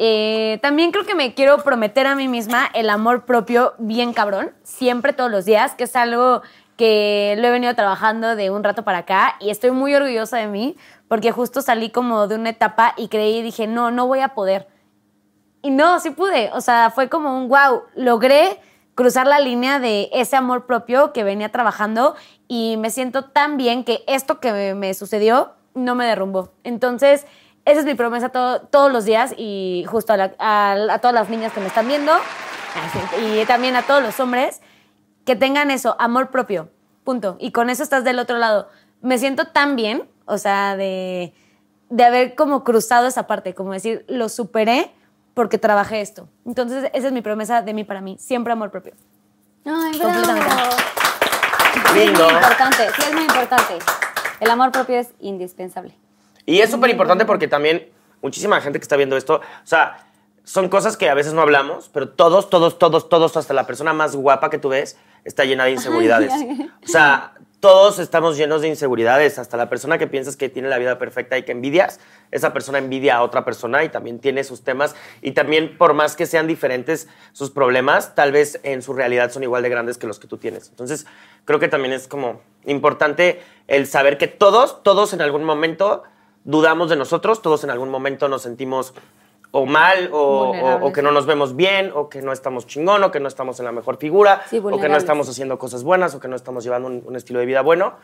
eh, 0.04 0.58
también 0.62 0.90
creo 0.90 1.06
que 1.06 1.14
me 1.14 1.32
quiero 1.32 1.58
prometer 1.58 2.08
a 2.08 2.16
mí 2.16 2.26
misma 2.26 2.68
el 2.74 2.90
amor 2.90 3.24
propio 3.24 3.74
bien 3.78 4.12
cabrón, 4.12 4.50
siempre, 4.64 5.12
todos 5.12 5.30
los 5.30 5.44
días, 5.44 5.76
que 5.76 5.84
es 5.84 5.94
algo 5.94 6.42
que 6.76 7.36
lo 7.38 7.46
he 7.46 7.50
venido 7.52 7.72
trabajando 7.76 8.34
de 8.34 8.50
un 8.50 8.64
rato 8.64 8.82
para 8.82 8.98
acá 8.98 9.36
y 9.38 9.50
estoy 9.50 9.70
muy 9.70 9.94
orgullosa 9.94 10.38
de 10.38 10.48
mí 10.48 10.76
porque 11.06 11.30
justo 11.30 11.62
salí 11.62 11.90
como 11.90 12.26
de 12.26 12.34
una 12.34 12.50
etapa 12.50 12.94
y 12.96 13.06
creí 13.06 13.36
y 13.36 13.42
dije, 13.42 13.68
no, 13.68 13.92
no 13.92 14.08
voy 14.08 14.18
a 14.18 14.30
poder. 14.30 14.66
Y 15.62 15.70
no, 15.70 16.00
sí 16.00 16.10
pude. 16.10 16.50
O 16.52 16.60
sea, 16.60 16.90
fue 16.90 17.08
como 17.08 17.38
un 17.38 17.48
wow. 17.48 17.82
Logré 17.94 18.58
cruzar 18.96 19.28
la 19.28 19.38
línea 19.38 19.78
de 19.78 20.10
ese 20.12 20.34
amor 20.34 20.66
propio 20.66 21.12
que 21.12 21.22
venía 21.22 21.50
trabajando 21.50 22.16
y 22.48 22.76
me 22.78 22.90
siento 22.90 23.26
tan 23.26 23.56
bien 23.56 23.84
que 23.84 24.02
esto 24.08 24.40
que 24.40 24.74
me, 24.74 24.94
sucedió 24.94 25.52
no 25.74 25.94
me 25.94 26.06
derrumbó. 26.06 26.50
Entonces, 26.64 27.24
esa 27.64 27.80
es 27.80 27.86
mi 27.86 27.94
promesa 27.94 28.28
todo- 28.30 28.60
todos 28.62 28.92
los 28.92 29.04
días 29.04 29.34
y 29.36 29.84
justo 29.88 30.12
a, 30.12 30.16
la- 30.16 30.34
a- 30.38 30.72
a 30.94 30.98
todas 30.98 31.14
las 31.14 31.28
niñas 31.28 31.52
que 31.52 31.60
me 31.60 31.66
están 31.66 31.86
viendo 31.88 32.12
y 33.22 33.44
también 33.46 33.76
a 33.76 33.82
todos 33.82 34.02
los 34.02 34.18
hombres 34.20 34.60
que 35.24 35.36
tengan 35.36 35.70
eso, 35.70 35.94
amor 35.98 36.30
propio. 36.30 36.70
Punto. 37.04 37.36
Y 37.40 37.52
con 37.52 37.70
eso 37.70 37.82
estás 37.82 38.04
del 38.04 38.18
otro 38.18 38.38
lado. 38.38 38.68
Me 39.00 39.18
siento 39.18 39.46
tan 39.46 39.76
bien, 39.76 40.08
o 40.24 40.38
sea, 40.38 40.76
de, 40.76 41.34
de 41.90 42.04
haber 42.04 42.34
como 42.34 42.64
cruzado 42.64 43.06
esa 43.08 43.26
parte, 43.26 43.54
como 43.54 43.72
decir, 43.72 44.04
lo 44.08 44.28
superé 44.28 44.92
porque 45.34 45.58
trabajé 45.58 46.00
esto. 46.00 46.28
Entonces, 46.46 46.90
esa 46.92 47.06
es 47.08 47.12
mi 47.12 47.20
promesa 47.22 47.62
de 47.62 47.74
mí 47.74 47.84
para 47.84 48.00
mí. 48.00 48.16
Siempre 48.18 48.52
amor 48.52 48.70
propio. 48.70 48.94
Ay, 49.64 49.98
bravo. 49.98 50.12
Completamente. 50.14 50.52
Es 51.86 51.94
lindo. 52.06 52.24
muy 52.24 52.34
importante, 52.34 52.88
sí 52.96 53.02
es 53.08 53.12
muy 53.14 53.22
importante. 53.22 53.78
El 54.40 54.50
amor 54.50 54.72
propio 54.72 54.98
es 54.98 55.08
indispensable. 55.20 55.94
Y 56.46 56.60
es 56.60 56.70
súper 56.70 56.90
importante 56.90 57.24
porque 57.24 57.48
también 57.48 57.88
muchísima 58.20 58.60
gente 58.60 58.78
que 58.78 58.84
está 58.84 58.96
viendo 58.96 59.16
esto, 59.16 59.36
o 59.36 59.66
sea, 59.66 60.06
son 60.44 60.68
cosas 60.68 60.96
que 60.96 61.08
a 61.08 61.14
veces 61.14 61.34
no 61.34 61.42
hablamos, 61.42 61.88
pero 61.92 62.08
todos, 62.08 62.50
todos, 62.50 62.78
todos, 62.78 63.08
todos, 63.08 63.36
hasta 63.36 63.54
la 63.54 63.66
persona 63.66 63.92
más 63.92 64.16
guapa 64.16 64.50
que 64.50 64.58
tú 64.58 64.70
ves, 64.70 64.96
está 65.24 65.44
llena 65.44 65.64
de 65.64 65.72
inseguridades. 65.72 66.32
O 66.84 66.88
sea, 66.88 67.34
todos 67.60 68.00
estamos 68.00 68.36
llenos 68.36 68.60
de 68.62 68.66
inseguridades, 68.66 69.38
hasta 69.38 69.56
la 69.56 69.68
persona 69.68 69.96
que 69.96 70.08
piensas 70.08 70.36
que 70.36 70.48
tiene 70.48 70.68
la 70.68 70.78
vida 70.78 70.98
perfecta 70.98 71.38
y 71.38 71.44
que 71.44 71.52
envidias, 71.52 72.00
esa 72.32 72.52
persona 72.52 72.78
envidia 72.78 73.18
a 73.18 73.22
otra 73.22 73.44
persona 73.44 73.84
y 73.84 73.88
también 73.88 74.18
tiene 74.18 74.42
sus 74.42 74.64
temas 74.64 74.96
y 75.20 75.30
también 75.30 75.78
por 75.78 75.94
más 75.94 76.16
que 76.16 76.26
sean 76.26 76.48
diferentes 76.48 77.06
sus 77.32 77.52
problemas, 77.52 78.16
tal 78.16 78.32
vez 78.32 78.58
en 78.64 78.82
su 78.82 78.94
realidad 78.94 79.30
son 79.30 79.44
igual 79.44 79.62
de 79.62 79.68
grandes 79.68 79.96
que 79.96 80.08
los 80.08 80.18
que 80.18 80.26
tú 80.26 80.38
tienes. 80.38 80.70
Entonces, 80.70 81.06
creo 81.44 81.60
que 81.60 81.68
también 81.68 81.94
es 81.94 82.08
como 82.08 82.40
importante 82.64 83.40
el 83.68 83.86
saber 83.86 84.18
que 84.18 84.26
todos, 84.26 84.82
todos 84.82 85.12
en 85.12 85.22
algún 85.22 85.44
momento 85.44 86.02
dudamos 86.44 86.90
de 86.90 86.96
nosotros, 86.96 87.42
todos 87.42 87.64
en 87.64 87.70
algún 87.70 87.88
momento 87.90 88.28
nos 88.28 88.42
sentimos 88.42 88.94
o 89.54 89.66
mal, 89.66 90.08
o, 90.12 90.16
o- 90.18 90.46
Vulnerables, 90.48 90.88
o 90.90 90.92
que 90.92 91.02
no 91.02 91.10
nos 91.12 91.26
vemos 91.26 91.54
bien, 91.56 91.90
o 91.94 92.08
que 92.08 92.22
no 92.22 92.32
estamos 92.32 92.66
chingón, 92.66 93.04
o 93.04 93.10
que 93.10 93.20
no 93.20 93.28
estamos 93.28 93.58
en 93.58 93.66
la 93.66 93.72
mejor 93.72 93.98
figura, 93.98 94.42
Sí, 94.48 94.58
o 94.58 94.80
que 94.80 94.88
no 94.88 94.96
estamos 94.96 95.28
haciendo 95.28 95.58
cosas 95.58 95.84
buenas, 95.84 96.14
o 96.14 96.20
que 96.20 96.28
no 96.28 96.36
estamos 96.36 96.64
llevando 96.64 96.88
un, 96.88 97.02
un 97.06 97.16
estilo 97.16 97.38
de 97.40 97.46
vida 97.46 97.60
bueno. 97.60 97.94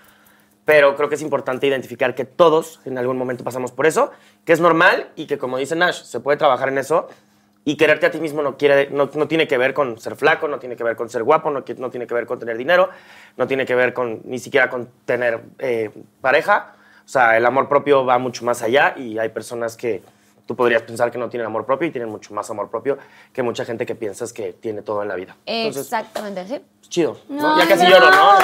Pero 0.67 0.95
creo 0.97 1.09
que 1.09 1.15
es 1.15 1.23
importante 1.23 1.67
identificar 1.67 2.15
que 2.15 2.27
todos 2.27 2.81
en 2.85 2.99
algún 2.99 3.17
momento 3.17 3.43
pasamos 3.43 3.73
por 3.73 3.87
eso, 3.87 4.11
que 4.45 4.53
es 4.53 4.61
normal 4.61 5.09
y 5.17 5.27
que, 5.27 5.39
como 5.39 5.57
dice 5.57 5.75
Nash, 5.75 6.03
se 6.03 6.21
puede 6.21 6.37
trabajar 6.37 6.69
en 6.69 6.77
eso. 6.77 7.09
Y 7.65 7.77
quererte 7.77 8.07
a 8.07 8.11
ti 8.11 8.19
mismo 8.21 8.43
no, 8.43 8.57
quiere, 8.59 8.89
no, 8.91 9.11
no 9.15 9.29
tiene 9.29 9.47
que 9.49 9.57
ver 9.59 9.73
con 9.75 9.99
ser 9.99 10.17
flaco, 10.17 10.49
no 10.49 10.59
tiene 10.59 10.77
que 10.77 10.85
ver 10.85 10.97
con 10.97 11.09
ser 11.11 11.23
guapo, 11.23 11.51
no, 11.51 11.65
no 11.79 11.91
tiene 11.91 12.07
que 12.07 12.15
ver 12.15 12.27
con 12.27 12.39
tener 12.39 12.57
dinero, 12.59 12.89
no 13.37 13.47
tiene 13.47 13.65
que 13.67 13.75
ver 13.75 13.93
con 13.95 14.21
ni 14.25 14.39
siquiera 14.39 14.69
con 14.71 14.89
tener 15.07 15.41
eh, 15.59 15.91
pareja. 16.21 16.75
O 17.09 17.11
sea, 17.11 17.39
el 17.39 17.47
amor 17.47 17.71
propio 17.71 18.05
va 18.05 18.19
mucho 18.19 18.45
más 18.45 18.61
allá 18.61 18.93
y 18.95 19.19
hay 19.19 19.31
personas 19.31 19.79
que 19.79 20.03
tú 20.45 20.55
podrías 20.55 20.83
pensar 20.83 21.11
que 21.11 21.17
no 21.17 21.31
tienen 21.31 21.47
amor 21.47 21.65
propio 21.65 21.89
y 21.89 21.91
tienen 21.91 22.11
mucho 22.11 22.35
más 22.35 22.51
amor 22.51 22.69
propio 22.69 22.99
que 23.33 23.43
mucha 23.43 23.65
gente 23.65 23.87
que 23.87 23.95
piensas 23.95 24.35
que 24.35 24.53
tiene 24.53 24.83
todo 24.83 25.01
en 25.01 25.09
la 25.09 25.15
vida. 25.15 25.35
Entonces, 25.47 25.85
Exactamente, 25.85 26.47
sí. 26.47 26.61
chido. 26.91 27.19
¿no? 27.31 27.59
Ya 27.59 27.67
casi 27.67 27.87
lloro, 27.87 28.11
¿no? 28.11 28.33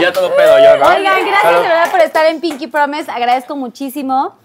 Ya 0.00 0.12
todo 0.14 0.34
pedo 0.34 0.58
yo, 0.60 0.78
¿no? 0.78 0.86
Oigan, 0.86 1.26
gracias 1.26 1.42
Salud. 1.42 1.62
de 1.62 1.68
verdad 1.68 1.90
por 1.90 2.00
estar 2.00 2.24
en 2.24 2.40
Pinky 2.40 2.66
Promise. 2.66 3.10
Agradezco 3.10 3.54
muchísimo. 3.54 4.36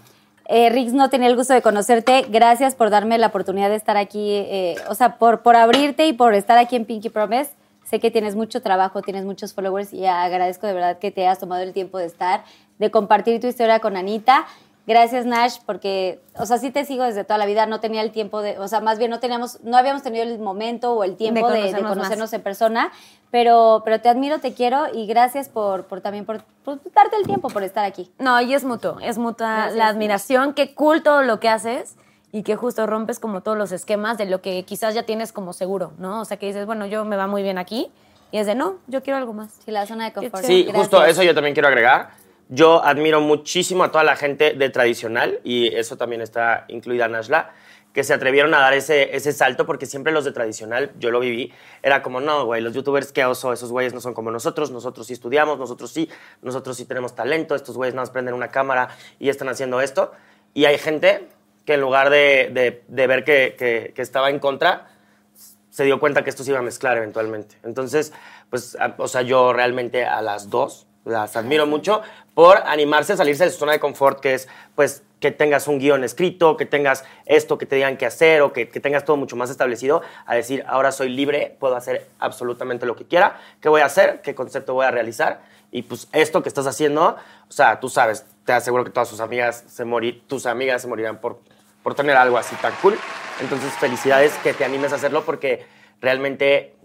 Eh, 0.50 0.70
Rix, 0.70 0.92
no 0.92 1.10
tenía 1.10 1.30
el 1.30 1.38
gusto 1.38 1.54
de 1.54 1.62
conocerte. 1.62 2.26
Gracias 2.28 2.76
por 2.76 2.90
darme 2.90 3.18
la 3.20 3.28
oportunidad 3.28 3.70
de 3.70 3.78
estar 3.78 3.96
aquí, 3.96 4.36
eh, 4.36 4.76
o 4.90 4.96
sea, 4.96 5.18
por, 5.18 5.44
por 5.44 5.56
abrirte 5.56 6.08
y 6.08 6.14
por 6.14 6.34
estar 6.34 6.58
aquí 6.58 6.76
en 6.76 6.84
Pinky 6.84 7.08
Promise. 7.08 7.52
Sé 7.86 8.00
que 8.00 8.12
tienes 8.12 8.36
mucho 8.36 8.62
trabajo, 8.62 9.02
tienes 9.02 9.26
muchos 9.26 9.54
followers 9.54 9.94
y 9.94 10.06
agradezco 10.06 10.68
de 10.68 10.74
verdad 10.74 10.98
que 10.98 11.12
te 11.12 11.22
hayas 11.22 11.40
tomado 11.40 11.62
el 11.62 11.72
tiempo 11.72 12.00
de 12.00 12.06
estar, 12.06 12.44
de 12.80 12.92
compartir 12.92 13.40
tu 13.40 13.48
historia 13.48 13.80
con 13.80 13.96
Anita. 13.96 14.46
Gracias, 14.88 15.26
Nash, 15.26 15.58
porque, 15.66 16.20
o 16.38 16.46
sea, 16.46 16.60
sí 16.60 16.70
te 16.70 16.86
sigo 16.86 17.04
desde 17.04 17.24
toda 17.24 17.40
la 17.40 17.48
vida. 17.48 17.66
No 17.66 17.80
tenía 17.80 18.02
el 18.02 18.12
tiempo 18.12 18.42
de, 18.42 18.60
o 18.60 18.68
sea, 18.68 18.82
más 18.82 19.00
bien 19.00 19.10
no 19.10 19.20
teníamos, 19.20 19.60
no 19.64 19.78
habíamos 19.78 20.04
tenido 20.04 20.24
el 20.24 20.38
momento 20.38 20.94
o 20.94 21.04
el 21.04 21.16
tiempo 21.16 21.50
de, 21.50 21.54
de 21.54 21.60
conocernos 21.62 21.84
más. 21.84 21.98
conocernos 21.98 22.34
en 22.34 22.42
persona, 22.44 22.92
pero, 23.32 23.82
pero 23.84 24.00
te 24.02 24.10
admiro, 24.10 24.40
te 24.40 24.54
quiero 24.54 24.86
y 24.94 25.08
gracias 25.08 25.50
por, 25.50 25.86
por 25.86 26.02
también 26.02 26.26
por, 26.26 26.44
por 26.64 26.80
darte 26.94 27.18
el 27.18 27.26
tiempo 27.26 27.50
por 27.50 27.64
estar 27.64 27.84
aquí. 27.84 28.12
No, 28.20 28.40
y 28.42 28.54
es 28.54 28.64
mutuo, 28.64 28.98
es 29.02 29.18
mutua 29.18 29.56
Gracias. 29.56 29.76
la 29.76 29.88
admiración, 29.88 30.54
qué 30.54 30.76
cool 30.76 31.02
todo 31.02 31.24
lo 31.24 31.40
que 31.40 31.50
haces 31.50 31.96
y 32.36 32.44
que 32.44 32.58
justo 32.58 32.86
rompes 32.86 33.18
como 33.18 33.40
todos 33.40 33.58
los 33.58 33.72
esquemas 33.72 34.18
de 34.18 34.26
lo 34.26 34.42
que 34.42 34.64
quizás 34.64 34.94
ya 34.94 35.04
tienes 35.04 35.32
como 35.32 35.54
seguro, 35.54 35.94
¿no? 35.98 36.20
O 36.20 36.26
sea, 36.26 36.36
que 36.36 36.48
dices, 36.48 36.66
bueno, 36.66 36.86
yo 36.86 37.06
me 37.06 37.16
va 37.16 37.28
muy 37.28 37.44
bien 37.44 37.58
aquí 37.58 37.90
y 38.30 38.40
es 38.40 38.46
de, 38.46 38.56
no, 38.56 38.80
yo 38.88 39.02
quiero 39.04 39.16
algo 39.16 39.32
más. 39.32 39.58
Sí, 39.64 39.72
la 39.72 39.86
zona 39.86 40.04
de 40.04 40.12
confort. 40.12 40.44
Sí, 40.44 40.64
Gracias. 40.64 40.82
justo 40.82 41.06
eso 41.06 41.24
yo 41.24 41.34
también 41.34 41.54
quiero 41.54 41.70
agregar. 41.70 42.10
Yo 42.50 42.84
admiro 42.84 43.22
muchísimo 43.22 43.86
a 43.86 43.92
toda 43.92 44.04
la 44.04 44.18
gente 44.18 44.52
de 44.52 44.70
tradicional, 44.70 45.40
y 45.46 45.74
eso 45.74 45.96
también 45.96 46.22
está 46.22 46.66
incluida 46.68 47.08
Nashla, 47.08 47.54
que 47.94 48.04
se 48.04 48.14
atrevieron 48.14 48.54
a 48.54 48.60
dar 48.60 48.74
ese, 48.74 49.16
ese 49.16 49.32
salto, 49.32 49.66
porque 49.66 49.86
siempre 49.86 50.12
los 50.12 50.26
de 50.26 50.34
tradicional, 50.34 50.92
yo 51.00 51.12
lo 51.12 51.22
viví, 51.22 51.54
era 51.84 52.04
como, 52.04 52.20
no, 52.20 52.44
güey, 52.46 52.62
los 52.62 52.74
youtubers, 52.74 53.14
qué 53.14 53.24
oso, 53.24 53.54
esos 53.54 53.72
güeyes 53.72 53.94
no 53.94 54.02
son 54.02 54.14
como 54.14 54.30
nosotros, 54.30 54.72
nosotros 54.72 55.08
sí 55.08 55.14
estudiamos, 55.14 55.58
nosotros 55.58 55.90
sí, 55.90 56.10
nosotros 56.42 56.76
sí 56.76 56.84
tenemos 56.84 57.16
talento, 57.16 57.56
estos 57.56 57.78
güeyes 57.78 57.96
nada 57.96 58.02
más 58.02 58.10
prenden 58.10 58.34
una 58.34 58.50
cámara 58.50 58.90
y 59.20 59.30
están 59.30 59.48
haciendo 59.48 59.80
esto. 59.80 60.12
Y 60.54 60.66
hay 60.66 60.78
gente 60.78 61.30
que 61.66 61.74
en 61.76 61.82
lugar 61.82 62.10
de, 62.10 62.50
de- 62.54 62.84
de 62.88 63.08
ver 63.08 63.24
que, 63.24 63.56
que- 63.58 63.92
que 63.96 64.02
estaba 64.02 64.30
en 64.30 64.40
contra, 64.40 64.88
se 65.70 65.84
dio 65.84 66.00
cuenta 66.00 66.24
que 66.24 66.30
esto 66.30 66.44
se 66.44 66.52
iba 66.52 66.60
a 66.60 66.64
mezclar 66.64 66.96
eventualmente. 66.98 67.58
Entonces, 67.64 68.14
pues, 68.50 68.78
a- 68.80 68.96
o 68.98 69.08
sea, 69.08 69.22
yo 69.24 69.52
realmente 69.54 70.06
a 70.06 70.22
las 70.22 70.50
dos 70.50 70.88
las 71.04 71.36
admiro 71.36 71.68
mucho 71.68 72.02
por 72.34 72.58
animarse 72.66 73.14
a 73.14 73.18
salirse 73.18 73.44
de 73.46 73.52
su 73.52 73.60
zona 73.60 73.74
de 73.74 73.80
confort, 73.80 74.20
que 74.20 74.34
es, 74.34 74.48
pues, 74.76 75.04
que 75.20 75.32
tengas 75.32 75.68
un 75.68 75.80
guion 75.80 76.04
escrito, 76.04 76.58
que 76.58 76.66
tengas 76.66 77.04
esto 77.26 77.58
que 77.58 77.66
te 77.66 77.76
digan 77.78 77.98
que 77.98 78.06
hacer 78.06 78.42
o 78.42 78.54
que, 78.54 78.70
que 78.70 78.80
tengas 78.80 79.06
todo 79.06 79.16
mucho 79.18 79.36
más 79.36 79.50
establecido, 79.50 80.02
a 80.26 80.36
decir, 80.36 80.64
ahora 80.68 80.92
soy 80.92 81.10
libre, 81.10 81.56
puedo 81.60 81.76
hacer 81.76 82.08
absolutamente 82.20 82.86
lo 82.86 82.96
que 82.96 83.06
quiera, 83.06 83.40
qué 83.62 83.70
voy 83.70 83.82
a 83.82 83.86
hacer, 83.86 84.22
qué 84.22 84.36
concepto 84.36 84.74
voy 84.74 84.86
a 84.86 84.92
realizar. 84.92 85.42
Y 85.72 85.84
pues 85.84 86.08
esto 86.12 86.42
que 86.44 86.50
estás 86.50 86.68
haciendo, 86.68 87.16
o 87.48 87.52
sea, 87.52 87.80
tú 87.80 87.90
sabes, 87.90 88.26
te 88.46 88.54
aseguro 88.54 88.84
que 88.84 88.92
todas 88.92 89.08
sus 89.10 89.20
amigas 89.20 89.64
se 89.68 89.84
morir, 89.86 90.24
tus 90.28 90.46
amigas 90.46 90.82
se 90.82 90.88
morirán 90.88 91.20
por, 91.20 91.40
por 91.86 91.94
tener 91.94 92.18
algo 92.18 92.40
así 92.40 92.56
tan 92.56 92.74
cool. 92.82 92.98
Entonces, 93.40 93.72
felicidades 93.74 94.34
que 94.42 94.54
te 94.54 94.66
animes 94.66 94.92
a 94.92 94.96
hacerlo 94.96 95.24
porque 95.24 95.68
realmente 96.02 96.76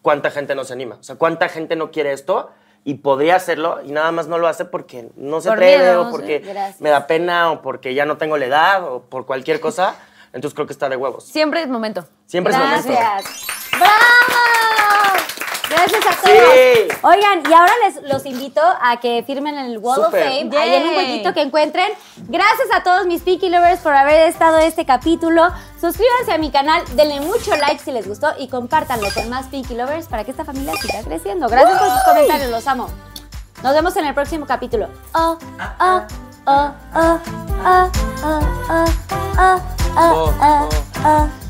cuánta 0.00 0.30
gente 0.30 0.54
no 0.54 0.64
se 0.64 0.72
anima. 0.72 0.96
O 0.98 1.02
sea, 1.02 1.16
cuánta 1.16 1.50
gente 1.50 1.76
no 1.76 1.90
quiere 1.90 2.14
esto 2.14 2.50
y 2.82 2.94
podría 2.94 3.36
hacerlo 3.36 3.80
y 3.84 3.92
nada 3.92 4.10
más 4.10 4.26
no 4.26 4.38
lo 4.38 4.48
hace 4.48 4.64
porque 4.64 5.10
no 5.16 5.42
se 5.42 5.50
Por 5.50 5.58
atreve 5.58 5.84
miedo, 5.84 6.08
o 6.08 6.10
porque 6.10 6.38
Gracias. 6.38 6.80
me 6.80 6.88
da 6.88 7.06
pena 7.06 7.52
o 7.52 7.60
porque 7.60 7.92
ya 7.92 8.06
no 8.06 8.16
tengo 8.16 8.38
la 8.38 8.46
edad 8.46 8.90
o 8.90 9.02
por 9.02 9.26
cualquier 9.26 9.60
cosa. 9.60 9.96
Entonces 10.32 10.54
creo 10.54 10.66
que 10.66 10.72
está 10.72 10.88
de 10.88 10.96
huevos. 10.96 11.24
Siempre 11.24 11.60
es 11.60 11.68
momento. 11.68 12.06
Siempre 12.24 12.54
es 12.54 12.58
momento. 12.58 12.88
Gracias. 12.88 13.46
¡Bravo! 13.72 14.57
Gracias 15.68 16.06
a 16.06 16.20
todos. 16.20 16.54
Sí. 16.54 16.88
Oigan, 17.02 17.42
y 17.48 17.52
ahora 17.52 17.72
les 17.84 18.02
los 18.10 18.24
invito 18.26 18.60
a 18.60 18.98
que 19.00 19.22
firmen 19.26 19.56
en 19.56 19.66
el 19.66 19.78
Wall 19.78 20.00
of 20.00 20.10
Fame, 20.10 20.50
ahí 20.56 20.74
en 20.74 20.88
un 20.88 20.96
huequito 20.96 21.34
que 21.34 21.42
encuentren. 21.42 21.90
Gracias 22.28 22.68
a 22.74 22.82
todos 22.82 23.06
mis 23.06 23.22
Pinky 23.22 23.48
Lovers 23.48 23.80
por 23.80 23.94
haber 23.94 24.28
estado 24.28 24.58
este 24.58 24.84
capítulo. 24.86 25.48
Suscríbanse 25.80 26.32
a 26.32 26.38
mi 26.38 26.50
canal, 26.50 26.82
denle 26.96 27.20
mucho 27.20 27.56
like 27.56 27.82
si 27.82 27.92
les 27.92 28.08
gustó 28.08 28.32
y 28.38 28.48
compártanlo 28.48 29.08
con 29.14 29.28
más 29.28 29.46
Pinky 29.46 29.74
Lovers 29.74 30.06
para 30.06 30.24
que 30.24 30.30
esta 30.30 30.44
familia 30.44 30.74
siga 30.80 31.02
creciendo. 31.02 31.48
Gracias 31.48 31.78
por 31.78 31.90
sus 31.90 32.02
comentarios, 32.02 32.50
los 32.50 32.66
amo. 32.66 32.88
Nos 33.62 33.74
vemos 33.74 33.96
en 33.96 34.06
el 34.06 34.14
próximo 34.14 34.46
capítulo. 34.46 34.88
Oh, 35.14 35.38
oh, 35.80 36.02
oh, 36.46 36.46
oh, 36.46 36.72
oh, 36.94 37.20
oh, 37.64 37.90
oh, 38.24 38.40
oh, 38.58 38.86
oh, 39.38 39.78
Oh, 40.00 40.32
oh, 40.40 40.68
oh. 41.04 41.04
oh. 41.04 41.47